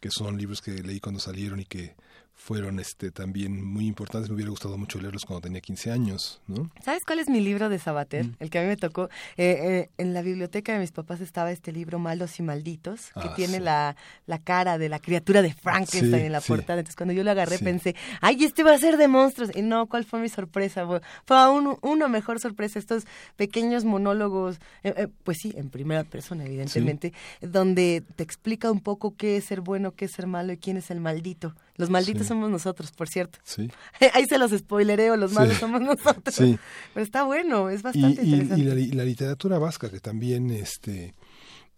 que 0.00 0.10
son 0.10 0.36
libros 0.36 0.60
que 0.60 0.72
leí 0.82 1.00
cuando 1.00 1.20
salieron 1.20 1.60
y 1.60 1.64
que 1.64 1.94
fueron 2.38 2.78
este 2.78 3.10
también 3.10 3.62
muy 3.62 3.86
importantes. 3.86 4.30
Me 4.30 4.36
hubiera 4.36 4.50
gustado 4.50 4.78
mucho 4.78 5.00
leerlos 5.00 5.24
cuando 5.24 5.42
tenía 5.42 5.60
15 5.60 5.90
años, 5.90 6.40
¿no? 6.46 6.70
¿Sabes 6.82 7.04
cuál 7.04 7.18
es 7.18 7.28
mi 7.28 7.40
libro 7.40 7.68
de 7.68 7.80
Sabater? 7.80 8.26
Mm. 8.26 8.36
El 8.38 8.48
que 8.48 8.58
a 8.60 8.62
mí 8.62 8.68
me 8.68 8.76
tocó. 8.76 9.10
Eh, 9.36 9.58
eh, 9.60 9.90
en 9.98 10.14
la 10.14 10.22
biblioteca 10.22 10.72
de 10.72 10.78
mis 10.78 10.92
papás 10.92 11.20
estaba 11.20 11.50
este 11.50 11.72
libro 11.72 11.98
Malos 11.98 12.38
y 12.38 12.44
Malditos, 12.44 13.10
que 13.12 13.28
ah, 13.28 13.34
tiene 13.34 13.58
la, 13.58 13.96
la, 14.26 14.38
cara 14.38 14.78
de 14.78 14.88
la 14.88 15.00
criatura 15.00 15.42
de 15.42 15.52
Frankenstein 15.52 16.26
en 16.26 16.32
la 16.32 16.40
portada. 16.40 16.78
Entonces 16.78 16.96
cuando 16.96 17.12
yo 17.12 17.24
lo 17.24 17.30
agarré 17.32 17.58
pensé, 17.58 17.96
¡ay, 18.20 18.44
este 18.44 18.62
va 18.62 18.72
a 18.72 18.78
ser 18.78 18.96
de 18.96 19.08
monstruos! 19.08 19.50
Y 19.54 19.62
no, 19.62 19.86
¿cuál 19.88 20.04
fue 20.04 20.20
mi 20.20 20.28
sorpresa? 20.28 20.86
Fue 21.26 21.36
aún 21.36 21.76
una 21.82 22.06
mejor 22.06 22.38
sorpresa. 22.38 22.78
Estos 22.78 23.04
pequeños 23.36 23.84
monólogos, 23.84 24.60
eh, 24.84 25.08
pues 25.24 25.38
sí, 25.42 25.52
en 25.56 25.70
primera 25.70 26.04
persona, 26.04 26.46
evidentemente, 26.46 27.12
donde 27.42 28.04
te 28.14 28.22
explica 28.22 28.70
un 28.70 28.80
poco 28.80 29.16
qué 29.16 29.36
es 29.36 29.44
ser 29.44 29.60
bueno, 29.60 29.92
qué 29.92 30.04
es 30.04 30.12
ser 30.12 30.28
malo 30.28 30.52
y 30.52 30.56
quién 30.56 30.76
es 30.76 30.92
el 30.92 31.00
maldito. 31.00 31.54
Los 31.78 31.90
malditos 31.90 32.26
somos 32.26 32.50
nosotros, 32.50 32.90
por 32.90 33.08
cierto. 33.08 33.38
Sí. 33.44 33.70
Ahí 34.12 34.26
se 34.26 34.36
los 34.36 34.50
spoilereo, 34.50 35.16
los 35.16 35.32
malos 35.32 35.56
somos 35.56 35.80
nosotros. 35.80 36.34
Sí. 36.34 36.58
Pero 36.92 37.04
está 37.04 37.22
bueno, 37.22 37.70
es 37.70 37.82
bastante 37.82 38.22
y, 38.22 38.34
interesante. 38.34 38.80
Y 38.82 38.92
la, 38.92 39.04
literatura 39.04 39.58
vasca, 39.58 39.88
que 39.88 40.00
también, 40.00 40.50
este... 40.50 41.14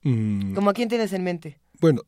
Mm, 0.02 0.54
¿Cómo 0.54 0.70
a 0.70 0.72
quién 0.72 0.88
tienes 0.88 1.12
en 1.12 1.22
mente? 1.22 1.60
Bueno, 1.80 2.00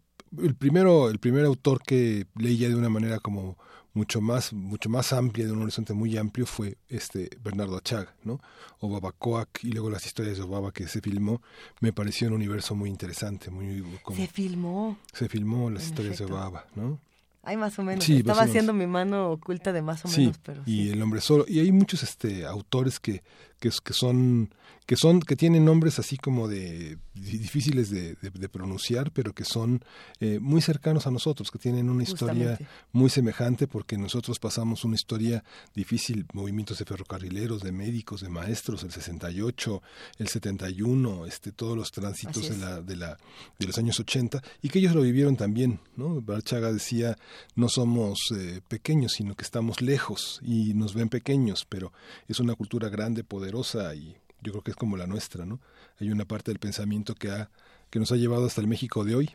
el 0.42 0.54
primero, 0.54 1.10
el 1.10 1.18
primer 1.18 1.44
autor 1.44 1.82
que 1.82 2.26
leía 2.34 2.68
de 2.68 2.74
una 2.74 2.88
manera 2.88 3.18
como 3.20 3.58
mucho 3.92 4.22
más, 4.22 4.54
mucho 4.54 4.88
más 4.88 5.12
amplia, 5.12 5.44
de 5.44 5.52
un 5.52 5.62
horizonte 5.62 5.92
muy 5.92 6.16
amplio, 6.16 6.46
fue 6.46 6.78
este 6.88 7.28
Bernardo 7.42 7.76
Achag, 7.76 8.14
¿no? 8.24 8.40
O 8.80 8.88
Babacoac, 8.88 9.64
y 9.64 9.72
luego 9.72 9.90
las 9.90 10.06
historias 10.06 10.38
de 10.38 10.44
Obaba 10.44 10.72
que 10.72 10.88
se 10.88 11.02
filmó, 11.02 11.42
me 11.80 11.92
pareció 11.92 12.28
un 12.28 12.34
universo 12.34 12.74
muy 12.74 12.88
interesante, 12.88 13.50
muy... 13.50 13.84
se 14.16 14.26
filmó. 14.26 14.96
Se 15.12 15.28
filmó 15.28 15.68
las 15.68 15.84
historias 15.84 16.18
de 16.18 16.24
Obaba, 16.24 16.66
¿no? 16.74 16.98
Hay 17.42 17.56
más 17.56 17.78
o 17.78 17.82
menos. 17.82 18.08
Estaba 18.08 18.42
haciendo 18.42 18.72
mi 18.72 18.86
mano 18.86 19.30
oculta 19.30 19.72
de 19.72 19.82
más 19.82 20.04
o 20.04 20.08
menos, 20.08 20.38
pero 20.42 20.62
y 20.64 20.90
el 20.90 21.02
hombre 21.02 21.20
solo. 21.20 21.44
Y 21.48 21.58
hay 21.58 21.72
muchos 21.72 22.02
este 22.02 22.46
autores 22.46 23.00
que, 23.00 23.22
que, 23.62 23.70
que 23.84 23.92
son 23.92 24.50
que 24.86 24.96
son 24.96 25.20
que 25.20 25.36
tienen 25.36 25.64
nombres 25.64 26.00
así 26.00 26.16
como 26.16 26.48
de 26.48 26.98
difíciles 27.14 27.90
de, 27.90 28.16
pronunciar 28.48 29.12
pero 29.12 29.32
que 29.32 29.44
son 29.44 29.84
eh, 30.18 30.40
muy 30.40 30.60
cercanos 30.60 31.06
a 31.06 31.12
nosotros 31.12 31.50
que 31.52 31.58
tienen 31.58 31.88
una 31.88 32.02
historia 32.02 32.58
muy 32.90 33.08
semejante 33.08 33.68
porque 33.68 33.96
nosotros 33.96 34.40
pasamos 34.40 34.84
una 34.84 34.96
historia 34.96 35.44
difícil 35.74 36.26
movimientos 36.32 36.78
de 36.78 36.84
ferrocarrileros 36.84 37.62
de 37.62 37.70
médicos 37.70 38.22
de 38.22 38.28
maestros 38.28 38.82
el 38.82 38.90
68 38.90 39.82
el 40.18 40.28
71 40.28 41.26
este 41.26 41.52
todos 41.52 41.76
los 41.76 41.92
tránsitos 41.92 42.48
de 42.48 42.56
la, 42.56 42.82
de 42.82 42.96
la 42.96 43.18
de 43.58 43.66
los 43.66 43.78
años 43.78 44.00
80 44.00 44.42
y 44.62 44.68
que 44.68 44.80
ellos 44.80 44.96
lo 44.96 45.02
vivieron 45.02 45.36
también 45.36 45.78
no 45.96 46.20
Barchaga 46.20 46.72
decía 46.72 47.16
no 47.54 47.68
somos 47.68 48.18
eh, 48.36 48.60
pequeños 48.66 49.12
sino 49.12 49.36
que 49.36 49.44
estamos 49.44 49.80
lejos 49.80 50.40
y 50.42 50.74
nos 50.74 50.94
ven 50.94 51.08
pequeños 51.08 51.64
pero 51.68 51.92
es 52.26 52.40
una 52.40 52.56
cultura 52.56 52.88
grande 52.88 53.22
poderosa 53.22 53.51
y 53.94 54.16
yo 54.40 54.52
creo 54.52 54.62
que 54.62 54.70
es 54.70 54.76
como 54.76 54.96
la 54.96 55.06
nuestra, 55.06 55.44
¿no? 55.44 55.60
Hay 56.00 56.10
una 56.10 56.24
parte 56.24 56.50
del 56.50 56.58
pensamiento 56.58 57.14
que, 57.14 57.30
ha, 57.30 57.50
que 57.90 57.98
nos 57.98 58.10
ha 58.12 58.16
llevado 58.16 58.46
hasta 58.46 58.60
el 58.60 58.66
México 58.66 59.04
de 59.04 59.14
hoy, 59.14 59.30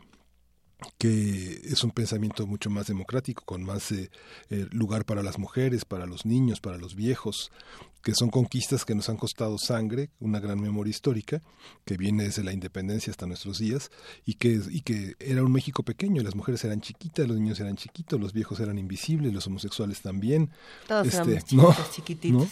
que 0.98 1.60
es 1.64 1.82
un 1.84 1.90
pensamiento 1.90 2.46
mucho 2.46 2.70
más 2.70 2.86
democrático, 2.86 3.44
con 3.44 3.62
más 3.62 3.90
eh, 3.92 4.10
eh, 4.50 4.66
lugar 4.70 5.04
para 5.04 5.22
las 5.22 5.38
mujeres, 5.38 5.84
para 5.84 6.06
los 6.06 6.26
niños, 6.26 6.60
para 6.60 6.78
los 6.78 6.94
viejos, 6.94 7.50
que 8.02 8.14
son 8.14 8.30
conquistas 8.30 8.84
que 8.84 8.94
nos 8.94 9.08
han 9.08 9.16
costado 9.16 9.58
sangre, 9.58 10.10
una 10.20 10.40
gran 10.40 10.60
memoria 10.60 10.90
histórica, 10.90 11.42
que 11.84 11.96
viene 11.96 12.24
desde 12.24 12.44
la 12.44 12.52
independencia 12.52 13.10
hasta 13.10 13.26
nuestros 13.26 13.58
días, 13.58 13.90
y 14.24 14.34
que, 14.34 14.60
y 14.70 14.82
que 14.82 15.14
era 15.18 15.42
un 15.42 15.52
México 15.52 15.82
pequeño, 15.82 16.22
las 16.22 16.34
mujeres 16.34 16.64
eran 16.64 16.80
chiquitas, 16.80 17.26
los 17.28 17.38
niños 17.38 17.60
eran 17.60 17.76
chiquitos, 17.76 18.20
los 18.20 18.32
viejos 18.32 18.60
eran 18.60 18.78
invisibles, 18.78 19.32
los 19.32 19.46
homosexuales 19.46 20.00
también. 20.00 20.50
Todos 20.86 21.06
este, 21.06 21.42
chiquitos, 21.92 22.48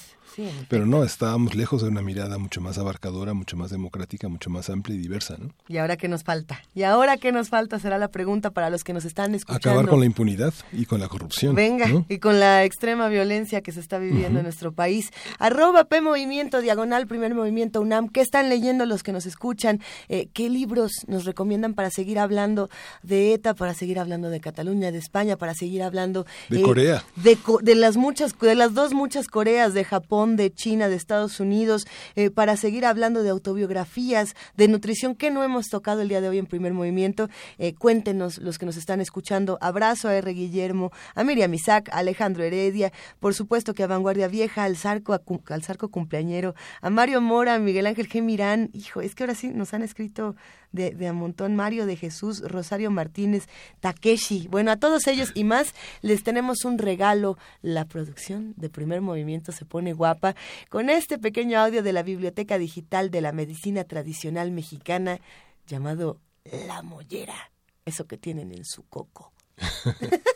pero 0.68 0.86
no, 0.86 1.02
estábamos 1.05 1.55
lejos 1.55 1.83
de 1.83 1.89
una 1.89 2.02
mirada 2.02 2.39
mucho 2.39 2.60
más 2.60 2.78
abarcadora, 2.78 3.33
mucho 3.33 3.57
más 3.57 3.70
democrática, 3.70 4.28
mucho 4.28 4.50
más 4.50 4.68
amplia 4.68 4.97
y 4.97 4.99
diversa, 4.99 5.36
¿no? 5.39 5.50
¿Y 5.68 5.78
ahora 5.78 5.97
qué 5.97 6.08
nos 6.08 6.25
falta? 6.25 6.62
¿Y 6.75 6.83
ahora 6.83 7.16
qué 7.16 7.33
nos 7.33 7.49
falta? 7.49 7.78
Será 7.78 7.99
la 7.99 8.08
pregunta 8.08 8.50
para 8.50 8.70
los 8.70 8.84
que 8.84 8.92
nos 8.92 9.05
están 9.05 9.34
escuchando. 9.34 9.70
Acabar 9.70 9.89
con 9.89 10.00
la 10.00 10.07
impunidad 10.07 10.52
y 10.73 10.84
con 10.84 11.00
la 11.00 11.08
corrupción. 11.08 11.55
Venga, 11.55 12.05
y 12.08 12.18
con 12.18 12.39
la 12.39 12.65
extrema 12.65 13.08
violencia 13.08 13.62
que 13.62 13.73
se 13.73 13.81
está 13.81 13.99
viviendo 13.99 14.41
en 14.41 14.44
nuestro 14.44 14.73
país. 14.73 15.10
Arroba 15.39 15.84
P 15.84 16.00
Movimiento, 16.00 16.60
diagonal, 16.60 17.06
primer 17.06 17.34
movimiento 17.34 17.81
UNAM. 17.81 18.08
¿Qué 18.08 18.20
están 18.20 18.48
leyendo 18.48 18.86
los 18.86 19.02
que 19.02 19.12
nos 19.12 19.26
escuchan? 19.26 19.81
Eh, 20.08 20.28
¿Qué 20.32 20.48
libros 20.48 20.92
nos 21.06 21.24
recomiendan 21.24 21.74
para 21.74 21.90
seguir 21.90 22.18
hablando 22.18 22.70
de 23.02 23.34
ETA, 23.34 23.55
para 23.55 23.74
seguir 23.74 23.98
hablando 23.98 24.31
de 24.31 24.40
Cataluña, 24.40 24.92
de 24.92 24.98
España, 24.98 25.36
para 25.36 25.55
seguir 25.55 25.82
hablando... 25.82 26.26
De 26.48 26.62
Corea. 26.62 27.05
De, 27.16 27.39
de 27.62 27.74
las 27.74 27.97
muchas, 27.97 28.39
de 28.39 28.55
las 28.55 28.74
dos 28.74 28.94
muchas 28.94 29.28
Coreas, 29.28 29.74
de 29.74 29.84
Japón, 29.84 30.36
de 30.36 30.52
China, 30.52 30.89
de 30.89 30.97
Estados 30.97 31.40
Unidos, 31.40 31.86
eh, 32.15 32.31
para 32.31 32.56
seguir 32.56 32.84
hablando 32.84 33.23
de 33.23 33.31
autobiografías, 33.31 34.34
de 34.56 34.68
nutrición, 34.68 35.15
que 35.15 35.31
no 35.31 35.42
hemos 35.42 35.66
tocado 35.66 36.02
el 36.02 36.08
día 36.08 36.20
de 36.20 36.28
hoy 36.28 36.39
en 36.39 36.47
primer 36.47 36.73
movimiento. 36.73 37.28
Eh, 37.58 37.74
cuéntenos 37.74 38.39
los 38.39 38.58
que 38.58 38.66
nos 38.66 38.76
están 38.76 39.00
escuchando. 39.00 39.58
Abrazo 39.60 40.08
a 40.08 40.15
R. 40.15 40.32
Guillermo, 40.32 40.92
a 41.15 41.24
Miriam 41.24 41.52
Isaac, 41.55 41.89
a 41.92 41.98
Alejandro 41.98 42.44
Heredia, 42.44 42.92
por 43.20 43.34
supuesto 43.34 43.74
que 43.74 43.82
a 43.82 43.86
Vanguardia 43.86 44.28
Vieja, 44.28 44.65
al 44.65 44.76
Zarco, 44.76 45.12
al 45.48 45.62
Zarco 45.62 45.90
Cumpleañero, 45.90 46.55
a 46.80 46.90
Mario 46.90 47.20
Mora, 47.20 47.55
a 47.55 47.58
Miguel 47.58 47.86
Ángel 47.86 48.08
G. 48.08 48.22
Mirán. 48.22 48.70
Hijo, 48.72 49.00
es 49.00 49.14
que 49.14 49.24
ahora 49.24 49.34
sí 49.34 49.48
nos 49.48 49.74
han 49.74 49.82
escrito 49.82 50.36
de, 50.72 50.90
de 50.90 51.08
a 51.08 51.12
montón, 51.12 51.56
Mario 51.56 51.86
de 51.86 51.96
Jesús, 51.96 52.42
Rosario 52.42 52.90
Martínez, 52.90 53.48
Takeshi. 53.80 54.48
Bueno, 54.48 54.70
a 54.70 54.76
todos 54.76 55.06
ellos 55.06 55.32
y 55.34 55.44
más 55.44 55.74
les 56.02 56.22
tenemos 56.22 56.64
un 56.64 56.78
regalo. 56.78 57.38
La 57.62 57.84
producción 57.84 58.55
de 58.56 58.68
primer 58.68 59.00
movimiento 59.00 59.52
se 59.52 59.64
pone 59.64 59.92
guapa 59.92 60.34
con 60.68 60.90
este 60.90 61.18
pequeño 61.18 61.58
audio 61.58 61.82
de 61.82 61.92
la 61.92 62.02
Biblioteca 62.02 62.58
Digital 62.58 63.10
de 63.10 63.20
la 63.20 63.32
Medicina 63.32 63.84
Tradicional 63.84 64.50
Mexicana 64.50 65.20
llamado 65.66 66.20
La 66.66 66.82
Mollera. 66.82 67.50
Eso 67.84 68.06
que 68.06 68.16
tienen 68.16 68.52
en 68.52 68.64
su 68.64 68.86
coco. 68.88 69.32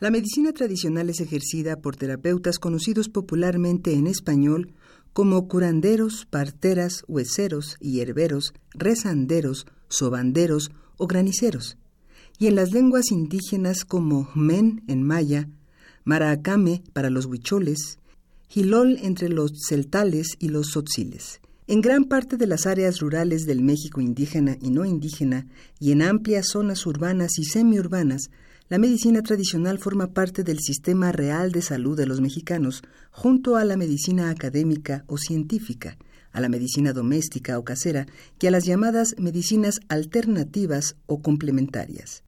La 0.00 0.10
medicina 0.10 0.52
tradicional 0.54 1.10
es 1.10 1.20
ejercida 1.20 1.76
por 1.82 1.94
terapeutas 1.94 2.58
conocidos 2.58 3.10
popularmente 3.10 3.92
en 3.92 4.06
español 4.06 4.72
como 5.12 5.46
curanderos, 5.46 6.24
parteras, 6.24 7.04
hueseros, 7.06 7.76
hierberos, 7.80 8.54
rezanderos, 8.72 9.66
sobanderos 9.88 10.70
o 10.96 11.06
graniceros, 11.06 11.76
y 12.38 12.46
en 12.46 12.54
las 12.54 12.72
lenguas 12.72 13.10
indígenas 13.10 13.84
como 13.84 14.30
men 14.34 14.82
en 14.88 15.02
maya, 15.02 15.50
maracame 16.04 16.82
para 16.94 17.10
los 17.10 17.26
huicholes, 17.26 17.98
gilol 18.48 18.96
entre 19.02 19.28
los 19.28 19.52
celtales 19.68 20.28
y 20.38 20.48
los 20.48 20.68
tzotziles. 20.68 21.42
En 21.66 21.82
gran 21.82 22.04
parte 22.04 22.38
de 22.38 22.46
las 22.46 22.66
áreas 22.66 23.00
rurales 23.00 23.44
del 23.44 23.62
México 23.62 24.00
indígena 24.00 24.56
y 24.62 24.70
no 24.70 24.86
indígena, 24.86 25.46
y 25.78 25.92
en 25.92 26.00
amplias 26.00 26.48
zonas 26.48 26.86
urbanas 26.86 27.38
y 27.38 27.44
semiurbanas, 27.44 28.30
la 28.70 28.78
medicina 28.78 29.20
tradicional 29.20 29.80
forma 29.80 30.14
parte 30.14 30.44
del 30.44 30.60
sistema 30.60 31.10
real 31.10 31.50
de 31.50 31.60
salud 31.60 31.96
de 31.96 32.06
los 32.06 32.20
mexicanos, 32.20 32.82
junto 33.10 33.56
a 33.56 33.64
la 33.64 33.76
medicina 33.76 34.30
académica 34.30 35.02
o 35.08 35.18
científica, 35.18 35.98
a 36.30 36.40
la 36.40 36.48
medicina 36.48 36.92
doméstica 36.92 37.58
o 37.58 37.64
casera 37.64 38.06
y 38.38 38.46
a 38.46 38.52
las 38.52 38.66
llamadas 38.66 39.16
medicinas 39.18 39.80
alternativas 39.88 40.94
o 41.06 41.20
complementarias. 41.20 42.22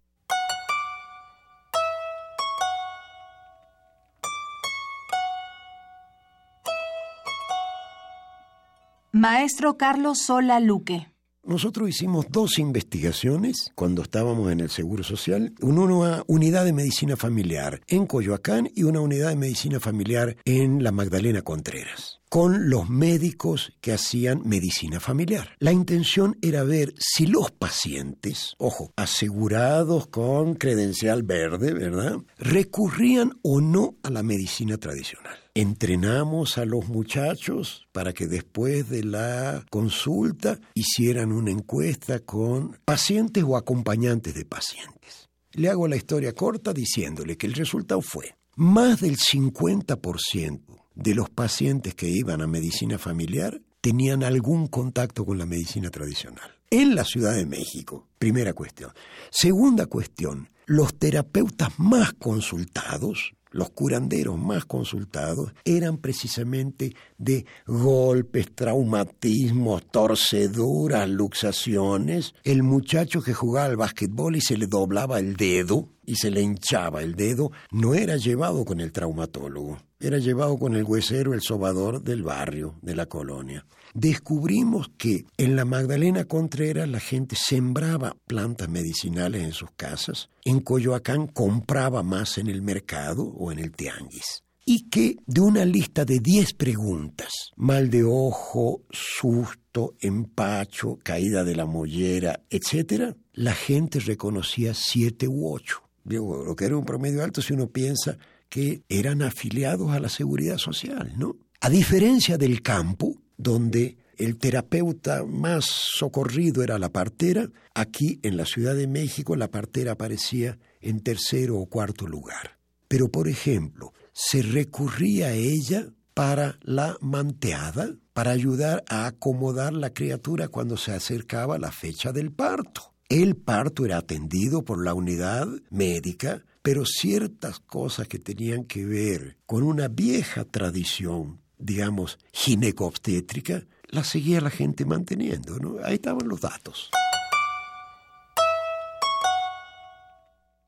Maestro 9.12 9.76
Carlos 9.76 10.18
Sola 10.26 10.58
Luque. 10.58 11.11
Nosotros 11.44 11.88
hicimos 11.88 12.26
dos 12.30 12.58
investigaciones 12.60 13.72
cuando 13.74 14.02
estábamos 14.02 14.52
en 14.52 14.60
el 14.60 14.70
Seguro 14.70 15.02
Social, 15.02 15.52
una 15.60 16.22
unidad 16.28 16.64
de 16.64 16.72
medicina 16.72 17.16
familiar 17.16 17.80
en 17.88 18.06
Coyoacán 18.06 18.70
y 18.74 18.84
una 18.84 19.00
unidad 19.00 19.30
de 19.30 19.36
medicina 19.36 19.80
familiar 19.80 20.36
en 20.44 20.84
la 20.84 20.92
Magdalena 20.92 21.42
Contreras 21.42 22.20
con 22.32 22.70
los 22.70 22.88
médicos 22.88 23.74
que 23.82 23.92
hacían 23.92 24.40
medicina 24.46 25.00
familiar. 25.00 25.50
La 25.58 25.70
intención 25.70 26.38
era 26.40 26.62
ver 26.62 26.94
si 26.96 27.26
los 27.26 27.50
pacientes, 27.50 28.54
ojo, 28.56 28.90
asegurados 28.96 30.06
con 30.06 30.54
credencial 30.54 31.24
verde, 31.24 31.74
¿verdad?, 31.74 32.16
recurrían 32.38 33.38
o 33.42 33.60
no 33.60 33.96
a 34.02 34.08
la 34.08 34.22
medicina 34.22 34.78
tradicional. 34.78 35.41
Entrenamos 35.54 36.56
a 36.56 36.64
los 36.64 36.88
muchachos 36.88 37.86
para 37.92 38.14
que 38.14 38.26
después 38.26 38.88
de 38.88 39.04
la 39.04 39.66
consulta 39.68 40.58
hicieran 40.72 41.30
una 41.30 41.50
encuesta 41.50 42.20
con 42.20 42.78
pacientes 42.86 43.44
o 43.46 43.58
acompañantes 43.58 44.34
de 44.34 44.46
pacientes. 44.46 45.28
Le 45.52 45.68
hago 45.68 45.88
la 45.88 45.96
historia 45.96 46.32
corta 46.32 46.72
diciéndole 46.72 47.36
que 47.36 47.46
el 47.46 47.52
resultado 47.52 48.00
fue 48.00 48.34
más 48.56 49.02
del 49.02 49.18
50% 49.18 50.60
de 50.94 51.14
los 51.14 51.28
pacientes 51.28 51.94
que 51.94 52.08
iban 52.08 52.40
a 52.40 52.46
medicina 52.46 52.96
familiar 52.96 53.60
tenían 53.82 54.22
algún 54.22 54.68
contacto 54.68 55.26
con 55.26 55.36
la 55.36 55.44
medicina 55.44 55.90
tradicional. 55.90 56.50
En 56.70 56.94
la 56.94 57.04
Ciudad 57.04 57.34
de 57.34 57.44
México, 57.44 58.08
primera 58.18 58.54
cuestión. 58.54 58.92
Segunda 59.30 59.86
cuestión, 59.86 60.48
los 60.64 60.94
terapeutas 60.94 61.78
más 61.78 62.14
consultados, 62.14 63.34
los 63.52 63.70
curanderos 63.70 64.38
más 64.38 64.64
consultados, 64.64 65.52
eran 65.64 65.98
precisamente 65.98 66.94
de 67.18 67.46
golpes, 67.66 68.52
traumatismos, 68.54 69.86
torceduras, 69.90 71.08
luxaciones. 71.08 72.34
El 72.44 72.62
muchacho 72.62 73.22
que 73.22 73.34
jugaba 73.34 73.66
al 73.66 73.76
básquetbol 73.76 74.36
y 74.36 74.40
se 74.40 74.56
le 74.56 74.66
doblaba 74.66 75.18
el 75.18 75.36
dedo 75.36 75.88
y 76.04 76.16
se 76.16 76.30
le 76.30 76.42
hinchaba 76.42 77.02
el 77.02 77.14
dedo, 77.14 77.52
no 77.70 77.94
era 77.94 78.16
llevado 78.16 78.64
con 78.64 78.80
el 78.80 78.90
traumatólogo 78.90 79.78
era 80.02 80.18
llevado 80.18 80.58
con 80.58 80.74
el 80.74 80.82
huesero, 80.82 81.32
el 81.32 81.42
sobador 81.42 82.02
del 82.02 82.24
barrio, 82.24 82.74
de 82.82 82.96
la 82.96 83.06
colonia. 83.06 83.64
Descubrimos 83.94 84.90
que 84.96 85.26
en 85.36 85.56
la 85.56 85.64
Magdalena 85.64 86.24
Contreras 86.24 86.88
la 86.88 87.00
gente 87.00 87.36
sembraba 87.36 88.16
plantas 88.26 88.68
medicinales 88.68 89.42
en 89.42 89.52
sus 89.52 89.70
casas, 89.76 90.30
en 90.44 90.60
Coyoacán 90.60 91.26
compraba 91.26 92.02
más 92.02 92.38
en 92.38 92.48
el 92.48 92.62
mercado 92.62 93.24
o 93.24 93.52
en 93.52 93.58
el 93.58 93.72
tianguis 93.72 94.42
y 94.64 94.88
que 94.88 95.16
de 95.26 95.40
una 95.40 95.64
lista 95.64 96.04
de 96.04 96.20
10 96.20 96.54
preguntas, 96.54 97.30
mal 97.56 97.90
de 97.90 98.04
ojo, 98.04 98.82
susto, 98.90 99.94
empacho, 100.00 100.98
caída 101.02 101.44
de 101.44 101.56
la 101.56 101.66
mollera, 101.66 102.40
etc., 102.48 103.16
la 103.34 103.54
gente 103.54 103.98
reconocía 103.98 104.74
siete 104.74 105.26
u 105.26 105.50
ocho. 105.50 105.82
Digo, 106.04 106.44
lo 106.44 106.54
que 106.54 106.66
era 106.66 106.76
un 106.76 106.84
promedio 106.84 107.24
alto 107.24 107.40
si 107.40 107.54
uno 107.54 107.68
piensa 107.68 108.18
que 108.48 108.82
eran 108.88 109.22
afiliados 109.22 109.90
a 109.92 110.00
la 110.00 110.08
seguridad 110.08 110.58
social, 110.58 111.14
¿no? 111.16 111.36
A 111.60 111.70
diferencia 111.70 112.36
del 112.36 112.60
campo, 112.60 113.21
donde 113.36 113.96
el 114.16 114.38
terapeuta 114.38 115.24
más 115.24 115.64
socorrido 115.64 116.62
era 116.62 116.78
la 116.78 116.90
partera, 116.90 117.50
aquí 117.74 118.20
en 118.22 118.36
la 118.36 118.44
Ciudad 118.44 118.74
de 118.74 118.86
México 118.86 119.36
la 119.36 119.50
partera 119.50 119.92
aparecía 119.92 120.58
en 120.80 121.00
tercero 121.00 121.58
o 121.58 121.66
cuarto 121.66 122.06
lugar. 122.06 122.58
Pero, 122.88 123.08
por 123.08 123.28
ejemplo, 123.28 123.92
se 124.12 124.42
recurría 124.42 125.28
a 125.28 125.32
ella 125.32 125.88
para 126.14 126.58
la 126.62 126.96
manteada, 127.00 127.96
para 128.12 128.32
ayudar 128.32 128.84
a 128.88 129.06
acomodar 129.06 129.72
la 129.72 129.94
criatura 129.94 130.48
cuando 130.48 130.76
se 130.76 130.92
acercaba 130.92 131.58
la 131.58 131.72
fecha 131.72 132.12
del 132.12 132.32
parto. 132.32 132.92
El 133.08 133.36
parto 133.36 133.84
era 133.84 133.98
atendido 133.98 134.62
por 134.62 134.84
la 134.84 134.94
unidad 134.94 135.48
médica 135.70 136.44
pero 136.62 136.84
ciertas 136.86 137.58
cosas 137.58 138.06
que 138.08 138.20
tenían 138.20 138.64
que 138.64 138.86
ver 138.86 139.36
con 139.46 139.64
una 139.64 139.88
vieja 139.88 140.44
tradición, 140.44 141.40
digamos, 141.62 142.18
ginecobstétrica, 142.32 143.62
las 143.88 144.08
seguía 144.08 144.40
la 144.40 144.50
gente 144.50 144.84
manteniendo, 144.84 145.58
¿no? 145.58 145.76
Ahí 145.84 145.94
estaban 145.94 146.28
los 146.28 146.40
datos. 146.40 146.90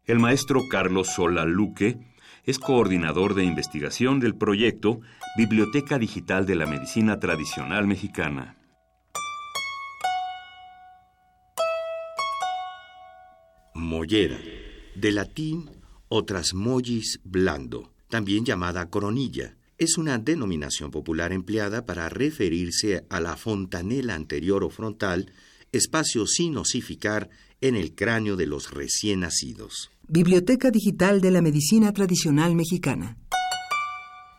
El 0.07 0.19
maestro 0.19 0.61
Carlos 0.71 1.09
Sola 1.09 1.45
Luque 1.45 1.99
es 2.45 2.59
coordinador 2.59 3.35
de 3.35 3.45
investigación 3.45 4.21
del 4.21 4.37
proyecto 4.37 5.01
Biblioteca 5.37 5.99
Digital 5.99 6.45
de 6.45 6.57
la 6.57 6.67
Medicina 6.67 7.19
Tradicional 7.19 7.87
Mexicana. 7.87 8.59
Mollera, 13.75 14.39
de 14.95 15.13
latín 15.13 15.71
o 16.09 16.25
trasmollis 16.25 17.21
blando, 17.25 17.93
también 18.09 18.45
llamada 18.45 18.91
coronilla. 18.91 19.57
Es 19.77 19.99
una 19.99 20.19
denominación 20.19 20.91
popular 20.91 21.33
empleada 21.33 21.85
para 21.85 22.09
referirse 22.09 23.05
a 23.09 23.21
la 23.21 23.37
fontanela 23.37 24.15
anterior 24.15 24.63
o 24.63 24.71
frontal, 24.71 25.33
espacio 25.73 26.27
sin 26.27 26.57
osificar 26.57 27.29
en 27.61 27.75
el 27.75 27.95
cráneo 27.95 28.37
de 28.37 28.47
los 28.47 28.71
recién 28.71 29.21
nacidos. 29.21 29.91
Biblioteca 30.07 30.71
Digital 30.71 31.21
de 31.21 31.31
la 31.33 31.43
Medicina 31.43 31.93
Tradicional 31.93 32.55
Mexicana. 32.55 33.17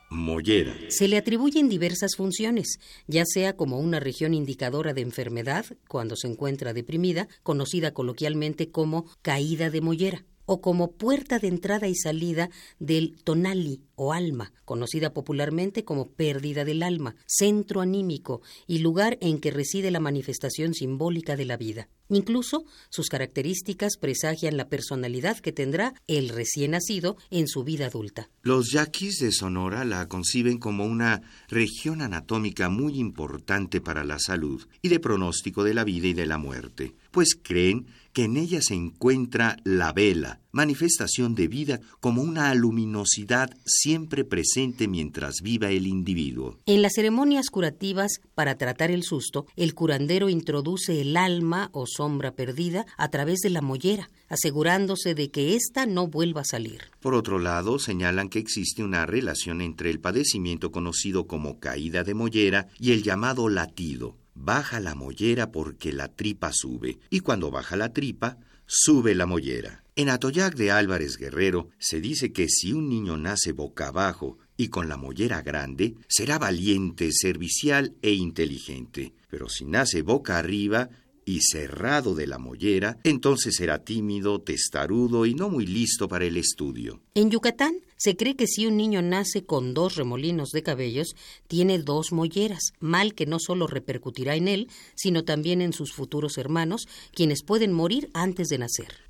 Mollera. 0.10 0.74
Se 0.88 1.10
le 1.10 1.18
atribuyen 1.18 1.68
diversas 1.68 2.16
funciones, 2.16 2.80
ya 3.08 3.26
sea 3.26 3.58
como 3.58 3.80
una 3.80 4.00
región 4.00 4.34
indicadora 4.34 4.94
de 4.94 5.02
enfermedad, 5.02 5.66
cuando 5.90 6.16
se 6.16 6.28
encuentra 6.28 6.74
deprimida, 6.74 7.28
conocida 7.44 7.94
coloquialmente 7.94 8.70
como 8.70 9.06
caída 9.22 9.70
de 9.70 9.82
mollera 9.82 10.26
o 10.46 10.62
como 10.62 10.92
puerta 10.92 11.40
de 11.40 11.48
entrada 11.48 11.88
y 11.88 11.96
salida 11.96 12.50
del 12.80 13.16
tonali 13.24 13.82
o 13.96 14.14
alma, 14.14 14.54
conocida 14.66 15.14
popularmente 15.14 15.84
como 15.84 16.10
pérdida 16.10 16.66
del 16.66 16.84
alma, 16.84 17.16
centro 17.26 17.82
anímico 17.82 18.42
y 18.68 18.80
lugar 18.80 19.18
en 19.22 19.40
que 19.40 19.52
reside 19.52 19.92
la 19.92 20.00
manifestación 20.00 20.74
simbólica 20.74 21.36
de 21.36 21.46
la 21.46 21.58
vida. 21.58 21.88
Incluso 22.08 22.66
sus 22.90 23.08
características 23.08 23.98
presagian 24.00 24.58
la 24.58 24.70
personalidad 24.70 25.40
que 25.40 25.52
tendrá 25.52 25.96
el 26.08 26.30
recién 26.30 26.72
nacido 26.72 27.18
en 27.32 27.48
su 27.48 27.64
vida 27.64 27.88
adulta. 27.88 28.30
Los 28.44 28.72
yaquis 28.72 29.20
de 29.20 29.32
Sonora 29.32 29.86
la 29.86 30.08
conciben 30.08 30.60
como 30.60 30.86
una 30.86 31.24
región 31.48 32.02
anatómica 32.02 32.70
muy 32.70 33.00
importante 33.00 33.82
para 33.82 34.04
la 34.04 34.20
salud 34.20 34.68
y 34.84 34.90
de 34.90 35.00
pronóstico 35.00 35.64
de 35.64 35.74
la 35.74 35.84
vida 35.84 36.08
y 36.08 36.14
de 36.14 36.28
la 36.28 36.38
muerte, 36.38 36.94
pues 37.10 37.36
creen 37.42 37.88
que 38.16 38.24
en 38.24 38.38
ella 38.38 38.62
se 38.62 38.76
encuentra 38.76 39.58
la 39.66 39.92
vela, 39.92 40.40
manifestación 40.54 41.36
de 41.36 41.50
vida 41.50 41.82
como 42.00 42.22
una 42.22 42.56
luminosidad 42.56 43.50
siempre 43.66 44.24
presente 44.24 44.88
mientras 44.88 45.42
viva 45.44 45.70
el 45.70 45.86
individuo. 45.86 46.58
En 46.66 46.82
las 46.82 46.94
ceremonias 46.94 47.50
curativas, 47.50 48.22
para 48.34 48.56
tratar 48.56 48.90
el 48.90 49.04
susto, 49.04 49.48
el 49.58 49.74
curandero 49.74 50.30
introduce 50.30 51.02
el 51.02 51.18
alma 51.18 51.70
o 51.74 51.86
sombra 51.88 52.32
perdida 52.32 52.86
a 52.98 53.10
través 53.10 53.42
de 53.42 53.50
la 53.50 53.62
mollera, 53.62 54.10
asegurándose 54.30 55.14
de 55.14 55.30
que 55.30 55.58
ésta 55.58 55.86
no 55.86 56.08
vuelva 56.08 56.42
a 56.42 56.46
salir. 56.46 56.84
Por 57.02 57.16
otro 57.16 57.38
lado, 57.38 57.80
señalan 57.80 58.30
que 58.30 58.40
existe 58.40 58.82
una 58.82 59.06
relación 59.06 59.60
entre 59.60 59.90
el 59.90 60.00
padecimiento 60.00 60.72
conocido 60.72 61.28
como 61.28 61.60
caída 61.60 62.06
de 62.06 62.14
mollera 62.14 62.70
y 62.80 62.94
el 62.94 63.04
llamado 63.04 63.50
latido. 63.50 64.16
Baja 64.36 64.80
la 64.80 64.96
mollera 64.96 65.52
porque 65.52 65.92
la 65.92 66.10
tripa 66.10 66.52
sube, 66.54 67.00
y 67.10 67.22
cuando 67.22 67.52
baja 67.52 67.76
la 67.76 67.94
tripa, 67.94 68.38
sube 68.66 69.16
la 69.16 69.26
mollera. 69.26 69.84
En 69.96 70.10
Atoyac 70.10 70.56
de 70.56 70.72
Álvarez 70.72 71.18
Guerrero 71.18 71.70
se 71.80 72.02
dice 72.02 72.34
que 72.34 72.50
si 72.50 72.74
un 72.74 72.90
niño 72.90 73.16
nace 73.16 73.54
boca 73.54 73.88
abajo 73.88 74.38
y 74.58 74.68
con 74.68 74.90
la 74.90 74.98
mollera 74.98 75.42
grande, 75.42 75.96
será 76.10 76.38
valiente, 76.38 77.10
servicial 77.12 77.96
e 78.02 78.12
inteligente. 78.12 79.14
Pero 79.30 79.48
si 79.48 79.66
nace 79.66 80.02
boca 80.02 80.38
arriba 80.38 80.90
y 81.26 81.42
cerrado 81.42 82.14
de 82.14 82.28
la 82.28 82.38
mollera, 82.38 82.98
entonces 83.04 83.56
será 83.56 83.84
tímido, 83.84 84.42
testarudo 84.42 85.26
y 85.26 85.34
no 85.34 85.50
muy 85.50 85.66
listo 85.66 86.08
para 86.08 86.26
el 86.26 86.38
estudio. 86.38 87.02
En 87.16 87.32
Yucatán 87.32 87.76
se 87.98 88.16
cree 88.16 88.36
que 88.36 88.48
si 88.48 88.68
un 88.68 88.78
niño 88.78 89.02
nace 89.02 89.44
con 89.44 89.74
dos 89.74 89.96
remolinos 89.96 90.52
de 90.52 90.64
cabellos, 90.64 91.16
tiene 91.48 91.80
dos 91.80 92.12
molleras, 92.12 92.74
mal 92.80 93.16
que 93.16 93.26
no 93.26 93.40
solo 93.40 93.68
repercutirá 93.68 94.36
en 94.36 94.48
él, 94.48 94.70
sino 94.96 95.24
también 95.24 95.62
en 95.62 95.74
sus 95.74 95.94
futuros 95.94 96.38
hermanos, 96.38 96.88
quienes 97.14 97.44
pueden 97.44 97.74
morir 97.74 98.10
antes 98.14 98.48
de 98.48 98.60
nacer. 98.60 99.06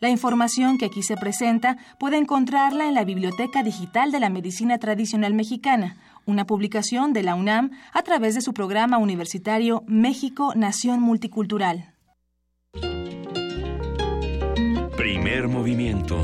La 0.00 0.10
información 0.10 0.76
que 0.76 0.84
aquí 0.84 1.02
se 1.02 1.16
presenta 1.16 1.78
puede 1.98 2.18
encontrarla 2.18 2.88
en 2.88 2.94
la 2.94 3.04
Biblioteca 3.04 3.62
Digital 3.62 4.12
de 4.12 4.20
la 4.20 4.28
Medicina 4.28 4.78
Tradicional 4.78 5.32
Mexicana, 5.32 5.96
una 6.26 6.46
publicación 6.46 7.12
de 7.12 7.22
la 7.22 7.34
UNAM 7.34 7.70
a 7.92 8.02
través 8.02 8.34
de 8.34 8.40
su 8.40 8.52
programa 8.54 8.98
universitario 8.98 9.82
México 9.86 10.52
Nación 10.54 11.00
Multicultural. 11.00 11.94
Primer 14.96 15.48
movimiento. 15.48 16.16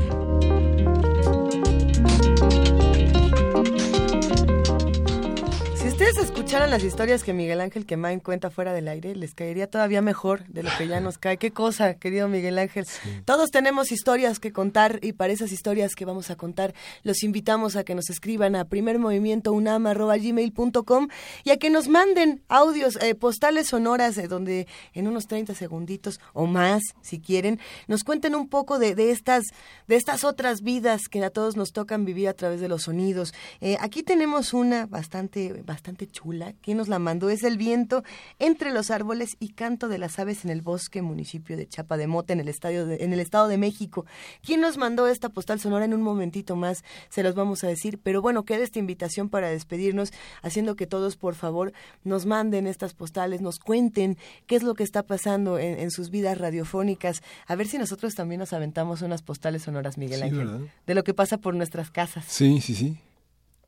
Ustedes 6.11 6.29
escucharan 6.29 6.69
las 6.69 6.83
historias 6.83 7.23
que 7.23 7.31
Miguel 7.31 7.61
Ángel 7.61 7.85
Quemain 7.85 8.19
cuenta 8.19 8.49
fuera 8.49 8.73
del 8.73 8.89
aire, 8.89 9.15
les 9.15 9.33
caería 9.33 9.67
todavía 9.67 10.01
mejor 10.01 10.45
de 10.47 10.63
lo 10.63 10.69
que 10.77 10.85
ya 10.87 10.99
nos 10.99 11.17
cae. 11.17 11.37
Qué 11.37 11.51
cosa, 11.51 11.93
querido 11.93 12.27
Miguel 12.27 12.59
Ángel. 12.59 12.85
Todos 13.23 13.49
tenemos 13.49 13.93
historias 13.93 14.39
que 14.39 14.51
contar 14.51 14.99
y 15.01 15.13
para 15.13 15.31
esas 15.31 15.53
historias 15.53 15.95
que 15.95 16.03
vamos 16.03 16.29
a 16.29 16.35
contar, 16.35 16.73
los 17.03 17.23
invitamos 17.23 17.77
a 17.77 17.85
que 17.85 17.95
nos 17.95 18.09
escriban 18.09 18.57
a 18.57 18.65
primermovimientounam.gmail.com 18.65 21.07
y 21.45 21.51
a 21.51 21.57
que 21.57 21.69
nos 21.69 21.87
manden 21.87 22.43
audios, 22.49 23.01
eh, 23.01 23.15
postales 23.15 23.67
sonoras, 23.67 24.15
de 24.15 24.27
donde 24.27 24.67
en 24.93 25.07
unos 25.07 25.27
30 25.27 25.55
segunditos 25.55 26.19
o 26.33 26.45
más, 26.45 26.81
si 27.01 27.21
quieren, 27.21 27.57
nos 27.87 28.03
cuenten 28.03 28.35
un 28.35 28.49
poco 28.49 28.79
de, 28.79 29.11
estas, 29.11 29.45
de 29.87 29.95
estas 29.95 30.25
otras 30.25 30.61
vidas 30.61 31.03
que 31.09 31.23
a 31.23 31.29
todos 31.29 31.55
nos 31.55 31.71
tocan 31.71 32.03
vivir 32.03 32.27
a 32.27 32.33
través 32.33 32.59
de 32.59 32.67
los 32.67 32.83
sonidos. 32.83 33.33
Eh, 33.61 33.77
aquí 33.79 34.03
tenemos 34.03 34.53
una 34.53 34.87
bastante, 34.87 35.63
bastante 35.63 36.00
chula. 36.07 36.53
¿Quién 36.61 36.77
nos 36.77 36.87
la 36.87 36.99
mandó? 36.99 37.29
Es 37.29 37.43
el 37.43 37.57
viento 37.57 38.03
entre 38.39 38.71
los 38.71 38.91
árboles 38.91 39.35
y 39.39 39.49
canto 39.49 39.87
de 39.87 39.97
las 39.97 40.19
aves 40.19 40.45
en 40.45 40.51
el 40.51 40.61
bosque, 40.61 41.01
municipio 41.01 41.57
de 41.57 41.67
Chapa 41.67 41.97
de 41.97 42.07
Mota, 42.07 42.33
en 42.33 42.39
el, 42.39 42.47
estadio 42.47 42.89
en 42.89 43.13
el 43.13 43.19
Estado 43.19 43.47
de 43.47 43.57
México. 43.57 44.05
¿Quién 44.43 44.61
nos 44.61 44.77
mandó 44.77 45.07
esta 45.07 45.29
postal 45.29 45.59
sonora? 45.59 45.85
En 45.85 45.93
un 45.93 46.01
momentito 46.01 46.55
más 46.55 46.83
se 47.09 47.23
los 47.23 47.35
vamos 47.35 47.63
a 47.63 47.67
decir. 47.67 47.99
Pero 48.01 48.21
bueno, 48.21 48.43
queda 48.43 48.63
esta 48.63 48.79
invitación 48.79 49.29
para 49.29 49.49
despedirnos, 49.49 50.11
haciendo 50.41 50.75
que 50.75 50.87
todos, 50.87 51.17
por 51.17 51.35
favor, 51.35 51.73
nos 52.03 52.25
manden 52.25 52.67
estas 52.67 52.93
postales, 52.93 53.41
nos 53.41 53.59
cuenten 53.59 54.17
qué 54.47 54.55
es 54.55 54.63
lo 54.63 54.73
que 54.73 54.83
está 54.83 55.03
pasando 55.03 55.57
en, 55.59 55.91
sus 55.91 56.09
vidas 56.09 56.37
radiofónicas. 56.37 57.21
A 57.47 57.55
ver 57.55 57.67
si 57.67 57.77
nosotros 57.77 58.15
también 58.15 58.39
nos 58.39 58.53
aventamos 58.53 59.01
unas 59.01 59.21
postales 59.21 59.63
sonoras, 59.63 59.97
Miguel 59.97 60.23
Ángel, 60.23 60.69
de 60.85 60.95
lo 60.95 61.03
que 61.03 61.13
pasa 61.13 61.37
por 61.37 61.55
nuestras 61.55 61.91
casas. 61.91 62.25
Sí, 62.27 62.61
sí, 62.61 62.75
sí. 62.75 62.97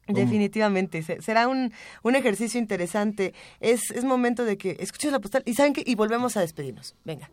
Definitivamente, 0.08 1.02
será 1.22 1.48
un, 1.48 1.72
un 2.04 2.16
ejercicio 2.16 2.60
interesante. 2.60 3.34
Es, 3.60 3.90
es 3.92 4.04
momento 4.04 4.44
de 4.44 4.58
que 4.58 4.78
escuches 4.80 5.12
la 5.12 5.20
postal 5.20 5.44
y 5.46 5.54
saben 5.54 5.74
que 5.74 5.84
y 5.86 5.96
volvemos 5.96 6.36
a 6.38 6.42
despedirnos. 6.42 6.96
Venga. 7.06 7.30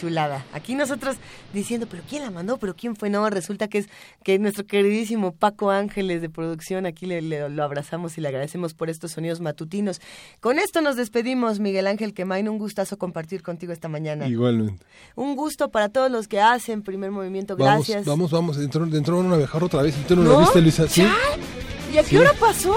Chulada. 0.00 0.44
Aquí 0.52 0.74
nosotros 0.74 1.16
diciendo, 1.52 1.86
pero 1.90 2.02
¿quién 2.08 2.22
la 2.22 2.30
mandó? 2.30 2.56
¿Pero 2.56 2.74
quién 2.74 2.96
fue? 2.96 3.10
No, 3.10 3.28
resulta 3.28 3.68
que 3.68 3.78
es 3.78 3.88
que 4.22 4.38
nuestro 4.38 4.66
queridísimo 4.66 5.32
Paco 5.32 5.70
Ángeles 5.70 6.22
de 6.22 6.30
producción, 6.30 6.86
aquí 6.86 7.06
le, 7.06 7.48
lo 7.50 7.62
abrazamos 7.62 8.16
y 8.16 8.20
le 8.20 8.28
agradecemos 8.28 8.72
por 8.72 8.88
estos 8.88 9.12
sonidos 9.12 9.40
matutinos. 9.40 10.00
Con 10.40 10.58
esto 10.58 10.80
nos 10.80 10.96
despedimos, 10.96 11.60
Miguel 11.60 11.86
Ángel 11.86 12.14
Quemain, 12.14 12.48
un 12.48 12.58
gustazo 12.58 12.96
compartir 12.96 13.42
contigo 13.42 13.72
esta 13.72 13.88
mañana. 13.88 14.26
Igualmente. 14.26 14.84
Un 15.16 15.36
gusto 15.36 15.70
para 15.70 15.90
todos 15.90 16.10
los 16.10 16.28
que 16.28 16.40
hacen 16.40 16.82
primer 16.82 17.10
movimiento, 17.10 17.56
gracias. 17.56 18.06
Vamos, 18.06 18.30
vamos, 18.30 18.56
vamos, 18.56 18.94
entró, 18.94 19.18
una 19.18 19.34
abejar 19.34 19.62
otra 19.62 19.82
vez, 19.82 19.94
¿tú 20.06 20.16
no, 20.16 20.22
lo 20.22 20.40
viste, 20.40 20.60
Luisa? 20.60 20.88
¿Sí? 20.88 21.04
¿Y 21.92 21.98
a 21.98 22.02
qué 22.02 22.18
hora 22.18 22.32
pasó? 22.38 22.74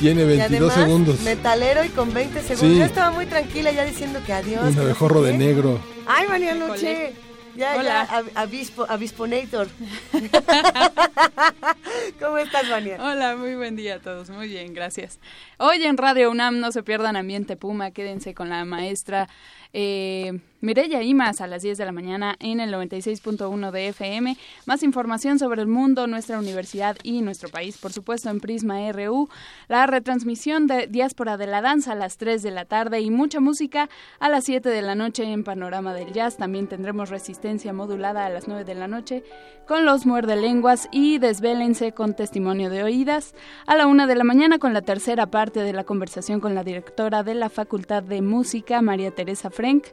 Tiene 0.00 0.24
22 0.24 0.72
segundos. 0.72 1.20
Metalero 1.20 1.84
y 1.84 1.88
con 1.90 2.12
20 2.14 2.42
segundos. 2.42 2.78
Yo 2.78 2.84
estaba 2.84 3.10
muy 3.10 3.26
tranquila 3.26 3.70
ya 3.70 3.84
diciendo 3.84 4.20
que 4.24 4.32
adiós. 4.32 4.72
Un 4.74 4.78
abejorro 4.78 5.22
de 5.22 5.36
negro. 5.36 5.78
Ay, 6.12 6.26
María 6.26 6.54
Noche. 6.54 7.14
Ya, 7.56 7.76
Hola. 7.76 8.08
ya, 8.08 8.40
avispo, 8.40 8.86
avisponator. 8.88 9.68
¿Cómo 12.20 12.38
estás, 12.38 12.68
María? 12.68 12.96
Hola, 13.00 13.36
muy 13.36 13.54
buen 13.54 13.76
día 13.76 13.96
a 13.96 13.98
todos. 13.98 14.30
Muy 14.30 14.48
bien, 14.48 14.72
gracias. 14.72 15.18
Hoy 15.58 15.84
en 15.84 15.96
Radio 15.96 16.30
UNAM 16.30 16.60
no 16.60 16.72
se 16.72 16.82
pierdan 16.82 17.16
Ambiente 17.16 17.56
Puma, 17.56 17.90
quédense 17.90 18.34
con 18.34 18.48
la 18.48 18.64
maestra 18.64 19.28
eh, 19.72 20.40
Mireya 20.62 21.02
Imas 21.02 21.40
a 21.40 21.46
las 21.46 21.62
10 21.62 21.78
de 21.78 21.86
la 21.86 21.92
mañana 21.92 22.36
en 22.38 22.60
el 22.60 22.70
96.1 22.72 23.70
de 23.70 23.88
FM. 23.88 24.36
Más 24.66 24.82
información 24.82 25.38
sobre 25.38 25.62
el 25.62 25.68
mundo, 25.68 26.06
nuestra 26.06 26.38
universidad 26.38 26.98
y 27.02 27.22
nuestro 27.22 27.48
país, 27.48 27.78
por 27.78 27.94
supuesto, 27.94 28.28
en 28.28 28.40
Prisma 28.40 28.92
RU. 28.92 29.30
La 29.68 29.86
retransmisión 29.86 30.66
de 30.66 30.86
Diáspora 30.86 31.38
de 31.38 31.46
la 31.46 31.62
Danza 31.62 31.92
a 31.92 31.94
las 31.94 32.18
3 32.18 32.42
de 32.42 32.50
la 32.50 32.66
tarde 32.66 33.00
y 33.00 33.10
mucha 33.10 33.40
música 33.40 33.88
a 34.18 34.28
las 34.28 34.44
7 34.44 34.68
de 34.68 34.82
la 34.82 34.94
noche 34.94 35.24
en 35.24 35.44
Panorama 35.44 35.94
del 35.94 36.12
Jazz. 36.12 36.36
También 36.36 36.66
tendremos 36.66 37.08
resistencia 37.08 37.72
modulada 37.72 38.26
a 38.26 38.30
las 38.30 38.46
9 38.46 38.64
de 38.64 38.74
la 38.74 38.86
noche 38.86 39.24
con 39.66 39.86
los 39.86 40.04
muerde 40.04 40.36
lenguas 40.36 40.88
y 40.90 41.18
desvélense 41.18 41.92
con 41.92 42.14
testimonio 42.14 42.68
de 42.68 42.82
oídas. 42.82 43.34
A 43.66 43.76
la 43.76 43.86
1 43.86 44.08
de 44.08 44.14
la 44.16 44.24
mañana 44.24 44.58
con 44.58 44.74
la 44.74 44.82
tercera 44.82 45.26
parte 45.30 45.60
de 45.60 45.72
la 45.72 45.84
conversación 45.84 46.40
con 46.40 46.54
la 46.54 46.64
directora 46.64 47.22
de 47.22 47.34
la 47.34 47.48
Facultad 47.48 48.02
de 48.02 48.20
Música, 48.20 48.82
María 48.82 49.10
Teresa 49.12 49.48
Frank. 49.60 49.84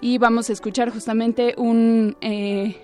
Y 0.00 0.18
vamos 0.18 0.50
a 0.50 0.52
escuchar 0.52 0.90
justamente 0.90 1.54
un... 1.56 2.16
Eh, 2.20 2.76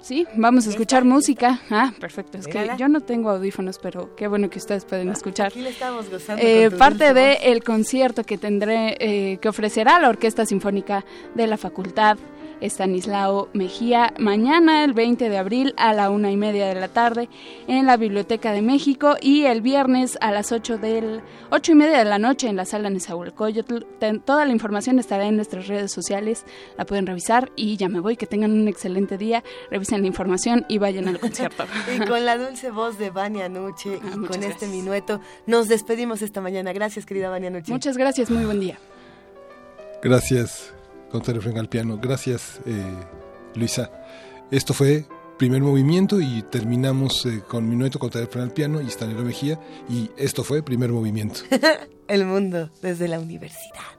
sí, 0.00 0.26
vamos 0.34 0.66
a 0.66 0.70
escuchar 0.70 1.04
música. 1.04 1.60
Ah, 1.70 1.92
perfecto. 2.00 2.38
Es 2.38 2.46
que 2.46 2.70
yo 2.78 2.88
no 2.88 3.00
tengo 3.00 3.30
audífonos, 3.30 3.78
pero 3.78 4.16
qué 4.16 4.28
bueno 4.28 4.48
que 4.48 4.58
ustedes 4.58 4.86
pueden 4.86 5.10
escuchar. 5.10 5.48
Aquí 5.48 5.60
le 5.60 5.70
estamos 5.70 6.10
gozando. 6.10 6.42
Eh, 6.42 6.70
parte 6.70 7.12
del 7.12 7.36
el 7.42 7.62
concierto 7.62 8.24
que 8.24 8.38
tendré, 8.38 8.96
eh, 8.98 9.38
que 9.38 9.48
ofrecerá 9.48 10.00
la 10.00 10.08
Orquesta 10.08 10.46
Sinfónica 10.46 11.04
de 11.34 11.46
la 11.46 11.58
Facultad 11.58 12.16
Estanislao 12.60 13.48
Mejía 13.52 14.14
mañana 14.18 14.84
el 14.84 14.92
20 14.92 15.28
de 15.28 15.36
abril 15.36 15.74
a 15.76 15.92
la 15.92 16.10
una 16.10 16.30
y 16.30 16.36
media 16.36 16.68
de 16.68 16.74
la 16.76 16.88
tarde 16.88 17.28
en 17.66 17.86
la 17.86 17.96
Biblioteca 17.96 18.52
de 18.52 18.62
México 18.62 19.16
y 19.20 19.46
el 19.46 19.60
viernes 19.60 20.16
a 20.20 20.30
las 20.30 20.52
8 20.52 20.78
del 20.78 21.22
ocho 21.50 21.72
y 21.72 21.74
media 21.74 21.98
de 21.98 22.04
la 22.04 22.18
noche 22.18 22.48
en 22.48 22.56
la 22.56 22.64
sala 22.64 22.88
Nezahualcóyotl. 22.90 23.84
Toda 24.24 24.44
la 24.44 24.52
información 24.52 24.98
estará 24.98 25.26
en 25.26 25.36
nuestras 25.36 25.66
redes 25.66 25.90
sociales, 25.90 26.44
la 26.76 26.84
pueden 26.84 27.06
revisar 27.06 27.50
y 27.56 27.76
ya 27.76 27.88
me 27.88 28.00
voy, 28.00 28.16
que 28.16 28.26
tengan 28.26 28.52
un 28.52 28.68
excelente 28.68 29.18
día. 29.18 29.42
actualicen 29.88 30.02
la 30.02 30.06
información 30.06 30.64
y 30.68 30.78
vayan 30.78 31.08
al 31.08 31.18
concierto. 31.18 31.64
y 31.94 31.98
con 32.06 32.24
la 32.24 32.36
dulce 32.36 32.70
voz 32.70 32.98
de 32.98 33.10
Vania 33.10 33.48
Nuche 33.48 33.98
ah, 34.02 34.14
y 34.14 34.26
con 34.26 34.42
este 34.42 34.66
minueto 34.66 35.20
nos 35.46 35.68
despedimos 35.68 36.22
esta 36.22 36.40
mañana. 36.40 36.72
Gracias, 36.72 37.06
querida 37.06 37.30
Vania 37.30 37.50
Nuche. 37.50 37.72
Muchas 37.72 37.96
gracias, 37.96 38.30
muy 38.30 38.44
buen 38.44 38.60
día. 38.60 38.78
Gracias, 40.02 40.72
Gonzalo 41.12 41.40
Frenga 41.40 41.60
al 41.60 41.68
piano. 41.68 41.98
Gracias, 42.00 42.60
eh, 42.66 42.82
Luisa. 43.54 43.90
Esto 44.50 44.74
fue 44.74 45.06
primer 45.38 45.62
movimiento 45.62 46.20
y 46.20 46.42
terminamos 46.42 47.24
eh, 47.26 47.42
con 47.46 47.68
Minueto 47.68 47.98
contra 47.98 48.20
el 48.20 48.28
al 48.40 48.50
piano 48.50 48.80
y 48.80 48.86
Stanley 48.88 49.24
Mejía 49.24 49.58
y 49.88 50.10
esto 50.16 50.42
fue 50.42 50.62
primer 50.62 50.90
movimiento. 50.90 51.40
el 52.08 52.24
mundo 52.24 52.70
desde 52.82 53.08
la 53.08 53.20
universidad. 53.20 53.98